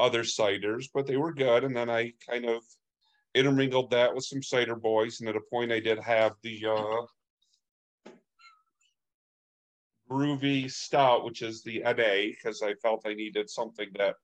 other 0.00 0.22
ciders, 0.22 0.86
but 0.92 1.06
they 1.06 1.16
were 1.16 1.32
good. 1.32 1.64
And 1.64 1.76
then 1.76 1.88
I 1.88 2.12
kind 2.28 2.44
of 2.44 2.62
intermingled 3.34 3.90
that 3.90 4.14
with 4.14 4.24
some 4.24 4.42
cider 4.42 4.74
boys, 4.74 5.20
and 5.20 5.28
at 5.28 5.36
a 5.36 5.40
point 5.40 5.72
I 5.72 5.80
did 5.80 5.98
have 6.00 6.32
the 6.42 6.66
uh 6.66 8.12
groovy 10.10 10.70
stout, 10.70 11.24
which 11.24 11.42
is 11.42 11.62
the 11.62 11.80
NA, 11.80 12.32
because 12.34 12.62
I 12.62 12.74
felt 12.74 13.06
I 13.06 13.14
needed 13.14 13.50
something 13.50 13.88
that 13.98 14.16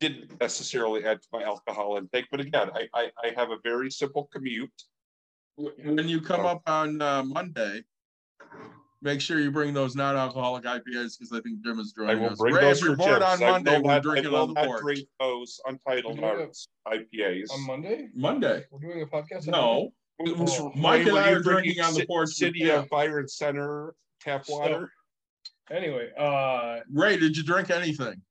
didn't 0.00 0.40
necessarily 0.40 1.04
add 1.04 1.22
to 1.22 1.28
my 1.32 1.42
alcohol 1.42 1.96
intake. 1.96 2.26
But 2.30 2.40
again, 2.40 2.70
I 2.74 2.88
I, 2.92 3.10
I 3.22 3.32
have 3.36 3.50
a 3.50 3.58
very 3.62 3.90
simple 3.90 4.28
commute. 4.32 4.82
When 5.56 6.08
you 6.08 6.20
come 6.20 6.44
up 6.44 6.62
on 6.66 7.00
uh, 7.00 7.22
Monday, 7.22 7.82
make 9.02 9.20
sure 9.20 9.38
you 9.40 9.50
bring 9.50 9.74
those 9.74 9.94
non-alcoholic 9.94 10.64
IPAs 10.64 11.18
because 11.18 11.32
I 11.32 11.40
think 11.40 11.62
Jim 11.64 11.78
is 11.78 11.94
I 11.98 12.14
will 12.14 12.30
us. 12.30 12.38
bring 12.38 12.54
Ray, 12.54 12.62
those 12.62 12.78
if 12.78 12.84
you're 12.84 12.92
for 12.96 13.04
bored 13.04 13.20
Jim's. 13.20 13.42
on 13.42 13.50
Monday, 13.50 13.76
we're 13.78 13.92
not- 13.92 14.02
drinking 14.02 14.32
will 14.32 14.38
on 14.42 14.48
the 14.48 14.54
not 14.54 14.66
porch. 14.66 14.82
Drink 14.82 15.08
those 15.20 15.60
untitled 15.66 16.18
Yeah. 16.18 16.26
arts 16.26 16.68
IPAs. 16.86 17.50
On 17.50 17.66
Monday, 17.66 18.08
Monday. 18.14 18.64
we're 18.70 18.80
doing 18.80 19.02
a 19.02 19.06
podcast. 19.06 19.46
No, 19.46 19.92
It 20.18 20.34
was- 20.36 20.58
Oh. 20.58 20.72
Mike 20.74 21.04
Ray, 21.04 21.10
and 21.10 21.18
I 21.18 21.30
you 21.32 21.36
are 21.36 21.40
drinking 21.42 21.80
on 21.82 21.92
the 21.92 22.00
Ci- 22.00 22.06
porch 22.06 22.30
City 22.30 22.70
of 22.70 22.88
Byron 22.88 23.28
Center 23.28 23.94
tap 24.20 24.48
water. 24.48 24.90
Monday. 25.70 25.86
Anyway, 25.88 26.10
uh, 26.16 26.80
Ray, 26.90 27.18
did 27.18 27.36
you 27.36 27.42
drink 27.42 27.68
anything? 27.70 28.22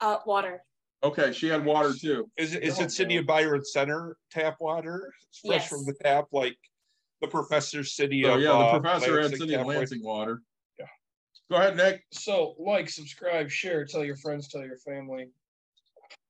Uh, 0.00 0.18
water. 0.26 0.62
Okay, 1.02 1.32
she 1.32 1.48
had 1.48 1.64
water 1.64 1.92
too. 1.92 2.30
Is 2.36 2.54
it, 2.54 2.62
is 2.62 2.78
it 2.78 2.92
City 2.92 3.16
of 3.16 3.26
Byron 3.26 3.64
Center 3.64 4.16
tap 4.30 4.60
water? 4.60 5.12
It's 5.28 5.40
fresh 5.40 5.68
from 5.68 5.84
the 5.86 5.94
tap, 5.94 6.26
like 6.30 6.56
the 7.24 7.30
professor 7.30 7.84
city 7.84 8.22
So 8.22 8.34
of. 8.34 8.40
yeah, 8.40 8.52
uh, 8.52 8.72
the 8.72 8.80
professor 8.80 9.12
had 9.14 9.30
Lansing 9.30 9.38
City 9.38 9.54
of 9.54 9.58
Tap 9.60 9.66
Water. 9.66 9.78
Lansing 9.78 10.04
water. 10.04 10.42
Yeah. 10.78 10.86
Go 11.50 11.56
ahead, 11.56 11.76
Nick. 11.76 12.04
so 12.12 12.54
like, 12.58 12.88
subscribe, 12.88 13.50
share, 13.50 13.84
tell 13.84 14.04
your 14.04 14.16
friends, 14.16 14.48
tell 14.48 14.64
your 14.64 14.78
family 14.78 15.28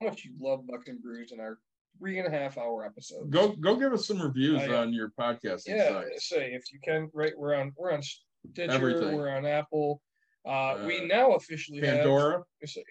how 0.01 0.09
much 0.09 0.25
you 0.25 0.33
love 0.41 0.67
Buck 0.67 0.87
and 0.89 1.03
Brews 1.03 1.33
in 1.33 1.41
our 1.41 1.59
three 1.99 2.19
and 2.19 2.27
a 2.27 2.31
half 2.31 2.59
hour 2.59 2.85
episode. 2.85 3.31
Go 3.31 3.53
go 3.53 3.77
give 3.77 3.93
us 3.93 4.07
some 4.07 4.21
reviews 4.21 4.61
Oh, 4.69 4.77
on 4.77 4.93
your 4.93 5.11
podcast. 5.19 5.63
Yeah, 5.67 6.03
say 6.17 6.53
if 6.53 6.65
you 6.73 6.81
can, 6.83 7.09
right? 7.15 7.33
We're 7.37 7.55
on 7.55 7.73
we're 7.77 7.93
on 7.93 8.03
Stitcher, 8.03 8.73
Everything. 8.73 9.15
we're 9.17 9.29
on 9.31 9.47
Apple. 9.47 10.01
Uh, 10.47 10.85
we 10.87 11.01
Uh, 11.01 11.05
now 11.07 11.33
officially 11.33 11.81
Pandora. 11.81 12.43
have 12.61 12.71
say, 12.71 12.83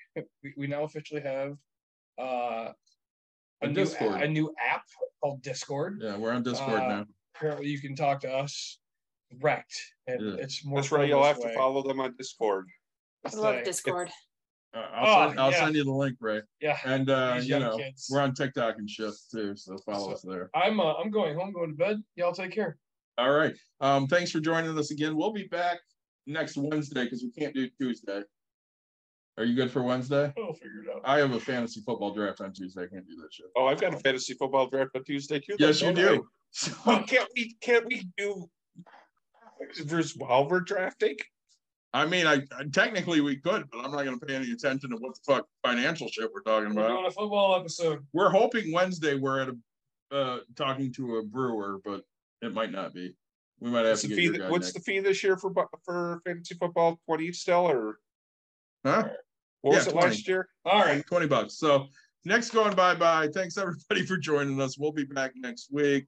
we, 0.44 0.54
we 0.58 0.68
now 0.68 0.84
officially 0.84 1.22
have 1.22 1.56
uh 2.20 2.72
A 2.72 2.74
a 3.62 3.68
new, 3.68 3.74
Discord. 3.74 4.22
a 4.22 4.28
new 4.28 4.54
app 4.60 4.84
called 5.22 5.42
Discord. 5.42 6.00
Yeah, 6.02 6.18
we're 6.18 6.32
on 6.32 6.44
Discord 6.44 6.82
Uh, 6.82 6.88
now. 6.88 7.06
Apparently, 7.36 7.68
you 7.68 7.80
can 7.82 7.96
talk 7.96 8.22
to 8.22 8.32
us 8.32 8.80
direct, 9.40 9.74
and 10.08 10.22
Yeah. 10.22 10.44
it's 10.44 10.64
more. 10.66 10.82
That's 10.82 10.92
right, 10.92 11.08
you'll 11.08 11.22
this 11.24 11.28
have 11.30 11.42
to 11.42 11.54
follow 11.56 11.82
them 11.82 12.00
on 12.00 12.16
Discord. 12.18 12.68
I 13.26 13.30
love 13.36 13.56
like- 13.56 13.66
Discord. 13.66 14.10
Uh, 14.76 14.80
I'll, 14.92 15.06
Oh, 15.26 15.28
send, 15.30 15.40
I'll 15.40 15.52
yeah. 15.52 15.64
send 15.66 15.76
you 15.76 15.84
the 15.84 15.92
link, 15.92 16.18
Ray. 16.20 16.42
Yeah, 16.60 16.78
And 16.84 17.10
uh, 17.10 17.40
you 17.44 17.60
know, 17.60 17.78
kids. 17.78 18.08
we're 18.12 18.22
on 18.22 18.34
TikTok 18.34 18.76
and 18.80 18.90
shit 18.90 19.14
too, 19.32 19.56
so 19.56 19.78
follow 19.86 20.10
So- 20.10 20.14
us 20.14 20.22
there. 20.24 20.50
I'm 20.56 20.80
uh, 20.80 20.94
I'm 20.96 21.12
going 21.12 21.36
home, 21.36 21.52
going 21.54 21.70
to 21.70 21.76
bed. 21.76 22.04
Y'all 22.16 22.34
take 22.34 22.52
care. 22.52 22.78
All 23.18 23.32
right. 23.32 23.54
Um, 23.82 24.08
thanks 24.08 24.32
for 24.32 24.40
joining 24.40 24.76
us 24.78 24.90
again. 24.92 25.16
We'll 25.16 25.32
be 25.32 25.48
back 25.48 25.80
next 26.26 26.58
Wednesday 26.58 27.04
because 27.04 27.24
we 27.24 27.32
can't 27.32 27.54
do 27.54 27.70
Tuesday. 27.80 28.24
Are 29.38 29.44
you 29.44 29.56
good 29.56 29.72
for 29.72 29.84
Wednesday? 29.84 30.32
We'll 30.38 30.54
figure 30.54 30.84
it 30.84 30.96
out. 30.96 31.02
I 31.06 31.20
have 31.20 31.32
a 31.34 31.40
fantasy 31.40 31.82
football 31.82 32.14
draft 32.14 32.42
on 32.42 32.54
Tuesday. 32.54 32.84
I 32.84 32.88
can't 32.88 33.08
do 33.08 33.16
that 33.18 33.32
shit. 33.32 33.48
Oh, 33.56 33.66
I've 33.68 33.80
got 33.82 33.94
a 33.94 33.98
fantasy 34.00 34.34
football 34.34 34.68
draft 34.68 34.92
on 34.96 35.04
Tuesday 35.04 35.40
too. 35.40 35.56
Yes, 35.60 35.82
you 35.82 35.92
don't 35.94 36.20
I? 36.20 36.22
Well, 36.86 37.04
can't 37.08 37.30
we, 37.36 37.56
can't 37.62 37.86
we 37.86 38.08
do? 38.18 38.50
We're 40.50 40.60
drafting? 40.62 41.16
I 41.94 42.06
mean, 42.06 42.26
I 42.26 42.42
technically 42.72 43.22
we 43.22 43.38
could, 43.38 43.70
but 43.72 43.86
I'm 43.86 43.92
not 43.92 44.04
gonna 44.04 44.18
pay 44.18 44.36
any 44.36 44.52
attention 44.52 44.90
to 44.90 44.98
what 44.98 45.14
the 45.16 45.20
fuck 45.34 45.46
financial 45.64 46.08
shit 46.10 46.30
we're 46.34 46.42
talking 46.42 46.74
We're 46.76 46.86
about. 46.86 46.96
doing 46.96 47.06
a 47.06 47.12
football 47.12 47.56
episode. 47.56 48.00
We're 48.14 48.32
hoping 48.32 48.72
Wednesday 48.74 49.16
we're 49.16 49.42
at 49.42 49.50
a 49.50 49.58
uh 50.16 50.40
talking 50.56 50.92
to 50.94 51.18
a 51.18 51.24
brewer, 51.24 51.80
but 51.86 52.02
it 52.42 52.54
might 52.54 52.72
not 52.72 52.94
be. 52.94 53.16
We 53.60 53.70
might 53.70 53.80
have 53.86 53.90
What's 53.92 54.02
to 54.02 54.08
the 54.10 54.16
fee, 54.16 54.24
your 54.24 54.32
th- 54.34 54.44
guy 54.44 54.50
what's 54.50 54.66
next. 54.68 54.74
the 54.74 54.80
fee 54.92 55.00
this 55.00 55.24
year 55.24 55.38
for, 55.38 55.54
for 55.86 56.22
fantasy 56.26 56.56
football? 56.56 57.00
Twenty 57.06 57.32
still, 57.32 57.70
or 57.70 58.00
Huh? 58.84 59.10
what 59.62 59.76
was 59.76 59.86
Yeah, 59.86 59.92
it 59.92 59.94
20. 59.94 60.08
last 60.08 60.28
year? 60.28 60.50
All 60.66 60.82
right. 60.82 61.06
20 61.06 61.28
bucks. 61.28 61.58
So 61.60 61.88
next 62.26 62.50
going 62.50 62.76
bye 62.76 62.96
bye. 62.96 63.30
Thanks 63.34 63.58
everybody 63.58 64.04
for 64.08 64.18
joining 64.18 64.60
us. 64.60 64.78
We'll 64.80 64.92
be 64.92 65.06
back 65.06 65.34
next 65.36 65.70
week. 65.72 66.08